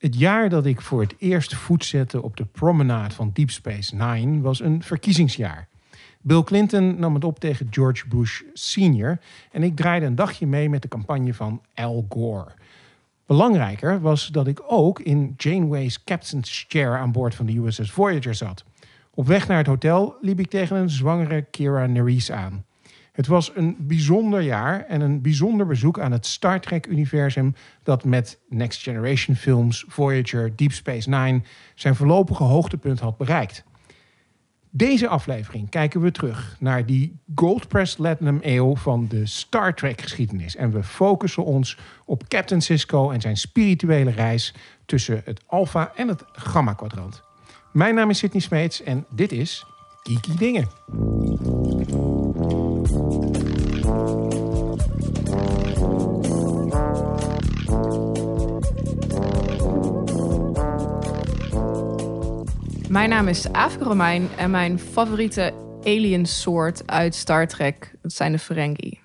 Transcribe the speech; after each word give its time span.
Het 0.00 0.18
jaar 0.18 0.48
dat 0.48 0.66
ik 0.66 0.80
voor 0.80 1.00
het 1.00 1.14
eerst 1.18 1.54
voet 1.54 1.84
zette 1.84 2.22
op 2.22 2.36
de 2.36 2.44
promenade 2.44 3.14
van 3.14 3.30
Deep 3.32 3.50
Space 3.50 3.96
Nine 3.96 4.40
was 4.40 4.60
een 4.60 4.82
verkiezingsjaar. 4.82 5.68
Bill 6.20 6.42
Clinton 6.42 7.00
nam 7.00 7.14
het 7.14 7.24
op 7.24 7.38
tegen 7.38 7.66
George 7.70 8.08
Bush 8.08 8.42
Sr. 8.52 9.18
en 9.52 9.62
ik 9.62 9.76
draaide 9.76 10.06
een 10.06 10.14
dagje 10.14 10.46
mee 10.46 10.68
met 10.68 10.82
de 10.82 10.88
campagne 10.88 11.34
van 11.34 11.62
Al 11.74 12.06
Gore. 12.08 12.52
Belangrijker 13.26 14.00
was 14.00 14.26
dat 14.26 14.46
ik 14.46 14.62
ook 14.66 15.00
in 15.00 15.34
Janeway's 15.36 16.04
captain's 16.04 16.64
chair 16.68 16.98
aan 16.98 17.12
boord 17.12 17.34
van 17.34 17.46
de 17.46 17.58
USS 17.58 17.90
Voyager 17.90 18.34
zat. 18.34 18.64
Op 19.14 19.26
weg 19.26 19.48
naar 19.48 19.58
het 19.58 19.66
hotel 19.66 20.16
liep 20.20 20.40
ik 20.40 20.50
tegen 20.50 20.76
een 20.76 20.90
zwangere 20.90 21.42
Kira 21.42 21.86
Nerys 21.86 22.30
aan. 22.30 22.64
Het 23.20 23.28
was 23.28 23.52
een 23.54 23.76
bijzonder 23.78 24.40
jaar 24.40 24.84
en 24.84 25.00
een 25.00 25.20
bijzonder 25.20 25.66
bezoek 25.66 26.00
aan 26.00 26.12
het 26.12 26.26
Star 26.26 26.60
Trek-universum 26.60 27.54
dat 27.82 28.04
met 28.04 28.38
Next 28.48 28.82
Generation 28.82 29.36
films, 29.36 29.84
Voyager, 29.88 30.56
Deep 30.56 30.72
Space 30.72 31.08
Nine 31.08 31.42
zijn 31.74 31.94
voorlopige 31.94 32.42
hoogtepunt 32.42 33.00
had 33.00 33.16
bereikt. 33.16 33.64
Deze 34.70 35.08
aflevering 35.08 35.68
kijken 35.68 36.00
we 36.00 36.10
terug 36.10 36.56
naar 36.60 36.86
die 36.86 37.20
Gold-pressed 37.34 37.96
Platinum 37.98 38.38
eeuw 38.42 38.76
van 38.76 39.06
de 39.08 39.26
Star 39.26 39.74
Trek-geschiedenis. 39.74 40.56
En 40.56 40.70
we 40.70 40.82
focussen 40.82 41.44
ons 41.44 41.78
op 42.04 42.28
Captain 42.28 42.62
Sisko 42.62 43.10
en 43.10 43.20
zijn 43.20 43.36
spirituele 43.36 44.10
reis 44.10 44.54
tussen 44.86 45.22
het 45.24 45.42
Alpha 45.46 45.92
en 45.96 46.08
het 46.08 46.24
Gamma-kwadrant. 46.32 47.22
Mijn 47.72 47.94
naam 47.94 48.10
is 48.10 48.18
Sidney 48.18 48.42
Smeets 48.42 48.82
en 48.82 49.06
dit 49.10 49.32
is 49.32 49.66
Kiki 50.02 50.34
Dingen. 50.36 50.68
Mijn 62.88 63.08
naam 63.08 63.28
is 63.28 63.52
Aafke 63.52 63.84
Romein 63.84 64.28
en 64.36 64.50
mijn 64.50 64.78
favoriete 64.78 65.52
aliensoort 65.82 66.82
uit 66.86 67.14
Star 67.14 67.46
Trek 67.46 67.94
dat 68.02 68.12
zijn 68.12 68.32
de 68.32 68.38
Ferengi. 68.38 68.99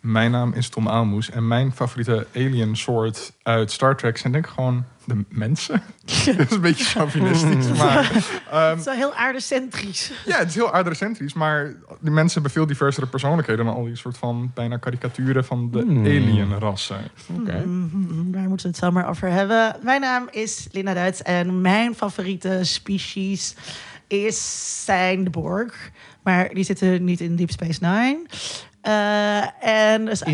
Mijn 0.00 0.30
naam 0.30 0.52
is 0.52 0.68
Tom 0.68 0.88
Aalmoes 0.88 1.30
en 1.30 1.48
mijn 1.48 1.72
favoriete 1.72 2.26
alien 2.36 2.76
soort 2.76 3.32
uit 3.42 3.72
Star 3.72 3.96
Trek 3.96 4.16
zijn 4.18 4.32
denk 4.32 4.44
ik 4.46 4.50
gewoon 4.52 4.84
de 5.04 5.24
mensen. 5.28 5.82
dat 6.36 6.38
is 6.38 6.50
een 6.50 6.60
beetje 6.60 6.84
chauvinistisch, 6.84 7.72
maar... 7.78 8.10
ehm, 8.50 8.68
Het 8.70 8.78
is 8.78 8.84
wel 8.84 8.94
heel 8.94 9.14
aardecentrisch. 9.14 10.12
ja, 10.26 10.38
het 10.38 10.48
is 10.48 10.54
heel 10.54 10.72
aardecentrisch, 10.72 11.32
maar 11.32 11.64
die 12.00 12.10
mensen 12.10 12.32
hebben 12.32 12.50
veel 12.50 12.66
diversere 12.66 13.06
persoonlijkheden 13.06 13.64
dan 13.64 13.74
al 13.74 13.84
die 13.84 13.96
soort 13.96 14.18
van 14.18 14.50
bijna 14.54 14.76
karikaturen 14.76 15.44
van 15.44 15.70
de 15.70 15.80
Hmm. 15.80 16.04
alienrassen. 16.04 17.10
Oké. 17.40 17.62
Mhm, 17.66 18.30
Daar 18.30 18.48
moeten 18.48 18.66
we 18.66 18.72
het 18.72 18.76
zo 18.84 18.90
maar 18.90 19.08
over 19.08 19.28
hebben. 19.30 19.76
Mijn 19.82 20.00
naam 20.00 20.28
is 20.30 20.68
Linda 20.72 20.94
Duits 20.94 21.22
en 21.22 21.60
mijn 21.60 21.94
favoriete 21.94 22.58
species 22.62 23.54
is 24.06 24.84
zijn 24.84 25.24
de 25.24 25.30
Borg. 25.30 25.90
Maar 26.22 26.48
die 26.54 26.64
zitten 26.64 27.04
niet 27.04 27.20
in 27.20 27.36
Deep 27.36 27.50
Space 27.50 27.78
Nine. 27.80 28.18
Eh, 28.82 29.64
en 29.92 30.04
dus 30.04 30.24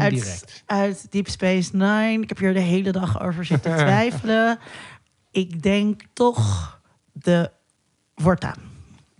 uit, 0.66 1.06
Deep 1.10 1.28
Space 1.28 1.76
Nine. 1.76 2.22
Ik 2.22 2.28
heb 2.28 2.38
hier 2.38 2.54
de 2.54 2.60
hele 2.60 2.92
dag 2.92 3.22
over 3.22 3.44
zitten 3.44 3.76
twijfelen. 3.84 4.58
Ik 5.30 5.62
denk 5.62 6.02
toch 6.12 6.80
de 7.12 7.50
Vorta. 8.14 8.54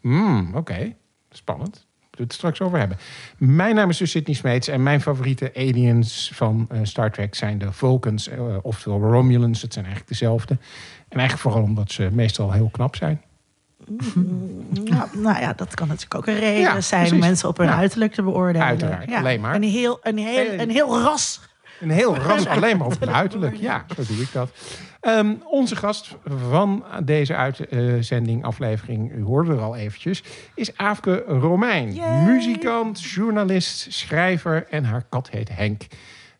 Hmm, 0.01 0.55
Oké, 0.55 0.95
spannend. 1.31 1.87
We 2.11 2.23
het 2.23 2.33
straks 2.33 2.61
over 2.61 2.79
hebben. 2.79 2.99
Mijn 3.39 3.75
naam 3.75 3.89
is 3.91 3.97
dus 3.97 4.11
Sidney 4.11 4.37
Smeets 4.37 4.69
en 4.69 4.83
mijn 4.83 5.01
favoriete 5.01 5.53
aliens 5.55 6.31
van 6.35 6.67
eh, 6.71 6.79
Star 6.83 7.13
Trek 7.13 7.35
zijn 7.35 7.59
de 7.59 7.73
Vulcans, 7.73 8.29
eh, 8.29 8.57
oftewel 8.63 9.01
Romulans. 9.01 9.63
Het 9.63 9.73
zijn 9.73 9.85
eigenlijk 9.85 10.19
dezelfde. 10.19 10.59
En 11.09 11.19
eigenlijk 11.19 11.49
vooral 11.49 11.63
omdat 11.63 11.91
ze 11.91 12.09
meestal 12.13 12.53
heel 12.53 12.69
knap 12.73 12.97
zijn. 12.97 13.23
Nou, 14.84 15.09
nou 15.12 15.41
ja, 15.41 15.53
dat 15.53 15.75
kan 15.75 15.89
natuurlijk 15.89 16.15
ook 16.15 16.27
een 16.27 16.39
reden 16.39 16.61
Ja, 16.61 16.81
zijn 16.81 17.01
precies. 17.01 17.12
om 17.23 17.29
mensen 17.29 17.48
op 17.48 17.56
hun 17.56 17.67
Ja. 17.67 17.77
uiterlijk 17.77 18.13
te 18.13 18.23
beoordelen. 18.23 18.67
Uiteraard, 18.67 19.11
Ja, 19.11 19.19
alleen 19.19 19.41
maar. 19.41 19.55
Een 19.55 19.63
heel, 19.63 19.98
een, 20.02 20.19
heel, 20.19 20.52
een 20.61 20.70
heel 20.70 21.01
ras. 21.01 21.41
Een 21.80 21.91
heel 21.91 22.17
ras 22.17 22.47
alleen 22.57 22.77
maar 22.77 22.86
op 22.86 23.01
het 23.01 23.08
uiterlijk. 23.08 23.57
Ja, 23.57 23.85
zo 23.97 24.02
doe 24.14 24.23
ik 24.23 24.33
dat. 24.33 24.51
Ehm, 25.01 25.35
onze 25.45 25.77
gast 25.77 26.17
van 26.51 26.85
deze 27.05 27.35
uitzending, 27.35 28.45
aflevering, 28.45 29.13
u 29.13 29.23
hoorde 29.23 29.52
er 29.52 29.61
al 29.61 29.77
eventjes, 29.77 30.23
is 30.55 30.77
Aafke 30.77 31.24
Romein. 31.27 31.95
Yay. 31.95 32.23
Muzikant, 32.24 33.03
journalist, 33.05 33.86
schrijver 33.92 34.67
en 34.70 34.85
haar 34.85 35.05
kat 35.08 35.30
heet 35.30 35.48
Henk. 35.53 35.83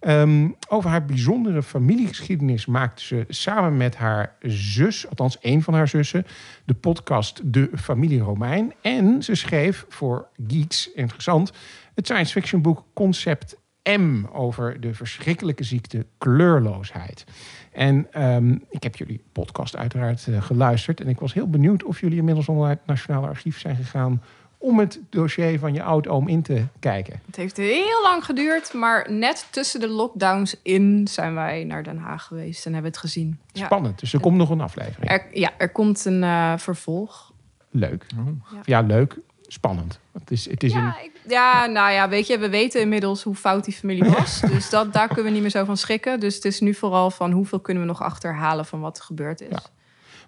Ehm, 0.06 0.49
over 0.69 0.91
haar 0.91 1.05
bijzondere 1.05 1.62
familiegeschiedenis 1.62 2.67
maakte 2.67 3.05
ze 3.05 3.25
samen 3.28 3.77
met 3.77 3.97
haar 3.97 4.37
zus, 4.41 5.09
althans 5.09 5.39
één 5.39 5.62
van 5.62 5.75
haar 5.75 5.89
zussen, 5.89 6.27
de 6.65 6.75
podcast 6.75 7.41
De 7.53 7.71
Familie 7.75 8.21
Romein. 8.21 8.72
En 8.81 9.22
ze 9.22 9.34
schreef 9.34 9.87
voor 9.89 10.28
Geeks, 10.47 10.93
interessant, 10.93 11.53
het 11.95 12.06
science 12.06 12.33
fiction 12.33 12.62
boek 12.62 12.84
Concept 12.95 13.56
M 13.83 14.25
over 14.33 14.81
de 14.81 14.95
verschrikkelijke 14.95 15.65
ziekte 15.65 16.06
kleurloosheid. 16.19 17.25
En 17.72 18.06
ehm, 18.12 18.59
ik 18.71 18.83
heb 18.83 18.97
jullie 18.97 19.25
podcast 19.33 19.77
uiteraard 19.77 20.27
eh, 20.27 20.43
geluisterd. 20.43 21.00
En 21.00 21.09
ik 21.09 21.21
was 21.21 21.34
heel 21.34 21.50
benieuwd 21.50 21.84
of 21.84 22.00
jullie 22.00 22.19
inmiddels 22.19 22.47
naar 22.47 22.69
het 22.69 22.87
Nationale 22.87 23.27
Archief 23.27 23.59
zijn 23.59 23.77
gegaan 23.77 24.22
om 24.59 24.78
het 24.78 25.00
dossier 25.11 25.59
van 25.59 25.72
je 25.75 25.83
oud-oom 25.83 26.28
in 26.28 26.43
te 26.43 26.65
kijken. 26.78 27.21
Het 27.27 27.37
heeft 27.37 27.56
heel 27.56 28.03
lang 28.03 28.25
geduurd, 28.25 28.72
maar 28.72 29.12
net 29.12 29.47
tussen 29.50 29.81
de 29.81 29.89
lockdowns 29.89 30.56
in 30.62 31.09
zijn 31.11 31.34
wij 31.34 31.65
naar 31.65 31.83
Den 31.83 31.99
Haag 31.99 32.25
geweest 32.25 32.66
en 32.66 32.72
hebben 32.72 32.91
het 32.91 33.00
gezien. 33.00 33.39
Ja, 33.53 33.65
Spannend. 33.65 34.00
Dus 34.00 34.12
er 34.12 34.21
komt 34.21 34.37
nog 34.37 34.50
een 34.50 34.61
aflevering. 34.61 35.11
er, 35.11 35.27
ja, 35.33 35.50
er 35.59 35.69
komt 35.69 36.05
een 36.05 36.22
eh, 36.25 36.53
vervolg. 36.56 37.33
Leuk. 37.71 38.06
Oh. 38.19 38.27
Ja. 38.53 38.61
Ja, 38.65 38.81
leuk. 38.81 39.19
Spannend. 39.49 39.99
Het 40.12 40.31
is, 40.31 40.50
het 40.50 40.62
is 40.62 40.72
een... 40.72 40.81
Ja, 40.81 41.00
ik- 41.03 41.15
ja, 41.28 41.66
nou 41.66 41.93
ja, 41.93 42.09
weet 42.09 42.27
je, 42.27 42.39
we 42.39 42.49
weten 42.49 42.81
inmiddels 42.81 43.22
hoe 43.22 43.34
fout 43.34 43.65
die 43.65 43.75
familie 43.75 44.11
was. 44.19 44.41
dus 44.41 44.71
dat, 44.71 44.93
daar 44.93 45.06
kunnen 45.06 45.25
we 45.25 45.31
niet 45.31 45.41
meer 45.41 45.50
zo 45.50 45.65
van 45.65 45.77
schrikken. 45.77 46.21
Dus 46.21 46.34
het 46.34 46.45
is 46.45 46.61
nu 46.61 46.75
vooral 46.75 47.11
van 47.11 47.31
hoeveel 47.33 47.61
kunnen 47.61 47.83
we 47.83 47.89
nog 47.89 48.03
achterhalen 48.03 48.65
van 48.66 48.81
wat 48.81 48.99
er 48.99 49.05
gebeurd 49.05 49.41
is. 49.41 49.49
Ja. 49.50 49.62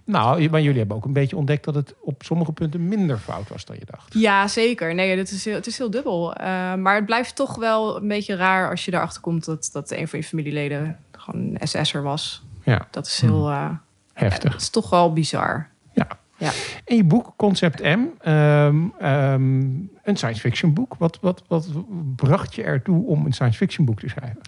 Nou, 0.08 0.50
maar 0.50 0.60
jullie 0.60 0.78
hebben 0.78 0.96
ook 0.96 1.04
een 1.04 1.12
beetje 1.12 1.36
ontdekt 1.36 1.64
dat 1.64 1.74
het 1.74 1.94
op 2.00 2.22
sommige 2.22 2.52
punten 2.52 2.88
minder 2.88 3.18
fout 3.18 3.48
was 3.48 3.64
dan 3.64 3.76
je 3.78 3.84
dacht. 3.90 4.14
Ja, 4.14 4.48
zeker. 4.48 4.94
Nee, 4.94 5.16
het 5.18 5.30
is 5.30 5.44
heel, 5.44 5.54
het 5.54 5.66
is 5.66 5.78
heel 5.78 5.90
dubbel. 5.90 6.34
Eh, 6.34 6.74
maar 6.74 6.94
het 6.94 7.06
blijft 7.06 7.36
toch 7.36 7.56
wel 7.56 7.96
een 7.96 8.08
beetje 8.08 8.34
raar 8.36 8.70
als 8.70 8.84
je 8.84 8.92
erachter 8.92 9.20
komt 9.20 9.44
dat, 9.44 9.68
dat 9.72 9.90
een 9.90 10.08
van 10.08 10.18
je 10.18 10.24
familieleden 10.24 10.98
gewoon 11.12 11.56
een 11.58 11.68
SS'er 11.68 12.02
was. 12.02 12.42
Ja, 12.62 12.86
Dat 12.90 13.06
is 13.06 13.20
heel. 13.20 13.48
eh 13.50 13.70
heftig. 14.12 14.52
Het 14.52 14.62
is 14.62 14.70
toch 14.70 14.90
wel 14.90 15.12
bizar. 15.12 15.68
Ja. 15.92 16.06
Ja. 16.36 16.50
En 16.84 16.96
je 16.96 17.04
boek 17.04 17.32
Concept 17.36 17.82
M, 17.82 18.00
ehm, 18.20 18.76
ehm, 18.98 19.60
een 20.02 20.16
science 20.16 20.40
fiction 20.40 20.72
boek. 20.74 20.94
Wat, 20.98 21.18
wat, 21.20 21.42
wat 21.48 21.68
bracht 22.16 22.54
je 22.54 22.62
ertoe 22.62 23.06
om 23.06 23.26
een 23.26 23.32
science 23.32 23.56
fiction 23.58 23.86
boek 23.86 24.00
te 24.00 24.08
schrijven? 24.08 24.40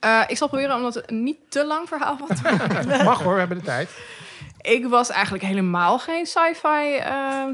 Eh, 0.00 0.20
ik 0.26 0.36
zal 0.36 0.48
proberen 0.48 0.76
om 0.76 0.82
dat 0.82 1.02
een 1.10 1.22
niet 1.22 1.36
te 1.48 1.66
lang 1.66 1.88
verhaal 1.88 2.16
te 2.16 2.42
maken. 2.58 3.04
Mag 3.04 3.22
hoor, 3.22 3.32
we 3.32 3.38
hebben 3.38 3.58
de 3.58 3.64
tijd. 3.64 3.90
Ik 4.62 4.86
was 4.86 5.10
eigenlijk 5.10 5.44
helemaal 5.44 5.98
geen 5.98 6.26
sci-fi 6.26 6.96
eh, 6.96 7.44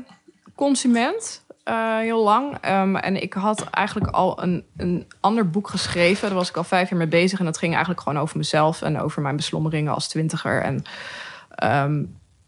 consument. 0.54 1.46
eh, 1.64 1.96
heel 1.98 2.22
lang. 2.24 2.56
Ehm, 2.60 2.96
en 2.96 3.22
ik 3.22 3.32
had 3.32 3.70
eigenlijk 3.70 4.10
al 4.10 4.42
een, 4.42 4.64
een 4.76 5.06
ander 5.20 5.50
boek 5.50 5.68
geschreven. 5.68 6.28
Daar 6.28 6.38
was 6.38 6.48
ik 6.48 6.56
al 6.56 6.64
vijf 6.64 6.88
jaar 6.88 6.98
mee 6.98 7.08
bezig. 7.08 7.38
En 7.38 7.44
dat 7.44 7.58
ging 7.58 7.72
eigenlijk 7.72 8.02
gewoon 8.02 8.20
over 8.20 8.36
mezelf 8.36 8.82
en 8.82 9.00
over 9.00 9.22
mijn 9.22 9.36
beslommeringen 9.36 9.94
als 9.94 10.08
twintiger. 10.08 10.62
En, 10.62 10.82
ehm, 11.54 12.04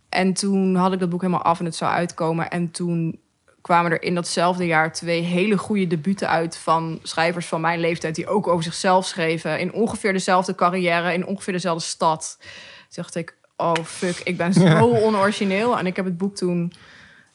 en 0.09 0.33
toen 0.33 0.75
had 0.75 0.93
ik 0.93 0.99
dat 0.99 1.09
boek 1.09 1.21
helemaal 1.21 1.43
af 1.43 1.59
en 1.59 1.65
het 1.65 1.77
zou 1.77 1.93
uitkomen. 1.93 2.51
En 2.51 2.71
toen 2.71 3.21
kwamen 3.61 3.91
er 3.91 4.03
in 4.03 4.15
datzelfde 4.15 4.67
jaar 4.67 4.93
twee 4.93 5.21
hele 5.21 5.59
goede 5.59 5.87
debuten 5.87 6.29
uit 6.29 6.57
van 6.57 7.01
schrijvers 7.03 7.47
van 7.47 7.61
mijn 7.61 7.81
leeftijd 7.81 8.15
die 8.15 8.29
ook 8.29 8.49
over 8.49 8.65
zichzelf 8.65 9.07
schreven 9.07 9.59
in 9.59 9.73
ongeveer 9.73 10.13
dezelfde 10.13 10.55
carrière 10.55 11.13
in 11.13 11.27
ongeveer 11.27 11.53
dezelfde 11.53 11.85
stad. 11.85 12.37
Toen 12.39 13.03
dacht 13.03 13.15
ik, 13.15 13.39
oh 13.61 13.85
fuck, 13.85 14.21
ik 14.25 14.37
ben 14.37 14.53
zo 14.53 14.95
onorigineel 15.07 15.79
en 15.79 15.87
ik 15.87 15.97
heb 15.97 16.05
het 16.05 16.17
boek 16.17 16.37
toen 16.37 16.73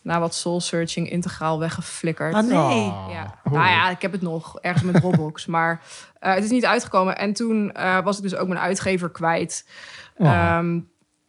na 0.01 0.19
wat 0.19 0.35
soul 0.35 0.61
searching 0.61 1.09
integraal 1.09 1.59
weggeflikkerd. 1.59 2.35
Oh 2.35 2.41
nee. 2.41 2.85
Oh. 2.87 3.07
Ja, 3.11 3.39
nou 3.43 3.67
ja, 3.67 3.89
ik 3.89 4.01
heb 4.01 4.11
het 4.11 4.21
nog 4.21 4.59
ergens 4.59 4.83
met 4.83 5.01
Roblox, 5.01 5.45
maar 5.55 5.81
eh, 6.19 6.33
het 6.33 6.43
is 6.43 6.49
niet 6.49 6.65
uitgekomen. 6.65 7.17
En 7.17 7.33
toen 7.33 7.71
eh, 7.71 8.03
was 8.03 8.17
ik 8.17 8.23
dus 8.23 8.35
ook 8.35 8.47
mijn 8.47 8.59
uitgever 8.59 9.09
kwijt. 9.09 9.67
Oh. 10.17 10.59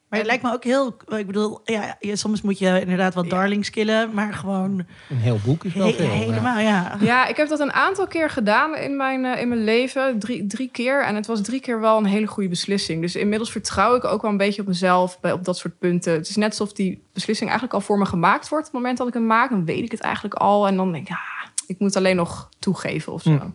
Maar 0.09 0.19
het 0.19 0.29
lijkt 0.29 0.43
me 0.43 0.53
ook 0.53 0.65
heel... 0.65 0.97
Ik 1.07 1.27
bedoel, 1.27 1.61
ja, 1.65 1.97
je- 2.01 2.17
soms 2.17 2.43
moet 2.43 2.59
je 2.59 2.81
inderdaad 2.81 3.15
wat 3.15 3.31
darlings 3.31 3.71
killen. 3.71 4.15
Maar 4.15 4.33
gewoon 4.35 4.85
Een 5.11 5.17
heel 5.17 5.39
boek 5.45 5.65
is 5.65 5.73
wel 5.75 5.87
he- 5.87 5.93
veel. 5.93 6.05
ja. 6.05 6.11
helemaal, 6.11 6.59
ja. 6.59 6.97
Ja, 7.01 7.27
ik 7.27 7.37
heb 7.37 7.49
dat 7.49 7.61
een 7.61 7.73
aantal 7.73 8.07
keer 8.07 8.31
gedaan 8.31 8.77
in 8.77 8.97
mijn, 8.97 9.25
eh, 9.25 9.41
in 9.41 9.49
mijn 9.49 9.65
leven. 9.65 10.19
Drie, 10.19 10.47
drie 10.47 10.69
keer. 10.73 11.05
En 11.05 11.15
het 11.15 11.27
was 11.27 11.41
drie 11.43 11.61
keer 11.61 11.81
wel 11.81 11.97
een 11.99 12.05
hele 12.05 12.27
goede 12.27 12.49
beslissing. 12.49 13.01
Dus 13.01 13.17
inmiddels 13.17 13.51
vertrouw 13.53 13.95
ik 13.97 14.05
ook 14.05 14.23
wel 14.23 14.31
een 14.31 14.37
beetje 14.37 14.61
op 14.61 14.69
mezelf 14.69 15.21
bij, 15.21 15.33
op 15.33 15.45
dat 15.45 15.57
soort 15.59 15.79
punten. 15.79 16.13
Het 16.13 16.29
is 16.29 16.37
net 16.37 16.49
alsof 16.51 16.73
die 16.73 17.03
beslissing 17.13 17.49
eigenlijk 17.51 17.79
al 17.81 17.87
voor 17.87 17.99
me 17.99 18.07
gemaakt 18.07 18.49
wordt. 18.49 18.67
Op 18.67 18.73
het 18.73 18.81
moment 18.81 18.99
dat 18.99 19.09
ik 19.09 19.15
hem 19.15 19.27
maak, 19.27 19.51
dan 19.51 19.65
weet 19.65 19.85
ik 19.85 19.91
het 19.91 20.01
eigenlijk 20.01 20.35
al. 20.35 20.67
En 20.67 20.77
dan 20.77 20.93
denk 20.93 21.03
ik, 21.05 21.09
ja, 21.09 21.51
ik 21.67 21.79
moet 21.79 21.97
alleen 21.97 22.17
nog 22.17 22.49
toegeven 22.59 23.13
of 23.13 23.23
zo. 23.23 23.31
Hm. 23.31 23.47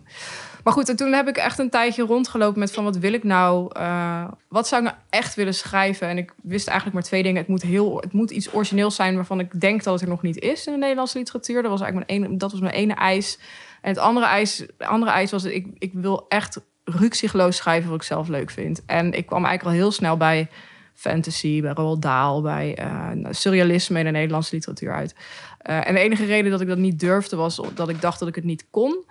Maar 0.64 0.72
goed, 0.72 0.88
en 0.88 0.96
toen 0.96 1.12
heb 1.12 1.28
ik 1.28 1.36
echt 1.36 1.58
een 1.58 1.70
tijdje 1.70 2.02
rondgelopen 2.02 2.58
met 2.58 2.72
van 2.72 2.84
wat 2.84 2.96
wil 2.96 3.12
ik 3.12 3.24
nou? 3.24 3.70
eh, 3.72 4.24
wat 4.48 4.68
zou 4.68 4.82
ik 4.82 4.88
nou 4.88 5.00
echt 5.10 5.34
willen 5.34 5.54
schrijven? 5.54 6.08
En 6.08 6.18
ik 6.18 6.32
wist 6.42 6.66
eigenlijk 6.66 6.98
maar 6.98 7.06
twee 7.06 7.22
dingen. 7.22 7.40
Het 7.40 7.48
moet, 7.48 7.62
heel, 7.62 7.96
het 8.00 8.12
moet 8.12 8.30
iets 8.30 8.54
origineels 8.54 8.94
zijn 8.94 9.14
waarvan 9.14 9.40
ik 9.40 9.60
denk 9.60 9.82
dat 9.82 9.92
het 9.92 10.02
er 10.02 10.08
nog 10.08 10.22
niet 10.22 10.38
is 10.38 10.66
in 10.66 10.72
de 10.72 10.78
Nederlandse 10.78 11.18
literatuur. 11.18 11.62
Dat 11.62 11.70
was 11.70 11.80
eigenlijk 11.80 12.10
mijn 12.10 12.22
ene, 12.22 12.36
dat 12.36 12.50
was 12.50 12.60
mijn 12.60 12.74
ene 12.74 12.94
eis. 12.94 13.38
En 13.80 13.88
het 13.88 13.98
andere 13.98 14.26
eis, 14.26 14.66
andere 14.78 15.12
eis 15.12 15.30
was 15.30 15.44
ik, 15.44 15.66
ik 15.78 15.90
wil 15.94 16.26
echt 16.28 16.60
rukzichtloos 16.84 17.56
schrijven 17.56 17.90
wat 17.90 18.00
ik 18.00 18.06
zelf 18.06 18.28
leuk 18.28 18.50
vind. 18.50 18.84
En 18.86 19.12
ik 19.12 19.26
kwam 19.26 19.44
eigenlijk 19.44 19.76
al 19.76 19.82
heel 19.82 19.92
snel 19.92 20.16
bij 20.16 20.48
fantasy, 20.94 21.60
bij 21.60 21.72
Roald 21.72 22.02
Dahl, 22.02 22.40
bij 22.40 22.74
eh, 22.76 23.08
surrealisme 23.30 23.98
in 23.98 24.04
de 24.04 24.10
Nederlandse 24.10 24.54
literatuur 24.54 24.92
uit. 24.92 25.14
Eh, 25.58 25.88
en 25.88 25.94
de 25.94 26.00
enige 26.00 26.24
reden 26.24 26.50
dat 26.50 26.60
ik 26.60 26.68
dat 26.68 26.78
niet 26.78 27.00
durfde 27.00 27.36
was 27.36 27.60
dat 27.74 27.88
ik 27.88 28.00
dacht 28.00 28.18
dat 28.18 28.28
ik 28.28 28.34
het 28.34 28.44
niet 28.44 28.66
kon. 28.70 29.04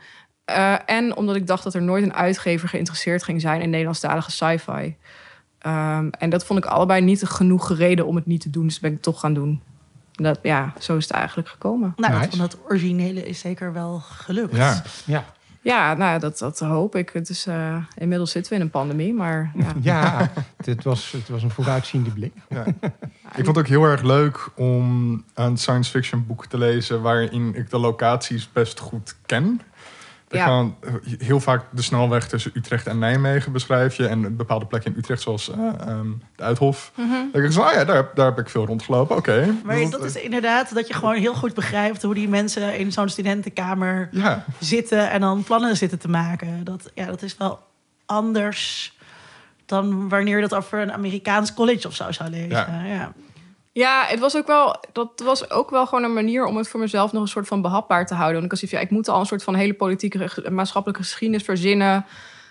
Eh, 0.55 0.75
en 0.85 1.15
omdat 1.15 1.35
ik 1.35 1.47
dacht 1.47 1.63
dat 1.63 1.73
er 1.73 1.81
nooit 1.81 2.03
een 2.03 2.13
uitgever 2.13 2.69
geïnteresseerd 2.69 3.23
ging 3.23 3.41
zijn 3.41 3.61
in 3.61 3.69
Nederlandstalige 3.69 4.31
sci-fi. 4.31 4.95
Ehm, 5.59 6.07
en 6.09 6.29
dat 6.29 6.45
vond 6.45 6.59
ik 6.59 6.65
allebei 6.65 7.01
niet 7.01 7.23
genoeg 7.23 7.77
reden 7.77 8.05
om 8.05 8.15
het 8.15 8.25
niet 8.25 8.41
te 8.41 8.49
doen. 8.49 8.67
Dus 8.67 8.79
ben 8.79 8.89
ik 8.89 8.95
het 8.95 9.05
toch 9.05 9.19
gaan 9.19 9.33
doen. 9.33 9.61
En 10.15 10.23
Dat, 10.23 10.39
ja, 10.41 10.73
zo 10.79 10.97
is 10.97 11.03
het 11.03 11.13
eigenlijk 11.13 11.47
gekomen. 11.47 11.93
Nou, 11.95 12.13
Nice. 12.13 12.29
van 12.29 12.39
dat 12.39 12.57
originele 12.69 13.27
is 13.27 13.39
zeker 13.39 13.73
wel 13.73 13.99
gelukt. 13.99 14.55
Ja. 14.55 14.83
Ja, 15.05 15.25
Ja, 15.61 15.93
nou, 15.93 16.19
dat, 16.19 16.37
dat 16.37 16.59
hoop 16.59 16.95
ik. 16.95 17.09
Het 17.09 17.29
is, 17.29 17.45
eh, 17.47 17.75
inmiddels 17.97 18.31
zitten 18.31 18.51
we 18.51 18.57
in 18.57 18.65
een 18.65 18.71
pandemie, 18.71 19.13
maar 19.13 19.51
ja. 19.55 19.73
ja 19.91 20.31
het, 20.65 20.83
was, 20.83 21.11
het 21.11 21.29
was 21.29 21.43
een 21.43 21.51
vooruitziende 21.51 22.09
blik. 22.09 22.33
Ja. 22.49 22.65
Ik 23.35 23.45
vond 23.45 23.47
het 23.47 23.57
ook 23.57 23.67
heel 23.67 23.83
erg 23.83 24.01
leuk 24.01 24.49
om 24.55 25.23
een 25.33 25.57
science 25.57 25.91
fiction 25.91 26.25
boek 26.27 26.45
te 26.45 26.57
lezen 26.57 27.01
waarin 27.01 27.55
ik 27.55 27.69
de 27.69 27.77
locaties 27.77 28.51
best 28.51 28.79
goed 28.79 29.15
ken. 29.25 29.61
Ja. 30.31 30.45
gaan 30.45 30.75
heel 31.17 31.39
vaak 31.39 31.63
de 31.71 31.81
snelweg 31.81 32.27
tussen 32.27 32.51
Utrecht 32.53 32.87
en 32.87 32.99
Nijmegen 32.99 33.51
beschrijf 33.51 33.95
je. 33.95 34.07
En 34.07 34.35
bepaalde 34.35 34.65
plekken 34.65 34.91
in 34.93 34.97
Utrecht, 34.99 35.21
zoals 35.21 35.49
eh, 35.51 35.57
ehm, 35.87 36.07
de 36.35 36.43
Uithof. 36.43 36.91
Dan 36.95 37.29
denk 37.31 37.45
ik 37.45 37.51
zo, 37.51 37.61
ah 37.61 37.73
ja, 37.73 37.85
daar, 37.85 37.95
heb- 37.95 38.15
daar 38.15 38.25
heb 38.25 38.39
ik 38.39 38.49
veel 38.49 38.65
rondgelopen. 38.65 39.15
Oké. 39.15 39.55
Maar 39.63 39.89
dat 39.89 40.03
is 40.03 40.15
inderdaad 40.15 40.73
dat 40.73 40.87
je 40.87 40.93
gewoon 40.93 41.15
heel 41.15 41.33
goed 41.33 41.53
begrijpt 41.53 42.01
hoe 42.01 42.13
die 42.13 42.29
mensen 42.29 42.77
in 42.77 42.91
zo'n 42.91 43.09
studentenkamer 43.09 44.07
Ja, 44.11 44.45
zitten 44.59 45.09
en 45.09 45.21
dan 45.21 45.43
plannen 45.43 45.77
zitten 45.77 45.99
te 45.99 46.09
maken. 46.09 46.63
Dat, 46.63 46.91
ja, 46.93 47.05
dat 47.05 47.21
is 47.21 47.37
wel 47.37 47.59
anders 48.05 48.95
dan 49.65 50.09
wanneer 50.09 50.35
je 50.35 50.47
dat 50.47 50.55
over 50.55 50.79
een 50.79 50.91
Amerikaans 50.93 51.53
college 51.53 51.87
of 51.87 51.95
zo 51.95 52.11
zou 52.11 52.29
lezen. 52.29 52.49
Ja. 52.49 52.83
Ja. 52.85 53.13
Ja, 53.73 54.03
het 54.07 54.19
was 54.19 54.37
ook 54.37 54.47
wel, 54.47 54.83
dat 54.91 55.21
was 55.23 55.49
ook 55.51 55.69
wel 55.69 55.85
gewoon 55.87 56.03
een 56.03 56.13
manier 56.13 56.45
om 56.45 56.57
het 56.57 56.67
voor 56.67 56.79
mezelf 56.79 57.11
nog 57.11 57.21
een 57.21 57.27
soort 57.27 57.47
van 57.47 57.61
behapbaar 57.61 58.05
te 58.05 58.13
houden. 58.13 58.39
Want 58.41 58.61
ik 58.61 58.69
ja, 58.69 58.79
ik 58.79 58.89
moet 58.89 59.07
al 59.07 59.19
een 59.19 59.25
soort 59.25 59.43
van 59.43 59.55
hele 59.55 59.73
politieke 59.73 60.49
maatschappelijke 60.49 61.03
geschiedenis 61.03 61.43
verzinnen. 61.43 62.05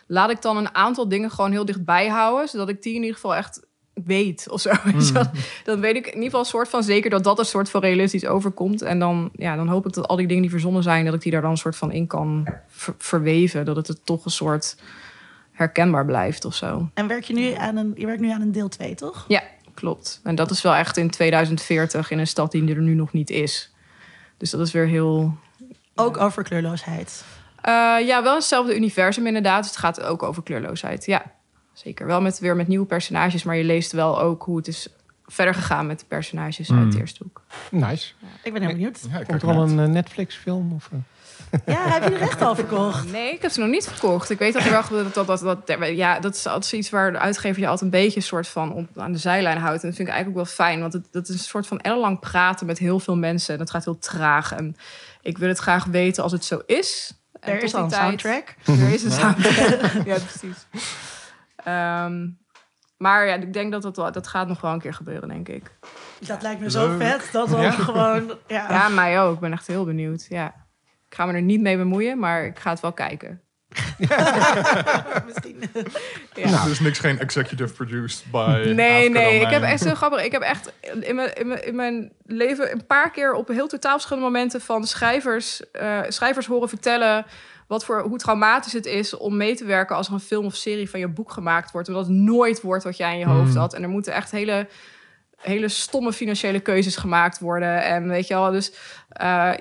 Laat 0.07 0.31
ik 0.31 0.43
dan 0.43 0.57
een 0.57 0.75
aantal 0.75 1.09
dingen 1.09 1.31
gewoon 1.31 1.51
heel 1.51 1.65
dichtbij 1.65 2.09
houden, 2.09 2.49
zodat 2.49 2.69
ik 2.69 2.83
die 2.83 2.95
in 2.95 3.01
ieder 3.01 3.15
geval 3.15 3.35
echt 3.35 3.67
weet 4.05 4.47
of 4.51 4.61
zo. 4.61 4.71
wel. 5.13 5.25
Dan 5.65 5.81
weet 5.81 5.97
ik 5.97 6.07
in 6.07 6.13
ieder 6.13 6.25
geval 6.25 6.41
een 6.41 6.47
soort 6.47 6.69
van 6.69 6.83
zeker 6.83 7.11
dat 7.11 7.25
dat 7.25 7.39
een 7.39 7.45
soort 7.45 7.71
van 7.71 7.81
realistisch 7.81 8.27
overkomt. 8.27 8.83
En 8.83 8.99
dan, 8.99 9.31
ja, 9.33 9.57
dan 9.57 9.69
hoop 9.69 9.87
ik 9.87 9.93
dat 9.93 10.09
al 10.09 10.17
die 10.17 10.27
dingen 10.27 10.43
die 10.43 10.51
verzonnen 10.51 10.83
zijn, 10.83 11.05
dat 11.05 11.15
ik 11.15 11.21
die 11.21 11.33
daar 11.33 11.43
dan 11.43 11.51
een 11.51 11.57
soort 11.57 11.77
van 11.77 11.93
in 11.93 12.07
kan 12.07 12.49
ver- 12.67 12.95
verweven. 12.99 13.65
Dat 13.65 13.77
het 13.77 13.89
er 13.89 14.03
toch 14.03 14.25
een 14.25 14.31
soort 14.31 14.77
herkenbaar 15.53 16.05
blijft 16.05 16.45
of 16.45 16.55
zo. 16.55 16.89
En 16.95 17.07
werk 17.07 17.25
je 17.25 17.33
nu 17.33 17.53
aan 17.53 17.77
een, 17.77 17.93
je 17.97 18.07
werkt 18.07 18.21
nu 18.21 18.31
aan 18.31 18.41
een 18.41 18.53
deel 18.53 18.69
2, 18.69 18.95
toch? 18.95 19.25
Ja, 19.29 19.43
klopt. 19.81 20.21
En 20.25 20.35
dat 20.35 20.51
is 20.51 20.63
wel 20.63 20.75
echt 20.75 20.97
in 20.97 21.11
2040 21.11 22.11
in 22.11 22.19
een 22.19 22.27
stad 22.27 22.53
die 22.53 22.75
er 22.75 22.81
nu 22.81 22.95
nog 22.95 23.13
niet 23.13 23.31
is. 23.31 23.73
Dus 24.37 24.51
dat 24.51 24.61
is 24.61 24.73
weer 24.73 24.87
heel. 24.87 25.35
Ook 25.95 26.17
over 26.17 26.43
kleurloosheid. 26.43 27.25
Eh, 27.63 27.73
ja, 28.07 28.23
wel 28.23 28.35
hetzelfde 28.35 28.77
universum 28.77 29.27
inderdaad. 29.27 29.59
Dus 29.63 29.71
het 29.71 29.81
gaat 29.81 30.03
ook 30.03 30.23
over 30.23 30.43
kleurloosheid. 30.43 31.07
Ja, 31.07 31.23
zeker. 31.73 32.07
Wel 32.07 32.21
met, 32.21 32.39
weer 32.39 32.57
met 32.57 32.69
nieuwe 32.69 32.87
personages, 32.87 33.43
maar 33.43 33.57
je 33.57 33.65
leest 33.65 33.93
wel 33.93 34.21
ook 34.21 34.43
hoe 34.43 34.57
het 34.57 34.69
is 34.69 34.89
verder 35.27 35.55
gegaan 35.55 35.87
met 35.87 35.99
de 36.01 36.05
personages 36.09 36.59
uit 36.59 36.79
Hmm. 36.79 36.87
het 36.91 36.99
eerste 36.99 37.23
boek. 37.25 37.43
Nice. 37.71 38.13
Ik 38.43 38.53
ben 38.53 38.63
heel 38.63 38.71
benieuwd. 38.73 39.01
ja 39.11 39.19
ik 39.19 39.27
Komt 39.27 39.43
er 39.43 39.49
al 39.49 39.63
een 39.63 39.79
eh, 39.79 39.87
Netflix-film? 39.87 40.73
Of, 40.73 40.89
eh? 40.93 40.99
Ja, 41.67 41.89
heb 41.89 42.03
je 42.03 42.11
de 42.11 42.17
rechten 42.17 42.47
al 42.47 42.55
verkocht? 42.55 43.13
Nee, 43.13 43.33
ik 43.33 43.43
heb 43.43 43.51
ze 43.51 43.61
nog 43.61 43.69
niet 43.69 43.89
verkocht. 43.89 44.31
Ik 44.31 44.39
weet 44.39 44.53
dat 44.53 44.63
er 44.65 44.71
wel 44.71 45.03
dat, 45.13 45.15
dat, 45.27 45.27
dat, 45.41 45.67
dat- 45.67 45.89
ja, 45.97 46.21
dat 46.21 46.35
is 46.35 46.47
altijd 46.47 46.73
iets 46.73 46.91
waar 46.91 47.13
de 47.13 47.19
uitgever 47.19 47.61
je 47.61 47.69
altijd 47.69 47.93
een 47.95 48.01
beetje 48.01 48.17
een 48.17 48.23
soort 48.27 48.49
van 48.49 48.73
op, 48.73 48.87
aan 48.97 49.13
de 49.13 49.19
zijlijn 49.19 49.59
houdt. 49.59 49.83
En 49.83 49.89
dat 49.89 49.97
vind 49.97 50.09
ik 50.09 50.15
eigenlijk 50.15 50.29
ook 50.41 50.47
wel 50.47 50.55
fijn, 50.67 50.81
want 50.81 50.93
het, 50.93 51.07
dat 51.11 51.29
is 51.29 51.35
een 51.35 51.41
soort 51.41 51.67
van 51.67 51.81
ellenlang 51.81 52.21
praten 52.21 52.67
met 52.67 52.79
heel 52.79 52.99
veel 53.01 53.17
mensen. 53.17 53.53
En 53.53 53.59
dat 53.59 53.71
gaat 53.71 53.85
heel 53.85 53.99
traag. 53.99 54.53
En 54.53 54.77
ik 55.23 55.39
wil 55.39 55.49
het 55.49 55.59
graag 55.59 55.85
weten 55.85 56.23
als 56.23 56.33
het 56.33 56.45
zo 56.45 56.63
is. 56.67 57.15
En 57.41 57.53
Er 57.53 57.63
is 57.63 57.75
al 57.75 57.89
die 57.89 57.99
een 57.99 58.03
tijd- 58.17 58.21
soundtrack. 58.21 58.55
Er 58.87 58.93
is 58.93 59.03
een 59.03 59.11
soundtrack. 59.11 59.93
ja, 60.11 60.17
precies. 60.19 60.67
Ehm, 61.57 62.29
maar 62.97 63.27
ja, 63.27 63.35
ik 63.35 63.53
denk 63.53 63.73
dat 63.73 63.83
dat, 63.83 63.97
wel- 63.97 64.13
dat 64.13 64.27
gaat 64.27 64.49
nog 64.49 64.61
wel 64.61 64.73
een 64.73 64.81
keer 64.81 64.95
gebeuren, 64.95 65.29
denk 65.29 65.49
ik. 65.49 65.71
Dat 66.19 66.43
lijkt 66.43 66.61
me 66.61 66.71
zo 66.71 66.89
Leuk. 66.89 67.03
vet. 67.03 67.29
Dat 67.33 67.49
we 67.49 67.57
Ja? 67.57 67.71
gewoon... 67.71 68.35
Ja. 68.47 68.67
Ja, 68.71 68.89
mij 68.89 69.21
ook. 69.21 69.35
Ik 69.35 69.41
ben 69.41 69.53
echt 69.53 69.67
heel 69.67 69.85
benieuwd. 69.85 70.27
Ja. 70.29 70.55
Ik 71.11 71.17
ga 71.17 71.27
me 71.27 71.33
er 71.33 71.43
niet 71.43 71.61
mee 71.61 71.77
bemoeien, 71.77 72.19
maar 72.19 72.45
ik 72.45 72.59
ga 72.59 72.71
het 72.71 72.81
wel 72.81 72.93
kijken. 72.93 73.41
Misschien. 75.27 75.63
Ja. 76.35 76.51
Nou, 76.51 76.71
is 76.71 76.81
niks 76.81 76.99
geen 76.99 77.19
executive 77.19 77.75
produced 77.75 78.25
by 78.31 78.73
Nee, 78.75 79.11
nee. 79.11 79.41
Ik 79.41 79.51
heb 79.51 79.63
echt 79.63 79.83
zo 79.83 79.95
grappig. 79.95 80.25
Ik 80.25 80.33
heb 80.33 80.43
echt 80.43 80.73
in 81.01 81.15
mijn, 81.15 81.35
in 81.35 81.47
mijn, 81.49 81.67
in 81.67 81.75
mijn 81.75 82.13
leven 82.27 82.73
een 82.73 82.87
paar 82.87 83.11
keer 83.11 83.33
op 83.33 83.49
heel 83.49 83.69
totaal 83.69 83.93
verschillende 83.93 84.29
momenten 84.29 84.61
van 84.61 84.87
schrijvers, 84.87 85.71
eh, 85.71 86.01
schrijvers 86.09 86.47
horen 86.47 86.69
vertellen 86.69 87.27
wat 87.67 87.85
voor, 87.85 88.03
hoe 88.03 88.19
traumatisch 88.19 88.73
het 88.73 88.87
is 88.87 89.17
om 89.17 89.37
mee 89.37 89.57
te 89.57 89.65
werken 89.65 89.97
als 89.97 90.07
er 90.07 90.13
een 90.13 90.21
film 90.21 90.45
of 90.45 90.55
serie 90.55 90.91
van 90.91 91.01
je 91.01 91.09
boek 91.09 91.33
gemaakt 91.33 91.71
wordt. 91.71 91.89
Omdat 91.89 92.07
het 92.07 92.15
nooit 92.17 92.61
wordt 92.61 92.85
wat 92.85 92.97
jij 92.97 93.13
in 93.13 93.19
je 93.19 93.27
hoofd 93.27 93.55
had. 93.55 93.75
En 93.75 93.83
er 93.83 93.89
moeten 93.89 94.13
echt 94.13 94.31
hele, 94.31 94.69
hele 95.37 95.69
stomme 95.69 96.13
financiële 96.13 96.61
keuzes 96.61 96.97
gemaakt 96.97 97.39
worden. 97.39 97.85
En 97.85 98.09
weet 98.09 98.27
je 98.27 98.35
wel, 98.35 98.51
dus 98.51 98.73
eh, 99.09 99.53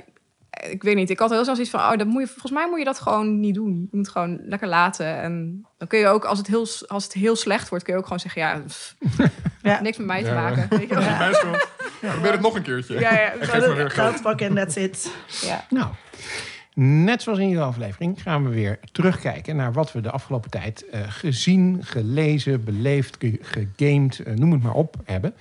ik 0.70 0.84
weet 0.84 0.96
niet. 0.96 1.10
Ik 1.10 1.20
had 1.20 1.30
heel 1.30 1.42
snel 1.44 1.54
zoiets 1.56 1.74
van, 1.74 1.80
oh, 1.80 1.98
dat 1.98 2.08
moet 2.08 2.22
je, 2.22 2.28
volgens 2.28 2.52
mij 2.52 2.68
moet 2.70 2.80
je 2.80 2.86
dat 2.86 3.00
gewoon 3.00 3.40
niet 3.40 3.54
doen. 3.56 3.88
Je 3.92 3.98
moet 3.98 4.10
gewoon 4.10 4.40
lekker 4.44 4.68
laten. 4.68 5.22
En 5.22 5.66
dan 5.78 5.88
kun 5.88 6.00
je 6.00 6.08
ook, 6.08 6.26
als 6.26 6.38
het 6.38 6.48
heel, 6.48 6.68
als 6.88 7.04
het 7.04 7.14
heel 7.14 7.36
slecht 7.36 7.70
wordt, 7.70 7.84
kun 7.84 7.94
je 7.94 8.00
ook 8.00 8.06
gewoon 8.06 8.20
zeggen, 8.20 8.42
ja, 8.42 8.62
pff, 8.68 8.96
Ja. 9.62 9.82
niks 9.82 9.98
met 9.98 10.06
mij 10.08 10.24
te 10.24 10.30
Ja. 10.30 10.34
maken. 10.42 10.68
Weet 10.78 10.90
je 10.90 10.96
wel? 10.96 11.04
Ja. 11.04 12.12
Probeer 12.12 12.32
het 12.32 12.42
nog 12.42 12.56
een 12.56 12.62
keertje. 12.62 13.00
Ja, 13.00 13.20
ja. 13.20 14.14
Pakken 14.22 14.48
en 14.48 14.56
that's 14.56 14.76
it. 14.76 15.12
ja. 15.42 15.66
Nou, 15.70 15.88
net 16.74 17.22
zoals 17.22 17.40
in 17.40 17.48
iedere 17.48 17.66
aflevering 17.66 18.22
gaan 18.22 18.44
we 18.44 18.50
weer 18.50 18.80
terugkijken 18.92 19.56
naar 19.56 19.74
wat 19.74 19.92
we 19.92 20.02
de 20.02 20.12
afgelopen 20.12 20.50
tijd 20.50 20.90
eh, 20.90 21.00
gezien, 21.08 21.78
gelezen, 21.84 22.64
beleefd, 22.64 23.16
ge- 23.20 23.40
gegamed, 23.42 24.20
eh, 24.20 24.34
noem 24.34 24.52
het 24.52 24.64
maar 24.64 24.74
op, 24.74 24.96
hebben. 25.06 25.34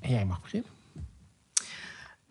En 0.00 0.10
jij 0.10 0.24
mag 0.24 0.40
beginnen. 0.40 0.70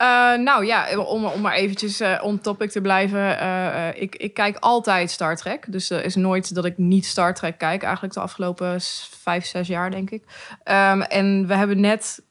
Eh, 0.01 0.38
nou 0.38 0.65
ja, 0.65 0.98
om, 0.98 1.25
om 1.25 1.41
maar 1.41 1.53
eventjes 1.53 2.00
eh, 2.00 2.20
on 2.24 2.39
topic 2.39 2.72
te 2.72 2.81
blijven. 2.81 3.39
eh, 3.39 4.01
ik, 4.01 4.15
ik 4.15 4.34
kijk 4.34 4.58
altijd 4.60 5.12
Star 5.12 5.36
Trek. 5.36 5.65
Dus 5.67 5.89
er 5.89 6.03
is 6.05 6.15
nooit 6.15 6.55
dat 6.55 6.65
ik 6.65 6.77
niet 6.77 7.05
Star 7.05 7.34
Trek 7.34 7.58
kijk. 7.58 7.84
Eigenlijk 7.84 8.13
de 8.13 8.20
afgelopen 8.20 8.81
vijf, 9.10 9.46
zes 9.46 9.67
jaar, 9.67 9.91
denk 9.91 10.10
ik. 10.10 10.24
Ehm, 10.63 11.01
en 11.01 11.48
we 11.48 11.55
hebben 11.55 11.79
net 11.79 12.24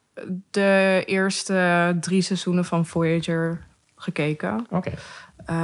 de 0.50 1.02
eerste 1.06 1.96
drie 2.00 2.22
seizoenen 2.22 2.64
van 2.64 2.86
Voyager 2.86 3.66
gekeken. 3.96 4.66
Oké. 4.70 4.92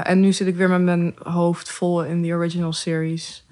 En 0.03 0.21
nu 0.21 0.33
zit 0.33 0.47
ik 0.47 0.57
weer 0.57 0.71
met 0.71 0.83
mijn 0.83 1.15
hoofd 1.23 1.71
vol 1.71 2.05
in 2.05 2.23
de 2.23 2.33
original 2.33 2.73
series. 2.73 3.47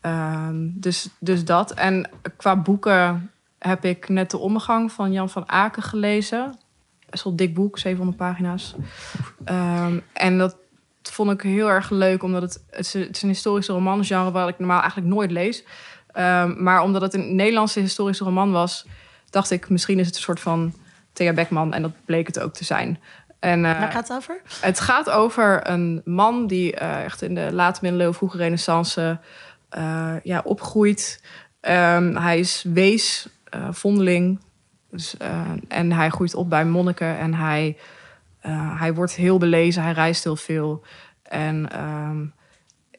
Ehm, 0.00 0.68
dus, 0.74 1.08
dus 1.18 1.44
dat. 1.44 1.70
En 1.70 2.10
qua 2.36 2.56
boeken 2.56 3.30
heb 3.58 3.84
ik 3.84 4.08
net 4.08 4.30
de 4.30 4.38
omgang 4.38 4.92
van 4.92 5.12
Jan 5.12 5.30
van 5.30 5.48
Aken 5.48 5.82
gelezen. 5.82 6.64
Best 7.10 7.24
wel 7.24 7.36
dik 7.36 7.54
boek, 7.54 7.78
700 7.78 8.16
pagina's. 8.16 8.74
Ehm, 9.44 9.98
en 10.12 10.38
dat 10.38 10.56
vond 11.02 11.30
ik 11.30 11.40
heel 11.40 11.70
erg 11.70 11.90
leuk, 11.90 12.22
omdat 12.22 12.42
het, 12.42 12.64
het, 12.70 12.94
is, 13.14 13.22
een 13.22 13.28
historische 13.28 13.72
romangenre 13.72 14.30
waar 14.30 14.48
ik 14.48 14.58
normaal 14.58 14.80
eigenlijk 14.80 15.14
nooit 15.14 15.30
lees. 15.30 15.64
Ehm, 16.12 16.62
maar 16.62 16.82
omdat 16.82 17.02
het 17.02 17.14
een 17.14 17.34
Nederlandse 17.34 17.80
historische 17.80 18.24
roman 18.24 18.52
was, 18.52 18.86
dacht 19.30 19.50
ik, 19.50 19.68
misschien 19.68 19.98
is 19.98 20.06
het 20.06 20.16
een 20.16 20.22
soort 20.22 20.40
van 20.40 20.74
Thea 21.12 21.32
Beckman. 21.32 21.72
En 21.72 21.82
dat 21.82 21.92
bleek 22.04 22.26
het 22.26 22.40
ook 22.40 22.54
te 22.54 22.64
zijn. 22.64 22.98
En, 23.38 23.64
eh, 23.64 23.78
Waar 23.78 23.92
gaat 23.92 24.08
het 24.08 24.16
over? 24.16 24.40
het 24.60 24.80
gaat 24.80 25.10
over 25.10 25.70
een 25.70 26.02
man 26.04 26.46
die 26.46 26.74
eh, 26.74 27.04
echt 27.04 27.22
in 27.22 27.34
de 27.34 27.48
late 27.52 27.78
middeleeuwen, 27.82 28.14
vroege 28.16 28.36
renaissance 28.36 29.18
eh, 29.68 30.14
ja, 30.22 30.40
opgroeit. 30.44 31.22
Ehm, 31.60 32.16
hij 32.16 32.38
is 32.38 32.64
wees, 32.68 33.28
vondeling. 33.70 34.40
Dus, 34.96 35.16
eh, 35.16 35.50
en 35.68 35.92
hij 35.92 36.08
groeit 36.10 36.34
op 36.34 36.50
bij 36.50 36.64
monniken 36.64 37.18
en 37.18 37.34
hij, 37.34 37.76
eh, 38.40 38.80
hij 38.80 38.94
wordt 38.94 39.14
heel 39.14 39.38
belezen, 39.38 39.82
hij 39.82 39.92
reist 39.92 40.24
heel 40.24 40.36
veel. 40.36 40.82
En 41.22 41.70
ehm, 41.72 42.24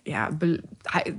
ja, 0.04 0.32
be- 0.32 0.64
hij, 0.82 1.16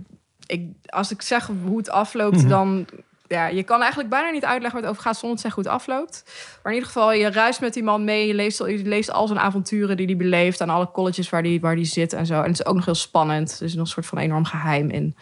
ik, 0.47 0.67
als 0.87 1.11
ik 1.11 1.23
zeg 1.23 1.51
hoe 1.65 1.79
het 1.79 1.91
afloopt, 1.91 2.37
Mhm. 2.37 2.49
dan 2.49 2.87
ja, 3.27 3.47
je 3.47 3.63
kan 3.63 3.79
eigenlijk 3.81 4.11
bijna 4.11 4.31
niet 4.31 4.45
uitleggen 4.45 4.73
waar 4.81 4.89
het 4.89 4.91
over 4.99 5.03
gaat 5.11 5.19
zonder 5.19 5.37
dat 5.37 5.45
het 5.47 5.55
goed 5.55 5.67
afloopt. 5.67 6.23
Maar 6.63 6.73
in 6.73 6.79
ieder 6.79 6.87
geval, 6.93 7.13
je 7.13 7.29
reist 7.29 7.61
met 7.61 7.75
die 7.75 7.83
man 7.83 8.05
mee. 8.05 8.27
Je 8.27 8.35
leest, 8.35 8.59
je 8.59 8.83
leest 8.85 9.11
al 9.11 9.27
zijn 9.27 9.39
avonturen 9.39 9.97
die 9.97 10.07
hij 10.07 10.17
beleeft. 10.17 10.61
Aan 10.61 10.69
alle 10.71 10.91
colleges 10.91 11.31
waar 11.31 11.43
hij 11.43 11.59
waar 11.61 11.77
die 11.77 11.85
zit 11.85 12.13
en 12.13 12.27
zo. 12.27 12.35
En 12.35 12.51
het 12.51 12.61
is 12.61 12.67
ook 12.67 12.75
nog 12.75 12.85
heel 12.85 12.95
spannend. 12.95 13.57
Er 13.61 13.67
is 13.67 13.73
nog 13.75 13.81
een 13.85 13.91
soort 13.93 14.07
van 14.07 14.19
enorm 14.19 14.45
geheim 14.45 14.91
in. 14.91 15.17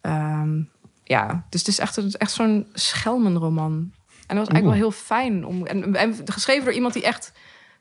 Ehm, 0.00 0.62
ja, 1.04 1.44
dus 1.50 1.60
het 1.60 1.68
is 1.68 1.78
echt, 1.78 1.96
het 1.96 2.16
echt 2.16 2.32
zo'n 2.32 2.66
schelmenroman. 2.72 3.92
En 4.30 4.36
dat 4.36 4.46
was 4.46 4.54
eigenlijk 4.54 4.64
wel 4.64 4.90
heel 4.90 5.04
fijn. 5.06 5.44
Om, 5.44 5.66
en, 5.66 5.94
en 5.94 6.14
geschreven 6.24 6.64
door 6.64 6.72
iemand 6.72 6.94
die 6.94 7.04
echt 7.04 7.32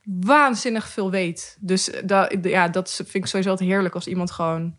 waanzinnig 0.04 0.88
veel 0.88 1.12
weet. 1.12 1.58
Dus 1.60 1.92
dat, 2.04 2.36
ja, 2.42 2.68
dat 2.68 2.92
vind 2.96 3.14
ik 3.14 3.26
sowieso 3.26 3.50
altijd 3.50 3.70
heerlijk 3.70 3.96
als 3.96 4.08
iemand 4.08 4.32
gewoon 4.32 4.76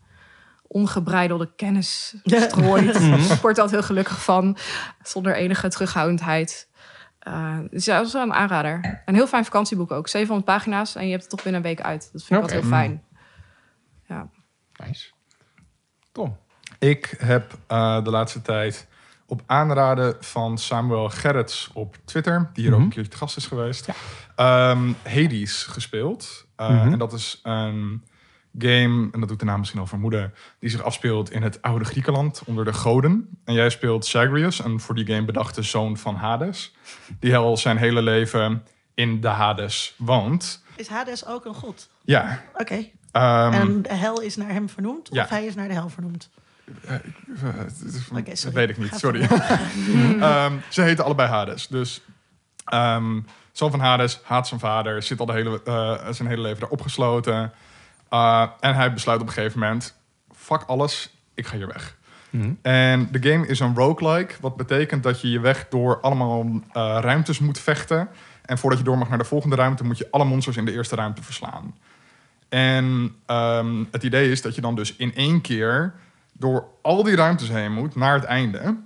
ongebreidelde 0.67 1.51
kennis 1.55 2.15
strooit. 2.25 2.99
Mhm. 2.99 3.13
Ik 3.13 3.41
word 3.41 3.57
altijd 3.57 3.71
heel 3.71 3.83
gelukkig 3.83 4.23
van, 4.23 4.57
zonder 5.03 5.35
enige 5.35 5.69
terughoudendheid. 5.69 6.69
Eh, 7.19 7.59
dus 7.69 7.85
ja, 7.85 7.97
dat 7.97 8.07
is 8.07 8.13
wel 8.13 8.21
een 8.21 8.33
aanrader. 8.33 9.01
Een 9.05 9.15
heel 9.15 9.27
fijn 9.27 9.45
vakantieboek 9.45 9.91
ook. 9.91 10.07
700 10.07 10.45
pagina's 10.45 10.95
en 10.95 11.05
je 11.05 11.11
hebt 11.11 11.21
het 11.21 11.31
toch 11.31 11.43
binnen 11.43 11.61
een 11.61 11.67
week 11.67 11.81
uit. 11.81 12.09
Dat 12.11 12.23
vind 12.23 12.39
ik 12.39 12.41
altijd 12.41 12.61
heel 12.61 12.69
fijn. 12.69 13.03
Ja. 14.07 14.29
Nice. 14.85 15.11
Tom. 16.11 16.37
Ik 16.79 17.15
heb 17.17 17.57
eh, 17.67 18.03
de 18.03 18.09
laatste 18.09 18.41
tijd 18.41 18.87
op 19.31 19.41
aanraden 19.45 20.15
van 20.19 20.57
Samuel 20.57 21.09
Gerrits 21.09 21.69
op 21.73 21.97
Twitter, 22.05 22.49
die 22.53 22.63
hier 22.63 22.71
ook 22.73 22.77
Mhm. 22.79 22.87
een 22.87 22.93
keertje 22.93 23.11
te 23.11 23.17
gast 23.17 23.37
is 23.37 23.45
geweest, 23.47 23.87
ehm, 24.35 24.91
Hades 25.03 25.63
gespeeld. 25.63 26.45
Eh, 26.55 26.69
Mhm. 26.69 26.91
En 26.91 26.99
dat 26.99 27.13
is 27.13 27.39
een 27.43 28.03
game, 28.59 29.09
en 29.11 29.19
dat 29.19 29.29
doet 29.29 29.39
de 29.39 29.45
naam 29.45 29.59
misschien 29.59 29.79
al 29.79 29.87
vermoeden, 29.87 30.33
die 30.59 30.69
zich 30.69 30.83
afspeelt 30.83 31.31
in 31.31 31.41
het 31.43 31.61
oude 31.61 31.85
Griekenland 31.85 32.41
onder 32.45 32.65
de 32.65 32.73
goden. 32.73 33.29
En 33.45 33.53
jij 33.53 33.69
speelt 33.69 34.05
Zagreus, 34.05 34.63
een 34.63 34.79
voor 34.79 34.95
die 34.95 35.05
game 35.05 35.25
bedachte 35.25 35.61
zoon 35.61 35.97
van 35.97 36.15
Hades, 36.15 36.75
die 37.19 37.37
al 37.37 37.57
zijn 37.57 37.77
hele 37.77 38.01
leven 38.01 38.63
in 38.93 39.21
de 39.21 39.27
Hades 39.27 39.95
woont. 39.97 40.63
Is 40.75 40.87
Hades 40.87 41.25
ook 41.25 41.45
een 41.45 41.53
god? 41.53 41.89
Ja. 42.01 42.41
Oké. 42.57 42.85
ehm, 43.11 43.53
en 43.53 43.81
de 43.81 43.93
hel 43.93 44.21
is 44.21 44.35
naar 44.35 44.49
hem 44.49 44.69
vernoemd? 44.69 45.09
ja. 45.11 45.23
Of 45.23 45.29
hij 45.29 45.45
is 45.45 45.55
naar 45.55 45.67
de 45.67 45.73
hel 45.73 45.89
vernoemd? 45.89 46.29
Eh, 46.85 46.95
eh, 46.95 48.43
dat 48.43 48.53
weet 48.53 48.69
ik 48.69 48.77
niet, 48.77 48.95
sorry. 48.95 49.21
Ehm, 50.19 50.53
ze 50.69 50.81
heten 50.81 51.03
allebei 51.03 51.29
Hades. 51.29 51.67
Dus 51.67 52.01
ehm 52.65 53.19
zoon 53.51 53.71
van 53.71 53.79
Hades 53.79 54.19
haat 54.23 54.47
zijn 54.47 54.59
vader, 54.59 55.03
zit 55.03 55.19
al 55.19 55.25
de 55.25 55.33
hele, 55.33 55.61
eh, 55.63 56.11
zijn 56.11 56.27
hele 56.27 56.41
leven 56.41 56.59
daar 56.59 56.69
opgesloten. 56.69 57.51
Uh, 58.13 58.47
en 58.59 58.75
hij 58.75 58.93
besluit 58.93 59.21
op 59.21 59.27
een 59.27 59.33
gegeven 59.33 59.59
moment: 59.59 59.95
fuck 60.35 60.63
alles, 60.63 61.15
ik 61.33 61.47
ga 61.47 61.55
hier 61.55 61.67
weg. 61.67 61.97
Mhm. 62.29 62.51
En 62.61 63.07
de 63.11 63.29
game 63.29 63.47
is 63.47 63.59
een 63.59 63.75
roguelike, 63.75 64.33
wat 64.41 64.55
betekent 64.55 65.03
dat 65.03 65.21
je 65.21 65.29
je 65.29 65.39
weg 65.39 65.67
door 65.69 66.01
allemaal 66.01 66.45
eh, 66.71 66.97
ruimtes 67.01 67.39
moet 67.39 67.59
vechten. 67.59 68.09
En 68.45 68.57
voordat 68.57 68.79
je 68.79 68.85
door 68.85 68.97
mag 68.97 69.09
naar 69.09 69.17
de 69.17 69.23
volgende 69.23 69.55
ruimte, 69.55 69.83
moet 69.83 69.97
je 69.97 70.07
alle 70.11 70.25
monsters 70.25 70.57
in 70.57 70.65
de 70.65 70.71
eerste 70.71 70.95
ruimte 70.95 71.23
verslaan. 71.23 71.75
En 72.49 73.15
ehm, 73.25 73.83
het 73.91 74.03
idee 74.03 74.31
is 74.31 74.41
dat 74.41 74.55
je 74.55 74.61
dan 74.61 74.75
dus 74.75 74.95
in 74.95 75.15
één 75.15 75.41
keer 75.41 75.93
door 76.41 76.65
al 76.81 77.03
die 77.03 77.15
ruimtes 77.15 77.49
heen 77.49 77.71
moet 77.73 77.95
naar 77.95 78.13
het 78.13 78.23
einde. 78.23 78.77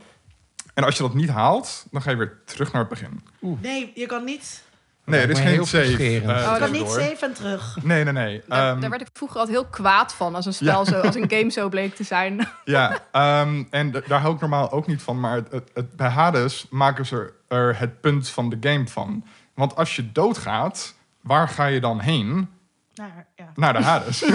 En 0.74 0.84
als 0.84 0.98
je 0.98 1.04
dat 1.04 1.14
niet 1.14 1.30
haalt, 1.30 1.86
dan 1.92 2.02
ga 2.02 2.10
je 2.10 2.16
weer 2.18 2.38
terug 2.46 2.72
naar 2.72 2.82
het 2.82 2.90
begin. 2.90 3.24
Nee, 3.40 3.92
je 3.96 4.06
kan 4.06 4.24
niet, 4.24 4.64
Nee, 5.06 5.22
er 5.22 5.30
is 5.30 5.40
geen 5.40 5.66
frustrerend. 5.66 6.32
eh, 6.32 6.46
Oh, 6.48 6.54
je 6.54 6.60
kan 6.60 6.72
niet 6.72 7.22
en 7.22 7.34
terug. 7.34 7.78
Nee, 7.84 8.04
nee, 8.04 8.14
nee. 8.14 8.42
Daar, 8.48 8.72
Ehm, 8.72 8.80
daar 8.80 8.90
werd 8.90 9.02
ik 9.02 9.08
vroeger 9.14 9.40
altijd 9.40 9.58
heel 9.58 9.66
kwaad 9.68 10.14
van 10.14 10.36
als 10.36 10.46
een 10.46 10.54
spel 10.54 10.86
zo, 10.86 11.00
als 11.00 11.16
een 11.16 11.30
game 11.30 11.50
zo 11.50 11.70
bleek 11.70 11.96
te 11.96 12.04
zijn. 12.04 12.48
Ja, 12.66 13.00
ehm, 13.12 13.64
en 13.70 13.92
daar 13.92 14.20
hou 14.22 14.34
ik 14.34 14.40
normaal 14.40 14.72
ook 14.72 14.88
niet 14.88 15.02
van. 15.02 15.20
Maar 15.20 15.36
het, 15.36 15.52
het, 15.52 15.72
het- 15.74 15.96
bij 15.96 16.10
Hades 16.10 16.66
maken 16.70 17.06
ze 17.06 17.34
er 17.48 17.80
het 17.80 18.02
punt 18.02 18.30
van 18.30 18.50
de 18.50 18.58
game 18.70 18.88
van. 18.88 19.26
Want 19.54 19.76
als 19.76 19.96
je 19.96 20.12
doodgaat, 20.12 20.94
waar 21.22 21.48
ga 21.50 21.66
je 21.66 21.80
dan 21.80 22.00
heen? 22.00 22.50
Naar, 22.96 23.26
ja. 23.36 23.52
Naar 23.56 23.74
de 23.74 23.82
Hades. 23.84 24.22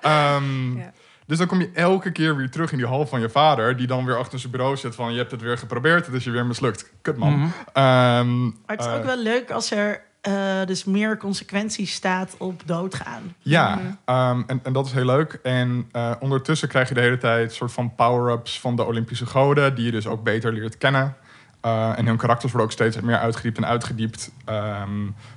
Ehm, 0.00 0.76
Ja. 0.78 0.92
Dus 1.28 1.38
dan 1.38 1.46
kom 1.46 1.60
je 1.60 1.70
elke 1.74 2.10
keer 2.12 2.36
weer 2.36 2.50
terug 2.50 2.72
in 2.72 2.78
die 2.78 2.86
hal 2.86 3.06
van 3.06 3.20
je 3.20 3.28
vader... 3.28 3.76
die 3.76 3.86
dan 3.86 4.04
weer 4.04 4.16
achter 4.18 4.38
zijn 4.38 4.52
bureau 4.52 4.76
zit 4.76 4.94
van... 4.94 5.12
je 5.12 5.18
hebt 5.18 5.30
het 5.30 5.40
weer 5.42 5.58
geprobeerd, 5.58 6.06
het 6.06 6.14
is 6.14 6.24
je 6.24 6.30
weer 6.30 6.46
mislukt. 6.46 6.90
Kut 7.02 7.16
man. 7.16 7.32
Mhm. 7.32 7.48
Ehm, 7.72 8.42
Maar 8.42 8.52
het 8.66 8.80
is 8.80 8.86
eh, 8.86 8.94
ook 8.94 9.04
wel 9.04 9.18
leuk 9.22 9.50
als 9.50 9.70
er 9.70 10.00
eh, 10.20 10.34
dus 10.66 10.84
meer 10.84 11.16
consequenties 11.16 11.92
staat 11.94 12.34
op 12.38 12.62
doodgaan. 12.64 13.34
Ja, 13.38 13.74
Mhm. 13.74 13.86
ehm, 14.04 14.42
en, 14.46 14.60
en 14.62 14.72
dat 14.72 14.86
is 14.86 14.92
heel 14.92 15.04
leuk. 15.04 15.38
En 15.42 15.88
eh, 15.92 16.10
ondertussen 16.20 16.68
krijg 16.68 16.88
je 16.88 16.94
de 16.94 17.00
hele 17.00 17.18
tijd 17.18 17.52
soort 17.52 17.72
van 17.72 17.94
power-ups 17.94 18.60
van 18.60 18.76
de 18.76 18.84
Olympische 18.84 19.26
goden, 19.26 19.74
die 19.74 19.84
je 19.84 19.90
dus 19.90 20.06
ook 20.06 20.22
beter 20.22 20.52
leert 20.52 20.78
kennen. 20.78 21.16
Eh, 21.60 21.98
en 21.98 22.06
hun 22.06 22.16
karakters 22.16 22.52
worden 22.52 22.70
ook 22.70 22.76
steeds 22.76 23.00
meer 23.00 23.18
uitgediept 23.18 23.56
en 23.56 23.66
uitgediept. 23.66 24.30
Ehm, 24.44 24.90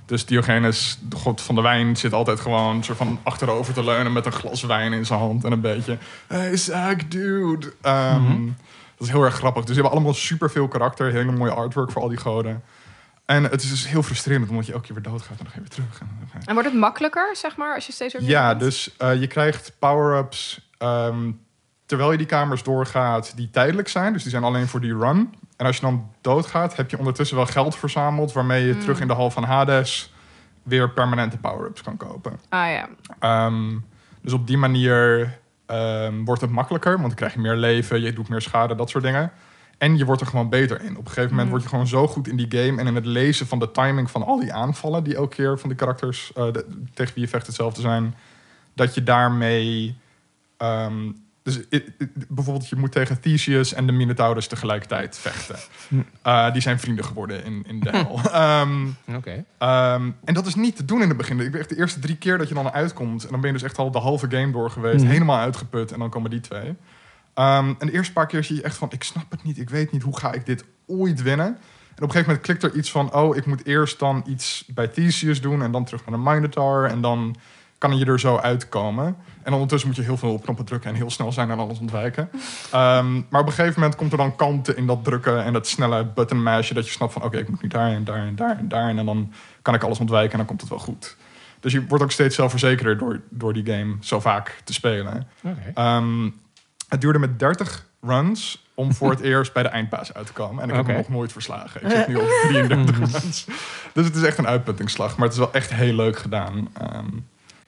dus 0.06 0.26
Diogenes, 0.26 0.98
de 1.02 1.16
god 1.16 1.42
van 1.42 1.56
de 1.56 1.62
wijn, 1.62 1.96
zit 1.98 2.14
altijd 2.14 2.40
gewoon 2.40 2.84
soort 2.84 2.98
van 2.98 3.20
achterover 3.24 3.74
te 3.74 3.84
leunen 3.84 4.14
met 4.14 4.26
een 4.26 4.32
glas 4.32 4.62
wijn 4.64 4.94
in 4.94 5.06
zijn 5.06 5.20
hand 5.20 5.44
en 5.44 5.52
een 5.52 5.62
beetje. 5.62 5.98
Hey, 6.28 6.58
Zack, 6.58 7.12
dude. 7.12 7.74
Ehm, 7.82 8.22
Mhm. 8.22 8.46
Dat 8.98 9.10
is 9.10 9.16
heel 9.16 9.24
erg 9.26 9.36
grappig. 9.36 9.64
Dus 9.64 9.76
ze 9.76 9.82
hebben 9.82 9.92
allemaal 9.98 10.14
superveel 10.14 10.68
karakter, 10.68 11.12
hele 11.12 11.32
mooie 11.32 11.52
artwork 11.52 11.92
voor 11.92 12.02
al 12.02 12.08
die 12.08 12.18
goden. 12.18 12.64
En 13.26 13.44
het 13.44 13.64
is 13.64 13.70
dus 13.70 13.88
heel 13.88 14.04
frustrerend, 14.04 14.50
omdat 14.50 14.66
je 14.66 14.72
elke 14.74 14.86
keer 14.86 14.96
weer 14.96 15.04
doodgaat 15.04 15.38
en 15.38 15.44
dan 15.44 15.48
ga 15.48 15.54
je 15.54 15.60
weer 15.60 15.70
terug. 15.70 16.02
En 16.46 16.54
wordt 16.54 16.70
het 16.70 16.80
makkelijker, 16.80 17.36
zeg 17.36 17.56
maar, 17.58 17.76
als 17.76 17.86
je 17.86 17.92
steeds 17.92 18.14
weer 18.14 18.24
ja, 18.24 18.48
bent? 18.48 18.60
dus 18.60 18.96
eh, 18.98 19.20
je 19.20 19.28
krijgt 19.28 19.74
power-ups 19.80 20.70
ehm, 20.78 21.32
terwijl 21.86 22.12
je 22.12 22.18
die 22.18 22.28
kamers 22.28 22.64
doorgaat 22.64 23.36
die 23.36 23.50
tijdelijk 23.50 23.88
zijn. 23.88 24.14
Dus 24.14 24.22
die 24.22 24.32
zijn 24.32 24.44
alleen 24.44 24.68
voor 24.68 24.82
die 24.82 24.98
run. 24.98 25.34
En 25.62 25.68
als 25.68 25.76
je 25.76 25.82
dan 25.82 26.10
doodgaat, 26.22 26.76
heb 26.76 26.90
je 26.90 26.98
ondertussen 26.98 27.38
wel 27.38 27.46
geld 27.46 27.76
verzameld... 27.76 28.32
waarmee 28.32 28.66
je 28.68 28.74
Mm. 28.74 28.80
terug 28.80 29.00
in 29.00 29.08
de 29.08 29.14
hal 29.14 29.32
van 29.32 29.44
Hades 29.44 30.14
weer 30.64 30.90
permanente 30.90 31.38
power-ups 31.38 31.82
kan 31.82 31.98
kopen. 31.98 32.40
Ah 32.50 32.70
ja. 32.70 32.90
Ehm, 33.20 33.78
dus 34.22 34.34
op 34.34 34.48
die 34.48 34.58
manier 34.58 35.38
ehm, 35.66 36.24
wordt 36.24 36.42
het 36.42 36.50
makkelijker, 36.50 36.92
want 36.92 37.06
dan 37.08 37.16
krijg 37.16 37.34
je 37.34 37.40
meer 37.40 37.56
leven, 37.56 38.02
je 38.02 38.14
doet 38.14 38.30
meer 38.30 38.42
schade, 38.42 38.76
dat 38.76 38.90
soort 38.90 39.04
dingen. 39.04 39.32
En 39.78 39.98
je 39.98 40.06
wordt 40.06 40.22
er 40.22 40.28
gewoon 40.28 40.50
beter 40.50 40.82
in. 40.82 40.92
Op 40.98 41.06
een 41.06 41.08
gegeven 41.08 41.30
moment 41.30 41.46
Mm. 41.46 41.50
word 41.52 41.64
je 41.64 41.70
gewoon 41.70 41.88
zo 41.88 42.08
goed 42.08 42.28
in 42.28 42.36
die 42.38 42.48
game 42.62 42.80
en 42.82 42.88
in 42.88 42.96
het 42.96 43.06
lezen 43.06 43.48
van 43.48 43.60
de 43.60 43.72
timing 43.72 44.12
van 44.12 44.24
al 44.26 44.40
die 44.40 44.54
aanvallen 44.54 45.04
die 45.04 45.16
elke 45.16 45.36
keer 45.36 45.60
van 45.60 45.70
die 45.70 45.78
karakters 45.78 46.32
eh, 46.34 46.52
de- 46.52 46.66
tegen 46.94 47.14
wie 47.14 47.24
je 47.24 47.30
vecht 47.30 47.46
hetzelfde 47.48 47.82
zijn, 47.82 48.16
dat 48.74 48.94
je 48.96 49.04
daarmee. 49.04 49.98
ehm, 50.58 51.12
dus 51.44 51.60
bijvoorbeeld, 52.28 52.70
je 52.70 52.76
moet 52.76 52.92
tegen 52.92 53.20
Theseus 53.20 53.74
en 53.74 53.86
de 53.86 53.92
Minotaurus 53.92 54.48
tegelijkertijd 54.48 55.18
vechten. 55.18 55.56
Hm. 55.88 55.96
Eh, 56.22 56.54
die 56.54 56.62
zijn 56.62 56.80
vrienden 56.80 57.06
geworden 57.06 57.44
in, 57.44 57.64
in 57.68 57.80
de 57.80 57.90
hel. 57.90 58.20
Ehm, 58.32 58.88
Oké. 59.16 59.46
Ehm, 59.58 60.12
en 60.24 60.34
dat 60.34 60.46
is 60.46 60.56
niet 60.56 60.76
te 60.76 60.86
doen 60.86 61.02
in 61.02 61.08
het 61.08 61.18
begin. 61.18 61.40
Ik 61.40 61.52
ben 61.52 61.60
echt 61.60 61.70
de 61.70 61.78
eerste 61.78 62.00
drie 62.00 62.18
keer 62.18 62.38
dat 62.38 62.48
je 62.48 62.54
dan 62.54 62.72
uitkomt. 62.72 63.24
En 63.24 63.32
dan 63.32 63.42
ben 63.42 63.50
je 63.50 63.58
dus 63.58 63.66
echt 63.66 63.78
al 63.78 63.92
de 63.92 64.00
halve 64.00 64.28
game 64.30 64.52
door 64.52 64.72
geweest. 64.72 65.04
Mhm. 65.04 65.12
Helemaal 65.12 65.40
uitgeput. 65.40 65.92
En 65.92 66.00
dan 66.00 66.10
komen 66.10 66.30
die 66.30 66.42
twee. 66.42 66.76
Ehm, 67.34 67.74
en 67.80 67.88
de 67.88 67.92
eerste 67.92 68.14
paar 68.14 68.28
keer 68.28 68.44
zie 68.44 68.56
je 68.56 68.62
echt 68.62 68.78
van... 68.78 68.92
Ik 68.92 69.04
snap 69.04 69.32
het 69.32 69.44
niet. 69.44 69.60
Ik 69.60 69.70
weet 69.70 69.92
niet. 69.92 70.02
Hoe 70.02 70.18
ga 70.18 70.32
ik 70.32 70.46
dit 70.46 70.64
ooit 70.88 71.22
winnen? 71.22 71.48
En 71.48 72.08
op 72.08 72.16
een 72.16 72.22
gegeven 72.22 72.26
moment 72.26 72.42
klikt 72.42 72.64
er 72.64 72.76
iets 72.76 72.92
van... 72.92 73.14
Oh, 73.14 73.36
ik 73.36 73.46
moet 73.46 73.66
eerst 73.66 74.00
dan 74.00 74.24
iets 74.28 74.66
bij 74.68 74.88
Theseus 74.88 75.42
doen. 75.42 75.62
En 75.62 75.72
dan 75.72 75.86
terug 75.86 76.06
naar 76.06 76.18
de 76.18 76.30
Minotaur. 76.30 76.86
En 76.86 77.02
dan 77.02 77.36
kan 77.82 77.98
je 77.98 78.06
er 78.06 78.20
zo 78.20 78.38
uitkomen. 78.38 79.16
En 79.44 79.54
ondertussen 79.54 79.90
moet 79.90 79.98
je 79.98 80.04
heel 80.04 80.18
veel 80.18 80.34
op 80.34 80.44
knoppen 80.44 80.66
drukken... 80.66 80.90
en 80.90 80.96
heel 80.96 81.10
snel 81.10 81.32
zijn 81.32 81.52
en 81.52 81.60
alles 81.60 81.80
ontwijken. 81.80 82.30
Ehm, 82.72 83.14
maar 83.30 83.42
op 83.42 83.48
een 83.48 83.54
gegeven 83.54 83.80
moment 83.80 83.96
komt 83.96 84.12
er 84.12 84.18
dan 84.18 84.36
kanten 84.36 84.78
in 84.78 84.88
dat 84.88 85.04
drukken... 85.04 85.44
en 85.44 85.54
dat 85.54 85.68
snelle 85.68 86.06
button 86.06 86.44
mashen... 86.44 86.76
dat 86.76 86.86
je 86.86 86.92
snapt 86.92 87.14
van... 87.14 87.24
Oké, 87.24 87.38
ik 87.38 87.50
moet 87.50 87.62
nu 87.62 87.68
daar 87.68 87.92
en 87.92 88.04
daar 88.04 88.28
en 88.28 88.36
daar 88.36 88.58
en 88.58 88.68
daar... 88.68 88.90
en 88.90 89.06
dan 89.06 89.34
kan 89.62 89.74
ik 89.74 89.84
alles 89.84 90.00
ontwijken 90.00 90.32
en 90.32 90.38
dan 90.38 90.48
komt 90.48 90.62
het 90.62 90.70
wel 90.70 90.80
goed. 90.80 91.18
Dus 91.60 91.72
je 91.72 91.86
wordt 91.88 92.04
ook 92.04 92.12
steeds 92.12 92.36
zelfverzekerder 92.36 92.98
door, 92.98 93.22
door 93.30 93.54
die 93.54 93.66
game 93.66 93.96
zo 94.00 94.20
vaak 94.20 94.62
te 94.64 94.74
spelen. 94.74 95.28
Ehm, 95.74 96.30
het 96.88 97.02
duurde 97.02 97.20
met 97.20 97.40
30 97.40 97.86
runs 98.02 98.66
om 98.74 98.94
voor 98.94 99.10
het 99.10 99.20
eerst 99.32 99.54
bij 99.54 99.64
de 99.64 99.70
eindbaas 99.70 100.14
uit 100.14 100.26
te 100.26 100.34
komen. 100.34 100.64
En 100.64 100.70
ik 100.70 100.76
heb 100.76 100.86
hem 100.86 100.96
nog 100.96 101.10
nooit 101.10 101.32
verslagen. 101.32 101.84
Ik 101.84 101.92
zit 101.92 102.08
nu 102.08 102.16
op 102.16 102.28
33 102.50 102.98
runs. 102.98 103.46
Dus 103.94 104.06
het 104.06 104.16
is 104.16 104.24
echt 104.24 104.38
een 104.38 104.48
uitputtingsslag. 104.48 105.18
Maar 105.18 105.26
het 105.26 105.34
is 105.34 105.44
wel 105.44 105.54
echt 105.54 105.74
heel 105.74 105.96
leuk 105.96 106.18
gedaan. 106.18 106.70
Ehm, 106.74 107.08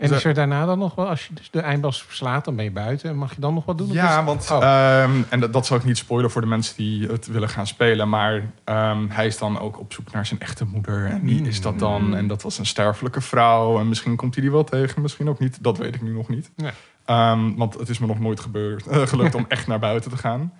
En 0.09 0.17
is 0.17 0.23
er 0.23 0.33
daarna 0.33 0.65
dan 0.65 0.79
nog 0.79 0.95
wel, 0.95 1.07
als 1.07 1.27
je 1.27 1.33
dus 1.33 1.49
de 1.51 1.59
eindbas 1.59 2.03
verslaat, 2.03 2.45
dan 2.45 2.55
ben 2.55 2.63
je 2.63 2.71
buiten. 2.71 3.09
En 3.09 3.15
mag 3.15 3.35
je 3.35 3.41
dan 3.41 3.53
nog 3.53 3.65
wat 3.65 3.77
doen? 3.77 3.91
Ja, 3.91 4.23
want 4.23 4.51
Oh. 4.51 4.63
ehm, 4.63 5.11
en 5.29 5.39
dat, 5.39 5.53
dat 5.53 5.65
zal 5.65 5.77
ik 5.77 5.83
niet 5.83 5.97
spoilen 5.97 6.31
voor 6.31 6.41
de 6.41 6.47
mensen 6.47 6.75
die 6.75 7.07
het 7.07 7.27
willen 7.27 7.49
gaan 7.49 7.67
spelen. 7.67 8.09
Maar 8.09 8.43
ehm, 8.63 9.05
hij 9.09 9.25
is 9.25 9.37
dan 9.37 9.59
ook 9.59 9.79
op 9.79 9.93
zoek 9.93 10.11
naar 10.11 10.25
zijn 10.25 10.39
echte 10.39 10.65
moeder. 10.65 11.05
En 11.05 11.21
wie 11.21 11.47
is 11.47 11.61
dat 11.61 11.79
dan? 11.79 12.05
Mm. 12.05 12.13
En 12.13 12.27
dat 12.27 12.41
was 12.41 12.57
een 12.57 12.65
sterfelijke 12.65 13.21
vrouw. 13.21 13.79
En 13.79 13.89
misschien 13.89 14.15
komt 14.15 14.33
hij 14.33 14.43
die 14.43 14.51
wel 14.51 14.63
tegen, 14.63 15.01
misschien 15.01 15.29
ook 15.29 15.39
niet. 15.39 15.63
Dat 15.63 15.77
weet 15.77 15.95
ik 15.95 16.01
nu 16.01 16.13
nog 16.13 16.27
niet. 16.29 16.51
Nee. 16.55 16.71
Ehm, 17.05 17.55
want 17.55 17.73
het 17.73 17.89
is 17.89 17.99
me 17.99 18.07
nog 18.07 18.19
nooit 18.19 18.39
gebeurd, 18.39 18.85
gelukt 19.09 19.35
om 19.35 19.45
echt 19.55 19.67
naar 19.67 19.79
buiten 19.79 20.11
te 20.11 20.17
gaan. 20.17 20.53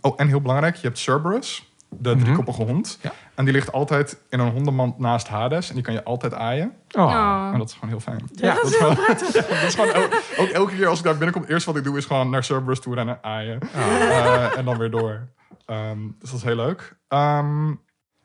Oh, 0.00 0.12
en 0.16 0.28
heel 0.28 0.40
belangrijk, 0.40 0.76
je 0.76 0.86
hebt 0.86 0.98
Cerberus, 0.98 1.69
de 1.98 2.10
Mhm. 2.14 2.20
driekoppige 2.24 2.62
hond. 2.62 2.98
Ja. 3.02 3.12
En 3.34 3.44
die 3.44 3.54
ligt 3.54 3.72
altijd 3.72 4.16
in 4.28 4.40
een 4.40 4.50
hondenmand 4.50 4.98
naast 4.98 5.28
Hades. 5.28 5.68
En 5.68 5.74
die 5.74 5.84
kan 5.84 5.94
je 5.94 6.04
altijd 6.04 6.34
aaien. 6.34 6.72
Oh. 6.90 7.50
En 7.52 7.58
dat 7.58 7.68
is 7.68 7.74
gewoon 7.74 7.88
heel 7.90 8.00
fijn. 8.00 8.28
Ja, 8.34 8.54
Dat 8.54 8.64
is 8.64 8.76
gewoon, 8.76 8.94
dat 9.06 9.62
is 9.66 9.74
gewoon 9.74 9.92
el- 9.92 10.08
ook 10.38 10.48
elke 10.48 10.76
keer 10.76 10.86
als 10.86 10.98
ik 10.98 11.04
daar 11.04 11.12
binnenkom, 11.14 11.42
het 11.42 11.50
eerste 11.50 11.68
wat 11.70 11.78
ik 11.78 11.84
doe 11.84 11.96
is 11.96 12.04
gewoon 12.04 12.30
naar 12.30 12.44
Cerberus 12.44 12.80
toe 12.80 12.94
rennen, 12.94 13.18
aaien. 13.22 13.58
Oh. 13.74 13.80
Eh, 14.02 14.58
en 14.58 14.64
dan 14.64 14.78
weer 14.78 14.90
door. 14.90 15.28
Ehm, 15.66 15.98
dus 16.18 16.30
dat 16.30 16.38
is 16.38 16.44
heel 16.44 16.56
leuk. 16.56 16.96
Ehm, 17.08 17.72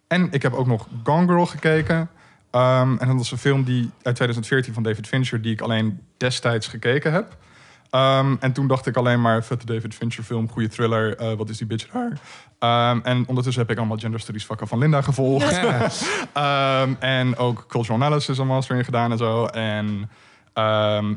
en 0.08 0.28
ik 0.32 0.42
heb 0.42 0.54
ook 0.54 0.68
nog 0.68 0.88
Gone 1.04 1.28
Girl 1.28 1.46
gekeken. 1.46 2.10
Ehm, 2.52 2.96
en 2.98 3.08
dat 3.08 3.16
was 3.18 3.32
een 3.32 3.38
film 3.38 3.64
die 3.64 3.82
uit 4.02 4.16
2014 4.16 4.74
van 4.74 4.84
David 4.84 5.08
Fincher, 5.08 5.42
die 5.42 5.54
ik 5.54 5.62
alleen 5.62 6.00
destijds 6.18 6.68
gekeken 6.68 7.12
heb. 7.12 7.38
Ehm, 7.90 8.36
en 8.40 8.52
toen 8.52 8.68
dacht 8.68 8.86
ik 8.86 8.96
alleen 8.96 9.22
maar, 9.22 9.44
vette 9.44 9.66
David 9.66 9.96
Fincher 9.96 10.24
film, 10.24 10.50
goede 10.50 10.68
thriller, 10.68 11.18
eh, 11.18 11.34
wat 11.34 11.50
is 11.50 11.58
die 11.58 11.68
bitch 11.68 11.88
raar. 11.92 12.20
Ehm, 12.60 13.00
en 13.04 13.28
ondertussen 13.28 13.62
heb 13.62 13.72
ik 13.72 13.78
allemaal 13.78 13.98
gender 13.98 14.20
studies 14.20 14.46
vakken 14.46 14.68
van 14.68 14.80
Linda 14.80 15.02
gevolgd. 15.02 15.60
Ehm, 16.34 16.94
en 17.00 17.38
ook 17.38 17.66
cultural 17.68 18.02
analysis 18.02 18.40
en 18.40 18.48
master 18.48 18.78
in 18.78 18.84
gedaan 18.84 19.12
en 19.12 19.18
zo. 19.18 19.46
En 19.46 20.10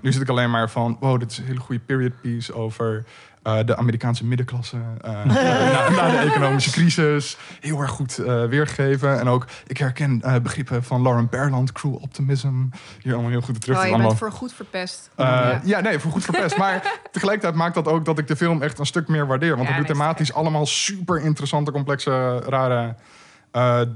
nu 0.03 0.13
zit 0.13 0.23
ik 0.23 0.29
alleen 0.29 0.51
maar 0.51 0.71
van, 0.71 0.97
wow, 1.01 1.19
dit 1.19 1.31
is 1.31 1.39
een 1.39 1.45
hele 1.45 1.61
goede 1.61 1.81
period 1.81 2.21
piece 2.21 2.55
over 2.55 3.05
eh, 3.43 3.59
de 3.65 3.77
Amerikaanse 3.77 4.25
middenklasse. 4.25 4.77
eh, 5.01 5.25
na, 5.25 5.89
na 5.91 6.11
de 6.11 6.17
economische 6.17 6.71
crisis. 6.71 7.37
Heel 7.61 7.81
erg 7.81 7.91
goed 7.91 8.19
eh, 8.19 8.45
weergegeven. 8.45 9.21
En 9.21 9.29
ook, 9.29 9.47
ik 9.67 9.79
herken 9.79 10.23
begrippen 10.43 10.85
van 10.85 11.03
Lauren 11.03 11.29
Berland, 11.29 11.73
crew 11.73 11.95
optimism. 11.95 12.69
Hier 13.03 13.13
allemaal 13.13 13.31
heel 13.31 13.41
goed 13.41 13.61
terug. 13.61 13.77
Oh, 13.77 13.83
je 13.83 13.89
is 13.89 13.97
bent 13.97 14.05
allemaal 14.05 14.31
voor 14.31 14.39
goed 14.39 14.53
verpest. 14.53 15.11
Ja. 15.17 15.61
ja. 15.65 15.81
nee, 15.81 15.99
voor 15.99 16.11
goed 16.11 16.25
verpest. 16.25 16.57
maar 16.57 16.93
tegelijkertijd 17.13 17.55
maakt 17.55 17.75
dat 17.75 17.89
ook 17.89 18.05
dat 18.05 18.19
ik 18.19 18.27
de 18.27 18.37
film 18.37 18.63
echt 18.63 18.79
een 18.79 18.87
stuk 18.87 19.09
meer 19.09 19.27
waardeer. 19.27 19.57
Want 19.57 19.69
Ja, 19.69 19.75
het 19.75 19.77
doet 19.77 19.97
thematisch 19.97 20.33
allemaal 20.33 20.67
super 20.67 21.21
interessante, 21.21 21.71
complexe, 21.71 22.43
rare 22.47 22.95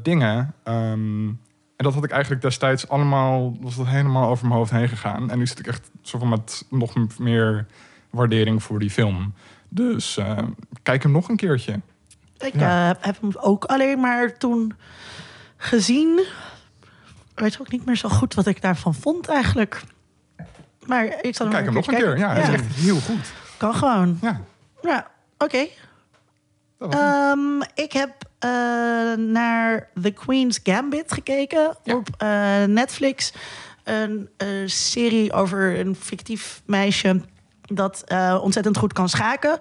dingen. 0.03 0.55
Ehm, 0.65 1.29
en 1.77 1.89
dat 1.89 1.95
had 1.95 2.05
ik 2.05 2.11
eigenlijk 2.11 2.43
destijds 2.43 2.89
allemaal, 2.89 3.57
was 3.61 3.77
dat 3.77 3.87
helemaal 3.87 4.29
over 4.29 4.47
mijn 4.47 4.59
hoofd 4.59 4.71
heen 4.71 4.89
gegaan. 4.89 5.31
En 5.31 5.39
nu 5.39 5.47
zit 5.47 5.59
ik 5.59 5.67
echt 5.67 5.91
zo 6.03 6.19
van 6.19 6.29
met 6.29 6.65
nog 6.71 7.19
meer 7.19 7.67
waardering 8.13 8.63
voor 8.63 8.79
die 8.79 8.91
film. 8.91 9.35
Dus 9.69 10.17
eh, 10.17 10.39
kijk 10.83 11.03
hem 11.03 11.13
nog 11.13 11.29
een 11.29 11.37
keertje. 11.37 11.81
Ik 12.39 12.55
Ja. 12.55 12.91
eh, 12.91 12.97
heb 13.01 13.21
hem 13.21 13.31
ook 13.41 13.65
alleen 13.65 14.01
maar 14.01 14.39
toen 14.39 14.75
gezien. 15.57 16.19
Ik 17.35 17.39
weet 17.41 17.61
ook 17.61 17.71
niet 17.71 17.85
meer 17.85 17.97
zo 17.97 18.09
goed 18.09 18.35
wat 18.35 18.47
ik 18.47 18.63
daarvan 18.63 18.95
vond 18.95 19.29
eigenlijk. 19.29 19.83
Maar 20.87 21.05
ik 21.05 21.35
zal 21.37 21.47
hem 21.47 21.55
Kijk 21.55 21.65
hem 21.65 21.75
nog 21.75 21.87
een 21.87 21.95
keer. 21.95 22.19
Ja, 22.19 22.33
is 22.35 22.49
echt 22.49 22.75
heel 22.75 23.01
goed. 23.01 23.33
Kan 23.57 23.75
gewoon. 23.75 24.19
Ja, 24.21 24.41
Ja, 24.83 25.11
oké. 25.39 25.67
Ehm, 26.79 27.61
ik 27.75 27.93
heb 27.93 28.13
eh, 28.39 28.51
naar 29.17 29.89
The 30.03 30.11
Queen's 30.11 30.61
Gambit 30.63 31.13
gekeken 31.13 31.77
Ja. 31.85 31.95
op 31.97 32.09
Netflix. 32.67 33.33
Een 33.85 34.29
serie 34.67 35.33
over 35.33 35.79
een 35.81 35.95
fictief 35.97 36.63
meisje 36.67 37.21
dat 37.75 38.03
eh, 38.07 38.39
ontzettend 38.43 38.77
goed 38.77 38.93
kan 38.93 39.09
schaken. 39.09 39.59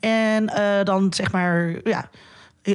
En 0.00 0.48
eh, 0.48 0.84
dan 0.84 1.12
zeg 1.12 1.32
maar, 1.32 1.74
ja, 1.84 2.08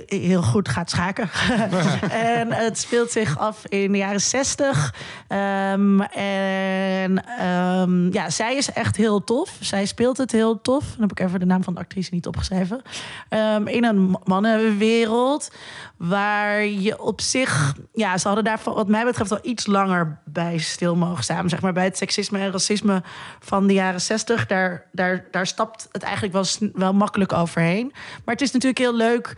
heel 0.05 0.41
goed 0.41 0.69
gaat 0.69 0.89
schaken. 0.89 1.29
en 2.11 2.51
het 2.51 2.77
speelt 2.77 3.11
zich 3.11 3.37
af 3.39 3.65
in 3.65 3.91
de 3.91 3.97
jaren 3.97 4.21
zestig. 4.21 4.93
Ehm, 5.27 6.01
en 6.01 7.25
ehm, 7.39 8.13
ja, 8.13 8.29
zij 8.29 8.55
is 8.55 8.71
echt 8.71 8.95
heel 8.95 9.23
tof. 9.23 9.57
Zij 9.59 9.85
speelt 9.85 10.17
het 10.17 10.31
heel 10.31 10.61
tof. 10.61 10.83
Dan 10.83 11.01
heb 11.01 11.11
ik 11.11 11.19
even 11.19 11.39
de 11.39 11.45
naam 11.45 11.63
van 11.63 11.73
de 11.73 11.79
actrice 11.79 12.13
niet 12.13 12.27
opgeschreven. 12.27 12.81
Ehm, 13.29 13.67
in 13.67 13.83
een 13.83 14.17
mannenwereld 14.23 15.51
waar 15.97 16.65
je 16.65 17.01
op 17.01 17.21
zich... 17.21 17.73
Ja, 17.93 18.17
ze 18.17 18.27
hadden 18.27 18.45
daar 18.45 18.59
wat 18.63 18.87
mij 18.87 19.05
betreft 19.05 19.31
al 19.31 19.39
iets 19.41 19.65
langer 19.65 20.21
bij 20.25 20.57
stil 20.57 20.95
mogen 20.95 21.23
staan. 21.23 21.49
Zeg 21.49 21.61
maar 21.61 21.73
bij 21.73 21.83
het 21.83 21.97
seksisme 21.97 22.39
en 22.39 22.51
racisme 22.51 23.03
van 23.39 23.67
de 23.67 23.73
jaren 23.73 24.01
zestig. 24.01 24.45
Daar, 24.45 24.85
daar, 24.91 25.25
daar 25.31 25.47
stapt 25.47 25.87
het 25.91 26.03
eigenlijk 26.03 26.33
wel, 26.33 26.45
wel 26.73 26.93
makkelijk 26.93 27.33
overheen. 27.33 27.91
Maar 27.93 28.33
het 28.35 28.43
is 28.43 28.51
natuurlijk 28.51 28.79
heel 28.79 28.95
leuk 28.95 29.35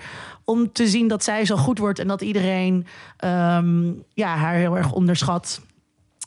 om 0.50 0.72
te 0.72 0.88
zien 0.88 1.08
dat 1.08 1.24
zij 1.24 1.46
zo 1.46 1.56
goed 1.56 1.78
wordt... 1.78 2.00
en 2.00 2.08
dat 2.08 2.22
iedereen 2.22 2.88
ehm, 3.18 3.92
ja, 4.14 4.36
haar 4.36 4.56
heel 4.56 4.78
erg 4.78 4.92
onderschat... 4.92 5.62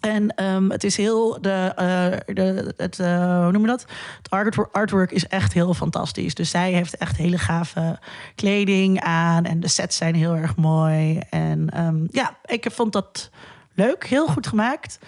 En 0.00 0.34
ehm, 0.34 0.70
het 0.70 0.84
is 0.84 0.96
heel. 0.96 1.38
De, 1.40 1.72
eh, 1.76 2.34
de, 2.34 2.74
het, 2.76 2.98
eh, 2.98 3.42
hoe 3.42 3.52
noem 3.52 3.60
je 3.60 3.66
dat? 3.66 3.86
Het 4.22 4.54
artwork, 4.72 5.10
is 5.10 5.26
echt 5.26 5.52
heel 5.52 5.74
fantastisch. 5.74 6.34
Dus 6.34 6.50
zij 6.50 6.72
heeft 6.72 6.96
echt 6.96 7.16
hele 7.16 7.38
gave 7.38 7.98
kleding 8.34 9.00
aan. 9.00 9.44
En 9.44 9.60
de 9.60 9.68
sets 9.68 9.96
zijn 9.96 10.14
heel 10.14 10.36
erg 10.36 10.56
mooi. 10.56 11.20
En 11.30 11.70
ehm, 11.70 12.06
ja, 12.10 12.36
ik 12.44 12.66
vond 12.70 12.92
dat 12.92 13.30
leuk. 13.74 14.06
Heel 14.06 14.26
goed 14.26 14.46
gemaakt. 14.46 14.98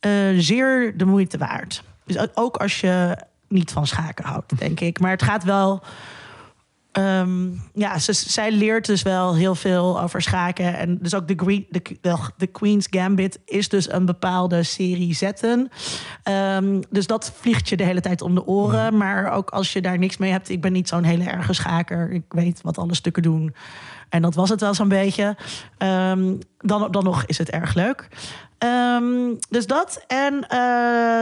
Eh, 0.00 0.10
zeer 0.36 0.96
de 0.96 1.04
moeite 1.04 1.38
waard. 1.38 1.82
Dus 2.04 2.36
ook 2.36 2.56
als 2.56 2.80
je 2.80 3.16
niet 3.48 3.70
van 3.70 3.86
schaken 3.86 4.24
houdt, 4.24 4.58
denk 4.58 4.80
ik. 4.80 5.00
Maar 5.00 5.10
het 5.10 5.22
gaat 5.22 5.44
wel. 5.44 5.82
Ehm, 6.92 7.48
ja, 7.74 7.98
ze, 7.98 8.12
zij 8.12 8.52
leert 8.52 8.86
dus 8.86 9.02
wel 9.02 9.34
heel 9.34 9.54
veel 9.54 10.00
over 10.00 10.22
schaken. 10.22 10.78
En 10.78 10.98
dus 11.00 11.14
ook 11.14 11.28
de, 11.28 11.34
Gre- 11.36 11.66
de, 11.70 11.82
de, 12.00 12.16
de 12.36 12.46
Queen's 12.46 12.86
Gambit 12.90 13.38
is 13.44 13.68
dus 13.68 13.92
een 13.92 14.06
bepaalde 14.06 14.62
serie 14.62 15.14
zetten. 15.14 15.70
Ehm, 16.22 16.80
dus 16.90 17.06
dat 17.06 17.32
vliegt 17.36 17.68
je 17.68 17.76
de 17.76 17.84
hele 17.84 18.00
tijd 18.00 18.22
om 18.22 18.34
de 18.34 18.46
oren. 18.46 18.96
Maar 18.96 19.32
ook 19.32 19.50
als 19.50 19.72
je 19.72 19.80
daar 19.80 19.98
niks 19.98 20.16
mee 20.16 20.30
hebt. 20.30 20.48
Ik 20.48 20.60
ben 20.60 20.72
niet 20.72 20.88
zo'n 20.88 21.04
hele 21.04 21.24
erge 21.24 21.52
schaker. 21.52 22.10
Ik 22.10 22.24
weet 22.28 22.60
wat 22.62 22.78
alle 22.78 22.94
stukken 22.94 23.22
doen. 23.22 23.54
En 24.08 24.22
dat 24.22 24.34
was 24.34 24.48
het 24.48 24.60
wel 24.60 24.74
zo'n 24.74 24.88
beetje. 24.88 25.36
Ehm, 25.78 26.34
dan, 26.58 26.90
dan 26.90 27.04
nog 27.04 27.24
is 27.24 27.38
het 27.38 27.50
erg 27.50 27.74
leuk. 27.74 28.08
Dus 29.48 29.66
dat. 29.66 30.04
En 30.06 30.48
eh, 30.48 30.58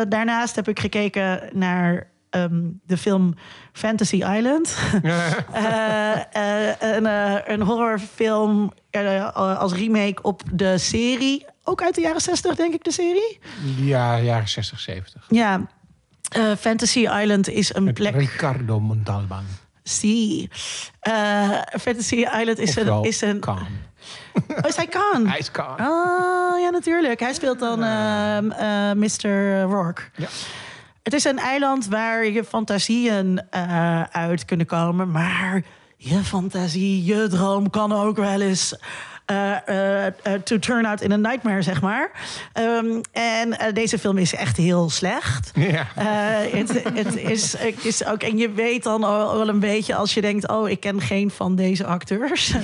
daarnaast 0.09 0.57
heb 0.57 0.69
ik 0.69 0.81
gekeken 0.81 1.51
naar 1.53 2.11
de 2.87 2.97
film 2.97 3.35
Fantasy 3.73 4.17
Island. 4.17 4.77
Eh, 5.53 6.69
eh, 6.69 6.77
een, 6.81 7.07
eh, 7.07 7.35
een 7.45 7.63
horrorfilm 7.63 8.73
als 9.35 9.73
remake 9.73 10.23
op 10.23 10.43
de 10.53 10.79
serie. 10.79 11.47
Ook 11.65 11.83
uit 11.83 11.95
de 11.95 12.01
jaren 12.01 12.21
60, 12.21 12.55
denk 12.55 12.75
ik, 12.75 12.85
de 12.85 12.93
serie. 12.93 13.39
Ja, 13.77 14.21
jaren 14.21 14.49
60, 14.49 14.81
70. 14.81 15.27
Ja. 15.29 15.61
Fantasy 16.59 16.99
Island 16.99 17.49
is 17.49 17.75
een 17.75 17.85
Met 17.85 17.95
plek. 17.95 18.15
Ricardo 18.15 18.81
Montalban. 18.81 19.45
Zie. 19.83 20.49
Fantasy 21.81 22.15
Island 22.15 22.59
is 22.59 22.77
een. 22.77 23.05
Is 23.05 23.21
een 23.21 23.41
Khan. 23.41 23.67
oh, 24.49 24.69
is 24.69 24.77
hij 24.77 24.87
kan. 24.87 25.27
Hij 25.27 25.39
is 25.39 25.51
Khan. 25.51 25.77
Ah, 25.77 26.61
ja, 26.61 26.71
natuurlijk. 26.71 27.21
Hij 27.21 27.35
speelt 27.35 27.59
dan 27.59 27.83
ehm, 27.83 28.51
eh, 28.51 28.93
Mr. 28.93 29.61
Rourke. 29.61 30.03
Ja. 30.17 30.29
Het 31.03 31.15
is 31.15 31.25
een 31.25 31.39
eiland 31.39 31.87
waar 31.87 32.27
je 32.27 32.45
fantasieën 32.45 33.43
eh, 33.51 34.03
uit 34.03 34.45
kunnen 34.45 34.67
komen. 34.67 35.11
Maar 35.11 35.63
je 35.97 36.19
fantasie, 36.19 37.05
je 37.05 37.27
droom 37.29 37.71
kan 37.71 37.93
ook 37.93 38.17
wel 38.17 38.41
eens... 38.41 38.77
eh, 39.27 40.07
eh, 40.07 40.13
to 40.45 40.59
turn 40.59 40.85
out 40.85 41.01
in 41.01 41.13
a 41.13 41.17
nightmare, 41.17 41.63
zeg 41.63 41.81
maar. 41.81 42.11
Ehm, 42.53 43.01
en 43.13 43.75
deze 43.75 43.99
film 43.99 44.19
is 44.19 44.35
echt 44.35 44.57
heel 44.57 44.91
slecht. 44.91 45.51
Ja. 45.55 45.87
Het, 45.95 47.17
is, 47.17 47.55
is 47.83 48.05
ook, 48.05 48.23
en 48.23 48.39
je 48.39 48.53
weet 48.53 48.83
dan 48.83 49.05
al 49.05 49.37
wel 49.37 49.49
een 49.49 49.61
beetje 49.61 49.95
als 49.95 50.15
je 50.15 50.21
denkt: 50.21 50.49
oh, 50.49 50.69
ik 50.69 50.81
ken 50.81 51.01
geen 51.01 51.31
van 51.31 51.57
deze 51.57 51.87
acteurs. 51.87 52.55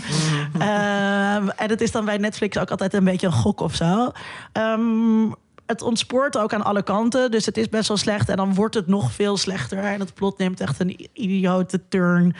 Ehm, 0.59 1.49
en 1.49 1.71
het 1.71 1.81
is 1.81 1.91
dan 1.91 2.05
bij 2.05 2.17
Netflix 2.17 2.59
ook 2.59 2.71
altijd 2.71 2.95
een 2.95 3.05
beetje 3.05 3.27
een 3.27 3.33
gok 3.33 3.61
of 3.61 3.75
zo. 3.75 4.11
Ehm, 4.53 5.29
het 5.67 5.83
ontspoort 5.83 6.39
ook 6.39 6.53
aan 6.53 6.65
alle 6.65 6.83
kanten, 6.83 7.31
dus 7.31 7.47
het 7.47 7.57
is 7.57 7.69
best 7.69 7.89
wel 7.89 7.97
slecht. 7.97 8.29
En 8.29 8.37
dan 8.37 8.55
wordt 8.55 8.75
het 8.75 8.87
nog 8.87 9.13
veel 9.13 9.37
slechter. 9.37 9.79
En 9.79 10.01
het 10.01 10.15
plot 10.15 10.39
neemt 10.39 10.61
echt 10.61 10.81
een 10.81 11.09
idiote 11.13 11.89
turn. 11.89 12.35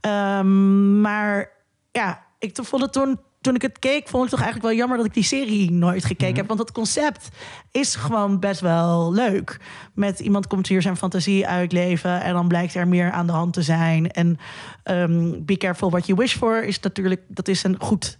Ehm, 0.00 1.00
maar 1.00 1.50
ja, 1.92 2.24
ik 2.38 2.58
vond 2.62 2.82
het 2.82 2.92
toen, 2.92 3.18
toen 3.40 3.54
ik 3.54 3.62
het 3.62 3.78
keek, 3.78 4.08
vond 4.08 4.24
ik 4.24 4.30
toch 4.30 4.40
eigenlijk 4.40 4.68
wel 4.68 4.78
jammer 4.78 4.96
dat 4.96 5.06
ik 5.06 5.14
die 5.14 5.22
serie 5.22 5.70
nooit 5.70 6.04
gekeken 6.04 6.36
heb. 6.36 6.46
Want 6.46 6.60
het 6.60 6.72
concept 6.72 7.28
is 7.70 7.94
gewoon 7.94 8.40
best 8.40 8.60
wel 8.60 9.12
leuk. 9.12 9.60
Met 9.94 10.20
iemand 10.20 10.46
komt 10.46 10.66
hier 10.66 10.82
zijn 10.82 10.96
fantasie 10.96 11.46
uitleven 11.46 12.20
en 12.20 12.32
dan 12.32 12.48
blijkt 12.48 12.74
er 12.74 12.88
meer 12.88 13.10
aan 13.10 13.26
de 13.26 13.32
hand 13.32 13.52
te 13.52 13.62
zijn. 13.62 14.10
En 14.10 14.38
ehm, 14.82 15.32
be 15.44 15.56
careful 15.56 15.90
what 15.90 16.06
you 16.06 16.18
wish 16.18 16.36
for 16.36 16.64
is 16.64 16.80
natuurlijk, 16.80 17.22
dat 17.28 17.48
is 17.48 17.64
een 17.64 17.76
goed 17.78 18.18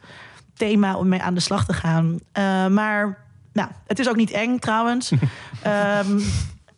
thema 0.55 0.97
om 0.97 1.09
mee 1.09 1.23
aan 1.23 1.35
de 1.35 1.41
slag 1.41 1.65
te 1.65 1.73
gaan. 1.73 2.19
Eh, 2.33 2.67
maar 2.67 3.26
nou, 3.57 3.69
het 3.87 3.99
is 3.99 4.09
ook 4.09 4.17
niet 4.17 4.31
eng 4.31 4.59
trouwens. 4.59 5.13
Ehm, 5.63 6.21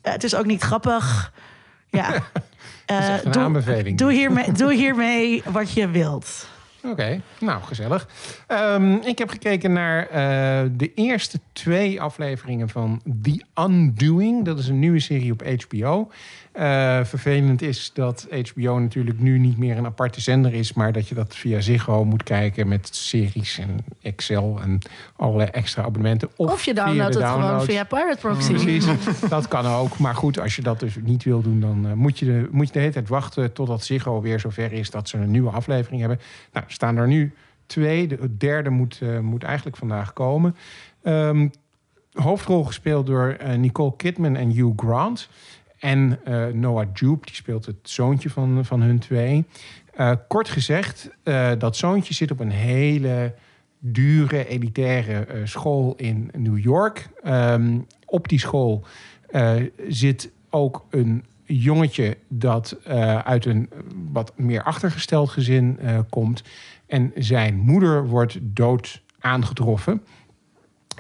het 0.03 0.25
is 0.25 0.35
ook 0.35 0.47
niet 0.47 0.63
grappig. 0.63 1.33
Ja. 1.91 2.15
Echt 2.87 3.25
een 3.25 3.33
doe, 3.33 3.43
aanbeveling. 3.43 3.99
Doe 3.99 4.13
hiermee, 4.13 4.53
doe 4.53 4.75
hiermee 4.75 5.43
wat 5.45 5.73
je 5.73 5.89
wilt. 5.89 6.49
Oké, 6.83 7.21
nou 7.41 7.63
gezellig. 7.63 8.09
Ehm, 8.47 8.93
ik 8.93 9.19
heb 9.19 9.31
gekeken 9.31 9.73
naar 9.73 10.07
eh, 10.07 10.71
de 10.73 10.95
eerste 10.95 11.41
twee 11.53 12.01
afleveringen 12.01 12.69
van 12.69 13.03
The 13.23 13.45
Undoing. 13.55 14.45
Dat 14.45 14.59
is 14.59 14.69
een 14.69 14.79
nieuwe 14.79 15.01
serie 15.01 15.33
op 15.33 15.43
HBO. 15.47 16.11
Eh, 16.59 17.05
vervelend 17.05 17.63
is 17.63 17.91
dat 17.93 18.27
HBO 18.31 18.79
natuurlijk 18.79 19.21
nu 19.21 19.39
niet 19.39 19.59
meer 19.59 19.77
een 19.77 19.87
aparte 19.87 20.21
zender 20.21 20.55
is, 20.55 20.73
maar 20.73 20.93
dat 20.93 21.09
je 21.09 21.15
dat 21.15 21.37
via 21.37 21.61
Ziggo 21.61 22.05
moet 22.05 22.23
kijken 22.23 22.69
met 22.69 22.89
series 22.95 23.59
en 23.59 23.85
Excel 24.03 24.59
en 24.63 24.79
allerlei 25.17 25.49
extra 25.51 25.83
abonnementen. 25.83 26.29
Of, 26.37 26.65
je 26.65 26.73
via 26.73 26.85
downloadt 26.85 27.15
het 27.15 27.25
gewoon 27.25 27.63
via 27.63 27.85
Pirate 27.85 28.19
Proxy. 28.21 28.53
Precies, 28.53 28.87
dat 29.29 29.49
kan 29.49 29.67
ook. 29.67 29.99
Maar 29.99 30.15
goed, 30.15 30.41
als 30.41 30.57
je 30.57 30.63
dat 30.63 30.81
dus 30.81 30.97
niet 31.03 31.25
wil 31.25 31.43
doen, 31.43 31.61
dan 31.61 31.87
eh, 31.87 31.93
moet, 31.93 32.19
je 32.19 32.25
de, 32.25 32.49
moet 32.51 32.67
je 32.67 32.73
de 32.73 32.79
hele 32.79 32.93
tijd 32.93 33.09
wachten 33.09 33.53
totdat 33.53 33.85
Ziggo 33.85 34.21
weer 34.21 34.41
zover 34.41 34.73
is 34.73 34.91
dat 34.91 35.09
ze 35.09 35.17
een 35.17 35.31
nieuwe 35.31 35.51
aflevering 35.51 36.01
hebben. 36.01 36.21
Nou, 36.53 36.67
staan 36.69 36.97
er 36.97 37.09
nu 37.09 37.35
twee. 37.67 38.07
De 38.07 38.37
derde 38.37 38.71
moet, 38.71 38.99
eh, 39.03 39.19
moet 39.19 39.43
eigenlijk 39.43 39.77
vandaag 39.77 40.13
komen. 40.13 40.57
Ehm, 41.03 41.49
hoofdrol 42.13 42.65
gespeeld 42.65 43.07
door 43.07 43.37
Nicole 43.57 43.97
Kidman 43.97 44.37
en 44.37 44.51
Hugh 44.51 44.73
Grant. 44.77 45.29
En 45.79 46.19
eh, 46.25 46.47
Noah 46.47 46.89
Jupe, 46.93 47.27
die 47.27 47.35
speelt 47.35 47.67
het 47.67 47.77
zoontje 47.83 48.31
van, 48.31 48.65
van 48.65 48.83
hun 48.83 48.99
twee. 48.99 49.45
Eh, 49.95 50.13
kort 50.29 50.49
gezegd, 50.49 51.11
eh, 51.23 51.53
dat 51.59 51.77
zoontje 51.77 52.15
zit 52.15 52.31
op 52.31 52.41
een 52.41 52.51
hele 52.51 53.35
dure, 53.79 54.47
elitaire 54.47 55.25
eh, 55.25 55.41
school 55.45 55.95
in 55.97 56.31
New 56.37 56.59
York. 56.59 57.09
Ehm, 57.23 57.79
op 58.05 58.29
die 58.29 58.39
school 58.39 58.85
eh, 59.31 59.55
zit 59.89 60.31
ook 60.51 60.87
een 60.91 61.25
jongetje 61.45 62.17
dat 62.29 62.77
eh, 62.85 63.19
uit 63.19 63.45
een 63.45 63.71
wat 64.13 64.33
meer 64.37 64.63
achtergesteld 64.63 65.31
gezin 65.31 65.79
eh, 65.79 65.99
komt. 66.11 66.43
En 66.87 67.13
zijn 67.15 67.57
moeder 67.57 68.07
wordt 68.07 68.39
dood 68.41 69.03
aangetroffen. 69.19 70.03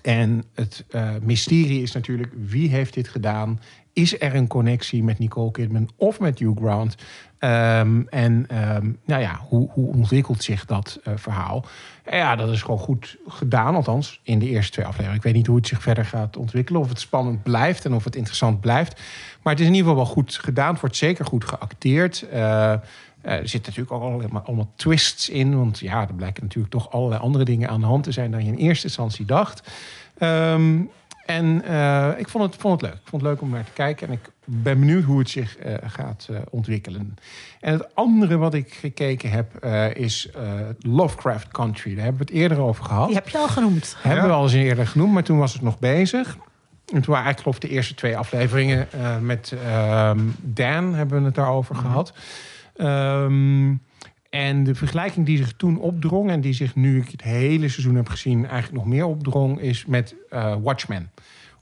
En 0.03 0.45
het 0.55 0.85
eh, 0.91 1.11
mysterie 1.23 1.83
is 1.83 1.93
natuurlijk 1.93 2.33
wie 2.47 2.69
heeft 2.69 2.95
dit 2.95 3.09
gedaan? 3.09 3.61
Is 3.99 4.21
er 4.21 4.35
een 4.35 4.47
connectie 4.47 5.03
met 5.03 5.19
Nicole 5.19 5.51
Kidman 5.51 5.89
of 5.97 6.21
met 6.21 6.39
Hugh 6.39 6.61
Grant? 6.61 6.95
Ehm, 7.39 8.01
en 8.09 8.45
ehm, 8.49 8.91
nou 9.05 9.23
ja, 9.23 9.41
hoe, 9.49 9.69
hoe 9.71 9.87
ontwikkelt 9.87 10.43
zich 10.43 10.65
dat 10.65 11.01
eh, 11.05 11.13
verhaal? 11.17 11.65
En 12.05 12.19
ja, 12.19 12.37
dat 12.37 12.51
is 12.51 12.63
gewoon 12.63 12.79
goed 12.79 13.17
gedaan, 13.27 13.75
althans 13.75 14.21
in 14.23 14.39
de 14.39 14.49
eerste 14.49 14.73
twee 14.73 14.85
afleveringen. 14.85 15.19
Ik 15.19 15.25
weet 15.25 15.35
niet 15.35 15.47
hoe 15.47 15.57
het 15.57 15.67
zich 15.67 15.83
verder 15.83 16.05
gaat 16.05 16.37
ontwikkelen, 16.37 16.81
of 16.81 16.89
het 16.89 17.01
spannend 17.01 17.43
blijft 17.43 17.85
en 17.85 17.95
of 17.95 18.05
het 18.05 18.17
interessant 18.17 18.61
blijft. 18.61 19.01
Maar 19.43 19.53
het 19.53 19.63
is 19.63 19.69
in 19.69 19.75
ieder 19.75 19.89
geval 19.89 20.05
wel 20.05 20.15
goed 20.15 20.35
gedaan. 20.35 20.71
Het 20.71 20.81
wordt 20.81 20.97
zeker 20.97 21.25
goed 21.25 21.45
geacteerd. 21.45 22.29
Eh, 22.29 22.73
er 23.21 23.49
zitten 23.49 23.73
natuurlijk 23.75 23.93
ook 23.93 24.03
allemaal, 24.03 24.43
allemaal 24.43 24.73
twists 24.77 25.29
in. 25.29 25.57
Want 25.57 25.79
ja, 25.79 26.01
er 26.09 26.15
blijken 26.15 26.43
natuurlijk 26.43 26.73
toch 26.73 26.91
allerlei 26.93 27.21
andere 27.21 27.45
dingen 27.45 27.69
aan 27.69 27.81
de 27.81 27.87
hand 27.87 28.05
te 28.05 28.13
zijn 28.13 28.31
dan 28.31 28.45
je 28.45 28.53
in 28.53 28.59
eerste 28.59 28.87
instantie 28.87 29.25
dacht. 29.25 29.71
Ehm, 30.19 30.81
en 31.29 31.65
eh, 31.65 32.09
ik 32.19 32.29
vond 32.29 32.45
het, 32.45 32.61
vond 32.61 32.81
het 32.81 32.91
leuk. 32.91 33.01
Ik 33.01 33.09
vond 33.09 33.23
het 33.23 33.31
leuk 33.31 33.41
om 33.41 33.51
naar 33.51 33.65
te 33.65 33.73
kijken. 33.73 34.07
En 34.07 34.13
ik 34.13 34.31
ben 34.45 34.79
benieuwd 34.81 35.05
hoe 35.05 35.19
het 35.19 35.31
zich 35.31 35.57
eh, 35.57 35.75
gaat 35.87 36.27
eh, 36.31 36.37
ontwikkelen. 36.51 37.15
En 37.61 37.73
het 37.73 37.95
andere 37.95 38.37
wat 38.37 38.55
ik 38.55 38.73
gekeken 38.75 39.31
heb 39.31 39.55
eh, 39.55 39.95
is 39.95 40.31
eh, 40.31 40.43
Lovecraft 40.79 41.49
Country. 41.49 41.95
Daar 41.95 42.05
hebben 42.05 42.27
we 42.27 42.33
het 42.33 42.43
eerder 42.43 42.59
over 42.59 42.85
gehad. 42.85 43.07
Die 43.07 43.17
heb 43.17 43.29
je 43.29 43.39
al 43.39 43.49
genoemd. 43.49 43.97
Hebben 44.01 44.23
Ja. 44.23 44.29
we 44.29 44.35
al 44.37 44.43
eens 44.43 44.53
eerder 44.53 44.87
genoemd, 44.87 45.13
maar 45.13 45.23
toen 45.23 45.39
was 45.39 45.53
het 45.53 45.63
nog 45.63 45.79
bezig. 45.79 46.37
En 46.95 47.03
toen 47.03 47.15
waren 47.15 47.25
eigenlijk 47.25 47.41
geloof 47.41 47.57
ik 47.57 47.61
de 47.63 47.69
eerste 47.69 47.95
twee 47.95 48.17
afleveringen 48.17 48.93
eh, 48.93 49.19
met 49.19 49.55
ehm, 49.65 50.21
Dan 50.41 50.95
hebben 50.95 51.19
we 51.21 51.25
het 51.25 51.35
daarover 51.35 51.75
gehad. 51.75 52.13
Ehm, 52.77 53.75
en 54.31 54.65
de 54.65 54.75
vergelijking 54.75 55.27
die 55.27 55.37
zich 55.37 55.53
toen 55.53 55.79
opdrong 55.79 56.31
en 56.31 56.41
die 56.41 56.53
zich 56.53 56.75
nu 56.75 57.01
ik 57.01 57.09
het 57.11 57.23
hele 57.23 57.69
seizoen 57.69 57.95
heb 57.95 58.09
gezien 58.09 58.47
eigenlijk 58.47 58.73
nog 58.85 58.93
meer 58.95 59.05
opdrong, 59.07 59.61
is 59.61 59.87
met 59.87 60.15
eh, 60.31 60.55
Watchmen 60.63 61.11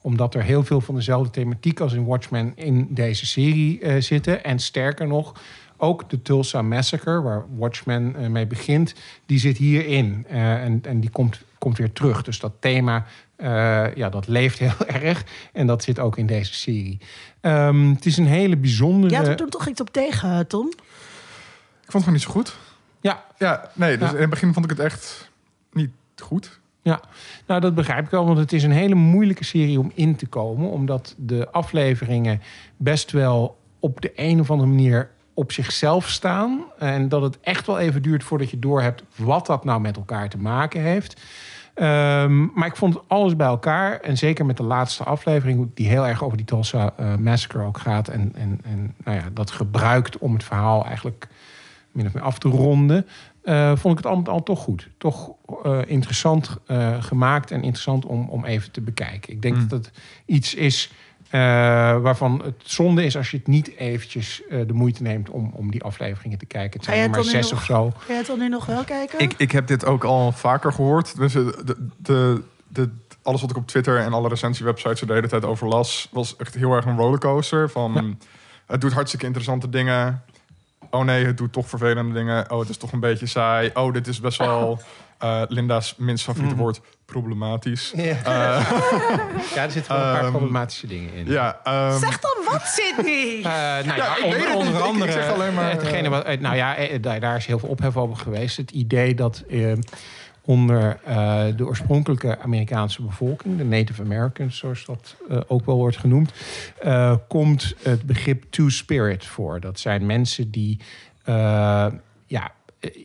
omdat 0.06 0.34
er 0.34 0.42
heel 0.42 0.64
veel 0.64 0.80
van 0.80 0.94
dezelfde 0.94 1.30
thematiek 1.30 1.80
als 1.80 1.92
in 1.92 2.04
Watchmen 2.04 2.52
in 2.56 2.86
deze 2.90 3.26
serie 3.26 3.80
eh, 3.80 4.00
zitten. 4.00 4.44
En 4.44 4.58
sterker 4.58 5.06
nog, 5.06 5.32
ook 5.76 6.10
de 6.10 6.22
Tulsa 6.22 6.62
Massacre, 6.62 7.22
waar 7.22 7.44
Watchmen 7.56 8.16
eh, 8.16 8.28
mee 8.28 8.46
begint, 8.46 8.94
die 9.26 9.38
zit 9.38 9.56
hierin. 9.56 10.24
Eh, 10.28 10.64
en, 10.64 10.80
en 10.82 11.00
die 11.00 11.10
komt, 11.10 11.40
komt 11.58 11.78
weer 11.78 11.92
terug. 11.92 12.22
Dus 12.22 12.38
dat 12.38 12.52
thema, 12.60 13.06
eh, 13.36 13.94
ja, 13.94 14.08
dat 14.08 14.28
leeft 14.28 14.58
heel 14.58 14.86
erg. 15.02 15.24
En 15.52 15.66
dat 15.66 15.82
zit 15.82 15.98
ook 15.98 16.16
in 16.16 16.26
deze 16.26 16.54
serie. 16.54 16.98
Ehm, 17.40 17.88
het 17.88 18.06
is 18.06 18.16
een 18.16 18.26
hele 18.26 18.56
bijzondere... 18.56 19.14
Ja, 19.14 19.34
toen 19.34 19.48
toch 19.48 19.68
iets 19.68 19.80
op 19.80 19.90
tegen, 19.90 20.46
Tom. 20.46 20.66
Ik 20.66 21.92
vond 21.92 21.92
het 21.92 22.02
gewoon 22.02 22.12
niet 22.12 22.22
zo 22.22 22.30
goed. 22.30 22.56
Ja, 23.00 23.24
Ja, 23.38 23.70
nee, 23.74 23.98
dus 23.98 24.08
Ja. 24.08 24.14
in 24.14 24.20
het 24.20 24.30
begin 24.30 24.52
vond 24.52 24.64
ik 24.64 24.70
het 24.70 24.80
echt 24.80 25.30
niet 25.72 25.90
goed. 26.22 26.60
Ja, 26.86 27.00
nou 27.46 27.60
dat 27.60 27.74
begrijp 27.74 28.04
ik 28.04 28.10
wel, 28.10 28.26
want 28.26 28.38
het 28.38 28.52
is 28.52 28.62
een 28.62 28.70
hele 28.70 28.94
moeilijke 28.94 29.44
serie 29.44 29.78
om 29.78 29.92
in 29.94 30.16
te 30.16 30.26
komen, 30.26 30.70
omdat 30.70 31.14
de 31.18 31.48
afleveringen 31.50 32.40
best 32.76 33.12
wel 33.12 33.58
op 33.80 34.00
de 34.00 34.12
een 34.16 34.40
of 34.40 34.50
andere 34.50 34.68
manier 34.68 35.10
op 35.34 35.52
zichzelf 35.52 36.08
staan. 36.08 36.64
En 36.78 37.08
dat 37.08 37.22
het 37.22 37.40
echt 37.40 37.66
wel 37.66 37.78
even 37.78 38.02
duurt 38.02 38.24
voordat 38.24 38.50
je 38.50 38.58
doorhebt 38.58 39.02
wat 39.16 39.46
dat 39.46 39.64
nou 39.64 39.80
met 39.80 39.96
elkaar 39.96 40.28
te 40.28 40.38
maken 40.38 40.80
heeft. 40.80 41.22
Ehm, 41.74 42.44
maar 42.54 42.66
ik 42.66 42.76
vond 42.76 43.08
alles 43.08 43.36
bij 43.36 43.46
elkaar 43.46 44.00
en 44.00 44.16
zeker 44.16 44.46
met 44.46 44.56
de 44.56 44.62
laatste 44.62 45.04
aflevering, 45.04 45.70
die 45.74 45.88
heel 45.88 46.06
erg 46.06 46.24
over 46.24 46.36
die 46.36 46.46
Tulsa 46.46 46.92
eh, 46.96 47.16
Massacre 47.16 47.62
ook 47.62 47.78
gaat 47.78 48.08
en, 48.08 48.32
en, 48.34 48.60
en 48.64 48.94
nou 49.04 49.16
ja, 49.16 49.24
dat 49.32 49.50
gebruikt 49.50 50.18
om 50.18 50.32
het 50.32 50.44
verhaal 50.44 50.84
eigenlijk 50.84 51.28
min 51.92 52.06
of 52.06 52.14
meer 52.14 52.22
af 52.22 52.38
te 52.38 52.48
ronden, 52.48 53.06
eh, 53.46 53.76
vond 53.76 53.98
ik 53.98 54.04
het 54.04 54.12
al 54.12 54.16
met 54.18 54.28
al 54.28 54.42
toch 54.42 54.60
goed. 54.60 54.88
Toch 54.98 55.30
eh, 55.64 55.78
interessant 55.86 56.56
eh, 56.66 57.02
gemaakt 57.02 57.50
en 57.50 57.62
interessant 57.62 58.04
om, 58.06 58.28
om 58.28 58.44
even 58.44 58.70
te 58.72 58.80
bekijken. 58.80 59.32
Ik 59.32 59.42
denk 59.42 59.56
Mm. 59.56 59.68
dat 59.68 59.84
het 59.86 59.90
iets 60.26 60.54
is 60.54 60.92
eh, 61.30 61.40
waarvan 62.00 62.40
het 62.44 62.54
zonde 62.64 63.04
is 63.04 63.16
als 63.16 63.30
je 63.30 63.36
het 63.36 63.46
niet 63.46 63.76
eventjes 63.76 64.42
eh, 64.50 64.60
de 64.66 64.72
moeite 64.72 65.02
neemt 65.02 65.30
om, 65.30 65.50
om 65.54 65.70
die 65.70 65.82
afleveringen 65.82 66.38
te 66.38 66.46
kijken. 66.46 66.72
Het 66.76 66.84
zijn 66.84 66.96
je 66.96 67.02
er 67.02 67.08
het 67.08 67.16
maar 67.16 67.30
zes 67.30 67.50
nog- 67.50 67.60
of 67.60 67.64
zo. 67.66 67.92
Ga 67.98 68.12
je 68.12 68.18
het 68.18 68.26
dan 68.26 68.38
nu 68.38 68.48
nog 68.48 68.66
wel 68.66 68.84
kijken? 68.84 69.18
Ik, 69.18 69.34
ik 69.36 69.52
heb 69.52 69.66
dit 69.66 69.84
ook 69.84 70.04
al 70.04 70.32
vaker 70.32 70.72
gehoord. 70.72 71.16
Dus 71.16 71.32
de, 71.32 71.76
de, 71.98 72.42
de, 72.68 72.90
alles 73.22 73.40
wat 73.40 73.50
ik 73.50 73.56
op 73.56 73.66
Twitter 73.66 73.98
en 73.98 74.12
alle 74.12 74.28
recensiewebsites 74.28 75.00
er 75.00 75.06
de 75.06 75.12
hele 75.12 75.28
tijd 75.28 75.44
over 75.44 75.68
las, 75.68 76.08
was 76.12 76.36
echt 76.36 76.54
heel 76.54 76.72
erg 76.72 76.84
een 76.84 76.96
rollercoaster. 76.96 77.70
Van 77.70 78.16
het 78.66 78.80
doet 78.80 78.92
hartstikke 78.92 79.26
interessante 79.26 79.68
dingen. 79.68 80.22
Oh 80.90 81.04
nee, 81.04 81.24
het 81.26 81.36
doet 81.36 81.52
toch 81.52 81.68
vervelende 81.68 82.14
dingen. 82.14 82.50
Oh, 82.50 82.58
het 82.60 82.68
is 82.68 82.76
toch 82.76 82.92
een 82.92 83.00
beetje 83.00 83.26
saai. 83.26 83.70
Oh, 83.74 83.92
dit 83.92 84.06
is 84.06 84.20
best 84.20 84.38
wel 84.38 84.80
eh, 85.18 85.42
Linda's 85.48 85.94
minst 85.96 86.24
favoriete 86.24 86.54
Mhm. 86.54 86.62
woord, 86.62 86.80
problematisch. 87.04 87.92
Ja, 87.96 88.02
Eh, 88.02 88.24
ja 89.54 89.62
er 89.62 89.70
zitten 89.70 89.92
wel 89.96 90.02
een 90.04 90.12
paar 90.12 90.22
Ehm, 90.22 90.30
problematische 90.30 90.86
dingen 90.86 91.12
in. 91.12 91.26
ja, 91.26 91.60
ehm, 91.64 91.98
Zeg 91.98 92.18
dan 92.20 92.36
wat, 92.50 92.62
Sydney! 92.62 93.36
Eh, 93.38 93.42
nou 93.44 93.84
ja, 93.86 93.94
Ja, 93.96 94.16
ik 94.16 94.24
onder, 94.24 94.38
weet 94.38 94.48
het 94.48 94.48
niet. 94.48 94.56
onder 94.56 94.72
Ik- 94.74 94.78
ik 94.80 94.84
andere. 94.84 95.12
zeg 95.12 95.32
alleen 95.32 95.54
maar, 95.54 95.70
hetgene 95.70 96.02
eh, 96.02 96.10
wat, 96.10 96.40
nou 96.40 96.56
ja, 96.56 96.76
daar, 97.18 97.36
is 97.36 97.46
heel 97.46 97.58
veel 97.58 97.68
ophef 97.68 97.96
over 97.96 98.16
geweest. 98.16 98.56
Het 98.56 98.70
idee 98.70 99.14
dat 99.14 99.42
onder 100.46 100.98
eh, 101.04 101.44
de 101.56 101.66
oorspronkelijke 101.66 102.38
Amerikaanse 102.38 103.02
bevolking, 103.02 103.56
de 103.56 103.64
Native 103.64 104.02
Americans, 104.02 104.58
zoals 104.58 104.84
dat 104.84 105.16
eh, 105.28 105.40
ook 105.46 105.66
wel 105.66 105.76
wordt 105.76 105.96
genoemd, 105.96 106.32
eh, 106.80 107.16
komt 107.28 107.74
het 107.82 108.02
begrip 108.02 108.44
two-spirit 108.50 109.24
voor. 109.24 109.60
Dat 109.60 109.78
zijn 109.78 110.06
mensen 110.06 110.50
die, 110.50 110.80
ja, 112.26 112.52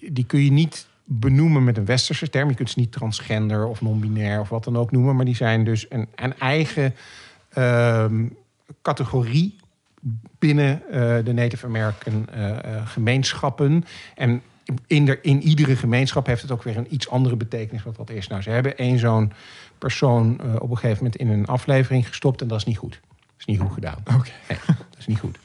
die 0.10 0.26
kun 0.26 0.44
je 0.44 0.52
niet 0.52 0.88
benoemen 1.04 1.64
met 1.64 1.78
een 1.78 1.86
westerse 1.86 2.30
term. 2.30 2.50
Je 2.50 2.56
kunt 2.56 2.70
ze 2.70 2.80
niet 2.80 2.92
transgender 2.92 3.66
of 3.66 3.82
non-binair 3.82 4.40
of 4.40 4.50
wat 4.50 4.64
dan 4.64 4.78
ook 4.78 4.92
noemen, 4.92 5.16
maar 5.16 5.26
die 5.26 5.36
zijn 5.36 5.64
dus 5.64 5.86
een, 5.90 6.08
een 6.16 6.38
eigen 6.40 6.96
ehm, 7.50 8.28
categorie 8.82 9.56
binnen 10.40 10.82
de 11.26 11.34
Native 11.34 11.66
American 11.66 12.28
gemeenschappen. 12.86 13.86
En 14.16 14.42
in, 14.88 15.06
de, 15.06 15.20
in 15.22 15.42
iedere 15.42 15.76
gemeenschap 15.76 16.26
heeft 16.26 16.42
het 16.42 16.52
ook 16.52 16.64
weer 16.64 16.78
een 16.78 16.94
iets 16.94 17.10
andere 17.10 17.36
betekenis 17.36 17.84
wat 17.84 17.96
dat 17.96 18.10
is. 18.10 18.28
Nou, 18.28 18.42
ze 18.42 18.50
hebben 18.50 18.78
één 18.78 19.00
zo'n 19.00 19.32
persoon 19.78 20.40
eh, 20.40 20.56
op 20.56 20.70
een 20.70 20.78
gegeven 20.78 21.04
moment 21.04 21.16
in 21.16 21.30
een 21.30 21.46
aflevering 21.46 22.08
gestopt 22.08 22.42
en 22.42 22.48
dat 22.48 22.58
is 22.58 22.66
niet 22.66 22.78
goed. 22.78 23.00
Dat 23.10 23.20
is 23.38 23.46
niet 23.46 23.60
goed 23.60 23.74
gedaan. 23.74 23.98
Oké. 24.16 24.32
Nee, 24.50 24.58
dat 24.66 25.00
is 25.00 25.08
niet 25.08 25.20
goed. 25.20 25.38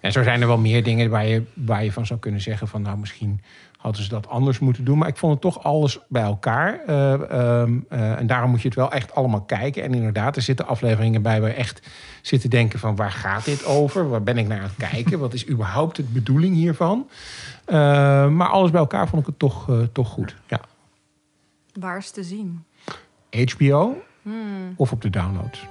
En 0.00 0.12
zo 0.12 0.22
zijn 0.22 0.40
er 0.40 0.46
wel 0.46 0.58
meer 0.58 0.82
dingen 0.82 1.10
waar 1.10 1.26
je, 1.26 1.42
waar 1.54 1.84
je 1.84 1.92
van 1.92 2.06
zou 2.06 2.18
kunnen 2.18 2.40
zeggen 2.40 2.68
van 2.68 2.82
nou 2.82 2.98
misschien 2.98 3.40
hadden 3.78 4.02
ze 4.02 4.08
dat 4.08 4.28
anders 4.28 4.58
moeten 4.58 4.84
doen. 4.84 4.98
Maar 4.98 5.08
ik 5.08 5.16
vond 5.16 5.32
het 5.32 5.40
toch 5.40 5.62
alles 5.62 5.98
bij 6.08 6.22
elkaar. 6.22 6.80
Eh, 6.86 7.12
ehm, 7.12 7.78
eh, 7.88 8.18
en 8.18 8.26
daarom 8.26 8.50
moet 8.50 8.60
je 8.62 8.68
het 8.68 8.76
wel 8.76 8.92
echt 8.92 9.14
allemaal 9.14 9.42
kijken. 9.42 9.82
En 9.82 9.94
inderdaad, 9.94 10.36
er 10.36 10.42
zitten 10.42 10.66
afleveringen 10.66 11.22
bij 11.22 11.40
waar 11.40 11.54
echt 11.54 11.88
zit 12.22 12.40
te 12.40 12.48
denken 12.48 12.78
van 12.78 12.96
waar 12.96 13.10
gaat 13.12 13.44
dit 13.44 13.64
over? 13.64 14.08
Waar 14.08 14.22
ben 14.22 14.38
ik 14.38 14.48
naar 14.48 14.58
aan 14.58 14.70
het 14.76 14.90
kijken? 14.90 15.18
Wat 15.18 15.34
is 15.34 15.48
überhaupt 15.48 15.96
de 15.96 16.02
bedoeling 16.02 16.54
hiervan? 16.54 17.08
Eh, 17.64 17.76
maar 18.28 18.48
alles 18.48 18.70
bij 18.70 18.80
elkaar 18.80 19.08
vond 19.08 19.22
ik 19.22 19.28
het 19.28 19.38
toch, 19.38 19.68
eh, 19.68 19.78
toch 19.92 20.08
goed. 20.08 20.36
Ja. 20.46 20.60
Waar 21.72 21.96
is 21.96 22.10
te 22.10 22.24
zien? 22.24 22.64
HBO 23.30 23.96
Hmm. 24.22 24.72
of 24.76 24.92
op 24.92 25.02
de 25.02 25.10
downloads. 25.10 25.66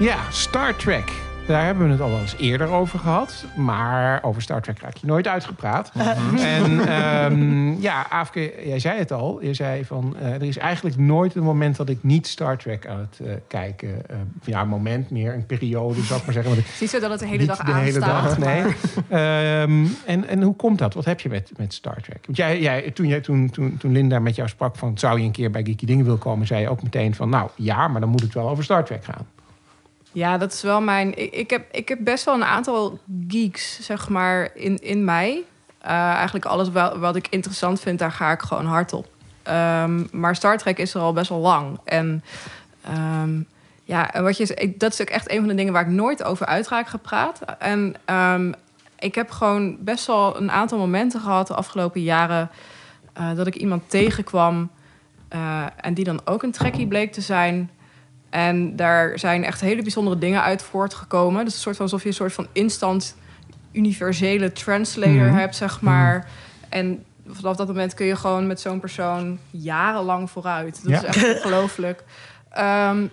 Ja, 0.00 0.16
Star 0.30 0.76
Trek. 0.76 1.12
Daar 1.46 1.64
hebben 1.64 1.86
we 1.86 1.92
het 1.92 2.00
al 2.00 2.10
wel 2.10 2.20
eens 2.20 2.36
eerder 2.38 2.68
over 2.68 2.98
gehad. 2.98 3.44
Maar 3.56 4.22
over 4.22 4.42
Star 4.42 4.62
Trek 4.62 4.78
raak 4.80 4.96
je 4.96 5.06
nooit 5.06 5.26
uitgepraat. 5.28 5.92
En 6.38 6.80
ehm, 6.88 7.80
ja, 7.80 8.10
Aafke, 8.10 8.52
jij 8.64 8.78
zei 8.78 8.98
het 8.98 9.12
al. 9.12 9.38
Je 9.42 9.54
zei 9.54 9.84
van, 9.84 10.16
eh, 10.20 10.32
er 10.34 10.42
is 10.42 10.58
eigenlijk 10.58 10.96
nooit 10.96 11.34
een 11.34 11.42
moment 11.42 11.76
dat 11.76 11.88
ik 11.88 11.98
niet 12.00 12.26
Star 12.26 12.56
Trek 12.58 12.86
aan 12.86 12.98
het 12.98 13.26
eh, 13.26 13.32
kijken. 13.48 14.08
eh, 14.10 14.16
ja, 14.44 14.60
een 14.60 14.68
moment 14.68 15.10
meer, 15.10 15.34
een 15.34 15.46
periode, 15.46 16.00
zou 16.02 16.18
ik 16.20 16.24
maar 16.24 16.34
zeggen. 16.34 16.54
Want 16.54 16.56
ik- 16.58 16.64
Het 16.66 16.74
is 16.74 16.80
niet 16.80 16.90
zo 16.90 17.00
dat 17.00 17.10
het 17.10 17.20
de 17.20 17.26
hele 17.26 17.46
dag 17.46 17.58
de 17.58 17.72
hele 17.74 17.98
dag, 18.00 18.38
nee. 18.38 18.62
Ehm, 19.08 19.84
en, 20.06 20.28
en 20.28 20.42
hoe 20.42 20.56
komt 20.56 20.78
dat? 20.78 20.94
Wat 20.94 21.04
heb 21.04 21.20
je 21.20 21.28
met, 21.28 21.50
met 21.56 21.74
Star 21.74 22.00
Trek? 22.02 22.18
Want 22.26 22.36
jij, 22.36 22.60
jij, 22.60 22.90
toen, 22.90 23.06
jij, 23.06 23.20
toen, 23.20 23.50
toen, 23.50 23.76
toen 23.78 23.92
Linda 23.92 24.18
met 24.18 24.36
jou 24.36 24.48
sprak 24.48 24.76
van... 24.76 24.98
zou 24.98 25.18
je 25.18 25.24
een 25.24 25.32
keer 25.32 25.50
bij 25.50 25.62
Geeky 25.64 25.86
Dingen 25.86 26.04
willen 26.04 26.18
komen... 26.18 26.46
zei 26.46 26.60
je 26.60 26.68
ook 26.68 26.82
meteen 26.82 27.14
van... 27.14 27.28
nou 27.28 27.50
ja, 27.54 27.88
maar 27.88 28.00
dan 28.00 28.10
moet 28.10 28.22
het 28.22 28.34
wel 28.34 28.48
over 28.48 28.64
Star 28.64 28.84
Trek 28.84 29.04
gaan. 29.04 29.26
Ja, 30.12 30.38
dat 30.38 30.52
is 30.52 30.62
wel 30.62 30.80
mijn. 30.80 31.18
Ik, 31.18 31.32
ik, 31.32 31.50
heb, 31.50 31.64
ik 31.72 31.88
heb 31.88 31.98
best 32.02 32.24
wel 32.24 32.34
een 32.34 32.44
aantal 32.44 32.98
geeks, 33.28 33.78
zeg 33.80 34.08
maar, 34.08 34.50
in, 34.54 34.78
in 34.78 35.04
mij. 35.04 35.42
Eh, 35.78 35.90
eigenlijk 35.92 36.44
alles 36.44 36.68
wat 36.98 37.16
ik 37.16 37.26
interessant 37.30 37.80
vind, 37.80 37.98
daar 37.98 38.12
ga 38.12 38.30
ik 38.32 38.40
gewoon 38.40 38.66
hard 38.66 38.92
op. 38.92 39.06
Ehm, 39.42 40.04
maar 40.12 40.36
Star 40.36 40.58
Trek 40.58 40.78
is 40.78 40.94
er 40.94 41.00
al 41.00 41.12
best 41.12 41.28
wel 41.28 41.38
lang. 41.38 41.78
En 41.84 42.24
ehm, 42.84 43.40
ja, 43.84 44.10
wat 44.22 44.36
je, 44.36 44.74
dat 44.78 44.92
is 44.92 45.00
ook 45.00 45.08
echt 45.08 45.30
een 45.30 45.38
van 45.38 45.48
de 45.48 45.54
dingen 45.54 45.72
waar 45.72 45.82
ik 45.86 45.92
nooit 45.92 46.22
over 46.24 46.46
uitraak 46.46 46.86
gepraat. 46.88 47.40
En 47.58 47.94
ehm, 48.04 48.52
ik 48.98 49.14
heb 49.14 49.30
gewoon 49.30 49.76
best 49.80 50.06
wel 50.06 50.36
een 50.36 50.50
aantal 50.50 50.78
momenten 50.78 51.20
gehad 51.20 51.46
de 51.46 51.54
afgelopen 51.54 52.02
jaren. 52.02 52.50
eh, 53.12 53.34
dat 53.34 53.46
ik 53.46 53.54
iemand 53.56 53.82
tegenkwam. 53.90 54.70
eh, 55.28 55.64
en 55.80 55.94
die 55.94 56.04
dan 56.04 56.20
ook 56.24 56.42
een 56.42 56.52
trekkie 56.52 56.86
bleek 56.86 57.12
te 57.12 57.20
zijn. 57.20 57.70
En 58.30 58.76
daar 58.76 59.18
zijn 59.18 59.44
echt 59.44 59.60
hele 59.60 59.82
bijzondere 59.82 60.18
dingen 60.18 60.42
uit 60.42 60.62
voortgekomen. 60.62 61.44
Dus 61.44 61.54
een 61.54 61.60
soort 61.60 61.76
van 61.76 61.84
alsof 61.84 62.02
je 62.02 62.08
een 62.08 62.14
soort 62.14 62.32
van 62.32 62.46
instant 62.52 63.16
universele 63.72 64.52
translator 64.52 65.12
Mhm. 65.26 65.34
hebt, 65.34 65.56
zeg 65.56 65.80
maar. 65.80 66.28
En 66.68 67.04
vanaf 67.28 67.56
dat 67.56 67.66
moment 67.66 67.94
kun 67.94 68.06
je 68.06 68.16
gewoon 68.16 68.46
met 68.46 68.60
zo'n 68.60 68.80
persoon 68.80 69.38
jarenlang 69.50 70.30
vooruit. 70.30 70.80
Dat 70.84 70.90
Ja. 71.02 71.08
is 71.08 71.16
echt 71.16 71.34
ongelooflijk. 71.36 72.04
Ehm, 72.50 73.06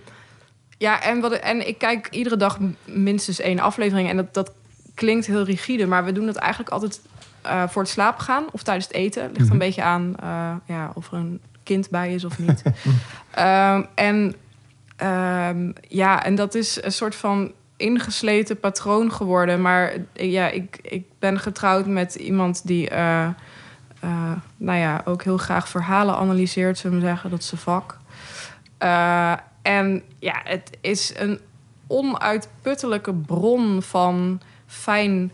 ja, 0.77 1.01
en, 1.01 1.19
wat, 1.19 1.31
en 1.31 1.67
ik 1.67 1.77
kijk 1.77 2.07
iedere 2.11 2.37
dag 2.37 2.57
minstens 2.85 3.39
één 3.39 3.59
aflevering. 3.59 4.09
En 4.09 4.15
dat, 4.15 4.33
dat 4.33 4.51
klinkt 4.93 5.25
heel 5.25 5.43
rigide, 5.43 5.85
maar 5.87 6.05
we 6.05 6.11
doen 6.11 6.25
dat 6.25 6.35
eigenlijk 6.35 6.71
altijd 6.71 7.01
eh, 7.41 7.63
voor 7.67 7.81
het 7.81 7.91
slapen 7.91 8.21
gaan 8.23 8.45
of 8.51 8.63
tijdens 8.63 8.87
het 8.87 8.95
eten. 8.95 9.23
Ligt 9.23 9.35
er 9.37 9.43
Mhm. 9.43 9.51
een 9.51 9.57
beetje 9.57 9.83
aan 9.83 10.15
eh, 10.19 10.53
ja, 10.65 10.91
of 10.93 11.07
er 11.11 11.17
een 11.17 11.41
kind 11.63 11.89
bij 11.89 12.13
is 12.13 12.23
of 12.25 12.39
niet. 12.39 12.61
Ehm, 13.31 13.83
en 13.95 14.35
Ehm, 14.97 15.71
ja, 15.87 16.23
en 16.23 16.35
dat 16.35 16.55
is 16.55 16.83
een 16.83 16.91
soort 16.91 17.15
van 17.15 17.51
ingesleten 17.77 18.59
patroon 18.59 19.11
geworden. 19.11 19.61
Maar 19.61 19.93
eh, 20.13 20.31
ja, 20.31 20.49
ik, 20.49 20.79
ik 20.81 21.05
ben 21.19 21.39
getrouwd 21.39 21.85
met 21.85 22.15
iemand 22.15 22.67
die, 22.67 22.89
eh, 22.89 23.27
eh, 23.99 24.31
nou 24.57 24.79
ja, 24.79 25.01
ook 25.05 25.23
heel 25.23 25.37
graag 25.37 25.69
verhalen 25.69 26.15
analyseert, 26.15 26.77
zullen 26.77 26.99
we 26.99 27.05
zeggen. 27.05 27.29
Dat 27.29 27.39
is 27.39 27.47
zijn 27.47 27.61
vak. 27.61 27.97
En 29.61 30.03
ja, 30.19 30.41
het 30.43 30.77
is 30.81 31.13
een 31.15 31.39
onuitputtelijke 31.87 33.13
bron 33.13 33.81
van 33.81 34.41
fijn 34.67 35.31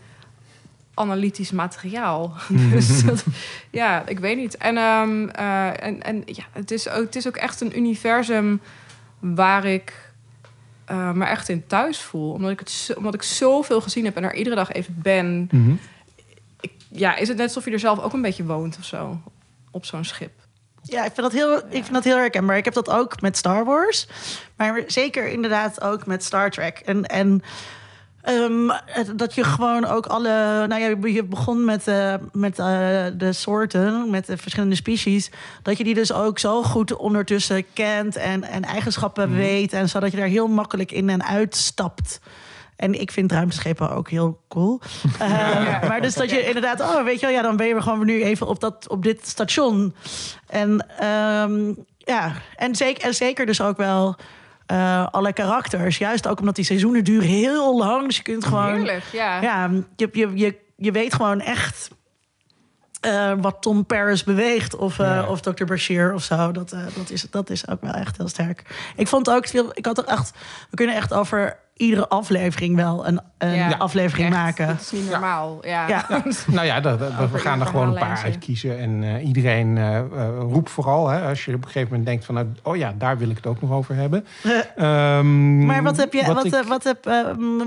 analytisch 0.94 1.50
materiaal. 1.50 2.34
dus 2.72 3.02
dat, 3.04 3.24
ja, 3.70 4.06
ik 4.06 4.18
weet 4.18 4.36
niet. 4.36 4.56
En, 4.56 4.76
ehm, 4.76 5.28
eh, 5.28 5.84
en, 5.84 6.02
en 6.02 6.22
ja, 6.26 6.44
het 6.52 6.70
is, 6.70 6.88
ook, 6.88 7.04
het 7.04 7.16
is 7.16 7.26
ook 7.26 7.36
echt 7.36 7.60
een 7.60 7.78
universum 7.78 8.60
waar 9.34 9.64
ik 9.64 10.12
eh, 10.84 11.12
me 11.12 11.24
echt 11.24 11.48
in 11.48 11.66
thuis 11.66 12.00
voel. 12.00 12.32
Omdat 12.32 12.50
ik, 12.50 12.58
het 12.58 12.70
zo, 12.70 12.92
omdat 12.92 13.14
ik 13.14 13.22
zoveel 13.22 13.80
gezien 13.80 14.04
heb 14.04 14.16
en 14.16 14.22
er 14.22 14.34
iedere 14.34 14.56
dag 14.56 14.72
even 14.72 14.98
ben. 15.02 15.48
Ik, 16.60 16.72
ja, 16.88 17.16
is 17.16 17.28
het 17.28 17.36
net 17.36 17.46
alsof 17.46 17.64
je 17.64 17.70
er 17.70 17.78
zelf 17.78 18.00
ook 18.00 18.12
een 18.12 18.22
beetje 18.22 18.44
woont 18.44 18.76
of 18.78 18.84
zo. 18.84 19.20
Op 19.70 19.84
zo'n 19.84 20.04
schip. 20.04 20.32
Ja, 20.82 21.04
ik 21.04 21.12
vind, 21.14 21.16
dat 21.16 21.32
heel, 21.32 21.56
ik 21.56 21.82
vind 21.82 21.92
dat 21.92 22.04
heel 22.04 22.16
herkenbaar. 22.16 22.56
Ik 22.56 22.64
heb 22.64 22.74
dat 22.74 22.90
ook 22.90 23.20
met 23.20 23.36
Star 23.36 23.64
Wars. 23.64 24.06
Maar 24.56 24.82
zeker 24.86 25.26
inderdaad 25.26 25.80
ook 25.80 26.06
met 26.06 26.24
Star 26.24 26.50
Trek. 26.50 26.78
En, 26.78 27.04
en 27.04 27.42
ehm, 28.24 28.70
dat 29.16 29.34
je 29.34 29.44
gewoon 29.44 29.84
ook 29.84 30.06
alle... 30.06 30.66
Nou 30.66 30.80
ja, 30.80 31.08
je 31.08 31.24
begon 31.24 31.64
met, 31.64 31.88
eh, 31.88 32.14
met 32.32 32.58
eh, 32.58 32.66
de 33.16 33.32
soorten, 33.32 34.10
met 34.10 34.26
de 34.26 34.36
verschillende 34.36 34.74
species. 34.74 35.30
Dat 35.62 35.78
je 35.78 35.84
die 35.84 35.94
dus 35.94 36.12
ook 36.12 36.38
zo 36.38 36.62
goed 36.62 36.96
ondertussen 36.96 37.64
kent 37.72 38.16
en, 38.16 38.44
en 38.44 38.64
eigenschappen 38.64 39.36
weet. 39.36 39.72
En 39.72 39.88
zodat 39.88 40.10
je 40.10 40.16
daar 40.16 40.26
heel 40.26 40.48
makkelijk 40.48 40.92
in 40.92 41.10
en 41.10 41.24
uitstapt. 41.24 42.20
En 42.76 43.00
ik 43.00 43.10
vind 43.10 43.32
ruimteschepen 43.32 43.90
ook 43.90 44.10
heel 44.10 44.40
cool. 44.48 44.80
Eh, 45.18 45.28
Ja. 45.28 45.80
Maar 45.88 46.00
dus 46.00 46.14
dat 46.14 46.30
je 46.30 46.46
inderdaad, 46.46 46.80
oh, 46.80 47.04
weet 47.04 47.20
je 47.20 47.26
wel, 47.26 47.34
ja, 47.34 47.42
dan 47.42 47.56
ben 47.56 47.66
je 47.66 47.82
gewoon 47.82 48.06
nu 48.06 48.22
even 48.22 48.46
op, 48.46 48.60
dat, 48.60 48.88
op 48.88 49.02
dit 49.02 49.28
station. 49.28 49.94
En 50.46 50.86
ehm, 50.98 51.72
ja, 51.98 52.32
en 52.56 52.74
zeker, 52.74 53.04
en 53.04 53.14
zeker 53.14 53.46
dus 53.46 53.60
ook 53.60 53.76
wel 53.76 54.16
eh, 54.66 55.06
alle 55.10 55.32
karakters. 55.32 55.98
Juist 55.98 56.28
ook 56.28 56.40
omdat 56.40 56.54
die 56.56 56.64
seizoenen 56.64 57.04
duren 57.04 57.28
heel 57.28 57.76
lang. 57.78 58.06
Dus 58.06 58.16
je 58.16 58.22
kunt 58.22 58.44
gewoon. 58.44 58.74
Heerlijk, 58.74 59.04
ja. 59.12 59.42
Ja, 59.42 59.70
je, 59.96 60.08
je, 60.12 60.30
je, 60.34 60.56
je 60.76 60.92
weet 60.92 61.14
gewoon 61.14 61.40
echt. 61.40 61.90
eh, 63.00 63.32
wat 63.40 63.56
Tom 63.62 63.86
Paris 63.86 64.24
beweegt 64.24 64.76
of, 64.76 64.98
eh, 64.98 65.06
Ja. 65.06 65.26
of 65.26 65.40
Dr. 65.40 65.64
Bashir 65.64 66.14
of 66.14 66.22
zo. 66.22 66.52
Dat, 66.52 66.72
eh, 66.72 66.80
dat, 66.96 67.10
is, 67.10 67.26
dat 67.30 67.50
is 67.50 67.68
ook 67.68 67.80
wel 67.80 67.92
echt 67.92 68.16
heel 68.16 68.28
sterk. 68.28 68.92
Ik 68.96 69.08
vond 69.08 69.30
ook 69.30 69.46
veel. 69.48 69.70
Ik 69.72 69.84
had 69.86 69.98
er 69.98 70.04
echt. 70.04 70.32
We 70.70 70.76
kunnen 70.76 70.96
echt 70.96 71.12
over 71.12 71.58
iedere 71.76 72.08
aflevering 72.08 72.76
wel 72.76 73.06
een, 73.06 73.20
een 73.38 73.54
Ja, 73.54 73.74
aflevering 73.78 74.28
Echt, 74.28 74.36
maken. 74.36 74.66
Dat 74.66 74.80
is 74.80 74.90
niet 74.92 75.10
normaal. 75.10 75.58
Ja. 75.66 75.88
Ja. 75.88 76.06
Nou 76.46 76.66
ja, 76.66 76.80
dat, 76.80 76.98
dat- 76.98 77.30
we 77.30 77.38
gaan 77.38 77.60
er 77.60 77.66
gewoon 77.66 77.88
een 77.88 77.98
paar 77.98 78.20
uitkiezen. 78.24 78.78
En 78.78 79.02
eh, 79.02 79.26
iedereen 79.26 79.78
eh, 79.78 79.96
eh, 79.98 80.04
roept 80.38 80.70
vooral, 80.70 81.08
hè, 81.08 81.28
als 81.28 81.44
je 81.44 81.50
op 81.54 81.58
een 81.58 81.64
gegeven 81.66 81.88
moment 81.88 82.06
denkt 82.06 82.24
van... 82.24 82.34
nou, 82.34 82.46
oh 82.62 82.76
ja, 82.76 82.94
daar 82.98 83.18
wil 83.18 83.28
ik 83.30 83.36
het 83.36 83.46
ook 83.46 83.60
nog 83.60 83.70
over 83.70 83.94
hebben. 83.94 84.26
Ehm, 84.76 85.66
Maar 85.66 85.82
wat 85.82 85.96
heb, 85.96 86.12
je, 86.12 86.34
wat, 86.34 86.44
ik- 86.44 86.62
wat, 86.68 86.84
heb, 86.84 87.06
eh, 87.06 87.32
mm, 87.36 87.62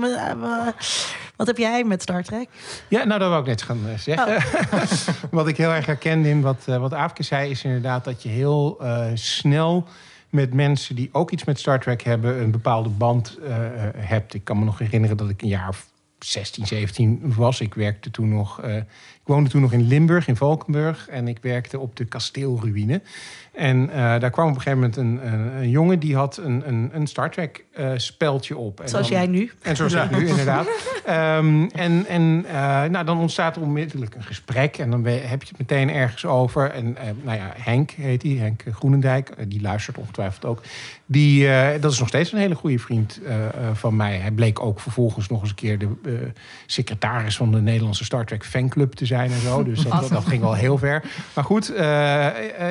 wat 1.36 1.46
heb 1.46 1.56
jij 1.58 1.84
met 1.84 2.02
Star 2.02 2.22
Trek? 2.22 2.48
Ja, 2.88 3.04
nou, 3.04 3.18
dat 3.20 3.28
wou 3.28 3.40
ik 3.40 3.46
net 3.48 3.62
gaan 3.62 3.78
zeggen. 3.98 4.36
Oh. 4.36 4.82
wat 5.30 5.48
ik 5.48 5.56
heel 5.56 5.70
erg 5.72 5.86
herkende 5.86 6.28
in 6.28 6.40
wat, 6.40 6.64
wat 6.64 6.94
Aafke 6.94 7.22
zei... 7.22 7.50
is 7.50 7.64
inderdaad 7.64 8.04
dat 8.04 8.22
je 8.22 8.28
heel 8.28 8.76
eh, 8.80 9.04
snel 9.14 9.86
met 10.30 10.54
mensen 10.54 10.96
die 10.96 11.08
ook 11.12 11.30
iets 11.30 11.44
met 11.44 11.58
Star 11.58 11.80
Trek 11.80 12.02
hebben... 12.02 12.40
een 12.40 12.50
bepaalde 12.50 12.88
band 12.88 13.38
eh, 13.38 13.56
hebt. 13.96 14.34
Ik 14.34 14.44
kan 14.44 14.58
me 14.58 14.64
nog 14.64 14.78
herinneren 14.78 15.16
dat 15.16 15.28
ik 15.28 15.42
een 15.42 15.48
jaar 15.48 15.68
of 15.68 15.86
16, 16.18 16.66
17 16.66 17.34
was. 17.34 17.60
Ik 17.60 17.74
werkte 17.74 18.10
toen 18.10 18.28
nog... 18.28 18.60
eh, 18.60 18.76
ik 18.76 19.34
woonde 19.34 19.50
toen 19.50 19.60
nog 19.60 19.72
in 19.72 19.86
Limburg, 19.86 20.28
in 20.28 20.36
Valkenburg. 20.36 21.08
En 21.08 21.28
ik 21.28 21.38
werkte 21.40 21.78
op 21.78 21.96
de 21.96 22.04
kasteelruïne. 22.04 23.02
En 23.58 23.90
eh, 23.90 23.96
daar 23.96 24.30
kwam 24.30 24.48
op 24.48 24.54
een 24.54 24.60
gegeven 24.60 24.78
moment 24.78 24.96
een, 24.96 25.32
een, 25.32 25.56
een 25.56 25.70
jongen... 25.70 25.98
die 25.98 26.16
had 26.16 26.36
een, 26.36 26.62
een, 26.68 26.90
een 26.92 27.06
Star 27.06 27.30
Trek 27.30 27.64
speldje 27.96 28.56
op. 28.56 28.80
En 28.80 28.88
Zoals 28.88 29.08
dan- 29.08 29.16
jij 29.18 29.26
nu. 29.26 29.50
en 29.62 29.76
zo 29.76 29.88
zit 29.88 30.10
nu, 30.10 30.26
inderdaad. 30.28 30.66
Ehm, 31.04 31.62
en 31.74 32.06
en 32.08 32.44
eh, 32.48 32.84
nou, 32.84 33.04
dan 33.04 33.18
ontstaat 33.18 33.56
er 33.56 33.62
onmiddellijk 33.62 34.14
een 34.14 34.22
gesprek. 34.22 34.78
En 34.78 34.90
dan 34.90 35.04
heb 35.06 35.42
je 35.42 35.48
het 35.48 35.58
meteen 35.58 35.90
ergens 35.90 36.24
over. 36.26 36.70
En 36.70 36.96
nou 37.22 37.36
ja, 37.38 37.52
Henk 37.56 37.90
heet 37.90 38.22
hij, 38.22 38.32
Henk 38.32 38.62
Groenendijk. 38.72 39.30
die 39.48 39.60
luistert 39.60 39.98
ongetwijfeld 39.98 40.44
ook. 40.44 40.62
Die, 41.10 41.48
eh, 41.48 41.80
dat 41.80 41.92
is 41.92 41.98
nog 41.98 42.08
steeds 42.08 42.32
een 42.32 42.38
hele 42.38 42.54
goede 42.54 42.78
vriend 42.78 43.20
eh, 43.24 43.46
eh, 43.46 43.52
van 43.72 43.96
mij. 43.96 44.16
Hij 44.16 44.30
bleek 44.30 44.60
ook 44.60 44.80
vervolgens 44.80 45.28
nog 45.28 45.40
eens 45.40 45.50
een 45.50 45.56
keer 45.56 45.78
de 45.78 46.32
secretaris 46.66 47.36
van 47.36 47.52
de 47.52 47.60
Nederlandse 47.60 48.04
Star 48.04 48.24
Trek 48.24 48.44
fanclub 48.44 48.92
te 48.92 49.06
zijn 49.06 49.30
en 49.30 49.40
zo. 49.40 49.62
Dus 49.68 49.82
dat, 49.82 50.08
dat 50.08 50.24
ging 50.24 50.42
wel 50.42 50.54
heel 50.54 50.78
ver. 50.78 51.04
Maar 51.34 51.44
goed, 51.44 51.72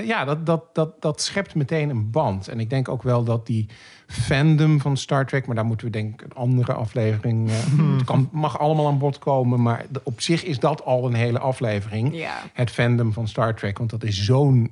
ja, 0.03 0.25
dat, 0.25 0.45
dat, 0.45 0.63
dat, 0.73 1.01
dat 1.01 1.21
schept 1.21 1.55
meteen 1.55 1.89
een 1.89 2.11
band. 2.11 2.47
En 2.47 2.59
ik 2.59 2.69
denk 2.69 2.89
ook 2.89 3.03
wel 3.03 3.23
dat 3.23 3.45
die 3.45 3.69
fandom 4.07 4.81
van 4.81 4.97
Star 4.97 5.25
Trek, 5.25 5.45
maar 5.45 5.55
daar 5.55 5.65
moeten 5.65 5.85
we 5.85 5.91
denk 5.91 6.13
ik 6.13 6.21
een 6.21 6.35
andere 6.35 6.73
aflevering. 6.73 7.49
het 7.97 8.03
kan, 8.05 8.29
mag 8.31 8.59
allemaal 8.59 8.87
aan 8.87 8.97
bod 8.97 9.19
komen, 9.19 9.61
maar 9.61 9.85
op 10.03 10.21
zich 10.21 10.43
is 10.43 10.59
dat 10.59 10.85
al 10.85 11.05
een 11.05 11.13
hele 11.13 11.39
aflevering. 11.39 12.15
Ja. 12.15 12.43
Het 12.53 12.71
fandom 12.71 13.13
van 13.13 13.27
Star 13.27 13.55
Trek, 13.55 13.77
want 13.77 13.89
dat 13.89 14.03
is 14.03 14.23
zo'n 14.23 14.71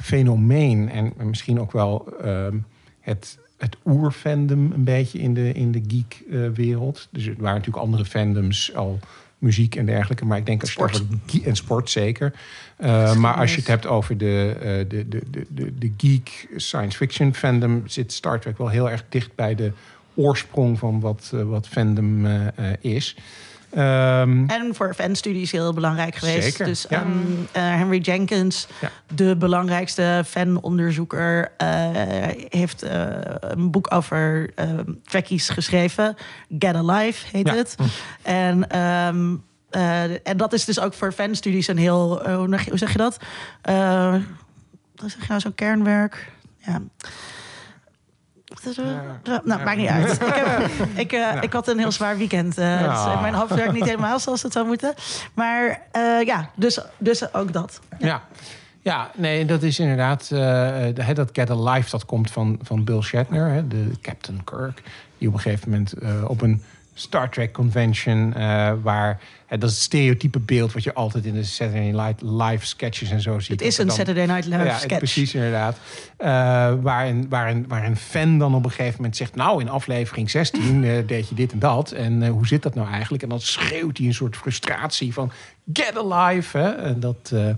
fenomeen 0.00 0.90
en 0.90 1.12
misschien 1.22 1.60
ook 1.60 1.72
wel 1.72 2.14
ehm, 2.22 2.56
het. 3.00 3.38
Het 3.60 3.76
oerfandom 3.84 4.72
een 4.72 4.84
beetje 4.84 5.18
in 5.18 5.34
de, 5.34 5.52
in 5.52 5.72
de 5.72 5.82
geek-wereld. 5.88 7.08
dus 7.10 7.26
er 7.26 7.34
waren 7.38 7.56
natuurlijk 7.56 7.84
andere 7.84 8.04
fandoms 8.04 8.74
al 8.74 8.98
muziek 9.40 9.74
en 9.74 9.86
dergelijke. 9.86 10.24
Maar 10.24 10.38
ik 10.38 10.46
denk 10.46 10.60
als 10.60 10.72
je 10.72 10.82
het 10.82 10.94
Sport. 10.94 11.08
over 11.26 11.44
en 11.44 11.56
sport 11.56 11.90
zeker. 11.90 12.32
Uh, 12.78 13.14
maar 13.16 13.34
als 13.34 13.50
je 13.50 13.58
het 13.58 13.66
hebt 13.66 13.86
over 13.86 14.18
de, 14.18 14.54
uh, 14.56 14.62
de, 14.62 15.08
de, 15.08 15.22
de, 15.30 15.46
de, 15.48 15.78
de 15.78 15.92
geek 15.96 16.48
science 16.56 16.96
fiction 16.96 17.34
fandom, 17.34 17.82
zit 17.86 18.12
Star 18.12 18.40
Trek 18.40 18.58
wel 18.58 18.68
heel 18.68 18.90
erg 18.90 19.04
dicht 19.08 19.34
bij 19.34 19.54
de 19.54 19.72
oorsprong 20.14 20.78
van 20.78 21.00
wat, 21.00 21.30
uh, 21.34 21.42
wat 21.42 21.68
fandom 21.68 22.26
uh, 22.26 22.46
is. 22.80 23.16
Ehm, 23.70 24.44
En 24.48 24.74
voor 24.74 24.94
fanstudies 24.94 25.50
heel 25.50 25.72
belangrijk 25.72 26.14
geweest. 26.14 26.42
Zeker, 26.42 26.64
Dus 26.64 26.86
ja. 26.88 27.00
ehm, 27.02 27.10
eh, 27.52 27.62
Henry 27.62 27.98
Jenkins, 27.98 28.66
Ja. 28.80 28.90
de 29.14 29.36
belangrijkste 29.36 30.22
fanonderzoeker, 30.26 31.52
eh, 31.56 31.68
heeft 32.48 32.82
eh, 32.82 33.06
een 33.40 33.70
boek 33.70 33.94
over 33.94 34.50
ehm 34.54 34.92
trekkies 35.04 35.48
geschreven. 35.48 36.14
Get 36.58 36.74
Alive 36.74 37.26
heet 37.36 37.46
Ja. 37.48 37.54
het. 37.54 37.74
En, 38.22 38.68
en 40.22 40.36
dat 40.36 40.52
is 40.52 40.64
dus 40.64 40.80
ook 40.80 40.94
voor 40.94 41.12
fanstudies 41.12 41.68
een 41.68 41.78
heel, 41.78 42.30
hoe 42.30 42.78
zeg 42.78 42.92
je- 42.92 42.98
dat? 42.98 43.16
Wat 44.94 45.10
zeg 45.10 45.20
je 45.20 45.26
nou, 45.28 45.40
zo'n 45.40 45.54
kernwerk? 45.54 46.32
Ja. 46.58 46.72
Wat 46.72 46.82
is 46.82 46.98
er? 48.32 48.44
Ja. 48.44 48.49
Nou, 49.44 49.62
maakt 49.64 49.76
niet 49.76 49.88
uit. 49.88 50.12
Ik, 50.12 50.34
heb, 50.34 50.70
ik, 51.04 51.12
eh, 51.12 51.42
ik 51.42 51.52
had 51.52 51.68
een 51.68 51.78
heel 51.78 51.92
zwaar 51.92 52.16
weekend. 52.18 52.54
dus 52.54 53.20
mijn 53.20 53.34
hoofd 53.34 53.54
werkt 53.54 53.72
niet 53.72 53.84
helemaal 53.84 54.18
zoals 54.18 54.42
het 54.42 54.52
zou 54.52 54.66
moeten. 54.66 54.94
Maar 55.34 55.80
eh, 55.92 56.22
ja, 56.26 56.50
dus, 56.54 56.80
dus 56.98 57.34
ook 57.34 57.52
dat. 57.52 57.80
Ja. 57.98 58.22
Ja, 58.82 59.10
nee, 59.16 59.44
dat 59.44 59.62
is 59.62 59.78
inderdaad. 59.78 60.28
de- 60.28 60.92
hè, 61.02 61.12
dat 61.14 61.28
Get 61.32 61.50
Alive, 61.50 61.90
dat 61.90 62.04
komt 62.04 62.30
van, 62.30 62.58
van 62.62 62.84
Bill 62.84 63.00
Shatner, 63.00 63.48
hè, 63.48 63.68
de 63.68 63.90
Captain 64.02 64.44
Kirk. 64.44 64.82
Die 65.18 65.28
op 65.28 65.34
een 65.34 65.40
gegeven 65.40 65.70
moment 65.70 65.94
op 66.26 66.40
een 66.42 66.62
Star 67.00 67.30
Trek 67.30 67.52
convention, 67.52 68.34
eh, 68.34 68.72
waar 68.82 69.20
hè, 69.46 69.58
dat 69.58 69.68
is 69.70 69.74
het 69.74 69.84
stereotype 69.84 70.38
beeld 70.38 70.72
wat 70.72 70.82
je 70.82 70.94
altijd 70.94 71.24
in 71.24 71.34
de 71.34 71.42
Saturday 71.44 71.90
Night 71.90 72.22
Live 72.22 72.66
sketches 72.66 73.10
en 73.10 73.20
zo 73.20 73.38
ziet. 73.38 73.50
Het 73.50 73.68
is 73.68 73.78
een 73.78 73.86
dan- 73.86 73.96
Saturday 73.96 74.26
Night 74.26 74.44
Live 74.44 74.64
ja, 74.64 74.78
sketch. 74.78 74.98
precies 74.98 75.34
inderdaad. 75.34 75.76
Eh, 76.16 76.28
waar, 76.80 77.06
een, 77.08 77.28
waar, 77.68 77.84
een, 77.84 77.96
fan 77.96 78.38
dan 78.38 78.54
op 78.54 78.64
een 78.64 78.70
gegeven 78.70 78.96
moment 78.96 79.16
zegt... 79.16 79.34
nou, 79.34 79.60
in 79.60 79.68
aflevering 79.68 80.30
16 80.30 80.84
eh, 80.84 81.06
deed 81.06 81.28
je 81.28 81.34
dit 81.34 81.52
en 81.52 81.58
dat. 81.58 81.90
En 81.90 82.22
eh, 82.22 82.30
hoe 82.30 82.46
zit 82.46 82.62
dat 82.62 82.74
nou 82.74 82.88
eigenlijk? 82.90 83.22
En 83.22 83.28
dan 83.28 83.40
schreeuwt 83.40 83.98
hij 83.98 84.06
een 84.06 84.14
soort 84.14 84.36
frustratie 84.36 85.12
van... 85.12 85.32
get 85.72 85.98
alive! 85.98 86.58
Hè? 86.58 86.70
En 86.70 87.00
dat... 87.00 87.30
eh, 87.34 87.50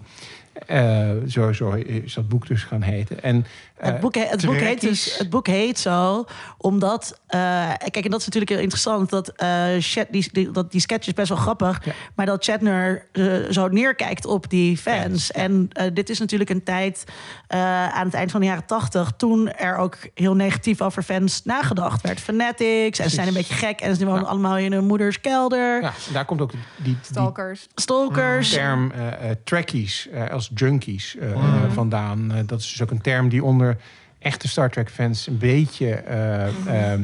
eh, 0.67 1.11
zo, 1.29 1.53
zo 1.53 1.71
is 1.73 2.15
dat 2.15 2.29
boek 2.29 2.47
dus 2.47 2.63
gaan 2.63 2.83
heten. 2.83 3.23
En, 3.23 3.37
eh, 3.37 3.72
Het 3.85 4.01
boek, 4.01 4.15
he- 4.15 4.27
het, 4.27 4.45
boek 4.47 4.55
heet 4.55 4.81
dus, 4.81 5.19
het 5.19 5.31
boek 5.31 5.47
heet 5.47 5.79
zo, 5.79 6.25
omdat... 6.59 7.21
eh, 7.27 7.41
kijk, 7.79 8.05
en 8.05 8.11
dat 8.11 8.21
is 8.21 8.27
natuurlijk 8.27 8.51
heel 8.51 8.61
interessant... 8.61 9.11
dat, 9.11 9.29
eh, 9.29 9.67
die, 10.11 10.29
die, 10.33 10.51
dat 10.51 10.73
die 10.73 10.81
sketch 10.81 11.07
is 11.07 11.13
best 11.15 11.29
wel 11.29 11.39
grappig... 11.39 11.85
Ja. 11.85 11.93
maar 12.15 12.27
dat 12.27 12.45
Shatner 12.45 13.07
eh, 13.13 13.25
zo 13.51 13.69
neerkijkt 13.69 14.27
op 14.27 14.51
die 14.51 14.77
fans. 14.79 15.31
Ja. 15.35 15.43
En 15.43 15.69
eh, 15.73 15.87
dit 15.95 16.11
is 16.11 16.19
natuurlijk 16.19 16.51
een 16.51 16.63
tijd 16.63 17.05
eh, 17.47 17.89
aan 17.89 18.05
het 18.07 18.15
eind 18.15 18.31
van 18.31 18.41
de 18.41 18.47
jaren 18.47 18.67
tachtig... 18.67 19.13
toen 19.17 19.51
er 19.53 19.77
ook 19.77 19.97
heel 20.15 20.35
negatief 20.35 20.81
over 20.81 21.03
fans 21.03 21.45
nagedacht 21.45 22.01
werd. 22.03 22.21
Fanatics, 22.21 22.99
en 22.99 23.09
ze 23.09 23.15
zijn 23.15 23.29
een 23.29 23.35
beetje 23.35 23.55
gek... 23.55 23.81
en 23.81 23.97
ze 23.97 24.05
wonen 24.05 24.21
Ja. 24.23 24.29
allemaal 24.29 24.57
in 24.59 24.73
hun 24.73 24.87
moeders 24.87 25.21
kelder. 25.21 25.83
ja, 25.83 25.93
daar 26.13 26.25
komt 26.25 26.41
ook 26.41 26.51
die, 26.51 26.61
die, 26.77 26.85
die 26.85 26.97
Stalkers. 27.03 27.67
Stalkers. 27.75 28.51
term 28.51 28.91
eh 28.91 29.31
eh, 29.31 29.37
trekkies 29.45 30.09
eh, 30.13 30.31
als 30.31 30.51
junkies 30.55 31.17
eh, 31.17 31.29
vandaan. 31.73 32.33
Eh, 32.33 32.39
dat 32.47 32.61
is 32.61 32.71
dus 32.71 32.83
ook 32.83 32.91
een 32.91 33.01
term 33.01 33.29
die 33.29 33.45
onder 33.45 33.72
echte 34.19 34.49
Star 34.49 34.71
Trek 34.71 34.91
fans 34.91 35.27
een 35.27 35.39
beetje, 35.39 35.95
eh, 35.95 36.93
eh, 36.93 37.01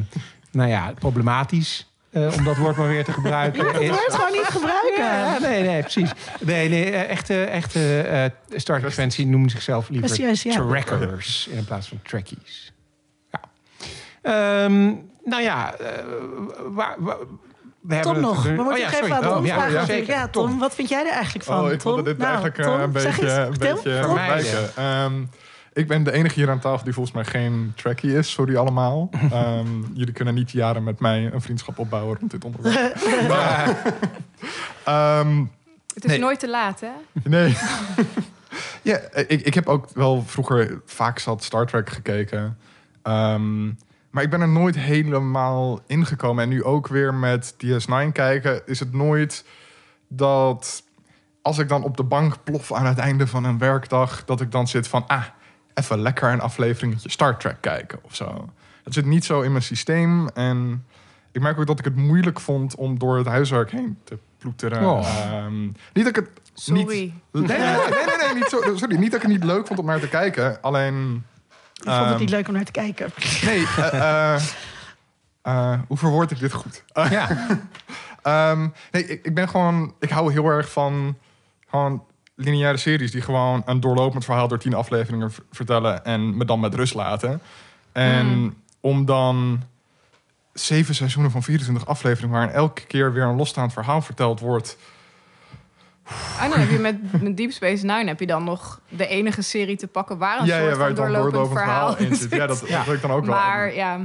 nou 0.51 0.69
ja, 0.69 0.93
problematisch, 0.99 1.91
eh, 2.11 2.33
om 2.37 2.43
dat 2.43 2.57
woord 2.57 2.75
maar 2.77 2.87
weer 2.87 3.03
te 3.03 3.11
gebruiken. 3.13 3.63
Dat 3.73 3.81
is. 3.81 3.89
woord 3.89 4.13
gewoon 4.13 4.31
niet 4.31 4.45
gebruiken. 4.45 5.03
Ja, 5.03 5.37
nee, 5.39 5.63
nee, 5.63 5.81
precies. 5.81 6.11
Nee, 6.39 6.69
nee, 6.69 6.83
eh, 6.91 7.09
echte, 7.09 7.43
echte 7.43 8.01
eh, 8.01 8.57
Star 8.59 8.79
Trek 8.79 8.91
fans 8.93 9.15
die 9.15 9.25
noemen 9.27 9.49
zichzelf 9.49 9.89
liever 9.89 10.15
Precies, 10.15 10.43
ja. 10.43 10.51
trackers 10.51 11.47
in 11.47 11.65
plaats 11.65 11.87
van 11.87 11.99
trekkies. 12.03 12.73
Ja. 13.31 13.39
Ehm, 14.21 14.85
nou 15.23 15.41
ja, 15.41 15.75
waar, 16.67 16.95
waar, 16.97 17.17
we 17.81 17.95
hebben 17.95 18.13
Tom 18.13 18.23
het- 18.23 18.33
nog. 18.33 18.43
We 18.43 18.49
moeten 18.49 18.65
oh, 18.65 18.71
nog 18.71 18.91
ja, 18.91 19.01
even 19.03 19.15
aan 19.15 19.21
Tom 19.23 19.37
Oh, 19.37 19.45
ja, 19.45 19.53
vragen. 19.53 19.71
ja, 19.71 19.79
natuurlijk. 19.79 20.07
zeker. 20.07 20.21
Ja, 20.21 20.27
Tom, 20.27 20.59
wat 20.59 20.75
vind 20.75 20.89
jij 20.89 21.05
er 21.05 21.11
eigenlijk 21.13 21.45
van? 21.45 21.63
Oh, 21.65 21.71
ik 21.71 21.79
Tom? 21.79 21.93
wilde 21.93 22.09
dit 22.09 22.17
Nou, 22.19 22.29
eigenlijk 22.29 22.57
eh, 22.57 22.65
Tom, 22.65 22.95
een 22.95 23.01
zeg 23.01 23.15
beetje, 23.19 23.37
eens. 23.37 23.47
een 23.47 23.57
beetje 23.59 23.99
Tom? 23.99 24.15
vermijden. 24.15 24.75
Ehm, 24.75 25.13
ik 25.73 25.87
ben 25.87 26.03
de 26.03 26.11
enige 26.11 26.39
hier 26.39 26.49
aan 26.49 26.59
tafel 26.59 26.83
die 26.83 26.93
volgens 26.93 27.15
mij 27.15 27.25
geen 27.25 27.73
trackie 27.75 28.17
is. 28.17 28.31
Sorry 28.31 28.55
allemaal. 28.55 29.09
Ehm, 29.31 29.67
jullie 29.93 30.13
kunnen 30.13 30.33
niet 30.33 30.51
jaren 30.51 30.83
met 30.83 30.99
mij 30.99 31.29
een 31.33 31.41
vriendschap 31.41 31.79
opbouwen 31.79 32.17
rond 32.19 32.31
dit 32.31 32.45
onderwerp. 32.45 32.95
Maar, 33.27 33.93
ehm, 34.83 35.45
Het 35.93 36.03
is 36.03 36.09
Nee. 36.11 36.19
nooit 36.19 36.39
te 36.39 36.49
laat, 36.49 36.79
hè? 36.79 36.89
nee. 37.23 37.57
ja, 38.81 38.97
ik, 39.27 39.41
ik 39.41 39.53
heb 39.53 39.67
ook 39.67 39.89
wel 39.93 40.23
vroeger 40.25 40.81
vaak 40.85 41.19
zat 41.19 41.43
Star 41.43 41.65
Trek 41.65 41.89
gekeken. 41.89 42.57
Ehm, 43.01 43.65
maar 44.09 44.23
ik 44.23 44.29
ben 44.29 44.41
er 44.41 44.49
nooit 44.49 44.75
helemaal 44.75 45.79
ingekomen. 45.87 46.43
En 46.43 46.49
nu 46.49 46.63
ook 46.63 46.87
weer 46.87 47.13
met 47.13 47.53
DS9 47.53 48.11
kijken, 48.11 48.61
is 48.65 48.79
het 48.79 48.93
nooit 48.93 49.45
dat 50.07 50.83
als 51.41 51.57
ik 51.57 51.69
dan 51.69 51.83
op 51.83 51.97
de 51.97 52.03
bank 52.03 52.35
plof 52.43 52.73
aan 52.73 52.85
het 52.85 52.97
einde 52.97 53.27
van 53.27 53.43
een 53.43 53.57
werkdag, 53.57 54.25
dat 54.25 54.41
ik 54.41 54.51
dan 54.51 54.67
zit 54.67 54.87
van, 54.87 55.07
ah, 55.07 55.23
even 55.79 56.01
lekker 56.01 56.31
een 56.31 56.41
afleveringetje 56.41 57.09
Star 57.09 57.37
Trek 57.37 57.57
kijken 57.59 57.99
of 58.01 58.15
zo. 58.15 58.49
Dat 58.83 58.93
zit 58.93 59.05
niet 59.05 59.25
zo 59.25 59.41
in 59.41 59.51
mijn 59.51 59.63
systeem. 59.63 60.27
En 60.27 60.85
ik 61.31 61.41
merk 61.41 61.59
ook 61.59 61.67
dat 61.67 61.79
ik 61.79 61.85
het 61.85 61.95
moeilijk 61.95 62.39
vond 62.39 62.75
om 62.75 62.99
door 62.99 63.17
het 63.17 63.27
huiswerk 63.27 63.71
heen 63.71 63.97
te 64.03 64.17
ploeteren. 64.37 64.89
Oh. 64.89 65.07
Ehm, 65.07 65.61
niet 65.63 65.75
dat 65.93 66.07
ik 66.07 66.15
het 66.15 66.29
Sorry. 66.53 66.81
niet... 66.81 66.89
Nee, 66.89 67.13
nee, 67.31 67.57
nee, 67.57 68.05
nee, 68.05 68.17
nee, 68.25 68.33
niet 68.33 68.49
zo, 68.49 68.75
sorry. 68.75 68.95
Niet 68.95 69.11
dat 69.11 69.23
ik 69.23 69.27
het 69.27 69.37
niet 69.37 69.43
leuk 69.43 69.67
vond 69.67 69.79
om 69.79 69.85
naar 69.85 69.99
te 69.99 70.09
kijken. 70.09 70.61
Alleen... 70.61 71.25
Ik 71.73 71.83
vond 71.83 71.97
het 71.97 72.07
ehm, 72.07 72.19
niet 72.19 72.29
leuk 72.29 72.47
om 72.47 72.53
naar 72.53 72.63
te 72.63 72.71
kijken. 72.71 73.11
Nee, 73.45 73.65
eh, 73.77 74.33
eh, 74.33 74.41
eh, 75.41 75.79
hoe 75.87 75.97
verwoord 75.97 76.31
ik 76.31 76.39
dit 76.39 76.53
goed? 76.53 76.83
Ja. 76.93 77.27
Ehm, 78.21 78.67
nee, 78.91 79.07
ik, 79.07 79.25
ik 79.25 79.33
ben 79.33 79.49
gewoon... 79.49 79.93
Ik 79.99 80.09
hou 80.09 80.31
heel 80.31 80.45
erg 80.45 80.71
van 80.71 81.17
gewoon 81.69 82.03
lineaire 82.39 82.77
series... 82.77 83.11
die 83.11 83.21
gewoon 83.21 83.61
een 83.65 83.79
doorlopend 83.79 84.25
verhaal 84.25 84.47
door 84.47 84.59
tien 84.59 84.73
afleveringen 84.73 85.31
vertellen... 85.51 86.05
en 86.05 86.37
me 86.37 86.45
dan 86.45 86.59
met 86.59 86.75
rust 86.75 86.93
laten. 86.93 87.41
En 87.91 88.27
Mm. 88.27 88.55
om 88.79 89.05
dan 89.05 89.63
zeven 90.53 90.95
seizoenen 90.95 91.31
van 91.31 91.43
24 91.43 91.87
afleveringen... 91.87 92.35
waarin 92.35 92.55
elke 92.55 92.85
keer 92.85 93.13
weer 93.13 93.23
een 93.23 93.35
losstaand 93.35 93.73
verhaal 93.73 94.01
verteld 94.01 94.39
wordt... 94.39 94.77
En 96.39 96.49
dan 96.49 96.59
heb 96.59 96.69
je 96.69 96.79
met, 96.79 97.21
met 97.21 97.37
Deep 97.37 97.51
Space 97.51 97.85
Nine 97.85 98.05
heb 98.07 98.19
je 98.19 98.27
dan 98.27 98.43
nog 98.43 98.79
de 98.89 99.07
enige 99.07 99.41
serie 99.41 99.77
te 99.77 99.87
pakken 99.87 100.17
waar 100.17 100.39
een 100.39 100.45
ja, 100.45 100.57
soort 100.59 100.71
ja, 100.71 100.77
waar 100.77 100.77
van 100.77 100.87
het 100.87 100.95
dan 100.95 101.05
doorlopend, 101.05 101.33
doorlopend 101.33 101.59
verhaal 101.59 101.97
in 101.97 102.15
zit. 102.15 102.31
Ja, 102.31 102.47
dat, 102.47 102.85
wil 102.85 102.93
ik 102.93 103.01
dan 103.01 103.11
ook 103.11 103.25
wel. 103.25 103.35
Maar 103.35 103.73
ja, 103.73 103.97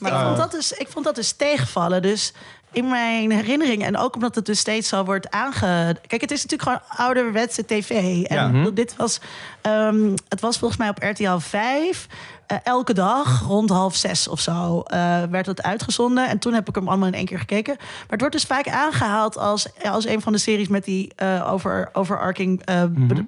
maar 0.00 0.10
ik, 0.10 0.16
Eh. 0.16 0.24
vond 0.24 0.36
dat 0.36 0.50
dus, 0.50 0.72
ik 0.72 0.88
vond 0.88 1.04
dat 1.04 1.14
dus 1.14 1.32
tegenvallen. 1.32 2.02
Dus 2.02 2.32
in 2.72 2.88
mijn 2.88 3.30
herinnering, 3.30 3.84
en 3.84 3.96
ook 3.96 4.14
omdat 4.14 4.34
het 4.34 4.46
dus 4.46 4.58
steeds 4.58 4.88
zo 4.88 5.04
wordt 5.04 5.30
aange... 5.30 5.96
Kijk, 6.06 6.20
het 6.20 6.30
is 6.30 6.42
natuurlijk 6.44 6.62
gewoon 6.62 7.06
ouderwetse 7.06 7.64
tv. 7.64 7.90
En 8.24 8.36
Ja. 8.36 8.48
Mhm. 8.48 8.74
dit 8.74 8.96
was... 8.96 9.20
ehm, 9.60 10.10
het 10.28 10.40
was 10.40 10.58
volgens 10.58 10.80
mij 10.80 10.88
op 10.88 11.02
RTL 11.02 11.36
5... 11.38 12.06
eh, 12.46 12.56
elke 12.64 12.92
dag 12.94 13.42
rond 13.46 13.70
half 13.70 13.94
zes 13.96 14.28
of 14.28 14.40
zo 14.40 14.80
eh, 14.86 15.22
werd 15.30 15.46
het 15.46 15.62
uitgezonden. 15.62 16.28
En 16.28 16.38
toen 16.38 16.52
heb 16.54 16.68
ik 16.68 16.74
hem 16.74 16.88
allemaal 16.88 17.06
in 17.08 17.14
één 17.14 17.24
keer 17.26 17.38
gekeken. 17.38 17.74
Maar 17.78 18.06
het 18.08 18.20
wordt 18.20 18.34
dus 18.34 18.44
vaak 18.44 18.68
aangehaald 18.68 19.38
als, 19.38 19.66
als 19.84 20.06
een 20.06 20.20
van 20.20 20.32
de 20.32 20.38
series 20.38 20.68
met 20.68 20.84
die 20.84 21.12
eh, 21.16 21.52
over, 21.52 21.88
overarching 21.92 22.62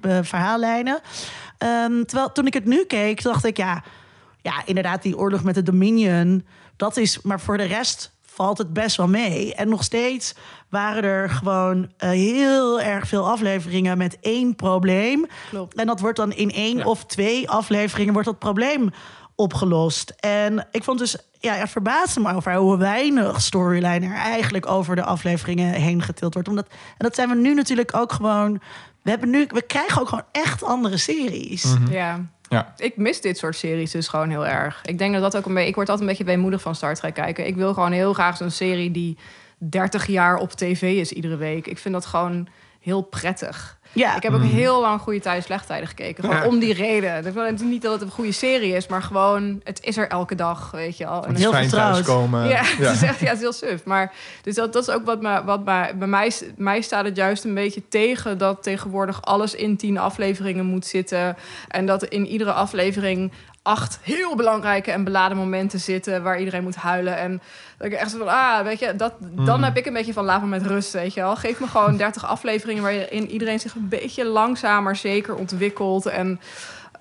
be- 0.01 0.23
verhaallijnen. 0.23 0.99
Ehm, 1.57 2.03
terwijl 2.03 2.31
toen 2.31 2.47
ik 2.47 2.53
het 2.53 2.65
nu 2.65 2.83
keek, 2.85 3.21
dacht 3.23 3.45
ik 3.45 3.57
ja, 3.57 3.83
ja, 4.41 4.53
inderdaad, 4.65 5.01
die 5.01 5.17
oorlog 5.17 5.43
met 5.43 5.55
de 5.55 5.63
Dominion, 5.63 6.45
dat 6.75 6.97
is, 6.97 7.21
maar 7.21 7.39
voor 7.39 7.57
de 7.57 7.63
rest 7.63 8.11
valt 8.35 8.57
het 8.57 8.73
best 8.73 8.97
wel 8.97 9.07
mee. 9.07 9.55
En 9.55 9.69
nog 9.69 9.83
steeds 9.83 10.33
waren 10.69 11.03
er 11.03 11.29
gewoon 11.29 11.91
eh, 11.97 12.09
heel 12.09 12.81
erg 12.81 13.07
veel 13.07 13.29
afleveringen 13.29 13.97
met 13.97 14.17
één 14.21 14.55
probleem. 14.55 15.25
klopt. 15.49 15.75
En 15.75 15.87
dat 15.87 15.99
wordt 15.99 16.17
dan 16.17 16.31
in 16.31 16.51
één 16.51 16.77
Ja. 16.77 16.85
of 16.85 17.05
twee 17.05 17.49
afleveringen 17.49 18.13
wordt 18.13 18.27
dat 18.27 18.39
probleem 18.39 18.89
opgelost. 19.35 20.13
En 20.19 20.67
ik 20.71 20.83
vond 20.83 20.99
dus, 20.99 21.17
ja, 21.39 21.53
het 21.53 21.69
verbaasde 21.69 22.19
me 22.19 22.33
over 22.35 22.55
hoe 22.55 22.77
weinig 22.77 23.41
storyline 23.41 24.05
er 24.05 24.15
eigenlijk 24.15 24.67
over 24.67 24.95
de 24.95 25.03
afleveringen 25.03 25.73
heen 25.73 26.01
getild 26.01 26.33
wordt. 26.33 26.49
Omdat, 26.49 26.67
en 26.69 26.75
dat 26.97 27.15
zijn 27.15 27.29
we 27.29 27.35
nu 27.35 27.53
natuurlijk 27.53 27.95
ook 27.95 28.11
gewoon. 28.11 28.61
We, 29.03 29.09
hebben 29.09 29.29
nu, 29.29 29.45
we 29.47 29.61
krijgen 29.61 30.01
ook 30.01 30.09
gewoon 30.09 30.25
echt 30.31 30.63
andere 30.63 30.97
series. 30.97 31.75
Ja. 31.89 32.19
Ja. 32.49 32.73
Ik 32.77 32.97
mis 32.97 33.21
dit 33.21 33.37
soort 33.37 33.55
series 33.55 33.91
dus 33.91 34.07
gewoon 34.07 34.29
heel 34.29 34.47
erg. 34.47 34.81
Ik 34.85 34.97
denk 34.97 35.13
dat 35.13 35.21
dat 35.21 35.37
ook 35.37 35.45
een 35.45 35.53
beetje. 35.53 35.69
Ik 35.69 35.75
word 35.75 35.89
altijd 35.89 36.09
een 36.09 36.15
beetje 36.15 36.31
weemoedig 36.31 36.61
van 36.61 36.75
Star 36.75 36.95
Trek 36.95 37.13
kijken. 37.13 37.47
Ik 37.47 37.55
wil 37.55 37.73
gewoon 37.73 37.91
heel 37.91 38.13
graag 38.13 38.37
zo'n 38.37 38.49
serie 38.49 38.91
die 38.91 39.17
30 39.57 40.07
jaar 40.07 40.37
op 40.37 40.51
tv 40.51 40.81
is 40.81 41.11
iedere 41.11 41.37
week. 41.37 41.67
Ik 41.67 41.77
vind 41.77 41.93
dat 41.93 42.05
gewoon 42.05 42.47
heel 42.79 43.01
prettig. 43.01 43.79
Ja. 43.95 44.15
Ik 44.15 44.23
heb 44.23 44.33
ook 44.33 44.43
heel 44.43 44.81
lang 44.81 45.01
goede 45.01 45.19
tijden, 45.19 45.43
slechte 45.43 45.67
tijden 45.67 45.87
gekeken. 45.87 46.23
Gewoon 46.23 46.43
om 46.43 46.59
die 46.59 46.73
reden. 46.73 47.17
Ik 47.17 47.23
wil 47.33 47.43
natuurlijk 47.43 47.69
niet 47.69 47.81
dat 47.81 47.91
het 47.93 48.01
een 48.01 48.09
goede 48.09 48.31
serie 48.31 48.73
is, 48.75 48.87
maar 48.87 49.01
gewoon, 49.03 49.61
het 49.63 49.83
is 49.83 49.97
er 49.97 50.07
elke 50.07 50.35
dag, 50.35 50.71
weet 50.71 50.97
je 50.97 51.05
al. 51.07 51.23
En 51.23 51.29
Het 51.29 51.37
Heel 51.39 51.51
fijn 51.51 51.63
vertrouwd. 51.69 51.93
thuiskomen. 51.93 52.47
ja, 52.47 52.61
het 52.63 52.95
is 52.95 53.01
echt 53.01 53.19
ja, 53.19 53.25
het 53.25 53.35
is 53.35 53.39
heel 53.41 53.53
suf. 53.53 53.83
Maar 53.85 54.13
dus 54.41 54.55
dat, 54.55 54.73
dat 54.73 54.87
is 54.87 54.93
ook 54.93 55.05
wat, 55.05 55.21
me, 55.21 55.43
wat 55.43 55.65
me, 55.65 55.91
bij 55.95 56.07
mij, 56.07 56.31
mij 56.57 56.81
staat 56.81 57.05
het 57.05 57.15
juist 57.15 57.43
een 57.43 57.53
beetje 57.53 57.87
tegen 57.87 58.37
dat 58.37 58.63
tegenwoordig 58.63 59.21
alles 59.21 59.55
in 59.55 59.77
tien 59.77 59.97
afleveringen 59.97 60.65
moet 60.65 60.85
zitten. 60.85 61.35
En 61.67 61.85
dat 61.85 62.03
in 62.03 62.27
iedere 62.27 62.51
aflevering 62.51 63.31
acht 63.65 63.99
heel 64.01 64.35
belangrijke 64.35 64.91
en 64.91 65.03
beladen 65.03 65.37
momenten 65.37 65.79
zitten 65.79 66.23
waar 66.23 66.39
iedereen 66.39 66.63
moet 66.63 66.75
huilen. 66.75 67.17
En 67.17 67.41
dat 67.77 67.87
ik 67.87 67.93
echt 67.93 68.11
zo 68.11 68.17
van, 68.17 68.27
ah, 68.27 68.63
weet 68.63 68.79
je, 68.79 68.95
dat, 68.95 69.13
dan 69.19 69.63
heb 69.63 69.77
ik 69.77 69.85
een 69.85 69.93
beetje 69.93 70.13
van 70.13 70.25
laat 70.25 70.41
me 70.41 70.47
met 70.47 70.65
rust, 70.65 70.93
weet 70.93 71.13
je 71.13 71.21
wel. 71.21 71.35
Geef 71.35 71.59
me 71.59 71.67
gewoon 71.67 71.97
30 72.05 72.25
afleveringen 72.25 72.83
waarin 72.83 73.29
iedereen 73.29 73.59
zich 73.59 73.75
een 73.75 73.89
beetje 73.89 74.25
langzamer 74.25 74.95
zeker 74.95 75.35
ontwikkelt. 75.35 76.05
En 76.05 76.39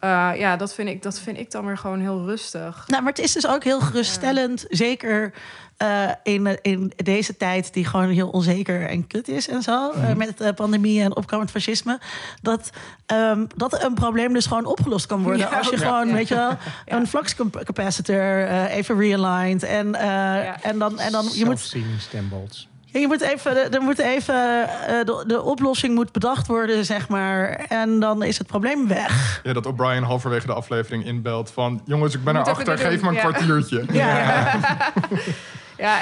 eh, 0.00 0.30
ja, 0.36 0.56
dat 0.56 0.74
vind, 0.74 0.88
ik, 0.88 1.02
dat 1.02 1.18
vind 1.18 1.38
ik 1.38 1.50
dan 1.50 1.66
weer 1.66 1.78
gewoon 1.78 2.00
heel 2.00 2.24
rustig. 2.24 2.84
Nou, 2.86 3.02
maar 3.02 3.12
het 3.12 3.24
is 3.24 3.32
dus 3.32 3.46
ook 3.46 3.64
heel 3.64 3.80
geruststellend, 3.80 4.64
zeker 4.68 5.32
eh, 5.76 6.10
in, 6.22 6.58
in 6.62 6.92
deze 6.96 7.36
tijd 7.36 7.72
die 7.72 7.84
gewoon 7.84 8.08
heel 8.08 8.28
onzeker 8.28 8.88
en 8.88 9.06
kut 9.06 9.28
is 9.28 9.48
en 9.48 9.62
zo, 9.62 9.90
eh, 9.90 10.14
met 10.14 10.38
de 10.38 10.52
pandemie 10.52 11.02
en 11.02 11.16
opkomend 11.16 11.50
fascisme, 11.50 11.98
dat, 12.42 12.70
ehm, 13.06 13.44
dat 13.56 13.82
een 13.84 13.94
probleem 13.94 14.32
dus 14.32 14.46
gewoon 14.46 14.64
opgelost 14.66 15.06
kan 15.06 15.22
worden 15.22 15.40
Ja, 15.50 15.56
als 15.58 15.68
je 15.68 15.78
ja. 15.78 15.86
gewoon, 15.86 16.08
Ja. 16.08 16.14
weet 16.14 16.28
je 16.28 16.34
wel, 16.34 16.50
een 16.98 17.06
flux 17.06 17.34
cap- 17.34 17.64
capacitor 17.64 18.46
eh, 18.46 18.76
even 18.76 18.98
realigned 18.98 19.62
en, 19.62 19.94
eh, 19.94 20.66
en 20.66 20.78
dan, 20.78 20.98
en 20.98 21.12
dan 21.12 21.26
je 21.32 21.44
moet 21.44 21.74
stembolts. 21.98 22.68
Je 23.00 23.06
moet 23.06 23.20
even, 23.20 23.72
er 23.72 23.82
moet 23.82 23.98
even 23.98 24.62
eh, 24.62 25.04
de, 25.04 25.24
de 25.26 25.42
oplossing 25.42 25.94
moet 25.94 26.12
bedacht 26.12 26.46
worden, 26.46 26.84
zeg 26.84 27.08
maar. 27.08 27.48
En 27.68 28.00
dan 28.00 28.22
is 28.22 28.38
het 28.38 28.46
probleem 28.46 28.88
weg. 28.88 29.40
Ja, 29.42 29.52
dat 29.52 29.66
O'Brien 29.66 30.02
halverwege 30.02 30.46
de 30.46 30.52
aflevering 30.52 31.04
inbelt 31.04 31.50
van... 31.50 31.82
jongens, 31.84 32.14
ik 32.14 32.24
ben 32.24 32.36
erachter, 32.36 32.78
geef 32.78 33.02
me 33.02 33.08
een 33.08 33.14
ja. 33.14 33.20
kwartiertje. 33.20 33.84
Ja. 33.92 34.08
Ja, 34.08 34.92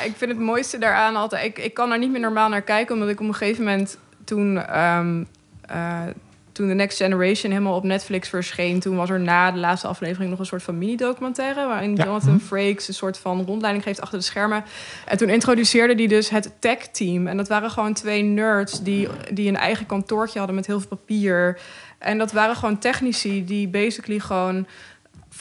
ik 0.04 0.12
vind 0.16 0.30
het 0.30 0.40
mooiste 0.40 0.78
daaraan 0.78 1.16
altijd. 1.16 1.44
Ik, 1.44 1.58
ik 1.58 1.74
kan 1.74 1.88
daar 1.88 1.98
niet 1.98 2.10
meer 2.10 2.20
normaal 2.20 2.48
naar 2.48 2.62
kijken, 2.62 2.94
omdat 2.94 3.08
ik 3.08 3.20
op 3.20 3.26
een 3.26 3.34
gegeven 3.34 3.64
moment 3.64 3.98
toen. 4.24 4.56
eh, 4.56 6.06
toen 6.52 6.68
The 6.68 6.74
Next 6.74 6.96
Generation 6.96 7.52
helemaal 7.52 7.76
op 7.76 7.84
Netflix 7.84 8.28
verscheen, 8.28 8.80
toen 8.80 8.96
was 8.96 9.10
er 9.10 9.20
na 9.20 9.50
de 9.50 9.58
laatste 9.58 9.86
aflevering 9.86 10.30
nog 10.30 10.38
een 10.38 10.46
soort 10.46 10.62
van 10.62 10.78
mini-documentaire. 10.78 11.66
waarin 11.66 11.96
Ja. 11.96 12.04
Jonathan 12.04 12.40
Frakes 12.40 12.88
een 12.88 12.94
soort 12.94 13.18
van 13.18 13.44
rondleiding 13.44 13.84
geeft 13.84 14.00
achter 14.00 14.18
de 14.18 14.24
schermen. 14.24 14.64
En 15.06 15.16
toen 15.16 15.28
introduceerde 15.28 15.94
hij 15.94 16.06
dus 16.06 16.28
het 16.28 16.52
tech-team. 16.58 17.26
En 17.26 17.36
dat 17.36 17.48
waren 17.48 17.70
gewoon 17.70 17.92
twee 17.92 18.22
nerds 18.22 18.82
die, 18.82 19.08
die 19.32 19.48
een 19.48 19.56
eigen 19.56 19.86
kantoortje 19.86 20.38
hadden 20.38 20.56
met 20.56 20.66
heel 20.66 20.78
veel 20.80 20.88
papier. 20.88 21.58
En 21.98 22.18
dat 22.18 22.32
waren 22.32 22.56
gewoon 22.56 22.78
technici 22.78 23.44
die 23.44 23.68
basically 23.68 24.18
gewoon 24.18 24.66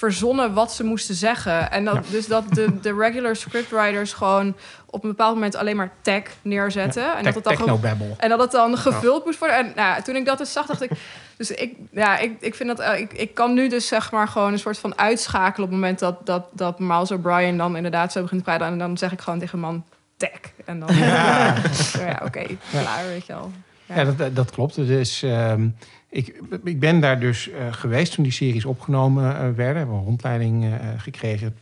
verzonnen 0.01 0.53
wat 0.53 0.73
ze 0.73 0.83
moesten 0.83 1.15
zeggen. 1.15 1.71
En 1.71 1.85
dat, 1.85 1.93
Ja. 1.95 2.01
dus 2.11 2.27
dat 2.27 2.43
de, 2.53 2.79
de 2.81 2.93
regular 2.93 3.35
scriptwriters 3.35 4.13
gewoon 4.13 4.55
op 4.85 5.03
een 5.03 5.09
bepaald 5.09 5.33
moment 5.33 5.55
alleen 5.55 5.75
maar 5.75 5.91
tech 6.01 6.23
neerzetten. 6.41 7.15
en, 7.17 7.23
dat 7.23 7.35
het 7.35 7.43
dan 7.43 7.57
ge- 7.57 8.13
en 8.17 8.29
dat 8.29 8.39
het 8.39 8.51
dan 8.51 8.77
gevuld 8.77 9.25
moest 9.25 9.39
worden. 9.39 9.57
En 9.57 9.71
nou, 9.75 10.01
toen 10.01 10.15
ik 10.15 10.25
dat 10.25 10.37
dus 10.37 10.51
zag, 10.51 10.65
dacht 10.65 10.81
ik... 10.81 10.91
Dus 11.37 11.51
ik, 11.51 11.75
ja, 11.91 12.17
ik, 12.17 12.37
ik 12.39 12.55
vind 12.55 12.69
dat... 12.69 12.79
eh, 12.79 12.99
ik, 12.99 13.13
ik 13.13 13.33
kan 13.33 13.53
nu 13.53 13.67
dus 13.69 13.87
zeg 13.87 14.11
maar 14.11 14.27
gewoon 14.27 14.51
een 14.51 14.59
soort 14.59 14.77
van 14.77 14.97
uitschakelen... 14.97 15.65
op 15.65 15.71
het 15.73 15.79
moment 15.81 15.99
dat, 15.99 16.25
dat, 16.25 16.45
dat 16.51 16.79
Miles 16.79 17.11
O'Brien 17.11 17.57
dan 17.57 17.75
inderdaad 17.75 18.11
zo 18.11 18.21
begint 18.21 18.43
te 18.43 18.49
praten. 18.49 18.67
En 18.67 18.77
dan 18.77 18.97
zeg 18.97 19.11
ik 19.11 19.21
gewoon 19.21 19.39
tegen 19.39 19.59
man, 19.59 19.83
tech. 20.17 20.39
En 20.65 20.79
dan... 20.79 20.95
Ja, 20.95 21.55
ja 22.07 22.21
oké, 22.25 22.45
klaar, 22.71 23.05
weet 23.07 23.25
je 23.25 23.33
wel. 23.33 23.51
Ja, 23.85 24.03
dat- 24.03 24.17
dat, 24.17 24.35
dat 24.35 24.51
klopt. 24.51 24.75
Dus 24.75 25.23
ehm, 25.23 25.67
ik, 26.11 26.41
ik 26.63 26.79
ben 26.79 26.99
daar 26.99 27.19
dus 27.19 27.49
eh, 27.49 27.73
geweest 27.73 28.13
toen 28.13 28.23
die 28.23 28.33
series 28.33 28.65
opgenomen 28.65 29.35
eh, 29.35 29.49
werden. 29.55 29.75
Hebben 29.75 29.95
een 29.95 30.03
rondleiding 30.03 30.63
eh, 30.63 30.71
gekregen. 30.97 31.55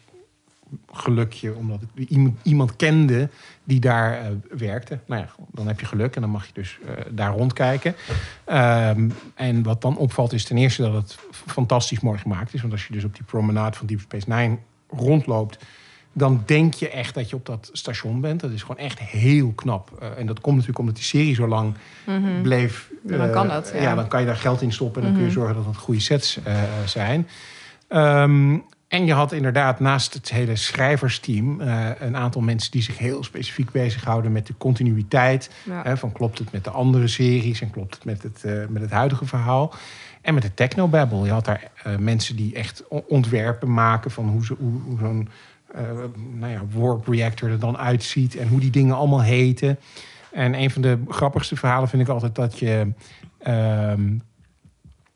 Gelukje, 0.91 1.56
omdat 1.56 1.82
ik 1.93 2.10
iemand, 2.10 2.38
iemand 2.43 2.76
kende 2.76 3.30
die 3.64 3.80
daar 3.80 4.22
werkte. 4.58 5.00
Nou 5.06 5.22
ja, 5.22 5.30
dan 5.52 5.68
heb 5.68 5.80
je 5.80 5.86
geluk 5.86 6.16
en 6.16 6.22
dan 6.22 6.30
mag 6.30 6.45
je 6.45 6.54
dus 6.54 6.80
daar 7.10 7.32
rondkijken. 7.32 7.95
Ehm, 8.43 9.10
en 9.36 9.64
wat 9.64 9.82
dan 9.82 9.97
opvalt 9.97 10.34
is 10.34 10.43
ten 10.43 10.58
eerste 10.58 10.82
dat 10.82 10.93
het 10.93 11.18
fantastisch 11.32 12.00
mooi 12.00 12.20
gemaakt 12.20 12.54
is. 12.54 12.62
Want 12.62 12.74
als 12.74 12.88
je 12.88 12.93
dus 12.93 13.04
op 13.04 13.16
die 13.16 13.24
promenade 13.24 13.78
van 13.78 13.88
Deep 13.88 14.00
Space 14.00 14.30
Nine 14.30 14.58
rondloopt... 14.89 15.58
dan 16.14 16.43
denk 16.45 16.74
je 16.74 16.89
echt 16.89 17.14
dat 17.14 17.30
je 17.30 17.36
op 17.36 17.45
dat 17.45 17.70
station 17.72 18.22
bent. 18.22 18.39
Dat 18.39 18.51
is 18.51 18.62
gewoon 18.62 18.78
echt 18.78 18.99
heel 18.99 19.51
knap. 19.55 19.91
Eh, 19.99 20.07
en 20.18 20.26
dat 20.26 20.39
komt 20.39 20.55
natuurlijk 20.55 20.80
omdat 20.80 20.95
die 20.95 21.03
serie 21.03 21.36
zo 21.36 21.47
lang 21.47 21.74
bleef. 22.41 22.89
Ja, 23.07 23.18
dan 23.18 23.28
eh, 23.28 23.34
kan 23.34 23.47
dat, 23.47 23.72
ja. 23.74 23.82
Ja. 23.82 23.95
dan 23.95 24.07
kan 24.07 24.20
je 24.20 24.26
daar 24.26 24.36
geld 24.36 24.62
in 24.62 24.74
stoppen 24.74 25.01
en 25.01 25.07
dan 25.07 25.18
kun 25.18 25.26
je 25.26 25.34
zorgen 25.34 25.55
dat 25.55 25.66
het 25.66 25.78
goede 25.78 25.99
sets 25.99 26.39
eh, 26.43 26.62
zijn. 26.86 27.28
Ehm, 27.88 28.57
en 28.89 29.05
je 29.05 29.14
had 29.14 29.32
inderdaad 29.32 29.80
naast 29.80 30.14
het 30.14 30.30
hele 30.30 30.55
schrijversteam 30.55 31.62
eh, 31.62 31.89
een 31.99 32.18
aantal 32.18 32.41
mensen 32.41 32.72
die 32.72 32.82
zich 32.82 32.97
heel 32.97 33.24
specifiek 33.24 33.72
bezighouden 33.72 34.32
met 34.32 34.47
de 34.47 34.53
continuïteit. 34.57 35.49
Ja. 35.64 35.97
Van 35.97 36.12
klopt 36.12 36.39
het 36.39 36.51
met 36.51 36.64
de 36.64 36.70
andere 36.70 37.07
series 37.07 37.62
en 37.62 37.70
klopt 37.70 37.93
het 37.93 38.05
met 38.05 38.24
het, 38.24 38.43
eh, 38.43 38.53
met 38.70 38.82
het 38.82 38.91
huidige 38.91 39.26
verhaal. 39.26 39.74
En 40.22 40.34
met 40.34 40.43
de 40.43 40.53
technobabble. 40.53 41.26
Je 41.26 41.32
had 41.32 41.45
daar 41.45 41.72
eh, 41.84 41.95
mensen 41.97 42.36
die 42.36 42.55
echt 42.55 42.84
ontwerpen 43.07 43.74
maken 43.74 44.12
van 44.12 44.30
hoe, 44.30 44.45
ze, 44.45 44.55
hoe, 44.60 44.82
hoe 44.82 44.97
zo'n 44.99 45.28
eh, 45.28 45.34
nou 46.34 46.51
ja, 46.51 46.61
warp 46.74 47.07
reactor 47.07 47.49
er 47.49 47.59
dan 47.59 47.78
uitziet 47.78 48.36
en 48.36 48.47
hoe 48.47 48.59
die 48.59 48.70
dingen 48.72 48.95
allemaal 48.95 49.22
heten. 49.24 49.80
En 50.32 50.53
een 50.53 50.72
van 50.72 50.82
de 50.82 50.97
grappigste 51.07 51.55
verhalen 51.55 51.89
vind 51.89 52.01
ik 52.01 52.07
altijd 52.07 52.36
dat 52.36 52.59
je. 52.59 52.91
ehm, 53.38 54.13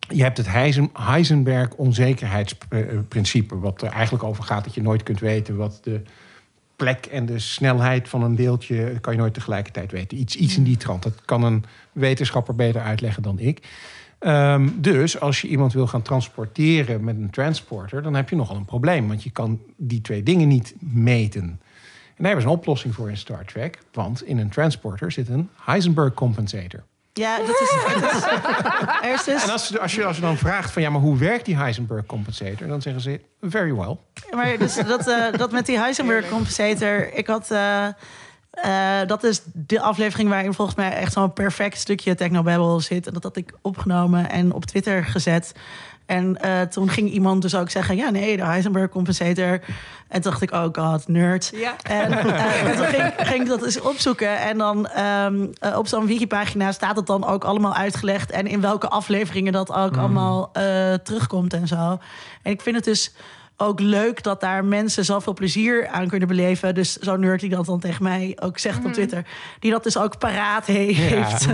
je 0.08 0.24
hebt 0.24 0.38
het 0.38 0.48
Heisen- 0.48 0.90
Heisenberg 0.94 1.74
onzekerheidsprincipe, 1.74 3.60
wat 3.60 3.82
er 3.82 3.90
eigenlijk 3.90 4.24
over 4.24 4.44
gaat 4.44 4.64
dat 4.64 4.74
je 4.74 4.82
nooit 4.82 5.04
kunt 5.04 5.20
weten 5.20 5.56
wat 5.56 5.80
de 5.84 6.02
plek 6.76 7.06
en 7.06 7.26
de 7.26 7.40
snelheid 7.40 8.10
van 8.10 8.24
een 8.24 8.36
deeltje 8.36 9.00
kan 9.02 9.14
je 9.14 9.20
nooit 9.20 9.34
tegelijkertijd 9.34 9.92
weten. 9.92 10.18
Iets, 10.18 10.36
iets 10.36 10.58
in 10.58 10.64
die 10.64 10.78
trant. 10.78 11.04
Dat 11.04 11.26
kan 11.26 11.44
een 11.44 11.64
wetenschapper 11.92 12.56
beter 12.56 12.82
uitleggen 12.82 13.24
dan 13.24 13.40
ik. 13.40 13.68
Ehm, 14.24 14.70
dus 14.76 15.20
als 15.20 15.42
je 15.42 15.48
iemand 15.48 15.74
wil 15.74 15.88
gaan 15.88 16.02
transporteren 16.02 17.04
met 17.04 17.16
een 17.16 17.30
transporter, 17.30 18.02
dan 18.02 18.16
heb 18.16 18.30
je 18.30 18.36
nogal 18.36 18.56
een 18.56 18.66
probleem, 18.66 19.08
want 19.08 19.24
je 19.24 19.30
kan 19.32 19.60
die 19.78 20.02
twee 20.02 20.24
dingen 20.24 20.48
niet 20.48 20.74
meten. 20.80 21.42
En 21.42 21.60
daar 22.18 22.28
hebben 22.28 22.42
ze 22.42 22.48
een 22.48 22.58
oplossing 22.58 22.96
voor 22.96 23.10
in 23.10 23.18
Star 23.18 23.46
Trek, 23.46 23.78
want 23.94 24.24
in 24.24 24.38
een 24.38 24.50
transporter 24.50 25.12
zit 25.12 25.30
een 25.30 25.50
Heisenberg 25.62 26.14
compensator. 26.14 26.84
Ja, 27.14 27.38
dat 27.38 27.48
is. 27.50 27.76
dat 28.02 28.14
is 28.14 28.24
er 29.10 29.14
is 29.14 29.24
dus, 29.24 29.44
En 29.44 29.50
als, 29.52 29.80
als, 29.80 29.96
je, 29.96 30.06
als 30.06 30.16
je 30.16 30.22
dan 30.22 30.38
vraagt 30.38 30.72
van 30.72 30.82
ja, 30.82 30.90
maar 30.90 31.02
hoe 31.02 31.18
werkt 31.18 31.46
die 31.46 31.56
Heisenberg 31.56 32.06
compensator? 32.06 32.68
Dan 32.68 32.82
zeggen 32.82 33.02
ze 33.02 33.20
very 33.42 33.74
well. 33.74 33.98
maar 34.32 34.58
dus 34.58 34.76
dat, 34.76 35.08
eh, 35.08 35.34
dat 35.38 35.52
met 35.52 35.66
die 35.66 35.78
Heisenberg 35.78 36.30
compensator. 36.30 37.14
Ik 37.14 37.28
had. 37.28 37.52
eh, 37.52 37.88
eh, 38.54 39.00
dat 39.08 39.24
is 39.24 39.42
de 39.54 39.82
aflevering 39.82 40.30
waarin 40.30 40.54
volgens 40.54 40.78
mij 40.78 40.92
echt 40.92 41.14
zo'n 41.14 41.34
perfect 41.34 41.78
stukje 41.78 42.16
Technobabble 42.16 42.82
zit. 42.82 43.08
En 43.08 43.14
dat 43.14 43.24
had 43.24 43.36
ik 43.36 43.54
opgenomen 43.62 44.30
en 44.30 44.54
op 44.54 44.66
Twitter 44.66 45.06
gezet. 45.06 45.54
En 46.06 46.38
eh, 46.42 46.62
toen 46.62 46.90
ging 46.90 47.10
iemand 47.10 47.42
dus 47.42 47.56
ook 47.56 47.70
zeggen: 47.70 47.96
ja, 47.96 48.10
nee, 48.10 48.38
de 48.38 48.44
Heisenberg 48.44 48.90
compensator. 48.90 49.60
En 50.08 50.22
toen 50.22 50.32
dacht 50.32 50.42
ik: 50.42 50.52
oh 50.52 50.68
god, 50.72 51.08
nerd. 51.08 51.52
Ja. 51.56 51.76
En, 51.84 52.12
eh, 52.12 52.66
en 52.70 52.76
toen 52.76 52.86
ging, 52.86 53.14
ging 53.18 53.42
ik 53.42 53.48
dat 53.48 53.64
eens 53.64 53.82
opzoeken. 53.82 54.40
En 54.40 54.58
dan 54.58 54.88
ehm, 54.88 55.48
eh, 55.60 55.78
op 55.78 55.88
zo'n 55.88 56.06
wikipagina 56.06 56.72
staat 56.72 56.96
het 56.96 57.08
dan 57.08 57.26
ook 57.26 57.44
allemaal 57.44 57.74
uitgelegd. 57.74 58.32
En 58.32 58.48
in 58.48 58.62
welke 58.62 58.88
afleveringen 58.90 59.54
dat 59.54 59.72
ook 59.74 59.98
allemaal 59.98 60.50
eh, 60.54 60.94
terugkomt 60.94 61.54
en 61.54 61.68
zo. 61.68 62.00
En 62.42 62.52
ik 62.52 62.62
vind 62.62 62.76
het 62.76 62.86
dus 62.86 63.14
ook 63.64 63.80
leuk 63.80 64.24
dat 64.24 64.42
daar 64.42 64.66
mensen 64.66 65.06
zoveel 65.06 65.34
plezier 65.34 65.88
aan 65.88 66.08
kunnen 66.08 66.28
beleven. 66.28 66.76
Dus 66.76 66.98
zo'n 66.98 67.20
nerd 67.20 67.40
die 67.40 67.50
dat 67.50 67.66
dan 67.66 67.80
tegen 67.80 68.04
mij 68.04 68.38
ook 68.42 68.58
zegt 68.58 68.86
op 68.86 68.94
Twitter. 68.94 69.26
Die 69.60 69.72
dat 69.72 69.84
dus 69.84 69.98
ook 69.98 70.18
paraat 70.18 70.68
he- 70.68 70.74
heeft. 70.94 71.48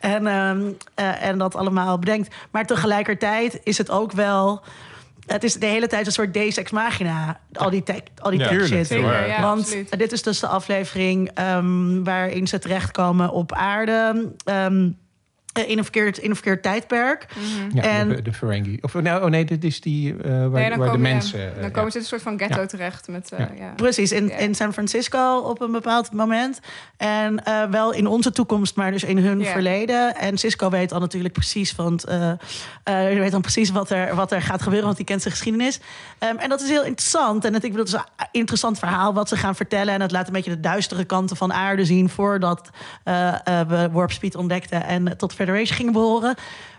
En, 0.00 0.26
ehm, 0.26 0.60
eh, 0.94 1.22
en 1.22 1.38
dat 1.38 1.54
allemaal 1.56 1.98
bedenkt. 1.98 2.34
Maar 2.50 2.66
tegelijkertijd 2.66 3.60
is 3.64 3.78
het 3.78 3.90
ook 3.90 4.12
wel... 4.12 4.62
Het 5.26 5.44
is 5.44 5.54
de 5.54 5.66
hele 5.66 5.86
tijd 5.86 6.06
een 6.06 6.12
soort 6.12 6.34
Deus 6.34 6.56
Ex 6.56 6.70
Machina. 6.70 7.40
Al 7.52 7.70
die 7.70 7.82
tech, 7.82 8.00
al 8.18 8.30
die 8.30 8.38
Ja, 8.40 8.48
tech 8.48 8.58
tuurlijk, 8.58 8.74
shit. 8.78 8.86
zeker, 8.86 9.26
ja, 9.26 9.40
Want 9.42 9.60
absoluut. 9.60 9.98
dit 9.98 10.12
is 10.12 10.22
dus 10.22 10.40
de 10.40 10.46
aflevering 10.46 11.30
ehm, 11.34 12.02
waarin 12.02 12.46
ze 12.48 12.58
terechtkomen 12.58 13.30
op 13.30 13.52
aarde. 13.52 14.28
ehm, 14.44 14.84
eh, 14.84 14.99
in, 15.52 15.78
een 15.78 15.82
verkeerd, 15.84 16.18
in 16.18 16.28
een 16.30 16.34
verkeerd 16.36 16.62
tijdperk. 16.62 17.26
Ja, 17.72 17.82
En- 17.82 18.08
de, 18.08 18.22
de 18.22 18.32
Ferengi. 18.32 18.78
Of 18.80 18.94
nou, 18.94 19.22
oh 19.24 19.30
nee, 19.30 19.44
dit 19.44 19.64
is 19.64 19.80
die 19.80 20.12
eh, 20.22 20.30
waar, 20.30 20.48
Nee, 20.68 20.76
waar 20.78 20.92
de 20.92 20.98
mensen. 20.98 21.56
eh, 21.56 21.60
dan 21.62 21.70
komen 21.70 21.90
ze 21.90 21.96
in 21.96 22.02
een 22.02 22.08
soort 22.08 22.22
van 22.22 22.38
ghetto 22.38 22.66
terecht. 22.66 23.08
Met, 23.08 23.32
eh, 23.32 23.38
Ja. 23.38 23.50
ja. 23.58 23.72
Precies, 23.76 24.12
in, 24.12 24.38
in 24.38 24.54
San 24.54 24.72
Francisco 24.72 25.36
op 25.38 25.60
een 25.60 25.72
bepaald 25.72 26.12
moment. 26.12 26.60
En 26.96 27.44
eh, 27.44 27.64
wel 27.70 27.92
in 27.92 28.06
onze 28.06 28.30
toekomst, 28.32 28.76
maar 28.76 28.90
dus 28.90 29.04
in 29.04 29.18
hun 29.18 29.44
verleden. 29.44 30.16
En 30.16 30.38
Cisco 30.38 30.70
weet 30.70 30.88
dan 30.88 31.00
natuurlijk 31.00 31.34
precies, 31.34 31.74
want 31.74 32.04
eh 32.04 32.32
eh, 32.84 33.18
weet 33.18 33.30
dan 33.30 33.40
precies 33.40 33.70
wat 33.70 33.90
er, 33.90 34.14
wat 34.14 34.32
er 34.32 34.42
gaat 34.42 34.62
gebeuren, 34.62 34.84
want 34.84 34.96
die 34.96 35.06
kent 35.06 35.22
zijn 35.22 35.34
geschiedenis. 35.34 35.80
Ehm, 36.18 36.36
en 36.36 36.48
dat 36.48 36.60
is 36.60 36.68
heel 36.68 36.84
interessant. 36.84 37.44
En 37.44 37.54
het, 37.54 37.64
ik 37.64 37.70
bedoel, 37.70 37.84
het 37.86 37.94
is 37.94 38.00
een 38.16 38.26
interessant 38.32 38.78
verhaal 38.78 39.14
wat 39.14 39.28
ze 39.28 39.36
gaan 39.36 39.54
vertellen. 39.54 39.94
En 39.94 40.00
het 40.00 40.10
laat 40.10 40.26
een 40.26 40.32
beetje 40.32 40.50
de 40.50 40.60
duistere 40.60 41.04
kanten 41.04 41.36
van 41.36 41.52
aarde 41.52 41.84
zien 41.84 42.08
voordat 42.08 42.70
eh, 43.04 43.28
eh, 43.28 43.68
we 43.68 43.88
Warp 43.92 44.10
Speed 44.12 44.34
ontdekten 44.34 44.84
en 44.84 45.16
tot 45.16 45.34
verder 45.34 45.38
Federation 45.40 45.76
gingen 45.76 45.92
behoren. 45.92 46.34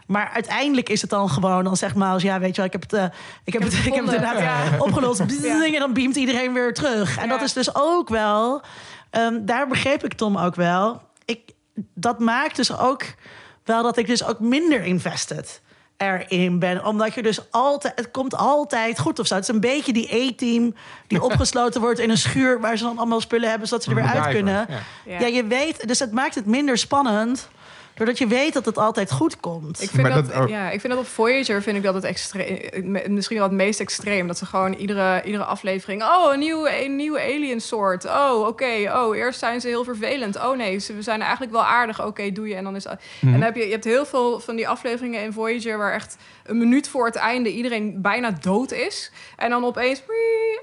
Maar 0.07 0.29
uiteindelijk 0.33 0.89
is 0.89 1.01
het 1.01 1.09
dan 1.09 1.29
gewoon 1.29 1.63
dan 1.63 1.77
zeg 1.77 1.95
maar 1.95 2.11
als 2.13 2.21
ja, 2.23 2.39
weet 2.39 2.49
je 2.49 2.55
wel, 2.55 2.65
ik 2.65 2.71
heb 2.71 2.81
het, 2.81 2.93
eh, 2.93 3.03
ik 3.43 3.53
heb 3.53 3.61
het, 3.61 3.73
ik 3.73 3.93
heb 3.93 4.05
het 4.05 4.13
inderdaad 4.13 4.39
Ja. 4.39 4.77
opgelost. 4.77 5.23
Ja. 5.41 5.65
En 5.65 5.79
dan 5.79 5.93
beamt 5.93 6.15
iedereen 6.15 6.53
weer 6.53 6.73
terug. 6.73 7.17
En 7.17 7.23
Ja. 7.23 7.29
dat 7.29 7.41
is 7.41 7.53
dus 7.53 7.75
ook 7.75 8.09
wel, 8.09 8.61
ehm, 9.09 9.45
daar 9.45 9.67
begreep 9.67 10.03
ik 10.03 10.13
Tom 10.13 10.37
ook 10.37 10.55
wel. 10.55 11.01
Ik, 11.25 11.39
dat 11.93 12.19
maakt 12.19 12.55
dus 12.55 12.77
ook 12.77 13.03
wel 13.63 13.83
dat 13.83 13.97
ik 13.97 14.07
dus 14.07 14.23
ook 14.25 14.39
minder 14.39 14.83
invested 14.83 15.61
erin 15.97 16.59
ben. 16.59 16.85
Omdat 16.85 17.13
je 17.13 17.21
dus 17.23 17.51
altijd, 17.51 17.93
het 17.95 18.11
komt 18.11 18.35
altijd 18.35 18.99
goed 18.99 19.19
of 19.19 19.27
zo. 19.27 19.33
Het 19.35 19.43
is 19.43 19.49
een 19.49 19.59
beetje 19.59 19.93
die 19.93 20.15
E-team 20.15 20.75
die 21.07 21.23
opgesloten 21.31 21.81
wordt 21.81 21.99
in 21.99 22.09
een 22.09 22.17
schuur 22.17 22.59
waar 22.59 22.77
ze 22.77 22.83
dan 22.83 22.97
allemaal 22.97 23.21
spullen 23.21 23.49
hebben 23.49 23.67
zodat 23.67 23.83
ze 23.83 23.89
er 23.89 23.95
weer 23.95 24.05
uit 24.05 24.33
kunnen. 24.33 24.67
Ja, 25.05 25.25
je 25.25 25.45
weet, 25.45 25.87
dus 25.87 25.99
het 25.99 26.11
maakt 26.11 26.35
het 26.35 26.45
minder 26.45 26.77
spannend. 26.77 27.49
Doordat 28.01 28.19
je 28.19 28.27
weet 28.27 28.53
dat 28.53 28.65
het 28.65 28.77
altijd 28.77 29.11
goed 29.11 29.39
komt. 29.39 29.81
Ik 29.81 29.89
vind, 29.89 30.01
Maar 30.01 30.23
dat, 30.23 30.49
ja, 30.49 30.69
ik 30.69 30.79
vind 30.79 30.93
dat 30.93 31.01
op 31.01 31.07
Voyager 31.07 31.61
vind 31.61 31.77
ik 31.77 31.83
dat 31.83 31.93
het 31.93 32.03
extreem, 32.03 33.13
misschien 33.13 33.37
wel 33.37 33.45
het 33.45 33.55
meest 33.55 33.79
extreem. 33.79 34.27
Dat 34.27 34.37
ze 34.37 34.45
gewoon 34.45 34.73
iedere, 34.73 35.21
iedere 35.23 35.43
aflevering, 35.43 36.03
oh, 36.03 36.33
een 36.33 36.39
nieuwe, 36.39 36.83
een 36.83 36.95
nieuwe 36.95 37.19
alien 37.19 37.61
soort. 37.61 38.05
Oh, 38.05 38.47
oké, 38.47 38.91
oh, 38.93 39.17
eerst 39.17 39.39
zijn 39.39 39.61
ze 39.61 39.67
heel 39.67 39.83
vervelend. 39.83 40.35
Oh 40.35 40.57
nee, 40.57 40.79
ze 40.79 40.93
we 40.93 41.01
zijn 41.01 41.21
eigenlijk 41.21 41.51
wel 41.51 41.63
aardig. 41.63 42.05
Oké, 42.05 42.31
doe 42.31 42.47
je. 42.47 42.55
En 42.55 42.63
dan 42.63 42.75
is 42.75 42.85
En 42.85 42.97
dan 43.21 43.41
heb 43.41 43.55
je, 43.55 43.65
je 43.65 43.71
hebt 43.71 43.83
heel 43.83 44.05
veel 44.05 44.39
van 44.39 44.55
die 44.55 44.67
afleveringen 44.67 45.23
in 45.23 45.33
Voyager 45.33 45.77
waar 45.77 45.93
echt 45.93 46.17
een 46.51 46.57
minuut 46.57 46.87
voor 46.87 47.05
het 47.05 47.15
einde 47.15 47.49
iedereen 47.53 48.01
bijna 48.01 48.31
dood 48.41 48.71
is. 48.71 49.11
En 49.37 49.49
dan 49.49 49.65
opeens, 49.65 50.01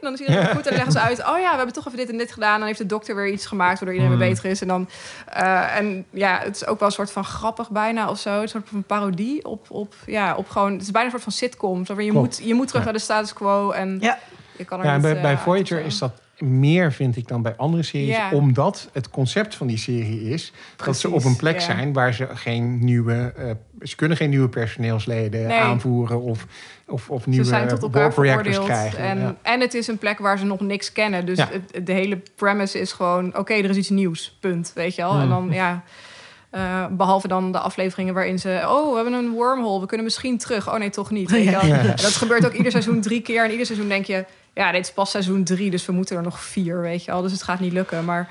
dan 0.00 0.12
is 0.12 0.20
iedereen 0.20 0.46
goed 0.46 0.56
en 0.56 0.62
dan 0.62 0.72
leggen 0.72 0.92
ze 0.92 1.00
uit, 1.00 1.18
oh 1.20 1.38
ja, 1.38 1.50
we 1.50 1.56
hebben 1.56 1.72
toch 1.74 1.86
even 1.86 1.98
dit 1.98 2.08
en 2.10 2.18
dit 2.18 2.32
gedaan. 2.32 2.52
En 2.52 2.58
dan 2.58 2.66
heeft 2.66 2.78
de 2.78 2.86
dokter 2.86 3.14
weer 3.14 3.28
iets 3.28 3.46
gemaakt 3.46 3.78
waardoor 3.78 3.92
iedereen 3.98 4.18
weer 4.18 4.28
beter 4.28 4.44
is. 4.50 4.60
En 4.60 4.68
dan, 4.68 4.88
eh, 5.26 5.76
en 5.76 6.04
ja, 6.10 6.38
het 6.42 6.56
is 6.56 6.66
ook 6.66 6.78
wel 6.78 6.88
een 6.88 6.94
soort 6.94 7.10
van 7.10 7.24
grappig 7.24 7.70
bijna 7.70 8.10
of 8.10 8.18
zo. 8.18 8.40
Een 8.40 8.48
soort 8.48 8.68
van 8.68 8.82
parodie 8.82 9.44
op, 9.44 9.66
op, 9.70 9.94
ja, 10.06 10.34
op 10.34 10.48
gewoon, 10.48 10.72
het 10.72 10.82
is 10.82 10.90
bijna 10.90 11.04
een 11.06 11.10
soort 11.12 11.22
van 11.22 11.32
sitcom. 11.32 11.78
Je, 11.78 11.94
Klopt. 11.94 12.12
moet, 12.12 12.40
je 12.46 12.54
moet 12.54 12.66
terug 12.66 12.82
Ja. 12.82 12.88
naar 12.90 12.98
de 12.98 13.04
status 13.04 13.32
quo 13.32 13.70
en 13.70 13.98
Ja. 14.00 14.18
je 14.56 14.64
kan 14.64 14.78
er 14.80 14.84
Ja, 14.86 14.94
en 14.94 15.00
bij, 15.00 15.16
eh, 15.16 15.22
bij 15.22 15.38
Voyager 15.38 15.80
is 15.84 15.98
dat 15.98 16.12
meer, 16.40 16.92
vind 16.92 17.16
ik, 17.16 17.28
dan 17.28 17.42
bij 17.42 17.56
andere 17.56 17.82
series. 17.82 18.08
Ja. 18.16 18.30
Omdat 18.32 18.88
het 18.92 19.10
concept 19.10 19.54
van 19.54 19.66
die 19.66 19.78
serie 19.78 20.22
is 20.22 20.52
dat 20.76 20.98
ze 20.98 21.10
op 21.10 21.24
een 21.24 21.36
plek 21.36 21.54
ja. 21.54 21.60
zijn 21.60 21.92
waar 21.92 22.14
ze 22.14 22.26
geen 22.34 22.84
nieuwe. 22.84 23.32
eh, 23.36 23.50
ze 23.82 23.96
kunnen 23.96 24.16
geen 24.16 24.30
nieuwe 24.30 24.48
personeelsleden 24.48 25.46
Nee. 25.46 25.58
aanvoeren 25.58 26.20
of, 26.22 26.46
of, 26.86 27.10
of 27.10 27.26
nieuwe 27.26 27.44
veroordeeld. 27.44 28.64
krijgen. 28.64 28.98
En, 28.98 29.18
ja. 29.18 29.36
en 29.42 29.60
het 29.60 29.74
is 29.74 29.86
een 29.86 29.98
plek 29.98 30.18
waar 30.18 30.38
ze 30.38 30.44
nog 30.44 30.60
niks 30.60 30.92
kennen. 30.92 31.26
Dus 31.26 31.38
het, 31.38 31.86
de 31.86 31.92
hele 31.92 32.22
premise 32.36 32.80
is 32.80 32.92
gewoon... 32.92 33.36
oké, 33.36 33.54
er 33.54 33.70
is 33.70 33.76
iets 33.76 33.88
nieuws, 33.90 34.38
punt. 34.40 34.72
Weet 34.74 34.94
je 34.94 35.02
wel? 35.02 35.12
Hmm. 35.12 35.20
En 35.20 35.28
dan, 35.28 35.48
ja... 35.52 35.84
eh, 36.50 36.86
behalve 36.90 37.28
dan 37.28 37.52
de 37.52 37.58
afleveringen 37.58 38.14
waarin 38.14 38.38
ze... 38.38 38.62
oh, 38.66 38.88
we 38.90 38.94
hebben 38.94 39.12
een 39.12 39.30
wormhole, 39.30 39.80
we 39.80 39.86
kunnen 39.86 40.04
misschien 40.06 40.38
terug. 40.38 40.68
Oh 40.72 40.78
nee, 40.78 40.90
toch 40.90 41.10
niet. 41.10 41.30
Weet 41.30 41.44
je 41.44 41.50
wel? 41.50 41.66
Ja. 41.66 41.78
En 41.78 41.86
dat 42.06 42.16
gebeurt 42.16 42.46
ook 42.46 42.52
ieder 42.52 42.70
seizoen 42.72 43.00
drie 43.00 43.20
keer. 43.20 43.44
En 43.44 43.50
ieder 43.50 43.66
seizoen 43.66 43.88
denk 43.88 44.04
je... 44.04 44.24
ja, 44.54 44.72
dit 44.72 44.84
is 44.84 44.92
pas 44.92 45.10
seizoen 45.10 45.44
drie, 45.44 45.70
dus 45.70 45.86
we 45.86 45.92
moeten 45.92 46.16
er 46.16 46.22
nog 46.22 46.40
vier, 46.40 46.80
weet 46.80 47.04
je 47.04 47.10
wel. 47.10 47.22
Dus 47.22 47.32
het 47.32 47.42
gaat 47.42 47.60
niet 47.60 47.72
lukken. 47.72 48.04
Maar 48.04 48.28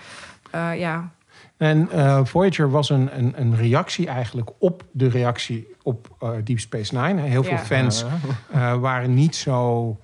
eh, 0.51 0.79
ja, 0.79 1.09
En 1.57 1.89
eh, 1.91 2.19
Voyager 2.23 2.69
was 2.71 2.89
een, 2.89 3.09
een, 3.17 3.33
een 3.35 3.55
reactie 3.55 4.07
eigenlijk 4.07 4.49
op 4.59 4.83
de 4.91 5.09
reactie 5.09 5.67
op 5.83 6.07
eh, 6.19 6.29
Deep 6.43 6.59
Space 6.59 6.97
Nine. 6.97 7.21
Heel 7.21 7.43
veel 7.43 7.51
Ja. 7.53 7.57
fans 7.59 8.05
eh, 8.51 8.75
waren 8.79 9.13
niet 9.13 9.35
zo 9.35 9.97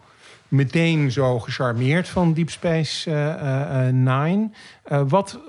meteen 0.54 1.12
zo 1.12 1.40
gecharmeerd 1.40 2.10
van 2.10 2.34
Deep 2.34 2.50
Space 2.50 3.12
eh, 3.12 3.30
eh, 3.32 3.88
eh, 3.88 3.94
Nine. 3.94 4.50
Eh, 4.84 5.02
wat, 5.08 5.40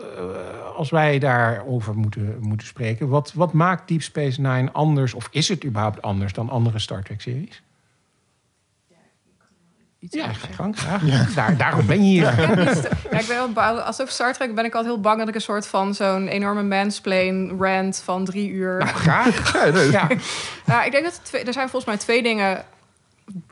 als 0.76 0.90
wij 0.90 1.18
daarover 1.18 1.94
moeten, 1.96 2.36
moeten 2.40 2.66
spreken, 2.66 3.08
wat, 3.08 3.32
wat 3.34 3.52
maakt 3.52 3.88
Deep 3.88 4.02
Space 4.02 4.40
Nine 4.40 4.72
anders, 4.72 5.14
of 5.14 5.28
is 5.30 5.48
het 5.48 5.64
überhaupt 5.64 6.02
anders 6.02 6.32
dan 6.32 6.48
andere 6.50 6.78
Star 6.78 7.02
Trek-series? 7.02 7.62
Ja, 10.10 10.32
ga 10.32 10.48
gang, 10.54 10.78
graag. 10.78 11.34
Daar, 11.34 11.56
daarom 11.56 11.86
ben 11.86 12.04
je 12.04 12.10
hier. 12.10 12.38
Ik 12.38 13.10
Ja, 13.10 13.26
ben 13.26 13.28
wel 13.28 13.52
bang. 13.52 13.78
Als 13.78 13.96
het 13.96 14.00
over 14.00 14.12
Star 14.12 14.32
Trek 14.32 14.54
ben 14.54 14.64
ik 14.64 14.74
altijd 14.74 14.92
heel 14.92 15.02
bang 15.02 15.18
dat 15.18 15.28
ik 15.28 15.34
een 15.34 15.40
soort 15.40 15.66
van 15.66 15.94
zo'n 15.94 16.28
enorme 16.28 16.62
mansplain 16.62 17.56
rant 17.58 18.00
van 18.04 18.24
drie 18.24 18.50
uur. 18.50 18.78
Nou, 18.78 18.90
graag. 18.90 19.52
Ja, 19.52 19.70
nee, 19.70 19.90
Ja. 19.90 20.08
Nou, 20.66 20.84
ik 20.84 20.92
denk 20.92 21.04
dat 21.04 21.12
er, 21.14 21.22
twee, 21.22 21.44
er 21.44 21.52
zijn 21.52 21.68
volgens 21.68 21.84
mij 21.84 21.96
twee 21.96 22.22
dingen. 22.22 22.64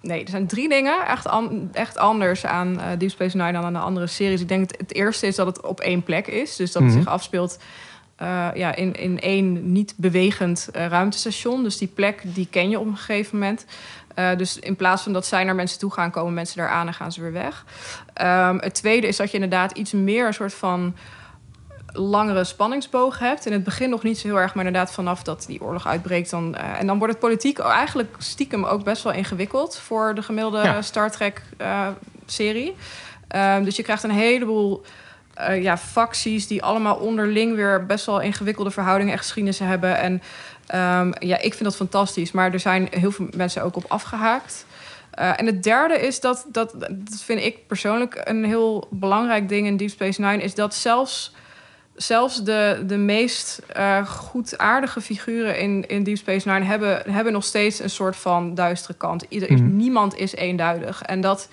Nee, 0.01 0.23
er 0.25 0.31
zijn 0.31 0.47
drie 0.47 0.69
dingen 0.69 1.07
echt, 1.07 1.27
an- 1.29 1.69
echt 1.73 1.99
anders 1.99 2.47
aan 2.47 2.81
eh, 2.81 2.87
Deep 2.99 3.11
Space 3.11 3.37
Nine 3.37 3.53
dan 3.53 3.65
aan 3.65 3.73
de 3.73 3.79
andere 3.79 4.07
series. 4.07 4.41
Ik 4.41 4.49
denk 4.49 4.71
het, 4.71 4.81
het 4.81 4.95
eerste 4.95 5.27
is 5.27 5.37
dat 5.37 5.47
het 5.47 5.61
op 5.61 5.81
één 5.81 6.03
plek 6.03 6.27
is. 6.27 6.57
Dus 6.57 6.73
dat 6.73 6.83
het 6.83 6.91
Mhm. 6.93 7.01
zich 7.01 7.11
afspeelt 7.11 7.59
eh, 8.17 8.49
ja, 8.55 8.75
in, 8.75 8.95
in 8.95 9.21
één 9.21 9.73
niet 9.73 9.95
bewegend 9.97 10.69
eh, 10.73 10.87
ruimtestation. 10.87 11.63
Dus 11.63 11.79
die 11.79 11.89
plek 11.89 12.23
die 12.25 12.47
ken 12.51 12.71
je 12.71 12.79
op 12.79 12.87
een 12.87 12.97
gegeven 12.97 13.39
moment. 13.39 13.65
Dus 14.37 14.59
in 14.59 14.77
plaats 14.77 15.03
van 15.03 15.13
dat 15.13 15.27
zij 15.27 15.45
naar 15.45 15.55
mensen 15.55 15.79
toe 15.79 15.93
gaan, 15.93 16.11
komen 16.11 16.35
mensen 16.35 16.57
daar 16.57 16.69
aan 16.69 16.87
en 16.87 16.95
gaan 16.95 17.13
ze 17.13 17.21
weer 17.21 17.33
weg. 17.33 17.65
Ehm, 18.15 18.59
het 18.59 18.75
tweede 18.75 19.07
is 19.07 19.17
dat 19.17 19.29
je 19.29 19.35
inderdaad 19.35 19.73
iets 19.79 19.93
meer 19.93 20.27
een 20.27 20.35
soort 20.35 20.55
van 20.55 20.95
langere 21.93 22.45
spanningsboog 22.45 23.19
hebt. 23.19 23.47
In 23.47 23.53
het 23.53 23.65
begin 23.65 23.91
nog 23.91 24.03
niet 24.03 24.19
zo 24.19 24.27
heel 24.27 24.37
erg, 24.37 24.55
maar 24.55 24.67
inderdaad 24.67 24.93
vanaf 24.93 25.23
dat 25.23 25.45
die 25.47 25.63
oorlog 25.63 25.87
uitbreekt... 25.87 26.31
Dan, 26.31 26.55
eh, 26.55 26.79
en 26.79 26.87
dan 26.87 26.99
wordt 26.99 27.13
het 27.13 27.23
politiek 27.23 27.59
eigenlijk 27.59 28.15
stiekem 28.19 28.65
ook 28.65 28.85
best 28.85 29.03
wel 29.03 29.13
ingewikkeld... 29.13 29.79
voor 29.79 30.15
de 30.15 30.23
gemiddelde 30.23 30.59
Ja. 30.59 30.83
Star 30.83 31.11
Trek-serie. 31.11 32.75
dus 33.63 33.77
je 33.77 33.83
krijgt 33.83 34.03
een 34.03 34.11
heleboel 34.11 34.83
eh, 35.35 35.63
ja, 35.63 35.79
facties... 35.79 36.47
die 36.47 36.63
allemaal 36.63 36.97
onderling 36.97 37.55
weer 37.55 37.87
best 37.87 38.07
wel 38.07 38.21
ingewikkelde 38.21 38.71
verhoudingen 38.71 39.13
en 39.13 39.19
geschiedenissen 39.19 39.67
hebben. 39.67 39.99
En 39.99 40.23
ehm, 40.67 41.13
ja, 41.19 41.37
ik 41.37 41.53
vind 41.53 41.65
dat 41.65 41.77
fantastisch. 41.77 42.33
Maar 42.33 42.53
er 42.53 42.61
zijn 42.61 42.89
heel 42.91 43.11
veel 43.11 43.29
mensen 43.37 43.63
ook 43.63 43.77
op 43.77 43.85
afgehaakt... 43.89 44.65
Eh, 45.13 45.41
en 45.41 45.47
het 45.47 45.63
derde 45.63 46.01
is 46.01 46.21
dat, 46.21 46.47
dat, 46.49 46.75
dat 46.81 47.21
vind 47.25 47.41
ik 47.41 47.67
persoonlijk 47.67 48.21
een 48.25 48.45
heel 48.45 48.89
belangrijk 48.91 49.49
ding 49.49 49.67
in 49.67 49.77
Deep 49.77 49.91
Space 49.91 50.21
Nine, 50.21 50.43
is 50.43 50.55
dat 50.55 50.75
zelfs, 50.75 51.35
zelfs 51.95 52.45
de, 52.45 52.83
de 52.87 52.97
meest 52.97 53.61
eh 53.73 54.07
goedaardige 54.07 55.01
figuren 55.01 55.59
in, 55.59 55.87
in 55.89 56.03
Deep 56.03 56.17
Space 56.17 56.49
Nine 56.49 56.65
hebben, 56.65 57.13
hebben 57.13 57.33
nog 57.33 57.45
steeds 57.45 57.79
een 57.79 57.91
soort 57.91 58.17
van 58.17 58.55
duistere 58.55 58.95
kant. 58.95 59.25
Ieder, 59.29 59.53
Mhm. 59.53 59.77
Niemand 59.77 60.17
is 60.17 60.35
eenduidig. 60.35 61.03
En 61.03 61.21
dat, 61.21 61.49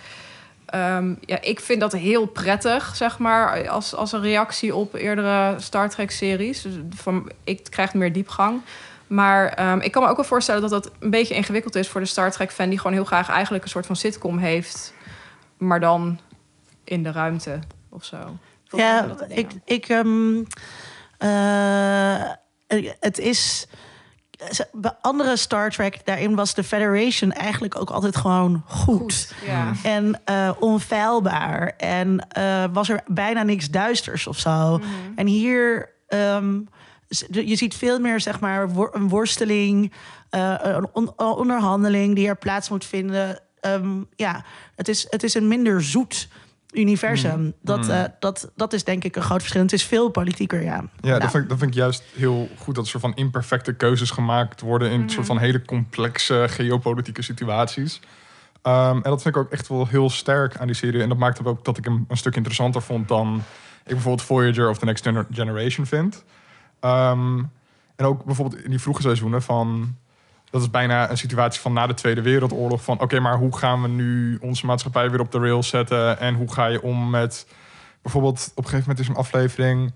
ehm, 0.65 1.13
ja, 1.25 1.41
ik 1.41 1.59
vind 1.59 1.79
dat 1.79 1.91
heel 1.91 2.25
prettig, 2.25 2.95
zeg 2.95 3.17
maar, 3.17 3.69
als, 3.69 3.95
als 3.95 4.11
een 4.11 4.21
reactie 4.21 4.75
op 4.75 4.93
eerdere 4.93 5.55
Star 5.59 5.89
Trek-series. 5.89 6.61
Dus 6.61 6.73
van, 6.89 7.31
ik 7.43 7.63
krijg 7.69 7.93
meer 7.93 8.13
diepgang. 8.13 8.61
Maar 9.07 9.47
ehm, 9.47 9.79
ik 9.79 9.91
kan 9.91 10.03
me 10.03 10.09
ook 10.09 10.15
wel 10.15 10.25
voorstellen 10.25 10.61
dat 10.61 10.69
dat 10.69 10.91
een 10.99 11.09
beetje 11.09 11.35
ingewikkeld 11.35 11.75
is 11.75 11.87
voor 11.87 12.01
de 12.01 12.07
Star 12.07 12.31
Trek-fan... 12.31 12.69
die 12.69 12.77
gewoon 12.77 12.93
heel 12.93 13.05
graag 13.05 13.29
eigenlijk 13.29 13.63
een 13.63 13.69
soort 13.69 13.85
van 13.85 13.95
sitcom 13.95 14.37
heeft... 14.37 14.93
maar 15.57 15.79
dan 15.79 16.19
in 16.83 17.03
de 17.03 17.11
ruimte 17.11 17.59
of 17.89 18.05
zo. 18.05 18.17
Ja, 18.71 19.15
ik, 19.27 19.51
ik 19.65 19.89
ehm, 19.89 20.43
eh, 21.17 22.23
het 22.99 23.17
is 23.17 23.67
bij 24.71 24.91
andere 25.01 25.37
Star 25.37 25.69
Trek 25.71 26.05
daarin 26.05 26.35
was 26.35 26.53
de 26.53 26.63
Federation 26.63 27.31
eigenlijk 27.31 27.79
ook 27.79 27.89
altijd 27.89 28.15
gewoon 28.15 28.63
goed. 28.67 28.85
Goed, 28.99 29.33
ja. 29.45 29.71
En 29.83 30.21
eh, 30.25 30.51
onfeilbaar. 30.59 31.73
En 31.77 32.27
eh, 32.29 32.63
was 32.73 32.89
er 32.89 33.01
bijna 33.07 33.43
niks 33.43 33.69
duisters 33.69 34.27
of 34.27 34.37
zo. 34.37 34.77
Mhm. 34.77 34.87
En 35.15 35.27
hier, 35.27 35.89
ehm, 36.07 36.59
je 37.29 37.55
ziet 37.55 37.75
veel 37.75 37.99
meer, 37.99 38.19
zeg 38.21 38.39
maar, 38.39 38.69
een 38.91 39.09
worsteling, 39.09 39.93
eh, 40.29 40.55
een 40.61 40.87
on- 40.93 41.19
onderhandeling 41.19 42.15
die 42.15 42.27
er 42.27 42.37
plaats 42.37 42.69
moet 42.69 42.85
vinden. 42.85 43.39
Ehm, 43.59 44.03
ja, 44.15 44.43
het 44.75 44.87
is, 44.87 45.07
het 45.09 45.23
is 45.23 45.33
een 45.33 45.47
minder 45.47 45.83
zoet 45.83 46.27
universum. 46.73 47.53
Dat, 47.61 47.87
eh, 47.89 48.03
dat, 48.19 48.51
dat 48.55 48.73
is 48.73 48.83
denk 48.83 49.03
ik 49.03 49.15
een 49.15 49.21
groot 49.21 49.39
verschil. 49.39 49.61
Het 49.61 49.73
is 49.73 49.83
veel 49.83 50.09
politieker, 50.09 50.61
ja. 50.61 50.75
Ja, 50.75 50.87
Nou, 51.01 51.19
dat, 51.19 51.31
vind 51.31 51.43
ik, 51.43 51.49
dat 51.49 51.57
vind 51.57 51.71
ik 51.71 51.77
juist 51.77 52.03
heel 52.15 52.49
goed 52.57 52.75
dat 52.75 52.87
soort 52.87 53.03
van 53.03 53.15
imperfecte 53.15 53.73
keuzes 53.73 54.11
gemaakt 54.11 54.61
worden 54.61 54.91
in 54.91 55.09
soort 55.09 55.25
van 55.25 55.37
hele 55.37 55.61
complexe 55.61 56.45
geopolitieke 56.49 57.21
situaties. 57.21 57.99
Ehm, 58.61 58.95
en 58.95 59.01
dat 59.01 59.21
vind 59.21 59.35
ik 59.35 59.41
ook 59.41 59.51
echt 59.51 59.67
wel 59.67 59.87
heel 59.87 60.09
sterk 60.09 60.57
aan 60.57 60.67
die 60.67 60.75
serie. 60.75 61.01
En 61.01 61.09
dat 61.09 61.17
maakt 61.17 61.37
het 61.37 61.47
ook 61.47 61.65
dat 61.65 61.77
ik 61.77 61.83
hem 61.83 62.05
een 62.07 62.17
stuk 62.17 62.35
interessanter 62.35 62.81
vond 62.81 63.07
dan 63.07 63.43
ik 63.83 63.93
bijvoorbeeld 63.95 64.27
Voyager 64.27 64.69
of 64.69 64.77
The 64.77 64.85
Next 64.85 65.03
Gener- 65.03 65.27
Generation 65.31 65.85
vind. 65.85 66.23
Ehm, 66.79 67.37
en 67.95 68.05
ook 68.05 68.25
bijvoorbeeld 68.25 68.63
in 68.63 68.69
die 68.69 68.79
vroege 68.79 69.01
seizoenen 69.01 69.41
van. 69.41 69.95
Dat 70.51 70.61
is 70.61 70.69
bijna 70.69 71.09
een 71.09 71.17
situatie 71.17 71.61
van 71.61 71.73
na 71.73 71.87
de 71.87 71.93
Tweede 71.93 72.21
Wereldoorlog. 72.21 72.83
Van 72.83 72.99
oké, 73.01 73.19
maar 73.19 73.37
hoe 73.37 73.57
gaan 73.57 73.81
we 73.81 73.87
nu 73.87 74.37
onze 74.41 74.65
maatschappij 74.65 75.09
weer 75.09 75.19
op 75.19 75.31
de 75.31 75.39
rails 75.39 75.67
zetten? 75.67 76.19
En 76.19 76.35
hoe 76.35 76.53
ga 76.53 76.65
je 76.65 76.81
om 76.81 77.09
met. 77.09 77.47
Bijvoorbeeld, 78.01 78.51
op 78.55 78.63
een 78.63 78.69
gegeven 78.69 78.89
moment 78.89 78.99
is 78.99 79.07
een 79.07 79.15
aflevering 79.21 79.91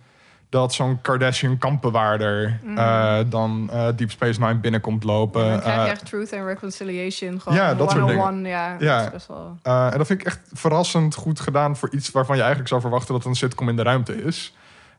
dat 0.49 0.73
zo'n 0.73 1.01
Kardashian 1.01 1.57
kampbewaarder 1.57 2.59
eh, 2.75 3.17
dan 3.29 3.69
eh, 3.71 3.87
Deep 3.95 4.11
Space 4.11 4.39
Nine 4.39 4.55
binnenkomt 4.55 5.03
lopen. 5.03 5.41
Mhm. 5.41 5.51
dan 5.51 5.59
krijg 5.59 5.75
je 5.75 5.81
Eh, 5.85 5.89
echt 5.91 6.05
truth 6.05 6.33
and 6.33 6.45
reconciliation. 6.47 7.41
Gewoon 7.41 7.57
Ja, 7.57 7.73
dat 7.73 7.91
soort 7.91 8.07
dingen. 8.07 8.23
101, 8.23 8.45
Ja, 8.51 8.75
Ja. 8.79 8.97
Dat 8.97 9.05
is 9.05 9.11
best 9.11 9.27
wel... 9.27 9.57
eh, 9.61 9.91
en 9.91 9.97
dat 9.97 10.07
vind 10.07 10.19
ik 10.19 10.25
echt 10.25 10.39
verrassend 10.53 11.15
goed 11.15 11.39
gedaan 11.39 11.75
voor 11.77 11.89
iets 11.91 12.11
waarvan 12.11 12.33
je 12.35 12.39
eigenlijk 12.41 12.69
zou 12.69 12.81
verwachten 12.81 13.13
dat 13.13 13.17
het 13.23 13.27
een 13.31 13.37
sitcom 13.37 13.69
in 13.69 13.75
de 13.75 13.83
ruimte 13.83 14.23
is. 14.23 14.55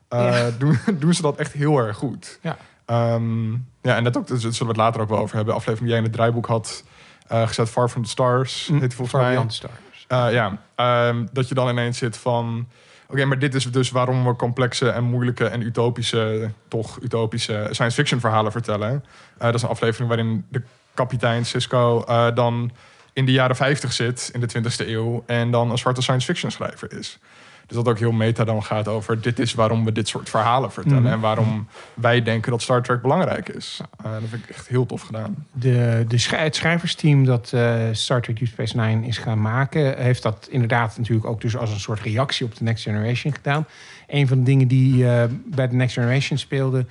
Eh, 0.07 0.19
Ja. 0.39 0.49
doen, 0.57 0.79
doen 0.99 1.13
ze 1.13 1.21
dat 1.21 1.35
echt 1.37 1.51
heel 1.53 1.77
erg 1.77 1.97
goed. 1.97 2.39
Ja. 2.41 2.57
Ehm, 2.85 3.51
ja, 3.81 3.95
en 3.95 4.03
dat 4.03 4.17
ook, 4.17 4.27
daar 4.27 4.37
zullen 4.37 4.59
we 4.59 4.67
het 4.67 4.77
later 4.77 5.01
ook 5.01 5.09
wel 5.09 5.19
over 5.19 5.35
hebben. 5.35 5.53
De 5.53 5.59
aflevering 5.59 5.79
die 5.79 5.89
jij 5.89 5.97
in 5.97 6.03
het 6.03 6.13
draaiboek 6.13 6.45
had 6.45 6.83
eh, 7.27 7.47
gezet, 7.47 7.69
Far 7.69 7.89
From 7.89 8.03
The 8.03 8.09
Stars, 8.09 8.67
Mm, 8.67 8.79
heet 8.79 8.93
volgens 8.93 9.21
mij. 9.21 9.45
Stars. 9.47 9.73
Eh, 10.07 10.27
ja, 10.31 10.57
ehm, 10.75 11.25
dat 11.31 11.47
je 11.47 11.55
dan 11.55 11.69
ineens 11.69 11.97
zit 11.97 12.17
van... 12.17 12.67
Oké, 13.07 13.25
maar 13.25 13.39
dit 13.39 13.55
is 13.55 13.71
dus 13.71 13.91
waarom 13.91 14.25
we 14.25 14.35
complexe 14.35 14.89
en 14.89 15.03
moeilijke 15.03 15.45
en 15.45 15.61
utopische... 15.61 16.51
toch 16.67 16.99
utopische 17.01 17.67
science 17.71 17.95
fiction 17.95 18.19
verhalen 18.19 18.51
vertellen. 18.51 19.05
Eh, 19.37 19.45
dat 19.45 19.53
is 19.53 19.61
een 19.61 19.69
aflevering 19.69 20.09
waarin 20.09 20.45
de 20.49 20.61
kapitein 20.93 21.45
Cisco 21.45 22.03
dan 22.33 22.71
in 23.13 23.25
de 23.25 23.31
jaren 23.31 23.55
50 23.55 23.93
zit, 23.93 24.29
in 24.33 24.39
de 24.39 24.47
20e 24.47 24.87
eeuw... 24.87 25.23
en 25.25 25.51
dan 25.51 25.71
een 25.71 25.77
zwarte 25.77 26.01
science 26.01 26.25
fiction 26.25 26.51
schrijver 26.51 26.97
is. 26.97 27.19
Dus 27.67 27.75
dat 27.75 27.87
ook 27.87 27.99
heel 27.99 28.11
meta 28.11 28.43
dan 28.43 28.63
gaat 28.63 28.87
over... 28.87 29.21
dit 29.21 29.39
is 29.39 29.53
waarom 29.53 29.85
we 29.85 29.91
dit 29.91 30.07
soort 30.07 30.29
verhalen 30.29 30.71
vertellen... 30.71 31.03
Mhm. 31.03 31.11
en 31.11 31.19
waarom 31.19 31.67
wij 31.93 32.21
denken 32.21 32.51
dat 32.51 32.61
Star 32.61 32.81
Trek 32.81 33.01
belangrijk 33.01 33.49
is. 33.49 33.81
Eh, 34.03 34.11
dat 34.11 34.29
vind 34.29 34.43
ik 34.43 34.49
echt 34.49 34.67
heel 34.67 34.85
tof 34.85 35.01
gedaan. 35.01 35.45
De, 35.51 36.05
de 36.07 36.17
schrij- 36.17 36.43
het 36.43 36.55
schrijversteam 36.55 37.25
dat 37.25 37.51
eh, 37.53 37.75
Star 37.91 38.21
Trek 38.21 38.39
Deep 38.39 38.47
Space 38.47 38.77
Nine 38.77 39.07
is 39.07 39.17
gaan 39.17 39.41
maken... 39.41 39.97
heeft 39.97 40.23
dat 40.23 40.47
inderdaad 40.49 40.97
natuurlijk 40.97 41.27
ook 41.27 41.41
dus 41.41 41.57
als 41.57 41.71
een 41.71 41.79
soort 41.79 41.99
reactie 41.99 42.45
op 42.45 42.55
de 42.55 42.63
Next 42.63 42.83
Generation 42.83 43.33
gedaan. 43.33 43.65
Een 44.07 44.27
van 44.27 44.37
de 44.37 44.43
dingen 44.43 44.67
die 44.67 45.09
eh, 45.09 45.23
bij 45.45 45.67
de 45.67 45.75
Next 45.75 45.93
Generation 45.93 46.37
speelde... 46.37 46.85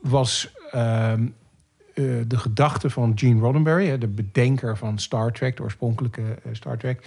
was 0.00 0.52
ehm, 0.70 1.22
eh, 1.94 2.04
de 2.26 2.36
gedachte 2.36 2.90
van 2.90 3.12
Gene 3.14 3.40
Roddenberry... 3.40 3.98
de 3.98 4.06
bedenker 4.06 4.76
van 4.76 4.98
Star 4.98 5.32
Trek, 5.32 5.56
de 5.56 5.62
oorspronkelijke 5.62 6.22
Star 6.52 6.76
Trek... 6.76 7.06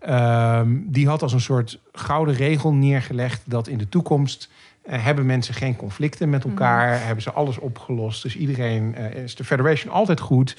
Ehm, 0.00 0.76
die 0.84 1.08
had 1.08 1.22
als 1.22 1.32
een 1.32 1.40
soort 1.40 1.78
gouden 1.92 2.34
regel 2.34 2.72
neergelegd 2.72 3.42
dat 3.44 3.68
in 3.68 3.78
de 3.78 3.88
toekomst 3.88 4.50
eh, 4.82 5.04
hebben 5.04 5.26
mensen 5.26 5.54
geen 5.54 5.76
conflicten 5.76 6.30
met 6.30 6.44
elkaar, 6.44 7.04
hebben 7.04 7.22
ze 7.22 7.32
alles 7.32 7.58
opgelost. 7.58 8.22
Dus 8.22 8.36
iedereen 8.36 8.94
eh, 8.94 9.22
is 9.22 9.34
de 9.34 9.44
Federation 9.44 9.92
altijd 9.92 10.20
goed. 10.20 10.56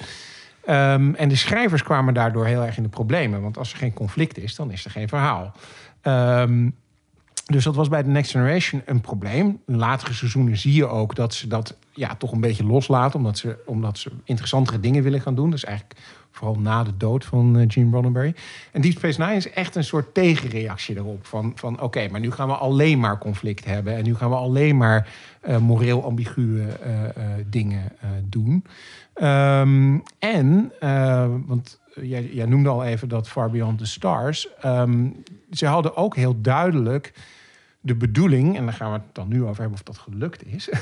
Ehm, 0.64 1.14
en 1.14 1.28
de 1.28 1.36
schrijvers 1.36 1.82
kwamen 1.82 2.14
daardoor 2.14 2.46
heel 2.46 2.64
erg 2.64 2.76
in 2.76 2.82
de 2.82 2.88
problemen, 2.88 3.42
want 3.42 3.58
als 3.58 3.72
er 3.72 3.78
geen 3.78 3.92
conflict 3.92 4.38
is, 4.38 4.54
dan 4.54 4.70
is 4.70 4.84
er 4.84 4.90
geen 4.90 5.08
verhaal. 5.08 5.52
Ehm, 6.02 6.68
dus 7.44 7.64
dat 7.64 7.74
was 7.74 7.88
bij 7.88 8.02
de 8.02 8.08
Next 8.08 8.30
Generation 8.30 8.82
een 8.84 9.00
probleem. 9.00 9.60
In 9.66 9.76
latere 9.76 10.12
seizoenen 10.12 10.56
zie 10.56 10.74
je 10.74 10.86
ook 10.86 11.14
dat 11.14 11.34
ze 11.34 11.46
dat 11.48 11.76
ja, 11.94 12.14
toch 12.14 12.32
een 12.32 12.40
beetje 12.40 12.64
loslaten, 12.64 13.18
omdat 13.18 13.38
ze, 13.38 13.58
omdat 13.66 13.98
ze 13.98 14.10
interessantere 14.24 14.80
dingen 14.80 15.02
willen 15.02 15.20
gaan 15.20 15.34
doen. 15.34 15.50
Dus 15.50 15.64
eigenlijk 15.64 16.00
vooral 16.30 16.58
na 16.58 16.84
de 16.84 16.96
dood 16.96 17.24
van 17.24 17.58
eh, 17.58 17.64
Gene 17.68 17.90
Roddenberry. 17.90 18.34
En 18.72 18.80
Deep 18.80 18.92
Space 18.92 19.20
Nine 19.20 19.34
is 19.34 19.50
echt 19.50 19.76
een 19.76 19.84
soort 19.84 20.14
tegenreactie 20.14 20.96
erop. 20.96 21.26
Van, 21.26 21.52
van 21.54 21.80
oké, 21.80 22.08
maar 22.08 22.20
nu 22.20 22.30
gaan 22.30 22.48
we 22.48 22.54
alleen 22.54 23.00
maar 23.00 23.18
conflict 23.18 23.64
hebben. 23.64 23.96
En 23.96 24.04
nu 24.04 24.14
gaan 24.14 24.30
we 24.30 24.36
alleen 24.36 24.76
maar 24.76 25.08
eh, 25.40 25.58
moreel 25.58 26.04
ambiguë 26.04 26.66
eh, 26.68 26.92
dingen 27.46 27.92
doen. 28.28 28.64
Ehm, 29.14 29.98
en, 30.18 30.72
want 31.46 31.80
jij, 32.00 32.30
jij 32.32 32.46
noemde 32.46 32.68
al 32.68 32.84
even 32.84 33.08
dat 33.08 33.28
Far 33.28 33.50
Beyond 33.50 33.78
the 33.78 33.86
Stars. 33.86 34.48
Ehm, 34.60 35.06
ze 35.50 35.66
hadden 35.66 35.96
ook 35.96 36.16
heel 36.16 36.40
duidelijk 36.40 37.12
de 37.84 37.94
bedoeling, 37.94 38.56
en 38.56 38.64
daar 38.64 38.74
gaan 38.74 38.92
we 38.92 38.98
het 38.98 39.14
dan 39.14 39.28
nu 39.28 39.42
over 39.42 39.60
hebben 39.60 39.78
of 39.78 39.82
dat 39.82 39.98
gelukt 39.98 40.46
is, 40.46 40.68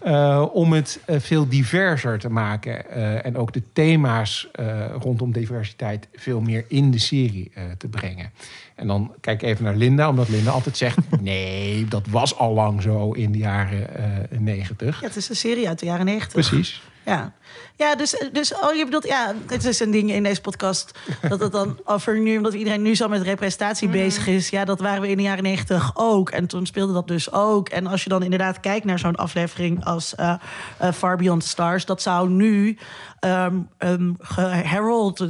eh, 0.00 0.46
om 0.52 0.72
het 0.72 1.00
eh, 1.06 1.20
veel 1.20 1.48
diverser 1.48 2.18
te 2.18 2.30
maken 2.30 2.90
eh, 2.90 3.26
en 3.26 3.36
ook 3.36 3.52
de 3.52 3.62
thema's 3.72 4.48
eh, 4.52 4.86
rondom 4.98 5.32
diversiteit 5.32 6.08
veel 6.14 6.40
meer 6.40 6.64
in 6.68 6.90
de 6.90 6.98
serie 6.98 7.50
eh, 7.54 7.62
te 7.78 7.88
brengen. 7.88 8.30
En 8.74 8.86
dan 8.86 9.14
kijk 9.20 9.42
ik 9.42 9.48
even 9.48 9.64
naar 9.64 9.76
Linda, 9.76 10.08
omdat 10.08 10.28
Linda 10.28 10.50
altijd 10.50 10.76
zegt: 10.76 10.98
nee, 11.20 11.84
dat 11.84 12.06
was 12.06 12.38
al 12.38 12.52
lang 12.52 12.82
zo 12.82 13.12
in 13.12 13.32
de 13.32 13.38
jaren 13.38 13.94
eh, 13.94 14.38
negentig. 14.38 15.00
Ja, 15.00 15.06
het 15.06 15.16
is 15.16 15.28
een 15.28 15.36
serie 15.36 15.68
uit 15.68 15.78
de 15.78 15.86
jaren 15.86 16.04
negentig. 16.04 16.32
Precies. 16.32 16.82
Ja, 17.04 17.32
ja 17.76 17.94
dus, 17.94 18.24
dus 18.32 18.54
oh, 18.54 18.74
je 18.74 18.84
bedoelt, 18.84 19.06
ja, 19.06 19.34
het 19.46 19.64
is 19.64 19.80
een 19.80 19.90
ding 19.90 20.10
in 20.10 20.22
deze 20.22 20.40
podcast 20.40 20.98
dat 21.28 21.40
het 21.40 21.52
dan 21.52 21.78
over 21.84 22.20
nu, 22.20 22.36
omdat 22.36 22.54
iedereen 22.54 22.82
nu 22.82 22.94
zo 22.94 23.08
met 23.08 23.22
representatie 23.22 23.88
bezig 23.88 24.26
is. 24.26 24.48
Ja, 24.48 24.64
dat 24.64 24.80
waren 24.80 25.02
we 25.02 25.08
in 25.08 25.16
de 25.16 25.22
jaren 25.22 25.42
negentig 25.42 25.90
ook. 25.94 26.30
En 26.30 26.46
toen 26.46 26.66
speelde 26.66 26.92
dat 26.92 27.08
dus 27.08 27.32
ook. 27.32 27.68
En 27.68 27.86
als 27.86 28.02
je 28.02 28.08
dan 28.08 28.22
inderdaad 28.22 28.60
kijkt 28.60 28.84
naar 28.84 28.98
zo'n 28.98 29.16
aflevering 29.16 29.84
als 29.84 30.14
eh, 30.14 30.34
eh, 30.78 30.92
Far 30.92 31.16
Beyond 31.16 31.44
Stars, 31.44 31.84
dat 31.84 32.02
zou 32.02 32.28
nu 32.28 32.78
ehm 33.20 33.56
ehm, 33.78 34.12
geherald. 34.18 35.20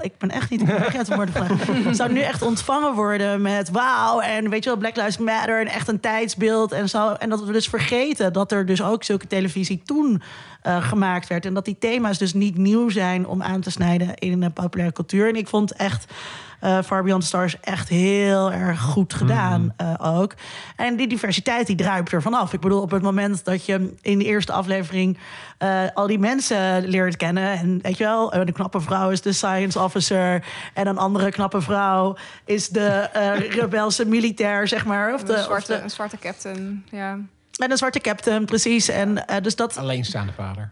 Ik 0.00 0.18
ben 0.18 0.30
echt 0.30 0.50
niet 0.50 0.60
ik 0.60 0.66
ben 0.66 0.96
het 0.96 1.14
woord 1.14 1.30
van. 1.30 1.94
zou 1.94 2.12
nu 2.12 2.20
echt 2.20 2.42
ontvangen 2.42 2.94
worden 2.94 3.42
met 3.42 3.70
wauw 3.70 4.20
en 4.20 4.50
weet 4.50 4.64
je 4.64 4.70
wel 4.70 4.78
Black 4.78 4.96
Lives 4.96 5.18
Matter 5.18 5.60
en 5.60 5.66
echt 5.66 5.88
een 5.88 6.00
tijdsbeeld 6.00 6.72
en 6.72 6.88
zo. 6.88 7.12
En 7.12 7.28
dat 7.28 7.44
we 7.44 7.52
dus 7.52 7.68
vergeten 7.68 8.32
dat 8.32 8.52
er 8.52 8.66
dus 8.66 8.82
ook 8.82 9.04
zulke 9.04 9.26
televisie 9.26 9.82
toen 9.84 10.22
eh, 10.62 10.88
gemaakt 10.88 11.28
werd 11.28 11.43
en 11.44 11.54
dat 11.54 11.64
die 11.64 11.78
thema's 11.78 12.18
dus 12.18 12.34
niet 12.34 12.56
nieuw 12.56 12.88
zijn 12.88 13.26
om 13.26 13.42
aan 13.42 13.60
te 13.60 13.70
snijden 13.70 14.14
in 14.14 14.40
de 14.40 14.50
populaire 14.50 14.94
cultuur. 14.94 15.28
En 15.28 15.36
ik 15.36 15.48
vond 15.48 15.72
echt 15.72 16.06
eh 16.60 16.78
Far 16.82 17.02
Beyond 17.02 17.24
Stars 17.24 17.60
echt 17.60 17.88
heel 17.88 18.52
erg 18.52 18.80
goed 18.80 19.14
gedaan 19.14 19.74
eh, 19.76 19.94
ook. 19.98 20.34
En 20.76 20.96
die 20.96 21.06
diversiteit 21.08 21.66
die 21.66 21.76
druipt 21.76 22.12
er 22.12 22.22
vanaf. 22.22 22.52
Ik 22.52 22.60
bedoel, 22.60 22.80
op 22.80 22.90
het 22.90 23.02
moment 23.02 23.44
dat 23.44 23.66
je 23.66 23.94
in 24.00 24.18
de 24.18 24.24
eerste 24.24 24.52
aflevering 24.52 25.18
eh, 25.58 25.82
al 25.94 26.06
die 26.06 26.18
mensen 26.18 26.88
leert 26.88 27.16
kennen. 27.16 27.52
En 27.58 27.78
weet 27.82 27.98
je 27.98 28.04
wel, 28.04 28.30
de 28.44 28.52
knappe 28.52 28.80
vrouw 28.80 29.10
is 29.10 29.20
de 29.22 29.32
science 29.32 29.78
officer. 29.80 30.44
En 30.74 30.86
een 30.86 30.98
andere 30.98 31.30
knappe 31.30 31.60
vrouw 31.60 32.16
is 32.44 32.68
de 32.68 32.86
eh, 32.88 33.50
rebelse 33.60 34.04
militair, 34.04 34.68
zeg 34.68 34.84
maar. 34.84 35.14
Of 35.14 35.22
de, 35.22 35.32
een, 35.32 35.38
of 35.38 35.44
zwarte, 35.44 35.72
de- 35.72 35.82
een 35.82 35.90
zwarte 35.90 36.18
captain, 36.18 36.84
ja. 36.90 37.18
en 37.56 37.70
een 37.70 37.76
zwarte 37.76 38.00
captain, 38.00 38.44
precies. 38.44 38.88
En 38.88 39.24
dus 39.42 39.56
dat. 39.56 39.76
Alleenstaande 39.76 40.32
vader. 40.32 40.70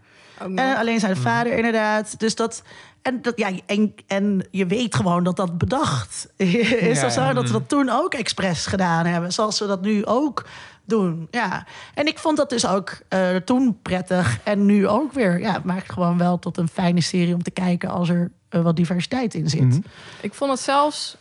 En 0.55 0.77
alleen 0.77 0.99
zijn 0.99 1.17
vader, 1.17 1.53
inderdaad. 1.53 2.19
Dus 2.19 2.35
dat. 2.35 2.63
En, 3.01 3.21
dat, 3.21 3.33
ja, 3.37 3.51
en, 3.65 3.93
en 4.07 4.47
je 4.51 4.65
weet 4.65 4.95
gewoon 4.95 5.23
dat 5.23 5.35
dat 5.35 5.57
bedacht 5.57 6.27
is. 6.37 6.99
Ja, 6.99 7.05
of 7.05 7.11
zo. 7.11 7.21
ja. 7.21 7.33
Dat 7.33 7.47
ze 7.47 7.51
dat 7.51 7.69
toen 7.69 7.89
ook 7.89 8.13
expres 8.13 8.65
gedaan 8.65 9.05
hebben. 9.05 9.33
Zoals 9.33 9.57
ze 9.57 9.67
dat 9.67 9.81
nu 9.81 10.05
ook 10.05 10.45
doen. 10.85 11.27
Ja. 11.31 11.65
En 11.93 12.07
ik 12.07 12.17
vond 12.19 12.37
dat 12.37 12.49
dus 12.49 12.67
ook 12.67 12.97
eh, 13.07 13.35
toen 13.35 13.77
prettig. 13.81 14.39
En 14.43 14.65
nu 14.65 14.87
ook 14.87 15.13
weer. 15.13 15.39
Ja, 15.39 15.53
het 15.53 15.63
maakt 15.63 15.91
gewoon 15.91 16.17
wel 16.17 16.39
tot 16.39 16.57
een 16.57 16.67
fijne 16.67 17.01
serie 17.01 17.33
om 17.33 17.43
te 17.43 17.51
kijken 17.51 17.89
als 17.89 18.09
er 18.09 18.31
eh, 18.49 18.61
wat 18.61 18.75
diversiteit 18.75 19.33
in 19.33 19.49
zit. 19.49 19.61
Mhm. 19.61 19.79
Ik 20.21 20.33
vond 20.33 20.51
het 20.51 20.59
zelfs 20.59 21.17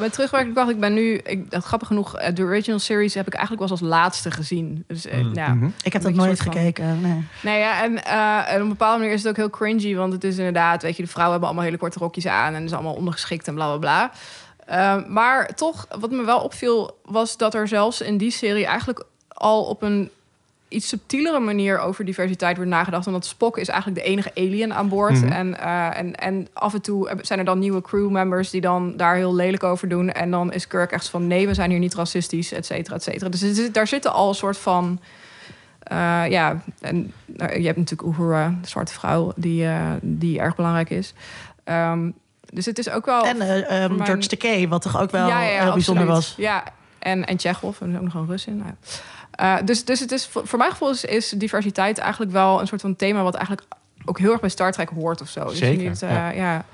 bij 0.00 0.10
terugwerkende 0.10 0.54
kracht. 0.54 0.70
Ik 0.70 0.80
ben 0.80 0.94
nu, 0.94 1.14
ik, 1.16 1.50
dat 1.50 1.64
grappig 1.64 1.88
genoeg, 1.88 2.16
eh, 2.16 2.34
de 2.34 2.42
original 2.42 2.78
series 2.78 3.14
heb 3.14 3.26
ik 3.26 3.32
eigenlijk 3.34 3.62
wel 3.68 3.78
als 3.78 3.88
laatste 3.88 4.30
gezien. 4.30 4.84
Dus 4.86 5.06
eh, 5.06 5.20
Mm. 5.20 5.34
ja. 5.34 5.54
Mhm. 5.54 5.68
Ik 5.82 5.92
heb 5.92 6.02
dat 6.02 6.12
nooit 6.14 6.42
van- 6.42 6.52
gekeken. 6.52 7.00
Nee. 7.00 7.24
Nee, 7.42 7.58
ja, 7.58 7.82
en, 7.82 8.04
eh, 8.04 8.50
en 8.52 8.56
op 8.56 8.62
een 8.62 8.68
bepaalde 8.68 8.98
manier 8.98 9.12
is 9.14 9.20
het 9.22 9.28
ook 9.30 9.36
heel 9.36 9.50
cringy, 9.50 9.94
want 9.96 10.12
het 10.12 10.24
is 10.24 10.36
inderdaad, 10.38 10.82
weet 10.82 10.96
je, 10.96 11.02
de 11.02 11.08
vrouwen 11.08 11.32
hebben 11.32 11.48
allemaal 11.48 11.68
hele 11.68 11.80
korte 11.80 11.98
rokjes 11.98 12.26
aan 12.26 12.46
en 12.48 12.54
het 12.54 12.64
is 12.64 12.72
allemaal 12.72 12.94
ondergeschikt 12.94 13.48
en 13.48 13.54
bla 13.54 13.66
bla 13.66 13.78
bla. 13.78 14.10
Eh, 14.66 15.06
maar 15.08 15.54
toch, 15.54 15.86
wat 16.00 16.10
me 16.10 16.24
wel 16.24 16.40
opviel, 16.40 16.98
was 17.04 17.36
dat 17.36 17.54
er 17.54 17.68
zelfs 17.68 18.00
in 18.00 18.16
die 18.18 18.30
serie 18.30 18.66
eigenlijk 18.66 19.04
al 19.28 19.64
op 19.64 19.82
een 19.82 20.10
iets 20.74 20.88
subtielere 20.88 21.40
manier 21.40 21.78
over 21.78 22.04
diversiteit 22.04 22.56
wordt 22.56 22.70
nagedacht. 22.70 23.06
Omdat 23.06 23.26
Spock 23.26 23.58
is 23.58 23.68
eigenlijk 23.68 24.02
de 24.02 24.08
enige 24.10 24.30
alien 24.34 24.74
aan 24.74 24.88
boord. 24.88 25.20
Mhm. 25.20 25.32
en, 25.32 25.58
eh, 25.60 25.98
en, 25.98 26.14
en 26.14 26.48
af 26.52 26.74
en 26.74 26.80
toe 26.82 27.10
zijn 27.20 27.38
er 27.38 27.44
dan 27.44 27.58
nieuwe 27.58 27.80
crewmembers 27.80 28.50
die 28.50 28.60
dan 28.60 28.96
daar 28.96 29.14
heel 29.16 29.34
lelijk 29.34 29.62
over 29.62 29.88
doen. 29.88 30.10
En 30.12 30.30
dan 30.30 30.52
is 30.52 30.66
Kirk 30.66 30.92
echt 30.92 31.08
van 31.08 31.26
nee, 31.26 31.46
we 31.46 31.54
zijn 31.54 31.70
hier 31.70 31.78
niet 31.78 31.94
racistisch, 31.94 32.52
et 32.52 32.66
cetera, 32.66 32.94
et 32.96 33.02
cetera. 33.02 33.28
Dus 33.30 33.70
daar 33.72 33.86
zitten 33.86 34.12
al 34.12 34.28
een 34.28 34.34
soort 34.34 34.58
van. 34.58 35.00
eh, 35.82 36.22
ja, 36.28 36.62
en 36.80 37.12
nou, 37.26 37.58
je 37.60 37.66
hebt 37.66 37.78
natuurlijk 37.78 38.08
Uhura, 38.08 38.54
de 38.62 38.68
zwarte 38.68 38.92
vrouw, 38.92 39.32
die, 39.36 39.66
eh, 39.66 39.90
die 40.02 40.38
erg 40.38 40.56
belangrijk 40.56 40.90
is. 40.90 41.14
Ehm, 41.64 42.10
dus 42.52 42.66
het 42.66 42.78
is 42.78 42.90
ook 42.90 43.04
wel. 43.06 43.24
En 43.24 43.36
mijn- 43.38 44.04
George 44.04 44.28
Takei, 44.28 44.68
wat 44.68 44.82
toch 44.82 45.00
ook 45.00 45.10
wel 45.10 45.26
Ja, 45.28 45.42
ja, 45.42 45.72
bijzonder 45.72 46.06
was. 46.06 46.34
Ja, 46.36 46.64
en, 46.98 47.24
en 47.26 47.36
Tsjechov, 47.36 47.80
en 47.80 47.86
er 47.86 47.92
is 47.92 47.98
ook 47.98 48.04
nog 48.04 48.14
een 48.14 48.26
Rus 48.26 48.46
in. 48.46 48.56
Nou, 48.56 48.68
ja. 48.68 48.74
Eh, 49.36 49.56
dus, 49.64 49.84
dus 49.84 50.00
het 50.00 50.12
is, 50.12 50.26
voor 50.26 50.58
mijn 50.58 50.70
gevoel 50.70 50.90
is, 50.90 51.04
is 51.04 51.28
diversiteit 51.28 51.98
eigenlijk 51.98 52.32
wel 52.32 52.60
een 52.60 52.66
soort 52.66 52.80
van 52.80 52.96
thema... 52.96 53.22
wat 53.22 53.34
eigenlijk 53.34 53.66
ook 54.04 54.18
heel 54.18 54.32
erg 54.32 54.40
bij 54.40 54.50
Star 54.50 54.72
Trek 54.72 54.88
hoort 54.88 55.20
of 55.20 55.28
zo. 55.28 55.44
Dus 55.44 55.58
Zeker, 55.58 55.88
Niet, 55.88 56.02
eh, 56.02 56.10
ja. 56.10 56.30
ja. 56.30 56.64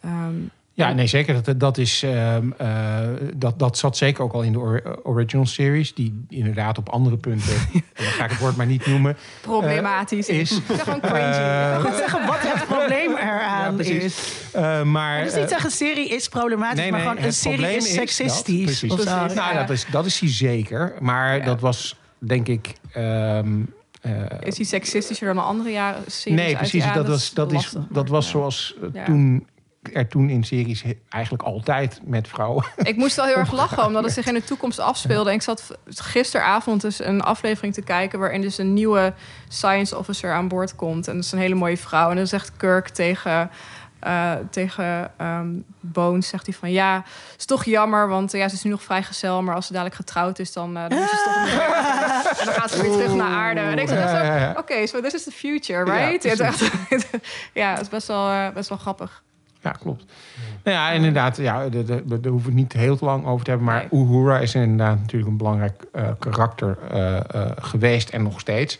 Ehm, 0.00 0.34
Ja, 0.76 0.92
nee, 0.92 1.06
zeker. 1.06 1.42
Dat, 1.42 1.60
dat, 1.60 1.78
is, 1.78 2.02
ehm, 2.02 2.50
eh, 2.58 2.98
dat, 3.34 3.58
dat 3.58 3.78
zat 3.78 3.96
zeker 3.96 4.22
ook 4.24 4.32
al 4.32 4.42
in 4.42 4.52
de 4.52 4.58
or- 4.58 4.98
original 5.02 5.46
series. 5.46 5.94
Die 5.94 6.24
inderdaad 6.28 6.78
op 6.78 6.88
andere 6.88 7.16
punten, 7.16 7.54
dan 7.94 8.06
ga 8.06 8.24
ik 8.24 8.30
het 8.30 8.38
woord 8.38 8.56
maar 8.56 8.66
niet 8.66 8.86
noemen, 8.86 9.16
problematisch 9.40 10.28
is- 10.28 10.50
is. 10.50 10.60
Zeg 10.68 10.82
gewoon 10.82 11.00
cringy. 11.00 11.18
Eh, 11.18 11.74
Ik 11.76 11.82
wil 11.82 11.92
zeggen 11.96 12.26
wat 12.26 12.36
het 12.40 12.64
probleem 12.66 13.10
eraan 13.16 13.70
Ja, 13.70 13.72
precies. 13.74 14.02
is. 14.04 14.32
eh, 14.52 14.82
maar... 14.82 15.22
Dus 15.24 15.34
niet 15.34 15.42
eh, 15.42 15.48
zeggen, 15.48 15.70
serie 15.70 16.08
is 16.08 16.28
problematisch, 16.28 16.78
nee, 16.80 16.90
maar 16.90 17.00
nee, 17.00 17.08
gewoon 17.08 17.24
een 17.26 17.32
serie 17.32 17.66
is 17.66 17.76
is 17.76 17.84
dat, 17.84 18.08
seksistisch. 18.08 18.64
precies. 18.86 19.04
nou, 19.34 19.54
dat 19.54 19.70
is, 19.70 19.86
dat 19.90 20.06
is 20.06 20.20
hij 20.20 20.30
zeker. 20.30 20.94
Maar 21.00 21.36
Ja. 21.38 21.44
dat 21.44 21.60
was, 21.60 21.96
denk 22.18 22.48
ik... 22.48 22.72
ehm, 22.92 23.60
eh, 24.00 24.12
Is 24.40 24.56
hij 24.56 24.66
seksistischer 24.66 25.34
dan 25.34 25.44
andere 25.44 25.70
jaren? 25.70 26.02
series 26.06 26.38
nee, 26.40 26.56
precies. 26.56 26.92
dat, 26.94 27.06
was, 27.08 27.32
dat, 27.34 27.52
is, 27.52 27.74
dat 27.90 28.08
was 28.08 28.28
zoals 28.28 28.74
eh, 28.82 28.88
Ja. 28.92 29.04
toen 29.04 29.46
er 29.92 30.08
toen 30.08 30.30
in 30.30 30.44
series 30.44 30.84
eigenlijk 31.08 31.42
altijd 31.44 32.00
met 32.04 32.28
vrouwen. 32.28 32.64
Ik 32.76 32.96
moest 32.96 33.16
wel 33.16 33.24
heel 33.24 33.36
erg 33.36 33.52
lachen, 33.52 33.84
omdat 33.86 34.04
het 34.04 34.12
zich 34.12 34.26
in 34.26 34.34
de 34.34 34.44
toekomst 34.44 34.78
afspeelde. 34.78 35.28
En 35.30 35.36
ik 35.36 35.42
zat 35.42 35.78
gisteravond 35.88 36.80
dus 36.80 37.04
een 37.04 37.20
aflevering 37.20 37.74
te 37.74 37.82
kijken... 37.82 38.18
waarin 38.18 38.40
dus 38.40 38.58
een 38.58 38.72
nieuwe 38.74 39.14
science 39.48 39.98
officer 39.98 40.32
aan 40.32 40.48
boord 40.48 40.74
komt. 40.74 41.08
En 41.08 41.14
dat 41.14 41.24
is 41.24 41.32
een 41.32 41.38
hele 41.38 41.54
mooie 41.54 41.76
vrouw. 41.78 42.10
En 42.10 42.16
dan 42.16 42.26
zegt 42.26 42.56
Kirk 42.56 42.88
tegen... 42.88 43.50
eh, 44.00 44.32
tegen 44.50 45.10
ehm, 45.16 45.48
Bones 45.80 46.28
zegt 46.28 46.46
hij 46.46 46.54
van 46.54 46.70
ja, 46.70 47.04
is 47.38 47.44
toch 47.44 47.64
jammer, 47.64 48.08
want 48.08 48.32
ja, 48.32 48.48
ze 48.48 48.54
is 48.54 48.62
nu 48.62 48.70
nog 48.70 48.82
vrijgezel, 48.82 49.42
maar 49.42 49.54
als 49.54 49.66
ze 49.66 49.72
dadelijk 49.72 49.96
getrouwd 49.96 50.38
is, 50.38 50.52
dan, 50.52 50.76
eh, 50.76 50.88
dan 50.88 50.98
is 50.98 51.10
ze 51.10 51.16
toch. 51.24 52.38
En 52.38 52.44
dan 52.44 52.54
gaat 52.60 52.70
ze 52.70 52.82
weer 52.82 52.90
terug 52.90 53.14
naar 53.14 53.30
aarde. 53.30 53.60
En 53.60 53.78
ik 53.78 53.88
ja. 53.88 54.54
oké, 54.58 54.86
so 54.86 55.00
this 55.00 55.14
is 55.14 55.24
the 55.24 55.30
future, 55.30 55.84
right? 55.84 56.22
Ja, 56.22 56.28
het 56.30 56.40
is 56.40 56.40
echt- 56.40 57.10
ja, 57.52 57.70
het 57.70 57.80
is 57.80 57.88
best 57.88 58.06
wel, 58.06 58.28
eh, 58.30 58.48
best 58.50 58.68
wel 58.68 58.78
grappig. 58.78 59.22
Ja, 59.66 59.72
klopt. 59.72 60.04
Nou 60.64 60.76
ja, 60.76 60.90
inderdaad, 60.90 61.36
ja, 61.36 61.68
daar- 61.68 62.00
hoeven 62.08 62.22
we 62.22 62.42
het 62.44 62.54
niet 62.54 62.72
heel 62.72 62.96
te 62.96 63.04
lang 63.04 63.26
over 63.26 63.44
te 63.44 63.50
hebben. 63.50 63.68
Maar 63.68 63.86
Nee. 63.90 64.00
Uhura 64.02 64.38
is 64.38 64.54
inderdaad 64.54 64.98
natuurlijk 64.98 65.30
een 65.30 65.36
belangrijk 65.36 65.84
eh, 65.92 66.08
karakter 66.18 66.78
eh, 66.90 67.16
eh, 67.16 67.50
geweest 67.56 68.08
en 68.08 68.22
nog 68.22 68.40
steeds. 68.40 68.78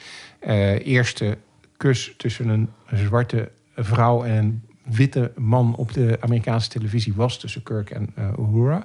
Eerste 0.79 1.39
kus 1.77 2.15
tussen 2.17 2.49
een 2.49 2.69
zwarte 2.93 3.51
vrouw 3.77 4.25
en 4.25 4.35
een 4.37 4.63
witte 4.95 5.33
man 5.37 5.75
op 5.77 5.93
de 5.93 6.17
Amerikaanse 6.21 6.69
televisie 6.69 7.13
was 7.17 7.39
tussen 7.39 7.63
Kirk 7.63 7.91
en 7.91 8.15
Uhura. 8.39 8.83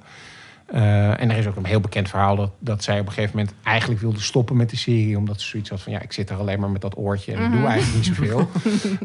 En 1.18 1.30
er 1.32 1.38
is 1.38 1.47
ook 1.47 1.56
een 1.56 1.66
heel 1.66 1.80
bekend 1.80 2.10
verhaal 2.10 2.36
dat, 2.36 2.52
dat 2.60 2.84
zij 2.84 2.99
op 2.99 3.06
een 3.08 3.12
gegeven 3.14 3.38
moment 3.38 3.56
eigenlijk 3.64 4.02
wilde 4.02 4.20
stoppen 4.22 4.56
met 4.58 4.70
de 4.70 4.76
serie. 4.78 5.18
Omdat 5.18 5.41
ze 5.41 5.47
zoiets 5.47 5.70
had 5.70 5.82
van 5.82 5.91
ja, 5.93 6.02
ik 6.02 6.12
zit 6.14 6.30
er 6.30 6.38
alleen 6.38 6.60
maar 6.60 6.70
met 6.70 6.82
dat 6.82 6.97
oortje 6.97 7.34
en 7.34 7.43
ik 7.45 7.52
doe 7.52 7.66
eigenlijk 7.68 8.06
niet 8.06 8.16
zoveel. 8.16 8.49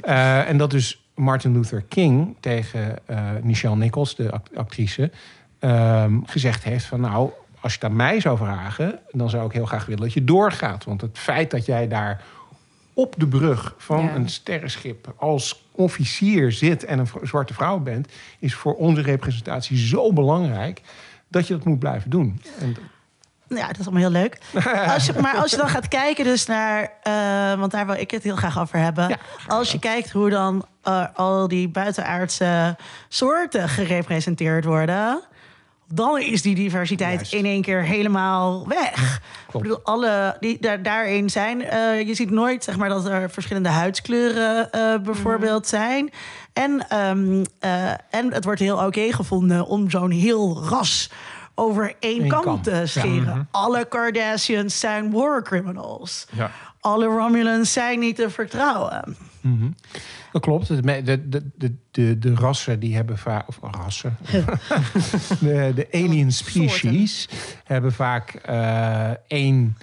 En 0.50 0.56
dat 0.56 0.70
dus 0.70 1.05
Martin 1.16 1.52
Luther 1.52 1.82
King 1.82 2.36
tegen 2.40 2.98
eh 3.06 3.20
Nichelle 3.42 3.76
Nichols, 3.76 4.14
de 4.16 4.30
act- 4.30 4.56
actrice, 4.56 5.10
ehm, 5.58 6.18
gezegd 6.26 6.64
heeft 6.64 6.84
van 6.84 7.00
nou, 7.00 7.30
als 7.60 7.72
je 7.72 7.78
het 7.80 7.90
aan 7.90 7.96
mij 7.96 8.20
zou 8.20 8.36
vragen, 8.38 8.98
dan 9.10 9.30
zou 9.30 9.46
ik 9.46 9.52
heel 9.52 9.66
graag 9.66 9.86
willen 9.86 10.02
dat 10.02 10.12
je 10.12 10.24
doorgaat. 10.24 10.84
Want 10.84 11.00
het 11.00 11.18
feit 11.18 11.50
dat 11.50 11.66
jij 11.66 11.88
daar 11.88 12.22
op 12.94 13.14
de 13.18 13.26
brug 13.26 13.74
van 13.78 14.04
Ja. 14.04 14.14
een 14.14 14.28
sterrenschip 14.28 15.14
als 15.16 15.64
officier 15.72 16.52
zit 16.52 16.84
en 16.84 16.98
een 16.98 17.08
zwarte 17.22 17.54
vrouw 17.54 17.78
bent, 17.78 18.08
is 18.38 18.54
voor 18.54 18.74
onze 18.74 19.02
representatie 19.02 19.76
zo 19.78 20.12
belangrijk 20.12 20.80
dat 21.28 21.46
je 21.46 21.54
dat 21.56 21.64
moet 21.64 21.78
blijven 21.78 22.10
doen. 22.10 22.40
En, 22.60 22.76
Ja, 23.48 23.66
dat 23.66 23.78
is 23.78 23.86
allemaal 23.86 24.10
heel 24.10 24.20
leuk. 24.20 24.38
Als 24.94 25.06
je, 25.06 25.12
maar 25.20 25.36
als 25.36 25.50
je 25.50 25.56
dan 25.56 25.68
gaat 25.68 25.88
kijken 25.88 26.24
dus 26.24 26.46
naar... 26.46 26.92
eh, 27.02 27.58
want 27.58 27.72
daar 27.72 27.86
wil 27.86 27.94
ik 27.94 28.10
het 28.10 28.22
heel 28.22 28.36
graag 28.36 28.60
over 28.60 28.78
hebben. 28.78 29.08
Ja, 29.08 29.16
als 29.46 29.72
je 29.72 29.78
kijkt 29.78 30.10
hoe 30.10 30.30
dan 30.30 30.66
eh, 30.82 31.04
al 31.14 31.48
die 31.48 31.68
buitenaardse 31.68 32.76
soorten 33.08 33.68
gerepresenteerd 33.68 34.64
worden... 34.64 35.20
dan 35.88 36.20
is 36.20 36.42
die 36.42 36.54
diversiteit 36.54 37.14
Juist. 37.14 37.32
in 37.32 37.44
één 37.44 37.62
keer 37.62 37.82
helemaal 37.82 38.68
weg. 38.68 39.20
Ik 39.52 39.60
bedoel, 39.62 39.80
alle 39.82 40.36
die 40.40 40.60
daar, 40.60 40.82
daarin 40.82 41.30
zijn... 41.30 41.62
eh, 41.64 42.06
je 42.06 42.14
ziet 42.14 42.30
nooit 42.30 42.64
zeg 42.64 42.76
maar, 42.76 42.88
dat 42.88 43.06
er 43.06 43.30
verschillende 43.30 43.68
huidskleuren 43.68 44.70
bijvoorbeeld 45.02 45.66
zijn. 45.66 46.10
En, 46.52 46.88
ehm, 46.88 47.44
eh, 47.58 47.90
en 48.10 48.32
het 48.32 48.44
wordt 48.44 48.60
heel 48.60 48.76
oké 48.86 49.12
gevonden 49.12 49.66
om 49.66 49.90
zo'n 49.90 50.10
heel 50.10 50.64
ras 50.68 51.10
over 51.58 51.94
één 51.98 52.22
Eén 52.22 52.28
kam, 52.28 52.62
te 52.62 52.70
ja. 52.70 52.86
scheren. 52.86 53.48
Alle 53.50 53.84
Kardashians 53.88 54.80
zijn 54.80 55.10
war 55.10 55.42
criminals. 55.42 56.26
Ja. 56.32 56.50
Alle 56.80 57.06
Romulans 57.06 57.72
zijn 57.72 57.98
niet 57.98 58.16
te 58.16 58.30
vertrouwen. 58.30 59.16
Mhm. 59.40 59.70
Dat 60.32 60.42
klopt. 60.42 60.66
De, 60.66 61.04
de, 61.04 61.28
de, 61.90 62.18
de, 62.18 62.34
rassen 62.34 62.80
die 62.80 62.94
hebben 62.94 63.18
vaak. 63.18 63.48
Of 63.48 63.58
rassen. 63.60 64.16
de, 65.40 65.72
de 65.74 65.88
alien 65.92 66.32
species 66.32 67.28
hebben 67.64 67.92
vaak 67.92 68.30
eh, 68.34 69.10
één 69.26 69.76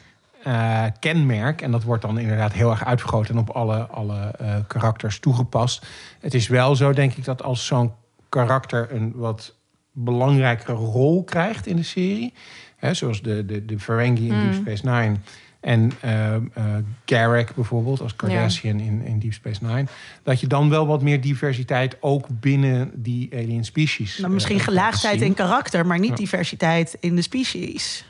eh, 0.43 0.86
kenmerk. 0.99 1.61
En 1.61 1.71
dat 1.71 1.84
wordt 1.84 2.01
dan 2.01 2.19
inderdaad 2.19 2.53
heel 2.53 2.69
erg 2.69 2.86
uitvergroot 2.86 3.30
en 3.30 3.38
op 3.38 3.49
alle, 3.49 3.88
alle 3.88 4.19
eh, 4.39 4.55
karakters 4.67 5.19
toegepast. 5.19 5.86
Het 6.19 6.34
is 6.34 6.47
wel 6.47 6.76
zo, 6.76 6.93
denk 6.93 7.13
ik, 7.13 7.26
dat 7.26 7.43
als 7.43 7.65
zo'n 7.65 7.93
karakter 8.30 8.88
een 8.91 9.11
wat 9.15 9.55
belangrijkere 9.94 10.74
rol 10.74 11.24
krijgt 11.24 11.68
in 11.68 11.76
de 11.76 11.84
serie. 11.84 12.34
Hè, 12.76 12.94
zoals 12.94 13.22
de, 13.22 13.46
de, 13.46 13.66
de 13.66 13.80
Ferengi 13.80 14.28
in 14.28 14.39
Deep 14.39 14.54
Space 14.54 14.89
Nine. 14.89 15.16
En 15.60 15.91
eh, 16.02 16.36
eh, 16.36 16.41
Garrick 17.06 17.56
bijvoorbeeld 17.56 18.02
als 18.02 18.16
Cardassian 18.16 18.80
in, 18.80 19.02
in 19.06 19.20
Deep 19.20 19.34
Space 19.34 19.66
Nine. 19.66 19.86
Dat 20.24 20.39
je 20.39 20.48
dan 20.48 20.70
wel 20.70 20.88
wat 20.88 21.02
meer 21.02 21.22
diversiteit 21.22 21.98
ook 22.00 22.26
binnen 22.30 22.91
die 22.94 23.30
alien 23.34 23.66
species. 23.66 24.20
Eh, 24.20 24.30
misschien 24.30 24.56
gaat 24.60 24.68
gelaagdheid 24.68 25.22
in 25.22 25.34
karakter, 25.34 25.86
maar 25.86 26.00
niet 26.00 26.10
Ja. 26.10 26.16
diversiteit 26.16 26.98
in 27.00 27.16
de 27.16 27.22
species. 27.22 28.06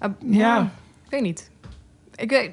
Uh, 0.00 0.38
Ja. 0.38 0.62
Ik 1.04 1.10
weet 1.10 1.22
niet. 1.22 1.50
Ik 2.14 2.30
weet, 2.30 2.50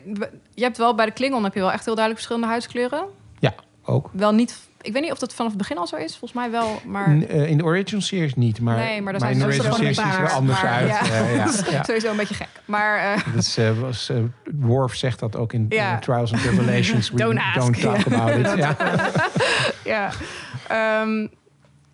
je 0.54 0.64
hebt 0.64 0.78
wel 0.78 0.96
bij 0.96 1.06
de 1.06 1.12
Klingon 1.12 1.44
heb 1.44 1.54
je 1.54 1.60
wel 1.60 1.72
echt 1.72 1.86
heel 1.86 1.96
duidelijk 1.96 2.26
verschillende 2.26 2.48
huidskleuren. 2.48 3.06
Ja, 3.40 3.54
ook. 3.84 4.10
Wel 4.14 4.34
niet. 4.34 4.68
Ik 4.86 4.94
weet 4.94 5.02
niet 5.02 5.12
of 5.12 5.20
dat 5.20 5.34
vanaf 5.34 5.52
het 5.52 5.60
begin 5.62 5.78
al 5.78 5.88
zo 5.88 5.96
is. 5.96 6.10
Volgens 6.18 6.34
mij 6.34 6.52
wel, 6.52 6.82
maar. 6.86 7.18
Eh, 7.22 7.50
in 7.50 7.58
de 7.58 7.64
original 7.64 8.02
series 8.02 8.36
niet, 8.36 8.60
maar, 8.62 8.76
Nee, 8.78 9.02
maar 9.02 9.14
in 9.14 9.20
zijn 9.20 9.38
de 9.40 9.46
original 9.46 9.74
series 9.74 9.98
ziet 9.98 10.06
er 10.06 10.30
anders 10.32 10.62
maar 10.62 10.72
uit. 10.72 10.88
ja. 10.88 11.06
Ja, 11.06 11.46
ja. 11.72 11.84
Sowieso 11.84 12.10
een 12.12 12.18
beetje 12.18 12.34
gek. 12.34 12.48
Maar 12.66 13.14
eh, 13.14 13.34
Dat 13.36 13.56
eh, 13.58 13.80
was, 13.80 14.12
Worf 14.56 14.96
zegt 14.96 15.20
dat 15.20 15.36
ook 15.36 15.54
in 15.54 15.68
Trials 16.00 16.34
and 16.34 16.42
Tribulations. 16.42 17.10
We 17.12 17.18
Don't 17.18 17.40
ask. 17.40 17.56
don't 17.56 17.80
talk 17.82 17.98
Ja. 17.98 18.16
about 18.22 18.46
it. 18.46 18.58
Ja. 18.64 18.76
ja. 19.94 20.10
Ehm, 20.68 21.28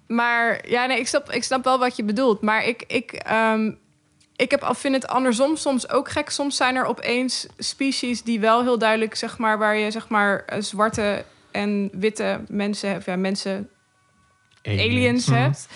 maar 0.08 0.70
ja, 0.70 0.86
nee, 0.86 1.00
ik 1.00 1.08
snap, 1.08 1.32
ik 1.32 1.44
snap 1.44 1.64
wel 1.64 1.80
wat 1.80 1.96
je 1.96 2.04
bedoelt. 2.04 2.42
Maar 2.42 2.66
ik, 2.66 2.84
ik, 2.88 3.12
ehm, 3.12 3.72
ik 4.36 4.52
heb, 4.52 4.70
vind 4.76 4.96
het 4.96 5.08
andersom 5.08 5.56
soms 5.56 5.90
ook 5.90 6.10
gek. 6.10 6.30
Soms 6.30 6.56
zijn 6.58 6.76
er 6.76 6.86
opeens 6.86 7.48
species 7.58 8.24
die 8.24 8.40
wel 8.40 8.62
heel 8.62 8.78
duidelijk, 8.78 9.16
zeg 9.16 9.38
maar, 9.38 9.58
waar 9.58 9.76
je 9.78 9.92
zeg 9.92 10.08
maar 10.10 10.46
zwarte 10.60 11.24
en 11.52 11.90
witte 11.94 12.42
mensen, 12.48 12.96
of 12.98 13.06
ja, 13.06 13.16
mensen, 13.16 13.70
aliens 14.64 15.26
Mhm. 15.26 15.38
hebt. 15.40 15.68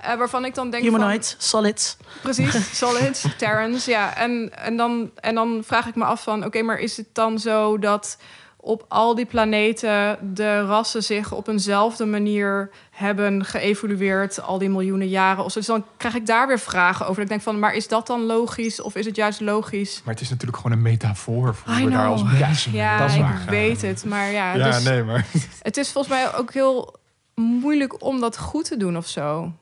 Eh, 0.00 0.14
waarvan 0.16 0.44
ik 0.44 0.54
dan 0.54 0.70
denk 0.70 0.84
van, 0.84 0.92
Humanoids, 0.92 1.36
solids. 1.38 1.96
Precies, 2.22 2.76
Solid, 2.78 3.24
Terrence, 3.38 3.90
ja. 3.90 4.16
En, 4.16 4.50
en, 4.56 4.76
dan, 4.76 5.10
en 5.14 5.34
dan 5.34 5.62
vraag 5.66 5.86
ik 5.86 5.94
me 5.94 6.04
af 6.04 6.22
van... 6.22 6.44
oké, 6.44 6.62
maar 6.62 6.78
is 6.78 6.96
het 6.96 7.08
dan 7.12 7.38
zo 7.38 7.78
dat 7.78 8.18
op 8.64 8.84
al 8.88 9.14
die 9.14 9.24
planeten... 9.26 10.18
de 10.34 10.66
rassen 10.66 11.02
zich 11.02 11.32
op 11.32 11.48
eenzelfde 11.48 12.04
manier 12.06 12.70
hebben 12.90 13.44
geëvolueerd... 13.44 14.42
al 14.42 14.58
die 14.58 14.68
miljoenen 14.68 15.08
jaren? 15.08 15.44
Of 15.44 15.52
zo. 15.52 15.58
Dus 15.58 15.68
dan 15.68 15.84
krijg 15.96 16.14
ik 16.14 16.26
daar 16.26 16.46
weer 16.46 16.58
vragen 16.58 17.06
over. 17.06 17.22
Ik 17.22 17.28
denk 17.28 17.42
van, 17.42 17.58
maar 17.58 17.74
is 17.74 17.88
dat 17.88 18.06
dan 18.06 18.22
logisch? 18.22 18.82
Of 18.82 18.94
is 18.94 19.06
het 19.06 19.16
juist 19.16 19.40
logisch? 19.40 20.00
Maar 20.04 20.14
het 20.14 20.22
is 20.22 20.30
natuurlijk 20.30 20.56
gewoon 20.56 20.72
een 20.76 20.82
metafoor 20.82 21.54
voor 21.54 21.72
hoe 21.74 21.84
we 21.84 21.90
daar 21.90 22.06
als 22.06 22.22
mensen 22.22 22.72
Ja, 22.72 22.98
dat 22.98 23.08
is 23.08 23.14
ik 23.16 23.22
waar. 23.22 23.44
weet 23.46 23.82
het. 23.82 24.04
Maar 24.04 24.30
ja, 24.30 24.54
Ja, 24.54 24.64
dus 24.64 24.82
nee, 24.82 25.02
maar 25.02 25.26
het 25.62 25.76
is 25.76 25.92
volgens 25.92 26.14
mij 26.14 26.34
ook 26.34 26.52
heel 26.52 26.94
moeilijk 27.34 28.02
om 28.02 28.20
dat 28.20 28.38
goed 28.38 28.64
te 28.64 28.76
doen 28.76 28.96
of 28.96 29.06
zo. 29.06 29.52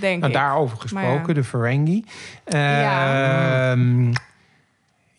Denk 0.00 0.20
Nou, 0.20 0.32
ik. 0.32 0.38
daarover 0.38 0.80
gesproken, 0.80 1.26
ja. 1.26 1.32
de 1.34 1.44
Ferengi. 1.44 2.04
Ja. 2.44 3.76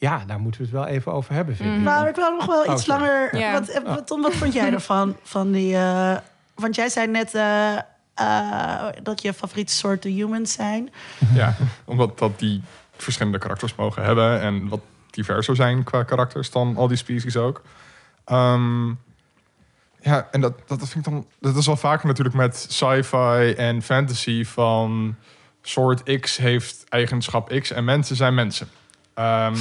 Ja, 0.01 0.23
daar 0.27 0.39
moeten 0.39 0.61
we 0.61 0.67
het 0.67 0.75
wel 0.75 0.85
even 0.87 1.11
over 1.13 1.33
hebben, 1.33 1.55
vind 1.55 1.69
ik. 1.69 1.75
Mhm. 1.75 1.83
Maar 1.83 2.09
ik 2.09 2.15
wil 2.15 2.31
nog 2.31 2.45
wel 2.45 2.63
Oh, 2.63 2.73
iets 2.73 2.83
sorry. 2.83 3.01
langer... 3.01 3.37
Ja. 3.37 3.51
Wat, 3.51 3.81
wat, 3.83 4.07
Tom, 4.07 4.21
wat 4.21 4.33
vond 4.33 4.53
jij 4.53 4.73
ervan? 4.73 5.17
Van 5.23 5.51
die, 5.51 5.75
eh, 5.75 6.17
want 6.55 6.75
jij 6.75 6.89
zei 6.89 7.07
net 7.07 7.33
eh, 7.33 7.77
eh, 8.13 8.85
dat 9.03 9.21
je 9.21 9.33
favoriete 9.33 9.73
soorten 9.73 10.11
humans 10.11 10.53
zijn. 10.53 10.89
ja, 11.33 11.55
omdat 11.85 12.17
dat 12.19 12.39
die 12.39 12.61
verschillende 12.97 13.37
karakters 13.37 13.75
mogen 13.75 14.03
hebben 14.03 14.41
en 14.41 14.67
wat 14.67 14.79
diverser 15.09 15.55
zijn 15.55 15.83
qua 15.83 16.03
karakters 16.03 16.51
dan 16.51 16.75
al 16.77 16.87
die 16.87 16.97
species 16.97 17.37
ook. 17.37 17.61
Ehm, 18.25 18.87
ja, 20.01 20.27
en 20.31 20.41
dat, 20.41 20.53
dat 20.67 20.89
vind 20.89 21.05
ik 21.07 21.11
dan. 21.13 21.25
Dat 21.39 21.55
is 21.55 21.65
wel 21.65 21.77
vaker 21.77 22.07
natuurlijk 22.07 22.35
met 22.35 22.65
sci-fi 22.69 23.53
en 23.57 23.81
fantasy 23.81 24.45
van 24.45 25.15
soort 25.61 26.19
X 26.19 26.37
heeft 26.37 26.83
eigenschap 26.89 27.49
X 27.59 27.71
en 27.71 27.83
mensen 27.83 28.15
zijn 28.15 28.33
mensen. 28.33 28.67
Ehm, 29.13 29.55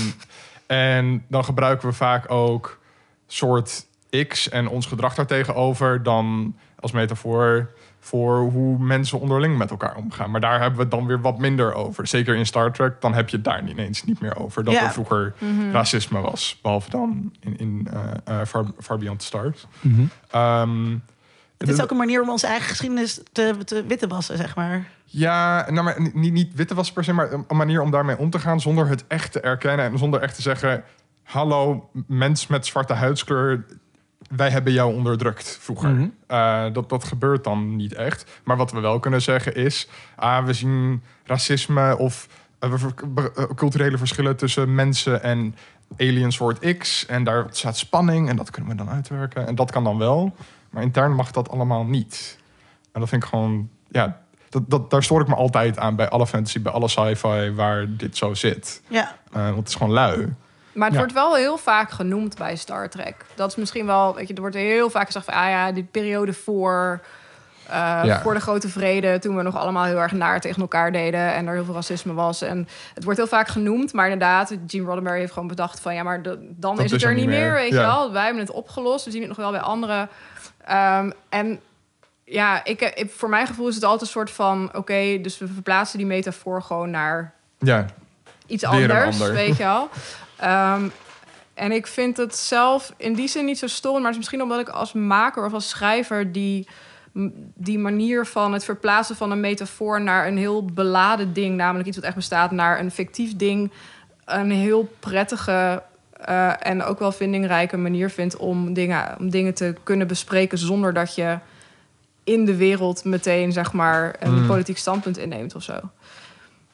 en 0.67 1.25
dan 1.29 1.45
gebruiken 1.45 1.89
we 1.89 1.95
vaak 1.95 2.31
ook 2.31 2.79
soort 3.27 3.87
X 4.29 4.49
en 4.49 4.69
ons 4.69 4.87
gedrag 4.87 5.15
daartegenover 5.15 6.03
dan 6.03 6.57
als 6.81 6.93
metafoor 6.93 7.71
voor 8.03 8.39
hoe 8.39 8.79
mensen 8.79 9.21
onderling 9.21 9.59
met 9.59 9.71
elkaar 9.71 9.97
omgaan. 9.97 10.31
Maar 10.31 10.41
daar 10.41 10.61
hebben 10.61 10.77
we 10.77 10.83
het 10.83 10.91
dan 10.91 11.07
weer 11.07 11.21
wat 11.21 11.39
minder 11.39 11.75
over. 11.75 12.07
Zeker 12.07 12.35
in 12.37 12.47
Star 12.47 12.73
Trek, 12.73 13.01
dan 13.01 13.15
heb 13.15 13.29
je 13.29 13.37
het 13.37 13.45
daar 13.45 13.69
ineens 13.69 14.05
niet 14.05 14.21
meer 14.21 14.37
over. 14.39 14.65
Dat 14.65 14.75
Ja. 14.75 14.83
er 14.85 14.91
vroeger 14.93 15.35
Mhm. 15.39 15.71
racisme 15.71 16.21
was. 16.21 16.59
Behalve 16.63 16.91
dan 16.91 17.33
in, 17.41 17.59
in 17.59 17.89
eh, 17.93 18.41
eh, 18.41 18.47
Far, 18.47 18.65
Far 18.79 18.99
Beyond 18.99 19.19
the 19.19 19.25
Stars. 19.27 19.67
Mhm. 19.81 20.03
Ehm, 20.31 20.97
Het 21.61 21.69
is 21.69 21.83
ook 21.83 21.91
een 21.91 21.97
manier 21.97 22.23
om 22.23 22.31
onze 22.31 22.47
eigen 22.47 22.69
geschiedenis 22.69 23.21
te, 23.33 23.57
te 23.65 23.85
witte 23.87 24.07
wassen, 24.07 24.37
zeg 24.37 24.57
maar. 24.57 24.89
Ja, 25.05 25.67
nou, 25.71 25.85
maar 25.85 26.11
niet, 26.13 26.33
niet 26.33 26.55
witte 26.55 26.75
was 26.75 26.93
per 26.93 27.05
se, 27.05 27.13
maar 27.13 27.33
een 27.33 27.57
manier 27.57 27.81
om 27.81 27.91
daarmee 27.91 28.19
om 28.19 28.31
te 28.31 28.39
gaan 28.39 28.61
zonder 28.61 28.89
het 28.89 29.05
echt 29.07 29.33
te 29.33 29.41
erkennen 29.41 29.87
en 29.87 29.99
zonder 29.99 30.21
echt 30.21 30.35
te 30.35 30.43
zeggen: 30.43 30.85
Hallo, 31.23 31.91
mens 32.07 32.47
met 32.47 32.67
zwarte 32.67 32.93
huidskleur, 32.93 33.65
wij 34.37 34.51
hebben 34.51 34.73
jou 34.73 34.95
onderdrukt 34.95 35.59
vroeger. 35.61 35.91
Mhm. 35.91 36.09
Eh, 36.27 36.65
dat, 36.73 36.89
dat 36.89 37.05
gebeurt 37.05 37.45
dan 37.45 37.77
niet 37.77 37.95
echt. 37.95 38.41
Maar 38.45 38.57
wat 38.57 38.73
we 38.73 38.81
wel 38.81 38.99
kunnen 38.99 39.23
zeggen 39.23 39.55
is... 39.55 39.89
ah, 40.17 40.45
we 40.45 40.53
zien 40.53 41.03
racisme 41.25 41.99
of 41.99 42.29
eh, 42.59 42.73
eh, 42.73 43.45
culturele 43.55 43.99
verschillen 43.99 44.37
tussen 44.37 44.75
mensen 44.75 45.23
en 45.23 45.55
aliensoort 45.97 46.77
X. 46.79 47.07
En 47.07 47.25
daar 47.25 47.47
staat 47.51 47.77
spanning 47.77 48.29
en 48.29 48.37
dat 48.37 48.51
kunnen 48.51 48.71
we 48.71 48.77
dan 48.77 48.91
uitwerken. 48.91 49.47
En 49.47 49.55
dat 49.55 49.71
kan 49.71 49.85
dan 49.85 49.99
wel. 49.99 50.35
Maar 50.71 50.83
intern 50.83 51.13
mag 51.15 51.31
dat 51.31 51.49
allemaal 51.51 51.85
niet. 51.85 52.39
En 52.93 53.01
dat 53.01 53.09
vind 53.09 53.23
ik 53.23 53.29
gewoon... 53.29 53.69
Ja, 53.89 54.21
dat, 54.49 54.63
dat, 54.71 54.91
daar 54.91 55.03
stoor 55.03 55.21
ik 55.21 55.29
me 55.29 55.35
altijd 55.35 55.79
aan 55.79 55.97
bij 55.97 56.09
alle 56.09 56.27
fantasy, 56.27 56.63
bij 56.63 56.73
alle 56.73 56.89
sci-fi 56.89 57.53
waar 57.55 57.87
dit 57.89 58.17
zo 58.17 58.35
zit. 58.35 58.83
Ja, 58.89 59.17
Eh, 59.33 59.43
want 59.45 59.57
het 59.57 59.69
is 59.69 59.75
gewoon 59.75 59.93
lui. 59.93 60.35
Maar 60.73 60.85
het 60.87 60.93
Ja. 60.93 60.99
wordt 60.99 61.13
wel 61.13 61.35
heel 61.35 61.57
vaak 61.59 61.91
genoemd 61.91 62.39
bij 62.39 62.57
Star 62.57 62.89
Trek. 62.89 63.25
Dat 63.35 63.51
is 63.51 63.57
misschien 63.57 63.87
wel, 63.87 64.15
weet 64.15 64.29
je, 64.29 64.35
er 64.35 64.41
wordt 64.41 64.57
heel 64.57 64.91
vaak 64.91 65.07
gezegd 65.07 65.25
van, 65.25 65.35
ah 65.35 65.49
ja, 65.49 65.73
die 65.73 65.85
periode 65.91 66.33
voor, 66.33 67.01
eh, 67.67 68.01
Ja. 68.05 68.21
voor 68.23 68.35
de 68.35 68.41
grote 68.41 68.69
vrede, 68.69 69.19
toen 69.19 69.37
we 69.37 69.43
nog 69.43 69.57
allemaal 69.57 69.85
heel 69.85 69.99
erg 70.01 70.13
naar 70.13 70.41
tegen 70.41 70.61
elkaar 70.61 70.93
deden 70.93 71.35
en 71.35 71.47
er 71.47 71.55
heel 71.55 71.65
veel 71.65 71.75
racisme 71.75 72.13
was. 72.13 72.43
En 72.43 72.69
het 72.95 73.05
wordt 73.05 73.19
heel 73.19 73.29
vaak 73.29 73.49
genoemd, 73.49 73.93
maar 73.93 74.05
inderdaad, 74.05 74.57
Gene 74.67 74.85
Roddenberry 74.85 75.19
heeft 75.19 75.33
gewoon 75.33 75.49
bedacht 75.49 75.81
van, 75.81 75.95
ja, 75.95 76.03
maar 76.03 76.23
de- 76.23 76.39
dan 76.57 76.77
Dat 76.77 76.85
is 76.85 76.91
het 76.91 77.01
is 77.01 77.07
er 77.07 77.15
niet 77.15 77.27
niet 77.27 77.35
meer, 77.35 77.45
meer. 77.45 77.53
weet 77.55 77.71
Ja. 77.73 77.81
je 77.81 77.87
wel. 77.87 78.13
Wij 78.13 78.25
hebben 78.25 78.43
het 78.43 78.51
opgelost, 78.53 79.05
we 79.05 79.11
zien 79.11 79.21
het 79.21 79.29
nog 79.29 79.39
wel 79.39 79.51
bij 79.51 79.61
anderen. 79.61 80.09
Ehm, 80.65 81.11
en 81.29 81.61
ja, 82.25 82.65
ik, 82.65 82.81
ik, 82.81 83.11
voor 83.11 83.29
mijn 83.29 83.47
gevoel 83.47 83.69
is 83.69 83.75
het 83.75 83.85
altijd 83.85 84.03
een 84.03 84.07
soort 84.07 84.31
van, 84.31 84.71
oké, 84.75 85.19
dus 85.21 85.39
we 85.39 85.49
verplaatsen 85.49 85.99
die 85.99 86.07
metafoor 86.07 86.63
gewoon 86.63 86.91
naar 86.91 87.35
Ja, 87.59 87.87
iets 88.47 88.65
anders, 88.65 89.21
ander. 89.21 89.33
weet 89.35 89.57
je 89.57 89.63
wel. 89.63 89.89
Ehm, 90.37 90.89
en 91.55 91.73
ik 91.73 91.87
vind 91.87 92.17
het 92.17 92.37
zelf 92.37 92.93
in 92.97 93.15
die 93.15 93.29
zin 93.29 93.45
niet 93.45 93.59
zo 93.59 93.67
stom, 93.67 93.93
maar 93.93 94.03
het 94.03 94.11
is 94.11 94.17
misschien 94.17 94.43
omdat 94.43 94.61
ik 94.61 94.69
als 94.69 94.93
maker 94.93 95.45
of 95.45 95.53
als 95.53 95.69
schrijver 95.69 96.33
die, 96.33 96.69
die 97.55 97.79
manier 97.79 98.27
van 98.27 98.53
het 98.53 98.65
verplaatsen 98.65 99.17
van 99.17 99.31
een 99.31 99.41
metafoor 99.41 100.01
naar 100.01 100.27
een 100.27 100.39
heel 100.39 100.65
beladen 100.65 101.33
ding, 101.33 101.57
namelijk 101.57 101.89
iets 101.89 101.97
wat 101.97 102.07
echt 102.07 102.15
bestaat, 102.15 102.51
naar 102.51 102.79
een 102.79 102.91
fictief 102.91 103.37
ding, 103.37 103.73
een 104.25 104.51
heel 104.51 104.93
prettige 105.01 105.83
eh, 106.25 106.67
en 106.67 106.83
ook 106.83 106.99
wel 106.99 107.13
vindingrijke 107.13 107.77
manier 107.77 108.11
vind 108.11 108.37
om 108.37 108.73
dingen, 108.75 109.17
om 109.19 109.31
dingen 109.31 109.55
te 109.55 109.75
kunnen 109.83 110.07
bespreken 110.07 110.59
zonder 110.59 110.93
dat 110.95 111.15
je 111.15 111.39
in 112.25 112.45
de 112.45 112.57
wereld 112.57 113.05
meteen 113.05 113.53
zeg 113.53 113.73
maar 113.73 114.17
een 114.19 114.41
Mm. 114.41 114.47
politiek 114.47 114.79
standpunt 114.79 115.19
inneemt 115.19 115.55
of 115.55 115.63
zo. 115.63 115.81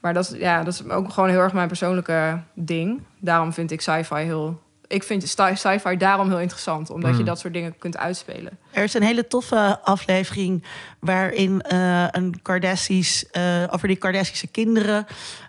Maar 0.00 0.14
dat 0.14 0.24
is, 0.32 0.38
ja, 0.38 0.62
dat 0.62 0.72
is 0.74 0.88
ook 0.88 1.12
gewoon 1.12 1.28
heel 1.30 1.40
erg 1.40 1.52
mijn 1.52 1.68
persoonlijke 1.68 2.40
ding. 2.54 3.02
Daarom 3.18 3.52
vind 3.52 3.70
ik 3.70 3.80
sci-fi 3.80 4.14
heel... 4.14 4.64
Ik 4.88 5.02
vind 5.02 5.28
sci- 5.28 5.54
sci-fi 5.56 5.96
daarom 5.96 6.28
heel 6.28 6.40
interessant. 6.40 6.90
Omdat 6.90 7.10
je 7.12 7.18
Mm. 7.18 7.24
dat 7.24 7.38
soort 7.38 7.52
dingen 7.52 7.78
kunt 7.78 7.96
uitspelen. 7.96 8.58
er 8.70 8.82
is 8.82 8.94
een 8.94 9.02
hele 9.02 9.26
toffe 9.26 9.78
aflevering 9.82 10.64
waarin 11.00 11.60
eh, 11.60 12.06
een 12.10 12.34
Kardashians, 12.42 13.30
eh, 13.30 13.62
over 13.70 13.88
die 13.88 13.96
Kardashische 13.96 14.46
kinderen, 14.46 15.06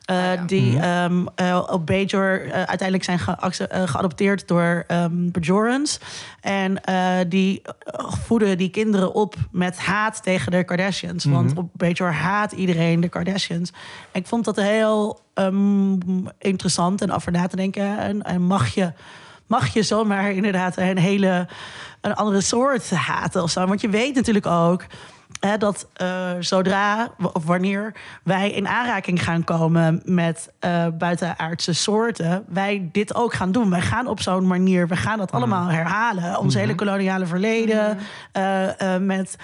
eh, 0.07 0.15
Ah, 0.17 0.23
ja. 0.35 0.43
die 0.45 0.71
Mhm. 0.71 0.83
ehm, 0.83 1.25
eh, 1.35 1.67
op 1.69 1.85
Bajor 1.85 2.41
eh, 2.45 2.51
uiteindelijk 2.51 3.03
zijn 3.03 3.19
geadopteerd 3.87 4.47
door 4.47 4.83
ehm 4.87 5.31
Bajorans. 5.31 5.99
En 6.41 6.83
eh, 6.83 7.17
die 7.27 7.61
voeden 8.25 8.57
die 8.57 8.69
kinderen 8.69 9.13
op 9.13 9.35
met 9.51 9.77
haat 9.77 10.23
tegen 10.23 10.51
de 10.51 10.63
Kardashians. 10.63 11.25
Want 11.25 11.49
Mhm. 11.49 11.57
op 11.57 11.69
Bajor 11.73 12.11
haat 12.11 12.51
iedereen 12.51 12.99
de 12.99 13.09
Kardashians. 13.09 13.71
En 14.11 14.21
ik 14.21 14.27
vond 14.27 14.45
dat 14.45 14.55
heel 14.55 15.19
ehm, 15.33 15.97
interessant 16.39 17.01
en 17.01 17.11
over 17.11 17.31
na 17.31 17.47
te 17.47 17.55
denken. 17.55 17.97
En, 17.99 18.21
en 18.23 18.41
mag 18.41 18.67
je 18.73 18.91
mag 19.47 19.67
je 19.73 19.83
zomaar 19.83 20.31
inderdaad 20.31 20.77
een 20.77 20.97
hele 20.97 21.47
een 22.01 22.13
andere 22.15 22.41
soort 22.41 22.89
haten 22.89 23.43
of 23.43 23.49
zo. 23.51 23.65
Want 23.67 23.81
je 23.81 23.89
weet 23.89 24.15
natuurlijk 24.15 24.45
ook 24.45 24.85
dat 25.39 25.87
eh, 25.93 26.31
zodra 26.39 27.09
of 27.33 27.45
wanneer 27.45 27.93
wij 28.23 28.51
in 28.51 28.67
aanraking 28.67 29.23
gaan 29.23 29.43
komen 29.43 30.01
met 30.05 30.51
eh, 30.59 30.87
buitenaardse 30.97 31.73
soorten, 31.73 32.45
wij 32.47 32.89
dit 32.91 33.15
ook 33.15 33.33
gaan 33.33 33.51
doen. 33.51 33.69
Wij 33.69 33.81
gaan 33.81 34.07
op 34.07 34.21
zo'n 34.21 34.47
manier, 34.47 34.87
we 34.87 34.95
gaan 34.95 35.17
dat 35.17 35.31
allemaal 35.31 35.67
herhalen. 35.67 36.39
Ons 36.39 36.53
hele 36.53 36.75
koloniale 36.75 37.25
verleden 37.25 37.97
eh, 38.31 38.95
eh, 38.95 39.01
met 39.01 39.35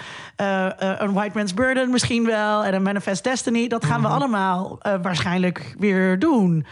een 0.98 1.12
white 1.12 1.36
man's 1.38 1.54
burden 1.54 1.90
misschien 1.90 2.26
wel 2.26 2.64
en 2.64 2.74
een 2.74 2.82
manifest 2.82 3.24
destiny. 3.24 3.68
Dat 3.68 3.84
gaan 3.84 4.00
we 4.00 4.08
allemaal 4.08 4.78
waarschijnlijk 5.02 5.74
weer 5.78 6.18
doen. 6.18 6.66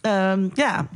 Ehm, 0.00 0.48
ja. 0.54 0.86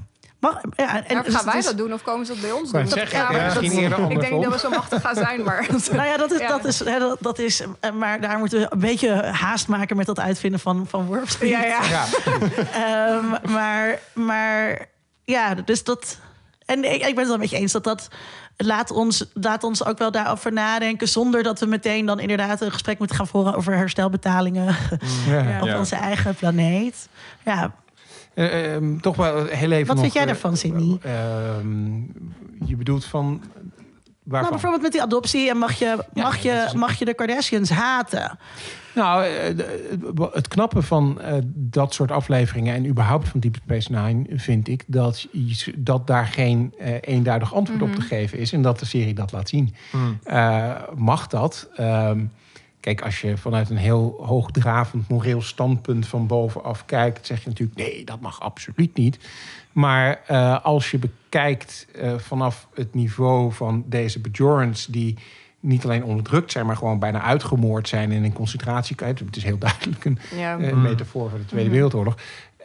Mag, 0.40 0.60
ja, 0.76 0.96
en 0.96 1.04
En 1.16 1.22
dus 1.22 1.34
gaan 1.34 1.44
wij 1.44 1.62
dat 1.62 1.76
doen 1.76 1.92
of 1.92 2.02
komen 2.02 2.26
ze 2.26 2.32
dat 2.32 2.40
bij 2.40 2.50
ons 2.52 2.70
doen? 2.70 2.86
Ja, 2.88 3.04
ja, 3.10 3.30
maar 3.30 3.54
dat- 3.54 3.62
ik 3.62 4.20
denk 4.20 4.42
dat 4.42 4.52
we 4.52 4.58
zo 4.58 4.70
machtig 4.70 5.00
gaan 5.00 5.14
zijn, 5.14 5.42
maar... 5.42 5.66
Nou 5.92 6.06
ja, 6.08 6.16
dat 6.16 6.32
is, 6.32 6.38
Ja. 6.40 6.48
Dat 6.48 6.64
is, 6.64 6.78
hè, 6.84 6.98
dat, 6.98 7.16
dat 7.20 7.38
is. 7.38 7.62
eh, 7.80 7.90
Maar 7.92 8.20
daar 8.20 8.38
moeten 8.38 8.58
we 8.60 8.66
een 8.70 8.78
beetje 8.78 9.10
haast 9.22 9.68
maken 9.68 9.96
met 9.96 10.06
dat 10.06 10.20
uitvinden 10.20 10.60
van, 10.60 10.86
van 10.88 11.08
ja, 11.40 11.64
ja. 11.64 11.80
Ja, 11.90 12.04
Ehm, 12.74 13.52
maar, 13.52 13.98
maar 14.12 14.86
ja, 15.24 15.54
dus 15.54 15.84
dat. 15.84 16.18
En 16.64 16.84
ik, 16.84 16.92
ik 17.06 17.14
ben 17.14 17.18
het 17.18 17.28
wel 17.28 17.38
met 17.38 17.50
je 17.50 17.56
eens 17.56 17.72
dat 17.72 17.84
dat. 17.84 18.08
Laat 18.56 18.90
ons, 18.90 19.24
laat 19.32 19.64
ons 19.64 19.84
ook 19.84 19.98
wel 19.98 20.10
daarover 20.10 20.52
nadenken. 20.52 21.08
Zonder 21.08 21.42
dat 21.42 21.60
we 21.60 21.66
meteen 21.66 22.06
dan 22.06 22.20
inderdaad 22.20 22.60
een 22.60 22.72
gesprek 22.72 22.98
moeten 22.98 23.16
gaan 23.16 23.26
voeren 23.26 23.54
over 23.54 23.74
herstelbetalingen 23.74 24.76
ja. 25.26 25.58
op 25.60 25.66
Ja. 25.66 25.78
onze 25.78 25.96
eigen 25.96 26.34
planeet. 26.34 27.08
Ja, 27.44 27.72
Eh, 28.34 28.74
ehm, 28.74 28.98
toch 28.98 29.16
wel 29.16 29.44
heel 29.46 29.70
even 29.70 29.86
Wat 29.86 29.94
nog, 29.96 30.00
vind 30.00 30.12
jij 30.12 30.22
eh, 30.22 30.28
daarvan, 30.28 30.56
Sydney? 30.56 30.98
ehm, 31.02 31.96
je 32.68 32.76
bedoelt 32.76 33.04
van... 33.04 33.42
Waarvan? 34.22 34.40
nou, 34.50 34.50
bijvoorbeeld 34.50 34.82
met 34.82 34.92
die 34.92 35.02
adoptie. 35.02 35.50
En 35.50 35.56
mag 35.58 35.72
je, 35.78 35.84
Ja, 36.14 36.22
mag, 36.22 36.36
je, 36.36 36.64
is- 36.66 36.72
mag 36.74 36.94
je 36.98 37.04
de 37.04 37.14
Kardashians 37.14 37.70
haten? 37.70 38.38
Nou, 38.94 39.24
eh, 39.24 39.56
het 40.32 40.48
knappe 40.48 40.82
van 40.82 41.20
eh, 41.20 41.34
dat 41.54 41.94
soort 41.94 42.10
afleveringen 42.10 42.74
en 42.74 42.86
überhaupt 42.86 43.28
van 43.28 43.40
Deep 43.40 43.56
Space 43.64 43.92
Nine 43.92 44.24
vind 44.38 44.68
ik 44.68 44.84
dat, 44.86 45.26
dat 45.76 46.06
daar 46.06 46.26
geen 46.26 46.74
eh, 46.78 46.94
eenduidig 47.00 47.54
antwoord 47.54 47.82
op 47.82 47.94
te 47.94 48.00
geven 48.00 48.38
is 48.38 48.52
en 48.52 48.62
dat 48.62 48.78
de 48.78 48.86
serie 48.86 49.14
dat 49.14 49.32
laat 49.32 49.48
zien. 49.48 49.74
Eh, 50.24 50.72
mag 50.96 51.26
dat? 51.26 51.68
Ehm, 51.76 52.24
kijk, 52.80 53.00
als 53.02 53.20
je 53.20 53.36
vanuit 53.36 53.70
een 53.70 53.76
heel 53.76 54.16
hoogdravend 54.26 55.08
moreel 55.08 55.42
standpunt 55.42 56.06
van 56.06 56.26
bovenaf 56.26 56.84
kijkt, 56.84 57.26
zeg 57.26 57.42
je 57.42 57.48
natuurlijk 57.48 57.78
nee, 57.78 58.04
dat 58.04 58.20
mag 58.20 58.40
absoluut 58.40 58.96
niet. 58.96 59.18
Maar 59.72 60.20
eh, 60.26 60.64
als 60.64 60.90
je 60.90 60.98
bekijkt 60.98 61.86
eh, 61.94 62.14
vanaf 62.18 62.68
het 62.74 62.94
niveau 62.94 63.52
van 63.52 63.84
deze 63.86 64.20
Bajorans 64.20 64.86
die 64.86 65.18
niet 65.60 65.84
alleen 65.84 66.04
onderdrukt 66.04 66.52
zijn, 66.52 66.66
maar 66.66 66.76
gewoon 66.76 66.98
bijna 66.98 67.20
uitgemoord 67.22 67.88
zijn 67.88 68.12
in 68.12 68.24
een 68.24 68.32
concentratiekamp. 68.32 69.18
Het 69.18 69.36
is 69.36 69.44
heel 69.44 69.58
duidelijk 69.58 70.04
een 70.04 70.18
Ja. 70.36 70.58
eh, 70.58 70.72
Mm. 70.72 70.82
metafoor 70.82 71.30
voor 71.30 71.38
de 71.38 71.44
Tweede 71.44 71.64
Mhm. 71.66 71.74
Wereldoorlog. 71.74 72.16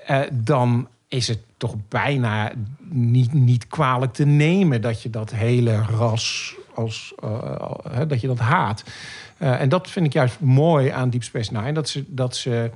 Eh, 0.06 0.20
dan 0.32 0.88
is 1.08 1.28
het 1.28 1.40
toch 1.58 1.76
bijna 1.90 2.52
niet, 2.90 3.34
niet 3.34 3.68
kwalijk 3.68 4.14
te 4.14 4.26
nemen 4.26 4.82
dat 4.82 5.02
je 5.02 5.10
dat 5.10 5.32
hele 5.32 5.82
ras 5.82 6.56
als 6.76 7.14
eh, 7.24 7.72
hè, 7.90 8.08
dat 8.08 8.22
je 8.22 8.28
dat 8.28 8.40
haat. 8.40 8.84
Eh, 9.38 9.62
en 9.62 9.70
dat 9.70 9.90
vind 9.90 10.06
ik 10.06 10.14
juist 10.14 10.40
mooi 10.40 10.90
aan 10.90 11.10
Deep 11.10 11.24
Space 11.24 11.54
Nine. 11.54 11.72
Dat 11.72 11.90
ze, 11.90 12.04
dat 12.08 12.36
ze 12.36 12.72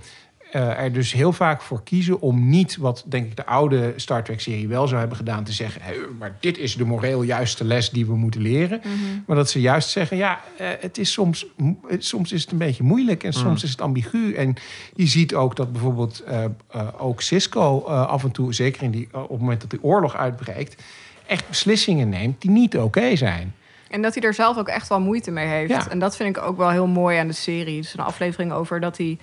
eh, 0.51 0.80
er 0.84 0.93
dus 0.93 1.12
heel 1.14 1.34
vaak 1.34 1.62
voor 1.62 1.84
kiezen 1.84 2.22
om 2.22 2.49
niet 2.49 2.78
wat 2.78 3.03
denk 3.07 3.26
ik 3.26 3.36
de 3.36 3.45
oude 3.45 3.93
Star 3.95 4.24
Trek 4.24 4.41
serie 4.41 4.68
wel 4.68 4.88
zou 4.88 4.99
hebben 4.99 5.18
gedaan 5.18 5.43
te 5.43 5.51
zeggen, 5.51 5.82
"Hé, 5.82 5.93
maar 6.20 6.38
dit 6.39 6.57
is 6.57 6.76
de 6.76 6.86
moreel 6.86 7.22
juiste 7.24 7.64
les 7.64 7.89
die 7.89 8.05
we 8.05 8.16
moeten 8.16 8.41
leren. 8.41 8.80
Mhm. 8.84 8.93
Maar 9.26 9.36
dat 9.36 9.49
ze 9.49 9.62
juist 9.62 9.89
zeggen, 9.89 10.18
ja, 10.18 10.39
eh, 10.57 10.68
het 10.80 10.97
is 10.97 11.12
soms, 11.12 11.45
soms 11.97 12.32
is 12.32 12.41
het 12.41 12.51
een 12.51 12.57
beetje 12.57 12.84
moeilijk 12.84 13.24
en 13.24 13.34
soms 13.34 13.60
Mm. 13.62 13.64
is 13.66 13.70
het 13.72 13.82
ambigu. 13.82 14.34
En 14.34 14.55
je 14.95 15.07
ziet 15.07 15.34
ook 15.36 15.55
dat 15.55 15.72
bijvoorbeeld 15.72 16.20
eh, 16.20 16.43
eh, 16.43 16.88
ook 16.97 17.22
Cisco 17.22 17.84
eh, 17.88 18.07
af 18.07 18.24
en 18.24 18.32
toe, 18.32 18.53
zeker 18.53 18.84
in 18.84 18.91
die, 18.91 19.07
op 19.12 19.30
het 19.30 19.39
moment 19.39 19.62
dat 19.62 19.70
die 19.70 19.84
oorlog 19.84 20.16
uitbreekt, 20.16 20.84
echt 21.28 21.47
beslissingen 21.47 22.10
neemt 22.10 22.41
die 22.41 22.51
niet 22.51 22.78
oké 22.78 23.16
zijn. 23.16 23.53
En 23.90 24.02
dat 24.02 24.14
hij 24.14 24.24
er 24.24 24.34
zelf 24.34 24.58
ook 24.58 24.68
echt 24.68 24.88
wel 24.88 25.00
moeite 25.00 25.32
mee 25.32 25.48
heeft. 25.48 25.72
Ja. 25.72 25.90
En 25.90 26.00
dat 26.00 26.16
vind 26.16 26.38
ik 26.38 26.44
ook 26.44 26.58
wel 26.58 26.70
heel 26.70 26.88
mooi 26.88 27.18
aan 27.18 27.28
de 27.28 27.34
serie. 27.34 27.74
Er 27.74 27.84
is 27.84 27.94
een 27.94 28.04
aflevering 28.04 28.52
over 28.52 28.80
dat 28.80 28.98
hij, 28.98 29.18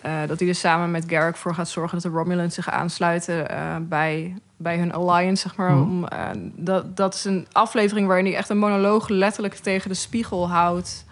eh, 0.00 0.12
dat 0.26 0.38
hij 0.38 0.48
er 0.48 0.54
samen 0.54 0.90
met 0.90 1.04
Garrick 1.06 1.36
voor 1.36 1.54
gaat 1.54 1.68
zorgen 1.68 2.00
dat 2.00 2.12
de 2.12 2.18
Romulans 2.18 2.54
zich 2.54 2.70
aansluiten 2.70 3.50
eh, 3.50 3.76
bij, 3.80 4.34
bij 4.56 4.78
hun 4.78 4.92
alliance, 4.92 5.42
zeg 5.42 5.56
maar. 5.56 5.70
Mhm. 5.70 5.80
Om, 5.80 6.06
eh, 6.06 6.28
dat, 6.54 6.96
dat 6.96 7.14
is 7.14 7.24
een 7.24 7.46
aflevering 7.52 8.06
waarin 8.06 8.24
hij 8.24 8.36
echt 8.36 8.48
een 8.48 8.58
monoloog 8.58 9.08
letterlijk 9.08 9.54
tegen 9.54 9.88
de 9.88 9.96
spiegel 9.96 10.50
houdt 10.50 11.04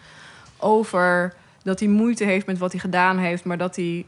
over 0.59 1.34
dat 1.62 1.80
hij 1.80 1.89
moeite 1.89 2.24
heeft 2.24 2.47
met 2.47 2.59
wat 2.59 2.72
hij 2.72 2.80
gedaan 2.80 3.18
heeft, 3.18 3.45
maar 3.45 3.59
dat 3.59 3.76
hij 3.76 4.07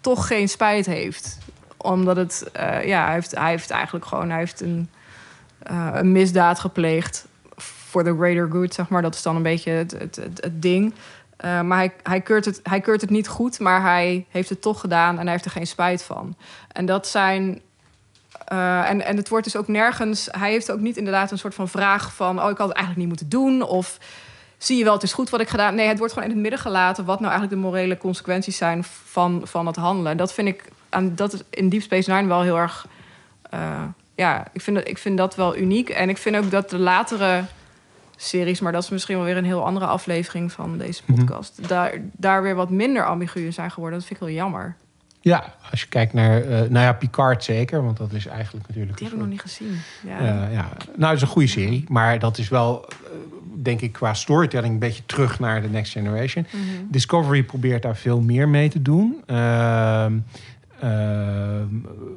toch 0.00 0.26
geen 0.26 0.48
spijt 0.48 0.86
heeft. 0.86 1.38
Omdat 1.76 2.16
het, 2.16 2.50
ja, 2.84 3.04
hij 3.04 3.12
heeft, 3.12 3.30
hij 3.30 3.50
heeft 3.50 3.70
eigenlijk 3.70 4.04
gewoon, 4.04 4.28
hij 4.30 4.38
heeft 4.38 4.60
een, 4.60 4.88
een 5.92 6.12
misdaad 6.12 6.58
gepleegd 6.58 7.26
voor 7.92 8.04
the 8.04 8.16
greater 8.16 8.48
good, 8.50 8.74
zeg 8.74 8.88
maar. 8.88 9.02
Dat 9.02 9.14
is 9.14 9.22
dan 9.22 9.36
een 9.36 9.42
beetje 9.42 9.70
het, 9.70 9.90
het, 9.98 10.16
het, 10.16 10.62
ding. 10.62 10.94
Eh, 11.36 11.60
maar 11.60 11.78
hij, 11.78 11.92
hij, 12.02 12.20
keurt 12.20 12.44
het, 12.44 12.60
hij 12.62 12.80
keurt 12.80 13.00
het 13.00 13.10
niet 13.10 13.28
goed, 13.28 13.60
maar 13.60 13.82
hij 13.82 14.26
heeft 14.28 14.48
het 14.48 14.62
toch 14.62 14.80
gedaan 14.80 15.18
en 15.18 15.22
hij 15.22 15.30
heeft 15.30 15.44
er 15.44 15.50
geen 15.50 15.66
spijt 15.66 16.02
van. 16.02 16.36
En 16.72 16.86
dat 16.86 17.06
zijn 17.06 17.60
eh, 18.44 18.90
en, 18.90 19.04
en 19.04 19.16
het 19.16 19.28
wordt 19.28 19.44
dus 19.44 19.56
ook 19.56 19.68
nergens... 19.68 20.28
Hij 20.30 20.50
heeft 20.50 20.70
ook 20.70 20.80
niet 20.80 20.96
inderdaad 20.96 21.30
een 21.30 21.38
soort 21.38 21.54
van 21.54 21.68
vraag 21.68 22.14
van... 22.14 22.42
oh, 22.42 22.50
ik 22.50 22.58
had 22.58 22.68
het 22.68 22.76
eigenlijk 22.76 22.96
niet 22.96 23.08
moeten 23.08 23.28
doen. 23.28 23.62
Of 23.62 23.98
zie 24.58 24.78
je 24.78 24.84
wel, 24.84 24.92
het 24.92 25.02
is 25.02 25.12
goed 25.12 25.30
wat 25.30 25.40
ik 25.40 25.48
gedaan... 25.48 25.74
Nee, 25.74 25.88
het 25.88 25.98
wordt 25.98 26.12
gewoon 26.12 26.28
in 26.28 26.34
het 26.34 26.42
midden 26.42 26.60
gelaten... 26.60 27.04
wat 27.04 27.20
nou 27.20 27.32
eigenlijk 27.32 27.62
de 27.62 27.68
morele 27.68 27.98
consequenties 27.98 28.56
zijn 28.56 28.84
van, 28.84 29.40
van 29.44 29.66
het 29.66 29.76
handelen. 29.76 30.16
Dat 30.16 30.32
vind 30.32 30.48
ik 30.48 30.64
aan, 30.88 31.14
dat 31.14 31.32
is 31.32 31.40
in 31.50 31.68
Deep 31.68 31.82
Space 31.82 32.12
Nine 32.12 32.28
wel 32.28 32.42
heel 32.42 32.56
erg... 32.56 32.86
eh, 33.50 33.82
ja, 34.14 34.46
ik 34.52 34.60
vind, 34.60 34.76
dat, 34.76 34.88
ik 34.88 34.98
vind 34.98 35.18
dat 35.18 35.34
wel 35.34 35.56
uniek. 35.56 35.88
En 35.88 36.08
ik 36.08 36.18
vind 36.18 36.36
ook 36.36 36.50
dat 36.50 36.70
de 36.70 36.78
latere 36.78 37.44
series... 38.22 38.60
maar 38.60 38.72
dat 38.72 38.82
is 38.82 38.90
misschien 38.90 39.16
wel 39.16 39.24
weer 39.24 39.36
een 39.36 39.44
heel 39.44 39.64
andere 39.66 39.86
aflevering 39.86 40.52
van 40.52 40.78
deze 40.78 41.02
Mhm. 41.06 41.18
podcast... 41.18 41.68
daar, 41.68 41.92
daar 42.12 42.42
weer 42.42 42.54
wat 42.54 42.70
minder 42.70 43.06
ambigu 43.06 43.52
zijn 43.52 43.70
geworden. 43.70 43.98
Dat 43.98 44.08
vind 44.08 44.20
ik 44.20 44.26
wel 44.26 44.34
jammer. 44.36 44.76
Ja, 45.20 45.54
als 45.70 45.80
je 45.80 45.88
kijkt 45.88 46.12
naar, 46.12 46.40
eh, 46.42 46.58
nou 46.58 46.84
ja, 46.84 46.92
Picard 46.92 47.44
zeker, 47.44 47.84
want 47.84 47.96
dat 47.96 48.12
is 48.12 48.26
eigenlijk 48.26 48.68
natuurlijk... 48.68 48.96
Die 48.98 49.06
heb 49.06 49.16
ik 49.16 49.22
nog 49.22 49.30
niet 49.30 49.40
gezien. 49.40 49.76
Ja. 50.06 50.18
Eh, 50.18 50.52
ja, 50.52 50.68
nou, 50.96 51.06
het 51.08 51.16
is 51.16 51.22
een 51.22 51.28
goede 51.28 51.48
serie, 51.48 51.84
maar 51.88 52.18
dat 52.18 52.38
is 52.38 52.48
wel, 52.48 52.84
eh, 52.88 52.94
denk 53.62 53.80
ik, 53.80 53.92
qua 53.92 54.14
storytelling 54.14 54.72
een 54.72 54.78
beetje 54.78 55.02
terug 55.06 55.40
naar 55.40 55.62
de 55.62 55.68
Next 55.68 55.92
Generation. 55.92 56.46
Mhm. 56.50 56.62
Discovery 56.88 57.42
probeert 57.42 57.82
daar 57.82 57.96
veel 57.96 58.20
meer 58.20 58.48
mee 58.48 58.68
te 58.68 58.82
doen. 58.82 59.22
Ehm, 60.82 61.66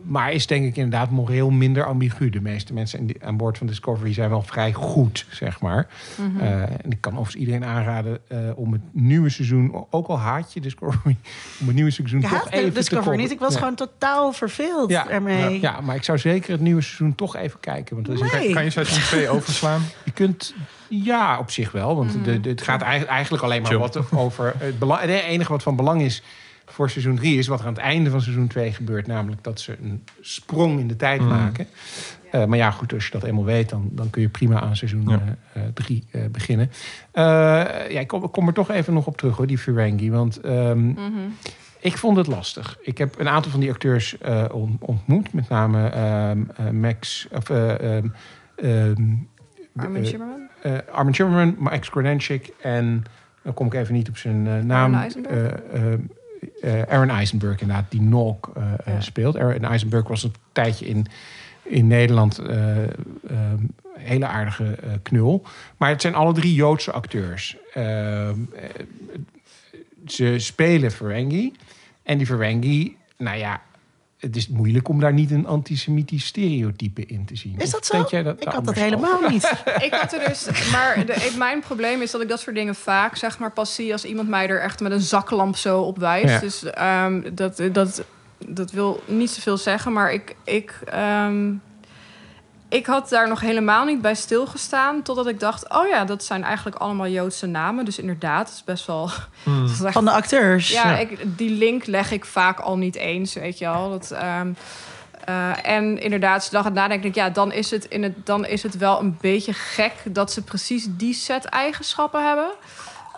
maar 0.03 0.31
is 0.31 0.47
denk 0.47 0.65
ik 0.65 0.75
inderdaad 0.75 1.09
moreel 1.09 1.49
minder 1.49 1.85
ambigu. 1.85 2.29
De 2.29 2.41
meeste 2.41 2.73
mensen 2.73 2.99
in 2.99 3.05
die- 3.07 3.23
aan 3.25 3.37
boord 3.37 3.57
van 3.57 3.67
Discovery 3.67 4.13
zijn 4.13 4.29
wel 4.29 4.41
vrij 4.41 4.73
goed, 4.73 5.25
zeg 5.31 5.61
maar. 5.61 5.87
Mhm. 6.17 6.39
Eh, 6.39 6.61
en 6.61 6.89
ik 6.91 7.01
kan 7.01 7.11
overigens 7.11 7.35
iedereen 7.35 7.65
aanraden 7.65 8.19
eh, 8.27 8.37
om 8.55 8.71
het 8.71 8.81
nieuwe 8.91 9.29
seizoen, 9.29 9.85
ook 9.89 10.07
al 10.07 10.19
haat 10.19 10.53
je 10.53 10.61
Discovery, 10.61 11.17
om 11.61 11.65
het 11.65 11.75
nieuwe 11.75 11.91
seizoen 11.91 12.19
Ik 12.23 12.27
toch 12.29 12.49
even 12.51 12.67
te 12.69 12.73
Discovery 12.73 12.95
koppelen. 12.95 13.17
niet. 13.19 13.31
Ik 13.31 13.39
was 13.39 13.53
Ja. 13.53 13.59
gewoon 13.59 13.75
totaal 13.75 14.31
verveeld 14.33 14.89
ja, 14.89 15.09
ermee. 15.09 15.61
Ja, 15.61 15.81
maar 15.81 15.95
ik 15.95 16.03
zou 16.03 16.17
zeker 16.17 16.51
het 16.51 16.61
nieuwe 16.61 16.81
seizoen 16.81 17.15
toch 17.15 17.35
even 17.35 17.59
kijken. 17.59 17.95
Want 17.95 18.07
dat 18.07 18.15
is 18.15 18.21
een- 18.21 18.27
Nee. 18.37 18.43
Kan, 18.45 18.53
kan 18.53 18.63
je 18.63 18.69
seizoen 18.69 19.01
2 19.01 19.29
overslaan? 19.29 19.81
je 20.05 20.11
kunt, 20.11 20.53
ja, 20.89 21.39
op 21.39 21.51
zich 21.51 21.71
wel. 21.71 21.95
Want 21.95 22.23
de, 22.23 22.41
de- 22.41 22.49
het 22.49 22.61
gaat 22.61 22.81
eigenlijk, 22.81 23.43
alleen 23.43 23.61
maar 23.61 23.77
wat 23.77 24.11
over 24.11 24.53
het 24.57 24.79
belang. 24.79 25.01
Het 25.01 25.09
enige 25.09 25.51
wat 25.51 25.63
van 25.63 25.75
belang 25.75 26.01
is 26.01 26.23
voor 26.75 26.89
seizoen 26.89 27.15
3 27.15 27.37
is 27.37 27.47
wat 27.47 27.59
er 27.59 27.65
aan 27.65 27.73
het 27.73 27.81
einde 27.81 28.09
van 28.09 28.21
seizoen 28.21 28.47
2 28.47 28.71
gebeurt. 28.73 29.07
Namelijk 29.07 29.43
dat 29.43 29.59
ze 29.59 29.77
een 29.83 30.03
sprong 30.21 30.79
in 30.79 30.87
de 30.87 30.95
tijd 30.95 31.21
Mm. 31.21 31.27
maken. 31.27 31.67
Eh, 32.31 32.45
maar 32.45 32.57
ja, 32.57 32.71
goed, 32.71 32.93
als 32.93 33.05
je 33.05 33.11
dat 33.11 33.23
eenmaal 33.23 33.43
weet, 33.45 33.69
dan, 33.69 33.89
dan 33.91 34.09
kun 34.09 34.21
je 34.21 34.29
prima 34.29 34.61
aan 34.61 34.75
seizoen 34.75 35.03
Ja. 35.07 35.21
3 35.73 36.03
beginnen. 36.31 36.71
Eh, 37.11 37.23
ja, 37.89 37.99
ik 37.99 38.07
kom, 38.07 38.29
kom 38.31 38.47
er 38.47 38.53
toch 38.53 38.71
even 38.71 38.93
nog 38.93 39.07
op 39.07 39.17
terug, 39.17 39.37
hoor, 39.37 39.47
die 39.47 39.57
Ferengi. 39.57 40.11
Want 40.11 40.39
ehm, 40.41 40.85
Mhm. 40.87 41.01
ik 41.79 41.97
vond 41.97 42.17
het 42.17 42.27
lastig. 42.27 42.77
Ik 42.81 42.97
heb 42.97 43.19
een 43.19 43.29
aantal 43.29 43.51
van 43.51 43.59
die 43.59 43.69
acteurs 43.71 44.17
eh, 44.17 44.45
on- 44.51 44.77
ontmoet. 44.79 45.33
Met 45.33 45.49
name 45.49 45.87
ehm, 45.89 46.39
eh, 46.55 46.69
Max... 46.69 47.27
Of, 47.31 47.49
eh, 47.49 47.95
ehm, 47.95 48.07
Armin 49.75 50.01
eh, 50.03 50.07
Shimmerman? 50.07 50.47
eh, 50.61 50.71
Armin 50.91 51.13
Shimmerman, 51.15 51.55
Max 51.59 51.87
Granenchik 51.89 52.51
en 52.61 53.03
dan 53.43 53.53
kom 53.53 53.67
ik 53.67 53.73
even 53.73 53.93
niet 53.93 54.09
op 54.09 54.17
zijn 54.17 54.47
eh, 54.47 54.59
naam. 54.63 54.93
Eisenberg? 54.93 55.51
Eh, 56.61 56.81
Aaron 56.81 57.09
Eisenberg 57.09 57.61
inderdaad, 57.61 57.85
die 57.91 58.01
Nolk 58.01 58.51
eh, 58.55 58.63
eh, 58.73 58.93
Ja. 58.93 59.01
speelt. 59.01 59.37
Aaron 59.37 59.63
Eisenberg 59.65 60.07
was 60.07 60.23
een 60.23 60.33
tijdje 60.51 60.85
in, 60.85 61.05
in 61.63 61.87
Nederland 61.87 62.37
eh, 62.39 62.83
eh, 62.83 62.89
hele 63.93 64.25
aardige 64.27 64.77
knul. 65.03 65.43
Maar 65.77 65.89
het 65.89 66.01
zijn 66.01 66.15
alle 66.15 66.33
drie 66.33 66.53
Joodse 66.53 66.91
acteurs. 66.91 67.57
Ehm, 67.73 68.35
eh, 68.55 68.69
ze 70.05 70.35
spelen 70.39 70.91
Ferengi. 70.91 71.53
En 72.03 72.17
die 72.17 72.27
Ferengi, 72.27 72.97
nou 73.17 73.37
ja, 73.37 73.61
het 74.17 74.35
is 74.35 74.47
moeilijk 74.47 74.87
om 74.87 74.99
daar 74.99 75.13
niet 75.13 75.31
een 75.31 75.47
antisemitisch 75.47 76.25
stereotype 76.25 77.05
in 77.05 77.25
te 77.25 77.35
zien. 77.35 77.55
Is 77.57 77.69
dat 77.69 77.85
zo? 77.85 77.95
denk 77.95 78.07
jij 78.07 78.23
dat 78.23 78.41
Ik 78.41 78.47
had 78.47 78.65
dat 78.65 78.75
helemaal 78.75 79.29
niet. 79.29 79.51
Ik 79.87 79.93
had 79.93 80.13
er 80.13 80.27
dus, 80.27 80.71
maar 80.71 81.05
de, 81.05 81.33
mijn 81.37 81.59
probleem 81.59 82.01
is 82.01 82.11
dat 82.11 82.21
ik 82.21 82.29
dat 82.29 82.39
soort 82.39 82.55
dingen 82.55 82.75
vaak 82.75 83.15
zeg 83.15 83.39
maar 83.39 83.51
pas 83.51 83.75
zie 83.75 83.91
als 83.91 84.05
iemand 84.05 84.29
mij 84.29 84.47
er 84.47 84.61
echt 84.61 84.79
met 84.79 84.91
een 84.91 85.01
zaklamp 85.01 85.55
zo 85.55 85.81
op 85.81 85.97
wijst. 85.97 86.33
Ja. 86.33 86.39
Dus 86.39 86.63
ehm, 86.63 87.21
dat, 87.33 87.61
dat, 87.71 88.03
dat 88.47 88.71
wil 88.71 89.03
niet 89.05 89.29
zoveel 89.29 89.57
zeggen, 89.57 89.93
maar 89.93 90.13
ik, 90.13 90.35
ik, 90.43 90.79
ehm, 90.85 91.53
ik 92.69 92.85
had 92.85 93.09
daar 93.09 93.27
nog 93.27 93.39
helemaal 93.39 93.85
niet 93.85 94.01
bij 94.01 94.15
stilgestaan 94.15 95.01
totdat 95.01 95.27
ik 95.27 95.39
dacht, 95.39 95.69
oh 95.69 95.87
ja, 95.87 96.05
dat 96.05 96.23
zijn 96.23 96.43
eigenlijk 96.43 96.77
allemaal 96.77 97.07
Joodse 97.07 97.45
namen. 97.45 97.85
Dus 97.85 97.99
inderdaad, 97.99 98.47
het 98.47 98.55
is 98.55 98.63
best 98.63 98.85
wel. 98.85 99.09
is 99.65 99.81
echt 99.81 99.93
Van 99.93 100.05
de 100.05 100.11
acteurs. 100.11 100.71
ja, 100.71 100.89
Ja. 100.89 100.97
Ik, 100.97 101.37
die 101.37 101.49
link 101.49 101.85
leg 101.85 102.11
ik 102.11 102.25
vaak 102.25 102.59
al 102.59 102.77
niet 102.77 102.95
eens, 102.95 103.33
weet 103.33 103.57
je 103.57 103.65
wel. 103.65 103.89
Dat, 103.89 104.11
ehm, 104.11 104.51
eh, 105.25 105.65
en 105.65 105.99
inderdaad, 105.99 106.43
ze 106.43 106.51
dacht 106.51 106.65
het 106.65 106.73
nadenken, 106.73 107.09
ik, 107.09 107.15
ja, 107.15 107.29
dan 107.29 107.51
is, 107.51 107.71
het 107.71 107.85
in 107.85 108.03
het, 108.03 108.25
dan 108.25 108.45
is 108.45 108.63
het 108.63 108.77
wel 108.77 108.99
een 108.99 109.17
beetje 109.21 109.53
gek 109.53 109.93
dat 110.03 110.31
ze 110.31 110.43
precies 110.43 110.87
die 110.89 111.13
set 111.13 111.45
eigenschappen 111.45 112.27
hebben. 112.27 112.51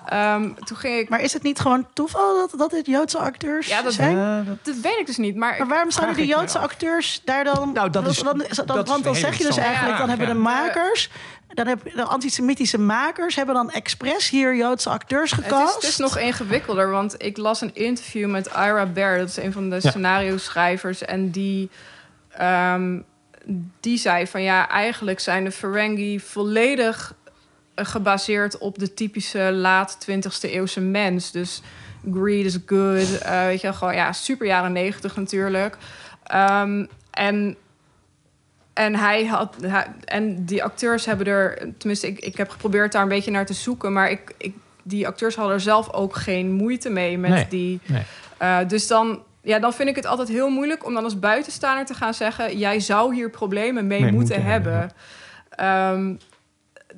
Ehm, 0.09 0.53
toen 0.65 0.77
ging 0.77 0.97
ik. 0.99 1.09
Maar 1.09 1.21
is 1.21 1.33
het 1.33 1.43
niet 1.43 1.59
gewoon 1.59 1.87
toeval 1.93 2.37
dat, 2.37 2.59
dat 2.59 2.69
dit 2.71 2.85
Joodse 2.85 3.17
acteurs 3.17 3.67
Ja, 3.67 3.81
dat- 3.81 3.93
zijn? 3.93 4.17
Ja, 4.17 4.41
dat- 4.41 4.65
Dat 4.65 4.75
weet 4.75 4.97
ik 4.99 5.05
dus 5.05 5.17
niet. 5.17 5.35
Maar, 5.35 5.55
Maar 5.57 5.67
waarom 5.67 5.91
zouden 5.91 6.15
me 6.15 6.25
Joodse 6.25 6.59
acteurs 6.59 7.21
daar 7.25 7.43
dan... 7.43 7.71
Nou, 7.73 7.89
dat 7.89 8.07
is- 8.07 8.17
dan, 8.19 8.37
dat 8.37 8.49
is 8.49 8.89
want 8.91 9.03
dan 9.03 9.15
zeg 9.15 9.37
je 9.37 9.43
dus 9.43 9.57
eigenlijk... 9.57 9.97
dan 9.97 10.09
hebben 10.09 10.27
de 10.27 10.33
makers... 10.33 11.09
Dan 11.53 11.67
heb 11.67 11.93
de 11.95 12.03
antisemitische 12.03 12.79
makers 12.79 13.35
hebben 13.35 13.55
dan 13.55 13.71
expres 13.71 14.29
hier 14.29 14.55
Joodse 14.55 14.89
acteurs 14.89 15.31
het 15.31 15.39
is, 15.39 15.45
gecast. 15.45 15.75
het 15.75 15.83
is 15.83 15.97
nog 15.97 16.17
ingewikkelder, 16.17 16.89
want 16.89 17.15
ik 17.23 17.37
las 17.37 17.61
een 17.61 17.75
interview 17.75 18.29
met 18.29 18.47
Ira 18.47 18.85
Bear, 18.85 19.17
dat 19.17 19.27
is 19.27 19.37
een 19.37 19.51
van 19.51 19.69
de 19.69 19.79
Ja. 19.81 19.89
scenario-schrijvers, 19.89 21.01
en 21.01 21.31
die, 21.31 21.69
ehm, 22.29 22.99
die 23.79 23.97
zei 23.97 24.27
van 24.27 24.41
ja, 24.41 24.69
eigenlijk 24.69 25.19
zijn 25.19 25.43
de 25.43 25.51
Ferengi 25.51 26.19
volledig 26.19 27.13
gebaseerd 27.85 28.57
op 28.57 28.79
de 28.79 28.93
typische 28.93 29.51
laat 29.51 29.97
20e 30.11 30.49
eeuwse 30.51 30.81
mens. 30.81 31.31
Dus 31.31 31.61
greed 32.13 32.45
is 32.45 32.57
good, 32.65 33.17
eh, 33.17 33.43
weet 33.45 33.61
je 33.61 33.73
gewoon 33.73 33.95
ja, 33.95 34.11
super 34.13 34.45
jaren 34.47 34.71
90 34.71 35.15
natuurlijk. 35.15 35.77
Ehm, 36.23 36.85
en 37.11 37.55
en 38.73 38.95
hij 38.95 39.25
had. 39.25 39.55
hij- 39.61 39.87
en 40.05 40.45
die 40.45 40.63
acteurs 40.63 41.05
hebben 41.05 41.25
er. 41.27 41.69
Tenminste, 41.77 42.07
ik, 42.07 42.19
ik 42.19 42.37
heb 42.37 42.49
geprobeerd 42.49 42.91
daar 42.91 43.01
een 43.01 43.07
beetje 43.07 43.31
naar 43.31 43.45
te 43.45 43.53
zoeken. 43.53 43.93
Maar 43.93 44.11
ik, 44.11 44.33
ik, 44.37 44.55
die 44.83 45.07
acteurs 45.07 45.35
hadden 45.35 45.53
er 45.53 45.61
zelf 45.61 45.93
ook 45.93 46.15
geen 46.15 46.51
moeite 46.51 46.89
mee 46.89 47.17
met 47.17 47.29
Nee, 47.29 47.45
die. 47.49 47.79
nee. 47.85 48.03
Eh, 48.37 48.57
dus 48.67 48.87
dan. 48.87 49.23
Ja, 49.41 49.59
dan 49.59 49.73
vind 49.73 49.89
ik 49.89 49.95
het 49.95 50.05
altijd 50.05 50.27
heel 50.27 50.49
moeilijk 50.49 50.85
om 50.85 50.93
dan 50.93 51.03
als 51.03 51.19
buitenstaander 51.19 51.85
te 51.85 51.93
gaan 51.93 52.13
zeggen: 52.13 52.57
jij 52.57 52.79
zou 52.79 53.15
hier 53.15 53.29
problemen 53.29 53.87
mee 53.87 54.11
moeten 54.11 54.43
hebben. 54.43 54.91
Ehm, 55.49 56.13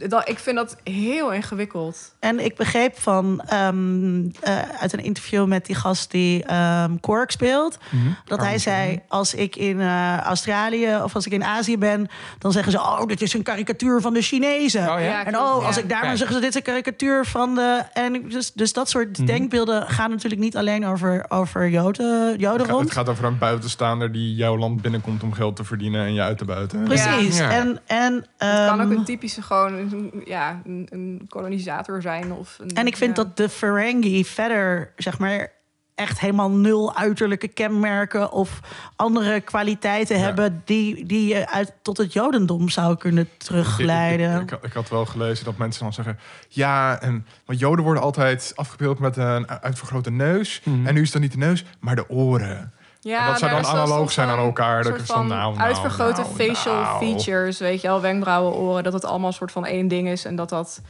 dat, 0.08 0.30
ik 0.30 0.40
vind 0.40 0.56
dat 0.56 0.76
heel 0.84 1.34
ingewikkeld. 1.34 2.14
En 2.20 2.46
ik 2.46 2.56
begreep 2.56 3.00
van 3.00 3.42
ehm, 3.46 4.24
eh, 4.42 4.58
uit 4.80 4.94
een 4.94 5.04
interview 5.04 5.46
met 5.46 5.66
die 5.66 5.76
gast 5.76 6.12
die 6.12 6.44
ehm 6.46 6.98
Quark 7.00 7.32
speelt, 7.32 7.78
Mhm. 7.92 8.08
dat 8.26 8.40
hij 8.40 8.58
zei: 8.58 9.00
als 9.08 9.34
ik 9.34 9.56
in 9.56 9.80
eh, 9.82 10.18
Australië 10.18 10.96
of 11.04 11.16
als 11.16 11.26
ik 11.26 11.32
in 11.32 11.44
Azië 11.44 11.78
ben, 11.78 12.08
dan 12.40 12.52
zeggen 12.52 12.72
ze: 12.72 12.78
oh, 12.78 13.06
dit 13.06 13.22
is 13.22 13.34
een 13.34 13.44
karikatuur 13.44 14.02
van 14.02 14.14
de 14.14 14.22
Chinezen. 14.22 14.82
Oh 14.82 15.02
ja? 15.02 15.26
En 15.26 15.38
oh, 15.38 15.66
als 15.66 15.78
ik 15.78 15.90
daar 15.90 16.02
ben, 16.02 16.18
zeggen 16.18 16.36
ze 16.36 16.42
dit 16.42 16.50
is 16.50 16.56
een 16.56 16.62
karikatuur 16.62 17.26
van 17.26 17.56
de. 17.56 17.84
En 17.94 18.30
dus, 18.30 18.52
dus 18.54 18.74
dat 18.74 18.90
soort 18.90 19.18
Mhm. 19.18 19.26
denkbeelden 19.28 19.88
gaan 19.88 20.10
natuurlijk 20.10 20.42
niet 20.42 20.58
alleen 20.58 20.86
over, 20.86 21.26
over 21.30 21.70
Joden, 21.70 22.38
Joden 22.38 22.52
Het 22.52 22.62
gaat, 22.62 22.70
rond. 22.70 22.84
het 22.84 22.92
gaat 22.94 23.10
over 23.10 23.26
een 23.26 23.38
buitenstaander 23.38 24.12
die 24.12 24.36
jouw 24.36 24.58
land 24.58 24.82
binnenkomt 24.82 25.24
om 25.24 25.34
geld 25.34 25.56
te 25.56 25.64
verdienen 25.64 26.06
en 26.06 26.14
je 26.14 26.22
uit 26.22 26.38
te 26.38 26.46
buiten. 26.46 26.84
Precies. 26.84 27.38
Ja. 27.38 27.50
En, 27.52 27.80
en, 27.86 28.14
Het 28.38 28.68
kan 28.68 28.82
ook 28.82 28.90
ehm, 28.90 28.92
een 28.92 29.04
typische 29.04 29.42
gewoon 29.42 29.89
een- 29.92 30.22
ja, 30.26 30.62
een, 30.66 30.88
een 30.92 31.26
kolonisator 31.30 32.02
zijn. 32.02 32.32
Of 32.32 32.58
een, 32.62 32.70
en 32.70 32.88
ik 32.88 32.98
vind 32.98 33.18
ja. 33.18 33.24
dat 33.24 33.38
de 33.38 33.50
Ferengi 33.50 34.26
verder, 34.26 34.92
zeg 34.96 35.20
maar, 35.20 35.52
echt 35.96 36.20
helemaal 36.20 36.52
nul 36.52 36.96
uiterlijke 36.96 37.48
kenmerken 37.48 38.32
of 38.32 38.60
andere 38.96 39.42
kwaliteiten 39.42 40.18
Ja. 40.18 40.24
hebben 40.24 40.62
die, 40.66 41.06
die 41.06 41.28
je 41.28 41.50
uit, 41.50 41.74
tot 41.82 41.98
het 41.98 42.14
Jodendom 42.14 42.70
zou 42.70 42.98
kunnen 42.98 43.30
terugleiden. 43.38 44.42
ik, 44.42 44.52
ik, 44.52 44.64
ik 44.64 44.74
had 44.74 44.90
wel 44.90 45.06
gelezen 45.06 45.46
dat 45.46 45.58
mensen 45.58 45.84
dan 45.84 45.94
zeggen... 45.94 46.20
ja, 46.50 47.02
en, 47.02 47.26
want 47.46 47.60
joden 47.60 47.84
worden 47.84 48.04
altijd 48.04 48.52
afgebeeld 48.56 49.00
met 49.00 49.18
een 49.18 49.48
uitvergrote 49.50 50.12
neus. 50.12 50.62
Mhm. 50.64 50.88
En 50.88 50.94
nu 50.94 51.02
is 51.02 51.12
dat 51.12 51.22
niet 51.22 51.32
de 51.32 51.38
neus, 51.38 51.66
maar 51.80 51.96
de 51.96 52.10
oren. 52.10 52.74
Ja, 53.02 53.20
En 53.26 53.28
dat 53.32 53.40
zou 53.40 53.52
dan 53.52 53.66
analoog 53.66 54.12
zijn 54.12 54.30
aan 54.30 54.38
elkaar. 54.40 54.84
Dat 54.84 55.02
van, 55.02 55.28
nou, 55.28 55.56
nou, 55.56 55.68
uitvergrote 55.68 56.22
nou, 56.22 56.36
facial 56.36 56.76
nou. 56.82 57.06
features, 57.06 57.60
weet 57.60 57.82
je 57.82 57.88
wel, 57.88 58.02
wenkbrauwen, 58.02 58.54
oren, 58.54 58.84
dat 58.84 58.94
het 58.94 59.06
allemaal 59.06 59.28
een 59.28 59.34
soort 59.34 59.52
van 59.52 59.66
één 59.66 59.88
ding 59.88 60.08
is 60.08 60.26
en 60.26 60.36
dat 60.36 60.50
dat. 60.50 60.82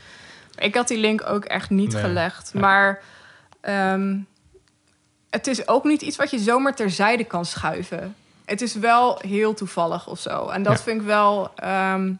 Ik 0.57 0.75
had 0.75 0.87
die 0.87 0.97
link 0.97 1.23
ook 1.29 1.45
echt 1.45 1.69
niet 1.69 1.93
Nee. 1.93 2.01
gelegd, 2.01 2.53
maar 2.53 3.01
ehm, 3.61 4.17
het 5.29 5.47
is 5.47 5.67
ook 5.67 5.83
niet 5.83 6.01
iets 6.01 6.17
wat 6.17 6.31
je 6.31 6.39
zomaar 6.39 6.75
terzijde 6.75 7.23
kan 7.23 7.45
schuiven. 7.45 8.15
Het 8.45 8.61
is 8.61 8.73
wel 8.75 9.19
heel 9.21 9.53
toevallig 9.53 10.07
of 10.07 10.19
zo, 10.19 10.47
en 10.47 10.63
dat 10.63 10.77
Ja. 10.77 10.83
vind 10.83 11.01
ik 11.01 11.07
wel, 11.07 11.51
ehm, 11.55 12.13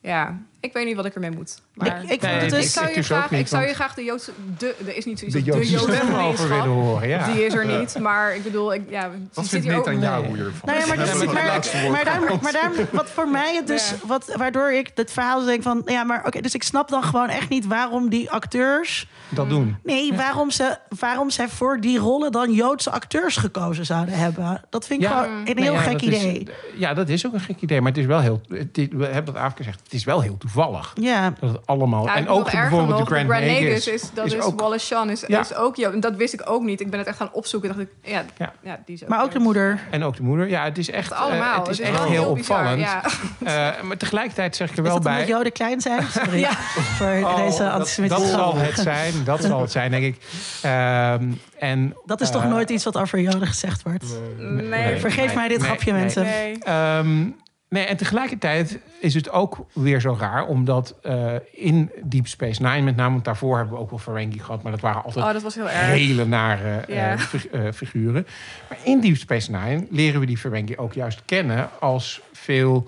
ja. 0.00 0.38
Ik 0.60 0.72
weet 0.72 0.86
niet 0.86 0.96
wat 0.96 1.04
ik 1.04 1.14
ermee 1.14 1.30
moet. 1.30 1.60
Maar 1.74 2.02
Ik, 2.02 2.10
ik 2.10 2.20
Nee, 2.22 2.48
dus... 2.50 2.72
zou, 2.72 2.88
je 2.88 2.94
dus 2.94 3.06
graag, 3.06 3.30
niet, 3.30 3.40
ik 3.40 3.46
zou 3.46 3.66
je 3.66 3.74
graag 3.74 3.94
de 3.94 4.04
Joodse... 4.04 4.30
De, 4.58 4.74
er 4.86 4.96
is 4.96 5.04
niet 5.04 5.18
zoiets 5.18 5.36
De 5.36 5.42
Joodse 5.42 5.78
stem 5.78 5.90
over 5.92 6.06
gemeenschap. 6.06 6.48
willen 6.48 6.62
horen, 6.68 7.08
ja. 7.08 7.32
Die 7.32 7.44
is 7.44 7.54
er 7.54 7.66
niet. 7.78 7.98
Maar 7.98 8.34
ik 8.36 8.42
bedoel, 8.42 8.74
ik, 8.74 8.82
ja, 8.88 9.10
Wat 9.32 9.48
vindt 9.48 9.66
hier 9.66 9.76
ook... 9.76 9.86
Netanyahu 9.86 10.22
Nee. 10.22 10.34
hiervan? 10.34 10.74
Ja, 10.74 10.86
maar, 10.86 10.96
dus, 10.96 11.14
maar, 11.24 11.34
maar, 11.34 12.04
daar, 12.04 12.20
maar 12.42 12.52
daar, 12.52 12.70
wat 12.92 13.10
voor 13.10 13.28
mij 13.28 13.54
het 13.54 13.66
dus, 13.66 13.90
Ja. 13.90 13.96
wat, 14.06 14.34
waardoor 14.36 14.72
ik 14.72 14.90
het 14.94 15.12
verhaal 15.12 15.44
denk 15.44 15.62
van, 15.62 15.82
ja, 15.84 16.04
maar 16.04 16.26
oké, 16.26 16.40
dus 16.40 16.54
ik 16.54 16.62
snap 16.62 16.88
dan 16.88 17.02
gewoon 17.02 17.28
echt 17.28 17.48
niet 17.48 17.66
waarom 17.66 18.08
die 18.08 18.30
acteurs, 18.30 19.08
Dat 19.28 19.48
doen. 19.48 19.76
nee, 19.82 20.12
waarom 20.14 20.50
ze, 20.50 20.76
waarom 20.98 21.30
zij 21.30 21.48
voor 21.48 21.80
die 21.80 21.98
rollen 21.98 22.32
dan 22.32 22.52
Joodse 22.52 22.90
acteurs 22.90 23.36
gekozen 23.36 23.86
zouden 23.86 24.14
hebben. 24.14 24.64
Dat 24.70 24.86
vind 24.86 25.02
ik 25.02 25.08
Ja, 25.08 25.22
gewoon 25.22 25.36
een 25.36 25.44
Nou 25.44 25.60
heel 25.62 25.72
ja, 25.72 25.80
gek 25.80 26.02
is- 26.02 26.06
idee. 26.22 26.48
ja, 26.76 26.94
dat 26.94 27.08
is 27.08 27.26
ook 27.26 27.32
een 27.32 27.40
gek 27.40 27.60
idee. 27.60 27.80
Maar 27.80 27.90
het 27.90 28.00
is 28.00 28.06
wel 28.06 28.20
heel... 28.20 28.40
Het, 28.48 28.78
is- 28.78 28.88
we 28.90 29.04
hebben 29.06 29.34
dat 29.34 29.42
afgezegd. 29.42 29.80
Het 29.84 29.92
is 29.92 30.04
wel 30.04 30.20
heel 30.20 30.36
toevallig. 30.38 30.92
Ja, 31.00 31.32
Dat 31.40 31.60
het 31.62 31.70
allemaal... 31.70 32.04
Ja, 32.04 32.14
en 32.16 32.28
ook 32.28 32.50
bijvoorbeeld 32.50 32.88
nog, 32.88 32.98
de 33.08 33.14
Grand, 33.14 33.30
Grand 33.30 33.44
Nagus. 33.46 33.60
Nagus 33.62 33.86
is, 33.86 34.10
dat 34.14 34.26
is, 34.26 34.40
ook- 34.40 34.60
Wallace 34.60 34.86
Shawn 34.86 35.08
is, 35.08 35.24
Ja. 35.26 35.40
is 35.40 35.54
ook. 35.54 35.76
En 35.76 36.00
dat 36.00 36.16
wist 36.16 36.32
ik 36.34 36.42
ook 36.44 36.62
niet. 36.62 36.80
Ik 36.80 36.90
ben 36.90 36.98
het 36.98 37.08
echt 37.08 37.16
gaan 37.16 37.28
opzoeken. 37.32 37.68
Dacht 37.68 37.80
ik, 37.80 37.88
ja, 38.02 38.24
Ja. 38.38 38.52
ja. 38.62 38.78
die 38.84 38.94
is 38.94 39.02
ook 39.02 39.08
maar 39.08 39.22
ook 39.22 39.30
de 39.30 39.38
moeder. 39.38 39.80
En 39.90 40.02
ook 40.04 40.16
de 40.16 40.22
moeder. 40.22 40.48
Ja, 40.48 40.64
het 40.64 40.78
is 40.78 40.90
echt, 40.90 41.10
Echt 41.10 41.20
allemaal. 41.20 41.52
eh, 41.52 41.58
het 41.58 41.68
is 41.68 41.80
echt 41.80 41.98
wel 41.98 42.08
heel, 42.08 42.32
bizar, 42.34 42.58
opvallend. 42.58 42.80
Ja. 42.80 43.02
Eh, 43.42 43.82
maar 43.82 43.96
tegelijkertijd 43.96 44.56
zeg 44.56 44.70
ik 44.70 44.76
er 44.76 44.82
Is 44.82 44.88
wel 44.88 44.94
dat 45.00 45.02
bij... 45.04 45.12
omdat 45.12 45.28
Joden 45.36 45.52
klein 45.52 45.80
zijn? 45.80 46.02
Sorry 46.22 46.38
Ja. 46.38 46.52
voor 46.52 47.06
Oh, 47.06 47.36
deze 47.36 47.58
dat, 47.62 47.72
antisemitische 47.72 48.22
dat 48.22 48.30
zal 48.40 48.52
grap. 48.52 48.66
het 48.66 48.78
zijn. 48.78 49.12
Dat 49.24 49.42
zal 49.50 49.60
het 49.60 49.70
zijn, 49.72 49.90
denk 49.90 50.04
ik. 50.04 50.16
Ehm, 50.62 51.24
en, 51.58 51.96
Dat 52.04 52.20
is 52.20 52.30
toch 52.30 52.42
eh, 52.42 52.48
nooit 52.48 52.70
iets 52.70 52.84
wat 52.84 52.96
over 52.98 53.20
Joden 53.20 53.46
gezegd 53.46 53.82
wordt? 53.82 54.04
Nee. 54.38 54.66
nee. 54.66 54.96
Vergeef 55.00 55.34
mij 55.34 55.48
dit 55.48 55.58
nee, 55.58 55.66
grapje, 55.66 55.92
mensen. 55.92 56.22
Nee. 56.22 56.58
Ehm, 56.58 57.24
nee, 57.72 57.84
en 57.84 57.96
tegelijkertijd 57.96 58.78
is 59.00 59.14
het 59.14 59.30
ook 59.30 59.66
weer 59.72 60.00
zo 60.00 60.16
raar, 60.18 60.46
omdat 60.46 60.94
eh, 61.02 61.32
in 61.52 61.90
Deep 62.04 62.26
Space 62.26 62.62
Nine, 62.62 62.80
met 62.82 62.96
name, 62.96 63.12
want 63.12 63.24
daarvoor 63.24 63.56
hebben 63.56 63.74
we 63.74 63.80
ook 63.80 63.90
wel 63.90 63.98
Ferengi 63.98 64.38
gehad, 64.38 64.62
maar 64.62 64.72
dat 64.72 64.80
waren 64.80 65.02
altijd 65.04 65.24
Oh, 65.26 65.32
dat 65.32 65.42
was 65.42 65.54
heel 65.54 65.70
erg. 65.70 65.86
hele 65.86 66.24
nare 66.26 66.70
eh, 66.76 67.16
fig- 67.18 67.46
eh, 67.46 67.72
figuren. 67.74 68.26
Maar 68.68 68.78
in 68.84 69.00
Deep 69.00 69.16
Space 69.16 69.50
Nine 69.50 69.86
leren 69.90 70.20
we 70.20 70.26
die 70.26 70.38
Ferengi 70.38 70.76
ook 70.76 70.92
juist 70.92 71.22
kennen 71.24 71.68
als 71.80 72.20
veel 72.32 72.84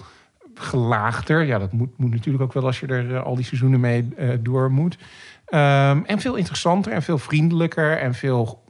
gelaagder. 0.55 1.43
Ja, 1.45 1.59
dat 1.59 1.73
moet, 1.73 1.99
moet 1.99 2.11
natuurlijk 2.11 2.45
ook 2.45 2.53
wel 2.53 2.65
als 2.67 2.81
je 2.81 2.87
er 2.87 3.19
al 3.23 3.35
die 3.35 3.45
seizoenen 3.45 3.81
mee 3.81 4.09
door 4.41 4.71
moet. 4.71 4.99
Ehm, 5.47 6.01
en 6.07 6.21
veel 6.21 6.35
interessanter 6.35 6.93
en 6.93 7.03
veel 7.03 7.19
vriendelijker 7.19 7.99
en 7.99 8.15
veel 8.15 8.64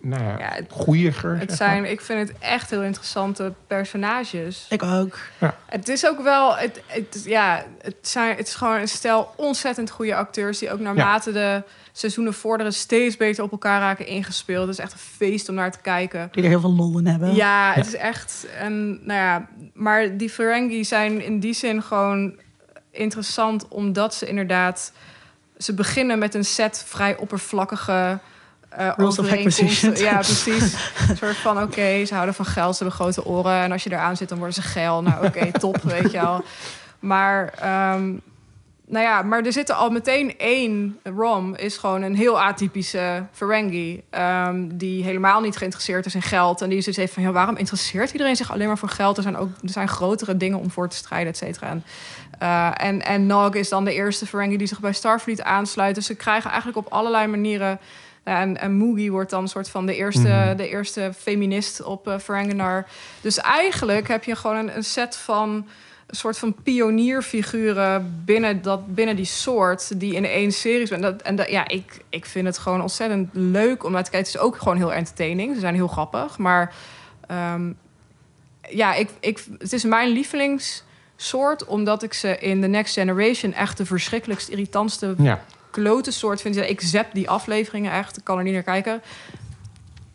nou 0.00 0.22
ja, 0.22 0.38
Ja, 0.38 0.50
het- 0.52 0.66
goeiiger. 0.70 1.30
Het 1.38 1.50
zeg 1.50 1.58
maar. 1.58 1.68
zijn, 1.68 1.84
ik 1.90 2.00
vind 2.00 2.28
het 2.28 2.38
echt 2.38 2.70
heel 2.70 2.82
interessante 2.82 3.52
personages. 3.66 4.66
Ik 4.68 4.82
ook. 4.82 5.18
Het 5.66 5.88
is 5.88 6.06
ook 6.06 6.20
wel, 6.22 6.56
het, 6.56 6.80
het, 6.86 7.22
ja, 7.24 7.64
het, 7.82 7.96
zijn, 8.00 8.36
het 8.36 8.46
is 8.48 8.54
gewoon 8.54 8.80
een 8.80 8.88
stel 8.88 9.32
ontzettend 9.36 9.90
goede 9.90 10.14
acteurs 10.14 10.58
die 10.58 10.72
ook 10.72 10.80
naarmate 10.80 11.32
de 11.32 11.62
seizoenen 11.92 12.34
vorderen 12.34 12.72
steeds 12.72 13.16
beter 13.16 13.44
op 13.44 13.50
elkaar 13.52 13.80
raken 13.80 14.06
ingespeeld. 14.06 14.66
Het 14.66 14.78
is 14.78 14.84
echt 14.84 14.92
een 14.92 14.98
feest 14.98 15.48
om 15.48 15.54
naar 15.54 15.72
te 15.72 15.78
kijken. 15.80 16.28
Die 16.32 16.42
er 16.42 16.48
heel 16.48 16.60
veel 16.60 16.74
lol 16.74 16.98
in 16.98 17.06
hebben. 17.06 17.34
Ja, 17.34 17.72
het 17.74 17.86
is 17.86 17.94
echt. 17.94 18.46
En, 18.58 18.88
nou 19.06 19.20
ja, 19.20 19.48
maar 19.74 20.16
die 20.16 20.30
Ferengi 20.30 20.84
zijn 20.84 21.22
in 21.22 21.40
die 21.40 21.52
zin 21.54 21.82
gewoon 21.82 22.34
interessant 22.90 23.68
omdat 23.68 24.14
ze 24.14 24.26
inderdaad. 24.26 24.92
Ze 25.58 25.74
beginnen 25.74 26.18
met 26.18 26.34
een 26.34 26.44
set 26.44 26.84
vrij 26.86 27.16
oppervlakkige. 27.16 28.18
Of 28.76 29.18
overeenkomsten. 29.18 29.96
Ja, 29.96 30.14
precies. 30.14 30.74
Een 31.08 31.16
soort 31.16 31.36
van: 31.36 31.62
oké, 31.62 32.04
ze 32.04 32.14
houden 32.14 32.34
van 32.34 32.44
geld, 32.44 32.76
ze 32.76 32.82
hebben 32.84 33.00
grote 33.00 33.24
oren. 33.24 33.62
En 33.62 33.72
als 33.72 33.84
je 33.84 33.92
eraan 33.92 34.16
zit, 34.16 34.28
dan 34.28 34.38
worden 34.38 34.54
ze 34.54 34.62
geil. 34.62 35.02
Nou, 35.02 35.26
oké, 35.26 35.50
top, 35.58 35.82
weet 35.82 36.10
je 36.10 36.20
wel. 36.20 36.44
Maar, 36.98 37.52
ehm, 37.60 38.16
nou 38.86 39.04
ja, 39.04 39.22
maar 39.22 39.42
er 39.42 39.52
zit 39.52 39.68
er 39.68 39.74
al 39.74 39.90
meteen 39.90 40.38
één. 40.38 40.98
Rom 41.02 41.54
is 41.54 41.76
gewoon 41.76 42.02
een 42.02 42.16
heel 42.16 42.40
atypische 42.40 43.26
Ferengi. 43.32 44.02
ehm, 44.10 44.68
die 44.72 45.04
helemaal 45.04 45.40
niet 45.40 45.56
geïnteresseerd 45.56 46.06
is 46.06 46.14
in 46.14 46.22
geld. 46.22 46.62
En 46.62 46.68
die 46.68 46.80
zoiets 46.80 47.00
heeft 47.00 47.12
van: 47.12 47.22
ja, 47.22 47.32
waarom 47.32 47.56
interesseert 47.56 48.12
iedereen 48.12 48.36
zich 48.36 48.52
alleen 48.52 48.66
maar 48.66 48.78
voor 48.78 48.88
geld? 48.88 49.16
Er 49.16 49.22
zijn 49.22 49.36
ook 49.36 49.50
er 49.62 49.70
zijn 49.70 49.88
grotere 49.88 50.36
dingen 50.36 50.58
om 50.58 50.70
voor 50.70 50.88
te 50.88 50.96
strijden, 50.96 51.28
et 51.28 51.36
cetera. 51.36 51.68
En, 51.68 51.84
eh, 52.38 52.70
en, 52.76 53.04
en 53.04 53.26
Nog 53.26 53.54
is 53.54 53.68
dan 53.68 53.84
de 53.84 53.92
eerste 53.92 54.26
Ferengi 54.26 54.56
die 54.56 54.66
zich 54.66 54.80
bij 54.80 54.92
Starfleet 54.92 55.42
aansluit. 55.42 55.94
Dus 55.94 56.06
ze 56.06 56.14
krijgen 56.14 56.50
eigenlijk 56.50 56.78
op 56.86 56.92
allerlei 56.92 57.26
manieren. 57.26 57.78
En, 58.36 58.60
en 58.60 58.72
Moogie 58.72 59.12
wordt 59.12 59.30
dan 59.30 59.42
een 59.42 59.48
soort 59.48 59.68
van 59.68 59.86
de 59.86 59.96
eerste, 59.96 60.28
Mhm. 60.28 60.56
de 60.56 60.68
eerste 60.68 61.12
feminist 61.18 61.82
op 61.82 62.08
uh, 62.08 62.18
Ferenginar. 62.18 62.86
Dus 63.20 63.38
eigenlijk 63.38 64.08
heb 64.08 64.24
je 64.24 64.36
gewoon 64.36 64.56
een, 64.56 64.76
een 64.76 64.84
set 64.84 65.16
van 65.16 65.66
een 66.06 66.16
soort 66.16 66.38
van 66.38 66.54
pionierfiguren 66.62 68.22
binnen, 68.24 68.62
dat, 68.62 68.94
binnen 68.94 69.16
die 69.16 69.24
soort 69.24 70.00
die 70.00 70.14
in 70.14 70.24
één 70.24 70.52
serie 70.52 70.86
zijn. 70.86 71.00
Dat, 71.00 71.22
en 71.22 71.36
dat, 71.36 71.48
ja, 71.50 71.68
ik, 71.68 72.00
ik 72.08 72.26
vind 72.26 72.46
het 72.46 72.58
gewoon 72.58 72.80
ontzettend 72.80 73.28
leuk 73.32 73.84
om 73.84 73.92
naar 73.92 74.04
te 74.04 74.10
kijken. 74.10 74.28
Het 74.30 74.40
is 74.40 74.46
ook 74.46 74.56
gewoon 74.56 74.76
heel 74.76 74.92
entertaining. 74.92 75.54
Ze 75.54 75.60
zijn 75.60 75.74
heel 75.74 75.88
grappig. 75.88 76.38
Maar 76.38 76.74
ehm, 77.26 77.72
ja, 78.68 78.94
ik, 78.94 79.10
ik, 79.20 79.44
het 79.58 79.72
is 79.72 79.84
mijn 79.84 80.08
lievelingssoort, 80.08 81.64
omdat 81.66 82.02
ik 82.02 82.12
ze 82.12 82.38
in 82.38 82.60
The 82.60 82.66
Next 82.66 82.94
Generation 82.94 83.52
echt 83.52 83.76
de 83.76 83.86
verschrikkelijkst 83.86 84.48
irritantste 84.48 85.14
Ja. 85.18 85.44
Klote 85.70 86.10
soort 86.10 86.40
vind. 86.40 86.56
Ik 86.56 86.80
zap 86.80 87.06
die 87.12 87.30
afleveringen 87.30 87.92
echt. 87.92 88.16
Ik 88.16 88.24
kan 88.24 88.38
er 88.38 88.44
niet 88.44 88.52
naar 88.52 88.62
kijken. 88.62 89.02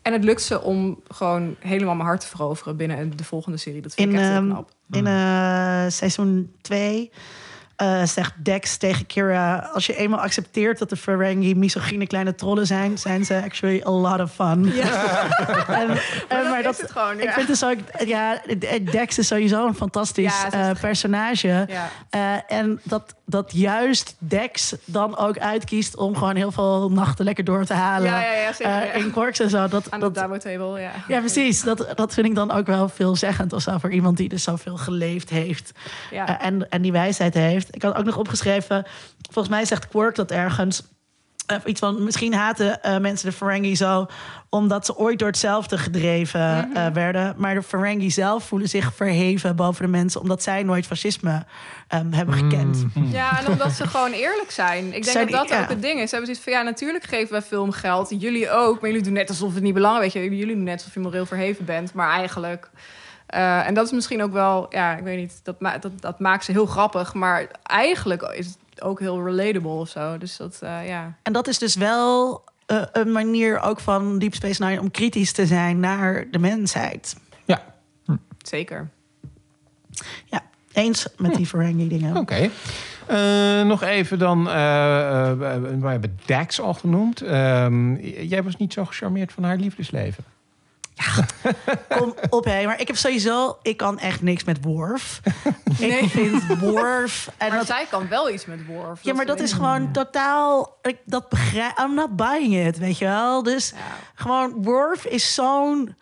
En 0.02 0.12
het 0.12 0.24
lukt 0.24 0.42
ze 0.42 0.60
om 0.60 1.00
gewoon 1.08 1.56
helemaal 1.58 1.94
mijn 1.94 2.08
hart 2.08 2.20
te 2.20 2.26
veroveren 2.26 2.76
binnen 2.76 3.16
de 3.16 3.24
volgende 3.24 3.58
serie. 3.58 3.82
Dat 3.82 3.94
vind 3.94 4.08
In, 4.08 4.14
ik 4.14 4.20
echt 4.20 4.30
heel 4.30 4.40
ehm, 4.40 4.50
knap. 4.50 4.70
In 4.90 5.06
eh, 5.06 5.84
seizoen 5.88 6.52
2 6.60 7.10
zegt 8.04 8.32
Dex 8.44 8.76
tegen 8.76 9.06
Kira... 9.06 9.70
als 9.72 9.86
je 9.86 9.96
eenmaal 9.96 10.20
accepteert 10.20 10.78
dat 10.78 10.88
de 10.88 10.96
Ferengi 10.96 11.54
misogyne 11.54 12.06
kleine 12.06 12.34
trollen 12.34 12.66
zijn... 12.66 12.98
zijn 12.98 13.24
ze 13.24 13.42
actually 13.44 13.82
a 13.86 13.90
lot 13.90 14.20
of 14.20 14.32
fun. 14.32 14.72
en, 15.80 15.88
en, 16.28 16.48
maar 16.50 16.62
dat, 16.62 16.74
is 16.74 16.80
het 16.80 16.90
gewoon, 16.90 17.18
ik 17.18 17.24
ja. 17.24 17.32
vind 17.32 17.46
dus 17.46 17.64
ook... 17.64 17.78
Ja, 18.04 18.40
Dex 18.90 19.18
is 19.18 19.26
sowieso 19.26 19.66
een 19.66 19.74
fantastisch 19.74 20.44
Ja, 20.50 20.70
eh, 20.70 20.80
personage. 20.80 21.66
Ja. 21.68 21.90
Eh, 22.10 22.58
en 22.58 22.80
dat, 22.82 23.14
dat 23.26 23.52
juist 23.52 24.16
Dex 24.18 24.74
dan 24.84 25.16
ook 25.16 25.38
uitkiest... 25.38 25.96
om 25.96 26.16
gewoon 26.16 26.36
heel 26.36 26.52
veel 26.52 26.90
nachten 26.90 27.24
lekker 27.24 27.44
door 27.44 27.64
te 27.64 27.74
halen. 27.74 28.10
Ja, 28.10 28.22
ja, 28.22 28.32
ja, 28.32 28.52
zeker, 28.52 28.72
eh, 28.72 28.84
ja. 28.84 28.92
in 28.92 29.10
Quarks 29.10 29.40
en 29.40 29.50
zo. 29.50 29.68
Dat, 29.68 29.90
Aan 29.90 30.00
de 30.00 30.10
Dabo 30.10 30.38
Table, 30.38 30.80
ja. 30.80 30.90
ja, 31.08 31.18
precies. 31.18 31.62
Dat, 31.62 31.86
dat 31.94 32.14
vind 32.14 32.26
ik 32.26 32.34
dan 32.34 32.50
ook 32.50 32.66
wel 32.66 32.88
veelzeggend 32.88 33.52
of 33.52 33.62
zo. 33.62 33.78
Voor 33.78 33.92
iemand 33.92 34.16
die 34.16 34.28
dus 34.28 34.42
zoveel 34.42 34.76
geleefd 34.76 35.30
heeft. 35.30 35.72
Ja. 36.10 36.38
eh, 36.38 36.46
en, 36.46 36.70
en 36.70 36.82
die 36.82 36.92
wijsheid 36.92 37.34
heeft. 37.34 37.63
Ik 37.70 37.82
had 37.82 37.94
ook 37.96 38.04
nog 38.04 38.16
opgeschreven. 38.16 38.86
Volgens 39.30 39.54
mij 39.54 39.64
zegt 39.64 39.88
Quark 39.88 40.14
dat 40.14 40.30
ergens. 40.30 40.82
eh, 41.46 41.56
iets 41.64 41.80
van 41.80 42.04
misschien 42.04 42.34
haten 42.34 42.82
eh, 42.82 42.98
mensen 42.98 43.30
de 43.30 43.36
Ferengi 43.36 43.76
zo 43.76 44.06
omdat 44.48 44.86
ze 44.86 44.96
ooit 44.96 45.18
door 45.18 45.28
hetzelfde 45.28 45.78
gedreven 45.78 46.68
Mhm. 46.68 46.76
eh, 46.76 46.86
werden. 46.92 47.34
Maar 47.36 47.54
de 47.54 47.62
Ferengi 47.62 48.10
zelf 48.10 48.44
voelen 48.44 48.68
zich 48.68 48.94
verheven 48.94 49.56
boven 49.56 49.84
de 49.84 49.90
mensen 49.90 50.20
omdat 50.20 50.42
zij 50.42 50.62
nooit 50.62 50.86
fascisme 50.86 51.44
ehm, 51.88 52.12
hebben 52.12 52.34
gekend. 52.34 52.84
Ja, 53.10 53.38
en 53.40 53.46
omdat 53.52 53.72
ze 53.72 53.86
gewoon 53.86 54.12
eerlijk 54.12 54.50
zijn. 54.50 54.84
Ik 54.86 54.92
denk 54.92 55.04
Zijn- 55.04 55.26
dat 55.30 55.40
dat 55.40 55.48
ja. 55.48 55.62
ook 55.62 55.68
het 55.68 55.82
ding 55.82 56.00
is. 56.00 56.08
Ze 56.10 56.14
hebben 56.16 56.26
zoiets 56.34 56.44
van, 56.44 56.52
ja, 56.52 56.62
natuurlijk 56.62 57.04
geven 57.04 57.32
wij 57.32 57.42
film 57.42 57.70
geld. 57.72 58.14
Jullie 58.18 58.50
ook, 58.50 58.80
maar 58.80 58.90
jullie 58.90 59.04
doen 59.04 59.12
net 59.12 59.28
alsof 59.28 59.54
het 59.54 59.62
niet 59.62 59.74
belangrijk 59.74 60.06
is. 60.06 60.12
Weet 60.20 60.30
je, 60.30 60.36
jullie 60.36 60.54
doen 60.54 60.64
net 60.64 60.78
alsof 60.78 60.94
je 60.94 61.00
moreel 61.00 61.26
verheven 61.26 61.64
bent. 61.64 61.94
Maar 61.94 62.10
eigenlijk... 62.10 62.70
eh, 63.34 63.66
en 63.66 63.74
dat 63.74 63.86
is 63.86 63.92
misschien 63.92 64.22
ook 64.22 64.32
wel, 64.32 64.66
ja, 64.70 64.96
ik 64.96 65.04
weet 65.04 65.18
niet, 65.18 65.40
dat, 65.42 65.60
ma 65.60 65.78
dat, 65.78 65.92
dat 66.00 66.18
maakt 66.18 66.44
ze 66.44 66.52
heel 66.52 66.66
grappig. 66.66 67.14
Maar 67.14 67.46
eigenlijk 67.62 68.22
is 68.22 68.46
het 68.46 68.82
ook 68.82 69.00
heel 69.00 69.24
relatable 69.24 69.70
of 69.70 69.88
zo. 69.88 70.18
Dus 70.18 70.36
dat, 70.36 70.58
eh, 70.60 70.88
ja. 70.88 71.16
En 71.22 71.32
dat 71.32 71.48
is 71.48 71.58
dus 71.58 71.74
wel 71.74 72.44
eh, 72.66 72.82
een 72.92 73.12
manier 73.12 73.60
ook 73.60 73.80
van 73.80 74.18
Deep 74.18 74.34
Space 74.34 74.64
Nine 74.64 74.80
om 74.80 74.90
kritisch 74.90 75.32
te 75.32 75.46
zijn 75.46 75.80
naar 75.80 76.26
de 76.30 76.38
mensheid. 76.38 77.16
Ja, 77.44 77.62
Zeker. 78.38 78.90
Ja, 80.24 80.42
eens 80.72 81.06
met 81.16 81.34
die 81.34 81.46
Ferengi 81.46 81.88
dingen. 81.88 82.16
oké. 82.16 82.50
Eh, 83.06 83.62
nog 83.62 83.82
even 83.82 84.18
dan, 84.18 84.48
eh, 84.48 85.30
eh, 85.30 85.38
we 85.80 85.88
hebben 85.88 86.18
Dax 86.26 86.60
al 86.60 86.74
genoemd. 86.74 87.20
Ehm, 87.20 87.94
jij 88.04 88.42
was 88.42 88.56
niet 88.56 88.72
zo 88.72 88.84
gecharmeerd 88.84 89.32
van 89.32 89.44
haar 89.44 89.56
liefdesleven. 89.56 90.24
Kom 91.88 92.14
op, 92.30 92.44
hé. 92.44 92.66
Maar 92.66 92.80
ik 92.80 92.86
heb 92.86 92.96
sowieso... 92.96 93.58
Ik 93.62 93.76
kan 93.76 93.98
echt 93.98 94.22
niks 94.22 94.44
met 94.44 94.58
Worf. 94.64 95.20
Nee. 95.78 95.90
Ik 95.90 96.10
vind 96.10 96.58
Worf... 96.60 97.28
En 97.36 97.48
Maar 97.48 97.56
dat, 97.58 97.66
zij 97.66 97.86
kan 97.90 98.08
wel 98.08 98.30
iets 98.30 98.46
met 98.46 98.66
Worf. 98.66 98.98
ja, 99.02 99.14
maar 99.14 99.26
dat 99.26 99.40
is 99.40 99.52
gewoon 99.52 99.92
totaal... 99.92 100.78
Ik, 100.82 100.98
dat 101.04 101.28
begrijp... 101.28 101.78
I'm 101.78 101.94
not 101.94 102.16
buying 102.16 102.66
it, 102.66 102.78
weet 102.78 102.98
je 102.98 103.04
wel? 103.04 103.42
Dus 103.42 103.70
Ja, 103.70 103.76
gewoon... 104.14 104.62
Worf 104.62 105.04
is 105.04 105.34
zo'n 105.34 105.94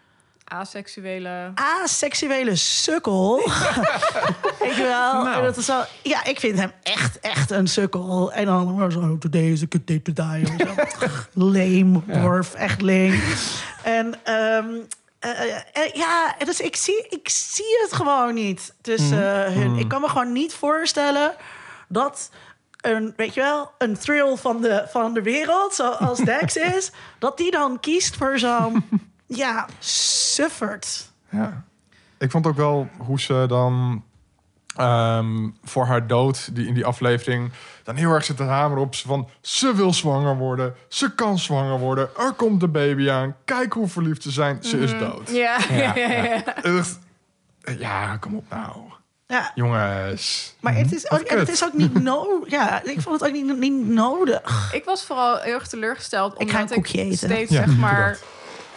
aseksuele... 0.52 1.52
aseksuele 1.54 2.56
sukkel. 2.56 3.36
weet 4.60 4.76
je 4.76 4.82
wel? 4.82 5.22
Nou. 5.22 5.36
En 5.36 5.42
dat 5.42 5.56
is 5.56 5.64
zo, 5.64 5.82
ja, 6.02 6.24
ik 6.24 6.40
vind 6.40 6.58
hem 6.58 6.72
echt, 6.82 7.20
echt 7.20 7.50
een 7.50 7.66
sukkel. 7.66 8.32
En 8.32 8.44
dan 8.44 8.74
maar 8.74 8.92
zo, 8.92 9.18
today 9.18 9.50
is 9.50 9.62
a 9.62 9.66
good 9.68 9.86
day 9.86 9.98
to 9.98 10.12
die. 10.12 10.46
of 10.46 10.90
zo. 10.98 11.06
Lame, 11.52 12.00
Worf, 12.06 12.54
echt 12.54 12.80
lame. 12.80 13.22
En 13.82 14.14
ehm, 14.22 14.68
eh, 15.18 15.56
eh, 15.72 15.92
ja, 15.94 16.34
dus 16.44 16.60
ik 16.60 16.76
zie, 16.76 17.06
ik 17.08 17.28
zie 17.28 17.78
het 17.82 17.92
gewoon 17.92 18.34
niet 18.34 18.74
tussen 18.80 19.52
hun. 19.52 19.76
Ik 19.76 19.88
kan 19.88 20.00
me 20.00 20.08
gewoon 20.08 20.32
niet 20.32 20.54
voorstellen 20.54 21.34
dat 21.88 22.30
een, 22.80 23.12
weet 23.16 23.34
je 23.34 23.40
wel, 23.40 23.70
een 23.78 23.98
thrill 23.98 24.36
van 24.36 24.60
de, 24.60 24.84
van 24.88 25.14
de 25.14 25.22
wereld, 25.22 25.74
zoals 25.74 26.18
Dex 26.34 26.56
is, 26.56 26.90
dat 27.18 27.36
die 27.36 27.50
dan 27.50 27.80
kiest 27.80 28.16
voor 28.16 28.38
zo'n, 28.38 28.84
ja, 29.36 29.66
suffert. 29.78 31.10
Ja. 31.28 31.64
Ik 32.18 32.30
vond 32.30 32.46
ook 32.46 32.56
wel 32.56 32.88
hoe 32.98 33.20
ze 33.20 33.44
dan 33.48 34.04
ehm, 34.76 35.48
voor 35.64 35.86
haar 35.86 36.06
dood, 36.06 36.54
die 36.54 36.66
in 36.66 36.74
die 36.74 36.84
aflevering, 36.86 37.50
dan 37.82 37.96
heel 37.96 38.10
erg 38.10 38.24
zit 38.24 38.36
te 38.36 38.42
hameren 38.42 38.82
op 38.84 38.94
ze 38.94 39.06
van 39.06 39.28
ze 39.40 39.74
wil 39.74 39.92
zwanger 39.92 40.36
worden, 40.36 40.74
ze 40.88 41.14
kan 41.14 41.38
zwanger 41.38 41.78
worden, 41.78 42.08
er 42.18 42.32
komt 42.32 42.60
de 42.60 42.68
baby 42.68 43.10
aan, 43.10 43.36
kijk 43.44 43.72
hoe 43.72 43.88
verliefd 43.88 44.22
ze 44.22 44.30
zijn, 44.30 44.58
ze 44.62 44.78
is 44.78 44.98
dood. 44.98 45.30
Ja, 45.30 45.58
ja, 45.70 45.96
ja. 45.96 46.06
ja. 46.08 46.56
Ik 46.56 46.62
dacht, 46.62 46.98
Ja, 47.78 48.16
kom 48.16 48.34
op 48.36 48.44
nou, 48.50 48.76
Ja, 49.26 49.52
jongens. 49.54 50.54
maar 50.60 50.74
het 50.74 50.92
is, 50.94 51.10
ook, 51.10 51.20
en 51.20 51.38
het 51.38 51.48
is 51.48 51.64
ook 51.64 51.72
niet 51.72 52.02
nodig. 52.02 52.50
Ja, 52.50 52.82
ik 52.84 53.00
vond 53.00 53.20
het 53.20 53.28
ook 53.28 53.34
niet, 53.34 53.58
niet 53.58 53.86
nodig. 53.88 54.72
Ik 54.74 54.84
was 54.84 55.04
vooral 55.04 55.38
heel 55.38 55.54
erg 55.54 55.66
teleurgesteld. 55.68 56.40
Ik 56.40 56.50
ga 56.50 56.56
Omdat 56.60 56.70
een 56.76 56.82
koekje 56.82 57.00
eten. 57.00 57.16
steeds, 57.18 57.50
Ja, 57.52 57.64
zeg 57.66 57.76
maar... 57.76 58.18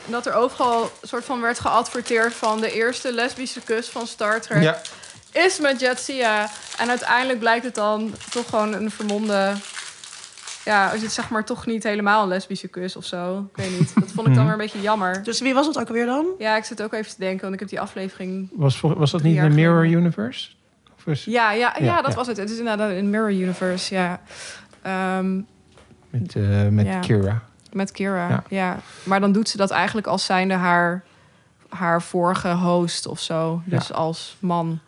Dat 0.08 0.26
er 0.26 0.34
overal 0.34 0.82
een 1.02 1.08
soort 1.08 1.26
van 1.26 1.42
werd 1.42 1.60
geadverteerd 1.60 2.34
van 2.34 2.60
de 2.62 2.72
eerste 2.74 3.14
lesbische 3.14 3.62
kus 3.62 3.90
van 3.90 4.08
Star 4.08 4.42
Trek 4.42 4.62
Ja, 4.64 4.82
is 5.32 5.60
met 5.60 5.80
Jetsia. 5.80 6.50
En 6.78 6.90
uiteindelijk 6.90 7.40
blijkt 7.40 7.66
het 7.66 7.76
dan 7.76 8.14
toch 8.30 8.50
gewoon 8.50 8.74
een 8.74 8.92
vermomde... 8.92 9.54
Ja, 10.66 10.92
is 10.92 11.02
het 11.02 11.12
zeg 11.12 11.30
maar 11.30 11.46
toch 11.46 11.66
niet 11.66 11.84
helemaal 11.84 12.22
een 12.22 12.28
lesbische 12.28 12.68
kus 12.68 12.96
of 12.96 13.06
zo. 13.06 13.50
Ik 13.52 13.56
weet 13.58 13.80
niet. 13.80 13.94
Dat 14.00 14.12
vond 14.12 14.28
ik 14.28 14.34
dan 14.36 14.44
weer 14.44 14.52
een 14.54 14.58
beetje 14.60 14.82
jammer. 14.82 15.24
Dus 15.24 15.40
wie 15.40 15.54
was 15.54 15.68
het 15.68 15.80
ook 15.80 15.88
alweer 15.88 16.06
dan? 16.06 16.26
Ja, 16.38 16.58
ik 16.58 16.64
zit 16.64 16.82
ook 16.82 16.94
even 16.94 17.12
te 17.12 17.20
denken, 17.20 17.42
want 17.42 17.54
ik 17.54 17.60
heb 17.60 17.70
die 17.70 17.80
aflevering... 17.80 18.50
Was, 18.54 18.80
was 18.82 19.12
dat 19.12 19.22
niet 19.24 19.40
de 19.42 19.50
Mirror 19.50 19.76
geleden. 19.82 20.00
Universe? 20.00 20.50
Of 20.98 21.06
is- 21.06 21.26
Ja, 21.26 21.52
ja, 21.52 21.76
ja, 21.80 21.86
Ja, 21.86 22.02
dat 22.02 22.12
ja. 22.12 22.18
was 22.18 22.28
het. 22.28 22.38
Het 22.38 22.50
is 22.50 22.58
inderdaad 22.58 22.90
een 22.90 23.10
Mirror 23.10 23.32
Universe, 23.32 23.94
ja. 23.94 24.22
Ehm, 24.82 25.36
Met, 26.10 26.36
eh, 26.36 26.68
met 26.68 26.86
Ja. 26.86 27.00
Kira. 27.00 27.42
Met 27.76 27.92
Kira, 27.92 28.28
Ja. 28.30 28.44
ja. 28.50 28.78
Maar 29.04 29.20
dan 29.20 29.32
doet 29.32 29.50
ze 29.50 29.58
dat 29.58 29.72
eigenlijk 29.72 30.08
als 30.08 30.26
zijnde 30.26 30.54
haar, 30.54 31.04
haar 31.70 32.02
vorige 32.02 32.50
host 32.54 33.08
of 33.08 33.20
zo. 33.20 33.62
Dus 33.66 33.94
als 33.94 34.36
man. 34.40 34.80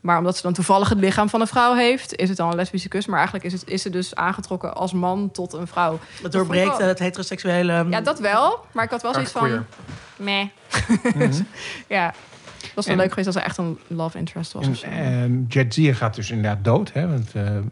Maar 0.00 0.18
omdat 0.18 0.36
ze 0.36 0.42
dan 0.42 0.52
toevallig 0.52 0.88
het 0.88 0.98
lichaam 0.98 1.28
van 1.28 1.40
een 1.40 1.46
vrouw 1.46 1.74
heeft... 1.74 2.16
is 2.16 2.28
het 2.28 2.38
dan 2.38 2.50
een 2.50 2.56
lesbische 2.56 2.88
kus. 2.88 3.06
Maar 3.06 3.16
eigenlijk 3.16 3.44
is, 3.46 3.52
het, 3.52 3.68
is 3.68 3.82
ze 3.82 3.90
dus 3.90 4.14
aangetrokken 4.14 4.74
als 4.74 4.92
man 4.92 5.30
tot 5.30 5.52
een 5.52 5.66
vrouw. 5.66 5.98
Het 6.22 6.32
doorbreekt 6.32 6.76
wel- 6.78 6.88
het 6.88 6.98
heteroseksuele... 6.98 7.86
Ja, 7.90 8.00
dat 8.00 8.18
wel. 8.20 8.64
Maar 8.72 8.84
ik 8.84 8.90
had 8.90 9.02
wel 9.02 9.12
zoiets 9.12 9.32
van... 9.32 9.64
Meh. 10.16 10.46
ja. 11.88 12.06
Dat 12.60 12.70
was 12.74 12.86
wel 12.86 12.94
En- 12.94 13.00
leuk 13.00 13.08
geweest 13.10 13.26
als 13.26 13.36
er 13.36 13.42
echt 13.42 13.58
een 13.58 13.78
love 13.86 14.18
interest 14.18 14.52
was. 14.52 14.82
En, 14.82 14.92
ehm, 14.92 15.42
Jadzia 15.48 15.94
gaat 15.94 16.14
dus 16.14 16.30
inderdaad 16.30 16.64
dood. 16.64 16.92
Hè? 16.92 17.08
Want 17.08 17.30
eh 17.34 17.56
eh, 17.56 17.62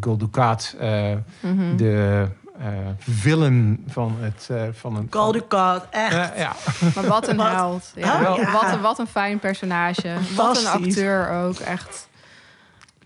Gul 0.00 0.18
Dukat, 0.18 0.74
eh, 0.78 1.12
Mhm. 1.40 1.76
de 1.76 2.26
eh 2.58 2.66
villain 2.98 3.84
van 3.88 4.16
het... 4.20 4.48
eh, 4.50 4.62
van 4.72 4.96
een, 4.96 5.08
Call 5.08 5.32
the 5.32 5.44
echt. 5.90 6.36
Ja. 6.36 6.52
Maar 6.94 7.06
wat 7.06 7.28
een 7.28 7.36
Wat? 7.46 7.50
held. 7.52 7.92
Ja. 7.94 8.12
Ah. 8.12 8.52
Wat, 8.52 8.72
een, 8.72 8.80
wat 8.80 8.98
een 8.98 9.06
fijn 9.06 9.38
personage. 9.38 10.14
Wat 10.36 10.58
een 10.60 10.66
acteur 10.66 11.30
ook, 11.30 11.58
echt. 11.58 12.08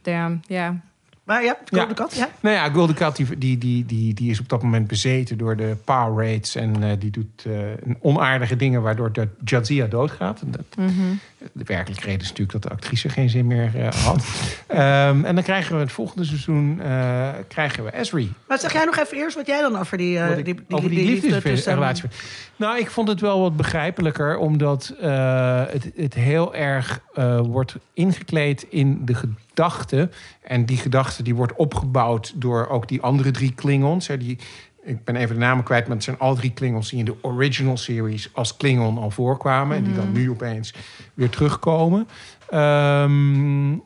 Damn, 0.02 0.40
ja. 0.46 0.76
Maar 1.24 1.44
ja, 1.44 1.56
Call 1.64 1.80
Ja. 1.88 1.88
God, 1.94 2.14
ja. 2.14 2.28
Nou 2.40 2.56
ja, 2.56 2.70
Gul 2.70 2.86
Dukat 2.86 3.16
die, 3.16 3.38
die, 3.38 3.58
die, 3.58 3.86
die, 3.86 4.14
die 4.14 4.30
is 4.30 4.40
op 4.40 4.48
dat 4.48 4.62
moment 4.62 4.86
bezeten 4.86 5.38
door 5.38 5.56
de 5.56 5.76
power 5.84 6.24
raids. 6.26 6.54
En 6.54 6.82
eh, 6.82 6.90
die 6.98 7.10
doet 7.10 7.44
eh, 7.46 7.52
onaardige 8.00 8.56
dingen 8.56 8.82
waardoor 8.82 9.12
de 9.12 9.28
Jadzia 9.44 9.86
doodgaat. 9.86 10.40
En 10.40 10.50
dat, 10.50 10.64
Mhm. 10.76 11.02
De 11.52 11.64
werkelijke 11.64 12.04
reden 12.04 12.20
is 12.20 12.28
natuurlijk 12.28 12.52
dat 12.52 12.62
de 12.62 12.68
actrice 12.68 13.08
geen 13.08 13.30
zin 13.30 13.46
meer 13.46 13.70
eh, 13.76 13.92
had. 13.92 14.24
Ehm, 14.66 15.24
en 15.24 15.34
dan 15.34 15.44
krijgen 15.44 15.74
we 15.74 15.80
het 15.80 15.92
volgende 15.92 16.24
seizoen 16.24 16.80
eh, 16.80 17.28
krijgen 17.48 17.84
we 17.84 17.90
Esri. 17.90 18.32
Maar 18.48 18.58
zeg 18.58 18.72
jij 18.72 18.84
nog 18.84 18.98
even 18.98 19.16
eerst 19.16 19.36
wat 19.36 19.46
jij 19.46 19.60
dan 19.60 19.78
over 19.78 19.96
die, 19.96 20.18
eh 20.18 20.38
ik 20.38 20.44
die, 20.44 20.54
die, 20.54 20.64
over 20.68 20.88
die, 20.88 20.98
die 20.98 21.08
liefde 21.08 21.28
tussen- 21.28 21.50
liefdesrelatie. 21.50 22.08
Nou, 22.56 22.78
ik 22.78 22.90
vond 22.90 23.08
het 23.08 23.20
wel 23.20 23.40
wat 23.40 23.56
begrijpelijker, 23.56 24.36
omdat 24.36 24.94
eh, 25.00 25.62
het, 25.66 25.90
het 25.96 26.14
heel 26.14 26.54
erg 26.54 27.00
eh, 27.14 27.40
wordt 27.40 27.76
ingekleed 27.94 28.66
in 28.68 29.04
de 29.04 29.14
gedachte. 29.14 30.10
En 30.42 30.64
die 30.66 30.76
gedachte 30.76 31.22
die 31.22 31.34
wordt 31.34 31.54
opgebouwd 31.56 32.32
door 32.34 32.68
ook 32.68 32.88
die 32.88 33.00
andere 33.00 33.30
drie 33.30 33.52
Klingons. 33.54 34.06
Hè, 34.06 34.16
die, 34.16 34.38
ik 34.82 35.04
ben 35.04 35.16
even 35.16 35.34
de 35.34 35.40
namen 35.40 35.64
kwijt, 35.64 35.86
maar 35.86 35.96
het 35.96 36.04
zijn 36.04 36.18
al 36.18 36.34
drie 36.34 36.52
Klingons 36.52 36.90
die 36.90 36.98
in 36.98 37.04
de 37.04 37.22
original 37.22 37.76
series 37.76 38.30
als 38.32 38.56
Klingon 38.56 38.98
al 38.98 39.10
voorkwamen. 39.10 39.76
En 39.76 39.84
die 39.84 39.94
dan 39.94 40.12
nu 40.12 40.30
opeens 40.30 40.74
weer 41.14 41.30
terugkomen. 41.30 42.08
Ehm, 42.48 43.76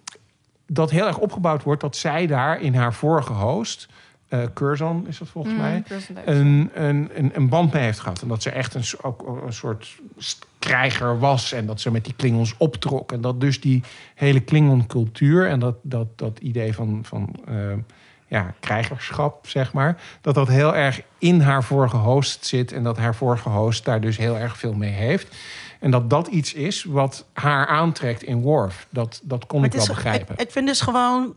dat 0.67 0.91
heel 0.91 1.07
erg 1.07 1.19
opgebouwd 1.19 1.63
wordt 1.63 1.81
dat 1.81 1.97
zij 1.97 2.27
daar 2.27 2.61
in 2.61 2.75
haar 2.75 2.95
vorige 2.95 3.33
host, 3.33 3.89
eh 4.29 4.43
Curzon 4.55 5.07
is 5.09 5.19
dat 5.19 5.29
volgens 5.29 5.55
Mm, 5.55 5.61
mij, 5.61 5.83
een, 6.25 6.71
een, 6.75 7.11
een, 7.15 7.31
een 7.35 7.49
band 7.49 7.73
mee 7.73 7.83
heeft 7.83 7.99
gehad. 7.99 8.23
En 8.23 8.29
dat 8.29 8.43
ze 8.43 8.51
echt 8.51 8.75
een, 8.75 8.83
ook 9.03 9.43
een 9.45 9.53
soort 9.53 9.97
krijger 10.59 11.19
was. 11.19 11.53
En 11.53 11.67
dat 11.67 11.81
ze 11.81 11.91
met 11.91 12.05
die 12.05 12.15
Klingons 12.15 12.55
optrok. 12.57 13.13
En 13.13 13.21
dat 13.21 13.41
dus 13.41 13.61
die 13.61 13.83
hele 14.15 14.41
Klingon-cultuur 14.41 15.49
en 15.49 15.59
dat, 15.61 15.77
dat, 15.83 16.19
dat 16.19 16.39
idee 16.39 16.75
van, 16.75 17.01
van 17.03 17.35
eh, 17.47 17.55
ja, 18.27 18.55
krijgerschap, 18.61 19.49
zeg 19.49 19.73
maar. 19.73 20.01
Dat 20.21 20.35
dat 20.35 20.49
heel 20.49 20.75
erg 20.75 21.01
in 21.19 21.41
haar 21.41 21.65
vorige 21.65 21.97
host 21.97 22.47
zit. 22.47 22.73
En 22.73 22.83
dat 22.83 22.97
haar 22.97 23.15
vorige 23.15 23.49
host 23.49 23.85
daar 23.85 24.01
dus 24.01 24.17
heel 24.17 24.37
erg 24.39 24.57
veel 24.59 24.73
mee 24.73 24.93
heeft. 24.93 25.37
En 25.81 25.91
dat 25.91 26.11
dat 26.11 26.27
iets 26.27 26.53
is 26.55 26.85
wat 26.85 27.25
haar 27.33 27.67
aantrekt 27.67 28.23
in 28.23 28.41
Worf. 28.43 28.87
Dat, 28.91 29.21
dat 29.23 29.47
kon 29.47 29.59
Maar 29.61 29.69
ik 29.69 29.75
wel 29.75 29.83
is- 29.83 29.89
begrijpen. 29.89 30.35
Ik, 30.35 30.41
ik 30.41 30.51
vind 30.51 30.67
dus 30.67 30.81
gewoon, 30.81 31.35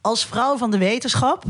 als 0.00 0.26
vrouw 0.26 0.56
van 0.56 0.70
de 0.70 0.78
wetenschap, 0.78 1.44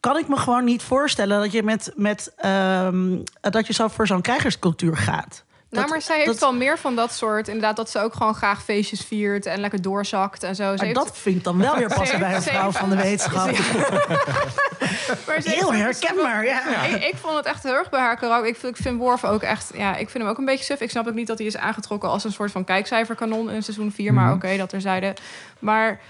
kan 0.00 0.16
ik 0.18 0.28
me 0.28 0.36
gewoon 0.36 0.64
niet 0.64 0.82
voorstellen 0.82 1.40
dat 1.40 1.52
je 1.52 1.62
met, 1.62 1.92
met 1.96 2.32
ehm, 2.36 3.18
dat 3.40 3.66
je 3.66 3.72
zo 3.72 3.88
voor 3.88 4.06
zo'n 4.06 4.20
krijgerscultuur 4.20 4.96
gaat. 4.96 5.44
Nou, 5.70 5.88
maar 5.88 6.02
zij 6.02 6.20
heeft 6.24 6.40
wel 6.40 6.54
meer 6.54 6.78
van 6.78 6.96
dat 6.96 7.12
soort. 7.12 7.48
Inderdaad, 7.48 7.76
dat 7.76 7.90
ze 7.90 7.98
ook 7.98 8.14
gewoon 8.14 8.34
graag 8.34 8.62
feestjes 8.62 9.00
viert 9.00 9.46
en 9.46 9.60
lekker 9.60 9.82
doorzakt 9.82 10.42
en 10.42 10.54
zo. 10.54 10.62
Ze 10.62 10.68
Maar 10.76 10.84
heeft- 10.84 10.94
dat 10.98 11.18
vind 11.18 11.36
ik 11.36 11.44
dan 11.44 11.58
wel 11.58 11.76
weer 11.76 11.88
passen 11.98 12.18
bij 12.18 12.34
een 12.34 12.42
vrouw 12.42 12.70
van 12.70 12.90
de 12.90 12.96
wetenschap. 13.06 13.50
maar 15.26 15.34
heeft 15.34 15.46
Heel 15.46 15.72
herkenbaar, 15.72 16.44
ja. 16.44 16.82
Ik, 16.84 17.04
ik 17.04 17.14
vond 17.16 17.36
het 17.36 17.46
echt 17.46 17.62
heel 17.62 17.72
erg 17.74 17.90
bij 17.90 18.00
haar 18.00 18.16
karakter. 18.16 18.48
Ik 18.48 18.56
vind, 18.56 18.76
ik 18.76 18.82
vind 18.82 18.98
Worf 18.98 19.24
ook 19.24 19.42
echt... 19.42 19.70
Ja, 19.74 19.90
ik 19.96 20.10
vind 20.10 20.22
hem 20.22 20.32
ook 20.32 20.38
een 20.38 20.44
beetje 20.44 20.64
suf. 20.64 20.80
Ik 20.80 20.90
snap 20.90 21.06
ook 21.08 21.14
niet 21.14 21.26
dat 21.26 21.38
hij 21.38 21.46
is 21.46 21.56
aangetrokken 21.56 22.08
als 22.08 22.24
een 22.24 22.32
soort 22.32 22.50
van 22.50 22.64
kijkcijferkanon 22.64 23.50
in 23.50 23.62
seizoen 23.62 23.92
4. 23.92 24.14
Maar 24.14 24.24
Mhm. 24.26 24.34
oké, 24.34 24.56
dat 24.56 24.68
terzijde. 24.68 25.14
Maar 25.58 26.00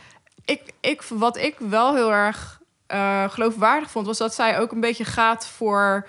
ik, 0.44 0.60
ik, 0.80 1.02
wat 1.08 1.36
ik 1.36 1.54
wel 1.58 1.94
heel 1.94 2.12
erg 2.12 2.60
eh, 2.86 3.24
geloofwaardig 3.30 3.90
vond... 3.90 4.06
was 4.06 4.18
dat 4.18 4.34
zij 4.34 4.58
ook 4.60 4.72
een 4.72 4.80
beetje 4.80 5.04
gaat 5.04 5.46
voor... 5.46 6.06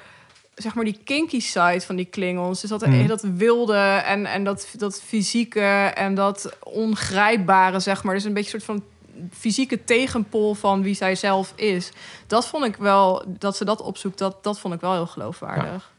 zeg 0.62 0.76
maar 0.76 0.84
die 0.86 1.00
kinky 1.04 1.40
side 1.40 1.82
van 1.82 1.96
die 1.96 2.06
Klingons. 2.06 2.62
Dus 2.62 2.70
dat, 2.70 2.86
Mhm. 2.86 3.08
dat 3.08 3.22
wilde 3.22 3.78
en, 4.06 4.26
en 4.26 4.44
dat, 4.44 4.68
dat 4.78 5.02
fysieke 5.02 5.62
en 5.96 6.16
dat 6.16 6.58
ongrijpbare, 6.64 7.80
zeg 7.80 8.04
maar. 8.04 8.14
Dus 8.14 8.24
een 8.24 8.34
beetje 8.34 8.54
een 8.56 8.62
soort 8.62 8.80
van 8.80 8.90
fysieke 9.34 9.84
tegenpol 9.84 10.54
van 10.54 10.82
wie 10.82 10.96
zij 10.96 11.16
zelf 11.16 11.54
is. 11.56 11.92
Dat 12.28 12.48
vond 12.48 12.66
ik 12.66 12.76
wel, 12.76 13.24
dat 13.28 13.58
ze 13.58 13.66
dat 13.66 13.82
opzoekt, 13.82 14.18
dat, 14.18 14.44
dat 14.44 14.60
vond 14.60 14.74
ik 14.74 14.82
wel 14.82 14.94
heel 14.94 15.08
geloofwaardig. 15.08 15.92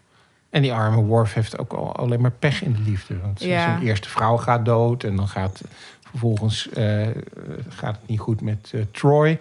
En 0.50 0.62
die 0.62 0.72
arme 0.72 1.02
Worf 1.02 1.32
heeft 1.34 1.58
ook 1.58 1.72
al 1.72 1.96
alleen 1.96 2.20
maar 2.20 2.30
pech 2.30 2.62
in 2.62 2.72
de 2.72 2.80
liefde. 2.90 3.18
Want 3.20 3.40
Ja. 3.42 3.62
zijn 3.62 3.82
eerste 3.82 4.08
vrouw 4.08 4.36
gaat 4.36 4.64
dood. 4.64 5.04
En 5.04 5.16
dan 5.16 5.28
gaat 5.28 5.60
vervolgens 6.10 6.68
eh, 6.68 7.06
gaat 7.68 7.96
het 8.00 8.08
niet 8.08 8.20
goed 8.20 8.40
met 8.40 8.70
eh, 8.74 8.80
Troy. 8.92 9.40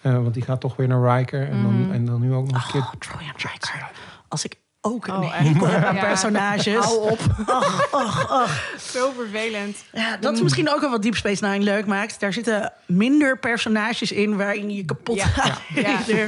Eh, 0.00 0.12
want 0.12 0.34
die 0.34 0.42
gaat 0.42 0.60
toch 0.60 0.76
weer 0.76 0.88
naar 0.88 1.18
Riker. 1.18 1.48
En, 1.48 1.62
dan, 1.62 1.80
Mhm. 1.80 1.92
en 1.92 2.04
dan 2.04 2.20
nu 2.20 2.34
ook 2.34 2.50
nog 2.50 2.64
een 2.64 2.70
keer... 2.72 2.80
Oh, 2.80 2.92
Troy 2.98 3.20
en 3.20 3.32
Riker. 3.36 3.90
Als 4.30 4.44
ik 4.44 4.54
ook 4.82 5.06
een 5.06 5.14
Oh, 5.14 5.32
hekel 5.32 5.66
echt? 5.66 5.74
heb 5.74 5.84
aan 5.84 5.94
Ja. 5.94 6.00
personages. 6.00 6.84
Hou 6.84 7.10
op. 7.10 7.18
Och, 7.46 7.88
och, 7.90 8.30
och. 8.42 8.62
Zo 8.78 9.12
vervelend. 9.16 9.76
Ja, 9.92 10.16
dat 10.16 10.34
is 10.34 10.42
misschien 10.42 10.70
ook 10.70 10.80
wel 10.80 10.90
wat 10.90 11.02
Deep 11.02 11.14
Space 11.16 11.44
Nine 11.46 11.64
leuk 11.64 11.86
maakt. 11.86 12.20
Daar 12.20 12.32
zitten 12.32 12.72
minder 12.86 13.38
personages 13.38 14.12
in 14.12 14.36
waarin 14.36 14.70
je 14.70 14.84
kapot 14.84 15.16
Ja. 15.16 15.26
gaat. 15.26 15.60
Ja. 15.74 16.26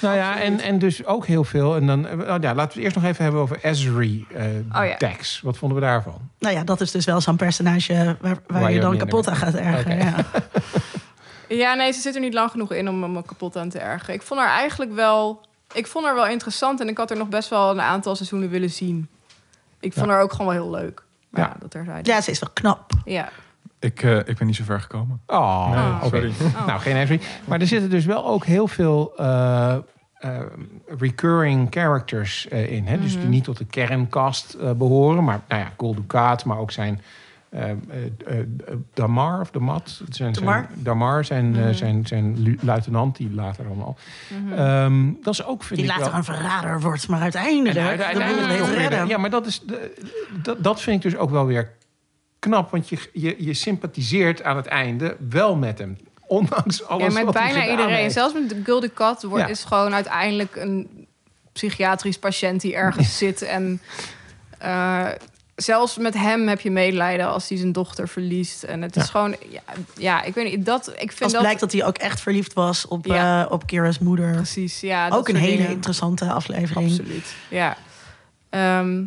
Nou 0.00 0.16
ja, 0.16 0.40
en, 0.40 0.60
en 0.60 0.78
dus 0.78 1.04
ook 1.04 1.26
heel 1.26 1.44
veel. 1.44 1.76
En 1.76 1.86
dan, 1.86 2.06
eh, 2.06 2.18
oh 2.18 2.26
ja, 2.26 2.54
laten 2.54 2.54
we 2.56 2.60
het 2.62 2.76
eerst 2.76 2.94
nog 2.96 3.04
even 3.04 3.22
hebben 3.22 3.40
over 3.42 3.58
Ezri 3.62 4.26
eh 4.34 4.44
Oh 4.80 4.86
ja. 4.86 4.96
Dex. 4.98 5.40
Wat 5.40 5.58
vonden 5.58 5.78
we 5.78 5.84
daarvan? 5.84 6.30
Nou 6.38 6.54
ja, 6.54 6.64
dat 6.64 6.80
is 6.80 6.90
dus 6.90 7.04
wel 7.04 7.20
zo'n 7.20 7.36
personage 7.36 7.94
waar, 8.20 8.38
waar, 8.46 8.60
Waar 8.60 8.72
je 8.72 8.80
dan 8.80 8.96
kapot 8.96 9.28
aan 9.28 9.36
gaat 9.36 9.54
ergeren. 9.54 9.98
Ja. 9.98 10.14
Ja, 11.48 11.74
nee, 11.74 11.92
ze 11.92 12.00
zit 12.00 12.14
er 12.14 12.20
niet 12.20 12.34
lang 12.34 12.50
genoeg 12.50 12.72
in 12.72 12.88
om 12.88 13.12
me 13.12 13.22
kapot 13.22 13.56
aan 13.56 13.68
te 13.68 13.78
ergeren. 13.78 14.14
Ik 14.14 14.22
vond 14.22 14.40
haar 14.40 14.48
eigenlijk 14.50 14.94
wel... 14.94 15.46
Ik 15.72 15.86
vond 15.86 16.04
haar 16.04 16.14
wel 16.14 16.26
interessant 16.26 16.80
en 16.80 16.88
ik 16.88 16.96
had 16.96 17.10
er 17.10 17.16
nog 17.16 17.28
best 17.28 17.48
wel 17.48 17.70
een 17.70 17.80
aantal 17.80 18.16
seizoenen 18.16 18.48
willen 18.48 18.70
zien. 18.70 19.08
Ik 19.80 19.92
vond 19.92 20.06
Ja. 20.06 20.12
haar 20.12 20.22
ook 20.22 20.32
gewoon 20.32 20.54
wel 20.54 20.62
heel 20.62 20.70
leuk. 20.80 21.02
Maar 21.30 21.40
Ja. 21.40 21.46
ja, 21.48 21.56
dat 21.60 21.70
terzijde. 21.70 22.10
ja, 22.10 22.20
ze 22.20 22.30
is 22.30 22.38
wel 22.38 22.50
knap. 22.52 22.90
Ja. 23.04 23.28
Ik, 23.78 24.02
eh, 24.02 24.16
ik 24.18 24.36
ben 24.38 24.46
niet 24.46 24.56
zo 24.56 24.64
ver 24.64 24.80
gekomen. 24.80 25.20
Oh, 25.26 25.70
Nee, 25.70 25.78
Oh. 25.78 26.02
sorry. 26.04 26.32
Oh. 26.42 26.66
Nou, 26.66 26.80
geen 26.80 26.96
Ezri. 26.96 27.20
Maar 27.44 27.60
er 27.60 27.66
zitten 27.66 27.90
dus 27.90 28.04
wel 28.04 28.26
ook 28.26 28.44
heel 28.44 28.68
veel 28.68 29.12
eh, 29.16 29.74
eh, 30.14 30.40
recurring 30.98 31.66
characters 31.70 32.46
in. 32.46 32.86
Hè? 32.86 33.00
Dus 33.00 33.10
die 33.10 33.18
Mhm. 33.20 33.28
niet 33.28 33.44
tot 33.44 33.56
de 33.58 33.64
kerncast 33.64 34.54
eh, 34.54 34.70
behoren. 34.70 35.24
Maar 35.24 35.40
nou 35.48 35.60
ja, 35.62 35.92
Dukat, 35.94 36.44
maar 36.44 36.58
ook 36.58 36.70
zijn 36.70 37.02
eh, 37.52 37.70
Damar 38.94 39.40
of 39.40 39.50
Damat. 39.50 40.02
Zijn, 40.08 40.32
Damar. 40.32 40.66
Zijn, 40.72 40.82
Damar, 40.82 41.24
zijn, 41.24 41.56
eh, 41.56 41.62
Mhm. 41.62 41.72
zijn, 41.74 42.06
zijn 42.06 42.38
lu- 42.42 42.58
luitenant, 42.60 43.16
die 43.16 43.30
later 43.34 43.66
allemaal. 43.66 43.96
Ehm, 44.56 45.10
dat 45.22 45.32
is 45.34 45.44
ook, 45.44 45.62
vind 45.62 45.80
Die 45.80 45.88
ik 45.88 45.94
later 45.96 46.10
wel... 46.10 46.18
een 46.18 46.24
verrader 46.24 46.80
wordt, 46.80 47.08
maar 47.08 47.20
uiteindelijk... 47.20 47.76
En 47.76 47.82
de 47.96 48.04
uiteindelijk 48.04 48.64
de- 48.66 48.74
redden. 48.74 49.06
Ja, 49.06 49.18
maar 49.18 49.30
dat, 49.30 49.46
is 49.46 49.60
de, 49.60 49.94
dat, 50.42 50.62
dat 50.64 50.80
vind 50.80 50.96
ik 51.04 51.10
dus 51.10 51.20
ook 51.20 51.30
wel 51.30 51.46
weer 51.46 51.70
knap. 52.38 52.70
Want 52.70 52.88
je, 52.88 52.98
je, 53.12 53.34
je 53.44 53.54
sympathiseert 53.54 54.42
aan 54.42 54.56
het 54.56 54.66
einde 54.66 55.16
wel 55.28 55.56
met 55.56 55.78
hem. 55.78 55.96
Ondanks 56.26 56.84
alles 56.86 57.14
Ja, 57.14 57.22
met 57.24 57.32
bijna 57.32 57.70
iedereen. 57.70 57.94
heeft. 57.94 58.12
Zelfs 58.14 58.34
met 58.34 58.48
de 58.48 58.60
Gulden 58.64 58.92
Kat 58.92 59.22
wordt, 59.22 59.44
Ja. 59.44 59.50
is 59.50 59.64
gewoon 59.64 59.94
uiteindelijk 59.94 60.56
een 60.56 61.06
psychiatrisch 61.52 62.18
patiënt 62.18 62.60
die 62.60 62.74
ergens 62.74 63.18
zit. 63.18 63.42
En 63.42 63.80
eh, 64.58 65.08
zelfs 65.62 65.96
met 65.98 66.14
hem 66.14 66.48
heb 66.48 66.60
je 66.60 66.70
medelijden 66.70 67.26
als 67.28 67.48
hij 67.48 67.58
zijn 67.58 67.72
dochter 67.72 68.08
verliest. 68.08 68.62
En 68.62 68.82
het 68.82 68.96
is 68.96 69.08
gewoon, 69.08 69.36
ja, 69.50 69.60
ja, 69.96 70.22
ik 70.22 70.34
weet 70.34 70.56
niet, 70.56 70.66
dat, 70.66 70.88
ik 70.88 70.96
vind 71.12 71.22
Als 71.22 71.32
dat 71.32 71.40
blijkt 71.40 71.60
dat 71.60 71.72
hij 71.72 71.84
ook 71.84 71.98
echt 71.98 72.20
verliefd 72.20 72.52
was 72.52 72.86
op, 72.88 73.06
Ja. 73.06 73.44
eh, 73.44 73.52
op 73.52 73.66
Kira's 73.66 73.98
moeder. 73.98 74.32
precies, 74.34 74.80
ja. 74.80 75.08
dat 75.08 75.18
ook 75.18 75.28
een 75.28 75.36
hele 75.36 75.56
dingen. 75.56 75.70
interessante 75.70 76.30
aflevering. 76.32 76.88
Absoluut, 76.90 77.34
ja. 77.48 77.76
Ehm, 78.50 79.02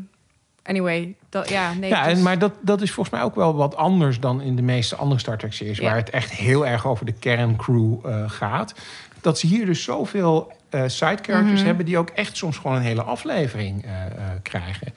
anyway, 0.63 1.15
dat, 1.29 1.49
ja, 1.49 1.73
nee. 1.73 1.89
Ja, 1.89 2.03
dus- 2.07 2.17
en, 2.17 2.23
maar 2.23 2.39
dat, 2.39 2.51
dat 2.61 2.81
is 2.81 2.91
volgens 2.91 3.15
mij 3.15 3.25
ook 3.25 3.35
wel 3.35 3.55
wat 3.55 3.75
anders 3.75 4.19
dan 4.19 4.41
in 4.41 4.55
de 4.55 4.61
meeste 4.61 4.95
andere 4.95 5.19
Star 5.19 5.37
Trek 5.37 5.53
series, 5.53 5.77
Ja. 5.77 5.83
waar 5.83 5.95
het 5.95 6.09
echt 6.09 6.31
heel 6.31 6.67
erg 6.67 6.87
over 6.87 7.05
de 7.05 7.13
kerncrew 7.13 7.93
eh, 8.05 8.23
gaat. 8.29 8.73
Dat 9.21 9.39
ze 9.39 9.47
hier 9.47 9.65
dus 9.65 9.83
zoveel 9.83 10.51
eh 10.69 10.81
side 10.87 11.17
characters 11.21 11.57
Mhm. 11.59 11.65
hebben 11.65 11.85
die 11.85 11.97
ook 11.97 12.09
echt 12.09 12.37
soms 12.37 12.57
gewoon 12.57 12.75
een 12.77 12.81
hele 12.83 13.01
aflevering 13.03 13.85
eh, 13.85 14.05
eh, 14.05 14.11
krijgen. 14.41 14.93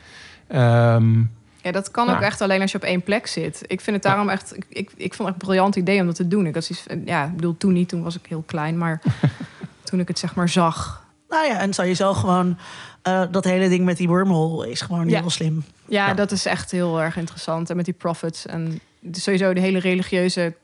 Ehm, 0.49 1.23
Ja, 1.63 1.73
dat 1.73 1.91
kan 1.91 2.07
Ja. 2.07 2.15
ook 2.17 2.21
echt 2.21 2.41
alleen 2.41 2.61
als 2.61 2.71
je 2.73 2.77
op 2.79 2.85
één 2.85 3.03
plek 3.03 3.27
zit. 3.27 3.63
Ik 3.67 3.81
vind 3.81 3.97
het 3.97 4.05
daarom 4.05 4.29
echt... 4.29 4.57
Ik, 4.57 4.65
ik, 4.69 4.91
ik 4.97 5.15
vond 5.15 5.29
het 5.29 5.29
echt 5.29 5.33
een 5.33 5.39
briljant 5.39 5.77
idee 5.77 6.01
om 6.01 6.07
dat 6.07 6.15
te 6.15 6.29
doen. 6.29 6.47
Ik 6.47 6.53
zoiets 6.53 6.87
van- 6.89 7.03
ja, 7.05 7.25
ik 7.25 7.35
bedoel, 7.37 7.57
toen 7.57 7.73
niet. 7.73 7.89
Toen 7.89 8.03
was 8.03 8.19
ik 8.19 8.27
heel 8.29 8.43
klein. 8.47 8.79
Maar 8.79 9.03
toen 9.85 10.01
ik 10.01 10.09
het 10.09 10.19
zeg 10.19 10.35
maar 10.35 10.49
zag... 10.49 11.07
Nou 11.29 11.47
ja, 11.47 11.59
en 11.61 11.73
sowieso 11.75 12.15
gewoon 12.15 12.59
eh, 13.03 13.23
dat 13.31 13.45
hele 13.45 13.69
ding 13.69 13.85
met 13.85 13.97
die 13.97 14.09
wormhole 14.09 14.71
is 14.71 14.81
gewoon 14.81 15.09
Ja. 15.09 15.21
heel 15.21 15.31
slim. 15.31 15.65
Ja, 15.89 16.07
Ja. 16.07 16.15
dat 16.15 16.31
is 16.33 16.47
echt 16.47 16.71
heel 16.71 17.01
erg 17.03 17.17
interessant. 17.17 17.71
En 17.71 17.77
met 17.77 17.85
die 17.85 17.95
prophets 17.95 18.47
en 18.47 18.81
sowieso 19.13 19.53
de 19.53 19.61
hele 19.61 19.79
religieuze 19.79 20.55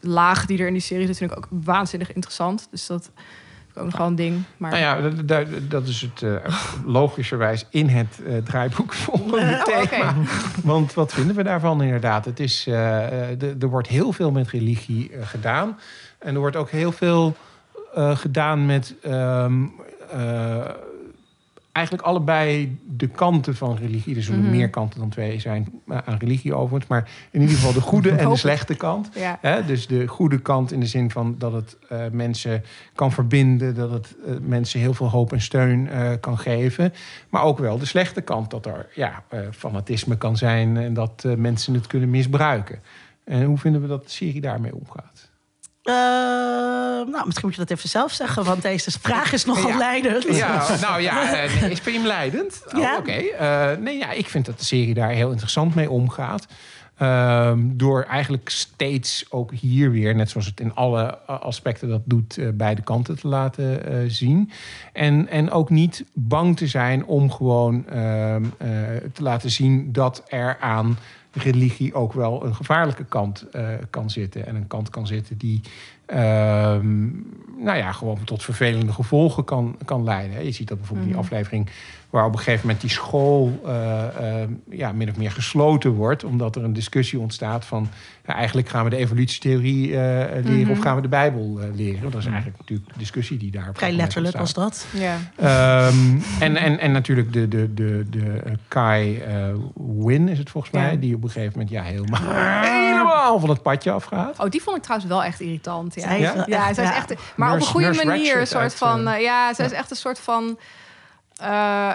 laag 0.00 0.46
die 0.46 0.58
er 0.58 0.66
in 0.66 0.72
die 0.72 0.82
serie 0.82 1.06
zit... 1.06 1.16
vind 1.18 1.30
ik 1.30 1.36
ook 1.36 1.48
waanzinnig 1.50 2.12
interessant. 2.12 2.68
Dus 2.70 2.86
dat 2.86 3.10
ook 3.74 3.84
nog 3.84 3.96
wel 3.96 4.06
een 4.06 4.14
ding. 4.14 4.42
Maar 4.56 4.70
nou 4.70 4.82
ja, 4.82 5.00
dat, 5.10 5.28
dat, 5.28 5.46
dat 5.70 5.86
is 5.86 6.00
het 6.00 6.22
eh, 6.22 6.34
logischerwijs 6.86 7.66
in 7.70 7.88
het 7.88 8.20
eh, 8.26 8.36
draaiboek 8.36 8.92
volgende 8.92 9.36
Oh, 9.66 9.82
thema. 9.82 10.14
Want 10.62 10.94
wat 10.94 11.12
vinden 11.12 11.36
we 11.36 11.42
daarvan 11.42 11.82
inderdaad? 11.82 12.24
Het 12.24 12.40
is, 12.40 12.66
eh, 12.66 13.30
eh, 13.30 13.38
de- 13.38 13.56
er 13.60 13.68
wordt 13.68 13.88
heel 13.88 14.12
veel 14.12 14.30
met 14.30 14.48
religie 14.48 15.10
gedaan. 15.20 15.78
En 16.18 16.34
er 16.34 16.40
wordt 16.40 16.56
ook 16.56 16.70
heel 16.70 16.92
veel 16.92 17.36
gedaan 17.94 18.66
met 18.66 18.94
ehm, 19.02 19.62
eh, 20.10 20.56
eigenlijk 21.72 22.06
allebei 22.06 22.78
de 22.88 23.08
kanten 23.08 23.56
van 23.56 23.76
religie. 23.76 24.16
Er 24.16 24.22
zullen 24.22 24.40
Mhm. 24.42 24.50
meer 24.50 24.70
kanten 24.70 25.00
dan 25.00 25.08
twee 25.08 25.40
zijn 25.40 25.68
eh, 25.88 25.98
aan 26.04 26.16
religie 26.18 26.54
overigens. 26.54 26.86
Maar 26.90 27.10
in 27.30 27.40
ieder 27.40 27.56
geval 27.56 27.72
de 27.72 27.80
goede 27.80 28.10
en 28.22 28.28
de 28.28 28.36
slechte 28.36 28.74
kant. 28.74 29.08
ja. 29.14 29.38
Hè? 29.40 29.64
Dus 29.64 29.86
de 29.86 30.06
goede 30.06 30.38
kant 30.40 30.72
in 30.72 30.80
de 30.80 30.86
zin 30.86 31.10
van 31.10 31.34
dat 31.38 31.52
het 31.52 31.76
eh, 31.88 31.98
mensen 32.12 32.62
kan 32.94 33.12
verbinden, 33.12 33.74
dat 33.74 33.90
het 33.90 34.14
eh, 34.26 34.34
mensen 34.40 34.80
heel 34.80 34.94
veel 34.94 35.10
hoop 35.10 35.32
en 35.32 35.40
steun 35.40 35.88
kan 36.20 36.38
geven. 36.38 36.92
Maar 37.28 37.42
ook 37.42 37.58
wel 37.58 37.78
de 37.78 37.86
slechte 37.86 38.20
kant 38.20 38.50
dat 38.50 38.66
er 38.66 38.88
ja, 38.94 39.22
fanatisme 39.50 40.16
kan 40.16 40.36
zijn 40.36 40.76
en 40.76 40.94
dat 40.94 41.24
mensen 41.36 41.74
het 41.74 41.86
kunnen 41.86 42.10
misbruiken. 42.10 42.78
En 43.24 43.44
hoe 43.44 43.58
vinden 43.58 43.80
we 43.80 43.86
dat 43.86 44.10
serie 44.10 44.40
daarmee 44.40 44.74
omgaat? 44.74 45.21
Eh, 45.82 45.94
nou, 47.12 47.22
misschien 47.24 47.46
moet 47.48 47.54
je 47.54 47.60
dat 47.64 47.70
even 47.70 47.88
zelf 47.88 48.12
zeggen, 48.12 48.44
want 48.44 48.62
deze 48.62 48.90
vraag 49.00 49.32
is 49.32 49.44
nogal 49.44 49.70
Ja. 49.70 49.76
leidend. 49.76 50.36
Ja, 50.36 50.66
nou 50.80 51.00
ja, 51.00 51.22
nee, 51.60 51.70
is 51.70 51.80
hem 51.84 52.06
leidend? 52.06 52.62
Oh, 52.74 52.80
Ja. 52.80 52.96
Oké. 52.96 53.12
Eh, 53.12 53.70
nee, 53.78 53.98
ja, 53.98 54.10
ik 54.10 54.28
vind 54.28 54.46
dat 54.46 54.58
de 54.58 54.64
serie 54.64 54.94
daar 54.94 55.10
heel 55.10 55.30
interessant 55.30 55.74
mee 55.74 55.90
omgaat. 55.90 56.46
Ehm, 56.96 57.58
door 57.64 58.02
eigenlijk 58.02 58.48
steeds 58.48 59.24
ook 59.30 59.52
hier 59.52 59.90
weer, 59.90 60.14
net 60.14 60.30
zoals 60.30 60.46
het 60.46 60.60
in 60.60 60.74
alle 60.74 61.18
aspecten 61.26 61.88
dat 61.88 62.00
doet, 62.04 62.38
eh, 62.38 62.48
beide 62.54 62.82
kanten 62.82 63.18
te 63.18 63.28
laten 63.28 64.10
zien. 64.10 64.50
En, 64.92 65.28
en 65.28 65.50
ook 65.50 65.70
niet 65.70 66.04
bang 66.12 66.56
te 66.56 66.66
zijn 66.66 67.04
om 67.04 67.30
gewoon 67.32 67.88
ehm, 67.88 68.44
eh, 68.58 68.68
te 69.12 69.22
laten 69.22 69.50
zien 69.50 69.92
dat 69.92 70.22
er 70.26 70.56
aan 70.60 70.98
religie 71.32 71.94
ook 71.94 72.12
wel 72.12 72.44
een 72.44 72.54
gevaarlijke 72.54 73.04
kant 73.04 73.48
eh, 73.50 73.68
kan 73.90 74.10
zitten. 74.10 74.46
En 74.46 74.54
een 74.54 74.66
kant 74.66 74.90
kan 74.90 75.06
zitten 75.06 75.36
die 75.38 75.60
ehm, 76.06 77.06
nou 77.58 77.78
ja, 77.78 77.92
gewoon 77.92 78.24
tot 78.24 78.42
vervelende 78.42 78.92
gevolgen 78.92 79.44
kan, 79.44 79.76
kan 79.84 80.04
leiden. 80.04 80.44
Je 80.44 80.52
ziet 80.52 80.68
dat 80.68 80.78
bijvoorbeeld 80.78 81.08
in 81.08 81.14
die 81.14 81.22
aflevering 81.22 81.68
waar 82.12 82.24
op 82.24 82.32
een 82.32 82.38
gegeven 82.38 82.60
moment 82.60 82.80
die 82.80 82.90
school 82.90 83.60
eh, 83.66 84.42
eh, 84.42 84.48
ja, 84.70 84.92
min 84.92 85.08
of 85.10 85.16
meer 85.16 85.30
gesloten 85.30 85.90
wordt, 85.90 86.24
omdat 86.24 86.56
er 86.56 86.64
een 86.64 86.72
discussie 86.72 87.18
ontstaat 87.18 87.64
van 87.64 87.88
ja, 88.26 88.34
eigenlijk 88.34 88.68
gaan 88.68 88.84
we 88.84 88.90
de 88.90 88.96
evolutietheorie 88.96 89.98
eh, 89.98 90.44
leren 90.44 90.72
of 90.72 90.78
gaan 90.78 90.96
we 90.96 91.02
de 91.02 91.08
Bijbel 91.08 91.58
eh, 91.60 91.66
leren. 91.74 92.10
Dat 92.10 92.20
is 92.20 92.26
eigenlijk 92.26 92.58
natuurlijk 92.58 92.92
de 92.92 92.98
discussie 92.98 93.36
die 93.38 93.50
daar 93.50 93.70
Vrij 93.72 93.92
letterlijk 93.92 94.36
was 94.36 94.54
ontstaat. 94.54 94.86
dat. 94.92 95.00
ja. 95.02 95.16
Ehm, 95.36 96.18
en, 96.40 96.56
en, 96.56 96.78
en 96.78 96.92
natuurlijk 96.92 97.32
de, 97.32 97.48
de, 97.48 97.74
de, 97.74 98.06
de 98.10 98.42
Kai 98.68 99.18
eh, 99.18 99.34
Win 99.98 100.28
is 100.28 100.38
het 100.38 100.50
volgens 100.50 100.72
mij, 100.72 100.90
Ja. 100.92 100.96
die 100.96 101.14
op 101.14 101.22
een 101.22 101.30
gegeven 101.30 101.52
moment 101.52 101.70
ja, 101.70 101.82
helemaal, 101.82 102.20
helemaal 102.62 103.40
van 103.40 103.48
het 103.48 103.62
padje 103.62 103.90
afgaat. 103.90 104.38
Oh, 104.38 104.48
die 104.50 104.62
vond 104.62 104.76
ik 104.76 104.82
trouwens 104.82 105.10
wel 105.10 105.24
echt 105.24 105.40
irritant. 105.40 105.94
Ja, 105.94 106.12
ja, 106.12 106.34
echt- 106.34 106.44
zij 106.74 106.84
is 106.84 106.90
ja. 106.90 106.96
echt. 106.96 107.14
Maar 107.36 107.50
op 107.52 107.56
een 107.60 107.62
goede 107.66 108.04
manier. 108.04 108.40
Een 108.40 108.46
soort 108.46 108.62
uit, 108.62 108.74
van. 108.74 109.20
ja, 109.20 109.54
zij 109.54 109.66
is 109.66 109.72
echt 109.72 109.90
een 109.90 109.96
soort 109.96 110.18
van. 110.18 110.58
Eh, 111.42 111.94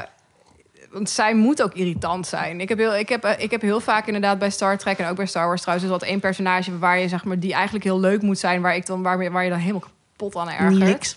want 0.91 1.10
zij 1.10 1.36
moet 1.36 1.61
ook 1.61 1.74
irritant 1.74 2.28
zijn. 2.28 2.61
Ik 2.61 2.69
heb, 2.69 2.78
heel, 2.78 2.95
ik, 2.95 3.10
heb, 3.10 3.24
eh, 3.24 3.44
ik 3.44 3.52
heb 3.52 3.61
heel 3.61 3.80
vaak 3.80 4.06
inderdaad 4.06 4.40
bij 4.40 4.49
Star 4.49 4.78
Trek 4.78 4.98
en 4.98 5.10
ook 5.10 5.15
bij 5.15 5.26
Star 5.26 5.48
Wars 5.48 5.61
trouwens... 5.61 5.88
is 5.88 5.94
wat 5.94 6.03
één 6.03 6.19
personage 6.19 6.78
waar 6.78 6.99
je 6.99 7.07
zeg 7.07 7.24
maar 7.24 7.40
die 7.40 7.53
eigenlijk 7.53 7.84
heel 7.84 7.99
leuk 7.99 8.22
moet 8.22 8.40
zijn... 8.40 8.61
waar, 8.61 8.76
ik 8.76 8.86
dan, 8.86 9.02
waar, 9.02 9.32
waar 9.32 9.44
je 9.44 9.49
dan 9.49 9.60
helemaal 9.60 9.82
kapot 9.82 10.36
aan 10.36 10.49
ergert. 10.49 10.78
Niks. 10.78 11.15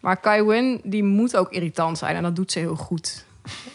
Maar 0.00 0.16
Kai 0.16 0.42
Win, 0.42 0.80
die 0.84 1.04
moet 1.04 1.36
ook 1.36 1.50
irritant 1.52 1.98
zijn. 1.98 2.16
En 2.16 2.22
dat 2.22 2.36
doet 2.36 2.52
ze 2.52 2.58
heel 2.58 2.76
goed. 2.76 3.24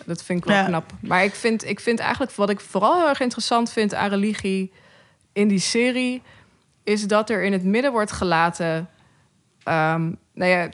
Dat 0.05 0.23
vind 0.23 0.39
ik 0.39 0.45
wel 0.45 0.55
Ja. 0.55 0.65
knap. 0.65 0.91
Maar 0.99 1.23
ik 1.23 1.35
vind, 1.35 1.67
ik 1.67 1.79
vind 1.79 1.99
eigenlijk... 1.99 2.31
wat 2.31 2.49
ik 2.49 2.59
vooral 2.59 2.97
heel 2.97 3.09
erg 3.09 3.19
interessant 3.19 3.71
vind 3.71 3.93
aan 3.93 4.09
religie 4.09 4.71
in 5.33 5.47
die 5.47 5.59
serie... 5.59 6.21
is 6.83 7.07
dat 7.07 7.29
er 7.29 7.43
in 7.43 7.51
het 7.51 7.63
midden 7.63 7.91
wordt 7.91 8.11
gelaten... 8.11 8.89
ehm, 9.63 10.11
nou 10.33 10.51
ja, 10.51 10.69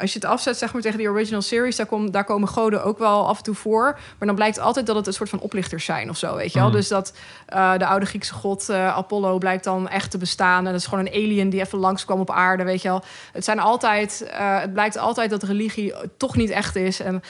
als 0.00 0.12
je 0.12 0.18
het 0.18 0.28
afzet 0.28 0.58
zeg 0.58 0.72
maar, 0.72 0.82
tegen 0.82 0.98
die 0.98 1.08
original 1.08 1.42
series... 1.42 1.76
Daar, 1.76 1.86
kom, 1.86 2.10
daar 2.10 2.24
komen 2.24 2.48
goden 2.48 2.84
ook 2.84 2.98
wel 2.98 3.28
af 3.28 3.36
en 3.36 3.42
toe 3.42 3.54
voor. 3.54 3.98
Maar 4.18 4.26
dan 4.26 4.34
blijkt 4.34 4.58
altijd 4.58 4.86
dat 4.86 4.96
het 4.96 5.06
een 5.06 5.12
soort 5.12 5.28
van 5.28 5.40
oplichters 5.40 5.84
zijn 5.84 6.10
of 6.10 6.16
zo. 6.16 6.36
Weet 6.36 6.52
je 6.52 6.58
wel? 6.58 6.68
Mm. 6.68 6.74
Dus 6.74 6.88
dat 6.88 7.12
eh, 7.46 7.78
de 7.78 7.86
oude 7.86 8.06
Griekse 8.06 8.34
god 8.34 8.68
eh, 8.68 8.96
Apollo 8.96 9.38
blijkt 9.38 9.64
dan 9.64 9.88
echt 9.88 10.10
te 10.10 10.18
bestaan. 10.18 10.58
En 10.58 10.72
dat 10.72 10.80
is 10.80 10.86
gewoon 10.86 11.06
een 11.06 11.12
alien 11.12 11.50
die 11.50 11.60
even 11.60 11.78
langskwam 11.78 12.20
op 12.20 12.30
aarde, 12.30 12.64
weet 12.64 12.82
je 12.82 12.88
wel. 12.88 13.04
Het, 13.32 13.44
zijn 13.44 13.58
altijd, 13.58 14.26
eh, 14.30 14.60
het 14.60 14.72
blijkt 14.72 14.96
altijd 14.96 15.30
dat 15.30 15.42
religie 15.42 15.94
toch 16.16 16.36
niet 16.36 16.50
echt 16.50 16.76
is. 16.76 17.00
En, 17.00 17.22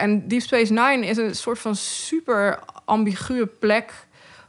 en 0.00 0.28
Deep 0.28 0.40
Space 0.40 0.72
Nine 0.72 1.06
is 1.06 1.16
een 1.16 1.34
soort 1.34 1.58
van 1.58 1.76
super 1.76 2.58
ambiguë 2.84 3.46
plek... 3.46 3.92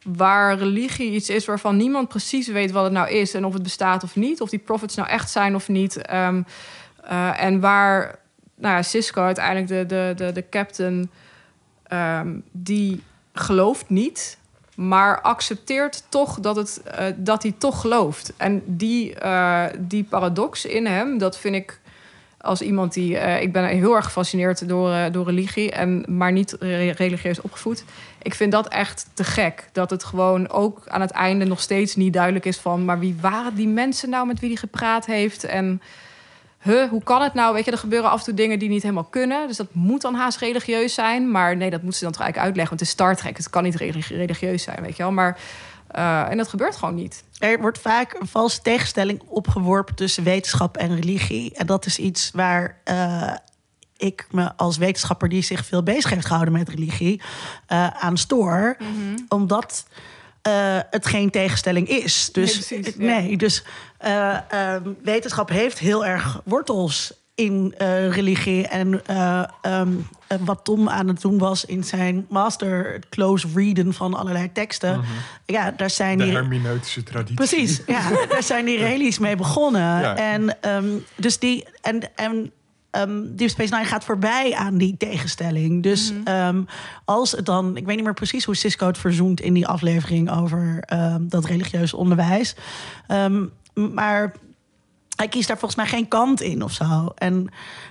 waar 0.04 0.58
religie 0.58 1.12
iets 1.12 1.30
is 1.30 1.46
waarvan 1.46 1.78
niemand 1.78 2.08
precies 2.08 2.48
weet 2.48 2.72
wat 2.72 2.84
het 2.84 2.94
nou 2.94 3.10
is... 3.10 3.34
en 3.34 3.46
of 3.46 3.54
het 3.54 3.64
bestaat 3.64 4.04
of 4.04 4.16
niet. 4.16 4.42
Of 4.42 4.50
die 4.50 4.60
prophets 4.60 4.96
nou 4.96 5.10
echt 5.10 5.32
zijn 5.32 5.56
of 5.56 5.68
niet. 5.68 6.02
Ehm, 6.02 6.42
eh, 7.04 7.44
en 7.44 7.60
waar 7.60 8.20
nou 8.56 8.76
ja, 8.76 8.82
Cisco 8.82 9.22
uiteindelijk 9.22 9.68
de, 9.68 9.86
de, 9.86 10.14
de, 10.16 10.32
de 10.32 10.50
captain... 10.50 11.10
ehm, 11.84 12.40
die 12.52 13.04
gelooft 13.34 13.90
niet, 13.90 14.38
maar 14.76 15.22
accepteert 15.22 16.04
toch 16.10 16.40
dat, 16.40 16.56
het, 16.56 16.82
eh, 16.84 17.06
dat 17.16 17.44
hij 17.44 17.54
toch 17.58 17.82
gelooft. 17.82 18.34
En 18.38 18.64
die, 18.66 19.16
eh, 19.16 19.66
die 19.78 20.04
paradox 20.04 20.66
in 20.66 20.86
hem, 20.86 21.18
dat 21.18 21.38
vind 21.38 21.56
ik 21.56 21.80
als 22.42 22.62
iemand 22.62 22.94
die... 22.94 23.16
ik 23.42 23.54
ben 23.54 23.66
heel 23.66 23.96
erg 23.96 24.06
gefascineerd 24.06 24.68
door, 24.68 25.12
door 25.12 25.26
religie, 25.26 25.72
en, 25.72 26.06
maar 26.08 26.32
niet 26.32 26.56
re- 26.60 26.92
religieus 26.92 27.42
opgevoed. 27.42 27.84
Ik 28.22 28.34
vind 28.36 28.52
dat 28.52 28.68
echt 28.68 29.08
te 29.14 29.24
gek. 29.24 29.70
Dat 29.72 29.90
het 29.90 30.04
gewoon 30.04 30.50
ook 30.50 30.82
aan 30.88 31.02
het 31.02 31.12
einde 31.12 31.46
nog 31.46 31.60
steeds 31.60 31.96
niet 31.96 32.14
duidelijk 32.14 32.46
is 32.46 32.58
van... 32.58 32.86
maar 32.86 33.00
wie 33.00 33.18
waren 33.22 33.56
die 33.56 33.68
mensen 33.68 34.10
nou 34.10 34.28
met 34.28 34.40
wie 34.40 34.50
hij 34.50 34.58
gepraat 34.58 35.06
heeft? 35.06 35.44
En 35.44 35.82
huh, 36.61 36.90
hoe 36.90 37.03
kan 37.03 37.22
het 37.22 37.34
nou? 37.34 37.53
Weet 37.53 37.65
je, 37.65 37.72
er 37.72 37.77
gebeuren 37.77 38.10
af 38.10 38.19
en 38.19 38.26
toe 38.26 38.34
dingen 38.34 38.60
die 38.60 38.69
niet 38.69 38.81
helemaal 38.81 39.03
kunnen. 39.03 39.48
Dus 39.48 39.57
dat 39.57 39.68
moet 39.73 40.02
dan 40.02 40.15
haast 40.15 40.38
religieus 40.38 40.94
zijn. 40.94 41.31
Maar 41.31 41.57
nee, 41.57 41.69
dat 41.69 41.81
moeten 41.81 41.98
ze 41.99 42.03
dan 42.03 42.14
toch 42.14 42.22
eigenlijk 42.23 42.48
uitleggen. 42.49 42.77
Want 42.77 42.80
het 42.80 42.90
is 42.90 42.90
Star 42.90 43.15
Trek, 43.15 43.38
het 43.38 43.49
kan 43.49 43.64
niet 43.64 43.76
religi- 43.76 44.15
religieus 44.15 44.64
zijn, 44.64 44.81
weet 44.81 44.98
je 44.98 45.03
wel. 45.03 45.11
Maar, 45.11 45.40
eh, 45.88 46.30
en 46.30 46.38
dat 46.38 46.48
gebeurt 46.48 46.76
gewoon 46.76 46.95
niet. 46.95 47.23
Er 47.40 47.60
wordt 47.61 47.80
vaak 47.80 48.15
een 48.19 48.27
valse 48.27 48.61
tegenstelling 48.61 49.22
opgeworpen 49.26 49.95
tussen 49.95 50.23
wetenschap 50.23 50.77
en 50.77 50.95
religie. 50.95 51.53
En 51.56 51.65
dat 51.65 51.86
is 51.86 51.99
iets 51.99 52.31
waar 52.34 52.77
eh, 52.84 53.34
ik 53.98 54.27
me 54.31 54.56
als 54.57 54.77
wetenschapper 54.77 55.30
die 55.30 55.41
zich 55.41 55.65
veel 55.65 55.84
bezig 55.84 56.10
heeft 56.10 56.26
gehouden 56.26 56.53
met 56.53 56.69
religie 56.69 57.22
eh, 57.68 57.88
aan 57.88 58.18
stoor. 58.18 58.77
Omdat 59.27 59.86
eh, 60.41 60.80
het 60.90 61.06
geen 61.06 61.30
tegenstelling 61.30 61.88
is. 61.88 62.30
Dus 62.31 62.69
Nee, 62.69 62.80
precies, 62.80 62.95
ja. 62.98 63.06
nee, 63.19 63.38
dus 63.38 63.64
eh, 64.00 64.38
ehm, 64.50 64.90
wetenschap 65.04 65.50
heeft 65.50 65.80
heel 65.80 66.06
erg 66.06 66.42
wortels 66.44 67.14
in 67.36 67.74
eh, 67.78 68.10
religie. 68.10 68.68
En 68.68 69.06
eh, 69.06 69.44
ehm, 69.62 69.90
eh, 70.28 70.38
wat 70.42 70.60
Tom 70.64 70.90
aan 70.90 71.08
het 71.08 71.22
doen 71.22 71.38
was 71.38 71.66
in 71.66 71.84
zijn 71.84 72.26
master, 72.30 72.94
het 72.94 73.10
close 73.10 73.48
readen 73.56 73.94
van 73.94 74.14
allerlei 74.14 74.52
teksten. 74.52 75.02
Ja, 75.46 75.72
daar 75.72 75.90
zijn 75.90 76.18
De 76.18 76.24
die. 76.24 76.34
hermeneutische 76.34 77.04
traditie. 77.04 77.36
Precies, 77.36 77.82
ja, 77.88 78.10
daar 78.30 78.44
zijn 78.44 78.66
die 78.66 78.78
relies 78.88 79.20
mee 79.20 79.36
begonnen. 79.36 79.82
Ja. 79.82 80.16
En 80.16 80.62
ehm, 80.62 80.88
dus 81.16 81.40
die 81.40 81.66
en, 81.82 82.16
en 82.16 82.52
ehm, 82.92 83.22
Deep 83.36 83.50
Space 83.50 83.74
Nine 83.74 83.86
gaat 83.86 84.04
voorbij 84.04 84.56
aan 84.56 84.78
die 84.78 84.96
tegenstelling. 84.98 85.84
Dus 85.84 86.14
ehm, 86.24 86.62
als 87.06 87.32
het 87.32 87.46
dan, 87.46 87.78
ik 87.78 87.86
weet 87.86 87.96
niet 87.96 88.06
meer 88.06 88.14
precies 88.14 88.46
hoe 88.46 88.56
Cisco 88.56 88.88
het 88.88 88.98
verzoent 88.98 89.42
in 89.42 89.54
die 89.54 89.68
aflevering 89.68 90.32
over 90.32 90.84
ehm, 90.86 91.28
dat 91.28 91.46
religieus 91.46 91.94
onderwijs, 91.94 92.56
Ehm, 93.08 93.44
maar 93.80 94.34
hij 95.16 95.28
kiest 95.28 95.48
daar 95.48 95.58
volgens 95.58 95.82
mij 95.82 95.90
geen 95.90 96.08
kant 96.08 96.42
in 96.42 96.62
of 96.64 96.72
zo. 96.72 97.12
En, 97.16 97.50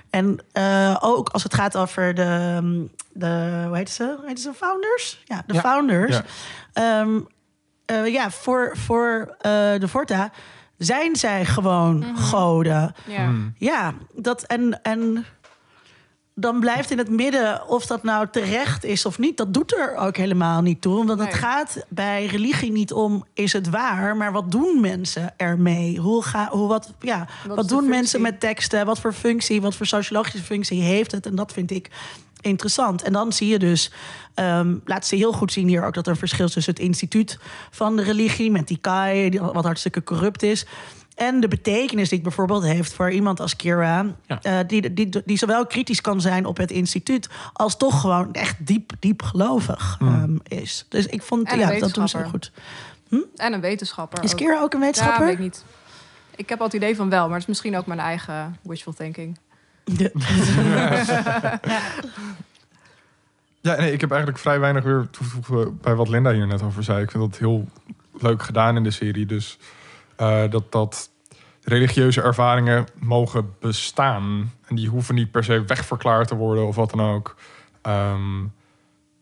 en 0.09 0.39
eh, 0.51 0.97
ook 0.99 1.29
als 1.29 1.43
het 1.43 1.53
gaat 1.53 1.77
over 1.77 2.13
de, 2.15 2.59
de 3.13 3.63
hoe 3.67 3.77
heet 3.77 3.89
ze? 3.89 4.15
Hoe 4.19 4.27
heet 4.27 4.39
ze? 4.39 4.53
Founders? 4.53 5.21
Ja, 5.25 5.43
de 5.47 5.53
Ja. 5.53 5.59
founders. 5.59 6.15
Ja. 6.15 6.23
Ehm, 6.73 7.19
eh, 7.85 8.07
ja, 8.07 8.31
voor, 8.31 8.77
voor 8.77 9.35
eh, 9.39 9.51
de 9.79 9.87
Forta 9.87 10.31
zijn 10.77 11.15
zij 11.15 11.45
gewoon 11.45 12.17
goden. 12.17 12.93
Ja. 13.07 13.23
Hmm. 13.25 13.53
Ja, 13.57 13.93
dat 14.15 14.43
en, 14.43 14.81
en 14.81 15.25
dan 16.39 16.59
blijft 16.59 16.91
in 16.91 16.97
het 16.97 17.09
midden 17.09 17.67
of 17.67 17.85
dat 17.85 18.03
nou 18.03 18.27
terecht 18.31 18.83
is 18.83 19.05
of 19.05 19.17
niet. 19.17 19.37
Dat 19.37 19.53
doet 19.53 19.73
er 19.73 19.95
ook 19.95 20.17
helemaal 20.17 20.61
niet 20.61 20.81
toe. 20.81 21.05
Want 21.05 21.19
het 21.19 21.33
gaat 21.33 21.85
bij 21.89 22.25
religie 22.25 22.71
niet 22.71 22.93
om 22.93 23.25
is 23.33 23.53
het 23.53 23.69
waar, 23.69 24.17
maar 24.17 24.31
wat 24.31 24.51
doen 24.51 24.81
mensen 24.81 25.33
ermee? 25.37 25.97
Hoe 25.97 26.23
ga, 26.23 26.49
hoe, 26.51 26.67
wat, 26.67 26.93
ja, 26.99 27.27
wat, 27.47 27.69
doen 27.69 27.89
mensen 27.89 28.21
met 28.21 28.39
teksten? 28.39 28.85
Wat 28.85 28.99
voor 28.99 29.13
functie, 29.13 29.61
wat 29.61 29.75
voor 29.75 29.85
sociologische 29.85 30.43
functie 30.43 30.81
heeft 30.81 31.11
het? 31.11 31.25
En 31.25 31.35
dat 31.35 31.51
vind 31.51 31.71
ik 31.71 31.89
interessant. 32.41 33.01
En 33.01 33.13
dan 33.13 33.33
zie 33.33 33.47
je 33.47 33.59
dus, 33.59 33.91
ehm 34.33 34.75
laat 34.85 35.05
ze 35.05 35.15
heel 35.15 35.33
goed 35.33 35.51
zien 35.51 35.67
hier 35.67 35.85
ook 35.85 35.93
dat 35.93 36.05
er 36.05 36.11
een 36.11 36.17
verschil 36.17 36.45
is 36.45 36.53
tussen 36.53 36.73
het 36.73 36.83
instituut 36.83 37.37
van 37.71 37.95
de 37.95 38.03
religie 38.03 38.51
met 38.51 38.67
die 38.67 38.77
Kai, 38.77 39.29
die 39.29 39.39
wat 39.39 39.63
hartstikke 39.63 40.03
corrupt 40.03 40.43
is. 40.43 40.65
En 41.19 41.39
de 41.39 41.47
betekenis 41.47 42.09
die 42.09 42.17
het 42.17 42.27
bijvoorbeeld 42.27 42.63
heeft 42.63 42.93
voor 42.93 43.11
iemand 43.11 43.39
als 43.39 43.55
Kira, 43.55 44.05
Ja. 44.27 44.41
eh, 44.41 44.59
die, 44.67 44.93
die, 44.93 45.09
die 45.25 45.37
zowel 45.37 45.65
kritisch 45.65 46.01
kan 46.01 46.21
zijn 46.21 46.45
op 46.45 46.57
het 46.57 46.71
instituut, 46.71 47.29
als 47.53 47.77
toch 47.77 48.01
gewoon 48.01 48.33
echt 48.33 48.55
diep, 48.67 48.91
diep 48.99 49.21
gelovig 49.21 49.97
ehm, 50.01 50.37
is. 50.47 50.85
Dus 50.89 51.05
ik 51.05 51.21
vond, 51.21 51.51
ja, 51.51 51.79
dat 51.79 51.93
doen 51.93 52.07
ze 52.07 52.23
goed. 52.23 52.51
En 53.35 53.53
een 53.53 53.61
wetenschapper. 53.61 54.23
Is 54.23 54.31
ook. 54.31 54.37
Kira 54.37 54.61
ook 54.61 54.73
een 54.73 54.79
Ja, 54.79 54.85
wetenschapper? 54.85 55.25
weet 55.25 55.33
ik 55.33 55.39
niet. 55.39 55.63
Ik 56.35 56.49
heb 56.49 56.59
al 56.59 56.65
het 56.65 56.75
idee 56.75 56.95
van 56.95 57.09
wel, 57.09 57.23
maar 57.23 57.33
het 57.33 57.41
is 57.41 57.47
misschien 57.47 57.77
ook 57.77 57.85
mijn 57.85 57.99
eigen 57.99 58.57
wishful 58.61 58.93
thinking. 58.93 59.37
Ja. 59.83 60.09
Ja, 63.61 63.75
nee, 63.75 63.91
ik 63.93 64.01
heb 64.01 64.09
eigenlijk 64.09 64.41
vrij 64.41 64.59
weinig 64.59 64.83
weer 64.83 65.07
toe 65.11 65.27
te 65.27 65.31
voegen 65.31 65.77
bij 65.81 65.95
wat 65.95 66.09
Linda 66.09 66.31
hier 66.31 66.47
net 66.47 66.61
over 66.61 66.83
zei. 66.83 67.01
Ik 67.03 67.11
vind 67.11 67.23
dat 67.31 67.39
heel 67.39 67.67
leuk 68.19 68.43
gedaan 68.43 68.75
in 68.75 68.83
de 68.83 68.91
serie. 68.91 69.25
Dus 69.25 69.57
eh, 70.15 70.43
dat, 70.49 70.71
dat 70.71 71.08
religieuze 71.69 72.21
ervaringen 72.21 72.85
mogen 72.99 73.55
bestaan. 73.59 74.51
En 74.67 74.75
die 74.75 74.87
hoeven 74.87 75.15
niet 75.15 75.31
per 75.31 75.43
se 75.43 75.63
wegverklaard 75.67 76.27
te 76.27 76.35
worden 76.35 76.67
of 76.67 76.75
wat 76.75 76.89
dan 76.89 77.01
ook. 77.01 77.35
Ehm, 77.81 78.39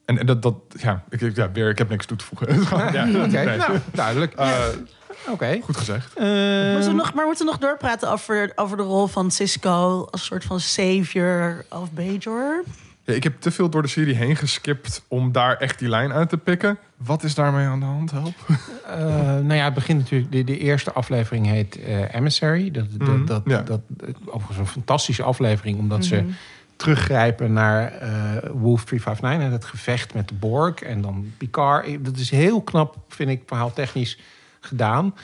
en, 0.05 0.17
en 0.19 0.25
dat, 0.25 0.41
dat 0.41 0.55
ja, 0.77 1.03
ik, 1.09 1.21
ik- 1.21 1.35
ja, 1.35 1.51
weer, 1.51 1.69
ik 1.69 1.77
heb 1.77 1.89
niks 1.89 2.05
toe 2.05 2.17
te 2.17 2.25
voegen. 2.25 2.47
Ja, 2.93 3.07
Oké, 3.25 3.27
nee. 3.43 3.57
nou, 3.57 3.77
duidelijk. 3.91 4.33
Eh, 4.33 4.59
Oké. 5.29 5.59
goed 5.63 5.77
gezegd. 5.77 6.13
Ehm, 6.13 6.71
Moeten 6.71 6.89
we 6.89 6.95
nog, 6.95 7.13
maar 7.13 7.25
moeten 7.25 7.45
we 7.45 7.51
nog 7.51 7.59
doorpraten 7.61 8.11
over, 8.11 8.51
over 8.55 8.77
de 8.77 8.83
rol 8.83 9.07
van 9.07 9.31
Cisco 9.31 10.07
als 10.11 10.25
soort 10.25 10.43
van 10.43 10.59
savior 10.59 11.65
of 11.69 11.91
Bajor? 11.91 12.63
Ja, 13.07 13.13
ik 13.13 13.23
heb 13.23 13.39
te 13.41 13.51
veel 13.51 13.69
door 13.69 13.81
de 13.81 13.87
serie 13.87 14.15
heen 14.15 14.35
geskipt 14.35 15.03
om 15.07 15.31
daar 15.31 15.57
echt 15.57 15.79
die 15.79 15.89
lijn 15.89 16.13
uit 16.13 16.29
te 16.29 16.37
pikken. 16.37 16.77
Wat 16.97 17.23
is 17.23 17.35
daarmee 17.35 17.65
aan 17.65 17.79
de 17.79 17.85
hand? 17.85 18.11
Help. 18.11 18.33
Eh, 18.87 18.95
nou 19.23 19.53
ja, 19.53 19.63
het 19.65 19.73
begint 19.73 19.99
natuurlijk. 19.99 20.31
De, 20.31 20.43
de 20.43 20.57
eerste 20.57 20.91
aflevering 20.91 21.45
heet 21.45 21.83
eh, 21.83 22.13
Emissary. 22.13 22.71
Dat, 22.71 22.85
dat, 22.91 23.07
Mhm, 23.07 23.25
dat, 23.25 23.41
ja. 23.45 23.61
dat, 23.61 23.81
overigens 24.25 24.57
een 24.57 24.67
fantastische 24.67 25.23
aflevering, 25.23 25.79
omdat 25.79 26.05
ze 26.05 26.25
teruggrijpen 26.75 27.53
naar 27.53 27.91
eh, 27.91 28.09
Wolf 28.53 28.85
359 28.85 29.47
en 29.47 29.51
het 29.51 29.65
gevecht 29.65 30.13
met 30.13 30.27
de 30.27 30.33
Borg 30.33 30.81
en 30.81 31.01
dan 31.01 31.33
Picard. 31.37 32.05
Dat 32.05 32.17
is 32.17 32.29
heel 32.29 32.61
knap, 32.61 32.97
vind 33.09 33.29
ik, 33.29 33.41
verhaaltechnisch 33.45 34.19
gedaan. 34.59 35.15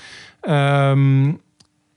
Ehm, 0.41 1.31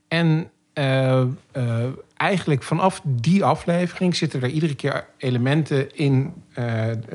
en 0.07 0.49
eh, 0.77 1.21
eh, 1.51 1.85
eigenlijk 2.17 2.63
vanaf 2.63 3.01
die 3.03 3.43
aflevering 3.43 4.15
zitten 4.15 4.41
er 4.41 4.49
iedere 4.49 4.75
keer 4.75 5.05
elementen 5.17 5.95
in 5.95 6.33
eh, 6.53 6.65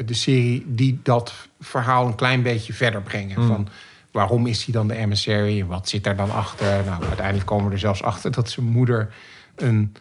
de 0.05 0.15
serie 0.15 0.65
die 0.67 1.01
dat 1.03 1.49
verhaal 1.61 2.07
een 2.07 2.15
klein 2.15 2.43
beetje 2.43 2.73
verder 2.73 3.03
brengen. 3.03 3.41
Mm. 3.41 3.47
Van 3.47 3.69
waarom 4.11 4.47
is 4.47 4.65
hij 4.65 4.75
dan 4.75 4.89
de 4.89 4.97
emissary 4.97 5.61
en 5.61 5.67
wat 5.67 5.89
zit 5.89 6.05
daar 6.05 6.17
dan 6.17 6.31
achter? 6.31 6.85
Nou, 6.85 7.05
uiteindelijk 7.05 7.47
komen 7.47 7.67
we 7.67 7.73
er 7.73 7.79
zelfs 7.79 8.03
achter 8.03 8.31
dat 8.31 8.51
zijn 8.51 8.67
moeder 8.67 9.15
een 9.57 9.95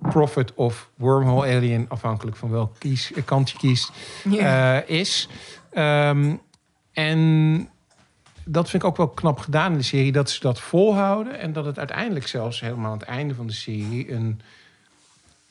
prophet 0.00 0.54
of 0.54 0.90
wormhole 0.94 1.46
alien, 1.46 1.86
afhankelijk 1.88 2.36
van 2.36 2.50
welk 2.50 2.78
kies, 2.78 3.12
kant 3.24 3.50
je 3.50 3.58
kiest, 3.58 3.92
eh, 4.38 4.88
is. 4.88 5.28
Ehm, 5.72 6.36
en 6.92 7.68
dat 8.52 8.70
vind 8.70 8.82
ik 8.82 8.88
ook 8.88 8.96
wel 8.96 9.08
knap 9.08 9.38
gedaan 9.38 9.72
in 9.72 9.78
de 9.78 9.84
serie, 9.84 10.12
dat 10.12 10.30
ze 10.30 10.40
dat 10.40 10.60
volhouden 10.60 11.38
en 11.38 11.52
dat 11.52 11.64
het 11.64 11.78
uiteindelijk 11.78 12.26
zelfs 12.26 12.60
helemaal 12.60 12.92
aan 12.92 12.98
het 12.98 13.08
einde 13.08 13.34
van 13.34 13.46
de 13.46 13.52
serie 13.52 14.12
een, 14.12 14.40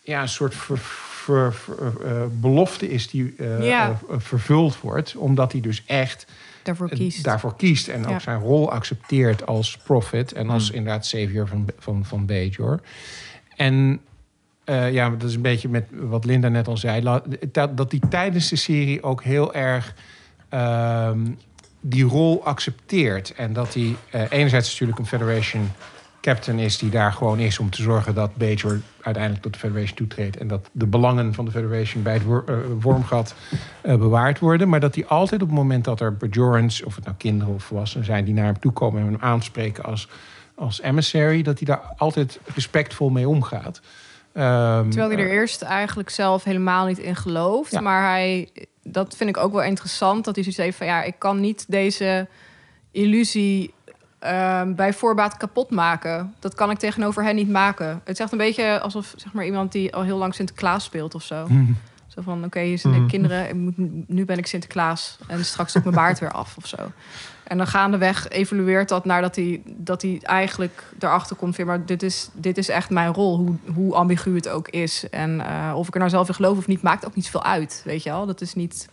ja, 0.04 0.22
een 0.22 0.30
soort 0.30 0.56
ver- 0.56 0.78
ver- 0.78 1.54
ver- 1.54 2.06
eh, 2.06 2.22
belofte 2.32 2.90
is 2.90 3.10
die 3.10 3.34
eh, 3.38 3.66
Ja. 3.68 3.90
eh, 4.10 4.16
vervuld 4.18 4.80
wordt, 4.82 5.16
omdat 5.16 5.52
hij 5.52 5.62
dus 5.62 5.84
echt 5.86 6.26
Daarvoor 6.64 6.90
eh, 6.90 6.98
kiest. 6.98 7.24
daarvoor 7.24 7.56
kiest 7.56 7.88
en 7.88 8.04
ook 8.06 8.10
Ja. 8.12 8.20
zijn 8.20 8.40
rol 8.40 8.72
accepteert 8.72 9.46
als 9.48 9.78
prophet 9.78 10.34
en 10.34 10.50
als 10.50 10.68
Hmm. 10.68 10.78
inderdaad 10.78 11.06
savior 11.06 11.48
van, 11.48 11.66
van, 11.80 12.06
van 12.06 12.26
Bajor. 12.26 12.80
En 13.56 14.00
eh, 14.64 14.92
ja, 14.94 15.10
dat 15.10 15.30
is 15.30 15.36
een 15.36 15.42
beetje 15.42 15.70
met 15.70 15.86
wat 15.92 16.26
Linda 16.26 16.48
net 16.48 16.68
al 16.68 16.78
zei, 16.78 17.20
dat, 17.52 17.78
dat 17.78 17.90
die 17.92 18.02
tijdens 18.10 18.50
de 18.50 18.56
serie 18.56 19.04
ook 19.04 19.24
heel 19.24 19.54
erg 19.54 19.94
ehm, 20.50 21.20
die 21.80 22.04
rol 22.04 22.46
accepteert. 22.46 23.34
En 23.34 23.54
dat 23.54 23.74
hij 23.74 23.96
eh, 24.10 24.22
enerzijds 24.30 24.70
natuurlijk 24.72 25.00
een 25.00 25.06
Federation 25.06 25.72
captain 26.22 26.60
is 26.60 26.78
die 26.78 26.90
daar 26.90 27.14
gewoon 27.14 27.40
is 27.40 27.60
om 27.60 27.70
te 27.70 27.82
zorgen 27.82 28.16
dat 28.16 28.36
Bajor 28.36 28.80
uiteindelijk 29.02 29.44
tot 29.44 29.54
de 29.54 29.60
Federation 29.60 29.96
toetreedt 29.96 30.38
en 30.38 30.48
dat 30.48 30.70
de 30.72 30.86
belangen 30.88 31.34
van 31.34 31.46
de 31.46 31.52
Federation 31.52 32.04
bij 32.04 32.14
het 32.14 32.24
wor- 32.24 32.44
eh, 32.48 32.56
wormgat 32.80 33.36
eh, 33.82 33.96
bewaard 33.96 34.40
worden. 34.40 34.70
Maar 34.70 34.80
dat 34.80 34.96
hij 34.96 35.06
altijd 35.06 35.42
op 35.42 35.48
het 35.48 35.58
moment 35.58 35.84
dat 35.84 36.00
er 36.00 36.18
Bajorans, 36.18 36.84
of 36.84 36.96
het 36.96 37.06
nou 37.06 37.16
kinderen 37.18 37.54
of 37.54 37.64
volwassenen 37.64 38.06
zijn, 38.06 38.26
die 38.26 38.34
naar 38.34 38.46
hem 38.46 38.60
toe 38.60 38.72
komen 38.72 39.02
en 39.02 39.08
hem 39.08 39.18
aanspreken 39.22 39.84
als, 39.84 40.08
als 40.56 40.82
emissary, 40.82 41.42
dat 41.42 41.58
hij 41.60 41.68
daar 41.68 41.94
altijd 41.98 42.40
respectvol 42.56 43.10
mee 43.10 43.28
omgaat. 43.28 43.82
Ehm, 44.34 44.90
Terwijl 44.90 45.12
hij 45.12 45.20
er 45.20 45.32
eerst 45.32 45.62
eigenlijk 45.62 46.10
zelf 46.10 46.44
helemaal 46.44 46.86
niet 46.86 46.98
in 47.00 47.16
gelooft. 47.16 47.72
Ja. 47.72 47.82
Maar 47.82 48.10
hij, 48.10 48.50
dat 48.92 49.16
vind 49.16 49.30
ik 49.30 49.38
ook 49.38 49.52
wel 49.52 49.64
interessant. 49.64 50.26
Dat 50.26 50.36
hij 50.36 50.44
zoiets 50.44 50.62
heeft 50.64 50.78
van 50.78 50.88
ja, 50.88 51.04
ik 51.04 51.16
kan 51.18 51.40
niet 51.40 51.66
deze 51.68 52.28
illusie 52.92 53.74
ehm, 54.20 54.74
bij 54.76 54.94
voorbaat 54.94 55.38
kapot 55.38 55.70
maken. 55.70 56.34
Dat 56.40 56.56
kan 56.56 56.70
ik 56.72 56.78
tegenover 56.78 57.24
hen 57.24 57.36
niet 57.36 57.50
maken. 57.50 57.88
Het 57.88 58.10
is 58.14 58.20
echt 58.20 58.32
een 58.32 58.38
beetje 58.38 58.80
alsof 58.80 59.14
zeg 59.16 59.34
maar, 59.34 59.46
iemand 59.46 59.72
die 59.72 59.96
al 59.96 60.02
heel 60.04 60.18
lang 60.18 60.36
Sinterklaas 60.36 60.84
speelt 60.84 61.16
of 61.16 61.24
zo. 61.24 61.48
Zo 62.16 62.22
van, 62.22 62.44
oké, 62.46 62.60
hier 62.60 62.78
zijn 62.78 62.94
de 62.94 63.00
Mhm. 63.00 63.10
kinderen. 63.10 63.48
Ik 63.48 63.54
moet, 63.54 63.74
nu 64.10 64.26
ben 64.26 64.38
ik 64.38 64.48
Sinterklaas. 64.48 65.18
En 65.28 65.46
straks 65.46 65.76
ik 65.76 65.84
mijn 65.84 65.96
baard 65.96 66.20
weer 66.20 66.32
af 66.32 66.58
of 66.58 66.68
zo. 66.68 66.78
En 67.50 67.58
dan 67.58 67.68
gaandeweg 67.68 68.28
evolueert 68.28 68.90
dat 68.90 69.06
nadat 69.06 69.36
hij, 69.36 69.62
dat 69.66 70.02
hij 70.02 70.20
eigenlijk 70.24 70.84
erachter 71.00 71.36
komt... 71.36 71.56
Van, 71.56 71.66
maar 71.66 71.86
dit 71.86 72.04
is, 72.04 72.30
dit 72.34 72.58
is 72.58 72.70
echt 72.70 72.90
mijn 72.90 73.14
rol, 73.14 73.38
hoe, 73.38 73.56
hoe 73.74 73.94
ambigu 73.94 74.36
het 74.36 74.50
ook 74.50 74.68
is. 74.68 75.10
En 75.10 75.42
eh, 75.42 75.74
of 75.76 75.88
ik 75.88 75.94
er 75.94 76.00
nou 76.00 76.12
zelf 76.12 76.28
in 76.28 76.34
geloof 76.34 76.58
of 76.58 76.68
niet, 76.68 76.82
maakt 76.82 77.06
ook 77.06 77.16
niet 77.16 77.26
zoveel 77.26 77.44
uit. 77.44 77.82
Weet 77.86 78.04
je 78.04 78.10
wel? 78.10 78.26
Dat 78.26 78.42
is 78.42 78.54
niet... 78.54 78.88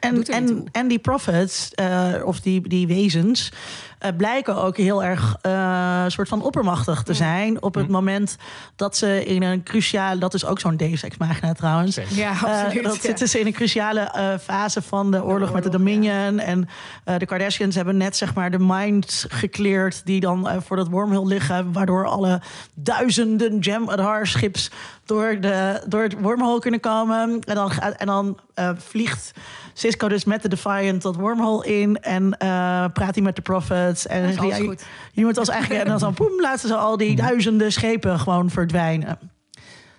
En, 0.00 0.68
en 0.72 0.88
die 0.88 0.98
prophets, 0.98 1.74
eh, 1.74 2.14
of 2.24 2.40
die, 2.40 2.68
die 2.68 2.86
wezens, 2.86 3.52
eh, 3.98 4.10
blijken 4.16 4.56
ook 4.56 4.76
heel 4.76 5.04
erg 5.04 5.36
eh, 5.40 6.04
soort 6.06 6.28
van 6.28 6.42
oppermachtig 6.42 7.02
te 7.02 7.14
zijn. 7.14 7.62
Op 7.62 7.74
het 7.74 7.86
Hm. 7.86 7.92
moment 7.92 8.36
dat 8.76 8.96
ze 8.96 9.24
in 9.24 9.42
een 9.42 9.62
cruciale, 9.62 10.20
dat 10.20 10.34
is 10.34 10.44
ook 10.44 10.60
zo'n 10.60 10.76
Deus 10.76 11.02
Ex 11.02 11.16
Machina 11.16 11.52
trouwens. 11.52 11.98
Ja, 12.08 12.30
Eh, 12.30 12.42
absoluut. 12.42 12.84
dat 12.84 12.94
ja. 12.94 13.00
zitten 13.00 13.28
ze 13.28 13.40
in 13.40 13.46
een 13.46 13.52
cruciale 13.52 14.00
eh, 14.00 14.28
fase 14.42 14.82
van 14.82 15.10
de 15.10 15.24
oorlog, 15.24 15.52
met 15.52 15.62
de 15.62 15.68
Dominion. 15.70 16.38
En 16.38 16.68
eh, 17.04 17.16
de 17.18 17.26
Kardashians 17.26 17.74
hebben 17.74 17.96
net 17.96 18.16
zeg 18.16 18.34
maar 18.34 18.50
de 18.50 18.58
minds 18.58 19.26
gecleared 19.28 20.00
die 20.04 20.20
dan 20.20 20.48
voor 20.66 20.76
dat 20.76 20.88
wormhole 20.88 21.26
liggen, 21.28 21.72
waardoor 21.72 22.06
alle 22.06 22.40
duizenden 22.74 23.62
Gem 23.62 23.88
Adar 23.90 24.26
schips 24.26 24.70
door, 25.04 25.40
de, 25.40 25.82
door 25.88 26.02
het 26.02 26.20
wormhole 26.20 26.60
kunnen 26.60 26.80
komen. 26.80 27.40
En 27.44 27.54
dan, 27.54 27.70
gaat- 27.70 27.94
en 27.94 28.06
dan 28.06 28.38
eh, 28.54 28.70
vliegt 28.76 29.32
Cisco 29.72 30.08
dus 30.08 30.24
met 30.24 30.42
de 30.42 30.48
Defiant 30.48 31.02
dat 31.02 31.16
wormhole 31.16 31.66
in 31.66 31.96
en 32.00 32.38
eh, 32.38 32.48
praat 32.92 33.14
hij 33.14 33.22
met 33.22 33.36
de 33.36 33.42
Prophets. 33.88 34.06
En 34.06 34.22
Dat 34.22 34.30
is 34.44 34.56
ja, 34.58 34.74
je 35.12 35.24
moet 35.24 35.38
als 35.38 35.48
eigenlijk 35.48 35.82
en 35.82 35.88
dan 35.88 35.98
zo, 35.98 36.10
poem, 36.10 36.40
laten 36.40 36.68
ze 36.68 36.74
al 36.74 36.96
die 36.96 37.16
duizenden 37.16 37.72
schepen 37.72 38.18
gewoon 38.18 38.50
verdwijnen. 38.50 39.18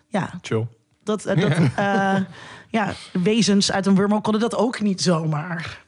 Ja, 0.08 0.30
Chill. 0.42 0.68
dat, 1.04 1.26
eh, 1.26 1.42
dat 1.42 1.52
eh, 1.76 2.16
ja, 2.70 2.94
wezens 3.14 3.72
uit 3.72 3.86
een 3.86 3.96
wormhole 3.96 4.22
konden 4.22 4.42
dat 4.42 4.56
ook 4.56 4.80
niet 4.82 5.02
zomaar. 5.02 5.80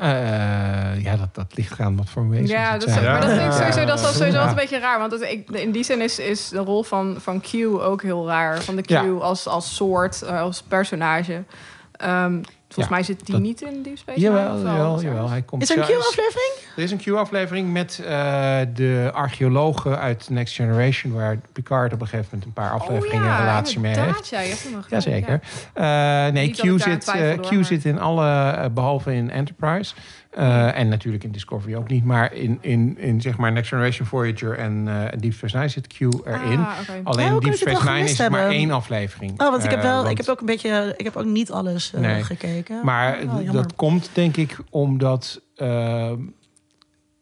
Eh, 0.00 1.02
ja, 1.02 1.16
dat, 1.16 1.34
dat 1.34 1.56
ligt 1.56 1.72
eraan 1.72 1.96
wat 1.96 2.10
voor 2.10 2.28
wezen 2.28 2.46
Ja, 2.46 2.70
het 2.72 2.80
dat 2.80 2.88
is, 2.88 2.94
zijn. 2.94 3.06
maar 3.06 3.20
dat 3.20 3.30
vind 3.30 3.40
ik 3.42 3.46
Ja. 3.46 3.56
sowieso, 3.58 3.84
dat 3.84 3.98
is 3.98 4.04
sowieso 4.16 4.24
altijd 4.38 4.48
een 4.48 4.54
beetje 4.54 4.78
raar. 4.78 4.98
Want 4.98 5.12
het, 5.12 5.22
ik, 5.22 5.50
in 5.50 5.72
die 5.72 5.84
zin 5.84 6.00
is, 6.00 6.18
is 6.18 6.48
de 6.48 6.58
rol 6.58 6.82
van, 6.82 7.16
van 7.20 7.40
Q 7.40 7.54
ook 7.64 8.02
heel 8.02 8.26
raar. 8.26 8.62
Van 8.62 8.76
de 8.76 8.82
Q 8.82 8.88
Ja. 8.88 9.02
als, 9.02 9.46
als 9.46 9.74
soort, 9.74 10.26
als 10.26 10.62
personage. 10.62 11.44
Ehm, 11.92 12.40
volgens 12.76 12.86
Ja, 12.86 12.90
mij 12.94 13.02
zit 13.02 13.26
die 13.26 13.34
dat- 13.34 13.42
niet 13.44 13.62
in 13.62 13.82
Deep 13.82 13.98
Space 13.98 14.18
Nine, 14.18 14.30
Jawel, 14.30 15.02
jawel. 15.02 15.28
Hij 15.28 15.42
komt 15.42 15.62
Is 15.62 15.70
er 15.70 15.78
een 15.78 15.84
Q-aflevering? 15.84 16.52
Er 16.76 16.82
is 16.82 16.90
een 16.90 16.98
Q-aflevering 16.98 17.72
met 17.72 18.00
eh, 18.04 18.58
de 18.74 19.10
archeologen 19.12 19.98
uit 19.98 20.30
Next 20.30 20.54
Generation... 20.54 21.12
waar 21.12 21.38
Picard 21.52 21.92
op 21.92 22.00
een 22.00 22.06
gegeven 22.06 22.28
moment 22.30 22.44
een 22.44 22.52
paar 22.52 22.70
afleveringen 22.70 23.26
oh, 23.26 23.30
ja, 23.32 23.38
een 23.38 23.44
relatie 23.46 23.80
mee 23.80 23.98
heeft. 23.98 24.28
Ja, 24.28 24.40
je 24.40 24.48
hebt 24.48 24.62
hem 24.62 24.72
nog 24.72 24.90
Jazeker. 24.90 25.40
Ja. 25.74 26.26
Eh 26.26 26.32
nee, 26.32 26.50
Q, 26.50 26.80
zit, 26.80 27.08
eh, 27.08 27.32
Q 27.40 27.64
zit 27.64 27.84
in 27.84 27.98
alle, 28.00 28.50
eh, 28.50 28.64
behalve 28.70 29.14
in 29.14 29.30
Enterprise... 29.30 29.94
eh, 30.36 30.78
en 30.78 30.88
natuurlijk 30.88 31.24
in 31.24 31.30
Discovery 31.30 31.74
ook 31.74 31.88
niet, 31.88 32.04
maar 32.04 32.32
in, 32.34 32.58
in, 32.60 32.98
in 32.98 33.20
zeg 33.20 33.36
maar 33.36 33.52
Next 33.52 33.68
Generation 33.68 34.06
Voyager 34.06 34.58
en 34.58 34.88
eh, 34.88 35.18
Deep 35.18 35.32
Space 35.32 35.56
Nine 35.56 35.68
zit 35.68 35.86
Q 35.86 36.00
erin. 36.00 36.58
Ah, 36.58 36.78
oké. 36.80 37.00
Alleen 37.04 37.24
Ja, 37.24 37.30
kan 37.30 37.40
Deep 37.40 37.54
Space 37.54 37.90
Nine 37.90 38.04
is 38.04 38.28
maar 38.28 38.48
één 38.48 38.70
aflevering. 38.70 39.30
Oh, 39.40 39.50
want 39.50 39.64
ik 39.64 39.70
heb 39.70 39.78
Eh, 39.78 39.84
wel, 39.84 39.96
want- 39.96 40.10
ik 40.10 40.16
heb 40.16 40.28
ook 40.28 40.40
een 40.40 40.46
beetje, 40.46 40.94
ik 40.96 41.04
heb 41.04 41.16
ook 41.16 41.24
niet 41.24 41.50
alles 41.50 41.92
eh, 41.94 42.00
Nee. 42.00 42.22
gekeken. 42.22 42.80
Maar 42.84 43.18
Oh, 43.22 43.52
dat 43.52 43.74
komt 43.74 44.10
denk 44.12 44.36
ik 44.36 44.56
omdat 44.70 45.40
ehm, 45.56 46.20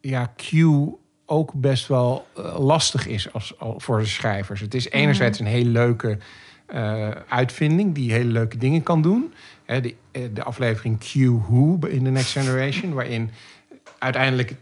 ja, 0.00 0.32
Q 0.36 0.52
ook 1.26 1.52
best 1.54 1.86
wel 1.88 2.26
lastig 2.58 3.06
is 3.06 3.32
als, 3.32 3.58
al- 3.58 3.74
voor 3.80 3.98
de 3.98 4.06
schrijvers. 4.06 4.60
Het 4.60 4.74
is 4.74 4.90
enerzijds 4.90 5.38
een 5.40 5.46
hele 5.46 5.70
leuke 5.70 6.18
eh, 6.66 7.08
uitvinding 7.28 7.94
die 7.94 8.12
hele 8.12 8.30
leuke 8.32 8.56
dingen 8.58 8.82
kan 8.82 9.02
doen. 9.02 9.32
Eh, 9.66 9.94
de 10.12 10.42
aflevering 10.42 10.98
Q 10.98 11.40
Who 11.48 11.78
in 11.86 12.04
The 12.04 12.10
Next 12.10 12.32
Generation, 12.32 12.92
waarin 12.94 13.30
uiteindelijk 14.04 14.54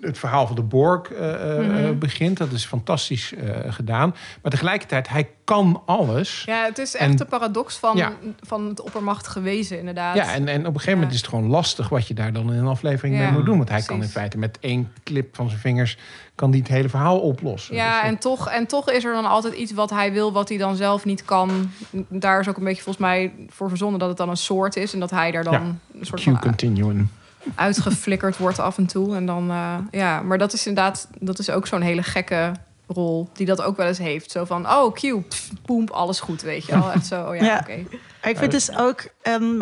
het 0.00 0.18
verhaal 0.18 0.46
van 0.46 0.56
de 0.56 0.62
Borg 0.62 1.12
eh, 1.12 1.58
eh, 1.58 1.66
Mhm. 1.68 1.98
begint. 1.98 2.36
Dat 2.38 2.52
is 2.52 2.64
fantastisch 2.64 3.34
eh, 3.34 3.72
gedaan. 3.72 4.14
Maar 4.42 4.50
tegelijkertijd, 4.50 5.08
hij 5.08 5.28
kan 5.44 5.82
alles. 5.86 6.42
Ja, 6.46 6.64
het 6.64 6.78
is 6.78 6.94
En- 6.96 7.08
echt 7.08 7.18
de 7.18 7.24
paradox 7.24 7.76
van, 7.76 7.96
Ja. 7.96 8.12
van 8.40 8.66
het 8.68 8.80
oppermachtige 8.80 9.40
wezen, 9.40 9.78
inderdaad. 9.78 10.16
Ja, 10.16 10.32
en, 10.34 10.48
en 10.48 10.60
op 10.60 10.66
een 10.66 10.72
gegeven 10.72 10.92
moment 10.92 11.12
is 11.12 11.18
het 11.20 11.28
gewoon 11.28 11.46
lastig 11.46 11.88
wat 11.88 12.08
je 12.08 12.14
daar 12.14 12.32
dan 12.32 12.52
in 12.52 12.58
een 12.58 12.66
aflevering 12.66 13.16
Ja, 13.16 13.22
mee 13.22 13.32
moet 13.32 13.44
doen. 13.46 13.56
Want 13.56 13.68
hij 13.68 13.82
kan 13.82 14.02
in 14.02 14.08
feite 14.08 14.38
met 14.38 14.58
één 14.60 14.92
clip 15.04 15.34
van 15.36 15.48
zijn 15.48 15.60
vingers 15.60 15.98
kan 16.34 16.50
die 16.50 16.60
het 16.60 16.70
hele 16.70 16.88
verhaal 16.88 17.20
oplossen. 17.20 17.74
Ja, 17.74 18.00
Dus 18.00 18.10
en 18.10 18.18
toch, 18.18 18.48
en 18.48 18.66
toch 18.66 18.90
is 18.90 19.04
er 19.04 19.12
dan 19.12 19.24
altijd 19.24 19.54
iets 19.54 19.72
wat 19.72 19.90
hij 19.90 20.12
wil, 20.12 20.32
wat 20.32 20.48
hij 20.48 20.58
dan 20.58 20.76
zelf 20.76 21.04
niet 21.04 21.24
kan. 21.24 21.70
Daar 22.08 22.40
is 22.40 22.48
ook 22.48 22.56
een 22.56 22.64
beetje 22.64 22.82
volgens 22.82 23.04
mij 23.04 23.32
voor 23.48 23.68
verzonnen 23.68 23.98
dat 23.98 24.08
het 24.08 24.16
dan 24.18 24.28
een 24.28 24.36
soort 24.36 24.76
is. 24.76 24.92
En 24.92 25.00
dat 25.00 25.10
hij 25.10 25.30
daar 25.30 25.44
dan 25.44 25.54
een 25.54 26.06
soort 26.06 26.20
Q 26.20 26.24
van 26.24 26.40
continuum. 26.40 27.10
Uitgeflikkerd 27.54 28.36
wordt 28.36 28.58
af 28.58 28.78
en 28.78 28.86
toe. 28.86 29.16
En 29.16 29.26
dan, 29.26 29.50
eh, 29.50 29.78
ja, 29.90 30.22
maar 30.22 30.38
dat 30.38 30.52
is 30.52 30.66
inderdaad, 30.66 31.08
dat 31.18 31.38
is 31.38 31.50
ook 31.50 31.66
zo'n 31.66 31.80
hele 31.80 32.02
gekke 32.02 32.52
rol 32.86 33.28
die 33.32 33.46
dat 33.46 33.62
ook 33.62 33.76
wel 33.76 33.86
eens 33.86 33.98
heeft. 33.98 34.30
Zo 34.30 34.44
van, 34.44 34.70
oh, 34.70 34.92
pff, 35.28 35.50
boem, 35.66 35.88
alles 35.88 36.20
goed, 36.20 36.42
weet 36.42 36.66
je 36.66 36.72
wel. 36.72 36.92
Echt 36.92 37.06
zo, 37.06 37.24
oh 37.24 37.36
ja, 37.36 37.44
Ja. 37.54 37.58
oké. 37.58 37.84
Ik 38.28 38.36
vind 38.38 38.50
dus 38.50 38.76
ook... 38.76 39.06
ehm, 39.22 39.60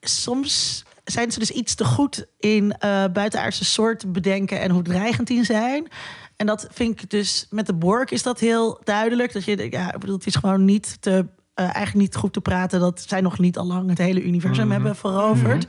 soms 0.00 0.84
zijn 1.04 1.32
ze 1.32 1.38
dus 1.38 1.50
iets 1.50 1.74
te 1.74 1.84
goed 1.84 2.26
in 2.38 2.72
eh 2.78 3.04
buitenaardse 3.12 3.64
soorten 3.64 4.12
bedenken... 4.12 4.60
en 4.60 4.70
hoe 4.70 4.82
dreigend 4.82 5.26
die 5.26 5.44
zijn. 5.44 5.88
En 6.36 6.46
dat 6.46 6.66
vind 6.70 7.00
ik 7.02 7.10
dus... 7.10 7.46
Met 7.50 7.66
de 7.66 7.74
Borg 7.74 8.10
is 8.10 8.22
dat 8.22 8.40
heel 8.40 8.80
duidelijk. 8.84 9.32
Dat 9.32 9.44
je, 9.44 9.70
ja, 9.70 9.94
ik 9.94 9.98
bedoel, 9.98 10.16
het 10.16 10.26
is 10.26 10.34
gewoon 10.34 10.64
niet 10.64 10.96
te... 11.02 11.26
eh, 11.54 11.64
eigenlijk 11.64 11.94
niet 11.94 12.16
goed 12.16 12.32
te 12.32 12.40
praten 12.40 12.80
dat 12.80 13.04
zij 13.08 13.20
nog 13.20 13.38
niet 13.38 13.58
al 13.58 13.66
lang 13.66 13.88
het 13.88 13.98
hele 13.98 14.22
universum 14.22 14.64
Mhm. 14.64 14.72
hebben 14.72 14.96
veroverd. 14.96 15.66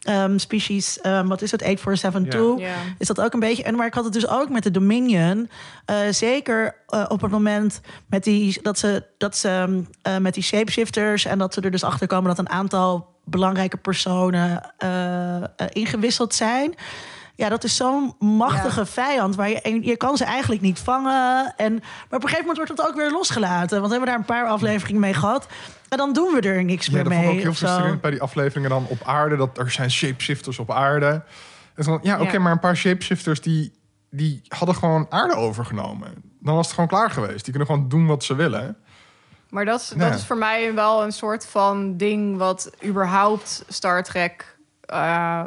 Ehm, 0.00 0.38
species, 0.38 1.00
ehm, 1.00 1.26
wat 1.26 1.42
is 1.42 1.50
het? 1.50 1.62
8472 1.62 2.66
Ja. 2.66 2.74
is 2.98 3.06
dat 3.06 3.20
ook 3.20 3.32
een 3.32 3.40
beetje. 3.40 3.62
En 3.62 3.74
maar 3.76 3.86
ik 3.86 3.94
had 3.94 4.04
het 4.04 4.12
dus 4.12 4.28
ook 4.28 4.48
met 4.48 4.62
de 4.62 4.70
Dominion. 4.70 5.50
eh, 5.84 5.96
zeker 6.10 6.74
eh, 6.86 7.04
op 7.08 7.20
het 7.20 7.30
moment 7.30 7.80
met 8.06 8.24
die, 8.24 8.58
dat 8.62 8.78
ze, 8.78 9.04
dat 9.18 9.36
ze 9.36 9.82
eh, 10.02 10.16
met 10.16 10.34
die 10.34 10.42
shapeshifters. 10.42 11.24
En 11.24 11.38
dat 11.38 11.54
ze 11.54 11.60
er 11.60 11.70
dus 11.70 11.84
achter 11.84 12.06
komen 12.06 12.28
dat 12.28 12.38
een 12.38 12.48
aantal 12.50 13.08
belangrijke 13.24 13.76
personen 13.76 14.62
ingewisseld 15.72 16.34
zijn. 16.34 16.74
Ja, 17.40 17.48
dat 17.48 17.64
is 17.64 17.76
zo'n 17.76 18.14
machtige 18.18 18.80
Ja. 18.80 18.86
vijand. 18.86 19.36
Waar 19.36 19.48
je, 19.48 19.78
je 19.82 19.96
kan 19.96 20.16
ze 20.16 20.24
eigenlijk 20.24 20.62
niet 20.62 20.78
vangen. 20.78 21.54
En, 21.56 21.72
maar 21.74 21.82
op 22.10 22.12
een 22.12 22.20
gegeven 22.28 22.38
moment 22.46 22.56
wordt 22.56 22.70
het 22.82 22.88
ook 22.88 22.94
weer 22.96 23.10
losgelaten. 23.10 23.80
Want 23.80 23.86
we 23.86 23.90
hebben 23.90 24.08
daar 24.08 24.18
een 24.18 24.24
paar 24.24 24.46
afleveringen 24.46 25.00
mee 25.00 25.14
gehad. 25.14 25.46
En 25.88 25.98
dan 25.98 26.12
doen 26.12 26.34
we 26.34 26.40
er 26.40 26.64
niks 26.64 26.86
Ja, 26.86 26.92
meer 26.92 27.04
dat 27.04 27.12
vond 27.12 27.24
ik 27.24 27.30
mee. 27.30 27.38
ook 27.38 27.44
heel 27.44 27.54
frustrerend 27.54 28.00
bij 28.00 28.10
die 28.10 28.22
afleveringen 28.22 28.70
dan 28.70 28.86
op 28.88 28.98
aarde. 29.04 29.36
Dat 29.36 29.58
er 29.58 29.70
zijn 29.70 29.90
shapeshifters 29.90 30.58
op 30.58 30.70
aarde. 30.70 31.22
En 31.74 31.84
dan, 31.84 31.98
ja, 32.02 32.20
oké, 32.20 32.32
Ja. 32.32 32.38
maar 32.38 32.52
een 32.52 32.58
paar 32.58 32.76
shapeshifters 32.76 33.40
die, 33.40 33.72
die 34.10 34.42
hadden 34.48 34.74
gewoon 34.76 35.06
aarde 35.10 35.34
overgenomen. 35.34 36.14
Dan 36.40 36.54
was 36.54 36.64
het 36.66 36.74
gewoon 36.74 36.88
klaar 36.88 37.10
geweest. 37.10 37.44
Die 37.44 37.54
kunnen 37.54 37.66
gewoon 37.66 37.88
doen 37.88 38.06
wat 38.06 38.24
ze 38.24 38.34
willen. 38.34 38.76
Maar 39.50 39.64
dat, 39.64 39.80
is- 39.80 39.92
Ja. 39.96 40.08
dat 40.08 40.14
is 40.18 40.24
voor 40.26 40.36
mij 40.38 40.74
wel 40.74 41.02
een 41.02 41.12
soort 41.12 41.46
van 41.46 41.96
ding 41.96 42.36
wat 42.36 42.70
überhaupt 42.84 43.64
Star 43.68 44.02
Trek. 44.02 44.56
eh, 44.80 45.46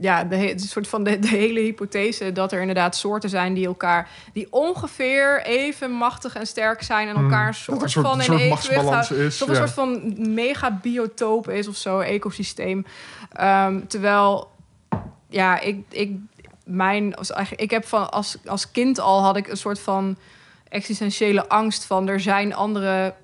ja, 0.00 0.24
de, 0.24 0.54
soort 0.56 0.88
van 0.88 1.04
de, 1.04 1.18
de 1.18 1.28
hele 1.28 1.60
hypothese 1.60 2.32
dat 2.32 2.52
er 2.52 2.60
inderdaad 2.60 2.96
soorten 2.96 3.30
zijn 3.30 3.54
die 3.54 3.66
elkaar. 3.66 4.08
die 4.32 4.46
ongeveer 4.50 5.42
even 5.42 5.90
machtig 5.90 6.34
en 6.34 6.46
sterk 6.46 6.82
zijn 6.82 7.08
en 7.08 7.16
elkaar 7.16 7.46
een 7.46 7.54
soort, 7.54 7.66
Hmm. 7.66 7.76
Er 7.76 7.82
een 7.84 7.90
soort, 7.90 8.06
van 8.06 8.14
een 8.14 8.20
in 8.20 8.24
soort 8.24 8.40
evenwicht 8.40 9.10
is. 9.10 9.38
Dat 9.38 9.48
een 9.48 9.56
soort 9.56 9.70
van 9.70 10.14
mega 10.34 10.78
biotoop 10.82 11.48
is 11.48 11.68
of 11.68 11.76
zo, 11.76 11.98
ecosysteem. 11.98 12.86
Ehm, 13.32 13.80
terwijl, 13.86 14.50
ja, 15.28 15.60
ik, 15.60 15.84
ik, 15.88 16.16
mijn, 16.64 17.14
als, 17.14 17.30
eigenlijk- 17.32 17.62
ik 17.62 17.70
heb 17.70 17.86
van 17.86 18.10
als, 18.10 18.36
als 18.46 18.70
kind 18.70 19.00
al 19.00 19.22
had 19.22 19.36
ik 19.36 19.48
een 19.48 19.56
soort 19.56 19.80
van 19.80 20.16
existentiële 20.68 21.48
angst 21.48 21.84
van 21.84 22.08
er 22.08 22.20
zijn 22.20 22.54
andere 22.54 23.14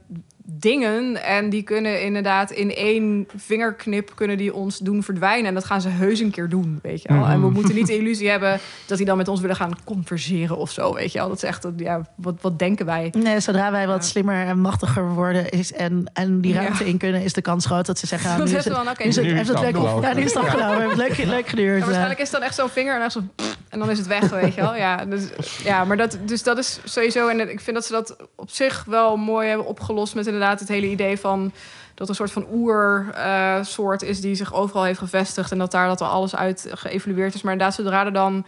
dingen 0.45 1.23
en 1.25 1.51
die 1.51 1.63
kunnen 1.63 2.03
inderdaad 2.03 2.51
in 2.51 2.75
één 2.75 3.27
vingerknip 3.37 4.13
kunnen 4.15 4.37
die 4.37 4.55
ons 4.55 4.79
doen 4.79 5.03
verdwijnen 5.03 5.47
en 5.47 5.55
dat 5.55 5.65
gaan 5.65 5.81
ze 5.81 5.89
heus 5.89 6.21
een 6.21 6.31
keer 6.31 6.49
doen, 6.49 6.79
weet 6.83 7.03
je 7.03 7.09
wel. 7.13 7.25
En 7.27 7.41
we 7.41 7.47
Mhm. 7.47 7.53
moeten 7.55 7.75
niet 7.75 7.87
de 7.87 7.97
illusie 7.99 8.29
hebben 8.29 8.59
dat 8.87 8.97
die 8.97 9.07
dan 9.07 9.17
met 9.17 9.29
ons 9.29 9.41
willen 9.41 9.57
gaan 9.57 9.73
converseren 9.85 10.57
of 10.57 10.71
zo, 10.71 10.95
weet 10.95 11.13
je 11.13 11.19
wel. 11.19 11.29
Dat 11.29 11.37
is 11.37 11.43
echt, 11.43 11.67
ja, 11.77 12.01
wat, 12.15 12.35
wat 12.41 12.59
denken 12.59 12.87
wij? 12.87 13.13
Nee, 13.19 13.41
zodra 13.41 13.71
wij 13.71 13.87
wat 13.87 14.03
Ja. 14.03 14.09
slimmer 14.09 14.47
en 14.47 14.59
machtiger 14.61 15.09
worden 15.15 15.49
is 15.51 15.73
en, 15.73 16.11
en 16.13 16.41
die 16.41 16.53
Ja. 16.55 16.61
ruimte 16.61 16.87
in 16.87 16.97
kunnen, 16.99 17.23
is 17.23 17.33
de 17.33 17.43
kans 17.43 17.67
groot 17.67 17.87
dat 17.87 17.99
ze 17.99 18.07
zeggen: 18.07 18.31
ah, 18.31 18.39
Dat 18.39 18.47
nu 18.49 18.57
is 18.57 18.65
het, 18.65 18.75
dan, 18.75 18.89
oké, 18.89 19.03
nu 19.03 19.09
is 19.09 19.17
het, 19.17 19.25
Nu 19.25 19.39
is 19.39 19.49
het 19.49 19.61
leuk, 19.61 19.77
ja, 20.03 20.13
nu 20.15 20.23
is 20.23 20.35
het 20.35 20.43
afgelopen. 20.45 20.97
Leuk, 20.97 21.17
leuk 21.25 21.47
geduurd. 21.49 21.69
Ja, 21.75 21.79
eh. 21.79 21.85
waarschijnlijk 21.85 22.21
is 22.21 22.29
het 22.31 22.37
dan 22.39 22.43
echt 22.49 22.55
zo'n 22.55 22.69
vinger 22.69 23.01
en 23.03 23.11
zo... 23.11 23.21
En 23.69 23.79
dan 23.79 23.91
is 23.91 23.99
het 23.99 24.07
weg, 24.07 24.31
weet 24.31 24.55
je 24.55 24.61
wel. 24.61 24.77
Ja, 24.77 25.05
dus, 25.05 25.23
ja 25.65 25.85
maar 25.85 25.97
dat, 25.97 26.19
dus 26.25 26.43
dat 26.43 26.59
is 26.59 26.81
sowieso... 26.85 27.29
En 27.29 27.51
ik 27.51 27.61
vind 27.61 27.77
dat 27.77 27.85
ze 27.87 27.93
dat 27.93 28.17
op 28.37 28.51
zich 28.51 28.85
wel 28.85 29.17
mooi 29.17 29.49
hebben 29.49 29.67
opgelost... 29.67 30.15
met 30.15 30.27
inderdaad 30.33 30.61
het 30.61 30.69
hele 30.69 30.87
idee 30.87 31.19
van... 31.19 31.53
dat 31.95 32.09
een 32.09 32.15
soort 32.15 32.33
van 32.33 32.47
oersoort 32.53 34.03
is 34.03 34.21
die 34.21 34.35
zich 34.35 34.55
overal 34.55 34.85
heeft 34.85 34.99
gevestigd... 34.99 35.53
en 35.53 35.59
dat 35.59 35.71
daar 35.71 35.89
dat 35.89 36.01
er 36.01 36.07
alles 36.07 36.37
uit 36.37 36.69
geëvalueerd 36.71 37.35
is. 37.35 37.43
Maar 37.43 37.53
inderdaad, 37.53 37.77
zodra 37.77 38.05
er 38.05 38.13
dan 38.13 38.47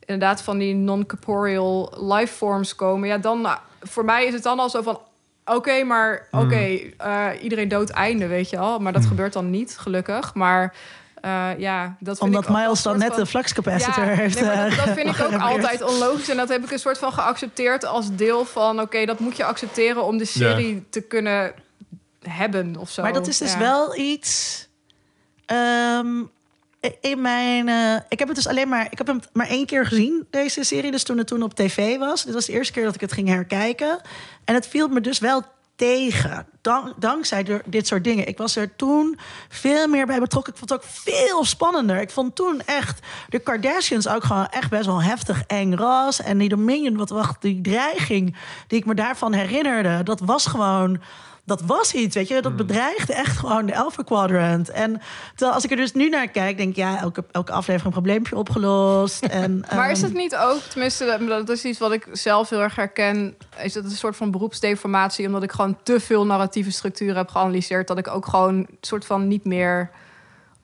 inderdaad 0.00 0.42
van 0.42 0.58
die 0.58 0.74
non-corporeal 0.74 1.92
lifeforms 2.00 2.74
komen... 2.74 3.08
ja, 3.08 3.18
dan 3.18 3.40
nou, 3.40 3.58
voor 3.80 4.04
mij 4.04 4.24
is 4.26 4.32
het 4.32 4.42
dan 4.42 4.58
al 4.58 4.70
zo 4.70 4.82
van... 4.82 5.00
Oké, 5.44 5.82
maar 5.82 6.28
oké, 6.30 6.78
eh, 6.96 7.26
iedereen 7.40 7.68
dood 7.68 7.90
einde, 7.90 8.26
weet 8.26 8.50
je 8.50 8.56
wel. 8.56 8.78
Maar 8.78 8.92
dat 8.92 9.06
gebeurt 9.06 9.32
dan 9.32 9.50
niet, 9.50 9.78
gelukkig. 9.78 10.34
Maar 10.34 10.74
eh, 11.24 11.48
ja, 11.58 11.96
dat 12.00 12.18
vind 12.18 12.34
Omdat 12.34 12.48
Miles 12.56 12.82
dan 12.82 12.98
net 12.98 13.08
van- 13.12 13.20
de 13.22 13.26
flux 13.26 13.52
capacitor 13.52 14.04
ja, 14.04 14.10
heeft. 14.10 14.34
nee, 14.40 14.44
maar 14.44 14.66
eh, 14.66 14.76
dat, 14.76 14.86
dat 14.86 14.94
vind 14.94 15.08
ik 15.18 15.24
ook 15.24 15.40
altijd 15.40 15.82
onlogisch. 15.82 16.28
En 16.28 16.36
dat 16.36 16.48
heb 16.48 16.64
ik 16.64 16.70
een 16.70 16.78
soort 16.78 16.98
van 16.98 17.12
geaccepteerd 17.12 17.84
als 17.84 18.06
deel 18.16 18.44
van... 18.44 18.80
oké, 18.80 19.04
dat 19.04 19.18
moet 19.18 19.36
je 19.36 19.44
accepteren 19.44 20.04
om 20.04 20.18
de 20.18 20.24
serie 20.24 20.86
te 20.90 21.00
kunnen 21.00 21.54
hebben 22.28 22.76
of 22.76 22.90
zo. 22.90 23.02
Maar 23.02 23.12
dat 23.12 23.26
is 23.26 23.38
dus 23.38 23.52
Ja. 23.52 23.58
wel 23.58 23.96
iets. 23.96 24.68
ehm, 25.46 26.22
in 27.00 27.20
mijn. 27.20 27.68
eh, 27.68 27.94
ik 28.08 28.18
heb 28.18 28.28
het 28.28 28.36
dus 28.36 28.48
alleen 28.48 28.68
maar. 28.68 28.86
Ik 28.90 28.98
heb 28.98 29.06
hem 29.06 29.20
maar 29.32 29.48
één 29.48 29.66
keer 29.66 29.86
gezien, 29.86 30.26
deze 30.30 30.64
serie. 30.64 30.90
Dus 30.90 31.02
toen 31.02 31.18
het 31.18 31.26
toen 31.26 31.42
op 31.42 31.54
tv 31.54 31.98
was. 31.98 32.24
Dit 32.24 32.34
was 32.34 32.46
de 32.46 32.52
eerste 32.52 32.72
keer 32.72 32.84
dat 32.84 32.94
ik 32.94 33.00
het 33.00 33.12
ging 33.12 33.28
herkijken. 33.28 34.00
En 34.44 34.54
het 34.54 34.66
viel 34.66 34.88
me 34.88 35.00
dus 35.00 35.18
wel 35.18 35.42
tegen. 35.76 36.46
Dank, 36.60 36.92
dankzij 36.96 37.62
dit 37.66 37.86
soort 37.86 38.04
dingen. 38.04 38.28
Ik 38.28 38.38
was 38.38 38.56
er 38.56 38.76
toen 38.76 39.18
veel 39.48 39.88
meer 39.88 40.06
bij 40.06 40.20
betrokken. 40.20 40.52
Ik 40.52 40.58
vond 40.58 40.70
het 40.70 40.78
ook 40.80 40.86
veel 40.88 41.44
spannender. 41.44 42.00
Ik 42.00 42.10
vond 42.10 42.34
toen 42.34 42.62
echt 42.64 43.06
de 43.28 43.38
Kardashians 43.38 44.08
ook 44.08 44.24
gewoon 44.24 44.46
echt 44.46 44.70
best 44.70 44.86
wel 44.86 45.02
heftig 45.02 45.42
eng 45.46 45.74
ras. 45.74 46.20
En 46.20 46.38
die 46.38 46.48
Dominion, 46.48 46.96
wat 46.96 47.10
wacht, 47.10 47.42
die 47.42 47.60
dreiging 47.60 48.36
die 48.66 48.78
ik 48.78 48.86
me 48.86 48.94
daarvan 48.94 49.32
herinnerde, 49.32 50.02
dat 50.02 50.20
was 50.20 50.46
gewoon 50.46 51.00
dat 51.46 51.60
was 51.62 51.94
iets, 51.94 52.14
weet 52.14 52.28
je. 52.28 52.42
Dat 52.42 52.56
bedreigde 52.56 53.14
echt 53.14 53.36
gewoon 53.38 53.66
de 53.66 53.76
Alpha 53.76 54.02
Quadrant. 54.02 54.70
En 54.70 55.00
terwijl 55.28 55.52
als 55.52 55.64
ik 55.64 55.70
er 55.70 55.76
dus 55.76 55.92
nu 55.92 56.08
naar 56.08 56.28
kijk, 56.28 56.56
denk 56.56 56.68
ik... 56.70 56.76
ja, 56.76 57.00
elke, 57.00 57.24
elke 57.32 57.52
aflevering 57.52 57.84
een 57.84 58.02
probleempje 58.02 58.36
opgelost. 58.36 59.24
En, 59.42 59.64
Maar 59.74 59.90
is 59.90 59.98
ehm, 59.98 60.06
het 60.08 60.16
niet 60.16 60.36
ook, 60.36 60.58
tenminste, 60.60 61.04
dat- 61.04 61.28
dat 61.46 61.48
is 61.56 61.64
iets 61.64 61.78
wat 61.78 61.92
ik 61.92 62.08
zelf 62.12 62.50
heel 62.50 62.60
erg 62.62 62.76
herken, 62.76 63.34
is 63.62 63.72
dat 63.72 63.84
een 63.84 63.90
soort 63.90 64.16
van 64.16 64.30
beroepsdeformatie, 64.30 65.26
omdat 65.26 65.42
ik 65.42 65.52
gewoon 65.52 65.76
te 65.82 66.00
veel 66.00 66.26
narratieve 66.26 66.70
structuren 66.72 67.16
heb 67.16 67.28
geanalyseerd, 67.28 67.86
dat 67.88 67.98
ik 67.98 68.08
ook 68.08 68.26
gewoon 68.26 68.54
een 68.54 68.68
soort 68.80 69.04
van 69.06 69.28
niet 69.28 69.44
meer 69.44 69.90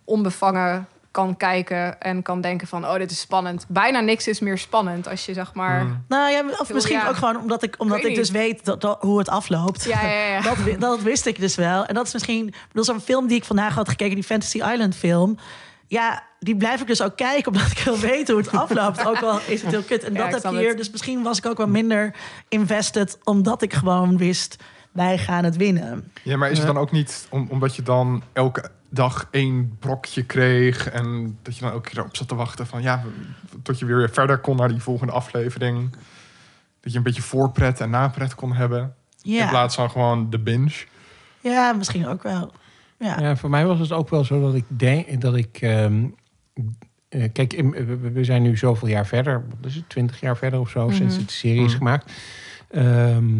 onbevangen 0.04 0.88
kan 1.10 1.36
kijken 1.36 2.00
en 2.00 2.22
kan 2.22 2.40
denken 2.40 2.66
van, 2.66 2.84
oh, 2.86 2.94
dit 2.94 3.10
is 3.10 3.20
spannend. 3.20 3.64
Bijna 3.68 4.00
niks 4.00 4.28
is 4.28 4.40
meer 4.40 4.58
spannend 4.58 5.08
als 5.08 5.26
je 5.26 5.32
zeg 5.32 5.54
maar... 5.54 5.84
Mm. 5.84 6.04
Nou 6.08 6.32
ja, 6.32 6.44
of 6.58 6.72
misschien 6.72 6.96
ja. 6.96 7.08
ook 7.08 7.16
gewoon 7.16 7.36
omdat 7.36 7.62
ik, 7.62 7.74
omdat 7.78 8.04
Ik 8.04 8.14
dus 8.14 8.30
weet 8.30 8.64
dat, 8.64 8.80
dat- 8.80 8.98
hoe 9.00 9.18
het 9.18 9.28
afloopt. 9.28 9.84
Ja, 9.84 10.02
ja, 10.02 10.26
ja. 10.26 10.40
Dat, 10.50 10.80
dat 10.80 11.02
wist 11.02 11.26
ik 11.26 11.40
dus 11.40 11.54
wel. 11.54 11.86
En 11.86 11.94
dat 11.94 12.06
is 12.06 12.12
misschien... 12.12 12.54
Bedoel, 12.68 12.84
zo'n 12.84 13.00
film 13.00 13.26
die 13.26 13.36
ik 13.36 13.44
vandaag 13.44 13.74
had 13.74 13.88
gekeken, 13.88 14.14
die 14.14 14.24
Fantasy 14.24 14.56
Island 14.56 14.94
film... 14.94 15.38
Ja, 15.86 16.22
die 16.38 16.56
blijf 16.56 16.80
ik 16.80 16.86
dus 16.86 17.02
ook 17.02 17.16
kijken, 17.16 17.52
omdat 17.52 17.70
ik 17.70 17.78
wil 17.78 17.98
weten 18.10 18.34
hoe 18.34 18.42
het 18.42 18.52
afloopt. 18.52 19.06
Ook 19.06 19.22
al 19.22 19.40
is 19.46 19.62
het 19.62 19.70
heel 19.70 19.82
kut. 19.82 20.04
En 20.04 20.14
dat 20.14 20.32
heb 20.32 20.42
je 20.42 20.58
hier. 20.58 20.68
het. 20.68 20.76
Dus 20.76 20.90
misschien 20.90 21.22
was 21.22 21.38
ik 21.38 21.46
ook 21.46 21.56
wel 21.56 21.68
minder 21.68 22.14
invested... 22.48 23.18
omdat 23.24 23.62
ik 23.62 23.74
gewoon 23.74 24.16
wist, 24.16 24.56
wij 24.92 25.18
gaan 25.18 25.44
het 25.44 25.56
winnen. 25.56 26.12
Ja, 26.22 26.36
maar 26.36 26.50
is 26.50 26.58
het 26.58 26.66
dan 26.66 26.78
ook 26.78 26.92
niet 26.92 27.26
om, 27.30 27.46
omdat 27.50 27.76
je 27.76 27.82
dan 27.82 28.22
elke 28.32 28.70
dag 28.90 29.28
één 29.30 29.76
brokje 29.78 30.24
kreeg 30.24 30.88
en 30.88 31.38
dat 31.42 31.54
je 31.56 31.60
dan 31.62 31.72
elke 31.72 31.88
keer 31.88 31.98
erop 31.98 32.16
zat 32.16 32.28
te 32.28 32.34
wachten 32.34 32.66
van 32.66 32.82
ja, 32.82 33.02
tot 33.62 33.78
je 33.78 33.84
weer 33.84 34.10
verder 34.10 34.38
kon 34.38 34.56
naar 34.56 34.68
die 34.68 34.82
volgende 34.82 35.12
aflevering. 35.12 35.90
Dat 36.80 36.92
je 36.92 36.98
een 36.98 37.04
beetje 37.04 37.22
voorpret 37.22 37.80
en 37.80 37.90
napret 37.90 38.34
kon 38.34 38.52
hebben. 38.52 38.94
In 39.22 39.32
Ja, 39.32 39.48
plaats 39.48 39.74
van 39.74 39.90
gewoon 39.90 40.30
de 40.30 40.38
binge. 40.38 40.84
ja 41.40 41.72
misschien 41.72 42.06
ook 42.06 42.22
wel. 42.22 42.52
Ja. 42.98 43.20
Ja, 43.20 43.36
voor 43.36 43.50
mij 43.50 43.66
was 43.66 43.78
het 43.78 43.92
ook 43.92 44.08
wel 44.08 44.24
zo 44.24 44.40
dat 44.40 44.54
ik 44.54 44.64
denk 44.66 45.20
dat 45.20 45.36
ik. 45.36 45.58
ehm, 45.60 46.04
eh, 47.08 47.28
kijk, 47.32 47.52
in- 47.52 47.70
we- 47.70 48.10
we 48.10 48.24
zijn 48.24 48.42
nu 48.42 48.56
zoveel 48.56 48.88
jaar 48.88 49.06
verder. 49.06 49.44
Wat 49.60 49.66
is 49.70 49.74
het? 49.74 49.88
Twintig 49.88 50.20
jaar 50.20 50.36
verder 50.36 50.60
of 50.60 50.70
zo 50.70 50.90
sinds 50.90 51.16
Mhm. 51.16 51.24
de 51.26 51.32
serie 51.32 51.64
is 51.64 51.68
Mhm. 51.68 51.76
gemaakt. 51.78 52.12
Ehm, 52.70 53.38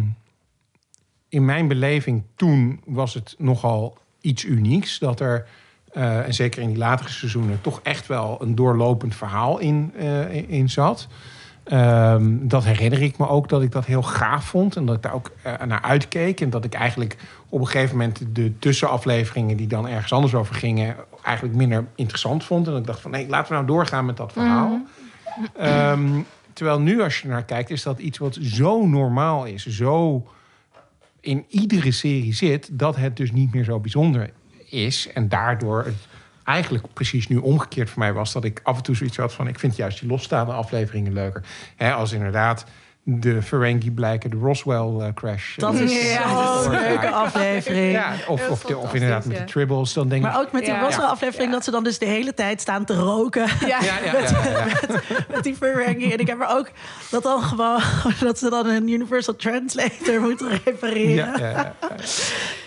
in 1.29 1.45
mijn 1.45 1.67
beleving 1.67 2.23
toen 2.35 2.81
was 2.85 3.13
het 3.13 3.35
nogal 3.37 3.97
iets 4.21 4.45
unieks 4.45 4.99
dat 4.99 5.19
er. 5.19 5.45
eh, 5.91 6.25
en 6.25 6.33
zeker 6.33 6.61
in 6.61 6.67
die 6.67 6.77
latere 6.77 7.09
seizoenen 7.09 7.61
toch 7.61 7.79
echt 7.83 8.07
wel 8.07 8.37
een 8.41 8.55
doorlopend 8.55 9.15
verhaal 9.15 9.59
in, 9.59 9.93
eh, 9.97 10.49
in- 10.49 10.69
zat. 10.69 11.07
Ehm, 11.63 12.37
dat 12.41 12.63
herinner 12.63 13.01
ik 13.01 13.17
me 13.17 13.27
ook 13.27 13.49
dat 13.49 13.61
ik 13.61 13.71
dat 13.71 13.85
heel 13.85 14.01
gaaf 14.03 14.45
vond 14.45 14.75
en 14.75 14.85
dat 14.85 14.95
ik 14.95 15.01
daar 15.01 15.13
ook 15.13 15.31
eh, 15.41 15.53
naar 15.67 15.81
uitkeek. 15.81 16.41
En 16.41 16.49
dat 16.49 16.63
ik 16.65 16.73
eigenlijk 16.73 17.17
op 17.49 17.59
een 17.59 17.67
gegeven 17.67 17.97
moment 17.97 18.23
de 18.31 18.59
tussenafleveringen 18.59 19.57
die 19.57 19.67
dan 19.67 19.87
ergens 19.87 20.13
anders 20.13 20.33
over 20.35 20.55
gingen, 20.55 20.95
eigenlijk 21.23 21.55
minder 21.57 21.85
interessant 21.95 22.43
vond. 22.43 22.65
En 22.65 22.71
dat 22.71 22.81
ik 22.81 22.87
dacht 22.87 23.01
van 23.01 23.11
nee, 23.11 23.27
laten 23.27 23.47
we 23.47 23.53
nou 23.53 23.65
doorgaan 23.67 24.05
met 24.05 24.17
dat 24.17 24.31
verhaal. 24.33 24.81
Ehm, 25.57 26.09
terwijl 26.53 26.79
nu 26.79 27.01
als 27.01 27.19
je 27.21 27.27
naar 27.27 27.43
kijkt, 27.43 27.69
is 27.69 27.83
dat 27.83 27.99
iets 27.99 28.17
wat 28.17 28.37
zo 28.41 28.87
normaal 28.87 29.45
is, 29.45 29.65
zo 29.65 30.23
in 31.21 31.45
iedere 31.47 31.91
serie 31.91 32.33
zit, 32.33 32.69
dat 32.71 32.95
het 32.95 33.17
dus 33.17 33.31
niet 33.31 33.53
meer 33.53 33.63
zo 33.63 33.79
bijzonder 33.79 34.29
is. 34.69 35.07
En 35.13 35.29
daardoor 35.29 35.83
het 35.85 36.07
eigenlijk 36.43 36.93
precies 36.93 37.27
nu 37.27 37.37
omgekeerd 37.37 37.89
voor 37.89 37.99
mij 37.99 38.13
was... 38.13 38.33
dat 38.33 38.43
ik 38.43 38.59
af 38.63 38.77
en 38.77 38.83
toe 38.83 38.95
zoiets 38.95 39.17
had 39.17 39.33
van... 39.33 39.47
ik 39.47 39.59
vind 39.59 39.75
juist 39.75 39.99
die 39.99 40.09
losstaande 40.09 40.51
afleveringen 40.51 41.13
leuker. 41.13 41.43
Als 41.77 42.11
inderdaad 42.11 42.65
de 43.03 43.41
Ferengi 43.41 43.91
blijken, 43.91 44.29
de 44.29 44.37
Roswell-crash. 44.37 45.55
Dat 45.55 45.73
is 45.73 46.11
Ja. 46.13 46.61
zo'n 46.61 46.71
leuke 46.71 47.09
aflevering. 47.09 47.91
Ja, 47.91 48.13
of, 48.27 48.49
of, 48.49 48.59
de- 48.61 48.77
of 48.77 48.81
fantastisch, 48.81 48.93
inderdaad 49.01 49.25
met 49.25 49.37
de 49.37 49.43
Tribbles. 49.43 49.93
Dan 49.93 50.07
denk 50.09 50.25
ik... 50.25 50.31
Maar 50.31 50.39
ook 50.41 50.51
met 50.51 50.63
die 50.65 50.73
Ja. 50.73 50.81
Roswell-aflevering... 50.81 51.47
Ja. 51.49 51.55
dat 51.55 51.63
ze 51.63 51.71
dan 51.71 51.83
dus 51.83 51.97
de 51.99 52.05
hele 52.05 52.33
tijd 52.33 52.61
staan 52.61 52.85
te 52.85 52.93
roken... 52.95 53.45
Ja, 53.59 53.67
Ja, 53.67 53.79
ja, 53.81 54.13
ja, 54.13 54.19
ja, 54.19 54.49
ja. 54.49 54.65
met 55.35 55.43
die 55.43 55.55
Ferengi. 55.55 56.11
En 56.11 56.19
ik 56.19 56.27
heb 56.27 56.41
er 56.41 56.47
ook 56.49 56.69
dat 57.11 57.23
dan 57.23 57.41
gewoon... 57.43 57.81
dat 58.19 58.39
ze 58.39 58.49
dan 58.49 58.65
een 58.67 58.87
Universal 58.87 59.35
Translator 59.35 60.21
moeten 60.27 60.59
repareren. 60.63 61.13
Ja, 61.13 61.35
ja, 61.37 61.49
ja. 61.49 61.75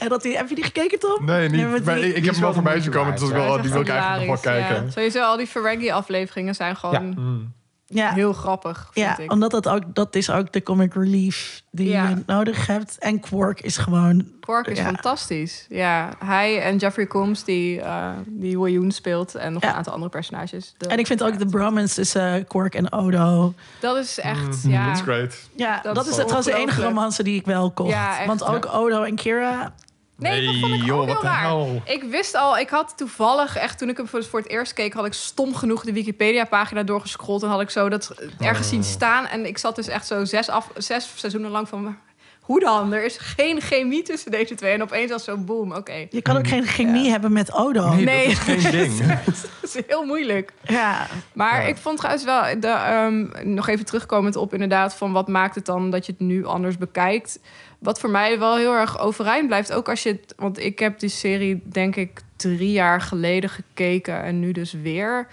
En 0.01 0.09
dat 0.09 0.23
die... 0.23 0.37
Heb 0.37 0.49
je 0.49 0.55
die 0.55 0.65
gekeken, 0.65 0.99
Tom? 0.99 1.25
Nee, 1.25 1.49
niet. 1.49 1.71
Met 1.71 1.85
maar 1.85 1.95
die- 1.95 2.15
ik, 2.15 2.25
heb 2.25 2.33
hem 2.35 2.43
wel 2.43 2.53
voorbij 2.53 2.75
de 2.75 2.81
zien 2.83 2.91
moeite 2.93 3.11
komen. 3.11 3.21
Dus 3.21 3.31
wel, 3.47 3.63
die 3.63 3.71
wil 3.73 3.81
ik 3.81 3.89
eigenlijk 3.89 4.31
nog 4.31 4.43
wel 4.43 4.53
kijken. 4.55 4.85
ja. 4.85 4.91
Sowieso, 4.91 5.23
al 5.23 5.37
die 5.37 5.47
Ferengi-afleveringen 5.47 6.55
zijn 6.55 6.77
gewoon 6.77 7.07
Mm. 7.19 7.53
Ja, 7.95 8.13
heel 8.13 8.33
grappig, 8.33 8.89
vind 8.93 9.07
ja 9.07 9.19
ik. 9.19 9.33
omdat 9.33 9.51
dat 9.51 9.69
ook... 9.69 9.83
Dat 9.95 10.15
is 10.17 10.31
ook 10.31 10.53
de 10.53 10.63
comic 10.63 10.95
relief 10.95 11.63
die 11.71 11.89
Ja. 11.89 12.09
je 12.09 12.23
nodig 12.27 12.67
hebt. 12.67 12.99
En 12.99 13.21
Quark 13.21 13.61
is 13.61 13.77
gewoon... 13.77 14.27
Quark 14.41 14.67
is 14.67 14.79
Ja. 14.79 14.85
fantastisch. 14.85 15.67
Ja, 15.69 16.11
hij 16.25 16.63
en 16.63 16.77
Jeffrey 16.77 17.07
Combs, 17.07 17.45
die, 17.45 17.81
eh 17.81 18.11
die 18.27 18.59
William 18.61 18.91
speelt. 18.91 19.35
En 19.35 19.53
nog 19.53 19.63
Ja. 19.63 19.69
een 19.69 19.75
aantal 19.75 19.93
andere 19.93 20.11
personages. 20.11 20.75
De- 20.79 20.87
En 20.89 20.99
ik 20.99 21.07
vind 21.07 21.23
ook 21.23 21.39
de 21.39 21.47
bromance 21.47 21.95
tussen 21.95 22.47
Quark 22.47 22.75
en 22.75 22.93
Odo... 22.93 23.55
Dat 23.81 23.97
is 23.97 24.19
echt, 24.19 24.65
Mm, 24.65 24.71
ja. 24.71 24.87
That's 24.87 25.01
great. 25.01 25.35
Ja, 25.57 25.81
dat, 25.83 25.95
Dat 25.95 26.05
is 26.05 26.11
is 26.11 26.17
trouwens 26.17 26.47
de 26.47 26.55
enige 26.55 26.83
romance 26.83 27.23
die 27.23 27.39
ik 27.39 27.47
wel 27.47 27.71
kocht. 27.71 27.97
Want 28.27 28.45
ook 28.45 28.69
Odo 28.75 29.03
en 29.03 29.15
Kira... 29.17 29.75
Nee, 30.17 30.47
dat 30.47 30.55
vond 30.61 30.75
ik 30.75 30.85
joh, 30.85 31.01
ook 31.01 31.07
heel 31.07 31.23
raar. 31.23 31.41
hel. 31.43 31.83
Ik 31.85 32.03
wist 32.03 32.35
al, 32.37 32.59
ik 32.59 32.69
had 32.69 32.93
toevallig 32.97 33.57
echt 33.57 33.79
toen 33.79 33.89
ik 33.89 33.97
hem 33.97 34.09
voor, 34.09 34.25
het 34.39 34.49
eerst 34.49 34.73
keek, 34.73 34.93
had 34.93 35.07
ik 35.07 35.13
stom 35.13 35.55
genoeg 35.55 35.85
de 35.85 35.93
Wikipedia-pagina 35.93 36.83
doorgescrolld 36.83 37.43
en 37.43 37.49
had 37.49 37.61
ik 37.61 37.71
zo 37.71 37.89
dat 37.89 38.15
ergens 38.41 38.69
zien 38.69 38.85
staan. 38.85 39.27
En 39.27 39.47
ik 39.47 39.59
zat 39.59 39.77
dus 39.77 39.89
echt 39.89 40.07
zo 40.07 40.25
zes, 40.25 40.49
af, 40.49 40.71
zes 40.77 41.11
seizoenen 41.15 41.51
lang 41.51 41.69
van. 41.69 41.83
"Maar 41.83 41.99
Hoe 42.41 42.61
dan? 42.61 42.93
Er 42.93 43.05
is 43.05 43.17
geen 43.19 43.61
chemie 43.61 44.03
tussen 44.03 44.31
deze 44.31 44.55
twee. 44.55 44.73
En 44.73 44.83
opeens 44.83 45.11
was 45.11 45.25
zo 45.25 45.37
boom, 45.37 45.73
oké. 45.73 46.07
Je 46.11 46.23
kan 46.23 46.37
ook 46.37 46.47
geen 46.49 46.65
chemie 46.67 47.05
Ja. 47.05 47.11
hebben 47.11 47.33
met 47.33 47.53
Odo. 47.53 47.95
Nee, 47.95 48.05
Nee. 48.05 48.27
dat 48.47 48.49
is 48.49 48.65
geen 48.65 48.71
ding. 48.71 48.99
Dat 49.25 49.47
is 49.63 49.77
heel 49.87 50.05
moeilijk. 50.05 50.53
Ja, 50.63 51.07
Maar 51.33 51.61
Ja. 51.63 51.67
ik 51.69 51.77
vond 51.77 51.97
trouwens 51.97 52.25
wel, 52.25 52.61
de, 52.61 52.67
ehm, 52.69 53.53
nog 53.55 53.69
even 53.69 53.85
terugkomend 53.85 54.37
op 54.37 54.53
inderdaad... 54.53 54.95
van 54.95 55.13
wat 55.13 55.29
maakt 55.29 55.55
het 55.55 55.67
dan 55.67 55.91
dat 55.91 56.07
je 56.07 56.13
het 56.13 56.21
nu 56.21 56.45
anders 56.47 56.79
bekijkt. 56.79 57.39
Wat 57.79 58.01
voor 58.01 58.11
mij 58.11 58.39
wel 58.39 58.57
heel 58.57 58.73
erg 58.73 58.99
overeind 58.99 59.47
blijft. 59.47 59.73
Ook 59.73 59.89
als 59.89 60.03
je. 60.03 60.21
Want 60.37 60.59
ik 60.59 60.79
heb 60.79 60.99
die 60.99 61.09
serie 61.09 61.63
denk 61.65 61.97
ik 61.97 62.21
drie 62.37 62.73
jaar 62.73 63.01
geleden 63.01 63.51
gekeken... 63.51 64.23
en 64.23 64.41
nu 64.41 64.53
dus 64.53 64.73
weer. 64.73 65.27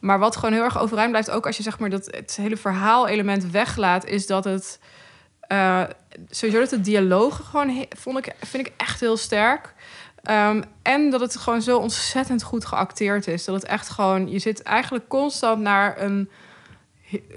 Maar 0.00 0.18
wat 0.18 0.36
gewoon 0.36 0.54
heel 0.54 0.62
erg 0.62 0.78
overeind 0.78 1.10
blijft... 1.10 1.30
ook 1.30 1.46
als 1.46 1.56
je 1.56 1.62
zeg 1.62 1.78
maar 1.78 1.90
dat 1.90 2.06
het 2.06 2.36
hele 2.36 2.56
verhaalelement 2.56 3.50
weglaat... 3.50 4.06
is 4.06 4.26
dat 4.26 4.44
het... 4.44 4.78
eh, 5.40 5.82
sowieso 6.30 6.60
dat 6.60 6.70
de 6.70 6.80
dialogen 6.80 7.44
gewoon... 7.44 7.86
vond 7.96 8.18
ik, 8.18 8.34
vind 8.40 8.66
ik 8.66 8.72
echt 8.76 9.00
heel 9.00 9.16
sterk... 9.16 9.74
Ehm, 10.24 10.62
en 10.82 11.10
dat 11.10 11.20
het 11.20 11.36
gewoon 11.36 11.62
zo 11.62 11.78
ontzettend 11.78 12.42
goed 12.42 12.64
geacteerd 12.64 13.26
is. 13.26 13.44
Dat 13.44 13.54
het 13.54 13.64
echt 13.64 13.88
gewoon... 13.88 14.30
Je 14.30 14.38
zit 14.38 14.62
eigenlijk 14.62 15.08
constant 15.08 15.60
naar 15.60 16.00
een, 16.02 16.30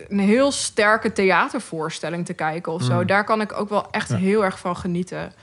een 0.08 0.20
heel 0.20 0.52
sterke 0.52 1.12
theatervoorstelling 1.14 2.26
te 2.26 2.34
kijken 2.34 2.72
of 2.72 2.84
zo. 2.84 2.94
Mm. 3.00 3.06
Daar 3.08 3.24
kan 3.24 3.42
ik 3.42 3.54
ook 3.60 3.70
wel 3.70 3.88
echt 3.92 4.10
Ja. 4.10 4.16
heel 4.16 4.44
erg 4.44 4.60
van 4.60 4.78
genieten. 4.78 5.34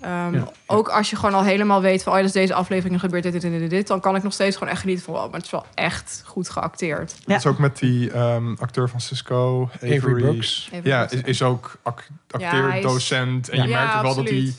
Ehm, 0.00 0.34
Ja. 0.34 0.48
Ook 0.66 0.88
als 0.88 1.10
je 1.10 1.16
gewoon 1.16 1.34
al 1.34 1.42
helemaal 1.44 1.80
weet 1.80 2.02
van... 2.02 2.12
oh, 2.16 2.20
dus 2.22 2.32
deze 2.32 2.54
aflevering 2.54 3.00
gebeurt 3.00 3.22
dit, 3.22 3.32
dit, 3.32 3.42
dit, 3.42 3.58
dit, 3.58 3.70
dit... 3.70 3.86
dan 3.86 4.00
kan 4.00 4.16
ik 4.16 4.22
nog 4.22 4.32
steeds 4.32 4.56
gewoon 4.56 4.72
echt 4.72 4.80
genieten 4.80 5.04
van... 5.04 5.14
wow, 5.14 5.24
maar 5.24 5.34
het 5.34 5.44
is 5.44 5.50
wel 5.50 5.66
echt 5.74 6.22
goed 6.26 6.48
geacteerd. 6.50 7.14
Ja. 7.18 7.24
Dat 7.26 7.36
is 7.36 7.46
ook 7.46 7.58
met 7.58 7.78
die 7.78 8.10
ehm, 8.10 8.54
acteur 8.58 8.88
van 8.88 9.00
Cisco, 9.00 9.70
Avery. 9.74 9.96
Avery 9.96 10.20
Brooks. 10.22 10.70
Ja, 10.82 11.10
is, 11.10 11.20
is 11.20 11.42
ook 11.42 11.76
ac- 11.82 12.08
acteur, 12.30 12.54
Ja, 12.62 12.68
hij 12.68 12.78
is- 12.78 12.84
docent. 12.84 13.48
En 13.48 13.56
Ja. 13.56 13.62
je 13.62 13.68
merkt 13.70 13.94
ook 13.94 14.02
wel 14.02 14.14
dat 14.14 14.28
hij 14.28 14.52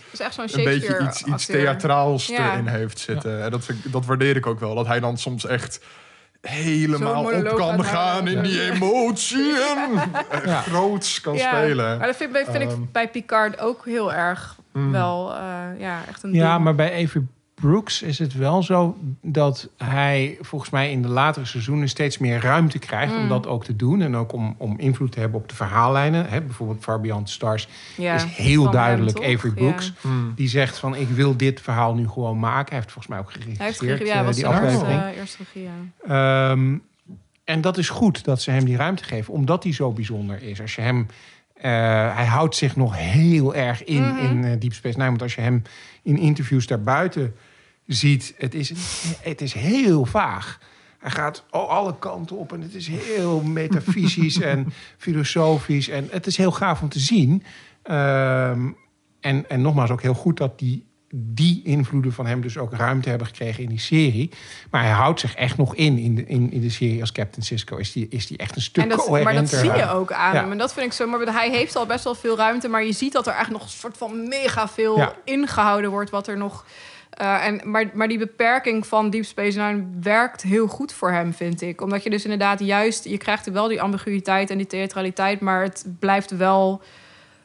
een 0.55 0.63
beetje 0.63 0.99
iets, 1.07 1.23
iets 1.23 1.45
theatraals 1.45 2.27
Ja. 2.27 2.51
erin 2.53 2.67
heeft 2.67 2.99
zitten. 2.99 3.43
En 3.43 3.51
dat, 3.51 3.69
ik- 3.69 3.91
dat 3.91 4.05
waardeer 4.05 4.35
ik 4.35 4.45
ook 4.45 4.59
wel. 4.59 4.75
Dat 4.75 4.87
hij 4.87 4.99
dan 4.99 5.17
soms 5.17 5.45
echt 5.45 5.79
helemaal 6.41 7.23
op 7.25 7.55
kan 7.55 7.83
gaan 7.83 8.27
in 8.27 8.41
die 8.43 8.71
emotie. 8.71 9.53
En 9.53 10.11
Ja. 10.45 10.61
groots 10.61 11.21
kan 11.21 11.35
Ja, 11.35 11.51
spelen. 11.57 11.97
Maar 11.97 12.07
dat 12.07 12.15
vind, 12.15 12.31
vind 12.37 12.61
ik 12.63 12.69
Ehm. 12.69 12.81
bij 12.91 13.09
Picard 13.09 13.59
ook 13.59 13.85
heel 13.85 14.13
erg 14.13 14.57
Mm. 14.73 14.91
wel... 14.91 15.33
eh, 15.33 15.79
ja, 15.79 15.99
echt 16.07 16.23
een 16.23 16.33
Ja, 16.33 16.51
ding. 16.53 16.63
maar 16.63 16.75
bij 16.75 16.91
Avery 17.03 17.25
Brooks 17.59 18.01
is 18.01 18.19
het 18.19 18.33
wel 18.33 18.63
zo 18.63 18.97
dat 19.21 19.69
hij 19.77 20.37
volgens 20.41 20.69
mij 20.71 20.91
in 20.91 21.01
de 21.01 21.07
latere 21.07 21.45
seizoenen 21.45 21.89
steeds 21.89 22.17
meer 22.17 22.41
ruimte 22.41 22.79
krijgt 22.79 23.13
om 23.15 23.21
Mm. 23.21 23.29
dat 23.29 23.47
ook 23.47 23.63
te 23.63 23.75
doen. 23.75 24.01
En 24.01 24.15
ook 24.15 24.33
om, 24.33 24.55
om 24.57 24.77
invloed 24.79 25.11
te 25.11 25.19
hebben 25.19 25.39
op 25.39 25.49
de 25.49 25.55
verhaallijnen. 25.55 26.29
Hè, 26.29 26.41
bijvoorbeeld 26.41 26.83
Far 26.83 27.01
Beyond 27.01 27.29
Stars 27.29 27.67
Ja, 27.97 28.13
is 28.15 28.23
heel 28.23 28.71
duidelijk? 28.71 29.17
Avery 29.17 29.49
Ja. 29.49 29.53
Brooks. 29.53 29.93
Hmm. 30.01 30.33
Die 30.35 30.47
zegt 30.49 30.77
van 30.77 30.95
ik 30.95 31.07
wil 31.07 31.37
dit 31.37 31.61
verhaal 31.61 31.95
nu 31.95 32.07
gewoon 32.07 32.39
maken. 32.39 32.67
Hij 32.69 32.77
heeft 32.77 32.91
volgens 32.91 33.07
mij 33.07 33.19
ook 33.19 33.33
Hij 33.33 33.41
heeft 33.43 33.57
geregisseerd 33.79 33.97
geregie, 33.97 34.13
ja, 34.13 34.19
eh, 34.19 34.25
was 34.25 34.35
die 34.35 34.45
eerste, 34.45 34.61
aflevering. 34.65 35.01
eh, 35.01 35.17
eerste 35.17 35.37
regie, 35.43 35.69
ja. 36.07 36.51
Ehm, 36.51 36.77
en 37.43 37.61
dat 37.61 37.77
is 37.77 37.89
goed 37.89 38.23
dat 38.23 38.41
ze 38.41 38.51
hem 38.51 38.65
die 38.65 38.75
ruimte 38.77 39.03
geven, 39.03 39.33
omdat 39.33 39.63
hij 39.63 39.73
zo 39.73 39.91
bijzonder 39.91 40.43
is. 40.43 40.61
Als 40.61 40.75
je 40.75 40.81
hem, 40.81 41.07
eh, 41.53 41.71
hij 42.15 42.25
houdt 42.25 42.55
zich 42.55 42.75
nog 42.75 42.97
heel 42.97 43.55
erg 43.55 43.83
in 43.83 44.03
Mhm. 44.07 44.17
in 44.25 44.43
eh, 44.43 44.59
Deep 44.59 44.73
Space 44.73 44.97
Nine. 44.97 45.09
Want 45.09 45.21
als 45.21 45.35
je 45.35 45.41
hem 45.41 45.61
in 46.03 46.17
interviews 46.17 46.67
daarbuiten 46.67 47.35
ziet, 47.93 48.33
het 48.37 48.53
is, 48.53 48.71
het 49.21 49.41
is 49.41 49.53
heel 49.53 50.05
vaag. 50.05 50.59
Hij 50.99 51.11
gaat 51.11 51.43
al 51.49 51.69
alle 51.69 51.95
kanten 51.99 52.37
op 52.37 52.53
en 52.53 52.61
het 52.61 52.73
is 52.73 52.87
heel 52.87 53.41
metafysisch 53.41 54.39
en 54.53 54.73
filosofisch. 54.97 55.89
En 55.89 56.07
het 56.11 56.27
is 56.27 56.37
heel 56.37 56.51
gaaf 56.51 56.81
om 56.81 56.89
te 56.89 56.99
zien. 56.99 57.43
Ehm, 57.83 58.69
en, 59.19 59.49
en 59.49 59.61
nogmaals, 59.61 59.89
ook 59.89 60.01
heel 60.01 60.13
goed 60.13 60.37
dat 60.37 60.59
die 60.59 60.87
die 61.15 61.61
invloeden 61.63 62.13
van 62.13 62.25
hem 62.25 62.41
dus 62.41 62.57
ook 62.57 62.73
ruimte 62.73 63.09
hebben 63.09 63.27
gekregen 63.27 63.63
in 63.63 63.69
die 63.69 63.79
serie. 63.79 64.29
Maar 64.71 64.81
hij 64.81 64.91
houdt 64.91 65.19
zich 65.19 65.35
echt 65.35 65.57
nog 65.57 65.75
in 65.75 65.97
in 65.97 66.15
de, 66.15 66.25
in, 66.25 66.51
in 66.51 66.61
de 66.61 66.69
serie 66.69 67.01
als 67.01 67.11
Captain 67.11 67.45
Cisco. 67.45 67.77
Is 67.77 67.91
die, 67.91 68.07
is 68.09 68.27
die 68.27 68.37
echt 68.37 68.55
een 68.55 68.61
stuk 68.61 68.83
En 68.83 68.89
dat, 68.89 69.09
maar 69.23 69.33
dat 69.33 69.49
zie 69.49 69.71
je 69.71 69.89
ook 69.89 70.11
aan 70.11 70.33
Ja. 70.33 70.41
hem. 70.41 70.51
En 70.51 70.57
dat 70.57 70.73
vind 70.73 70.85
ik 70.85 70.93
zo. 70.93 71.07
Maar 71.07 71.19
hij 71.19 71.49
heeft 71.51 71.75
al 71.75 71.85
best 71.85 72.03
wel 72.03 72.15
veel 72.15 72.37
ruimte. 72.37 72.67
Maar 72.67 72.83
je 72.83 72.91
ziet 72.91 73.13
dat 73.13 73.27
er 73.27 73.33
echt 73.33 73.49
nog 73.49 73.63
een 73.63 73.69
soort 73.69 73.97
van 73.97 74.27
mega 74.27 74.67
veel 74.67 74.97
Ja. 74.97 75.13
ingehouden 75.25 75.89
wordt. 75.89 76.09
Wat 76.09 76.27
er 76.27 76.37
nog. 76.37 76.65
Eh, 77.19 77.45
en, 77.45 77.61
maar, 77.63 77.89
maar 77.93 78.07
die 78.07 78.17
beperking 78.17 78.87
van 78.87 79.09
Deep 79.09 79.25
Space 79.25 79.59
Nine 79.59 79.85
werkt 80.01 80.41
heel 80.41 80.67
goed 80.67 80.93
voor 80.93 81.11
hem, 81.11 81.33
vind 81.33 81.61
ik. 81.61 81.81
Omdat 81.81 82.03
je 82.03 82.09
dus 82.09 82.23
inderdaad 82.23 82.59
juist... 82.59 83.05
Je 83.05 83.17
krijgt 83.17 83.51
wel 83.51 83.67
die 83.67 83.81
ambiguïteit 83.81 84.49
en 84.49 84.57
die 84.57 84.67
theatraliteit... 84.67 85.39
maar 85.39 85.63
het 85.63 85.85
blijft 85.99 86.37
wel 86.37 86.81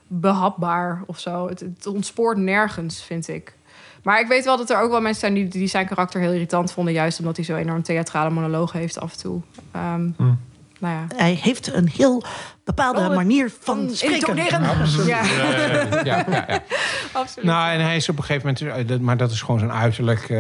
behapbaar 0.07 1.03
of 1.07 1.19
zo. 1.19 1.49
Het, 1.49 1.61
het 1.61 1.87
ontspoort 1.87 2.39
nergens, 2.39 3.03
vind 3.03 3.29
ik. 3.29 3.55
Maar 4.03 4.21
ik 4.21 4.27
weet 4.27 4.45
wel 4.45 4.57
dat 4.57 4.71
er 4.71 4.81
ook 4.81 4.91
wel 4.91 5.01
mensen 5.01 5.21
zijn 5.21 5.35
die, 5.35 5.49
die 5.49 5.69
zijn 5.69 5.87
karakter 5.87 6.21
heel 6.21 6.33
irritant 6.33 6.73
vonden. 6.73 6.93
Juist 6.93 7.19
omdat 7.19 7.37
hij 7.37 7.45
zo 7.45 7.57
enorm 7.57 7.83
theatrale 7.83 8.31
monoloog 8.31 8.73
heeft 8.73 9.01
af 9.01 9.13
en 9.13 9.19
toe. 9.19 9.41
Ehm, 9.73 10.11
Hmm. 10.17 10.39
Nou 10.79 10.95
ja. 10.95 11.17
Hij 11.17 11.33
heeft 11.43 11.73
een 11.73 11.89
heel 11.89 12.23
bepaalde 12.65 13.01
Oh, 13.01 13.15
manier 13.15 13.53
van 13.61 13.91
spreken. 13.91 14.17
intoneren. 14.19 14.63
Ja, 15.07 15.23
Ja, 15.25 16.05
ja, 16.05 16.25
ja. 16.27 16.63
absoluut. 17.13 17.49
Nou, 17.49 17.73
en 17.73 17.81
hij 17.81 17.97
is 17.97 18.09
op 18.09 18.17
een 18.19 18.25
gegeven 18.25 18.55
moment, 18.63 18.79
eh, 18.79 18.89
dat- 18.89 19.01
maar 19.01 19.17
dat 19.17 19.31
is 19.31 19.43
gewoon 19.43 19.59
zijn 19.61 19.73
uiterlijk. 19.73 20.21
eh, 20.29 20.39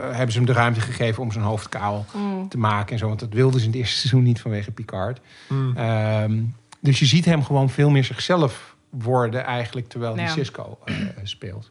hebben 0.00 0.30
ze 0.32 0.36
hem 0.38 0.46
de 0.46 0.52
ruimte 0.52 0.80
gegeven 0.80 1.22
om 1.22 1.32
zijn 1.32 1.44
hoofd 1.44 1.68
kaal 1.68 2.04
Mm. 2.14 2.48
te 2.48 2.58
maken 2.58 2.92
en 2.92 2.98
zo. 2.98 3.06
Want 3.08 3.20
dat 3.20 3.32
wilden 3.32 3.60
ze 3.60 3.66
in 3.66 3.72
het 3.72 3.80
eerste 3.80 3.98
seizoen 4.06 4.22
niet 4.22 4.40
vanwege 4.40 4.70
Picard. 4.70 5.20
Hmm. 5.46 5.76
Ehm, 5.76 6.40
dus 6.80 6.98
je 6.98 7.06
ziet 7.06 7.24
hem 7.24 7.44
gewoon 7.44 7.70
veel 7.70 7.90
meer 7.90 8.04
zichzelf 8.04 8.76
worden 8.90 9.44
eigenlijk 9.44 9.88
terwijl 9.88 10.14
hij 10.14 10.24
Ja. 10.24 10.30
Cisco 10.30 10.78
eh, 10.84 10.94
speelt. 11.22 11.70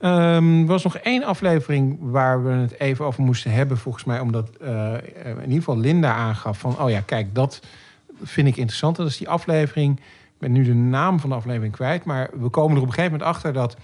Ehm, 0.00 0.60
er 0.60 0.66
was 0.66 0.82
nog 0.84 0.96
één 0.96 1.24
aflevering 1.24 1.96
waar 2.00 2.44
we 2.44 2.50
het 2.52 2.80
even 2.80 3.04
over 3.04 3.22
moesten 3.22 3.50
hebben, 3.50 3.78
volgens 3.78 4.04
mij, 4.04 4.20
omdat 4.20 4.50
eh, 4.60 4.92
in 5.24 5.40
ieder 5.42 5.58
geval 5.58 5.78
Linda 5.78 6.14
aangaf 6.14 6.58
van, 6.58 6.78
oh 6.80 6.90
ja, 6.90 7.00
kijk, 7.00 7.34
dat 7.34 7.60
vind 8.22 8.48
ik 8.48 8.56
interessant. 8.56 8.96
Dat 8.96 9.06
is 9.06 9.16
die 9.16 9.28
aflevering. 9.28 9.98
Ik 9.98 10.38
ben 10.38 10.52
nu 10.52 10.64
de 10.64 10.74
naam 10.74 11.20
van 11.20 11.30
de 11.30 11.36
aflevering 11.36 11.72
kwijt, 11.72 12.04
maar 12.04 12.30
we 12.32 12.48
komen 12.48 12.76
er 12.76 12.82
op 12.82 12.88
een 12.88 12.94
gegeven 12.94 13.18
moment 13.18 13.30
achter 13.30 13.52
dat 13.52 13.76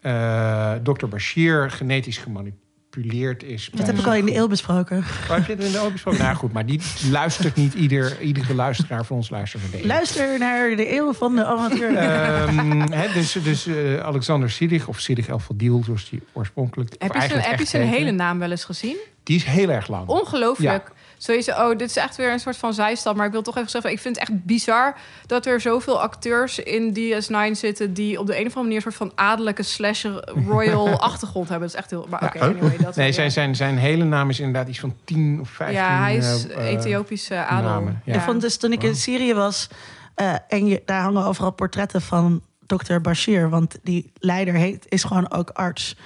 eh 0.00 0.72
Dr. 0.82 1.06
Bashir 1.06 1.70
genetisch 1.70 2.18
gemanipuleerd 2.18 3.42
is. 3.42 3.70
Dat 3.72 3.86
heb 3.86 3.98
ik 3.98 4.06
al 4.06 4.14
in 4.14 4.24
de 4.24 4.34
eeuw 4.34 4.48
besproken. 4.48 5.04
Waar 5.28 5.36
heb 5.38 5.46
je 5.46 5.52
het 5.52 5.64
in 5.64 5.72
de 5.72 5.78
open 5.78 5.92
besproken? 5.92 6.22
Nou 6.22 6.36
goed, 6.36 6.52
maar 6.52 6.66
die 6.66 6.80
luistert 7.10 7.54
niet 7.54 7.74
ieder, 7.74 8.20
iedere 8.20 8.54
luisteraar 8.54 9.04
van 9.04 9.16
ons 9.16 9.30
luistert 9.30 9.62
naar 9.62 9.70
de 9.70 9.78
eeuw. 9.82 9.86
Luister 9.86 10.38
naar 10.38 10.76
de 10.76 10.94
eeuw 10.94 11.12
van 11.12 11.36
de 11.36 11.44
amateur. 11.44 11.96
Ehm, 11.96 12.92
hè, 12.92 13.12
dus 13.12 13.32
dus 13.32 13.66
eh, 13.66 14.00
Alexander 14.00 14.50
Siddig, 14.50 14.88
of 14.88 15.00
Siddig 15.00 15.28
El 15.28 15.38
Fadil, 15.38 15.82
zoals 15.84 16.10
die 16.10 16.22
oorspronkelijk... 16.32 16.94
heb 16.98 17.14
je 17.14 17.20
zijn, 17.20 17.40
heb 17.40 17.58
je 17.58 17.66
zijn 17.66 17.88
hele 17.88 18.10
naam 18.10 18.38
wel 18.38 18.50
eens 18.50 18.64
gezien? 18.64 18.96
Die 19.22 19.36
is 19.36 19.44
heel 19.44 19.68
erg 19.68 19.88
lang. 19.88 20.08
Ongelooflijk. 20.08 20.92
Sowieso, 21.22 21.50
oh, 21.52 21.68
dit 21.68 21.88
is 21.88 21.96
echt 21.96 22.16
weer 22.16 22.32
een 22.32 22.40
soort 22.40 22.56
van 22.56 22.74
zijstap. 22.74 23.16
Maar 23.16 23.26
ik 23.26 23.32
wil 23.32 23.42
toch 23.42 23.56
even 23.56 23.70
zeggen, 23.70 23.90
ik 23.90 24.00
vind 24.00 24.18
het 24.20 24.28
echt 24.28 24.44
bizar... 24.44 24.96
dat 25.26 25.46
er 25.46 25.60
zoveel 25.60 26.00
acteurs 26.00 26.58
in 26.58 26.96
DS9 26.96 27.50
zitten... 27.52 27.94
die 27.94 28.18
op 28.18 28.26
de 28.26 28.32
een 28.40 28.46
of 28.46 28.56
andere 28.56 28.62
manier 28.62 28.76
een 28.76 28.82
soort 28.82 28.94
van 28.94 29.12
adellijke 29.14 29.62
slash 29.62 30.04
royal 30.46 31.00
achtergrond 31.10 31.48
hebben. 31.48 31.68
Dat 31.68 31.76
is 31.76 31.82
echt 31.82 31.90
heel... 31.90 32.06
Maar 32.10 32.22
oké, 32.22 32.38
Ja. 32.38 32.44
anyway. 32.44 32.76
Dat 32.76 32.96
Nee, 32.96 33.12
zijn, 33.12 33.30
zijn, 33.30 33.56
zijn 33.56 33.78
hele 33.78 34.04
naam 34.04 34.30
is 34.30 34.38
inderdaad 34.40 34.68
iets 34.68 34.80
van 34.80 34.94
10 35.04 35.38
of 35.40 35.48
15 35.48 35.76
Ja, 35.78 36.00
hij 36.00 36.16
is 36.16 36.46
eh, 36.46 36.56
eh, 36.56 36.72
Ethiopische 36.72 37.36
adel. 37.36 37.70
namen, 37.70 38.02
ja. 38.04 38.14
Ik 38.14 38.20
vond 38.20 38.40
dus 38.40 38.56
toen 38.56 38.72
ik 38.72 38.82
in 38.82 38.94
Syrië 38.96 39.34
was 39.34 39.68
eh, 40.14 40.34
en 40.48 40.66
je, 40.66 40.82
daar 40.84 41.02
hangen 41.02 41.24
overal 41.24 41.50
portretten 41.52 42.00
van 42.02 42.42
dokter 42.70 43.00
Bashir, 43.00 43.48
want 43.48 43.78
die 43.82 44.12
leider 44.18 44.54
heet, 44.54 44.86
is 44.88 45.04
gewoon 45.04 45.32
ook 45.32 45.50
arts. 45.50 45.96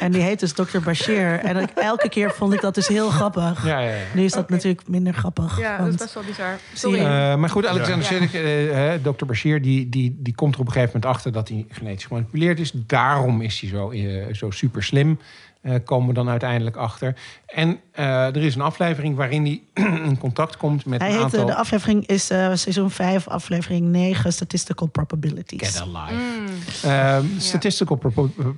En 0.00 0.12
die 0.12 0.22
heet 0.22 0.40
dus 0.40 0.54
dokter 0.54 0.82
Bashir. 0.82 1.38
En 1.38 1.56
ik, 1.56 1.70
elke 1.70 2.08
keer 2.08 2.30
vond 2.30 2.52
ik 2.52 2.60
dat 2.60 2.74
dus 2.74 2.88
heel 2.88 3.10
grappig. 3.10 3.66
Ja, 3.66 3.78
ja, 3.78 3.90
ja. 3.90 4.02
Nu 4.14 4.24
is 4.24 4.32
dat 4.32 4.50
natuurlijk 4.50 4.88
minder 4.88 5.14
grappig. 5.14 5.58
Ja, 5.58 5.78
dat 5.78 5.88
is 5.88 5.94
best 5.94 6.14
wel 6.14 6.22
bizar. 6.22 6.56
Sorry. 6.72 6.96
Zie 6.96 7.06
je. 7.06 7.12
Eh, 7.12 7.36
maar 7.36 7.50
goed, 7.50 7.66
Alexander 7.66 8.10
Ja. 8.10 8.12
Siddig, 8.12 8.34
eh, 8.34 8.42
hè, 8.74 9.00
Dr. 9.00 9.24
Bashir, 9.26 9.62
die, 9.62 9.88
die, 9.88 10.16
die 10.18 10.34
komt 10.34 10.54
er 10.54 10.60
op 10.60 10.66
een 10.66 10.72
gegeven 10.72 10.92
moment 10.94 11.14
achter 11.14 11.32
dat 11.32 11.48
hij 11.48 11.66
genetisch 11.68 12.04
gemanipuleerd 12.04 12.58
is. 12.58 12.72
Daarom 12.74 13.40
is 13.40 13.60
hij 13.60 13.70
zo, 13.70 13.90
eh, 13.90 14.34
zo 14.34 14.50
super 14.50 14.82
slim. 14.82 15.18
Eh, 15.64 15.74
komen 15.84 16.08
we 16.08 16.14
dan 16.14 16.28
uiteindelijk 16.28 16.76
achter. 16.76 17.14
En 17.46 17.80
eh, 17.92 18.26
er 18.26 18.42
is 18.42 18.54
een 18.54 18.60
aflevering 18.60 19.16
waarin 19.16 19.44
hij 19.44 19.62
in 20.08 20.18
contact 20.18 20.56
komt 20.56 20.86
met 20.86 21.00
Hij 21.00 21.08
een 21.08 21.14
heet, 21.14 21.24
aantal... 21.24 21.46
de 21.46 21.54
aflevering 21.54 22.06
is 22.06 22.30
eh, 22.30 22.50
seizoen 22.54 22.90
5, 22.90 23.28
aflevering 23.28 23.86
9, 23.86 24.32
Statistical 24.32 24.86
Probabilities. 24.86 25.68
Get 25.68 25.80
alive. 25.80 26.14
Mm. 26.14 26.90
Ehm, 26.90 27.24
statistical 27.38 27.98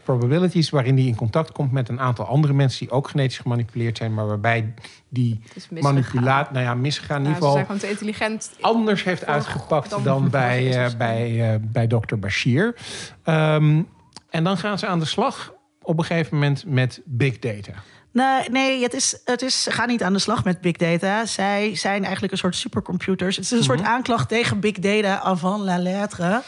probabilities, 0.05 0.71
waarin 0.71 0.97
hij 0.97 1.07
in 1.07 1.15
contact 1.15 1.53
komt 1.53 1.73
met 1.73 1.89
een 1.89 2.01
aantal 2.01 2.25
andere 2.25 2.53
mensen 2.53 2.79
die 2.79 2.91
ook 2.91 3.09
genetisch 3.09 3.39
gemanipuleerd 3.39 3.97
zijn, 3.97 4.15
maar 4.15 4.27
waarbij 4.27 4.75
die 5.09 5.41
manipulaat, 5.81 6.53
nou 6.53 6.65
ja, 6.65 6.75
misgaan 6.75 7.27
in 7.27 7.35
ze 7.35 7.41
zijn 7.41 7.67
geval 7.67 7.79
te 7.79 7.89
intelligent. 7.89 8.51
anders 8.61 9.05
heeft 9.05 9.27
uitgepakt 9.27 10.05
dan 10.05 10.31
bij, 10.31 10.85
eh, 10.85 10.97
bij, 10.97 11.53
eh, 11.53 11.61
bij 11.63 11.87
Dr. 11.87 12.17
Bashir. 12.17 12.77
Ehm, 13.23 13.83
en 14.31 14.45
dan 14.45 14.57
gaan 14.57 14.79
ze 14.79 14.87
aan 14.87 14.99
de 14.99 15.05
slag 15.05 15.55
op 15.87 15.99
een 15.99 16.05
gegeven 16.05 16.35
moment 16.35 16.65
met 16.67 17.01
big 17.05 17.39
data. 17.39 17.73
Nee, 18.17 18.49
nee 18.51 18.83
het 18.83 18.95
is, 18.95 19.21
het 19.25 19.43
is, 19.43 19.63
ze 19.63 19.71
gaan 19.71 19.89
niet 19.89 20.03
aan 20.03 20.13
de 20.13 20.19
slag 20.19 20.45
met 20.45 20.61
big 20.61 20.77
data. 20.77 21.27
Zij 21.27 21.75
zijn 21.75 22.03
eigenlijk 22.03 22.33
een 22.33 22.39
soort 22.39 22.57
supercomputers. 22.57 23.37
Het 23.37 23.45
is 23.45 23.51
een 23.51 23.63
soort 23.63 23.83
aanklacht 23.83 24.29
tegen 24.29 24.61
big 24.61 24.79
data 24.79 25.21
avant 25.21 25.65
la 25.65 25.79
lettre. 25.79 26.43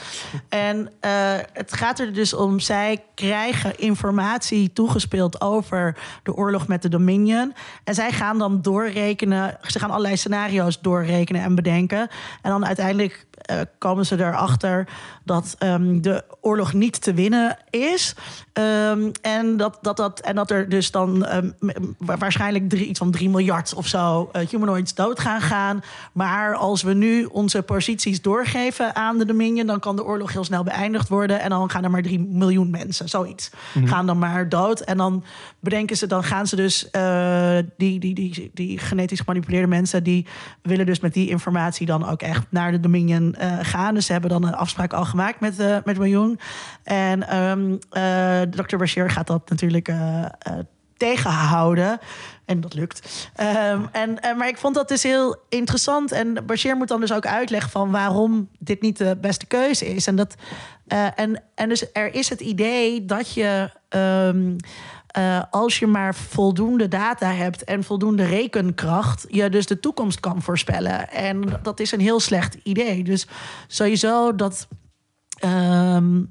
En 0.49 0.91
eh, 1.01 1.37
het 1.53 1.73
gaat 1.73 1.99
er 1.99 2.13
dus 2.13 2.35
om, 2.35 2.61
zij 2.61 3.03
krijgen 3.15 3.79
informatie 3.79 4.73
toegespeeld 4.73 5.41
over 5.41 5.97
de 6.23 6.35
oorlog 6.35 6.69
met 6.69 6.83
de 6.83 6.89
Dominion. 6.89 7.55
En 7.85 7.95
zij 7.95 8.13
gaan 8.13 8.39
dan 8.39 8.63
doorrekenen, 8.63 9.59
ze 9.63 9.79
gaan 9.79 9.91
allerlei 9.91 10.17
scenario's 10.17 10.81
doorrekenen 10.81 11.43
en 11.43 11.55
bedenken. 11.55 12.09
En 12.43 12.51
dan 12.51 12.67
uiteindelijk 12.67 13.27
eh, 13.49 13.61
komen 13.79 14.07
ze 14.07 14.19
erachter 14.19 14.89
dat 15.25 15.55
ehm, 15.59 16.01
de 16.01 16.25
oorlog 16.41 16.73
niet 16.73 17.03
te 17.03 17.15
winnen 17.15 17.59
is. 17.71 18.15
Ehm, 18.53 19.11
en, 19.23 19.57
dat, 19.57 19.79
dat, 19.83 19.97
dat, 19.97 20.21
en 20.21 20.35
dat 20.35 20.51
er 20.51 20.69
dus 20.69 20.91
dan 20.91 21.25
ehm, 21.25 21.51
waarschijnlijk 21.99 22.69
drie, 22.69 22.87
iets 22.87 22.99
van 22.99 23.11
3 23.11 23.29
miljard 23.29 23.75
of 23.75 23.87
zo 23.87 24.29
eh, 24.33 24.47
humanoids 24.49 24.95
dood 24.95 25.21
gaan 25.21 25.41
gaan. 25.41 25.81
Maar 26.13 26.55
als 26.55 26.83
we 26.83 26.95
nu 26.95 27.25
onze 27.25 27.63
posities 27.63 28.23
doorgeven 28.23 28.95
aan 28.95 29.19
de 29.19 29.25
Dominion, 29.25 29.67
dan 29.67 29.81
kan 29.81 29.97
de 29.97 30.05
oorlog 30.05 30.33
heel 30.33 30.45
snel 30.45 30.63
beëindigd 30.63 31.09
worden. 31.09 31.41
En 31.41 31.51
dan 31.51 31.71
gaan 31.71 31.85
er 31.85 31.91
maar 31.91 32.03
3 32.03 32.21
miljoen 32.21 32.71
mensen, 32.71 33.09
zoiets, 33.09 33.51
gaan 33.85 34.07
dan 34.07 34.19
maar 34.19 34.49
dood. 34.49 34.81
En 34.81 34.97
dan 34.97 35.25
bedenken 35.61 35.97
ze, 35.97 36.07
dan 36.07 36.25
gaan 36.25 36.47
ze 36.47 36.57
dus 36.57 36.91
eh, 36.91 37.59
die, 37.77 38.01
die, 38.01 38.15
die, 38.15 38.51
die 38.55 38.79
genetisch 38.79 39.21
gemanipuleerde 39.21 39.67
mensen, 39.67 40.03
die 40.03 40.27
willen 40.63 40.87
dus 40.87 41.01
met 41.01 41.15
die 41.15 41.29
informatie 41.29 41.87
dan 41.87 42.09
ook 42.09 42.23
echt 42.23 42.47
naar 42.51 42.71
de 42.71 42.81
Dominion 42.81 43.37
eh, 43.39 43.59
gaan. 43.63 43.95
Dus 43.95 44.07
ze 44.07 44.13
hebben 44.13 44.31
dan 44.31 44.45
een 44.45 44.55
afspraak 44.55 44.93
al 44.93 45.05
gemaakt 45.05 45.41
met, 45.41 45.59
eh 45.59 45.77
met 45.85 45.99
Miljoen. 45.99 46.41
En 46.83 47.29
ehm 47.29 47.77
eh, 47.91 48.41
Dr. 48.41 48.77
Bashir 48.77 49.11
gaat 49.11 49.27
dat 49.27 49.51
natuurlijk 49.51 49.89
eh, 49.89 50.25
tegenhouden. 50.97 51.99
En 52.45 52.61
dat 52.61 52.75
lukt. 52.75 53.31
Ehm, 53.35 53.83
en, 53.93 54.21
eh, 54.21 54.37
maar 54.37 54.49
ik 54.49 54.57
vond 54.59 54.75
dat 54.75 54.89
dus 54.89 55.03
heel 55.03 55.37
interessant. 55.49 56.13
En 56.13 56.47
Bashir 56.47 56.77
moet 56.77 56.89
dan 56.89 57.01
dus 57.01 57.13
ook 57.13 57.27
uitleggen 57.27 57.71
van 57.71 57.91
waarom 57.91 58.49
dit 58.59 58.81
niet 58.81 58.97
de 58.99 59.17
beste 59.21 59.47
keuze 59.47 59.95
is. 59.95 60.07
En, 60.07 60.17
dat, 60.17 60.35
en, 61.15 61.43
en 61.55 61.69
dus 61.69 61.93
er 61.93 62.15
is 62.15 62.29
het 62.29 62.41
idee 62.41 63.05
dat 63.05 63.33
je. 63.33 63.71
ehm, 63.89 64.57
eh, 65.19 65.43
als 65.51 65.79
je 65.79 65.87
maar 65.87 66.15
voldoende 66.15 66.89
data 66.89 67.33
hebt 67.33 67.65
en 67.65 67.85
voldoende 67.85 68.25
rekenkracht, 68.25 69.27
je 69.29 69.49
dus 69.49 69.67
de 69.67 69.81
toekomst 69.81 70.21
kan 70.21 70.43
voorspellen. 70.43 71.11
En 71.11 71.61
dat 71.63 71.81
is 71.81 71.93
een 71.93 72.01
heel 72.01 72.21
slecht 72.21 72.57
idee. 72.63 73.05
Dus 73.05 73.27
sowieso 73.67 74.35
dat. 74.35 74.69
ehm, 75.39 76.23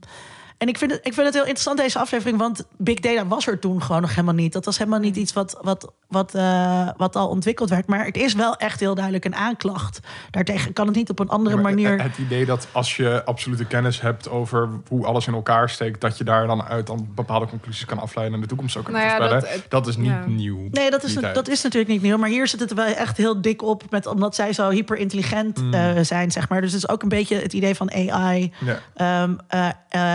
en 0.58 0.68
ik 0.68 0.78
vind, 0.78 0.92
het, 0.92 1.00
ik 1.06 1.14
vind 1.14 1.26
het 1.26 1.34
heel 1.36 1.44
interessant, 1.44 1.78
deze 1.78 2.00
aflevering, 2.00 2.38
want 2.38 2.66
Big 2.78 3.00
Data 3.00 3.28
was 3.28 3.48
er 3.48 3.60
toen 3.60 3.82
gewoon 3.84 4.02
nog 4.02 4.10
helemaal 4.10 4.34
niet. 4.34 4.54
Dat 4.54 4.66
was 4.66 4.78
helemaal 4.78 5.00
niet 5.00 5.16
iets 5.16 5.34
wat, 5.34 5.58
wat, 5.62 5.92
wat, 6.08 6.36
eh, 6.36 6.90
wat 6.98 7.16
al 7.16 7.28
ontwikkeld 7.28 7.70
werd. 7.70 7.88
Maar 7.88 8.06
het 8.06 8.18
is 8.18 8.34
wel 8.34 8.56
echt 8.56 8.80
heel 8.80 8.94
duidelijk 8.96 9.26
een 9.26 9.36
aanklacht. 9.36 10.00
Daartegen 10.32 10.74
kan 10.74 10.88
het 10.88 10.96
niet 10.96 11.10
op 11.10 11.20
een 11.20 11.30
andere 11.30 11.58
manier. 11.58 11.92
Het, 11.92 12.02
het 12.02 12.18
idee 12.18 12.46
dat 12.46 12.68
als 12.72 12.96
je 12.96 13.22
absolute 13.26 13.66
kennis 13.66 14.02
hebt 14.02 14.30
over 14.30 14.70
hoe 14.88 15.06
alles 15.06 15.28
in 15.28 15.34
elkaar 15.34 15.70
steekt, 15.70 16.02
dat 16.02 16.18
je 16.18 16.24
daar 16.24 16.48
dan 16.48 16.64
uit 16.64 16.88
dan 16.88 17.08
bepaalde 17.16 17.46
conclusies 17.48 17.86
kan 17.86 18.00
afleiden 18.00 18.36
en 18.36 18.42
de 18.42 18.48
toekomst 18.48 18.78
ook 18.78 18.84
kan 18.84 18.94
Nou 18.94 19.06
ja, 19.06 19.18
voorspellen. 19.18 19.62
dat- 19.70 19.88
is 19.88 19.98
niet 19.98 20.08
ja. 20.08 20.26
nieuw. 20.26 20.68
Nee, 20.72 20.90
dat 20.92 21.04
is, 21.04 21.14
dat 21.14 21.48
is 21.48 21.62
natuurlijk 21.64 21.92
niet 21.92 22.02
nieuw. 22.02 22.18
Maar 22.18 22.30
hier 22.30 22.48
zit 22.48 22.60
het 22.60 22.70
er 22.70 22.76
wel 22.76 22.86
echt 22.86 23.18
heel 23.18 23.42
dik 23.42 23.62
op. 23.62 23.84
Met, 23.90 24.06
omdat 24.06 24.36
zij 24.36 24.54
zo 24.54 24.70
hyper 24.70 24.98
intelligent 24.98 25.62
Mm. 25.62 26.04
zijn, 26.04 26.32
zeg 26.32 26.50
maar. 26.50 26.62
Dus 26.62 26.72
het 26.72 26.84
is 26.84 26.90
ook 26.90 27.02
een 27.04 27.10
beetje 27.10 27.36
het 27.36 27.54
idee 27.54 27.76
van 27.76 27.92
AI. 27.92 28.54
Ja. 28.60 28.80
Ehm, 28.94 29.36
eh, 29.48 29.70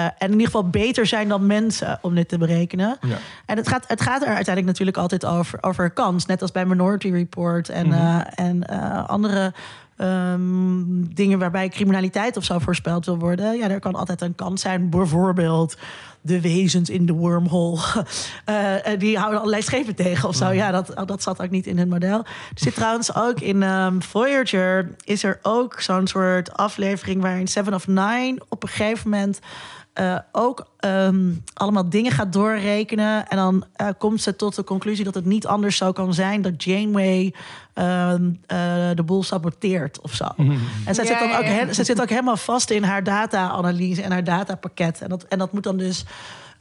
eh, 0.05 0.11
en 0.19 0.32
ieder 0.33 0.47
geval 0.47 0.69
beter 0.71 1.07
zijn 1.07 1.29
dan 1.29 1.47
mensen 1.47 1.99
om 2.03 2.15
dit 2.15 2.29
te 2.29 2.39
berekenen. 2.39 2.97
Ja. 3.01 3.17
En 3.47 3.57
het 3.57 3.69
gaat, 3.69 3.85
het 3.87 4.01
gaat 4.01 4.21
er 4.23 4.27
uiteindelijk 4.27 4.67
natuurlijk 4.67 4.97
altijd 4.97 5.25
over, 5.27 5.59
over 5.61 5.91
kans. 5.91 6.27
Net 6.27 6.43
als 6.43 6.53
bij 6.53 6.67
Minority 6.67 7.11
Report 7.11 7.69
en, 7.69 7.87
Mhm. 7.87 7.99
eh, 7.99 8.47
en 8.47 8.67
eh, 8.69 9.09
andere 9.09 9.53
ehm, 9.97 11.05
dingen 11.15 11.39
waarbij 11.39 11.69
criminaliteit 11.69 12.37
of 12.37 12.45
zo 12.45 12.59
voorspeld 12.59 13.07
wil 13.07 13.19
worden. 13.19 13.57
Ja, 13.57 13.69
er 13.71 13.81
kan 13.81 13.95
altijd 13.95 14.21
een 14.21 14.35
kans 14.35 14.61
zijn. 14.61 14.91
Bijvoorbeeld 14.91 15.77
de 16.21 16.41
wezens 16.41 16.91
in 16.91 17.07
de 17.07 17.13
wormhole. 17.13 17.79
Eh, 18.45 18.99
die 18.99 19.17
houden 19.19 19.39
allerlei 19.39 19.63
schepen 19.63 19.95
tegen 19.95 20.29
of 20.29 20.35
zo. 20.35 20.51
Ja, 20.51 20.71
dat, 20.71 20.93
dat 21.07 21.23
zat 21.23 21.43
ook 21.43 21.51
niet 21.51 21.67
in 21.67 21.79
het 21.79 21.89
model. 21.89 22.19
Er 22.19 22.25
zit 22.55 22.75
trouwens 22.75 23.15
ook 23.15 23.41
in 23.41 23.63
ehm, 23.63 24.01
Voyager... 24.01 24.95
is 25.05 25.25
er 25.25 25.39
ook 25.43 25.81
zo'n 25.81 26.07
soort 26.07 26.53
aflevering... 26.53 27.23
waarin 27.23 27.47
Seven 27.47 27.75
of 27.75 27.87
Nine 27.87 28.41
op 28.49 28.63
een 28.63 28.69
gegeven 28.69 29.11
moment... 29.11 29.39
eh, 29.93 30.19
ook 30.33 30.67
ehm, 30.79 31.31
allemaal 31.55 31.89
dingen 31.89 32.13
gaat 32.13 32.33
doorrekenen. 32.33 33.29
En 33.29 33.37
dan 33.37 33.65
eh, 33.75 33.89
komt 33.99 34.23
ze 34.23 34.37
tot 34.37 34.55
de 34.55 34.65
conclusie 34.65 35.05
dat 35.05 35.15
het 35.15 35.25
niet 35.25 35.47
anders 35.47 35.77
zo 35.77 35.93
kan 35.93 36.15
zijn... 36.15 36.43
dat 36.43 36.65
Janeway 36.65 37.35
ehm, 37.75 38.31
eh, 38.47 38.91
de 38.95 39.03
boel 39.05 39.23
saboteert 39.23 40.01
of 40.01 40.15
zo. 40.15 40.25
En 40.37 40.95
zij, 40.95 41.05
Ja, 41.05 41.11
zit 41.11 41.19
dan 41.19 41.37
ook, 41.37 41.45
ja. 41.45 41.73
zij 41.73 41.85
zit 41.85 42.01
ook 42.01 42.09
helemaal 42.09 42.37
vast 42.37 42.71
in 42.71 42.83
haar 42.83 43.05
data-analyse 43.05 44.03
en 44.03 44.11
haar 44.13 44.25
datapakket. 44.25 45.01
En 45.01 45.09
dat, 45.09 45.25
en 45.25 45.39
dat 45.39 45.53
moet 45.53 45.63
dan 45.63 45.77
dus... 45.77 46.05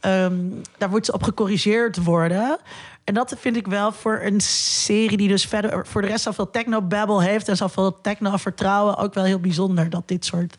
ehm, 0.00 0.34
daar 0.78 0.90
moet 0.90 1.06
ze 1.06 1.12
op 1.12 1.22
gecorrigeerd 1.22 2.04
worden. 2.04 2.58
En 3.04 3.14
dat 3.14 3.34
vind 3.38 3.56
ik 3.56 3.66
wel 3.66 3.92
voor 3.92 4.20
een 4.22 4.40
serie 4.40 5.16
die 5.16 5.28
dus 5.28 5.46
verder 5.46 5.86
voor 5.86 6.02
de 6.02 6.08
rest 6.08 6.22
zoveel 6.22 6.50
techno-babbel 6.50 7.22
heeft 7.22 7.48
en 7.48 7.56
zoveel 7.56 8.00
techno-vertrouwen 8.00 8.96
ook 8.96 9.14
wel 9.14 9.24
heel 9.24 9.40
bijzonder 9.40 9.90
dat 9.90 10.08
dit 10.08 10.24
soort 10.24 10.56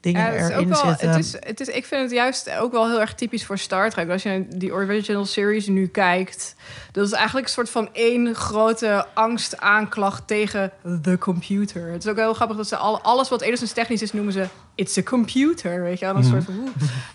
dingen 0.00 0.20
Ja, 0.20 0.26
het 0.26 0.40
is 0.40 0.46
ook 0.46 0.52
erin 0.52 0.68
wel, 0.68 0.84
zitten. 0.86 1.08
het 1.08 1.18
is, 1.18 1.32
het 1.32 1.60
is, 1.60 1.68
ik 1.68 1.86
vind 1.86 2.02
het 2.02 2.10
juist 2.10 2.50
ook 2.58 2.72
wel 2.72 2.88
heel 2.88 3.00
erg 3.00 3.14
typisch 3.14 3.44
voor 3.44 3.58
Star 3.58 3.90
Trek. 3.90 4.10
Als 4.10 4.22
je 4.22 4.46
die 4.48 4.72
original 4.72 5.24
series 5.24 5.66
nu 5.66 5.86
kijkt, 5.86 6.54
dat 6.92 7.06
is 7.06 7.12
eigenlijk 7.12 7.46
een 7.46 7.52
soort 7.52 7.70
van 7.70 7.88
één 7.92 8.34
grote 8.34 9.06
angstaanklacht 9.14 10.26
tegen 10.26 10.72
de 11.02 11.18
computer. 11.18 11.90
Het 11.90 12.04
is 12.04 12.10
ook 12.10 12.16
heel 12.16 12.34
grappig 12.34 12.56
dat 12.56 12.68
ze 12.68 12.76
al, 12.76 13.00
alles 13.00 13.28
wat 13.28 13.40
enigszins 13.40 13.72
technisch 13.72 14.02
is, 14.02 14.12
noemen 14.12 14.32
ze 14.32 14.46
it's 14.74 14.98
a 14.98 15.02
computer, 15.02 15.82
weet 15.82 15.98
je 15.98 16.04
wel, 16.04 16.14
een 16.16 16.24
soort 16.24 16.44
van. 16.44 16.54
oeh. 16.58 16.68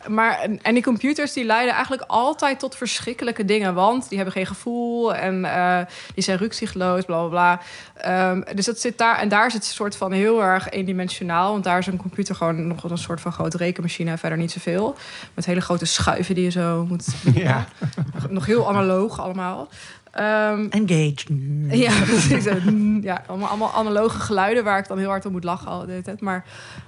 Maar 0.07 0.39
en- 0.61 0.73
die 0.73 0.83
computers 0.83 1.33
die 1.33 1.45
leiden 1.45 1.73
eigenlijk 1.73 2.03
altijd 2.07 2.59
tot 2.59 2.75
verschrikkelijke 2.75 3.45
dingen, 3.45 3.73
want 3.73 4.07
die 4.07 4.15
hebben 4.17 4.35
geen 4.35 4.45
gevoel 4.45 5.15
en 5.15 5.45
eh, 5.45 5.79
die 6.13 6.23
zijn 6.23 6.37
rukzichtloos, 6.37 7.05
bla 7.05 7.19
bla 7.19 7.27
bla. 7.29 7.61
Ehm, 7.93 8.41
dus 8.55 8.65
dat 8.65 8.79
zit 8.79 8.97
daar 8.97 9.17
en 9.19 9.29
daar 9.29 9.51
zit 9.51 9.61
een 9.61 9.67
soort 9.67 9.95
van 9.95 10.11
heel 10.11 10.43
erg 10.43 10.69
eendimensionaal, 10.69 11.51
want 11.51 11.63
daar 11.63 11.77
is 11.77 11.87
een 11.87 11.97
computer 11.97 12.35
gewoon 12.35 12.67
nog 12.67 12.83
een 12.83 12.97
soort 12.97 13.21
van 13.21 13.31
grote 13.31 13.57
rekenmachine 13.57 14.11
en 14.11 14.17
verder 14.17 14.37
niet 14.37 14.51
zoveel, 14.51 14.95
met 15.33 15.45
hele 15.45 15.61
grote 15.61 15.85
schuiven 15.85 16.35
die 16.35 16.43
je 16.43 16.51
zo 16.51 16.85
moet. 16.89 17.05
Ja. 17.33 17.65
Nog, 18.13 18.29
nog 18.29 18.45
heel 18.45 18.67
analoog 18.69 19.19
allemaal. 19.19 19.67
Ehm, 20.11 20.67
Engage. 20.69 21.25
ja, 21.69 22.01
precies. 22.05 22.45
Mm, 22.63 23.01
ja, 23.03 23.23
allemaal, 23.27 23.49
allemaal 23.49 23.73
analoge 23.73 24.19
geluiden 24.19 24.63
waar 24.63 24.79
ik 24.79 24.87
dan 24.87 24.97
heel 24.97 25.09
hard 25.09 25.25
om 25.25 25.31
moet 25.31 25.43
lachen 25.43 25.67
al 25.67 25.85
de 25.85 25.91
hele 25.91 26.03
tijd. 26.03 26.21
Maar, 26.21 26.45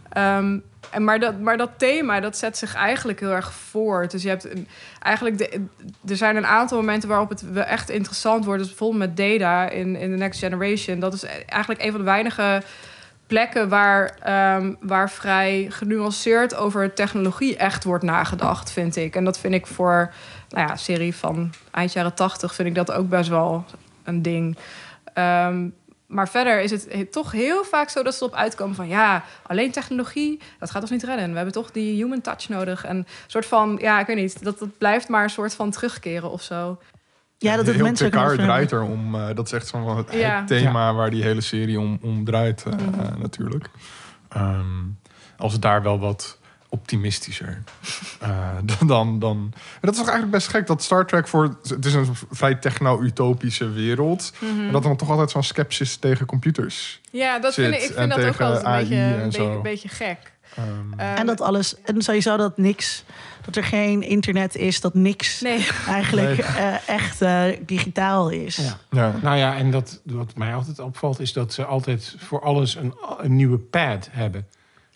ehm, 0.10 0.58
en 0.90 1.04
maar, 1.04 1.20
dat, 1.20 1.40
maar 1.40 1.58
dat 1.58 1.72
thema, 1.78 2.20
dat 2.20 2.38
zet 2.38 2.58
zich 2.58 2.76
eigenlijk 2.76 3.20
heel 3.20 3.32
erg 3.32 3.54
voort. 3.54 4.12
Dus 4.12 4.24
je 4.24 4.30
hebt 4.30 4.48
eigenlijk... 5.00 5.38
De, 5.38 5.66
er 6.08 6.16
zijn 6.16 6.36
een 6.36 6.46
aantal 6.46 6.78
momenten 6.78 7.10
waarop 7.10 7.30
het 7.30 7.52
wel 7.52 7.64
echt 7.64 7.90
interessant 7.90 8.46
wordt. 8.46 8.60
Dus 8.60 8.70
bijvoorbeeld 8.70 9.00
met 9.00 9.18
Data 9.18 9.70
in, 9.70 9.96
in 9.96 10.12
The 10.12 10.18
Next 10.18 10.40
Generation. 10.40 11.00
Dat 11.00 11.14
is 11.14 11.24
eigenlijk 11.46 11.84
een 11.84 11.92
van 11.92 12.00
de 12.00 12.06
weinige 12.06 12.62
plekken 13.30 13.70
waar, 13.70 14.16
ehm, 14.22 14.74
waar 14.80 15.10
vrij 15.10 15.66
genuanceerd 15.70 16.56
over 16.56 16.94
technologie 16.94 17.58
echt 17.58 17.84
wordt 17.84 18.04
nagedacht, 18.04 18.72
vind 18.72 18.96
ik. 18.96 19.16
En 19.16 19.24
dat 19.24 19.40
vind 19.40 19.54
ik 19.54 19.68
voor 19.68 20.14
nou 20.50 20.68
ja, 20.68 20.76
serie 20.76 21.16
van 21.16 21.54
eind 21.72 21.94
jaren 21.94 22.14
tachtig 22.14 22.56
vind 22.56 22.68
ik 22.68 22.76
dat 22.76 22.92
ook 22.92 23.10
best 23.10 23.30
wel 23.30 23.66
een 24.04 24.22
ding. 24.22 24.58
Ehm, 25.14 25.68
maar 26.08 26.30
verder 26.30 26.62
is 26.62 26.72
het 26.72 26.88
he- 26.92 27.06
toch 27.06 27.32
heel 27.32 27.64
vaak 27.64 27.90
zo 27.90 28.04
dat 28.04 28.16
ze 28.16 28.24
erop 28.24 28.36
uitkomen 28.38 28.76
van 28.76 28.88
ja, 28.88 29.24
alleen 29.48 29.72
technologie, 29.72 30.40
dat 30.60 30.72
gaat 30.72 30.82
ons 30.82 30.92
niet 30.92 31.04
redden. 31.04 31.30
We 31.30 31.36
hebben 31.36 31.54
toch 31.54 31.72
die 31.72 31.96
human 32.04 32.22
touch 32.22 32.50
nodig. 32.50 32.86
En 32.86 32.98
een 32.98 33.06
soort 33.28 33.46
van, 33.46 33.78
ja, 33.82 34.00
ik 34.00 34.08
weet 34.08 34.16
niet, 34.16 34.44
dat, 34.44 34.60
dat 34.60 34.78
blijft 34.78 35.08
maar 35.10 35.24
een 35.24 35.30
soort 35.30 35.56
van 35.56 35.72
terugkeren 35.72 36.32
of 36.32 36.42
zo. 36.42 36.80
Ja, 37.38 37.56
dat 37.56 37.66
het 37.66 37.76
heel 37.76 37.84
mensen 37.84 38.12
draait 38.12 38.72
er 38.72 38.82
om. 38.82 39.16
eh, 39.16 39.28
dat 39.36 39.46
is 39.46 39.52
echt 39.52 39.68
zo'n 39.68 39.84
van 39.86 39.98
het 39.98 40.14
Ja. 40.14 40.38
het 40.38 40.48
thema 40.48 40.94
waar 40.94 41.10
die 41.10 41.24
hele 41.24 41.42
serie 41.42 41.80
om, 41.80 42.00
om 42.02 42.26
draait, 42.26 42.64
eh, 42.64 42.74
Mhm. 42.74 43.00
eh, 43.00 43.16
natuurlijk. 43.22 43.70
Ehm, 44.30 44.66
als 45.38 45.54
het 45.54 45.62
daar 45.62 45.82
wel 45.84 46.00
wat 46.00 46.39
optimistischer. 46.70 47.64
eh, 48.20 48.50
dan, 48.88 49.20
dan. 49.20 49.38
En 49.54 49.60
dat 49.82 49.92
is 49.92 49.98
toch 49.98 50.08
eigenlijk 50.10 50.32
best 50.32 50.48
gek 50.48 50.68
dat 50.68 50.84
Star 50.84 51.06
Trek 51.06 51.28
voor. 51.28 51.58
Het 51.68 51.86
is 51.86 51.94
een 51.94 52.08
vrij 52.32 52.56
techno-utopische 52.56 53.70
wereld. 53.72 54.32
En 54.42 54.72
dat 54.72 54.82
er 54.84 54.88
dan 54.88 54.98
toch 54.98 55.10
altijd 55.10 55.32
zo'n 55.32 55.44
skepsis 55.44 55.96
tegen 55.96 56.26
computers. 56.26 57.00
Ja, 57.12 57.40
dat 57.40 57.54
Zit. 57.54 57.66
vind 57.66 57.84
ik, 57.84 57.90
ik 57.90 57.96
En 57.96 58.10
vind 58.10 58.22
dat 58.22 58.34
ook 58.34 58.42
altijd 58.42 58.62
een 58.64 58.68
AI 58.70 58.80
beetje, 58.82 58.96
en 59.04 59.24
beetje, 59.24 59.42
zo. 59.42 59.52
een 59.56 59.62
beetje 59.62 59.90
gek. 59.90 60.18
Ehm, 60.56 60.66
Ehm, 60.98 61.18
En 61.18 61.26
dat 61.26 61.42
alles, 61.42 61.76
en 61.84 62.02
sowieso 62.02 62.38
dat 62.38 62.58
niks, 62.58 63.04
dat 63.46 63.56
er 63.56 63.64
geen 63.64 64.02
internet 64.02 64.56
is, 64.56 64.82
dat 64.82 64.94
niks 64.94 65.42
Nee, 65.42 65.68
eigenlijk 65.88 66.28
Nee. 66.38 66.44
eh, 66.46 66.90
echt 66.90 67.22
eh, 67.22 67.44
digitaal 67.66 68.30
is. 68.30 68.56
Ja. 68.56 68.78
ja. 68.90 69.14
Nou 69.22 69.38
ja, 69.38 69.56
en 69.58 69.72
dat, 69.72 70.02
wat 70.04 70.36
mij 70.36 70.54
altijd 70.54 70.80
opvalt, 70.80 71.20
is 71.20 71.34
dat 71.34 71.54
ze 71.54 71.66
altijd 71.66 72.16
voor 72.18 72.42
alles 72.42 72.76
een, 72.76 72.94
een 73.18 73.36
nieuwe 73.36 73.58
pad 73.58 74.08
hebben. 74.12 74.48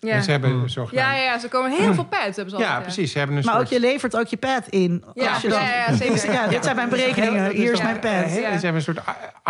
Ja. 0.04 0.12
En 0.14 0.22
ze 0.22 0.30
hebben 0.30 0.56
Mm. 0.58 0.68
zo 0.68 0.80
Ja, 0.82 0.86
gedaan. 0.88 1.14
ja, 1.16 1.22
ja, 1.22 1.38
ze 1.38 1.48
komen 1.48 1.70
heel 1.70 1.94
veel 1.94 2.04
pads. 2.04 2.36
Hebben 2.36 2.50
ze 2.50 2.56
Ja, 2.56 2.64
altijd, 2.66 2.82
precies. 2.82 3.12
Ze 3.12 3.18
hebben 3.18 3.36
een 3.36 3.44
Maar 3.44 3.58
ook 3.60 3.66
je 3.66 3.80
levert 3.80 4.16
ook 4.16 4.26
je 4.26 4.36
pad 4.36 4.66
in. 4.68 5.04
Ja, 5.14 5.32
Als 5.32 5.42
je 5.42 5.48
ja, 5.48 5.54
dan- 5.54 5.64
ja, 5.64 5.74
ja, 5.88 5.96
zeker. 5.96 6.32
Ja, 6.32 6.46
dit 6.46 6.64
zijn 6.64 6.76
mijn 6.76 6.88
berekeningen. 6.88 7.42
Dat 7.44 7.52
is 7.52 7.58
Hier 7.58 7.72
is 7.72 7.82
mijn 7.82 7.98
pad. 7.98 8.10
Ja. 8.12 8.28
Ze 8.30 8.40
hebben 8.64 8.74
een 8.74 8.82
soort 8.82 9.00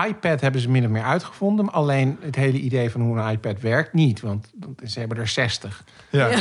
iPad 0.09 0.41
hebben 0.41 0.61
ze 0.61 0.71
min 0.71 0.85
of 0.85 0.91
meer 0.91 1.03
uitgevonden. 1.03 1.73
Alleen 1.73 2.19
het 2.21 2.37
hele 2.37 2.59
idee 2.59 2.91
van 2.91 3.01
hoe 3.01 3.19
een 3.19 3.31
iPad 3.31 3.61
werkt 3.61 3.93
niet. 3.93 4.21
Want 4.21 4.51
ze 4.87 4.99
hebben 4.99 5.19
er 5.19 5.29
60. 5.29 5.83
Ja. 6.11 6.27
Ja. 6.29 6.37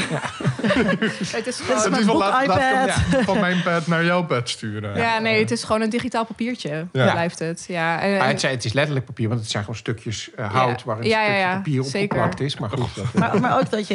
Het 1.31 1.47
is 1.47 1.59
gewoon... 1.59 1.81
Het 1.91 1.99
is 1.99 2.05
wel 2.05 2.17
laat 2.17 2.43
iPad. 2.43 2.91
van 3.25 3.39
mijn 3.39 3.61
pad 3.63 3.87
naar 3.87 4.05
jouw 4.05 4.23
pad 4.23 4.49
sturen. 4.49 4.95
Ja, 4.97 5.19
nee, 5.19 5.39
het 5.39 5.51
is 5.51 5.63
gewoon 5.63 5.81
een 5.81 5.89
digitaal 5.89 6.25
papiertje. 6.25 6.87
Ja. 6.91 7.11
Blijft 7.11 7.39
het. 7.39 7.65
Ja, 7.67 8.01
en, 8.01 8.17
Maar 8.17 8.27
het, 8.27 8.39
zijn- 8.39 8.53
het 8.53 8.65
is 8.65 8.73
letterlijk 8.73 9.05
papier, 9.05 9.27
want 9.27 9.39
het 9.39 9.49
zijn 9.49 9.63
gewoon 9.63 9.79
stukjes 9.79 10.29
eh, 10.35 10.53
hout... 10.53 10.83
waar 10.83 10.97
een 10.97 11.03
Ja, 11.07 11.19
ja, 11.21 11.23
stukje 11.25 11.39
ja. 11.41 11.55
papier 11.55 11.81
opgeplakt 11.83 12.39
is. 12.39 12.57
Maar 12.57 12.69
goed, 12.69 12.95
dat, 12.95 13.13
Maar, 13.13 13.39
maar 13.41 13.59
ook 13.59 13.69
dat 13.69 13.87
je, 13.87 13.93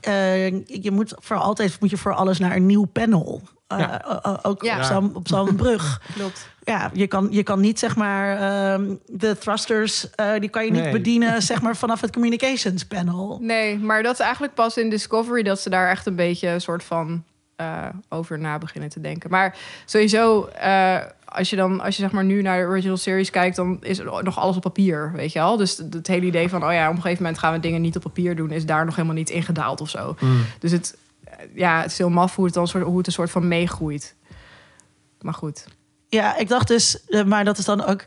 eh, 0.00 0.46
je 0.82 0.90
moet 0.90 1.14
voor 1.18 1.36
altijd 1.36 1.80
moet 1.80 1.90
je 1.90 1.96
voor 1.96 2.14
alles 2.14 2.38
naar 2.38 2.56
een 2.56 2.66
nieuw 2.66 2.84
panel. 2.84 3.40
Eh, 3.66 3.78
Ja. 3.78 4.04
eh, 4.04 4.18
eh, 4.22 4.38
ook 4.42 4.62
Ja. 4.64 4.76
op 4.76 4.82
zo'n 4.82 5.14
op 5.14 5.28
zo'n 5.28 5.56
brug. 5.64 6.00
klopt. 6.14 6.48
Ja, 6.64 6.90
je 6.92 7.06
kan, 7.06 7.26
je 7.30 7.42
kan 7.42 7.60
niet 7.60 7.78
zeg 7.78 7.96
maar 7.96 8.36
ehm, 8.38 8.94
de 9.06 9.38
thrusters, 9.38 10.10
eh, 10.10 10.32
die 10.38 10.48
kan 10.48 10.64
je 10.64 10.70
niet 10.70 10.82
Nee. 10.82 10.92
bedienen 10.92 11.42
zeg 11.52 11.62
maar 11.62 11.76
vanaf 11.76 12.00
het 12.00 12.12
communications 12.12 12.84
panel. 12.84 13.38
Nee, 13.40 13.78
maar 13.78 14.02
dat 14.02 14.12
is 14.12 14.18
eigenlijk 14.20 14.54
pas 14.54 14.76
in 14.76 14.90
Discovery 14.90 15.42
dat 15.42 15.60
ze 15.60 15.70
daar 15.70 15.90
echt 15.90 16.06
een 16.06 16.16
beetje 16.16 16.48
een 16.48 16.60
soort 16.60 16.84
van 16.84 17.24
eh, 17.56 17.86
over 18.08 18.38
na 18.38 18.58
beginnen 18.58 18.90
te 18.90 19.00
denken. 19.00 19.30
Maar 19.30 19.56
sowieso, 19.84 20.44
eh, 20.46 20.96
als 21.34 21.50
je 21.50 21.56
dan, 21.56 21.80
als 21.80 21.96
je 21.96 22.02
zeg 22.02 22.12
maar 22.12 22.24
nu 22.24 22.42
naar 22.42 22.60
de 22.60 22.66
original 22.66 22.96
series 22.96 23.30
kijkt, 23.30 23.56
dan 23.56 23.78
is 23.80 23.98
er 23.98 24.22
nog 24.22 24.38
alles 24.38 24.56
op 24.56 24.62
papier, 24.62 25.12
weet 25.14 25.32
je 25.32 25.38
wel. 25.38 25.56
Dus 25.56 25.76
het 25.76 26.06
hele 26.06 26.26
idee 26.26 26.48
van, 26.48 26.64
oh 26.64 26.72
ja, 26.72 26.88
op 26.88 26.96
een 26.96 27.02
gegeven 27.02 27.22
moment 27.22 27.40
gaan 27.40 27.52
we 27.52 27.60
dingen 27.60 27.80
niet 27.80 27.96
op 27.96 28.02
papier 28.02 28.36
doen, 28.36 28.50
is 28.50 28.66
daar 28.66 28.84
nog 28.84 28.94
helemaal 28.96 29.16
niet 29.16 29.30
ingedaald 29.30 29.80
of 29.80 29.88
zo. 29.88 30.16
Mm. 30.20 30.44
Dus 30.58 30.70
het, 30.70 30.96
eh, 31.24 31.32
ja, 31.54 31.80
het 31.80 31.90
is 31.90 31.98
heel 31.98 32.10
maf 32.10 32.36
hoe 32.36 32.44
het 32.44 32.54
dan 32.54 32.68
soort, 32.68 32.84
hoe 32.84 32.96
het 32.98 33.06
een 33.06 33.12
soort 33.12 33.30
van 33.30 33.48
meegroeit. 33.48 34.14
Maar 35.20 35.34
goed. 35.34 35.66
Ja, 36.08 36.36
ik 36.36 36.48
dacht 36.48 36.68
dus, 36.68 37.04
eh, 37.04 37.24
maar 37.24 37.44
dat 37.44 37.58
is 37.58 37.64
dan 37.64 37.84
ook 37.84 38.04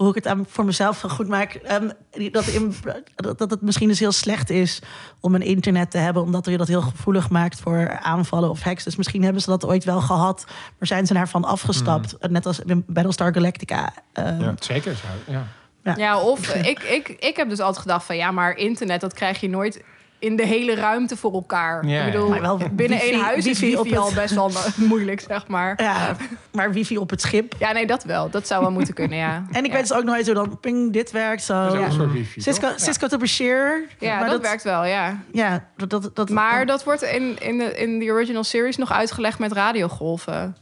hoe 0.00 0.08
ik 0.08 0.14
het 0.14 0.26
aan, 0.26 0.44
voor 0.48 0.64
mezelf 0.64 1.00
goed 1.00 1.28
maak. 1.28 1.54
ehm, 1.54 1.90
dat, 2.32 2.46
in, 2.46 2.74
dat 3.14 3.38
dat 3.38 3.50
het 3.50 3.60
misschien 3.62 3.88
dus 3.88 3.98
heel 3.98 4.12
slecht 4.12 4.50
is 4.50 4.82
om 5.20 5.34
een 5.34 5.42
internet 5.42 5.90
te 5.90 5.98
hebben, 5.98 6.22
omdat 6.22 6.46
je 6.46 6.56
dat 6.56 6.68
heel 6.68 6.80
gevoelig 6.82 7.30
maakt 7.30 7.60
voor 7.60 7.98
aanvallen 7.98 8.50
of 8.50 8.60
hacks. 8.62 8.84
Dus 8.84 8.96
misschien 8.96 9.22
hebben 9.22 9.42
ze 9.42 9.50
dat 9.50 9.64
ooit 9.66 9.84
wel 9.84 10.00
gehad, 10.00 10.44
maar 10.78 10.88
zijn 10.88 11.06
ze 11.06 11.14
daarvan 11.14 11.44
afgestapt. 11.44 12.16
Net 12.28 12.46
als 12.46 12.60
in 12.60 12.84
Battlestar 12.86 13.32
Galactica. 13.34 13.92
Ehm, 14.12 14.40
Ja. 14.42 14.54
zeker 14.60 14.96
zo, 14.96 15.32
ja. 15.32 15.46
Ja. 15.84 15.94
Ja, 15.96 16.20
of 16.20 16.54
ik, 16.54 16.78
ik, 16.82 17.08
ik 17.08 17.36
heb 17.36 17.48
dus 17.48 17.60
altijd 17.60 17.82
gedacht 17.82 18.04
van 18.06 18.16
ja, 18.16 18.30
maar 18.30 18.56
internet, 18.56 19.00
dat 19.00 19.12
krijg 19.14 19.40
je 19.40 19.48
nooit 19.48 19.84
in 20.20 20.36
de 20.36 20.46
hele 20.46 20.74
ruimte 20.74 21.16
voor 21.16 21.32
elkaar. 21.32 21.86
Ja, 21.86 22.04
ik 22.04 22.12
bedoel, 22.12 22.28
Maar 22.28 22.40
wel 22.40 22.56
binnen 22.72 22.98
wifi- 22.98 23.10
één 23.12 23.20
huis 23.20 23.44
wifi 23.44 23.66
is 23.72 23.76
op 23.76 23.84
wifi 23.84 23.96
al 23.96 24.06
het- 24.06 24.14
best 24.14 24.34
wel 24.34 24.50
moeilijk, 24.88 25.20
zeg 25.28 25.46
maar. 25.46 25.82
Ja, 25.82 26.16
maar 26.52 26.72
wifi 26.72 26.98
op 26.98 27.10
het 27.10 27.20
schip. 27.20 27.54
Ja, 27.58 27.72
nee, 27.72 27.86
dat 27.86 28.04
wel. 28.04 28.30
Dat 28.30 28.46
zou 28.46 28.62
wel 28.62 28.70
moeten 28.70 28.94
kunnen, 28.94 29.18
ja. 29.18 29.44
En 29.52 29.64
ik 29.64 29.66
ja. 29.70 29.72
weet 29.72 29.88
dus 29.88 29.92
ook 29.96 30.04
nooit 30.04 30.26
hoe 30.26 30.34
dan 30.34 30.60
ping 30.60 30.92
dit 30.92 31.10
werkt. 31.10 31.42
Zo. 31.42 31.54
Dat 31.54 31.66
is 31.66 31.72
ook 31.72 31.80
Ja. 31.80 31.86
een 31.86 31.92
soort 31.92 32.12
wifi, 32.12 32.40
Cisco, 32.40 32.68
toch? 32.68 32.80
Cisco 32.80 33.06
to 33.06 33.16
Bashir. 33.18 33.86
Ja, 33.98 34.18
maar 34.18 34.28
dat, 34.30 34.40
werkt 34.40 34.62
wel, 34.62 34.84
ja. 34.84 35.18
Ja, 35.32 35.64
dat, 35.76 35.90
dat, 35.90 36.10
dat, 36.16 36.30
Maar 36.30 36.66
dat 36.66 36.84
wordt 36.84 37.02
in, 37.02 37.38
in, 37.40 37.58
de, 37.58 37.64
in 37.76 37.98
de 37.98 38.10
original 38.10 38.44
series 38.44 38.76
nog 38.76 38.92
uitgelegd 38.92 39.38
met 39.38 39.52
radiogolven. 39.52 40.56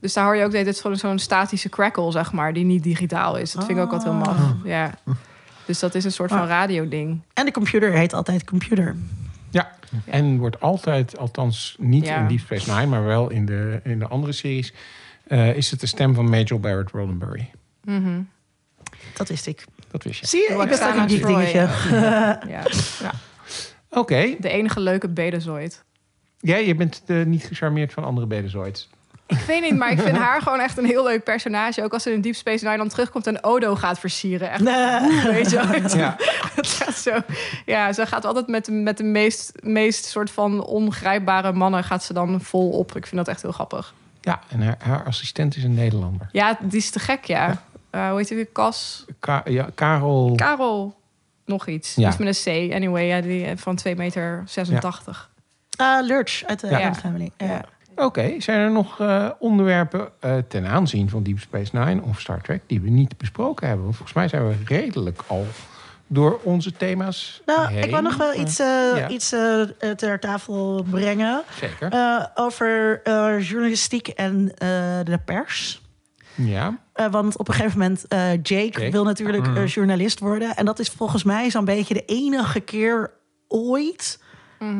Dus 0.00 0.12
daar 0.12 0.24
hoor 0.24 0.36
je 0.36 0.44
ook 0.44 0.52
dat 0.52 0.64
dit 0.64 0.84
zo'n 0.92 1.18
statische 1.18 1.68
crackle, 1.68 2.10
zeg 2.10 2.32
maar, 2.32 2.52
die 2.52 2.64
niet 2.64 2.82
digitaal 2.82 3.36
is. 3.36 3.52
Dat 3.52 3.64
vind 3.64 3.78
ik 3.78 3.84
ook 3.84 3.92
altijd 3.92 4.10
heel 4.12 4.18
maf. 4.24 4.36
Ah. 4.38 4.50
Ja. 4.64 4.90
Dus 5.66 5.78
dat 5.78 5.94
is 5.94 6.04
een 6.04 6.12
soort 6.12 6.30
van 6.30 6.40
Ah. 6.40 6.48
radioding. 6.48 7.20
En 7.34 7.44
de 7.44 7.52
computer 7.52 7.92
heet 7.92 8.12
altijd 8.12 8.44
computer. 8.44 8.96
Ja, 9.50 9.70
en 10.04 10.38
wordt 10.38 10.60
altijd, 10.60 11.18
althans 11.18 11.76
niet 11.78 12.06
Ja. 12.06 12.20
in 12.20 12.26
Deep 12.28 12.38
Space 12.38 12.70
Nine, 12.72 12.86
maar 12.86 13.04
wel 13.04 13.30
in 13.30 13.46
de, 13.46 13.80
in 13.84 13.98
de 13.98 14.06
andere 14.06 14.32
series, 14.32 14.72
eh, 15.26 15.56
is 15.56 15.70
het 15.70 15.80
de 15.80 15.86
stem 15.86 16.14
van 16.14 16.30
Major 16.30 16.60
Barrett 16.60 16.90
Roddenberry. 16.90 17.50
Mhm. 17.84 18.20
Dat 19.14 19.28
wist 19.28 19.46
ik. 19.46 19.64
Dat 19.90 20.02
wist 20.02 20.20
je. 20.20 20.26
Zie 20.26 20.40
je, 20.48 20.62
ik 20.62 20.68
wist 20.68 20.82
ook 20.84 20.94
een 20.94 21.06
Troy, 21.06 21.34
dingetje. 21.36 21.58
Ja. 21.90 22.40
ja. 23.00 23.12
Oké. 23.90 24.34
De 24.40 24.48
enige 24.48 24.80
leuke 24.80 25.08
bedezoid. 25.08 25.84
Ja, 26.38 26.56
je 26.56 26.74
bent 26.74 27.02
eh, 27.06 27.24
niet 27.24 27.44
gecharmeerd 27.44 27.92
van 27.92 28.04
andere 28.04 28.26
bedezoids. 28.26 28.90
Ik 29.26 29.38
weet 29.46 29.62
niet, 29.62 29.76
maar 29.76 29.90
ik 29.90 30.00
vind 30.00 30.16
haar 30.16 30.42
gewoon 30.42 30.60
echt 30.60 30.78
een 30.78 30.84
heel 30.84 31.04
leuk 31.04 31.24
personage. 31.24 31.84
Ook 31.84 31.92
als 31.92 32.02
ze 32.02 32.12
in 32.12 32.20
Deep 32.20 32.34
Space 32.34 32.64
Nine 32.64 32.76
dan 32.76 32.88
terugkomt 32.88 33.26
en 33.26 33.44
Odo 33.44 33.74
gaat 33.74 33.98
versieren. 33.98 34.50
Echt, 34.50 34.60
Nee. 34.62 35.32
weet 35.32 35.50
je 35.50 35.56
wel. 35.66 35.80
Ja. 36.00 36.16
Het 36.54 36.66
gaat 36.66 36.94
zo. 36.94 37.12
Ja, 37.66 37.92
ze 37.92 38.06
gaat 38.06 38.24
altijd 38.24 38.46
met 38.46 38.64
de, 38.64 38.72
met 38.72 38.96
de 38.96 39.04
meest, 39.04 39.52
meest 39.62 40.04
soort 40.04 40.30
van 40.30 40.64
ongrijpbare 40.64 41.52
mannen 41.52 41.84
gaat 41.84 42.04
ze 42.04 42.12
dan 42.12 42.40
vol 42.40 42.70
op. 42.70 42.96
Ik 42.96 43.06
vind 43.06 43.16
dat 43.16 43.28
echt 43.28 43.42
heel 43.42 43.52
grappig. 43.52 43.94
Ja, 44.20 44.40
en 44.48 44.62
haar, 44.62 44.76
haar 44.78 45.04
assistent 45.04 45.56
is 45.56 45.64
een 45.64 45.74
Nederlander. 45.74 46.28
Ja, 46.32 46.58
die 46.60 46.78
is 46.78 46.90
te 46.90 46.98
gek, 46.98 47.24
ja. 47.24 47.62
Eh, 47.90 48.08
hoe 48.08 48.18
heet 48.18 48.28
die 48.28 48.36
weer? 48.36 48.48
Cas? 48.52 49.04
Ka- 49.20 49.42
ja, 49.44 49.68
Karel. 49.74 50.32
Karel. 50.36 50.94
Nog 51.44 51.66
iets. 51.66 51.94
Ja. 51.94 52.08
Iets 52.08 52.16
met 52.16 52.46
een 52.46 52.68
C. 52.70 52.74
Anyway, 52.74 53.04
ja, 53.06 53.20
die 53.20 53.44
eh, 53.44 53.56
van 53.56 53.76
2 53.76 53.96
meter 53.96 54.42
86. 54.46 55.30
Ah, 55.76 56.06
Lurch 56.06 56.44
uit 56.46 56.60
de 56.60 56.66
Ja. 56.68 56.94
Family. 56.94 57.30
Ja. 57.36 57.64
Oké, 57.96 58.34
zijn 58.38 58.60
er 58.60 58.70
nog 58.70 59.00
eh, 59.00 59.30
onderwerpen 59.38 60.08
eh, 60.20 60.36
ten 60.48 60.66
aanzien 60.66 61.08
van 61.08 61.22
Deep 61.22 61.38
Space 61.38 61.76
Nine 61.76 62.02
of 62.02 62.20
Star 62.20 62.40
Trek 62.40 62.62
die 62.66 62.80
we 62.80 62.90
niet 62.90 63.16
besproken 63.16 63.66
hebben? 63.66 63.84
Want 63.84 63.96
volgens 63.96 64.16
mij 64.16 64.28
zijn 64.28 64.48
we 64.48 64.54
redelijk 64.64 65.22
al 65.26 65.46
door 66.06 66.40
onze 66.42 66.72
thema's. 66.72 67.42
Nou, 67.46 67.68
heen. 67.68 67.82
ik 67.82 67.90
wil 67.90 68.00
nog 68.00 68.16
wel 68.16 68.34
iets, 68.34 68.58
eh, 68.58 68.66
ja. 68.96 69.08
iets 69.08 69.28
ter 69.96 70.20
tafel 70.20 70.84
brengen. 70.90 71.42
Zeker. 71.60 72.30
Over 72.34 73.00
journalistiek 73.40 74.08
en 74.08 74.44
de 75.04 75.20
pers. 75.24 75.82
ja. 76.34 76.82
Want 77.10 77.38
op 77.38 77.48
een 77.48 77.54
gegeven 77.54 77.78
moment, 77.78 78.04
Jake, 78.08 78.42
Jake. 78.42 78.90
wil 78.90 79.04
natuurlijk 79.04 79.46
eh, 79.46 79.66
journalist 79.66 80.18
worden. 80.18 80.56
En 80.56 80.64
dat 80.64 80.78
is 80.78 80.88
volgens 80.88 81.24
mij 81.24 81.50
zo'n 81.50 81.64
beetje 81.64 81.94
de 81.94 82.04
enige 82.04 82.60
keer 82.60 83.10
ooit 83.48 84.22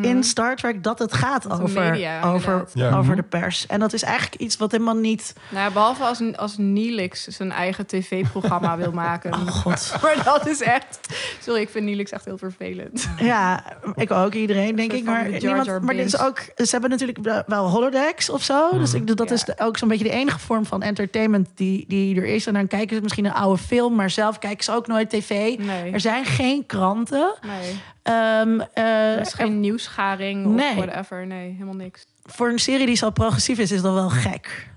in 0.02 0.24
Star 0.24 0.56
Trek 0.56 0.82
dat 0.82 0.98
het 0.98 1.12
gaat 1.12 1.51
over, 1.61 1.82
media, 1.90 2.23
over. 2.23 2.65
Ja. 2.74 2.89
over 2.89 3.05
Mhm. 3.05 3.16
de 3.16 3.23
pers. 3.23 3.66
En 3.66 3.81
dat 3.81 3.93
is 3.93 4.02
eigenlijk 4.02 4.40
iets 4.43 4.56
wat 4.56 4.70
helemaal 4.73 4.94
niet... 4.97 5.32
Nou, 5.48 5.73
behalve 5.73 6.02
als, 6.05 6.20
als 6.36 6.55
Neelix 6.59 7.27
zijn 7.27 7.52
eigen 7.52 7.86
tv-programma 7.86 8.77
wil 8.77 8.93
maken. 9.06 9.32
Oh 9.32 9.47
god. 9.47 9.94
Maar 10.02 10.23
dat 10.24 10.47
is 10.47 10.62
echt... 10.62 10.98
Sorry, 11.40 11.61
ik 11.61 11.69
vind 11.69 11.85
Neelix 11.85 12.11
echt 12.11 12.24
heel 12.24 12.39
vervelend. 12.39 13.09
Ja, 13.19 13.65
ik 13.94 14.11
ook. 14.11 14.35
Iedereen, 14.35 14.77
denk 14.77 14.93
ik. 14.93 15.05
Maar, 15.05 15.28
niemand, 15.28 15.82
maar 15.82 15.94
dit 15.94 16.06
is 16.06 16.19
ook, 16.19 16.39
ze 16.56 16.69
hebben 16.70 16.90
natuurlijk 16.90 17.19
wel- 17.47 17.69
holodecks 17.69 18.31
of 18.31 18.43
zo. 18.43 18.78
Dus 18.78 18.94
ik, 18.94 19.16
dat 19.16 19.28
Ja. 19.28 19.35
is 19.35 19.59
ook 19.59 19.78
zo'n 19.78 19.89
beetje 19.89 20.05
de 20.05 20.11
enige 20.11 20.39
vorm 20.39 20.66
van 20.66 20.82
entertainment 20.82 21.48
die, 21.55 21.85
die 21.89 22.16
er 22.16 22.24
is. 22.27 22.47
En 22.47 22.52
dan 22.55 22.66
kijken 22.66 22.97
ze 22.97 23.02
misschien 23.02 23.24
een 23.24 23.32
oude 23.32 23.62
film, 23.62 23.94
maar 23.94 24.11
zelf 24.11 24.39
kijken 24.39 24.65
ze 24.65 24.73
ook 24.73 24.86
nooit 24.86 25.11
tv. 25.11 25.59
Nee. 25.59 25.93
Er 25.93 26.01
zijn 26.01 26.24
geen 26.24 26.66
kranten. 26.66 27.35
Nee. 27.47 27.81
Ehm, 28.05 28.60
eh, 28.74 29.12
Er 29.14 29.20
is 29.20 29.32
geen 29.32 29.60
nieuwsgaring 29.60 30.47
of 30.47 30.52
Nee. 30.52 30.74
whatever. 30.74 31.26
Nee, 31.26 31.52
helemaal 31.52 31.74
niks. 31.74 32.06
voor 32.24 32.48
een 32.48 32.59
serie 32.59 32.86
die 32.86 32.97
zo 32.97 33.10
progressief 33.10 33.59
is, 33.59 33.70
is 33.72 33.82
dat 33.82 33.94
wel 33.94 34.09
gek. 34.10 34.68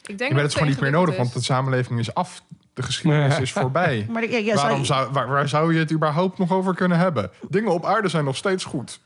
Ik 0.00 0.06
denk 0.06 0.18
dat 0.18 0.30
maar 0.30 0.38
dat 0.40 0.46
is 0.50 0.52
gewoon 0.54 0.68
niet 0.68 0.80
meer 0.80 0.90
nodig, 0.90 1.16
want 1.16 1.28
het 1.28 1.38
de 1.38 1.44
samenleving 1.44 1.98
is 1.98 2.14
af. 2.14 2.42
De 2.74 2.82
geschiedenis 2.82 3.38
is 3.38 3.52
voorbij. 3.52 4.06
Maar 4.10 4.30
ja, 4.30 4.38
ja, 4.38 4.54
Waarom 4.54 4.84
zou- 4.84 5.12
waar, 5.12 5.28
waar 5.28 5.48
zou 5.48 5.72
je 5.72 5.78
het 5.78 5.92
überhaupt 5.92 6.38
nog 6.38 6.52
over 6.52 6.74
kunnen 6.74 6.98
hebben? 6.98 7.30
Dingen 7.48 7.72
op 7.72 7.84
aarde 7.84 8.08
zijn 8.08 8.24
nog 8.24 8.36
steeds 8.36 8.64
goed. 8.64 9.00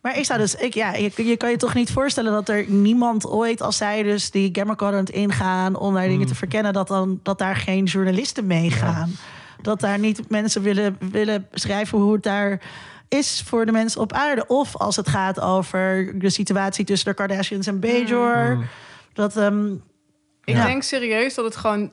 Maar 0.00 0.18
ik 0.18 0.24
zou 0.24 0.38
dus, 0.38 0.54
ik, 0.54 0.74
ja, 0.74 0.92
je, 0.94 1.12
je 1.16 1.36
kan 1.36 1.50
je 1.50 1.56
toch 1.56 1.74
niet 1.74 1.92
voorstellen 1.92 2.32
dat 2.32 2.48
er 2.48 2.64
niemand 2.68 3.26
ooit, 3.26 3.60
als 3.62 3.76
zij 3.76 4.02
dus 4.02 4.30
die 4.30 4.48
Gamma 4.52 4.74
Quadrant 4.74 5.10
ingaan 5.10 5.76
om 5.76 5.94
daar 5.94 6.08
dingen 6.08 6.26
te 6.26 6.34
verkennen, 6.34 6.72
dat, 6.72 6.88
dan, 6.88 7.20
dat 7.22 7.38
daar 7.38 7.56
geen 7.56 7.84
journalisten 7.84 8.46
meegaan. 8.46 9.12
Dat 9.64 9.80
daar 9.80 9.98
niet 9.98 10.30
mensen 10.30 10.62
willen, 10.62 10.96
willen 11.10 11.46
schrijven 11.52 11.98
hoe 11.98 12.12
het 12.12 12.22
daar 12.22 12.60
is 13.08 13.42
voor 13.46 13.66
de 13.66 13.72
mensen 13.72 14.00
op 14.00 14.12
aarde. 14.12 14.46
Of 14.46 14.76
als 14.76 14.96
het 14.96 15.08
gaat 15.08 15.40
over 15.40 16.12
de 16.18 16.30
situatie 16.30 16.84
tussen 16.84 17.08
de 17.08 17.14
Kardashians 17.16 17.66
en 17.66 17.80
Bajor. 17.80 18.64
Dat, 19.12 19.36
ehm, 19.36 19.72
Ik 20.46 20.54
Ja. 20.54 20.66
denk 20.66 20.82
serieus 20.82 21.34
dat 21.34 21.44
het 21.44 21.56
gewoon 21.56 21.90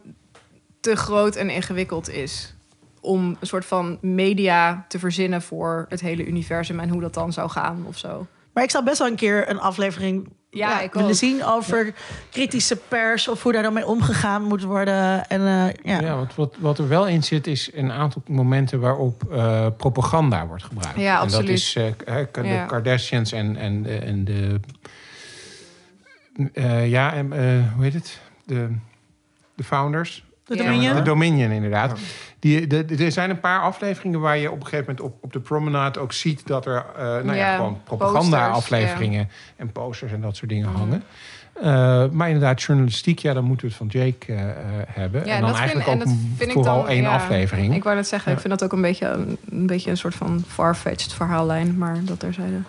te 0.80 0.96
groot 0.96 1.36
en 1.36 1.50
ingewikkeld 1.50 2.10
is. 2.10 2.54
Om 3.02 3.38
een 3.40 3.48
soort 3.48 3.66
van 3.66 3.98
media 4.02 4.86
te 4.88 5.00
verzinnen 5.00 5.42
voor 5.42 5.86
het 5.90 6.02
hele 6.02 6.26
universum 6.26 6.80
en 6.80 6.90
hoe 6.90 7.02
dat 7.02 7.14
dan 7.14 7.34
zou 7.34 7.50
gaan 7.50 7.84
of 7.88 7.98
zo. 7.98 8.28
maar 8.54 8.64
ik 8.64 8.72
zou 8.72 8.84
best 8.84 8.98
wel 8.98 9.08
een 9.08 9.16
keer 9.16 9.50
een 9.50 9.60
aflevering 9.60 10.30
Ja, 10.54 10.82
ik 10.82 10.94
willen 10.94 11.10
ook. 11.10 11.16
zien 11.16 11.46
over 11.46 11.94
kritische 12.30 12.76
pers 12.88 13.28
of 13.28 13.44
hoe 13.44 13.52
daar 13.52 13.64
dan 13.64 13.74
mee 13.74 13.86
omgegaan 13.86 14.44
moet 14.44 14.64
worden. 14.64 15.28
En 15.28 15.42
eh, 15.48 15.74
ja. 15.94 16.02
Ja, 16.02 16.16
wat, 16.16 16.36
wat, 16.36 16.56
wat 16.60 16.78
er 16.78 16.88
wel 16.88 17.08
in 17.08 17.24
zit, 17.24 17.48
is 17.48 17.70
een 17.74 17.92
aantal 17.92 18.22
momenten 18.28 18.80
waarop 18.80 19.32
eh, 19.32 19.68
propaganda 19.78 20.48
wordt 20.48 20.64
gebruikt. 20.64 21.00
Ja, 21.00 21.14
En 21.14 21.16
dat 21.16 21.24
absoluut. 21.34 21.50
is 21.50 21.76
eh, 21.76 21.86
de 22.32 22.42
Ja. 22.44 22.66
Kardashians 22.66 23.32
en, 23.32 23.56
en, 23.56 23.84
de- 23.84 23.98
en 23.98 24.24
de. 24.26 24.60
eh, 26.54 26.90
ja, 26.90 27.14
en, 27.14 27.34
eh, 27.34 27.74
hoe 27.76 27.84
heet 27.84 27.94
het? 27.94 28.20
De, 28.46 28.76
de 29.56 29.64
founders. 29.64 30.24
De. 30.58 30.64
Dominion. 30.64 30.96
De 30.96 31.02
Dominion, 31.02 31.52
inderdaad. 31.52 32.00
Die, 32.40 32.68
de, 32.68 32.86
de- 32.86 33.06
er 33.06 33.12
zijn 33.12 33.30
een 33.30 33.40
paar 33.40 33.62
afleveringen 33.62 34.20
waar 34.20 34.38
je 34.38 34.52
op 34.52 34.58
een 34.60 34.64
gegeven 34.66 34.86
moment 34.96 35.06
op, 35.16 35.24
op 35.24 35.34
de 35.34 35.40
promenade 35.40 36.00
ook 36.00 36.14
ziet 36.14 36.48
dat 36.48 36.66
er 36.66 36.86
eh, 36.98 37.04
nou 37.04 37.34
ja, 37.34 37.56
gewoon 37.56 37.80
propaganda-afleveringen 37.84 39.30
en 39.56 39.72
posters 39.72 40.12
en 40.12 40.22
dat 40.22 40.36
soort 40.36 40.50
dingen 40.50 40.70
Mhm. 40.70 40.78
hangen. 40.78 41.04
Eh, 41.54 42.10
maar 42.12 42.28
inderdaad, 42.28 42.62
journalistiek, 42.62 43.20
ja, 43.20 43.34
dan 43.34 43.44
moeten 43.44 43.68
we 43.68 43.74
het 43.78 43.92
van 43.92 44.02
Jake 44.02 44.34
eh, 44.34 44.40
hebben. 44.88 45.26
Ja, 45.26 45.34
en 45.36 45.42
dan 45.42 45.50
dat 45.50 45.60
vind- 45.60 45.70
eigenlijk 45.72 45.88
en 46.02 46.08
ook 46.12 46.16
vind 46.38 46.50
ik 46.50 46.52
vooral 46.52 46.78
dan- 46.78 46.88
één 46.88 47.02
ja. 47.02 47.14
aflevering. 47.14 47.76
Ik 47.76 47.84
wou 47.84 47.96
net 47.96 48.08
zeggen, 48.08 48.32
ik 48.32 48.40
vind 48.40 48.50
dat 48.60 48.64
ook 48.64 48.72
een 48.74 48.82
beetje 48.82 49.08
een, 49.08 49.38
een, 49.50 49.68
beetje 49.68 49.90
een 49.90 49.98
soort 49.98 50.16
van 50.16 50.44
far-fetched 50.48 51.14
verhaallijn. 51.14 51.78
Maar 51.78 51.98
dat 52.04 52.24
er 52.24 52.34
zeiden. 52.34 52.66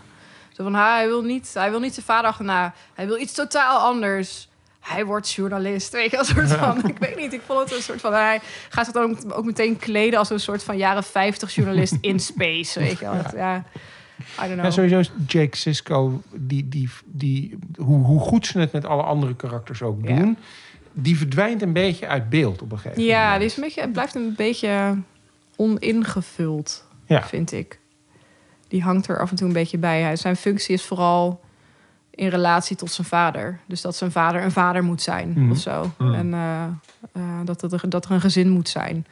Zo 0.52 0.62
van, 0.62 0.74
ha, 0.74 0.94
hij 0.96 1.06
wil 1.06 1.22
niet, 1.22 1.50
hij 1.54 1.70
wil 1.70 1.80
niet 1.80 1.94
zijn 1.94 2.06
vader 2.06 2.30
achterna. 2.30 2.74
Hij 2.94 3.06
wil 3.06 3.18
iets 3.20 3.32
totaal 3.32 3.78
anders. 3.80 4.48
Hij 4.82 5.04
wordt 5.04 5.30
journalist. 5.32 5.92
Weet 5.92 6.10
je, 6.10 6.18
een 6.18 6.24
soort 6.24 6.52
van. 6.52 6.88
ik 6.88 6.98
weet 6.98 7.16
niet, 7.16 7.32
ik 7.32 7.40
vond 7.46 7.60
het 7.60 7.72
een 7.76 7.82
soort 7.82 8.00
van. 8.00 8.12
Hij 8.12 8.40
gaat 8.68 8.84
zich 8.84 8.94
dan 8.94 9.10
ook, 9.10 9.36
ook 9.38 9.44
meteen 9.44 9.76
kleden 9.78 10.18
als 10.18 10.30
een 10.30 10.40
soort 10.40 10.62
van 10.62 10.76
jaren 10.76 11.02
50 11.04 11.54
journalist 11.54 11.96
in 12.00 12.20
space. 12.20 12.78
Weet 12.78 12.98
je 12.98 13.04
wel. 13.04 13.14
Ja. 13.34 13.56
I 13.56 14.24
don't 14.36 14.52
know. 14.52 14.64
Ja, 14.64 14.70
sowieso 14.70 14.98
is 14.98 15.10
Jake 15.26 15.56
Sisko, 15.56 16.22
die, 16.34 16.68
die, 16.68 16.88
die, 17.04 17.58
hoe, 17.76 18.04
hoe 18.04 18.20
goed 18.20 18.46
ze 18.46 18.58
het 18.58 18.72
met 18.72 18.84
alle 18.84 19.02
andere 19.02 19.34
karakters 19.36 19.82
ook 19.82 19.98
Ja. 20.08 20.16
doen, 20.16 20.36
die 20.92 21.16
verdwijnt 21.18 21.62
een 21.62 21.72
beetje 21.72 22.06
uit 22.06 22.28
beeld 22.28 22.62
op 22.62 22.72
een 22.72 22.78
gegeven 22.78 23.02
moment. 23.02 23.18
Ja, 23.18 23.36
die 23.38 23.46
is 23.46 23.56
een 23.56 23.62
beetje, 23.62 23.88
blijft 23.88 24.14
een 24.14 24.34
beetje 24.36 24.96
oningevuld, 25.56 26.84
vind 27.08 27.52
ik. 27.52 27.78
Die 28.68 28.82
hangt 28.82 29.08
er 29.08 29.20
af 29.20 29.30
en 29.30 29.36
toe 29.36 29.46
een 29.46 29.52
beetje 29.52 29.78
bij. 29.78 30.16
Zijn 30.16 30.36
functie 30.36 30.74
is 30.74 30.84
vooral 30.84 31.40
in 32.14 32.28
relatie 32.28 32.76
tot 32.76 32.92
zijn 32.92 33.06
vader. 33.06 33.58
Dus 33.66 33.80
dat 33.80 33.96
zijn 33.96 34.10
vader 34.12 34.42
een 34.42 34.50
vader 34.52 34.84
moet 34.84 35.02
zijn 35.02 35.32
Mhm. 35.36 35.50
of 35.50 35.58
zo. 35.58 35.92
Mhm. 35.98 36.14
En 36.14 36.34
eh, 36.34 36.62
eh, 37.12 37.22
dat, 37.44 37.60
het 37.60 37.72
er, 37.72 37.88
dat 37.88 38.04
er 38.04 38.10
een 38.10 38.20
gezin 38.20 38.48
moet 38.48 38.68
zijn. 38.68 39.06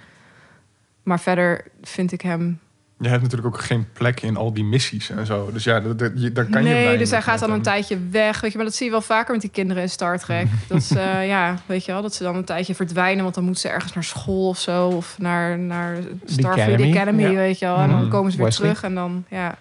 Maar 1.02 1.20
verder 1.20 1.64
vind 1.82 2.12
ik 2.12 2.20
hem... 2.20 2.58
Je 2.98 3.08
hebt 3.08 3.22
natuurlijk 3.22 3.54
ook 3.54 3.60
geen 3.62 3.86
plek 3.92 4.20
in 4.22 4.36
al 4.36 4.52
die 4.54 4.64
missies 4.64 5.10
en 5.10 5.26
zo. 5.26 5.50
Dus 5.52 5.64
ja, 5.64 5.80
dat, 5.80 5.98
dat- 5.98 6.12
je, 6.14 6.32
daar 6.32 6.44
kan 6.44 6.62
je 6.64 6.68
nee, 6.68 6.98
dus 6.98 7.10
hij 7.10 7.22
gaat 7.22 7.38
dan 7.38 7.50
een 7.50 7.62
tijdje 7.62 7.98
weg. 8.10 8.40
Weet 8.40 8.50
je, 8.50 8.56
maar 8.56 8.66
dat 8.66 8.74
zie 8.76 8.84
je 8.86 8.92
wel 8.92 9.00
vaker 9.00 9.32
met 9.32 9.40
die 9.40 9.50
kinderen 9.50 9.82
in 9.82 9.88
Star 9.90 10.18
Trek. 10.18 10.46
dat 10.68 10.82
ze, 10.82 11.00
eh, 11.00 11.26
ja, 11.26 11.56
weet 11.66 11.84
je 11.84 11.92
wel, 11.92 12.02
dat 12.02 12.14
ze 12.14 12.22
dan 12.22 12.36
een 12.36 12.44
tijdje 12.44 12.74
verdwijnen, 12.74 13.22
want 13.22 13.34
dan 13.34 13.44
moeten 13.44 13.62
ze 13.62 13.68
ergens 13.68 13.92
naar 13.92 14.04
school 14.04 14.48
of 14.48 14.58
zo, 14.58 14.88
of 14.88 15.18
naar, 15.18 15.58
naar 15.58 15.96
Starfleet 16.24 16.66
Academy, 16.66 16.90
Academy, 16.96 17.22
ja. 17.22 17.30
weet 17.34 17.58
je 17.58 17.66
wel. 17.66 17.76
En 17.78 17.88
dan 17.90 18.00
Mhm. 18.00 18.10
komen 18.10 18.30
ze 18.30 18.36
weer 18.36 18.46
Wesley. 18.46 18.68
terug 18.68 18.82
en 18.84 18.94
dan, 18.94 19.24
ja. 19.28 19.58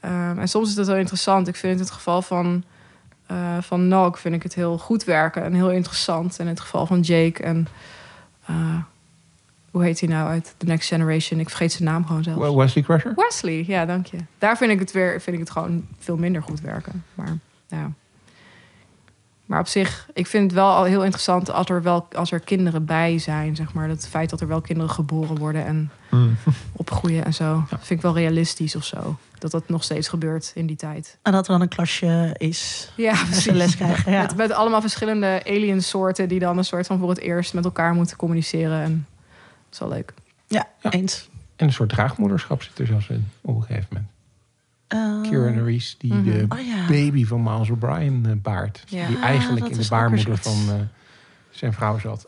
Ehm, 0.00 0.38
en 0.38 0.48
soms 0.48 0.68
is 0.68 0.74
dat 0.74 0.86
wel 0.86 0.96
interessant. 0.96 1.48
Ik 1.48 1.56
vind 1.56 1.72
in 1.74 1.80
het 1.80 1.90
geval 1.90 2.22
van, 2.22 2.64
eh 3.26 3.58
van 3.60 3.88
Nog 3.88 4.20
vind 4.20 4.34
ik 4.34 4.42
het 4.42 4.54
heel 4.54 4.78
goed 4.78 5.04
werken 5.04 5.42
en 5.42 5.54
heel 5.54 5.70
interessant. 5.70 6.38
En 6.38 6.44
in 6.44 6.50
het 6.50 6.60
geval 6.60 6.86
van 6.86 7.00
Jake 7.00 7.42
en 7.42 7.66
eh, 8.46 8.76
hoe 9.70 9.82
heet 9.82 10.00
hij 10.00 10.08
nou 10.08 10.28
uit 10.28 10.54
The 10.56 10.66
Next 10.66 10.88
Generation? 10.88 11.40
Ik 11.40 11.48
vergeet 11.48 11.72
zijn 11.72 11.88
naam 11.88 12.06
gewoon 12.06 12.22
zelf. 12.22 12.54
Wesley 12.54 12.84
Crusher? 12.84 13.12
Wesley, 13.16 13.64
ja, 13.66 13.86
dank 13.86 14.06
je. 14.06 14.18
Daar 14.38 14.56
vind 14.56 14.70
ik 14.70 14.78
het 14.78 14.92
weer, 14.92 15.20
vind 15.20 15.36
ik 15.36 15.42
het 15.42 15.50
gewoon 15.50 15.86
veel 15.98 16.16
minder 16.16 16.42
goed 16.42 16.60
werken. 16.60 17.04
Maar 17.14 17.38
ja. 17.66 17.92
Maar 19.48 19.60
op 19.60 19.66
zich, 19.66 20.08
ik 20.14 20.26
vind 20.26 20.44
het 20.44 20.52
wel 20.52 20.70
al 20.70 20.84
heel 20.84 21.02
interessant 21.02 21.50
als 21.50 21.68
er 21.68 21.82
wel 21.82 22.08
als 22.12 22.32
er 22.32 22.40
kinderen 22.40 22.84
bij 22.84 23.18
zijn, 23.18 23.56
zeg 23.56 23.72
maar. 23.72 23.88
Dat 23.88 24.08
feit 24.08 24.30
dat 24.30 24.40
er 24.40 24.48
wel 24.48 24.60
kinderen 24.60 24.90
geboren 24.90 25.38
worden 25.38 25.64
en 25.64 25.90
Hmm. 26.08 26.36
opgroeien 26.72 27.24
en 27.24 27.34
zo. 27.34 27.64
Vind 27.68 27.90
ik 27.90 28.00
wel 28.02 28.14
realistisch 28.14 28.76
of 28.76 28.84
zo. 28.84 29.18
Dat 29.38 29.50
dat 29.50 29.68
nog 29.68 29.82
steeds 29.84 30.08
gebeurt 30.08 30.52
in 30.54 30.66
die 30.66 30.76
tijd. 30.76 31.18
En 31.22 31.32
dat 31.32 31.46
er 31.46 31.52
dan 31.52 31.60
een 31.60 31.68
klasje 31.68 32.34
is. 32.38 32.90
Ja, 32.96 33.32
ze 33.32 33.54
les 33.54 33.76
krijgen. 33.76 34.12
Ja. 34.12 34.20
Met, 34.22 34.36
met 34.36 34.52
allemaal 34.52 34.80
verschillende 34.80 35.42
aliensoorten 35.46 36.28
die 36.28 36.38
dan 36.38 36.58
een 36.58 36.64
soort 36.64 36.86
van 36.86 36.98
voor 36.98 37.08
het 37.08 37.18
eerst 37.18 37.54
met 37.54 37.64
elkaar 37.64 37.94
moeten 37.94 38.16
communiceren. 38.16 38.82
En 38.82 39.06
dat 39.64 39.72
is 39.72 39.78
wel 39.78 39.88
leuk. 39.88 40.12
ja, 40.46 40.68
Ja. 40.82 40.90
eens. 40.90 41.28
En 41.56 41.66
een 41.66 41.72
soort 41.72 41.88
draagmoederschap 41.88 42.62
zit 42.62 42.78
er 42.78 42.86
zelfs 42.86 43.08
in, 43.08 43.28
op 43.40 43.56
een 43.56 43.62
gegeven 43.62 43.86
moment. 43.90 44.10
Eh, 44.88 45.20
Kieran 45.22 45.64
Reese, 45.64 45.94
die 45.98 46.12
Mhm. 46.14 46.24
de 46.24 46.46
Oh 46.48 46.58
ja. 46.66 46.86
baby 46.88 47.26
van 47.26 47.42
Miles 47.42 47.70
O'Brien 47.70 48.26
eh, 48.26 48.32
baart. 48.42 48.82
Ja. 48.86 49.06
Die 49.06 49.18
eigenlijk 49.18 49.68
in 49.68 49.78
de 49.78 49.86
baarmoeder 49.88 50.24
zoiets. 50.38 50.48
van 50.66 50.74
eh, 50.74 50.80
zijn 51.50 51.72
vrouw 51.72 51.98
zat. 51.98 52.24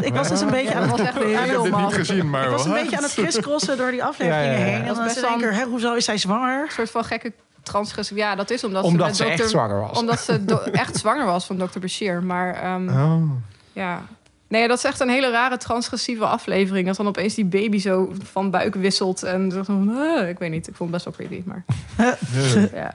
Ik 0.00 0.14
was 0.14 0.28
dus 0.28 0.40
een 0.40 0.50
beetje 0.50 0.74
aan 0.74 0.88
het 0.90 1.00
echt 1.00 1.16
Ik 1.16 1.22
heb 1.36 1.44
heel 1.44 1.62
dit 1.62 1.72
niet 1.72 1.80
maf. 1.80 1.94
gezien, 1.94 2.30
maar 2.30 2.44
Ik 2.44 2.50
was 2.50 2.64
een 2.64 2.72
beetje 2.72 2.96
aan 2.96 3.02
het 3.02 3.12
crisscrossen 3.14 3.76
door 3.76 3.90
die 3.90 4.04
afleveringen 4.04 4.44
Ja, 4.50 4.52
ja, 4.52 4.58
ja. 4.58 4.64
heen. 4.64 4.82
En 4.82 4.94
dan 4.94 5.08
in 5.08 5.24
één 5.24 5.38
keer, 5.38 5.54
hè, 5.54 5.64
hoezo 5.64 5.94
is 5.94 6.04
zij 6.04 6.18
zwanger? 6.18 6.62
Een 6.62 6.70
soort 6.70 6.90
van 6.90 7.04
gekke 7.04 7.32
transgressie. 7.62 8.16
Ja, 8.16 8.34
dat 8.34 8.50
is 8.50 8.64
omdat, 8.64 8.84
ze, 8.84 8.90
Omdat 8.90 9.06
met 9.06 9.16
ze 9.16 9.24
echt 9.24 9.48
zwanger 9.50 9.80
was. 9.80 9.98
Omdat 9.98 10.20
ze 10.20 10.40
echt 10.72 10.96
zwanger 10.96 11.26
was 11.26 11.46
van 11.46 11.56
dokter 11.58 11.80
Bashir. 11.80 12.22
Maar 12.22 12.54
ehm, 12.54 12.88
Oh. 12.88 13.30
ja... 13.72 14.02
Nee, 14.48 14.68
dat 14.68 14.78
is 14.78 14.84
echt 14.84 15.00
een 15.00 15.08
hele 15.08 15.30
rare 15.30 15.56
transgressieve 15.56 16.24
aflevering. 16.26 16.86
Dat 16.86 16.96
dan 16.96 17.06
opeens 17.06 17.34
die 17.34 17.44
baby 17.44 17.78
zo 17.78 18.12
van 18.22 18.50
buik 18.50 18.74
wisselt. 18.74 19.22
En 19.22 19.50
zo 19.50 19.62
van, 19.62 19.96
eh, 19.96 20.28
ik 20.28 20.38
weet 20.38 20.50
niet, 20.50 20.68
ik 20.68 20.74
vond 20.74 20.92
het 20.92 21.04
best 21.04 21.18
wel 21.18 21.26
creepy. 21.26 21.48
Maar 21.48 21.64
ja, 22.82 22.94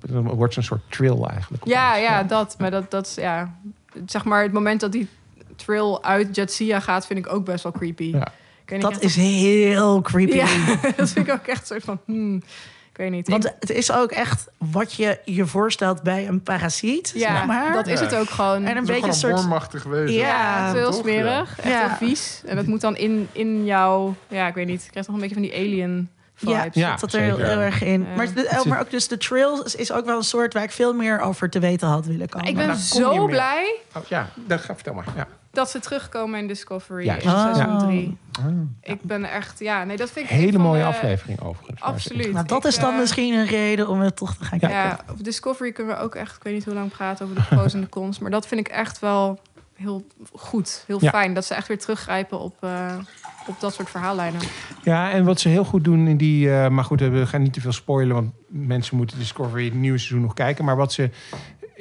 Dan 0.00 0.28
wordt 0.28 0.56
een 0.56 0.62
soort 0.62 0.82
trill 0.88 1.22
eigenlijk. 1.22 1.66
ja, 1.66 1.96
ja 1.96 2.22
dat. 2.22 2.54
Maar 2.58 2.70
dat, 2.70 2.90
dat 2.90 3.06
is, 3.06 3.14
ja... 3.14 3.56
Zeg 4.06 4.24
maar, 4.24 4.42
het 4.42 4.52
moment 4.52 4.80
dat 4.80 4.92
die 4.92 5.08
trill 5.56 5.98
uit 6.00 6.36
Jatsia 6.36 6.80
gaat, 6.80 7.06
vind 7.06 7.18
ik 7.18 7.32
ook 7.32 7.44
best 7.44 7.62
wel 7.62 7.72
creepy. 7.72 8.04
Ja. 8.04 8.32
Dat 8.78 9.02
is 9.02 9.16
heel 9.16 10.00
creepy. 10.00 10.34
Ja, 10.34 10.46
dat 10.96 11.10
vind 11.10 11.26
ik 11.28 11.32
ook 11.32 11.46
echt 11.46 11.60
een 11.60 11.66
soort 11.66 11.84
van... 11.84 12.00
hmm, 12.04 12.42
ik 12.92 12.98
weet 12.98 13.10
niet. 13.10 13.28
Want 13.28 13.54
het 13.60 13.70
is 13.70 13.92
ook 13.92 14.10
echt 14.10 14.46
wat 14.58 14.92
je 14.94 15.18
je 15.24 15.46
voorstelt 15.46 16.02
bij 16.02 16.28
een 16.28 16.42
parasiet. 16.42 17.12
ja, 17.14 17.36
zeg 17.36 17.46
maar. 17.46 17.72
dat 17.72 17.86
is 17.86 18.00
het 18.00 18.14
ook 18.14 18.30
gewoon. 18.30 18.64
En 18.64 18.76
een 18.76 18.84
beetje 18.84 19.02
ook 19.02 19.06
een 19.08 19.14
soort... 19.14 19.34
wormachtig 19.34 19.82
wezen. 19.82 20.16
Ja, 20.16 20.26
Ja, 20.28 20.66
het 20.66 20.74
is 20.74 20.80
heel 20.80 20.90
toch? 20.90 21.00
smerig. 21.00 21.58
Echt 21.60 21.68
Ja. 21.68 21.86
heel 21.88 22.08
vies. 22.08 22.42
En 22.46 22.56
dat 22.56 22.66
moet 22.66 22.80
dan 22.80 22.96
in, 22.96 23.28
in 23.32 23.64
jou... 23.64 24.12
Ja, 24.28 24.46
ik 24.46 24.54
weet 24.54 24.66
niet. 24.66 24.82
Ik 24.84 24.90
krijg 24.90 25.06
toch 25.06 25.14
een 25.14 25.20
beetje 25.20 25.34
van 25.36 25.44
die 25.44 25.54
alien 25.54 26.10
Ja, 26.36 26.60
vibes. 26.62 26.74
Ja, 26.82 26.90
dat 26.90 27.00
zat 27.00 27.12
er 27.12 27.20
heel, 27.20 27.38
erg 27.38 27.82
in. 27.82 28.00
Ja. 28.08 28.16
Maar, 28.16 28.34
de- 28.34 28.62
maar 28.68 28.80
ook 28.80 28.90
dus 28.90 29.08
de 29.08 29.16
trails 29.18 29.74
is 29.74 29.92
ook 29.92 30.04
wel 30.04 30.16
een 30.16 30.22
soort 30.24 30.52
waar 30.54 30.62
ik 30.62 30.70
veel 30.70 30.92
meer 30.94 31.20
over 31.20 31.50
te 31.50 31.58
weten 31.58 31.88
had 31.88 32.06
willen 32.06 32.28
komen. 32.28 32.48
Ik 32.48 32.56
ben 32.56 32.76
zo 32.76 33.26
blij 33.26 33.74
Oh, 33.96 34.02
ja, 34.08 34.28
dat 34.34 34.60
ga 34.60 34.74
vertel 34.74 34.94
maar. 34.94 35.04
Ja. 35.16 35.26
Dat 35.52 35.70
ze 35.70 35.78
terugkomen 35.80 36.38
in 36.40 36.46
Discovery 36.46 37.04
Ja. 37.04 37.14
in 37.14 37.20
seizoen 37.20 37.66
Oh. 37.72 37.78
3. 37.78 38.16
Ah. 38.40 38.46
Ik 38.80 39.02
ben 39.02 39.24
echt... 39.24 39.58
Ja, 39.58 39.84
nee, 39.84 39.96
dat 39.96 40.10
vind 40.10 40.24
ik... 40.24 40.30
een 40.30 40.36
Hele 40.38 40.52
van 40.52 40.60
mooie 40.60 40.80
de- 40.80 40.86
aflevering 40.86 41.40
overigens. 41.40 41.80
Absoluut. 41.80 42.32
nou, 42.32 42.46
dat 42.46 42.64
Ik, 42.64 42.70
is 42.70 42.78
dan 42.78 42.92
eh, 42.92 42.98
misschien 42.98 43.34
een 43.34 43.46
reden 43.46 43.88
om 43.88 44.00
het 44.00 44.16
toch 44.16 44.34
te 44.36 44.44
gaan 44.44 44.58
kijken. 44.58 44.78
Ja, 44.78 44.98
op 45.10 45.24
Discovery 45.24 45.72
kunnen 45.72 45.96
we 45.96 46.00
ook 46.02 46.14
echt... 46.14 46.36
Ik 46.36 46.42
weet 46.42 46.54
niet 46.54 46.64
hoe 46.64 46.74
lang 46.74 46.90
praten 46.90 47.24
over 47.26 47.36
de 47.36 47.42
pros 47.56 47.74
en 47.74 47.80
de 47.80 47.88
cons. 47.88 48.18
Maar 48.18 48.30
dat 48.30 48.46
vind 48.46 48.60
ik 48.60 48.68
echt 48.68 48.98
wel 48.98 49.40
heel 49.74 50.06
goed. 50.32 50.84
Heel 50.86 50.98
Ja. 51.00 51.10
fijn. 51.10 51.34
Dat 51.34 51.44
ze 51.44 51.54
echt 51.54 51.68
weer 51.68 51.78
teruggrijpen 51.78 52.38
op, 52.40 52.56
eh, 52.60 52.94
op 53.46 53.60
dat 53.60 53.74
soort 53.74 53.90
verhaallijnen. 53.90 54.40
Ja, 54.82 55.10
en 55.10 55.24
wat 55.24 55.40
ze 55.40 55.48
heel 55.48 55.64
goed 55.64 55.84
doen 55.84 56.06
in 56.06 56.16
die... 56.16 56.52
eh, 56.54 56.68
maar 56.68 56.84
goed, 56.84 57.00
we 57.00 57.26
gaan 57.26 57.42
niet 57.42 57.52
te 57.52 57.60
veel 57.60 57.72
spoilen... 57.72 58.14
want 58.14 58.32
mensen 58.48 58.96
moeten 58.96 59.18
Discovery 59.18 59.64
het 59.64 59.74
nieuwe 59.74 59.98
seizoen 59.98 60.20
nog 60.20 60.34
kijken. 60.34 60.64
Maar 60.64 60.76
wat 60.76 60.92
ze 60.92 61.10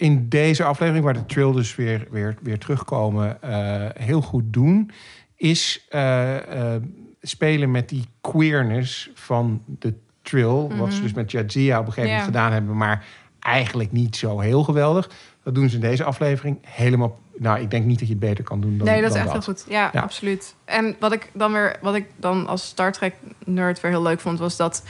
in 0.02 0.30
deze 0.30 0.64
aflevering... 0.64 1.04
waar 1.04 1.14
de 1.14 1.26
Trill 1.26 1.52
dus 1.52 1.76
weer, 1.76 2.08
weer, 2.10 2.36
weer 2.42 2.60
terugkomen... 2.60 3.42
eh, 3.42 4.04
heel 4.06 4.22
goed 4.22 4.44
doen... 4.46 4.92
is 5.36 5.86
eh, 5.90 6.74
eh, 6.76 6.82
spelen 7.22 7.72
met 7.72 7.90
die 7.90 8.06
queerness 8.22 9.12
van 9.14 9.64
de 9.66 9.94
Trill. 10.22 10.68
Wat 10.78 10.94
ze 10.94 11.02
dus 11.02 11.14
met 11.14 11.32
Jadzia 11.32 11.80
op 11.80 11.86
een 11.86 11.94
gegeven 11.94 12.10
moment 12.16 12.34
gedaan 12.34 12.52
hebben... 12.52 12.78
maar 12.78 13.06
eigenlijk 13.40 13.92
niet 13.92 14.16
zo 14.16 14.40
heel 14.40 14.64
geweldig. 14.64 15.10
Dat 15.44 15.56
doen 15.56 15.70
ze 15.70 15.76
in 15.76 15.82
deze 15.82 16.04
aflevering 16.04 16.58
helemaal... 16.62 17.20
Nou, 17.38 17.60
ik 17.60 17.72
denk 17.72 17.86
niet 17.86 18.00
dat 18.00 18.08
je 18.08 18.14
het 18.14 18.24
beter 18.24 18.44
kan 18.44 18.62
doen 18.62 18.78
dan 18.78 18.88
nee, 18.88 19.02
dat 19.02 19.16
is 19.16 19.22
echt 19.22 19.32
heel 19.32 19.42
goed. 19.42 19.66
Ja, 19.70 19.90
Ja. 19.94 20.02
absoluut. 20.02 20.56
En 20.66 20.96
wat 21.00 21.12
ik 21.12 21.30
dan 21.34 21.52
weer, 21.52 21.78
wat 21.82 21.96
ik 21.96 22.06
dan 22.16 22.48
als 22.48 22.68
Star 22.68 22.92
Trek 22.92 23.14
nerd 23.46 23.82
weer 23.82 23.92
heel 23.92 24.02
leuk 24.02 24.20
vond, 24.20 24.40
was 24.40 24.58
dat 24.58 24.84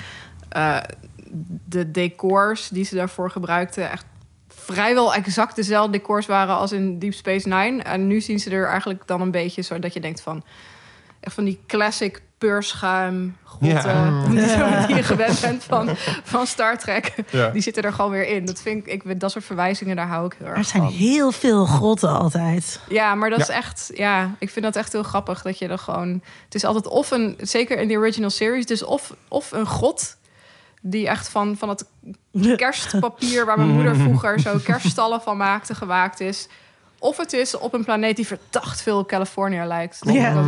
de 1.65 1.91
decors 1.91 2.69
die 2.69 2.83
ze 2.85 2.95
daarvoor 2.95 3.31
gebruikten 3.31 3.91
echt 3.91 4.05
vrijwel 4.63 5.13
exact 5.13 5.55
dezelfde 5.55 5.91
decors 5.91 6.25
waren 6.25 6.55
als 6.55 6.71
in 6.71 6.99
Deep 6.99 7.13
Space 7.13 7.47
Nine. 7.47 7.83
En 7.83 8.07
nu 8.07 8.21
zien 8.21 8.39
ze 8.39 8.49
er 8.49 8.67
eigenlijk 8.67 9.03
dan 9.05 9.21
een 9.21 9.31
beetje 9.31 9.61
zo 9.61 9.79
dat 9.79 9.93
je 9.93 9.99
denkt 9.99 10.21
van 10.21 10.43
echt 11.19 11.35
van 11.35 11.43
die 11.43 11.59
classic 11.67 12.21
peurschuim 12.37 13.37
grotten 13.45 13.69
Ja. 14.35 14.85
die 14.87 14.95
je 14.95 15.03
gewend 15.03 15.41
bent 15.41 15.63
van, 15.63 15.89
van 16.23 16.47
Star 16.47 16.77
Trek. 16.77 17.13
Ja. 17.29 17.49
Die 17.49 17.61
zitten 17.61 17.83
er 17.83 17.93
gewoon 17.93 18.11
weer 18.11 18.27
in. 18.27 18.45
Dat 18.45 18.61
vind 18.61 18.87
ik, 18.87 19.03
ik 19.03 19.19
dat 19.19 19.31
soort 19.31 19.45
verwijzingen 19.45 19.95
daar 19.95 20.07
hou 20.07 20.25
ik 20.25 20.35
heel 20.37 20.47
erg 20.47 20.57
Er 20.57 20.63
zijn 20.63 20.83
van. 20.83 20.91
heel 20.91 21.31
veel 21.31 21.65
grotten 21.65 22.09
altijd. 22.09 22.79
Ja, 22.89 23.15
maar 23.15 23.29
dat 23.29 23.37
Ja. 23.39 23.43
is 23.45 23.49
echt, 23.49 23.91
ja, 23.93 24.35
ik 24.39 24.49
vind 24.49 24.65
dat 24.65 24.75
echt 24.75 24.91
heel 24.91 25.03
grappig 25.03 25.41
dat 25.41 25.57
je 25.59 25.67
er 25.67 25.77
gewoon. 25.77 26.21
Het 26.45 26.55
is 26.55 26.63
altijd 26.65 26.87
of 26.87 27.11
een, 27.11 27.37
zeker 27.41 27.79
in 27.79 27.87
de 27.87 27.95
original 27.97 28.29
series, 28.29 28.65
dus 28.65 28.83
of, 28.83 29.13
of 29.27 29.51
een 29.51 29.65
god 29.67 30.17
die 30.81 31.07
echt 31.07 31.29
van, 31.29 31.57
van 31.57 31.69
het 31.69 31.85
kerstpapier 32.55 33.45
waar 33.45 33.57
mijn 33.57 33.69
moeder 33.69 33.95
vroeger 33.95 34.39
zo 34.39 34.57
kerststallen 34.63 35.21
van 35.21 35.37
maakte 35.37 35.75
gemaakt 35.75 36.19
is. 36.19 36.47
Of 36.99 37.17
het 37.17 37.33
is 37.33 37.57
op 37.57 37.73
een 37.73 37.83
planeet 37.83 38.15
die 38.15 38.27
verdacht 38.27 38.81
veel 38.81 38.97
op 38.97 39.07
California 39.07 39.65
lijkt. 39.65 40.05
Dat 40.05 40.13
Ja. 40.13 40.43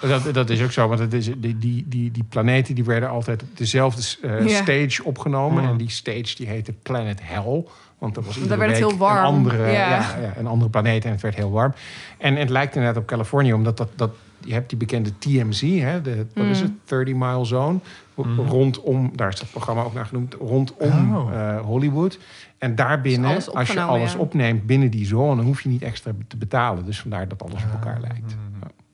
dat, 0.00 0.34
dat 0.34 0.50
is 0.50 0.62
ook 0.62 0.72
zo. 0.72 0.88
Want 0.88 1.00
het 1.00 1.12
is, 1.12 1.24
die, 1.36 1.58
die, 1.58 1.84
die, 1.88 2.10
die 2.10 2.24
planeten 2.28 2.74
die 2.74 2.84
werden 2.84 3.08
altijd 3.08 3.42
op 3.42 3.56
dezelfde 3.56 4.28
eh, 4.28 4.46
stage 4.46 5.04
opgenomen. 5.04 5.62
Mm. 5.62 5.68
En 5.68 5.76
die 5.76 5.90
stage 5.90 6.34
die 6.36 6.46
heette 6.46 6.72
Planet 6.72 7.18
Hell. 7.22 7.64
Want 7.98 8.14
dat 8.14 8.24
was 8.24 8.36
iedere 8.36 8.56
werd 8.56 8.70
het 8.70 8.78
heel 8.78 8.96
warm. 8.96 9.18
Een 9.18 9.24
andere, 9.24 9.62
Ja. 9.62 9.72
ja. 9.72 10.16
Ja, 10.20 10.32
een 10.36 10.46
andere 10.46 10.70
planeet 10.70 11.04
en 11.04 11.10
het 11.10 11.20
werd 11.20 11.34
heel 11.34 11.50
warm. 11.50 11.74
En, 12.18 12.36
het 12.36 12.50
lijkt 12.50 12.74
inderdaad 12.74 13.02
op 13.02 13.08
Californië. 13.08 13.52
Omdat 13.52 13.76
dat, 13.76 13.88
dat, 13.96 14.10
je 14.44 14.52
hebt 14.52 14.68
die 14.68 14.78
bekende 14.78 15.10
TMZ. 15.18 15.60
Hè, 15.60 16.00
de, 16.02 16.26
wat 16.34 16.44
is 16.44 16.62
Mm. 16.62 16.64
het? 16.64 16.88
30 16.88 17.14
Mile 17.14 17.44
Zone. 17.44 17.78
Mm. 18.14 18.38
Rondom, 18.38 19.10
daar 19.16 19.28
is 19.28 19.40
dat 19.40 19.50
programma 19.50 19.82
ook 19.82 19.94
naar 19.94 20.06
genoemd. 20.06 20.34
Rondom 20.34 20.76
Oh. 21.16 21.30
eh, 21.34 21.60
Hollywood. 21.60 22.18
En 22.58 22.74
daarbinnen, 22.74 23.44
als 23.54 23.72
je 23.72 23.80
alles 23.80 24.12
ja. 24.12 24.18
opneemt 24.18 24.66
binnen 24.66 24.90
die 24.90 25.06
zone... 25.06 25.42
hoef 25.42 25.60
je 25.62 25.68
niet 25.68 25.82
extra 25.82 26.12
te 26.28 26.36
betalen. 26.36 26.84
Dus 26.84 27.00
vandaar 27.00 27.28
dat 27.28 27.42
alles 27.42 27.64
op 27.64 27.72
elkaar 27.72 28.00
lijkt. 28.00 28.36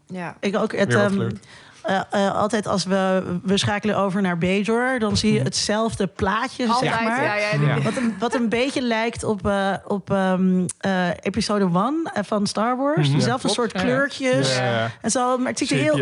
Ja. 0.06 0.36
Ik 0.40 0.56
ook 0.56 0.76
het, 0.76 0.94
Eh, 1.86 2.00
eh, 2.10 2.34
altijd 2.34 2.66
als 2.66 2.84
we, 2.84 3.22
we 3.42 3.58
schakelen 3.58 3.96
over 3.96 4.22
naar 4.22 4.38
Bajor, 4.38 4.98
dan 4.98 5.16
zie 5.16 5.32
je 5.32 5.40
hetzelfde 5.40 6.06
plaatje, 6.06 6.68
Altijd, 6.68 6.92
zeg 6.92 7.02
maar. 7.02 7.24
ja, 7.24 7.34
ja. 7.34 7.80
Wat 7.80 7.96
een, 7.96 8.14
wat 8.18 8.34
een 8.34 8.48
beetje 8.48 8.82
lijkt 8.82 9.24
op, 9.24 9.46
eh, 9.46 9.72
op 9.86 10.10
ehm, 10.10 10.66
eh, 10.78 11.08
episode 11.20 11.64
1 11.64 12.24
van 12.24 12.46
Star 12.46 12.76
Wars. 12.76 13.08
Mhm. 13.08 13.16
Dezelfde 13.16 13.48
Ja, 13.48 13.54
soort 13.54 13.72
kleurtjes. 13.72 14.56
Ja, 14.56 14.64
ja. 14.64 14.90
En 15.00 15.10
zo, 15.10 15.38
maar 15.38 15.48
het 15.48 15.58
ziet 15.58 15.70
er 15.70 15.76
heel, 15.76 15.96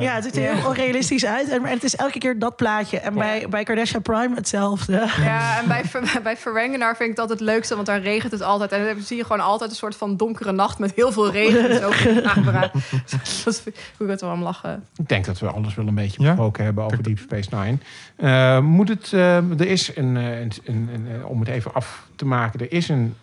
ja, 0.00 0.14
het 0.14 0.24
ziet 0.24 0.36
er 0.36 0.54
heel 0.54 0.66
onrealistisch 0.68 1.24
uit. 1.24 1.48
En, 1.48 1.62
maar 1.62 1.70
het 1.70 1.84
is 1.84 1.96
elke 1.96 2.18
keer 2.18 2.38
dat 2.38 2.56
plaatje. 2.56 2.98
En 2.98 3.14
bij, 3.14 3.46
bij 3.50 3.64
Kardashian 3.64 4.02
Prime 4.02 4.34
hetzelfde. 4.34 5.08
Ja, 5.20 5.58
en 5.58 5.68
bij, 5.68 5.84
bij 6.22 6.36
Verwengenaar 6.36 6.96
vind 6.96 7.10
ik 7.10 7.16
dat 7.16 7.28
het 7.28 7.40
leukste, 7.40 7.74
want 7.74 7.86
daar 7.86 8.00
regent 8.00 8.32
het 8.32 8.42
altijd. 8.42 8.72
En 8.72 8.84
dan 8.84 9.02
zie 9.02 9.16
je 9.16 9.22
gewoon 9.22 9.40
altijd 9.40 9.70
een 9.70 9.76
soort 9.76 9.96
van 9.96 10.16
donkere 10.16 10.52
nacht 10.52 10.78
met 10.78 10.92
heel 10.94 11.12
veel 11.12 11.30
regen. 11.30 11.74
Zo 11.80 11.90
aangeraakt. 12.22 12.74
Dat 13.44 13.60
vind 13.60 13.76
ik 13.98 14.08
het 14.08 14.20
wel 14.20 14.32
om 14.32 14.42
lachen. 14.42 14.84
Ik 14.96 15.08
denk 15.24 15.38
dat 15.38 15.50
we 15.50 15.56
alles 15.56 15.74
wel 15.74 15.86
een 15.86 15.94
beetje 15.94 16.22
Ja? 16.22 16.28
besproken 16.28 16.64
hebben 16.64 16.84
over 16.84 17.02
Deep 17.02 17.18
Space 17.18 17.48
Nine. 17.56 17.78
Eh, 18.16 18.60
moet 18.60 18.88
het, 18.88 19.12
eh, 19.12 19.36
er 19.60 19.66
is 19.66 19.96
een, 19.96 20.16
eh, 20.16 20.40
een, 20.40 20.50
een, 20.64 20.88
een, 20.94 21.24
om 21.24 21.40
het 21.40 21.48
even 21.48 21.74
af 21.74 22.08
te 22.16 22.24
maken, 22.26 22.60
er 22.60 22.72
is 22.72 22.88
een 22.88 23.14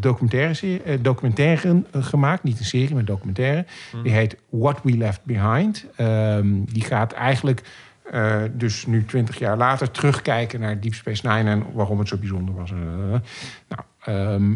documentaire, 0.00 1.00
documentaire 1.00 1.82
gemaakt, 1.92 2.42
niet 2.42 2.58
een 2.58 2.64
serie, 2.64 2.94
maar 2.94 3.04
documentaire. 3.04 3.64
Die 4.02 4.12
heet 4.12 4.36
What 4.48 4.80
We 4.82 4.96
Left 4.96 5.20
Behind. 5.24 5.86
Ehm, 5.96 6.46
die 6.64 6.82
gaat 6.84 7.12
eigenlijk, 7.12 7.62
dus 8.52 8.86
nu 8.86 9.04
twintig 9.04 9.38
jaar 9.38 9.56
later, 9.56 9.90
terugkijken 9.90 10.60
naar 10.60 10.80
Deep 10.80 10.94
Space 10.94 11.28
Nine 11.28 11.50
en 11.50 11.64
waarom 11.72 11.98
het 11.98 12.08
zo 12.08 12.16
bijzonder 12.16 12.54
was. 12.54 12.70
Nou, 13.68 13.82
ehm, 14.04 14.52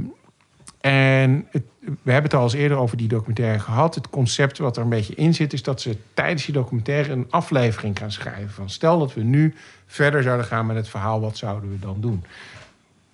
en 0.80 1.46
het- 1.50 1.62
we 2.02 2.12
hebben 2.12 2.30
het 2.30 2.34
al 2.40 2.42
eens 2.42 2.52
eerder 2.52 2.78
over 2.78 2.96
die 2.96 3.08
documentaire 3.08 3.58
gehad. 3.58 3.94
Het 3.94 4.10
concept 4.10 4.58
wat 4.58 4.76
er 4.76 4.82
een 4.82 4.88
beetje 4.88 5.14
in 5.14 5.34
zit, 5.34 5.52
is 5.52 5.62
dat 5.62 5.80
ze 5.80 5.96
tijdens 6.14 6.44
die 6.44 6.54
documentaire 6.54 7.12
een 7.12 7.26
aflevering 7.30 7.98
gaan 7.98 8.12
schrijven. 8.12 8.50
Van 8.50 8.70
stel 8.70 8.98
dat 8.98 9.14
we 9.14 9.22
nu 9.22 9.54
verder 9.86 10.22
zouden 10.22 10.46
gaan 10.46 10.66
met 10.66 10.76
het 10.76 10.88
verhaal, 10.88 11.20
wat 11.20 11.36
zouden 11.36 11.70
we 11.70 11.78
dan 11.78 11.96
doen? 12.00 12.24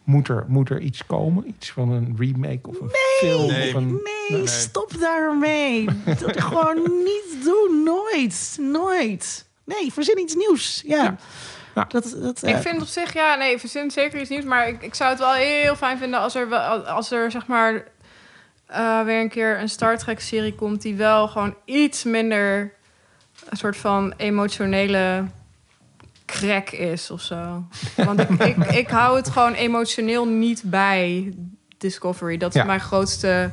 Moet 0.04 0.28
er, 0.28 0.44
moet 0.48 0.70
er 0.70 0.80
iets 0.80 1.06
komen? 1.06 1.48
Iets 1.48 1.70
van 1.72 1.90
een 1.90 2.14
remake 2.18 2.68
of 2.68 2.80
een 2.80 2.90
film? 3.18 3.46
Nee. 3.46 3.68
Of 3.68 3.74
een, 3.74 3.86
Nee, 4.28 4.38
Nee. 4.38 4.46
stop 4.46 4.92
daarmee. 5.00 5.84
Dat 6.04 6.40
gewoon 6.42 6.82
niet 7.04 7.44
doen. 7.44 7.82
Nooit. 7.84 8.56
Nooit. 8.60 9.46
Nee, 9.64 9.92
verzin 9.92 10.18
iets 10.20 10.34
nieuws. 10.34 10.82
Ja. 10.86 11.02
Ja. 11.02 11.16
Ja. 11.74 11.84
Dat, 11.88 12.16
dat, 12.22 12.42
eh, 12.42 12.54
Ik 12.56 12.62
vind 12.62 12.80
op 12.80 12.86
zich, 12.86 13.12
ja, 13.12 13.34
nee, 13.34 13.58
verzin 13.58 13.90
zeker 13.90 14.20
iets 14.20 14.30
nieuws. 14.30 14.44
Maar 14.44 14.68
ik, 14.68 14.82
ik 14.82 14.94
zou 14.94 15.10
het 15.10 15.18
wel 15.18 15.32
heel 15.32 15.76
fijn 15.76 15.98
vinden 15.98 16.20
als 16.20 16.34
er, 16.34 16.48
wel, 16.48 16.60
als 16.86 17.10
er 17.10 17.30
zeg 17.30 17.46
maar, 17.46 17.84
eh, 18.74 19.04
weer 19.04 19.20
een 19.20 19.28
keer 19.28 19.60
een 19.60 19.68
Star 19.68 19.98
Trek-serie 19.98 20.54
komt... 20.54 20.82
die 20.82 20.94
wel 20.94 21.28
gewoon 21.28 21.54
iets 21.64 22.04
minder 22.04 22.72
een 23.48 23.56
soort 23.56 23.76
van 23.76 24.14
emotionele 24.16 25.24
crack 26.26 26.70
is 26.70 27.10
of 27.10 27.20
zo. 27.20 27.64
Want 27.96 28.20
ik, 28.20 28.28
ik, 28.30 28.56
ik 28.82 28.88
hou 28.88 29.16
het 29.16 29.30
gewoon 29.30 29.54
emotioneel 29.54 30.26
niet 30.28 30.62
bij 30.64 31.32
Discovery. 31.78 32.36
Dat 32.36 32.54
is 32.54 32.60
Ja. 32.60 32.66
mijn 32.66 32.80
grootste... 32.80 33.50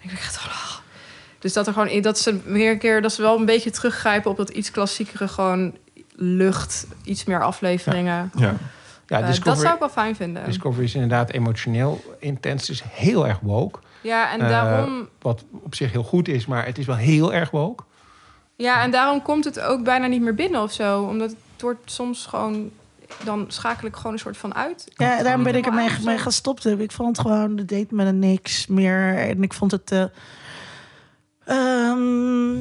Ik 0.00 0.10
oh. 0.36 0.76
Dus 1.38 1.52
dat 1.52 1.66
er 1.66 1.72
gewoon 1.72 2.00
dat 2.02 2.18
ze 2.18 2.40
weer 2.44 2.70
een 2.70 2.78
keer 2.78 3.02
dat 3.02 3.12
ze 3.12 3.22
wel 3.22 3.38
een 3.38 3.44
beetje 3.44 3.70
teruggrijpen 3.70 4.30
op 4.30 4.36
dat 4.36 4.48
iets 4.48 4.70
klassiekere 4.70 5.28
gewoon 5.28 5.76
lucht, 6.14 6.86
iets 7.04 7.24
meer 7.24 7.42
afleveringen. 7.42 8.30
Ja. 8.34 8.54
Ja, 9.06 9.20
Eh, 9.20 9.26
Discovery, 9.26 9.54
dat 9.54 9.62
zou 9.62 9.72
ik 9.74 9.78
wel 9.80 9.88
fijn 9.88 10.16
vinden. 10.16 10.44
Discovery 10.44 10.84
is 10.84 10.94
inderdaad 10.94 11.30
emotioneel 11.30 12.16
intens. 12.18 12.70
Is 12.70 12.82
heel 12.90 13.26
erg 13.26 13.38
woke. 13.40 13.78
Ja, 14.00 14.32
en 14.32 14.40
Eh, 14.40 14.48
daarom, 14.48 15.08
Wat 15.20 15.44
op 15.50 15.74
zich 15.74 15.92
heel 15.92 16.02
goed 16.02 16.28
is, 16.28 16.46
maar 16.46 16.66
het 16.66 16.78
is 16.78 16.86
wel 16.86 16.96
heel 16.96 17.32
erg 17.34 17.50
woke. 17.50 17.84
ja, 18.56 18.82
en 18.82 18.90
daarom 18.90 19.22
komt 19.22 19.44
het 19.44 19.60
ook 19.60 19.82
bijna 19.84 20.06
niet 20.06 20.22
meer 20.22 20.34
binnen 20.34 20.62
of 20.62 20.72
zo. 20.72 21.02
Omdat 21.02 21.30
het 21.30 21.62
wordt 21.62 21.90
soms 21.90 22.26
gewoon... 22.26 22.70
Dan 23.24 23.44
schakel 23.48 23.86
ik 23.88 23.96
gewoon 23.96 24.12
een 24.12 24.18
soort 24.18 24.36
van 24.36 24.54
uit. 24.54 24.84
Ja, 24.94 25.22
daarom 25.22 25.42
ben 25.42 25.54
ik 25.54 25.66
ermee 25.66 25.88
mee 26.04 26.18
gestopt. 26.18 26.66
Ik 26.66 26.92
vond 26.92 27.16
het 27.16 27.26
gewoon, 27.26 27.56
de 27.56 27.64
date 27.64 27.94
met 27.94 28.06
een 28.06 28.18
niks 28.18 28.66
meer. 28.66 29.14
En 29.16 29.42
ik 29.42 29.52
vond 29.52 29.70
het... 29.70 29.92
eh, 29.92 30.04
ehm, 31.44 32.58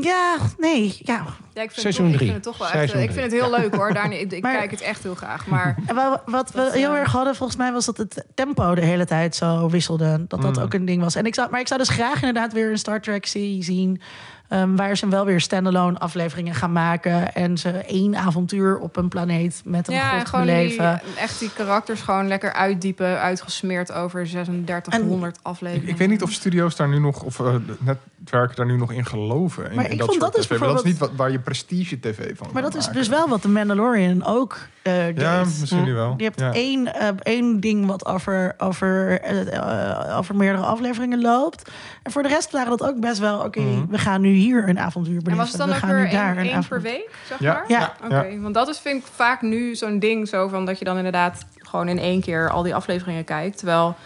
ja, 0.00 0.36
nee, 0.58 0.96
ja. 1.02 1.24
Ja, 1.54 1.62
ik 1.62 1.70
vind, 1.70 1.80
Seizoen 1.80 2.04
het, 2.06 2.12
toch, 2.12 2.22
ik 2.22 2.26
drie. 2.26 2.32
vind 2.32 2.32
het 2.34 2.42
toch 2.42 2.58
wel 2.58 2.66
echt... 2.66 2.76
Seizoen 2.76 3.00
Ik 3.02 3.10
vind 3.10 3.32
het 3.32 3.40
heel 3.40 3.50
leuk 3.60 3.74
hoor. 3.74 3.94
Daar, 3.94 4.12
ik 4.12 4.32
ik 4.32 4.42
Maar- 4.42 4.56
kijk 4.56 4.70
het 4.70 4.80
echt 4.80 5.02
heel 5.02 5.14
graag. 5.14 5.46
Maar 5.46 5.76
En 5.86 5.94
wa- 5.94 6.22
wat 6.26 6.50
we 6.50 6.56
Dat, 6.56 6.72
heel 6.72 6.92
eh, 6.92 6.98
erg 6.98 7.12
hadden, 7.12 7.36
volgens 7.36 7.58
mij, 7.58 7.72
was 7.72 7.84
dat 7.84 7.96
het 7.96 8.24
tempo 8.34 8.74
de 8.74 8.84
hele 8.84 9.04
tijd 9.04 9.36
zo 9.36 9.68
wisselde. 9.68 10.24
Dat 10.28 10.42
dat 10.42 10.56
Mm. 10.56 10.62
ook 10.62 10.74
een 10.74 10.84
ding 10.84 11.02
was. 11.02 11.14
En 11.14 11.26
ik 11.26 11.34
zou, 11.34 11.50
maar 11.50 11.60
ik 11.60 11.66
zou 11.68 11.80
dus 11.80 11.88
graag 11.88 12.14
inderdaad 12.14 12.52
weer 12.52 12.70
een 12.70 12.78
Star 12.78 13.00
Trek-serie 13.00 13.62
zien. 13.62 14.00
Ehm, 14.48 14.76
waar 14.76 14.96
ze 14.96 15.08
wel 15.08 15.24
weer 15.24 15.40
standalone 15.40 15.98
afleveringen 15.98 16.54
gaan 16.54 16.72
maken. 16.72 17.34
En 17.34 17.58
ze 17.58 17.70
één 17.70 18.16
avontuur 18.16 18.78
op 18.78 18.96
een 18.96 19.08
planeet 19.08 19.62
met 19.64 19.88
een 19.88 19.94
ja, 19.94 20.18
god 20.18 20.28
gewoon 20.28 20.46
die, 20.46 20.54
beleven. 20.54 21.00
echt 21.18 21.38
die 21.38 21.52
karakters 21.52 22.00
gewoon 22.00 22.28
lekker 22.28 22.52
uitdiepen. 22.52 23.20
Uitgesmeerd 23.20 23.92
over 23.92 24.24
3600 24.24 25.38
afleveringen. 25.42 25.86
Ik, 25.86 25.92
ik 25.92 25.98
weet 25.98 26.08
niet 26.08 26.22
of 26.22 26.32
studio's 26.32 26.76
daar 26.76 26.88
nu 26.88 26.98
nog, 26.98 27.22
of 27.22 27.40
eh, 27.40 27.54
netwerken 27.78 28.56
daar 28.56 28.66
nu 28.66 28.76
nog 28.76 28.92
in 28.92 29.06
geloven. 29.06 29.70
In, 29.70 29.76
Maar 29.76 29.84
in 29.84 29.90
ik 29.90 29.98
dat 29.98 30.06
vond 30.06 30.20
soort 30.20 30.32
dat 30.32 30.42
is 30.42 30.46
tv. 30.46 30.58
Dat 30.58 30.78
is 30.78 30.82
niet 30.82 30.98
wat, 30.98 31.10
waar 31.16 31.30
je 31.30 31.38
prestige 31.38 32.00
tv 32.00 32.36
van 32.36 32.48
Maar 32.52 32.62
dat 32.62 32.74
is 32.74 32.88
dus 32.88 33.08
wel 33.08 33.28
wat 33.28 33.42
de 33.42 33.48
Mandalorian 33.48 34.24
ook 34.24 34.58
eh. 34.86 35.16
Ja, 35.16 35.38
misschien 35.44 35.82
nu 35.84 35.94
wel. 35.94 36.14
Je 36.16 36.24
hebt 36.24 36.40
Ja. 36.40 36.52
één, 36.52 36.94
eh, 36.94 37.08
één 37.22 37.60
ding 37.60 37.86
wat 37.86 38.06
over, 38.06 38.54
over, 38.58 39.20
eh, 39.20 40.18
over 40.18 40.36
meerdere 40.36 40.64
afleveringen 40.64 41.20
loopt. 41.20 41.70
En 42.02 42.12
voor 42.12 42.22
de 42.22 42.28
rest 42.28 42.50
waren 42.50 42.70
dat 42.78 42.88
ook 42.88 43.00
best 43.00 43.18
wel... 43.18 43.38
oké, 43.40 43.60
Mhm. 43.60 43.86
we 43.88 43.98
gaan 43.98 44.20
nu 44.20 44.28
hier 44.32 44.68
een 44.68 44.78
avontuur 44.78 45.12
beleven. 45.22 45.32
En 45.32 45.38
was 45.38 45.48
het 45.48 45.58
dan 45.58 45.68
we 45.68 45.74
ook 45.74 45.80
gaan 45.80 45.90
weer 45.94 46.04
nu 46.04 46.10
daar 46.10 46.28
één, 46.28 46.30
een 46.30 46.36
één 46.38 46.46
per 46.48 46.58
avontuur. 46.58 46.90
week, 46.92 47.10
zeg 47.28 47.38
Ja. 47.38 47.52
maar? 47.52 47.64
Ja. 47.68 47.92
Oké, 48.04 48.40
want 48.40 48.54
dat 48.54 48.68
is 48.68 48.78
vind 48.78 49.02
ik 49.02 49.08
vaak 49.14 49.42
nu 49.42 49.74
zo'n 49.74 49.98
ding 49.98 50.28
zo 50.28 50.48
van 50.48 50.64
dat 50.66 50.78
je 50.78 50.84
dan 50.84 50.96
inderdaad 50.96 51.44
gewoon 51.58 51.88
in 51.88 51.98
één 51.98 52.20
keer 52.20 52.50
al 52.50 52.62
die 52.62 52.74
afleveringen 52.74 53.24
kijkt. 53.24 53.56
Terwijl 53.56 53.96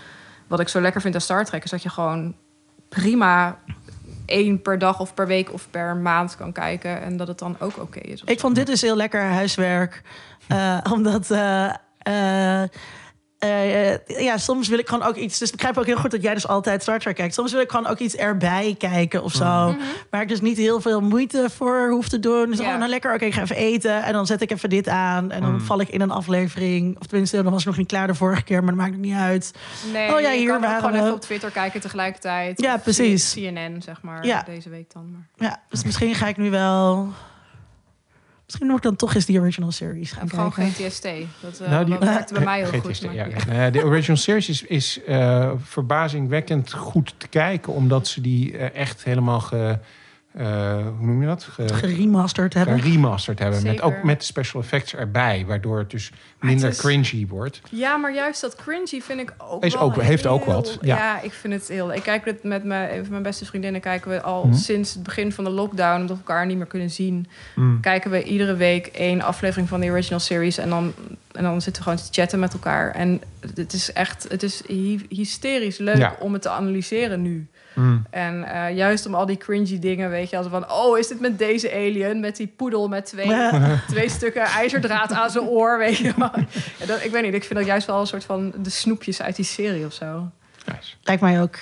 wat 0.47 0.61
ik 0.61 0.69
zo 0.69 0.81
lekker 0.81 1.01
vind 1.01 1.15
aan 1.15 1.21
Star 1.21 1.45
Trek 1.45 1.65
is 1.65 1.71
dat 1.71 1.83
je 1.83 1.89
gewoon 1.89 2.35
prima 2.89 3.59
één 4.31 4.63
per 4.63 4.79
dag 4.79 5.01
of 5.01 5.15
per 5.15 5.27
week 5.27 5.53
of 5.53 5.67
per 5.71 5.97
maand 5.97 6.37
kan 6.37 6.53
kijken 6.53 7.03
en 7.03 7.17
dat 7.17 7.29
het 7.29 7.39
dan 7.39 7.57
ook 7.59 7.79
oké 7.79 7.99
is. 7.99 8.23
Ik 8.25 8.35
zo. 8.35 8.41
vond 8.41 8.55
dit 8.55 8.67
dus 8.67 8.81
heel 8.81 8.97
lekker 8.97 9.23
huiswerk. 9.23 10.03
eh, 10.49 10.79
omdat... 10.93 11.31
eh, 11.31 12.63
eh, 13.41 13.93
eh, 13.93 13.99
ja, 14.07 14.39
soms 14.39 14.69
wil 14.69 14.79
ik 14.79 14.89
gewoon 14.89 15.07
ook 15.09 15.17
iets. 15.17 15.39
Dus 15.39 15.49
ik 15.51 15.55
begrijp 15.57 15.79
ook 15.79 15.87
heel 15.87 15.97
goed 15.97 16.11
dat 16.11 16.23
jij 16.23 16.35
dus 16.35 16.47
altijd 16.49 16.83
Star 16.83 16.99
Trek 16.99 17.15
kijkt. 17.15 17.35
Soms 17.35 17.53
wil 17.53 17.61
ik 17.61 17.71
gewoon 17.71 17.87
ook 17.87 17.99
iets 17.99 18.17
erbij 18.17 18.75
kijken 18.79 19.23
of 19.23 19.33
zo. 19.33 19.75
Waar 20.11 20.23
ik 20.23 20.29
dus 20.29 20.41
niet 20.41 20.57
heel 20.57 20.81
veel 20.81 21.01
moeite 21.01 21.47
voor 21.57 21.89
hoef 21.91 22.09
te 22.09 22.19
doen. 22.19 22.47
Dus 22.49 22.57
Ja. 22.59 22.65
gewoon 22.65 22.79
nou 22.79 22.91
lekker, 22.91 23.15
oké, 23.15 23.25
ik 23.25 23.35
ga 23.35 23.43
even 23.43 23.57
eten. 23.57 24.03
En 24.03 24.13
dan 24.13 24.27
zet 24.27 24.41
ik 24.41 24.51
even 24.51 24.69
dit 24.71 24.89
aan. 24.89 25.31
En 25.31 25.41
dan 25.41 25.53
Mm. 25.53 25.61
val 25.61 25.81
ik 25.81 25.89
in 25.89 26.01
een 26.01 26.11
aflevering. 26.11 26.99
Of 27.01 27.07
tenminste, 27.07 27.43
dan 27.43 27.53
was 27.53 27.61
ik 27.61 27.67
nog 27.67 27.77
niet 27.77 27.87
klaar 27.87 28.07
de 28.07 28.15
vorige 28.15 28.43
keer. 28.43 28.59
Maar 28.59 28.69
dat 28.75 28.81
maakt 28.81 28.93
het 28.93 29.01
niet 29.01 29.15
uit. 29.15 29.53
Nee, 29.93 30.15
Oh 30.15 30.21
ja, 30.21 30.31
je 30.31 30.39
hier 30.39 30.47
kan 30.47 30.57
ook 30.57 30.63
waren 30.63 30.77
gewoon 30.81 30.93
we. 30.93 30.99
even 30.99 31.13
op 31.13 31.21
Twitter 31.21 31.51
kijken 31.51 31.81
tegelijkertijd. 31.81 32.61
Ja, 32.61 32.75
Of 32.75 32.83
precies. 32.83 33.33
CNN, 33.33 33.83
zeg 33.83 34.03
maar, 34.03 34.27
Ja. 34.27 34.43
deze 34.47 34.69
week 34.69 34.93
dan. 34.93 35.11
Maar. 35.13 35.49
Ja, 35.49 35.61
dus 35.69 35.85
misschien 35.85 36.15
ga 36.15 36.27
ik 36.29 36.37
nu 36.37 36.51
wel... 36.51 37.09
Misschien 38.51 38.67
moet 38.67 38.77
ik 38.77 38.83
dan 38.83 38.97
toch 38.97 39.15
eens 39.15 39.25
die 39.27 39.41
original 39.41 39.71
series 39.71 40.13
gaan 40.13 40.29
gewoon. 40.31 40.53
GTST. 40.53 41.09
Dat, 41.41 41.61
eh 41.61 41.69
Nou, 41.71 41.85
die- 41.85 41.99
dat 41.99 42.09
werkte 42.09 42.35
bij 42.35 42.45
mij 42.53 42.59
heel 42.71 42.81
goed. 42.81 42.99
ja, 42.99 43.07
maar- 43.27 43.55
ja. 43.57 43.67
Eh, 43.67 43.73
de 43.73 43.85
original 43.85 44.17
series 44.17 44.49
is, 44.49 44.63
is 44.63 45.01
eh, 45.07 45.51
verbazingwekkend 45.63 46.73
goed 46.73 47.15
te 47.17 47.29
kijken, 47.29 47.73
omdat 47.73 48.09
ze 48.09 48.21
die 48.21 48.59
eh, 48.59 48.81
echt 48.81 49.05
helemaal 49.05 49.41
ge, 49.41 49.79
hoe 50.33 51.07
noem 51.07 51.21
je 51.21 51.27
dat? 51.27 51.43
Ge, 51.43 51.75
Geremasterd 51.75 52.55
hebben. 52.55 52.81
geremasterd 52.81 53.39
hebben. 53.39 53.63
Met, 53.63 53.81
ook 53.83 54.03
met 54.03 54.25
special 54.25 54.63
effects 54.63 54.95
erbij, 54.95 55.45
waardoor 55.47 55.79
het 55.79 55.91
dus 55.91 56.13
minder 56.41 56.65
het 56.65 56.75
is- 56.75 56.81
cringy 56.81 57.27
wordt. 57.29 57.61
Ja, 57.71 57.97
maar 57.97 58.15
juist 58.15 58.41
dat 58.41 58.57
cringy 58.57 59.01
vind 59.01 59.21
ik 59.21 59.33
ook 59.39 59.65
Is 59.65 59.75
wel 59.75 59.83
ook- 59.83 60.03
heeft 60.03 60.27
ook 60.27 60.45
wat, 60.45 60.79
ja. 60.81 60.97
Ja. 60.97 61.21
ik 61.21 61.33
vind 61.33 61.53
het 61.53 61.69
heel... 61.69 61.93
Ik 61.93 62.03
kijk 62.03 62.25
het 62.25 62.43
met 62.43 62.65
mijn, 62.65 63.07
mijn 63.11 63.23
beste 63.23 63.45
vriendinnen 63.45 63.81
kijken 63.81 64.11
we 64.11 64.21
al 64.23 64.45
Mhm. 64.47 64.55
sinds 64.57 64.95
het 64.95 65.03
begin 65.03 65.33
van 65.33 65.45
de 65.45 65.51
lockdown... 65.51 66.01
omdat 66.01 66.17
we 66.17 66.23
elkaar 66.27 66.47
niet 66.47 66.57
meer 66.57 66.67
kunnen 66.67 66.91
zien. 66.91 67.27
Mm. 67.55 67.81
Kijken 67.81 68.11
we 68.11 68.23
iedere 68.23 68.55
week 68.57 68.87
één 68.87 69.21
aflevering 69.23 69.69
van 69.69 69.81
de 69.81 69.91
original 69.91 70.21
series... 70.21 70.59
en 70.59 70.69
dan, 70.69 70.93
en 71.33 71.43
dan 71.43 71.63
zitten 71.63 71.83
we 71.83 71.89
gewoon 71.91 72.05
te 72.07 72.21
chatten 72.21 72.39
met 72.39 72.53
elkaar. 72.53 72.91
En 72.95 73.21
het 73.55 73.73
is 73.73 73.93
echt... 73.93 74.27
Het 74.29 74.43
is 74.43 74.63
hy- 74.67 75.07
hysterisch 75.09 75.79
leuk 75.79 75.97
Ja. 75.97 76.17
om 76.19 76.33
het 76.33 76.43
te 76.43 76.49
analyseren 76.51 77.23
nu. 77.23 77.47
Mm. 77.75 78.07
En 78.11 78.45
eh, 78.45 78.77
juist 78.77 79.07
om 79.07 79.15
al 79.15 79.27
die 79.27 79.37
cringy 79.37 79.79
dingen, 79.79 80.11
weet 80.11 80.31
je, 80.31 80.37
als 80.37 80.47
van... 80.51 80.71
oh, 80.73 80.99
is 80.99 81.09
dit 81.09 81.21
met 81.21 81.39
deze 81.39 81.73
alien, 81.73 82.21
met 82.21 82.37
die 82.37 82.53
poedel 82.57 82.89
met 82.89 83.07
twee, 83.07 83.27
Ja. 83.27 83.81
twee 83.89 84.09
stukken 84.09 84.43
ijzerdraad 84.43 85.13
aan 85.13 85.31
zijn 85.31 85.45
oor, 85.45 85.79
weet 85.79 85.97
je 85.97 86.13
wel. 86.17 86.31
Ja, 86.79 86.87
dat, 86.87 87.05
ik 87.05 87.11
weet 87.11 87.23
niet, 87.23 87.35
ik 87.35 87.45
vind 87.45 87.59
dat 87.59 87.69
juist 87.69 87.87
wel 87.87 88.01
een 88.01 88.07
soort 88.07 88.25
van 88.25 88.53
de 88.63 88.71
snoepjes 88.71 89.23
uit 89.23 89.37
die 89.37 89.45
serie 89.45 89.87
of 89.87 89.93
zo. 89.93 90.31
Nice. 90.67 90.95
Lijkt 91.03 91.23
mij 91.23 91.43
ook. 91.43 91.59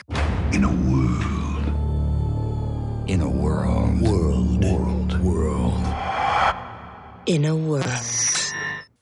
In 0.50 0.64
a 0.64 0.70
world. 0.70 1.24
In 3.04 3.20
a 3.20 3.24
world. 3.24 3.98
World. 3.98 4.64
World. 4.64 5.16
World. 5.20 5.74
In 7.24 7.44
a 7.44 7.52
world. 7.52 8.47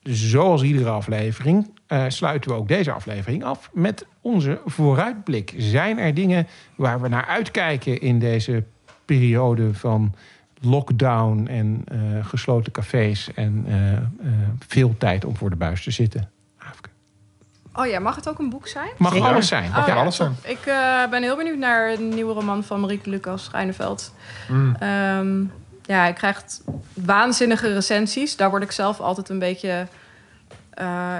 Zoals 0.08 0.62
iedere 0.62 0.90
aflevering 0.90 1.70
eh, 1.86 2.04
sluiten 2.08 2.50
we 2.50 2.56
ook 2.56 2.68
deze 2.68 2.92
aflevering 2.92 3.44
af 3.44 3.70
met 3.72 4.06
onze 4.20 4.60
vooruitblik. 4.64 5.54
Zijn 5.56 5.98
er 5.98 6.14
dingen 6.14 6.46
waar 6.74 7.00
we 7.00 7.08
naar 7.08 7.26
uitkijken 7.26 8.00
in 8.00 8.18
deze 8.18 8.64
periode 9.04 9.74
van 9.74 10.14
lockdown 10.60 11.46
en 11.46 11.84
eh, 11.84 12.26
gesloten 12.26 12.72
cafés 12.72 13.34
en 13.34 13.64
eh, 13.68 13.92
eh, 13.92 14.02
veel 14.66 14.94
tijd 14.98 15.24
om 15.24 15.36
voor 15.36 15.50
de 15.50 15.56
buis 15.56 15.82
te 15.82 15.90
zitten? 15.90 16.30
Oh 17.76 17.86
ja, 17.86 17.98
mag 17.98 18.14
het 18.16 18.28
ook 18.28 18.38
een 18.38 18.50
boek 18.50 18.68
zijn? 18.68 18.88
Mag 18.98 19.12
Zeker. 19.12 19.28
alles 19.28 19.48
zijn. 19.48 19.70
Mag 19.70 19.80
Oh, 19.80 19.86
ja, 19.86 19.94
alles 19.94 20.16
zijn. 20.16 20.36
Ik 20.44 20.66
eh, 20.66 21.08
ben 21.10 21.22
heel 21.22 21.36
benieuwd 21.36 21.58
naar 21.58 21.92
een 21.92 22.08
nieuwe 22.08 22.32
roman 22.32 22.64
van 22.64 22.80
Marieke 22.80 23.10
Lucas 23.10 23.44
Schijneveld. 23.44 24.14
Mm. 24.48 24.76
Ehm, 24.78 25.44
ja, 25.86 25.98
hij 25.98 26.12
krijgt 26.12 26.62
waanzinnige 26.94 27.72
recensies. 27.72 28.36
Daar 28.36 28.50
word 28.50 28.62
ik 28.62 28.72
zelf 28.72 29.00
altijd 29.00 29.28
een 29.28 29.38
beetje 29.38 29.86
eh 30.70 31.18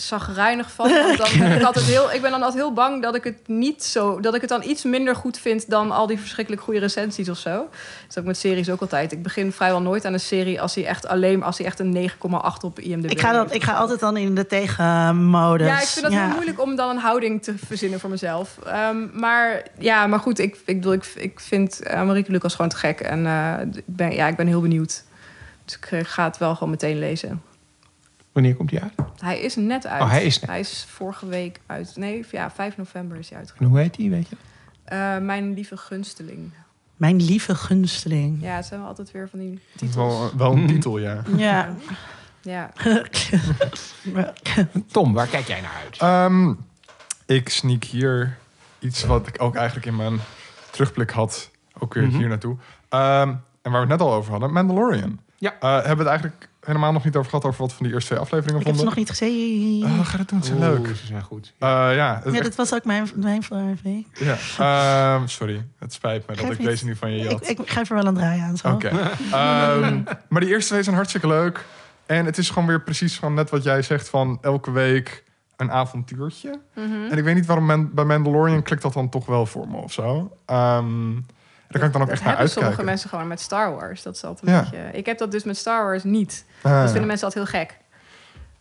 zagrijnig 0.00 0.70
van. 0.72 0.90
Want 1.06 1.18
dan 1.18 1.52
ik, 1.52 1.62
altijd 1.62 1.84
heel, 1.84 2.12
ik 2.12 2.20
ben 2.20 2.30
dan 2.30 2.42
altijd 2.42 2.62
heel 2.62 2.72
bang 2.72 3.02
dat 3.02 3.14
ik 3.14 3.24
het 3.24 3.48
niet 3.48 3.84
zo... 3.84 4.20
dat 4.20 4.34
ik 4.34 4.40
het 4.40 4.50
dan 4.50 4.62
iets 4.64 4.84
minder 4.84 5.16
goed 5.16 5.38
vind 5.38 5.70
dan 5.70 5.90
al 5.90 6.06
die 6.06 6.18
verschrikkelijk 6.18 6.62
goede 6.62 6.80
recensies 6.80 7.28
of 7.28 7.38
zo. 7.38 7.50
Dat 7.50 7.70
is 8.08 8.18
ook 8.18 8.24
met 8.24 8.36
series 8.36 8.70
ook 8.70 8.80
altijd. 8.80 9.12
Ik 9.12 9.22
begin 9.22 9.52
vrijwel 9.52 9.82
nooit 9.82 10.04
aan 10.04 10.12
een 10.12 10.20
serie 10.20 10.60
als 10.60 10.74
hij 10.74 10.86
echt 10.86 11.06
alleen... 11.06 11.42
als 11.42 11.58
hij 11.58 11.66
echt 11.66 11.78
een 11.78 12.10
9,8 12.10 12.16
op 12.60 12.78
IMDb 12.78 13.10
Ik 13.10 13.20
ga, 13.20 13.40
heeft. 13.40 13.54
ik 13.54 13.62
ga 13.62 13.72
altijd 13.72 14.00
dan 14.00 14.16
in 14.16 14.34
de 14.34 14.46
tegenmodus. 14.46 15.66
Ja, 15.66 15.80
ik 15.80 15.86
vind 15.86 16.04
dat 16.04 16.14
heel 16.14 16.28
moeilijk 16.28 16.60
om 16.60 16.76
dan 16.76 16.90
een 16.90 16.98
houding 16.98 17.42
te 17.42 17.54
verzinnen 17.66 18.00
voor 18.00 18.10
mezelf. 18.10 18.58
Ehm, 18.66 18.96
maar 19.12 19.62
ja, 19.78 20.06
maar 20.06 20.20
goed, 20.20 20.38
ik, 20.38 20.56
ik, 20.64 20.76
bedoel, 20.76 20.92
ik, 20.92 21.12
ik 21.14 21.40
vind 21.40 21.80
uh, 21.86 22.02
Marieke 22.02 22.30
Lucas 22.30 22.54
gewoon 22.54 22.70
te 22.70 22.76
gek. 22.76 23.00
En 23.00 23.26
eh, 23.26 23.54
ik, 23.74 23.82
ben, 23.86 24.14
ja, 24.14 24.26
ik 24.26 24.36
ben 24.36 24.46
heel 24.46 24.60
benieuwd. 24.60 25.04
Dus 25.64 25.76
ik 25.76 25.86
eh, 25.90 26.00
ga 26.02 26.24
het 26.24 26.38
wel 26.38 26.54
gewoon 26.54 26.70
meteen 26.70 26.98
lezen. 26.98 27.42
Wanneer 28.38 28.56
komt 28.56 28.68
die 28.70 28.80
uit? 28.82 28.92
Hij 29.20 29.40
is 29.40 29.56
net 29.56 29.86
uit. 29.86 30.02
Oh, 30.02 30.10
hij 30.10 30.24
is 30.24 30.40
net. 30.40 30.50
Hij 30.50 30.60
is 30.60 30.84
vorige 30.88 31.26
week 31.26 31.60
uit. 31.66 31.96
Nee, 31.96 32.24
ja, 32.30 32.50
5 32.50 32.76
november 32.76 33.18
is 33.18 33.24
hij 33.28 33.32
En 33.32 33.38
uitgekomen. 33.38 33.72
hoe 33.72 33.82
heet 33.82 33.94
die, 33.94 34.10
weet 34.10 34.28
je? 34.28 34.36
Eh, 34.84 35.18
mijn 35.18 35.54
lieve 35.54 35.76
gunsteling. 35.76 36.52
Mijn 36.96 37.22
lieve 37.22 37.54
gunsteling. 37.54 38.42
Ja, 38.42 38.56
het 38.56 38.66
zijn 38.66 38.80
wel 38.80 38.88
altijd 38.88 39.10
weer 39.10 39.28
van 39.28 39.38
die 39.38 39.60
titels. 39.76 39.94
wel, 39.94 40.30
wel 40.36 40.52
een 40.52 40.66
titel, 40.66 40.98
ja. 40.98 41.22
Ja. 41.36 41.68
Ja. 42.42 42.70
Tom, 44.92 45.12
waar 45.12 45.26
kijk 45.26 45.46
jij 45.46 45.60
naar 45.60 45.76
uit? 45.84 45.98
Ehm, 45.98 46.54
ik 47.26 47.48
sneak 47.48 47.84
hier 47.84 48.38
iets 48.78 49.04
wat 49.04 49.26
ik 49.26 49.42
ook 49.42 49.54
eigenlijk 49.54 49.86
in 49.86 49.96
mijn 49.96 50.18
terugblik 50.70 51.10
had. 51.10 51.50
Ook 51.78 51.94
weer 51.94 52.06
Mhm. 52.06 52.16
hier 52.16 52.28
naartoe. 52.28 52.56
Ehm, 52.88 53.28
en 53.62 53.72
waar 53.72 53.72
we 53.72 53.78
het 53.78 53.88
net 53.88 54.00
al 54.00 54.12
over 54.12 54.30
hadden. 54.30 54.52
Mandalorian. 54.52 55.20
Ja. 55.40 55.54
Eh, 55.60 55.70
hebben 55.72 55.90
we 55.90 55.98
het 55.98 56.06
eigenlijk 56.06 56.48
helemaal 56.60 56.92
nog 56.92 57.04
niet 57.04 57.16
over 57.16 57.30
gehad... 57.30 57.44
over 57.44 57.60
wat 57.60 57.70
we 57.70 57.76
van 57.76 57.84
die 57.86 57.94
eerste 57.94 58.08
twee 58.10 58.20
afleveringen 58.20 58.60
Ik 58.60 58.66
heb 58.66 58.76
ze 58.76 58.82
vonden? 58.82 58.96
nog 58.96 59.08
niet 59.08 59.18
gezien. 59.18 59.84
Oh, 60.00 60.06
ga 60.06 60.16
dat 60.16 60.28
doen, 60.28 60.38
is 60.40 60.50
Oeh, 60.50 60.58
leuk. 60.60 60.86
Ze 60.96 61.06
zijn 61.06 61.22
goed. 61.22 61.52
Eh, 61.58 61.68
ja, 61.68 61.90
ja, 61.92 62.22
echt- 62.24 62.42
dat 62.42 62.54
was 62.54 62.74
ook 62.74 62.84
mijn, 62.84 63.08
mijn 63.14 63.42
week. 63.82 64.06
ja. 64.12 64.36
Ehm, 65.16 65.26
sorry, 65.26 65.66
het 65.78 65.92
spijt 65.92 66.26
me 66.28 66.36
dat 66.36 66.44
ik 66.50 66.58
niet. 66.58 66.66
deze 66.68 66.84
nu 66.84 66.96
van 66.96 67.10
je 67.10 67.24
Ik, 67.24 67.30
jat. 67.30 67.48
ik 67.48 67.70
geef 67.70 67.88
er 67.90 67.96
wel 67.96 68.06
een 68.06 68.14
draai 68.14 68.40
aan. 68.40 68.56
Zo. 68.56 68.68
Oké. 68.72 68.88
Ehm, 69.32 70.00
maar 70.28 70.40
die 70.40 70.50
eerste 70.50 70.70
twee 70.70 70.82
zijn 70.82 70.94
hartstikke 70.96 71.26
leuk. 71.26 71.64
En 72.06 72.24
het 72.24 72.38
is 72.38 72.48
gewoon 72.50 72.68
weer 72.68 72.80
precies 72.82 73.16
van 73.18 73.34
net 73.34 73.50
wat 73.50 73.62
jij 73.62 73.82
zegt 73.82 74.08
van 74.08 74.38
elke 74.40 74.70
week 74.70 75.24
een 75.56 75.70
avontuurtje. 75.70 76.60
Mhm. 76.74 77.10
En 77.10 77.18
ik 77.18 77.24
weet 77.24 77.34
niet 77.34 77.46
waarom 77.46 77.90
bij 77.94 78.04
Mandalorian 78.04 78.62
klikt 78.62 78.82
dat 78.82 78.92
dan 78.92 79.08
toch 79.08 79.26
wel 79.26 79.46
voor 79.46 79.68
me 79.68 79.76
of 79.76 79.92
zo. 79.92 80.36
Ehm 80.46 81.10
daar 81.68 81.78
kan 81.80 81.86
ik 81.86 81.92
dan 81.92 82.02
ook 82.02 82.08
dat 82.08 82.16
echt 82.16 82.24
naar 82.24 82.36
hebben 82.36 82.48
sommige 82.52 82.58
uitkijken. 82.58 82.84
mensen 82.84 83.08
gewoon 83.10 83.28
met 83.28 83.40
Star 83.40 83.74
Wars. 83.74 84.02
Dat 84.02 84.14
is 84.14 84.24
altijd 84.24 84.46
een 84.48 84.54
Ja. 84.54 84.60
beetje... 84.60 84.98
Ik 84.98 85.06
heb 85.06 85.18
dat 85.18 85.30
dus 85.32 85.44
met 85.44 85.56
Star 85.56 85.84
Wars 85.84 86.02
niet. 86.04 86.44
Ah, 86.62 86.72
Dat 86.80 86.90
vinden 86.90 87.06
mensen 87.06 87.26
altijd 87.26 87.50
heel 87.50 87.60
gek. 87.60 87.76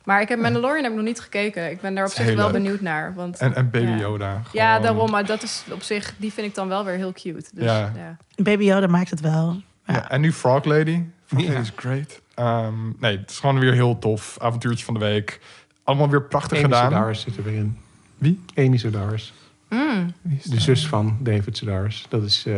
Maar 0.03 0.21
ik 0.21 0.29
heb 0.29 0.39
Mandalorian 0.39 0.81
heb 0.83 0.91
ik 0.91 0.97
nog 0.97 1.05
niet 1.07 1.19
gekeken. 1.19 1.71
Ik 1.71 1.81
ben 1.81 1.95
daar 1.95 2.05
op 2.05 2.11
zich 2.11 2.25
wel 2.25 2.35
leuk. 2.35 2.51
benieuwd 2.51 2.81
naar. 2.81 3.13
Want, 3.13 3.37
En, 3.37 3.55
en 3.55 3.69
Baby 3.69 3.85
ja. 3.89 3.97
Yoda. 3.97 4.41
Ja, 4.51 4.79
daarom. 4.79 5.11
Maar 5.11 5.25
dat 5.25 5.43
is 5.43 5.63
op 5.71 5.81
zich, 5.81 6.13
die 6.17 6.33
vind 6.33 6.47
ik 6.47 6.55
dan 6.55 6.67
wel 6.67 6.85
weer 6.85 6.95
heel 6.95 7.11
cute. 7.13 7.49
Dus, 7.53 7.63
Ja. 7.63 7.91
ja. 7.95 8.17
Baby 8.43 8.63
Yoda 8.63 8.87
maakt 8.87 9.09
het 9.09 9.21
wel. 9.21 9.61
Ja. 9.85 10.09
en 10.09 10.21
nu 10.21 10.31
Frog 10.33 10.63
Lady. 10.63 11.03
Frog. 11.25 11.41
Lady 11.43 11.59
is 11.59 11.71
great. 11.75 12.21
Ehm, 12.33 12.73
nee, 12.99 13.17
het 13.17 13.29
is 13.29 13.39
gewoon 13.39 13.59
weer 13.59 13.73
heel 13.73 13.99
tof. 13.99 14.37
Avontuurtje 14.39 14.85
van 14.85 14.93
de 14.93 14.99
week. 14.99 15.39
Allemaal 15.83 16.09
weer 16.09 16.23
prachtig 16.23 16.57
Amy 16.57 16.63
gedaan. 16.67 16.91
Sedaris 16.91 17.21
zit 17.21 17.37
er 17.37 17.43
weer 17.43 17.53
in. 17.55 17.77
Wie? 18.17 18.43
Amy 18.55 18.77
Sedaris. 18.77 19.33
Mm. 19.69 20.13
De 20.43 20.59
zus 20.59 20.87
van 20.87 21.17
David 21.19 21.57
Sedaris. 21.57 22.05
Dat 22.09 22.23
is 22.23 22.45
eh, 22.45 22.55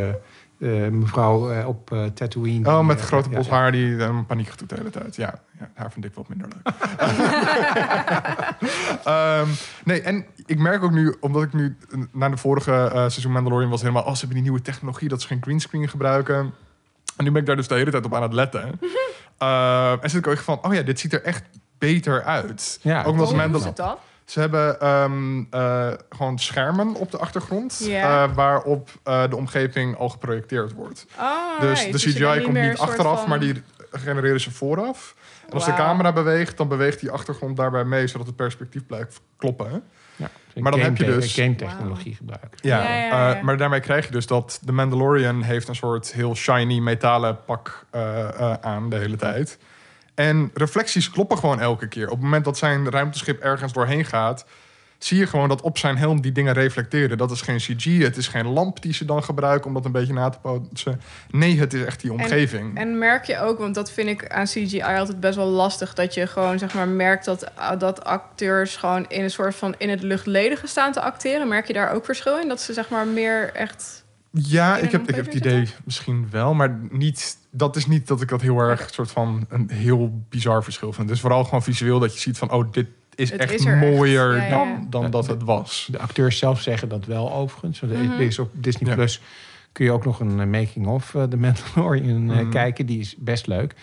eh, 0.60 0.88
mevrouw 0.88 1.50
eh, 1.50 1.68
op 1.68 1.92
eh, 1.92 2.04
Tatooine. 2.04 2.68
Oh, 2.68 2.76
Die, 2.76 2.84
met 2.84 2.98
eh, 2.98 3.04
grote 3.04 3.28
bos 3.28 3.46
ja. 3.46 3.52
haar 3.52 3.72
die 3.72 3.96
paniek 4.26 4.58
doet 4.58 4.68
de 4.68 4.74
hele 4.74 4.90
tijd. 4.90 5.16
Ja, 5.16 5.40
ja, 5.58 5.70
haar 5.74 5.92
vind 5.92 6.04
ik 6.04 6.14
wat 6.14 6.28
minder 6.28 6.48
leuk. 6.48 6.74
Ehm, 9.04 9.48
nee, 9.84 10.02
en 10.02 10.24
ik 10.46 10.58
merk 10.58 10.82
ook 10.82 10.90
nu, 10.90 11.16
omdat 11.20 11.42
ik 11.42 11.52
nu 11.52 11.76
na 12.12 12.28
de 12.28 12.36
vorige 12.36 12.72
eh, 12.72 12.92
seizoen 12.92 13.32
Mandalorian 13.32 13.70
was 13.70 13.80
helemaal... 13.80 14.02
Oh, 14.02 14.12
ze 14.12 14.18
hebben 14.18 14.34
die 14.34 14.42
nieuwe 14.42 14.62
technologie, 14.62 15.08
dat 15.08 15.20
ze 15.20 15.26
geen 15.26 15.42
greenscreen 15.42 15.88
gebruiken. 15.88 16.54
En 17.16 17.24
nu 17.24 17.30
ben 17.30 17.40
ik 17.40 17.46
daar 17.46 17.56
dus 17.56 17.68
de 17.68 17.74
hele 17.74 17.90
tijd 17.90 18.04
op 18.04 18.14
aan 18.14 18.22
het 18.22 18.32
letten. 18.32 18.62
Ehm, 19.38 19.96
en 20.00 20.10
zit 20.10 20.18
ik 20.18 20.26
ook 20.26 20.32
echt 20.32 20.44
van, 20.44 20.58
oh 20.62 20.74
ja, 20.74 20.82
dit 20.82 21.00
ziet 21.00 21.12
er 21.12 21.22
echt 21.22 21.44
beter 21.78 22.24
uit. 22.24 22.78
Ja, 22.82 23.00
ook 23.00 23.06
omdat 23.06 23.28
Hoe 23.28 23.36
Ze 24.30 24.40
hebben 24.40 24.80
ehm, 24.80 25.42
eh, 25.50 25.88
gewoon 26.10 26.38
schermen 26.38 26.94
op 26.94 27.10
de 27.10 27.18
achtergrond... 27.18 27.86
Eh, 27.90 28.24
waarop 28.34 28.88
eh, 29.04 29.28
de 29.28 29.36
omgeving 29.36 29.96
al 29.96 30.08
geprojecteerd 30.08 30.72
wordt. 30.72 31.06
Oh, 31.18 31.60
Dus 31.60 31.80
right. 31.84 31.92
de 32.02 32.10
CGI 32.10 32.42
komt 32.44 32.60
niet 32.60 32.78
achteraf, 32.78 33.20
van- 33.20 33.28
maar 33.28 33.40
die 33.40 33.62
genereren 33.92 34.40
ze 34.40 34.50
vooraf. 34.50 35.14
En 35.46 35.52
als 35.52 35.64
de 35.64 35.74
camera 35.74 36.12
beweegt, 36.12 36.56
dan 36.56 36.68
beweegt 36.68 37.00
die 37.00 37.10
achtergrond 37.10 37.56
daarbij 37.56 37.84
mee, 37.84 38.06
zodat 38.06 38.26
het 38.26 38.36
perspectief 38.36 38.86
blijft 38.86 39.20
kloppen. 39.36 39.82
Ja, 40.16 40.30
Maar 40.60 40.72
dan 40.72 40.80
heb 40.80 40.96
je 40.96 41.04
dus- 41.04 41.34
game 41.34 41.54
technologie 41.56 42.14
gebruiken. 42.14 42.50
Ja, 42.60 42.82
Ja, 42.82 42.94
ja, 42.94 43.04
ja. 43.06 43.34
eh, 43.36 43.42
maar 43.42 43.56
daarmee 43.56 43.80
krijg 43.80 44.06
je 44.06 44.12
dus 44.12 44.26
dat 44.26 44.58
de 44.64 44.72
Mandalorian 44.72 45.42
heeft 45.42 45.68
een 45.68 45.74
soort 45.74 46.12
heel 46.12 46.34
shiny 46.34 46.78
metalen 46.78 47.44
pak 47.44 47.86
eh, 47.90 48.28
eh, 48.28 48.52
aan 48.60 48.90
de 48.90 48.96
hele 48.96 49.16
tijd. 49.16 49.58
En 50.14 50.50
reflecties 50.54 51.10
kloppen 51.10 51.38
gewoon 51.38 51.60
elke 51.60 51.88
keer. 51.88 52.06
Op 52.06 52.12
het 52.12 52.22
moment 52.22 52.44
dat 52.44 52.58
zijn 52.58 52.90
ruimteschip 52.90 53.40
ergens 53.40 53.72
doorheen 53.72 54.04
gaat, 54.04 54.44
zie 54.98 55.18
je 55.18 55.26
gewoon 55.26 55.48
dat 55.48 55.60
op 55.60 55.78
zijn 55.78 55.96
helm 55.96 56.20
die 56.20 56.32
dingen 56.32 56.52
reflecteren. 56.52 57.18
Dat 57.18 57.30
is 57.30 57.40
geen 57.40 57.56
CG, 57.56 57.98
het 57.98 58.16
is 58.16 58.28
geen 58.28 58.46
lamp 58.46 58.82
die 58.82 58.92
ze 58.92 59.04
dan 59.04 59.24
gebruiken 59.24 59.66
om 59.66 59.74
dat 59.74 59.84
een 59.84 59.92
beetje 59.92 60.12
na 60.12 60.28
te 60.28 60.38
pootsen. 60.38 61.00
Nee, 61.30 61.58
het 61.58 61.72
is 61.74 61.84
echt 61.84 62.00
die 62.00 62.12
omgeving. 62.12 62.78
En 62.78 62.98
merk 62.98 63.24
je 63.24 63.38
ook, 63.38 63.58
want 63.58 63.74
dat 63.74 63.90
vind 63.90 64.08
ik 64.08 64.28
aan 64.28 64.44
CGI 64.44 64.82
altijd 64.82 65.20
best 65.20 65.36
wel 65.36 65.46
lastig, 65.46 65.94
dat 65.94 66.14
je 66.14 66.26
gewoon 66.26 66.58
zeg 66.58 66.74
maar 66.74 66.88
merkt 66.88 67.24
dat, 67.24 67.52
dat 67.78 68.04
acteurs 68.04 68.76
gewoon 68.76 69.08
in 69.08 69.22
een 69.22 69.30
soort 69.30 69.54
van 69.54 69.74
in 69.78 69.88
het 69.88 70.02
luchtledige 70.02 70.66
staan 70.66 70.92
te 70.92 71.00
acteren. 71.00 71.48
Merk 71.48 71.66
je 71.66 71.72
daar 71.72 71.92
ook 71.92 72.04
verschil 72.04 72.38
in? 72.38 72.48
Dat 72.48 72.60
ze 72.60 72.72
zeg 72.72 72.88
maar 72.88 73.06
meer 73.06 73.52
echt. 73.54 73.99
Ja, 74.32 74.76
ik 74.78 74.90
heb, 74.92 75.08
ik 75.08 75.14
heb 75.14 75.24
het 75.24 75.34
idee 75.34 75.68
misschien 75.84 76.26
wel, 76.30 76.54
maar 76.54 76.78
niet, 76.90 77.36
dat 77.50 77.76
is 77.76 77.86
niet 77.86 78.06
dat 78.06 78.20
ik 78.20 78.28
dat 78.28 78.40
heel 78.40 78.58
erg 78.58 78.88
soort 78.92 79.10
van 79.10 79.46
een 79.48 79.70
heel 79.70 80.22
bizar 80.28 80.62
verschil 80.64 80.92
vind. 80.92 81.06
Het 81.08 81.16
is 81.16 81.22
vooral 81.22 81.44
gewoon 81.44 81.62
visueel 81.62 81.98
dat 81.98 82.14
je 82.14 82.20
ziet 82.20 82.38
van, 82.38 82.50
oh, 82.52 82.72
dit 82.72 82.86
is 83.14 83.30
Het 83.30 83.40
echt 83.40 83.52
is 83.52 83.64
er 83.64 83.72
echt. 83.82 83.90
mooier 83.94 84.36
Ja, 84.36 84.48
dan, 84.48 84.68
ja. 84.68 84.86
dan 84.90 85.10
dat 85.10 85.26
het 85.26 85.42
was. 85.42 85.88
De 85.90 85.98
acteurs 85.98 86.38
zelf 86.38 86.60
zeggen 86.60 86.88
dat 86.88 87.04
wel 87.06 87.32
overigens. 87.32 87.80
Want 87.80 87.92
er 87.92 87.98
Mhm. 87.98 88.20
is 88.20 88.38
op 88.38 88.50
Disney 88.52 88.88
Ja. 88.90 88.94
Plus 88.96 89.20
kun 89.72 89.84
je 89.84 89.90
ook 89.92 90.04
nog 90.04 90.20
een 90.20 90.40
eh, 90.40 90.46
making-of 90.46 91.14
uh, 91.14 91.22
The 91.22 91.36
Mandalorian 91.36 92.30
eh, 92.30 92.36
Mhm. 92.40 92.50
kijken. 92.50 92.86
Die 92.86 92.98
is 93.00 93.14
best 93.18 93.46
leuk. 93.46 93.74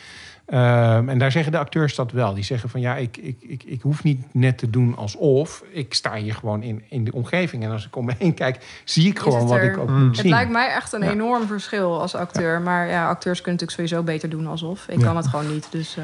Ehm, 0.48 1.10
en 1.10 1.18
daar 1.18 1.32
zeggen 1.32 1.52
de 1.52 1.58
acteurs 1.58 1.96
dat 1.96 2.12
wel. 2.12 2.34
Die 2.34 2.44
zeggen 2.44 2.70
van 2.70 2.82
ja, 2.82 2.96
ik, 2.96 3.18
ik, 3.18 3.38
ik, 3.42 3.64
ik 3.64 3.82
hoef 3.82 4.04
niet 4.04 4.26
net 4.34 4.58
te 4.58 4.70
doen 4.70 4.96
alsof. 4.98 5.64
Ik 5.72 5.94
sta 5.94 6.14
hier 6.16 6.34
gewoon 6.34 6.64
in, 6.64 6.84
in 6.90 7.04
de 7.04 7.12
omgeving. 7.14 7.64
En 7.64 7.72
als 7.72 7.86
ik 7.86 7.96
om 7.96 8.06
me 8.06 8.14
heen 8.18 8.34
kijk, 8.34 8.82
zie 8.84 9.08
ik 9.10 9.20
gewoon 9.20 9.40
het 9.40 9.50
wat 9.50 9.58
er? 9.58 9.64
ik 9.72 9.78
ook 9.78 9.90
Mm. 9.90 9.98
moet 10.00 10.08
Het 10.08 10.18
zien. 10.18 10.30
lijkt 10.30 10.52
mij 10.52 10.68
echt 10.74 10.94
een 10.94 11.02
Ja. 11.04 11.12
enorm 11.12 11.48
verschil 11.48 12.02
als 12.02 12.16
acteur. 12.16 12.62
Maar 12.62 12.88
ja, 12.88 13.08
acteurs 13.10 13.42
kunnen 13.42 13.60
natuurlijk 13.62 13.90
sowieso 13.90 14.04
beter 14.14 14.30
doen 14.30 14.48
alsof. 14.48 14.88
Ik 14.88 15.00
Ja. 15.00 15.06
kan 15.06 15.16
het 15.16 15.28
gewoon 15.28 15.54
niet. 15.54 15.68
Dus 15.72 15.98
eh, 15.98 16.04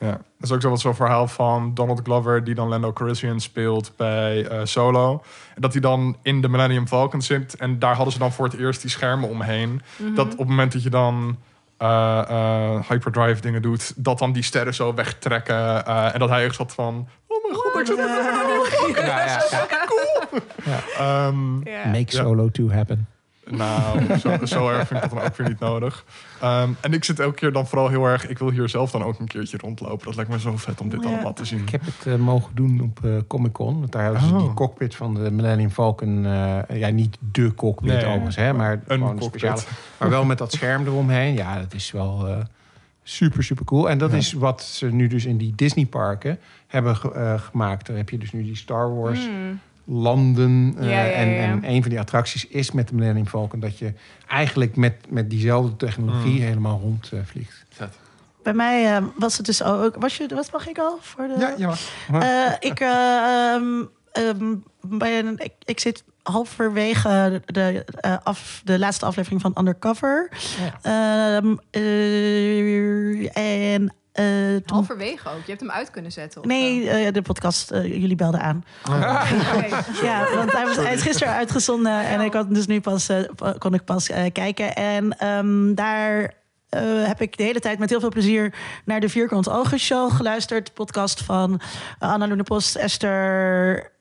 Ja. 0.00 0.10
Dat 0.38 0.48
is 0.48 0.52
ook 0.52 0.60
zo 0.60 0.70
wat 0.70 0.80
zo'n 0.80 0.94
verhaal 0.94 1.26
van 1.28 1.74
Donald 1.74 2.00
Glover, 2.02 2.44
die 2.44 2.54
dan 2.54 2.68
Lando 2.68 2.92
Calrissian 2.92 3.40
speelt 3.40 3.92
bij 3.96 4.46
eh, 4.46 4.60
Solo. 4.64 5.22
En 5.54 5.60
dat 5.60 5.72
hij 5.72 5.80
dan 5.80 6.16
in 6.22 6.40
de 6.40 6.48
Millennium 6.48 6.86
Falcon 6.86 7.22
zit. 7.22 7.56
En 7.56 7.78
daar 7.78 7.94
hadden 7.94 8.12
ze 8.12 8.18
dan 8.18 8.32
voor 8.32 8.44
het 8.44 8.58
eerst 8.58 8.80
die 8.80 8.90
schermen 8.90 9.28
omheen. 9.28 9.82
mhm. 9.96 10.14
Dat 10.14 10.32
op 10.32 10.38
het 10.38 10.48
moment 10.48 10.72
dat 10.72 10.82
je 10.82 10.90
dan 10.90 11.36
eh, 11.78 12.22
eh, 12.28 12.88
hyperdrive 12.88 13.40
dingen 13.40 13.62
doet, 13.62 13.92
dat 13.96 14.18
dan 14.18 14.32
die 14.32 14.42
sterren 14.42 14.74
zo 14.74 14.94
wegtrekken. 14.94 15.86
eh, 15.86 16.14
en 16.14 16.18
dat 16.18 16.28
hij 16.28 16.44
echt 16.44 16.54
zat 16.54 16.72
van, 16.72 17.08
oh 17.26 17.42
mijn 17.42 17.54
god, 17.54 17.80
ik 17.80 17.86
zit 17.86 17.96
de 17.96 18.94
Ja, 18.96 19.24
ja, 19.24 19.42
ja. 19.50 19.66
Ehm, 21.26 21.68
ja. 21.68 21.86
Make 21.86 22.12
Solo 22.12 22.50
2 22.50 22.72
happen. 22.72 23.08
Nou, 23.50 24.16
zo, 24.18 24.44
zo 24.44 24.68
erg 24.68 24.86
vind 24.88 25.02
ik 25.04 25.10
dat 25.10 25.18
dan 25.18 25.28
ook 25.28 25.36
weer 25.36 25.48
niet 25.48 25.58
nodig. 25.60 26.04
Ehm, 26.40 26.70
en 26.80 26.92
ik 26.92 27.04
zit 27.04 27.20
elke 27.20 27.34
keer 27.34 27.52
dan 27.52 27.66
vooral 27.66 27.88
heel 27.88 28.04
erg... 28.04 28.28
Ik 28.28 28.38
wil 28.38 28.50
hier 28.50 28.68
zelf 28.68 28.90
dan 28.90 29.02
ook 29.04 29.18
een 29.18 29.26
keertje 29.26 29.56
rondlopen. 29.58 30.04
Dat 30.06 30.14
lijkt 30.16 30.30
me 30.30 30.38
zo 30.40 30.56
vet 30.56 30.80
om 30.80 30.88
dit 30.88 31.02
Ja. 31.02 31.08
allemaal 31.08 31.32
te 31.32 31.44
zien. 31.44 31.58
Ik 31.58 31.68
heb 31.70 31.80
het 31.84 32.06
eh, 32.06 32.14
mogen 32.14 32.54
doen 32.54 32.80
op 32.80 33.04
eh, 33.04 33.10
Comic 33.26 33.52
Con. 33.52 33.78
Want 33.78 33.92
daar 33.92 34.02
hebben 34.02 34.20
ze 34.22 34.34
Oh. 34.34 34.38
die 34.40 34.54
cockpit 34.54 34.94
van 34.94 35.14
de 35.14 35.30
Millennium 35.30 35.70
Falcon. 35.70 36.26
eh, 36.26 36.58
ja, 36.78 36.88
niet 36.88 37.16
de 37.32 37.54
cockpit 37.54 37.92
Nee, 37.92 38.04
overigens, 38.04 38.36
hè, 38.36 38.52
maar 38.52 38.72
een 38.72 38.80
gewoon 38.86 39.10
een 39.10 39.18
cockpit. 39.18 39.40
speciale. 39.40 39.60
Maar 39.98 40.10
wel 40.10 40.24
met 40.24 40.38
dat 40.38 40.52
scherm 40.52 40.86
eromheen. 40.86 41.34
Ja, 41.34 41.58
dat 41.58 41.74
is 41.74 41.90
wel 41.92 42.26
eh, 42.28 42.36
super, 43.02 43.44
super 43.44 43.64
cool. 43.64 43.90
En 43.90 43.98
dat 43.98 44.10
Ja. 44.10 44.16
is 44.16 44.32
wat 44.32 44.62
ze 44.62 44.86
nu 44.86 45.06
dus 45.06 45.24
in 45.24 45.36
die 45.36 45.52
Disney 45.56 45.86
parken 45.86 46.38
hebben 46.66 46.96
ge- 46.96 47.12
eh, 47.12 47.40
gemaakt. 47.40 47.86
Daar 47.86 47.96
heb 47.96 48.10
je 48.10 48.18
dus 48.18 48.32
nu 48.32 48.42
die 48.42 48.56
Star 48.56 48.94
Wars 48.96 49.18
Hmm. 49.26 49.60
Landen. 49.86 50.74
eh, 50.78 50.84
Ja, 50.90 51.04
ja, 51.04 51.10
en, 51.12 51.28
ja. 51.28 51.36
en 51.40 51.70
een 51.70 51.80
van 51.82 51.90
die 51.90 52.00
attracties 52.00 52.46
is 52.46 52.70
met 52.72 52.88
de 52.88 52.94
Millennium 52.94 53.26
Falcon... 53.26 53.60
dat 53.60 53.78
je 53.78 53.92
eigenlijk 54.28 54.76
met, 54.76 54.94
met 55.08 55.30
diezelfde 55.30 55.76
technologie 55.76 56.40
Mm. 56.40 56.46
helemaal 56.46 56.80
rondvliegt. 56.80 57.64
Bij 58.42 58.54
mij 58.54 58.96
eh, 58.96 59.04
was 59.16 59.36
het 59.36 59.46
dus 59.46 59.62
ook... 59.62 59.96
Was 59.98 60.16
je, 60.16 60.26
wat 60.34 60.52
mag 60.52 60.68
ik 60.68 60.78
al? 60.78 60.98
Voor 61.00 61.26
de, 61.26 61.34
Ja, 61.38 61.54
ja. 61.56 62.48
Eh, 62.48 62.52
ik, 62.70 62.80
eh, 62.80 63.54
ehm, 63.54 63.84
ehm, 64.12 64.54
ben, 64.80 65.34
ik, 65.38 65.52
ik 65.64 65.80
zit 65.80 66.04
halverwege 66.22 67.42
de, 67.46 67.84
eh, 68.00 68.16
af, 68.22 68.60
de 68.64 68.78
laatste 68.78 69.06
aflevering 69.06 69.40
van 69.40 69.54
Undercover. 69.58 70.30
Ehm, 70.82 71.54
eh, 71.70 73.36
en 73.74 73.94
eh, 74.16 74.24
toen- 74.56 74.62
Halverwege 74.76 75.28
ook. 75.28 75.36
Je 75.44 75.50
hebt 75.50 75.60
hem 75.60 75.70
uit 75.70 75.90
kunnen 75.90 76.12
zetten. 76.12 76.40
of 76.40 76.46
Nee, 76.46 76.90
eh, 76.90 77.12
de 77.12 77.22
podcast. 77.22 77.70
eh, 77.70 77.84
jullie 77.84 78.16
belden 78.16 78.40
aan. 78.40 78.64
zo? 78.84 78.92
Oké. 78.92 79.04
Ja, 80.06 80.26
want 80.34 80.52
hij, 80.52 80.64
was, 80.64 80.76
hij 80.76 80.94
is 80.94 81.02
gisteren 81.02 81.34
uitgezonden 81.34 82.04
en 82.04 82.20
ik 82.20 82.32
had 82.32 82.54
dus 82.54 82.66
nu 82.66 82.80
pas, 82.80 83.08
eh, 83.08 83.18
kon 83.58 83.74
ik 83.74 83.84
pas 83.84 84.08
eh, 84.08 84.32
kijken. 84.32 84.74
En 84.74 85.18
ehm, 85.18 85.74
daar 85.74 86.34
eh, 86.68 86.82
heb 87.06 87.20
ik 87.20 87.36
de 87.36 87.42
hele 87.42 87.60
tijd 87.60 87.78
met 87.78 87.90
heel 87.90 88.00
veel 88.00 88.08
plezier 88.08 88.54
naar 88.84 89.00
de 89.00 89.08
Vierkant 89.08 89.48
Ogen 89.48 89.78
Show 89.78 90.12
geluisterd. 90.16 90.74
Podcast 90.74 91.22
van 91.22 91.60
eh, 91.98 92.10
Anna 92.10 92.42
Post, 92.42 92.76
Esther. 92.76 93.94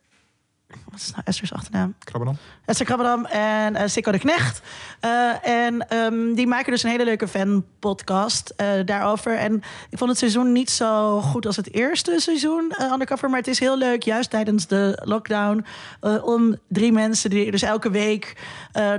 Wat 0.89 0.99
is 0.99 1.11
nou 1.11 1.21
Esther's 1.25 1.53
achternaam? 1.53 1.93
Krabben 1.99 2.25
dan? 2.25 2.37
Esther 2.65 2.85
Krabbedam 2.85 3.25
en 3.25 3.75
eh 3.75 3.87
Sikko 3.87 4.11
de 4.11 4.19
Knecht. 4.19 4.61
Eh, 4.99 5.47
en 5.47 5.89
ehm, 5.89 6.33
die 6.33 6.47
maken 6.47 6.71
dus 6.71 6.83
een 6.83 6.89
hele 6.89 7.03
leuke 7.03 7.27
fan-podcast 7.27 8.53
eh, 8.55 8.67
daarover. 8.85 9.37
En 9.37 9.55
ik 9.89 9.97
vond 9.97 10.09
het 10.09 10.19
seizoen 10.19 10.51
niet 10.51 10.69
zo 10.69 11.21
goed 11.21 11.45
als 11.45 11.55
het 11.55 11.73
eerste 11.73 12.15
seizoen 12.19 12.73
Undercover. 12.93 13.29
Maar 13.29 13.39
het 13.39 13.47
is 13.47 13.59
heel 13.59 13.77
leuk, 13.77 14.03
juist 14.03 14.29
tijdens 14.29 14.67
de 14.67 15.01
lockdown... 15.03 15.65
om 16.21 16.55
drie 16.67 16.91
mensen 16.91 17.29
die 17.29 17.51
dus 17.51 17.61
elke 17.61 17.89
week 17.89 18.37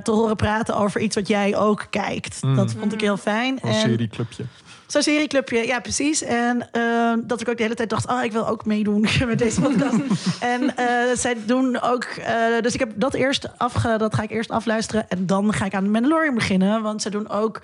te 0.02 0.10
horen 0.10 0.36
praten 0.36 0.76
over 0.76 1.00
iets 1.00 1.14
wat 1.14 1.28
jij 1.28 1.56
ook 1.56 1.86
kijkt. 1.90 2.42
Mm. 2.42 2.56
Dat 2.56 2.72
vond 2.72 2.92
ik 2.92 3.00
heel 3.00 3.16
fijn. 3.16 3.58
Een 3.62 3.74
serieclubje. 3.74 4.44
Zo'n 4.86 5.02
serieclubje, 5.02 5.66
ja, 5.66 5.80
precies. 5.80 6.22
En 6.22 6.72
eh, 6.72 7.12
dat 7.24 7.40
ik 7.40 7.48
ook 7.48 7.56
de 7.56 7.62
hele 7.62 7.74
tijd 7.74 7.90
dacht, 7.90 8.08
oh, 8.08 8.24
ik 8.24 8.32
wil 8.32 8.48
ook 8.48 8.64
meedoen 8.64 9.06
met 9.26 9.38
deze 9.38 9.60
podcast. 9.60 9.96
en 10.40 10.76
eh, 10.76 10.86
zij 11.16 11.36
doen 11.46 11.80
ook, 11.80 12.04
eh, 12.04 12.36
dus 12.60 12.74
ik 12.74 12.80
heb 12.80 12.92
dat 12.94 13.14
eerst 13.14 13.58
afge, 13.58 13.98
dat 13.98 14.14
ga 14.14 14.22
ik 14.22 14.30
eerst 14.30 14.50
afluisteren 14.50 15.08
en 15.08 15.26
dan 15.26 15.52
ga 15.52 15.64
ik 15.64 15.74
aan 15.74 15.90
Mandalorian 15.90 16.34
beginnen, 16.34 16.82
want 16.82 17.02
ze 17.02 17.10
doen 17.10 17.28
ook 17.28 17.60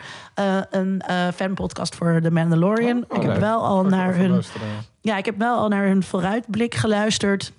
een 0.70 1.02
fanpodcast 1.34 1.94
voor 1.94 2.20
de 2.20 2.30
Mandalorian. 2.30 3.04
Oh, 3.08 3.22
ik 3.22 3.30
heb 3.30 3.38
wel 3.38 3.66
al 3.66 3.84
naar 3.84 4.14
hun, 4.14 4.30
luisteren. 4.30 4.68
ja, 5.00 5.16
ik 5.16 5.24
heb 5.24 5.38
wel 5.38 5.56
al 5.56 5.68
naar 5.68 5.86
hun 5.86 6.02
vooruitblik 6.02 6.74
geluisterd 6.74 7.52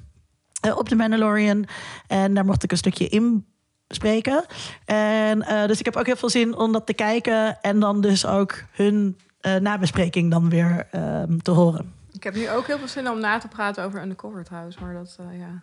op 0.76 0.90
de 0.90 0.96
Mandalorian 0.96 1.66
en 2.08 2.34
daar 2.34 2.46
mocht 2.46 2.64
ik 2.64 2.72
een 2.72 2.78
stukje 2.78 3.08
in 3.08 3.46
spreken. 3.88 4.46
En 4.86 5.68
dus 5.68 5.80
ik 5.80 5.86
heb 5.86 5.96
ook 5.96 6.06
heel 6.06 6.16
veel 6.16 6.30
zin 6.30 6.56
om 6.56 6.72
dat 6.72 6.86
te 6.86 6.94
kijken 6.94 7.62
en 7.62 7.80
dan 7.80 8.02
dus 8.02 8.26
ook 8.26 8.64
hun 8.72 9.18
eh, 9.44 9.56
nabespreking 9.56 10.32
dan 10.32 10.50
weer 10.50 10.88
ehm, 10.92 11.38
te 11.38 11.52
horen. 11.52 11.94
Ik 12.12 12.24
heb 12.24 12.36
nu 12.36 12.50
ook 12.50 12.68
heel 12.68 12.78
veel 12.78 12.88
zin 12.88 13.10
om 13.10 13.20
na 13.20 13.38
te 13.38 13.48
praten 13.48 13.84
over 13.84 14.02
Undercover 14.02 14.44
trouwens. 14.44 14.78
Maar 14.78 14.94
dat, 14.94 15.18
eh, 15.20 15.40
ja. 15.40 15.62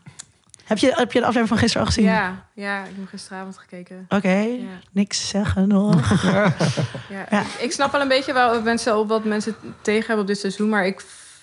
Heb 0.64 0.78
je, 0.78 0.92
heb 0.94 1.12
je 1.12 1.18
de 1.18 1.26
aflevering 1.26 1.48
van 1.48 1.58
gisteren 1.58 1.86
al 1.86 1.92
gezien? 1.92 2.04
Ja, 2.10 2.44
ja, 2.54 2.84
ik 2.84 2.90
heb 2.96 3.06
gisteravond 3.08 3.58
gekeken. 3.58 4.06
Oké, 4.08 4.28
Ja. 4.38 4.64
niks 4.92 5.28
zeggen 5.28 5.68
nog. 5.68 6.22
Ja, 6.22 6.54
Ja. 7.08 7.40
Ik, 7.40 7.46
ik 7.60 7.72
snap 7.72 7.92
wel 7.92 8.00
een 8.00 8.08
beetje 8.08 8.32
wel 8.32 8.62
mensen, 8.62 9.06
wat 9.06 9.24
mensen 9.24 9.54
tegen 9.80 10.06
hebben 10.06 10.20
op 10.24 10.26
dit 10.26 10.38
seizoen. 10.38 10.68
Maar 10.68 10.86
ik 10.86 11.00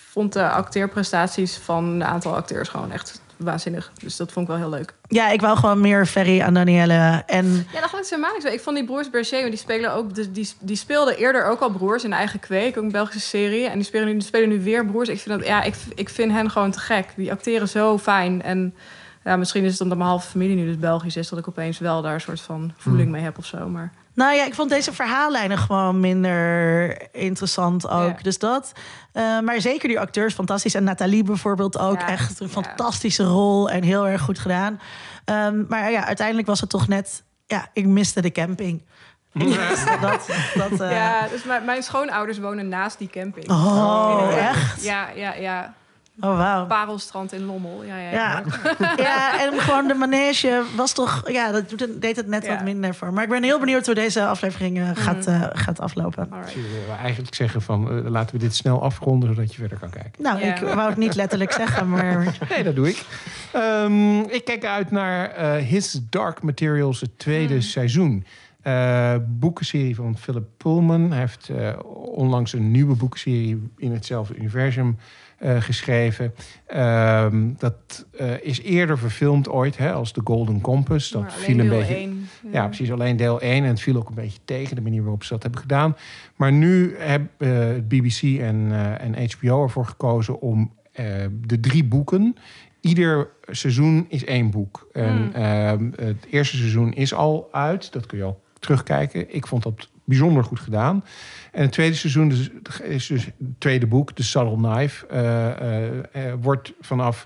vond 0.09 0.34
de 0.34 0.49
acteerprestaties 0.49 1.57
van 1.57 1.84
een 1.85 2.03
aantal 2.03 2.35
acteurs 2.35 2.69
gewoon 2.69 2.91
echt 2.91 3.22
waanzinnig. 3.38 3.91
Dus 4.01 4.15
dat 4.15 4.31
vond 4.31 4.47
ik 4.47 4.51
wel 4.51 4.61
heel 4.61 4.77
leuk. 4.77 4.93
Ja, 5.07 5.30
ik 5.30 5.41
wou 5.41 5.57
gewoon 5.57 5.81
meer 5.81 6.05
Ferry 6.05 6.41
aan 6.41 6.53
Danielle. 6.53 7.23
En 7.26 7.68
Ja, 7.73 7.80
dat 7.80 7.89
gaat 7.89 7.99
het 7.99 8.09
helemaal 8.09 8.34
niet 8.34 8.41
zo. 8.41 8.47
Ik 8.47 8.61
vond 8.61 8.76
die 8.76 8.85
broers 8.85 9.09
Berger, 9.09 9.39
want 9.39 9.51
die 9.51 9.59
spelen 9.59 9.93
ook, 9.93 10.15
dus 10.15 10.31
die, 10.31 10.49
die 10.59 10.76
speelden 10.76 11.18
eerder 11.18 11.45
ook 11.45 11.59
al 11.59 11.69
broers 11.69 12.03
in 12.03 12.14
eigen 12.14 12.39
kweek, 12.39 12.77
ook 12.77 12.84
een 12.84 12.91
Belgische 12.91 13.27
serie. 13.27 13.68
En 13.68 13.76
die 13.76 13.84
spelen 13.84 14.07
nu, 14.07 14.14
die 14.14 14.22
spelen 14.22 14.49
nu 14.49 14.61
weer 14.61 14.85
broers. 14.85 15.09
Ik 15.09 15.19
vind 15.19 15.39
dat, 15.39 15.47
ja, 15.47 15.64
ik, 15.64 15.76
ik 15.95 16.09
vind 16.09 16.31
hen 16.31 16.51
gewoon 16.51 16.72
te 16.72 16.80
gek. 16.80 17.14
Die 17.15 17.31
acteren 17.31 17.68
zo 17.68 17.97
fijn. 17.97 18.41
En 18.41 18.76
ja, 19.23 19.35
misschien 19.38 19.64
is 19.64 19.72
het 19.72 19.81
omdat 19.81 19.97
mijn 19.97 20.09
halve 20.09 20.30
familie 20.30 20.55
nu 20.55 20.65
dus 20.65 20.77
Belgisch 20.77 21.15
is, 21.15 21.30
dat 21.30 21.39
ik 21.39 21.47
opeens 21.47 21.80
wel 21.80 22.01
daar 22.01 22.14
een 22.14 22.22
soort 22.22 22.41
van 22.41 22.73
voeling 22.77 23.11
mee 23.11 23.22
heb 23.22 23.38
of 23.38 23.45
zo. 23.45 23.69
Maar 23.69 23.91
nou 24.18 24.35
ja, 24.35 24.45
ik 24.45 24.53
vond 24.56 24.69
deze 24.69 24.94
verhaallijnen 24.94 25.57
gewoon 25.57 25.99
minder 25.99 26.98
interessant 27.15 27.88
ook. 27.89 28.18
Ja. 28.18 28.22
Dus 28.23 28.39
dat. 28.39 28.72
Eh, 29.14 29.39
maar 29.39 29.61
zeker 29.61 29.88
die 29.88 29.99
acteurs 29.99 30.34
fantastisch. 30.34 30.73
En 30.73 30.84
Nathalie 30.84 31.23
bijvoorbeeld 31.23 31.77
ook 31.77 31.99
Ja, 31.99 32.07
echt 32.07 32.39
een 32.39 32.48
ja. 32.48 32.61
fantastische 32.61 33.23
rol 33.23 33.69
en 33.69 33.84
heel 33.84 34.07
erg 34.07 34.22
goed 34.22 34.39
gedaan. 34.39 34.80
Ehm, 35.26 35.64
maar 35.68 35.91
ja, 35.91 36.06
uiteindelijk 36.06 36.48
was 36.48 36.61
het 36.61 36.69
toch 36.69 36.88
net. 36.88 37.23
Ja, 37.45 37.68
ik 37.73 37.85
miste 37.85 38.22
de 38.22 38.31
camping. 38.31 38.81
Ik 39.34 39.44
miste 39.45 39.98
dat. 40.02 40.30
dat 40.56 40.80
eh, 40.81 40.91
ja, 40.91 41.27
dus 41.27 41.44
mijn, 41.44 41.65
mijn 41.65 41.84
schoonouders 41.84 42.39
wonen 42.39 42.68
naast 42.68 42.98
die 42.98 43.07
camping. 43.10 43.49
Oh, 43.49 44.27
Ja. 44.31 44.38
echt? 44.49 44.84
Ja, 44.84 45.07
ja, 45.15 45.34
ja. 45.34 45.73
Oh, 46.19 46.38
wauw. 46.38 46.65
Parelstrand 46.65 47.34
in 47.34 47.44
Lommel. 47.45 47.84
Ja, 47.84 47.98
ja, 47.98 48.11
Ja. 48.11 48.44
ja, 48.98 49.41
en 49.45 49.60
gewoon 49.60 49.88
de 49.88 49.94
manege 49.94 50.61
was 50.76 50.94
toch... 50.94 51.30
Ja, 51.31 51.52
dat 51.52 51.69
doet 51.69 51.80
het- 51.80 52.02
deed 52.02 52.15
het 52.15 52.27
net 52.27 52.45
Ja. 52.45 52.53
wat 52.56 52.64
minder 52.64 52.95
voor. 52.95 53.14
Maar 53.14 53.23
ik 53.23 53.30
ben 53.30 53.44
heel 53.44 53.60
benieuwd 53.60 53.85
hoe 53.85 53.95
deze 53.95 54.26
aflevering 54.26 54.80
eh, 54.80 54.89
gaat, 54.94 55.27
eh, 55.27 55.44
gaat 55.53 55.80
aflopen. 55.80 56.27
Alright. 56.31 56.53
Dus 56.53 56.64
wil 56.85 56.95
eigenlijk 57.02 57.35
zeggen 57.35 57.61
van 57.61 57.89
eh, 58.06 58.10
laten 58.11 58.35
we 58.35 58.41
dit 58.41 58.56
snel 58.56 58.81
afronden 58.84 59.30
zodat 59.35 59.52
je 59.53 59.60
verder 59.60 59.77
kan 59.80 59.89
kijken. 59.89 60.11
Nou, 60.23 60.39
Ja. 60.39 60.56
ik 60.56 60.60
wou 60.73 60.89
het 60.89 60.98
niet 60.98 61.15
letterlijk 61.15 61.52
zeggen, 61.61 61.89
maar... 61.89 62.38
Nee, 62.49 62.64
dat 62.64 62.76
doe 62.76 62.89
ik. 62.89 63.06
Ehm, 63.53 64.19
ik 64.19 64.45
kijk 64.45 64.65
uit 64.65 64.91
naar 64.91 65.30
eh, 65.31 65.56
His 65.64 65.99
Dark 66.10 66.41
Materials, 66.41 67.02
het 67.02 67.19
tweede 67.19 67.61
seizoen. 67.61 68.26
Eh, 68.61 69.14
boekenserie 69.27 69.95
van 69.95 70.18
Philip 70.18 70.45
Pullman. 70.57 71.10
Hij 71.11 71.19
heeft 71.19 71.49
eh, 71.49 71.73
onlangs 71.94 72.53
een 72.53 72.72
nieuwe 72.72 72.95
boekenserie 72.95 73.72
in 73.77 73.91
hetzelfde 73.91 74.35
universum 74.35 74.98
eh, 74.98 75.03
geschreven. 75.39 76.34
Ehm, 76.68 77.49
dat 77.57 78.05
eh, 78.18 78.41
is 78.41 78.61
eerder 78.61 78.97
verfilmd 78.97 79.49
ooit 79.49 79.77
hè, 79.77 79.93
als 79.93 80.11
The 80.11 80.22
Golden 80.23 80.61
Compass. 80.61 81.11
Dat 81.11 81.34
viel 81.34 81.59
een 81.59 81.69
beetje. 81.69 82.09
Ja, 82.51 82.65
precies. 82.65 82.91
Alleen 82.91 83.18
deel 83.18 83.41
1. 83.41 83.64
En 83.64 83.69
het 83.69 83.81
viel 83.81 83.95
ook 83.95 84.09
een 84.09 84.15
beetje 84.15 84.39
tegen 84.45 84.76
de 84.76 84.81
manier 84.81 85.01
waarop 85.01 85.23
ze 85.23 85.34
dat 85.34 85.43
hebben 85.43 85.61
gedaan. 85.61 85.95
Maar 86.35 86.51
nu 86.51 86.95
hebben 86.97 87.30
eh, 87.38 87.49
het 87.49 87.88
BBC 87.88 88.22
en, 88.22 88.68
eh, 88.72 89.01
en 89.01 89.30
HBO 89.38 89.64
ervoor 89.64 89.85
gekozen 89.85 90.41
om 90.41 90.72
eh, 90.91 91.05
de 91.45 91.59
drie 91.59 91.84
boeken. 91.84 92.35
Ieder 92.81 93.30
seizoen 93.47 94.05
is 94.09 94.26
één 94.26 94.49
boek. 94.49 94.88
En 94.93 95.34
ehm, 95.34 95.89
het 95.95 96.26
eerste 96.30 96.57
seizoen 96.57 96.93
is 96.93 97.14
al 97.14 97.49
uit. 97.51 97.91
Dat 97.91 98.05
kun 98.05 98.18
je 98.18 98.23
al 98.23 98.41
terugkijken. 98.59 99.35
Ik 99.35 99.47
vond 99.47 99.64
dat 99.64 99.89
bijzonder 100.03 100.43
goed 100.43 100.59
gedaan. 100.59 101.03
En 101.51 101.61
het 101.61 101.71
tweede 101.71 101.95
seizoen 101.95 102.29
dus- 102.29 102.49
is 102.83 103.07
dus 103.07 103.25
het 103.25 103.33
tweede 103.57 103.87
boek, 103.87 104.11
The 104.11 104.23
Subtle 104.23 104.55
Knife. 104.55 105.07
eh, 105.07 105.47
eh, 105.47 105.87
eh, 106.11 106.33
wordt 106.41 106.73
vanaf 106.81 107.25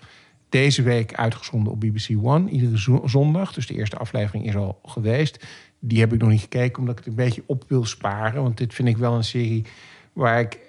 deze 0.49 0.81
week 0.81 1.14
uitgezonden 1.14 1.73
op 1.73 1.80
BBC 1.80 2.10
One. 2.23 2.49
Iedere 2.49 2.80
zo- 2.80 3.02
zondag. 3.06 3.53
Dus 3.53 3.68
de 3.68 3.73
eerste 3.73 3.98
aflevering 3.98 4.48
is 4.48 4.56
al 4.56 4.80
geweest. 4.85 5.45
Die 5.80 5.99
heb 5.99 6.14
ik 6.14 6.19
nog 6.22 6.30
niet 6.30 6.41
gekeken, 6.41 6.80
omdat 6.80 6.99
ik 6.99 7.06
het 7.06 7.07
een 7.18 7.26
beetje 7.26 7.43
op 7.45 7.64
wil 7.68 7.85
sparen. 7.85 8.43
Want 8.43 8.57
dit 8.57 8.73
vind 8.73 8.88
ik 8.88 8.98
wel 8.98 9.14
een 9.15 9.23
serie 9.23 9.65
waar 10.14 10.39
ik, 10.39 10.60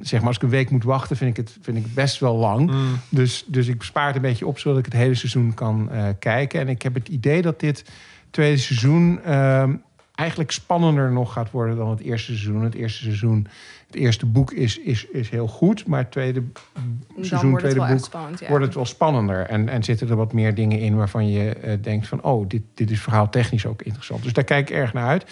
zeg 0.00 0.18
maar, 0.18 0.26
als 0.28 0.36
ik 0.36 0.42
een 0.42 0.48
week 0.48 0.70
moet 0.70 0.84
wachten, 0.84 1.16
vind 1.16 1.30
ik 1.30 1.36
het, 1.36 1.56
vind 1.60 1.76
ik 1.76 1.94
best 1.94 2.18
wel 2.20 2.36
lang. 2.36 2.72
Dus, 3.08 3.44
dus 3.46 3.66
ik 3.68 3.78
bespaar 3.78 4.06
het 4.06 4.16
een 4.16 4.22
beetje 4.22 4.46
op, 4.46 4.58
zodat 4.58 4.78
ik 4.78 4.84
het 4.84 4.94
hele 4.94 5.14
seizoen 5.14 5.54
kan 5.54 5.90
kijken. 6.18 6.60
En 6.60 6.68
ik 6.68 6.82
heb 6.82 6.94
het 6.94 7.08
idee 7.08 7.42
dat 7.42 7.60
dit 7.60 7.84
tweede 8.30 8.56
seizoen 8.58 9.22
ehm, 9.24 9.74
eigenlijk 10.16 10.50
spannender 10.50 11.12
nog 11.12 11.32
gaat 11.32 11.50
worden 11.50 11.76
dan 11.76 11.90
het 11.90 12.00
eerste 12.00 12.26
seizoen. 12.26 12.62
Het 12.62 12.74
eerste 12.74 13.02
seizoen, 13.02 13.46
het 13.86 13.96
eerste 13.96 14.26
boek 14.26 14.52
is, 14.52 14.78
is, 14.78 15.06
is 15.06 15.30
heel 15.30 15.48
goed, 15.48 15.86
maar 15.86 15.98
het 15.98 16.10
tweede 16.10 16.42
Dan 16.74 17.24
seizoen, 17.24 17.50
wordt 17.50 17.64
het 17.64 17.74
tweede 17.74 17.90
boek 17.90 17.98
echt 17.98 18.04
spannend. 18.04 18.40
Ja. 18.40 18.48
wordt 18.48 18.64
het 18.64 18.74
wel 18.74 18.84
spannender. 18.84 19.46
En, 19.46 19.68
en 19.68 19.82
zitten 19.82 20.08
er 20.08 20.16
wat 20.16 20.32
meer 20.32 20.54
dingen 20.54 20.78
in 20.78 20.96
waarvan 20.96 21.30
je 21.30 21.54
eh, 21.54 21.82
denkt 21.82 22.08
van... 22.08 22.22
oh, 22.22 22.48
dit, 22.48 22.62
dit 22.74 22.90
is 22.90 23.00
verhaal 23.00 23.28
technisch 23.28 23.66
ook 23.66 23.82
interessant. 23.82 24.22
Dus 24.22 24.32
daar 24.32 24.44
kijk 24.44 24.70
ik 24.70 24.76
erg 24.76 24.92
naar 24.92 25.06
uit. 25.06 25.24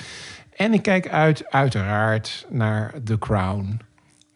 En 0.56 0.72
ik 0.72 0.82
kijk 0.82 1.08
uit, 1.08 1.50
uiteraard, 1.50 2.46
naar 2.50 2.94
The 3.04 3.18
Crown. 3.18 3.80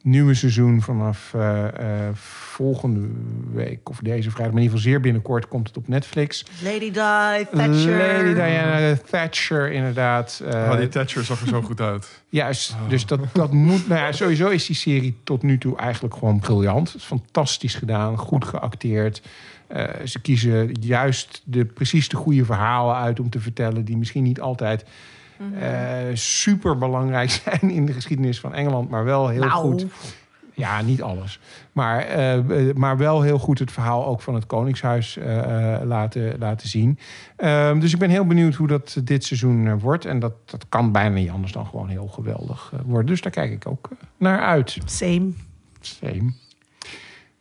Nieuwe 0.09 0.35
seizoen 0.35 0.83
vanaf 0.83 1.35
eh, 1.35 1.67
eh, 1.67 2.15
volgende 2.15 3.09
week 3.53 3.89
of 3.89 3.99
deze 4.03 4.31
vrijdag. 4.31 4.55
Maar 4.55 4.63
in 4.63 4.67
ieder 4.67 4.77
geval 4.77 4.93
zeer 4.93 5.01
binnenkort 5.01 5.49
komt 5.49 5.67
het 5.67 5.77
op 5.77 5.89
Netflix. 5.89 6.45
Lady 6.63 6.79
Di, 6.79 6.91
Thatcher. 6.91 7.99
Lady 7.99 8.35
Diana 8.35 8.97
Thatcher, 9.11 9.73
inderdaad. 9.73 10.43
Eh, 10.47 10.71
Oh, 10.71 10.77
die 10.77 10.89
Thatcher 10.89 11.25
zag 11.25 11.41
er 11.41 11.47
zo 11.47 11.63
goed 11.63 11.81
uit. 11.81 12.23
Juist, 12.29 12.77
dus 12.89 13.07
dat, 13.07 13.21
dat 13.33 13.53
moet... 13.53 13.89
Nou 13.89 14.01
ja, 14.01 14.13
sowieso 14.13 14.49
is 14.49 14.67
die 14.67 14.77
serie 14.77 15.17
tot 15.25 15.43
nu 15.43 15.59
toe 15.59 15.77
eigenlijk 15.77 16.15
gewoon 16.15 16.39
briljant. 16.39 16.95
Is 16.95 17.05
fantastisch 17.05 17.75
gedaan, 17.75 18.19
goed 18.19 18.45
geacteerd. 18.45 19.23
Eh, 19.67 19.85
ze 20.05 20.21
kiezen 20.21 20.73
juist 20.81 21.43
de, 21.45 21.65
precies 21.65 22.09
de 22.09 22.17
goede 22.17 22.45
verhalen 22.45 22.97
uit 22.97 23.21
om 23.21 23.31
te 23.31 23.41
vertellen... 23.41 23.85
die 23.85 23.97
misschien 23.97 24.23
niet 24.23 24.41
altijd 24.41 24.85
super 26.13 26.79
belangrijk 26.79 27.31
zijn 27.45 27.71
in 27.71 27.87
de 27.87 27.93
geschiedenis 27.93 28.41
van 28.41 28.55
Engeland... 28.55 28.91
maar 28.91 29.05
wel 29.05 29.29
heel 29.29 29.41
Nou. 29.41 29.53
goed... 29.53 29.87
Ja, 30.59 30.83
niet 30.83 31.03
alles. 31.03 31.41
Maar, 31.73 32.01
eh, 32.01 32.69
eh, 32.69 32.75
maar 32.77 32.97
wel 32.97 33.23
heel 33.23 33.39
goed 33.39 33.59
het 33.59 33.73
verhaal 33.73 34.07
ook 34.07 34.21
van 34.21 34.35
het 34.35 34.47
Koningshuis 34.47 35.17
eh, 35.17 35.75
eh, 35.75 35.83
laten, 35.87 36.39
laten 36.39 36.69
zien. 36.69 36.99
Ehm, 37.37 37.79
dus 37.79 37.93
ik 37.93 37.99
ben 37.99 38.11
heel 38.11 38.27
benieuwd 38.27 38.55
hoe 38.55 38.67
dat 38.67 39.01
dit 39.05 39.25
seizoen 39.25 39.67
eh, 39.67 39.75
wordt. 39.81 40.05
En 40.05 40.19
dat, 40.19 40.33
dat 40.45 40.67
kan 40.69 40.93
bijna 40.93 41.15
niet 41.15 41.31
anders 41.31 41.53
dan 41.53 41.67
gewoon 41.67 41.89
heel 41.89 42.07
geweldig 42.07 42.71
eh, 42.75 42.81
worden. 42.85 43.07
Dus 43.07 43.21
daar 43.21 43.33
kijk 43.33 43.53
ik 43.53 43.67
ook 43.67 43.89
eh, 43.93 43.99
naar 44.17 44.41
uit. 44.41 44.79
Same. 44.85 45.31
Same. 45.81 46.33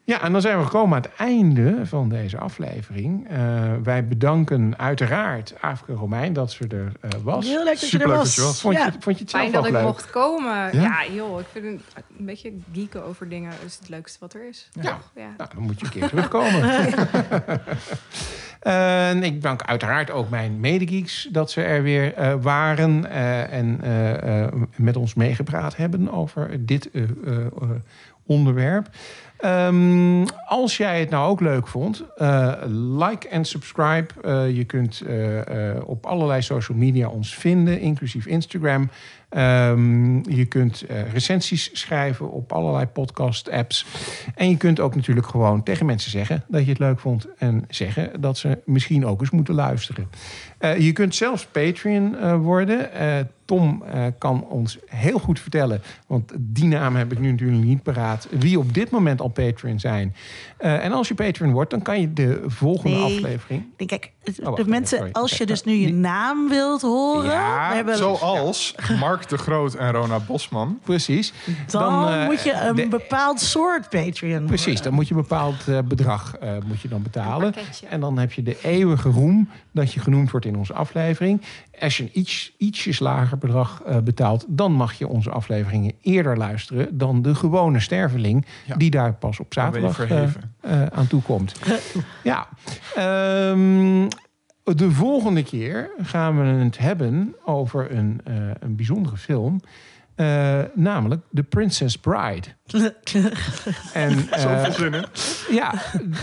Ja, 0.08 0.22
en 0.22 0.32
dan 0.32 0.42
zijn 0.42 0.58
we 0.58 0.64
gekomen 0.64 0.96
aan 0.98 1.02
het 1.02 1.12
einde 1.18 1.86
van 1.86 2.10
deze 2.10 2.38
aflevering. 2.38 3.28
Eh, 3.30 3.74
wij 3.84 4.08
bedanken 4.08 4.78
uiteraard 4.78 5.54
Afrika 5.62 5.94
Romein 6.00 6.34
dat 6.34 6.52
ze 6.52 6.68
er 6.68 6.92
eh, 7.02 7.10
was. 7.24 7.46
Heel 7.48 7.64
leuk 7.64 7.80
dat 7.80 7.90
je 7.90 8.00
er 8.00 8.08
was. 8.08 8.18
dat 8.26 8.36
je 8.36 8.42
was. 8.42 8.62
Vond 8.62 8.76
je, 8.78 8.92
vond 9.00 9.18
je 9.18 9.22
het 9.24 9.30
zelf 9.32 9.42
Fijn 9.44 9.54
dat 9.54 9.66
ik 9.66 9.72
leuk? 9.72 9.84
mocht 9.84 10.10
komen. 10.10 10.54
Ja? 10.56 10.70
Ja, 10.72 11.06
joh, 11.14 11.40
ik 11.40 11.46
vind 11.52 11.66
een, 11.66 11.82
een 12.20 12.26
beetje 12.26 12.54
geeken 12.74 13.04
over 13.04 13.30
dingen 13.30 13.52
is 13.66 13.78
het 13.80 13.90
leukste 13.90 14.18
wat 14.20 14.34
er 14.34 14.48
is. 14.48 14.70
Ja. 14.82 14.98
Ja. 15.16 15.34
Nou, 15.38 15.50
dan 15.56 15.64
moet 15.64 15.80
je 15.80 15.86
een 15.86 15.92
keer 15.92 16.08
terugkomen. 16.08 16.62
En 18.60 19.24
ik 19.24 19.42
dank 19.42 19.62
uiteraard 19.62 20.12
ook 20.12 20.30
mijn 20.30 20.60
medegeeks 20.60 21.28
dat 21.32 21.52
ze 21.52 21.62
er 21.62 21.84
weer 21.84 22.14
eh, 22.14 22.34
waren 22.42 23.10
eh, 23.10 23.54
en 23.54 23.80
eh, 23.82 24.44
eh, 24.44 24.54
met 24.76 24.96
ons 24.98 25.14
meegepraat 25.14 25.76
hebben 25.76 26.12
over 26.12 26.66
dit 26.66 26.92
eh, 26.92 27.04
eh, 27.04 27.10
eh, 27.46 27.70
onderwerp. 28.26 28.90
Ehm, 29.38 30.26
als 30.48 30.78
jij 30.78 31.00
het 31.00 31.10
nou 31.10 31.30
ook 31.30 31.42
leuk 31.42 31.68
vond, 31.68 32.04
eh, 32.16 32.54
like 32.98 33.28
en 33.28 33.46
subscribe. 33.46 34.08
Eh, 34.22 34.56
je 34.56 34.64
kunt 34.64 35.02
eh, 35.02 35.42
op 35.86 36.06
allerlei 36.06 36.42
social 36.42 36.78
media 36.78 37.08
ons 37.08 37.36
vinden, 37.36 37.80
inclusief 37.80 38.26
Instagram. 38.26 38.90
Ehm, 39.30 40.30
je 40.30 40.46
kunt 40.46 40.86
recensies 41.14 41.70
schrijven 41.74 42.32
op 42.32 42.52
allerlei 42.52 42.86
podcast-apps. 42.86 43.86
En 44.36 44.50
je 44.50 44.58
kunt 44.58 44.80
ook 44.80 44.96
natuurlijk 44.96 45.28
gewoon 45.28 45.64
tegen 45.64 45.86
mensen 45.86 46.12
zeggen 46.12 46.44
dat 46.48 46.64
je 46.64 46.70
het 46.70 46.80
leuk 46.80 47.00
vond. 47.00 47.28
En 47.38 47.66
zeggen 47.70 48.22
dat 48.22 48.38
ze 48.38 48.60
misschien 48.66 49.06
ook 49.06 49.20
eens 49.22 49.30
moeten 49.30 49.54
luisteren. 49.54 50.10
Eh, 50.58 50.80
je 50.80 50.92
kunt 50.92 51.16
zelfs 51.16 51.46
Patreon 51.46 52.16
eh, 52.18 52.36
worden. 52.38 52.94
Eh, 52.94 53.08
Tom 53.46 53.84
eh, 53.94 54.06
kan 54.18 54.44
ons 54.50 54.78
heel 54.86 55.20
goed 55.20 55.40
vertellen, 55.40 55.82
want 56.08 56.32
die 56.38 56.66
naam 56.68 56.96
heb 56.96 57.12
ik 57.12 57.20
nu 57.20 57.32
natuurlijk 57.32 57.64
niet 57.64 57.84
paraat, 57.84 58.28
wie 58.32 58.60
op 58.60 58.74
dit 58.74 58.90
moment 58.90 59.22
al 59.22 59.28
Patreon 59.28 59.80
zijn. 59.80 60.16
Eh, 60.58 60.84
en 60.86 60.92
als 60.92 61.08
je 61.08 61.14
Patreon 61.14 61.52
wordt, 61.52 61.70
dan 61.70 61.82
kan 61.82 62.02
je 62.02 62.14
de 62.14 62.44
volgende 62.46 62.96
Nee. 62.98 63.16
aflevering. 63.18 63.62
Ik 63.78 63.88
denk, 63.88 63.90
kijk, 63.90 64.12
Oh, 64.40 64.46
wacht 64.46 64.58
de 64.64 64.70
mensen, 64.70 64.98
sorry. 64.98 65.12
als 65.14 65.38
je 65.38 65.46
dus 65.46 65.64
nu 65.64 65.74
je 65.74 65.94
naam 65.94 66.50
wilt 66.50 66.82
horen, 66.82 67.32
Ja, 67.32 67.70
we 67.70 67.76
hebben, 67.76 67.98
Zoals 67.98 68.76
Mark 69.00 69.30
de 69.30 69.38
Groot 69.38 69.74
en 69.74 69.92
Rona 69.92 70.20
Bosman. 70.20 70.80
Precies. 70.84 71.34
dan, 71.68 72.08
eh, 72.10 72.26
moet 72.26 72.44
je 72.44 72.54
een 72.54 72.76
de- 72.76 72.88
bepaald 72.88 73.40
soort 73.40 73.90
Patreon. 73.90 74.46
Precies, 74.46 74.82
dan 74.82 74.94
moet 74.94 75.08
je 75.08 75.14
een 75.16 75.22
bepaald 75.22 75.66
bedrag 75.88 76.36
eh, 76.38 76.52
moet 76.66 76.82
je 76.82 76.88
dan 76.88 77.02
betalen. 77.02 77.54
En 77.90 78.00
dan 78.00 78.18
heb 78.18 78.32
je 78.32 78.44
de 78.44 78.58
eeuwige 78.64 79.10
roem 79.10 79.50
dat 79.72 79.94
je 79.94 80.00
genoemd 80.00 80.32
wordt 80.32 80.46
in 80.48 80.58
onze 80.58 80.74
aflevering. 80.74 81.42
Als 81.80 81.98
je 81.98 82.04
een 82.04 82.10
iets, 82.14 82.54
ietsjes 82.58 83.00
lager 83.00 83.38
bedrag 83.38 83.82
eh, 83.86 83.98
betaalt, 83.98 84.46
dan 84.48 84.72
mag 84.72 84.94
je 84.94 85.08
onze 85.08 85.30
afleveringen 85.30 85.94
eerder 86.02 86.38
luisteren 86.38 86.98
dan 86.98 87.22
de 87.22 87.36
gewone 87.36 87.80
sterveling, 87.80 88.46
Ja. 88.66 88.76
die 88.76 88.90
daar 88.90 89.14
pas 89.14 89.40
op 89.40 89.54
zaterdag 89.54 90.00
eh, 90.00 90.24
eh, 90.24 90.86
aan 90.86 91.08
toe 91.08 91.22
komt. 91.22 91.54
ja. 92.24 92.48
Ehm, 92.96 94.08
de 94.76 94.92
volgende 94.92 95.44
keer 95.44 95.90
gaan 96.02 96.40
we 96.40 96.64
het 96.64 96.78
hebben 96.78 97.36
over 97.46 97.92
een, 97.92 98.22
eh, 98.24 98.34
een 98.60 98.76
bijzondere 98.76 99.18
film. 99.18 99.60
Eh, 100.18 100.60
namelijk 100.74 101.22
The 101.34 101.44
Princess 101.44 101.98
Bride. 101.98 102.48
En, 103.94 104.28
eh, 104.32 104.40
Zoveel 104.40 104.72
zin 104.72 104.94
in. 104.94 105.06
ja, 105.50 105.74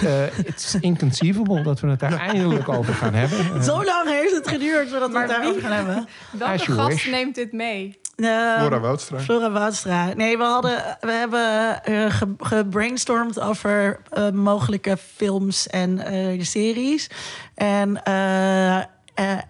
eh 0.05 0.39
it's 0.39 0.75
inconceivable 0.81 1.63
dat 1.63 1.81
we 1.81 1.89
het 1.89 2.01
daar 2.01 2.13
eindelijk 2.19 2.69
over 2.69 2.95
gaan 2.95 3.15
hebben. 3.15 3.63
Zo 3.65 3.85
lang 3.85 4.09
heeft 4.09 4.35
het 4.35 4.49
geduurd 4.49 4.89
voordat 4.91 5.13
we 5.13 5.19
het 5.19 5.29
daarover 5.29 5.61
gaan 5.63 5.73
hebben. 5.73 6.07
Welke 6.39 6.73
gast 6.73 6.89
wish. 6.89 7.11
neemt 7.11 7.35
dit 7.35 7.53
mee? 7.53 7.99
Eh, 8.17 8.59
Flora 8.59 8.81
Woudstra. 8.81 9.19
Flora 9.19 9.51
Woudstra. 9.51 10.13
Nee, 10.15 10.37
we, 10.39 10.45
hadden, 10.45 10.97
we 11.01 11.11
hebben 11.13 11.83
eh, 11.85 12.11
ge- 12.11 12.35
gebrainstormd 12.39 13.41
over 13.41 14.01
eh, 14.11 14.31
mogelijke 14.31 14.97
films 15.17 15.67
en 15.69 15.99
eh, 15.99 16.43
series. 16.43 17.11
En, 17.55 18.03
eh, 18.03 18.77
eh, 18.79 18.85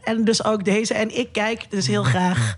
en 0.04 0.24
dus 0.24 0.44
ook 0.44 0.64
deze. 0.64 0.94
En 0.94 1.18
ik 1.18 1.32
kijk 1.32 1.70
dus 1.70 1.86
heel 1.86 2.02
graag 2.02 2.56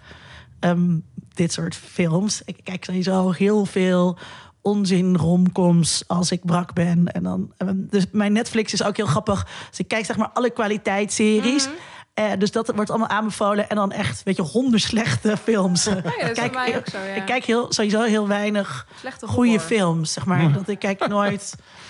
ehm, 0.61 0.99
dit 1.37 1.53
soort 1.53 1.75
films. 1.75 2.43
Ik 2.45 2.57
kijk 2.63 2.85
sowieso 2.85 3.31
heel 3.31 3.65
veel 3.65 4.19
onzin 4.63 5.17
romcoms 5.17 6.05
als 6.07 6.31
ik 6.31 6.45
brak 6.45 6.73
ben. 6.75 7.13
En 7.13 7.23
dan, 7.23 7.53
ehm, 7.57 7.75
dus 7.77 8.05
mijn 8.13 8.33
Netflix 8.33 8.73
is 8.73 8.83
ook 8.85 8.97
heel 8.97 9.07
grappig. 9.07 9.47
Dus 9.71 9.79
ik 9.79 9.89
kijk 9.89 10.05
zeg 10.05 10.17
maar 10.17 10.31
alle 10.35 10.51
kwaliteitsseries. 10.51 11.69
Eh, 12.15 12.25
dus 12.39 12.51
dat 12.53 12.73
wordt 12.75 12.91
allemaal 12.91 13.09
aanbevolen. 13.09 13.69
En 13.69 13.77
dan 13.77 13.93
echt, 13.93 14.23
weet 14.23 14.37
je, 14.37 14.43
honderd 14.43 14.83
slechte 14.83 15.37
films. 15.37 15.87
Oh 15.87 15.95
ja, 15.95 16.01
dat 16.03 16.31
is 16.31 16.39
Kijk, 16.51 16.69
ik- 16.69 16.77
ook 16.77 16.89
zo, 16.89 16.99
ja. 16.99 17.15
Ik 17.15 17.25
kijk 17.27 17.45
heel, 17.45 17.67
sowieso 17.73 18.03
heel 18.03 18.29
weinig 18.29 18.87
Slechte 19.01 19.27
goede 19.27 19.61
films, 19.61 20.13
zeg 20.13 20.25
maar. 20.27 20.53
Dat 20.53 20.69
ik 20.69 20.79
kijk 20.79 21.09
nooit 21.09 21.55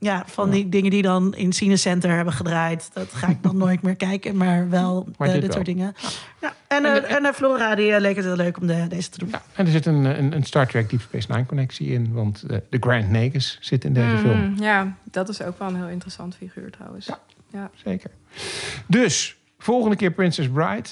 ja, 0.00 0.22
van 0.26 0.50
die 0.50 0.68
dingen 0.68 0.90
die 0.90 1.02
dan 1.02 1.34
in 1.34 1.52
Cinecenter 1.52 2.10
hebben 2.10 2.34
gedraaid. 2.34 2.90
Dat 2.92 3.12
ga 3.12 3.28
ik 3.28 3.42
dan 3.42 3.56
nooit 3.66 3.82
meer 3.82 3.96
kijken, 3.96 4.36
maar 4.36 4.68
wel 4.70 5.08
Maar 5.16 5.28
eh, 5.28 5.32
dit 5.32 5.42
dit, 5.42 5.42
wel. 5.42 5.52
soort 5.52 5.66
dingen. 5.66 5.94
Ja, 6.40 6.54
en 6.66 6.84
eh, 6.84 7.16
en 7.16 7.24
eh, 7.24 7.32
Flora, 7.32 7.74
die 7.74 8.00
leek 8.00 8.16
het 8.16 8.24
heel 8.24 8.36
leuk 8.36 8.60
om 8.60 8.66
de, 8.66 8.86
deze 8.88 9.10
te 9.10 9.18
doen. 9.18 9.28
ja, 9.28 9.42
en 9.54 9.66
er 9.66 9.72
zit 9.72 9.86
een, 9.86 10.04
een, 10.04 10.32
een 10.32 10.44
Star 10.44 10.66
Trek 10.66 10.90
Deep 10.90 11.00
Space 11.00 11.26
Nine 11.32 11.46
connectie 11.46 11.88
in. 11.88 12.12
Want 12.12 12.44
de 12.48 12.76
Grand 12.80 13.10
Negus 13.10 13.58
zit 13.60 13.84
in 13.84 13.92
deze 13.92 14.16
film. 14.18 14.40
Mm, 14.40 14.62
ja, 14.62 14.96
dat 15.04 15.28
is 15.28 15.42
ook 15.42 15.58
wel 15.58 15.68
een 15.68 15.76
heel 15.76 15.88
interessant 15.88 16.36
figuur 16.36 16.70
trouwens. 16.70 17.10
Ja. 17.52 17.70
Zeker. 17.84 18.10
Dus, 18.86 19.36
volgende 19.58 19.96
keer 19.96 20.10
Princess 20.10 20.48
Bride. 20.48 20.88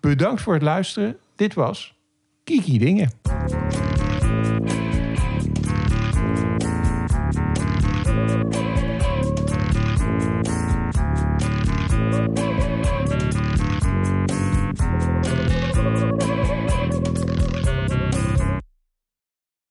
Bedankt 0.00 0.40
voor 0.40 0.54
het 0.54 0.62
luisteren. 0.62 1.16
Dit 1.36 1.54
was 1.54 1.94
Kiki 2.44 2.78
Dingen. 2.78 3.10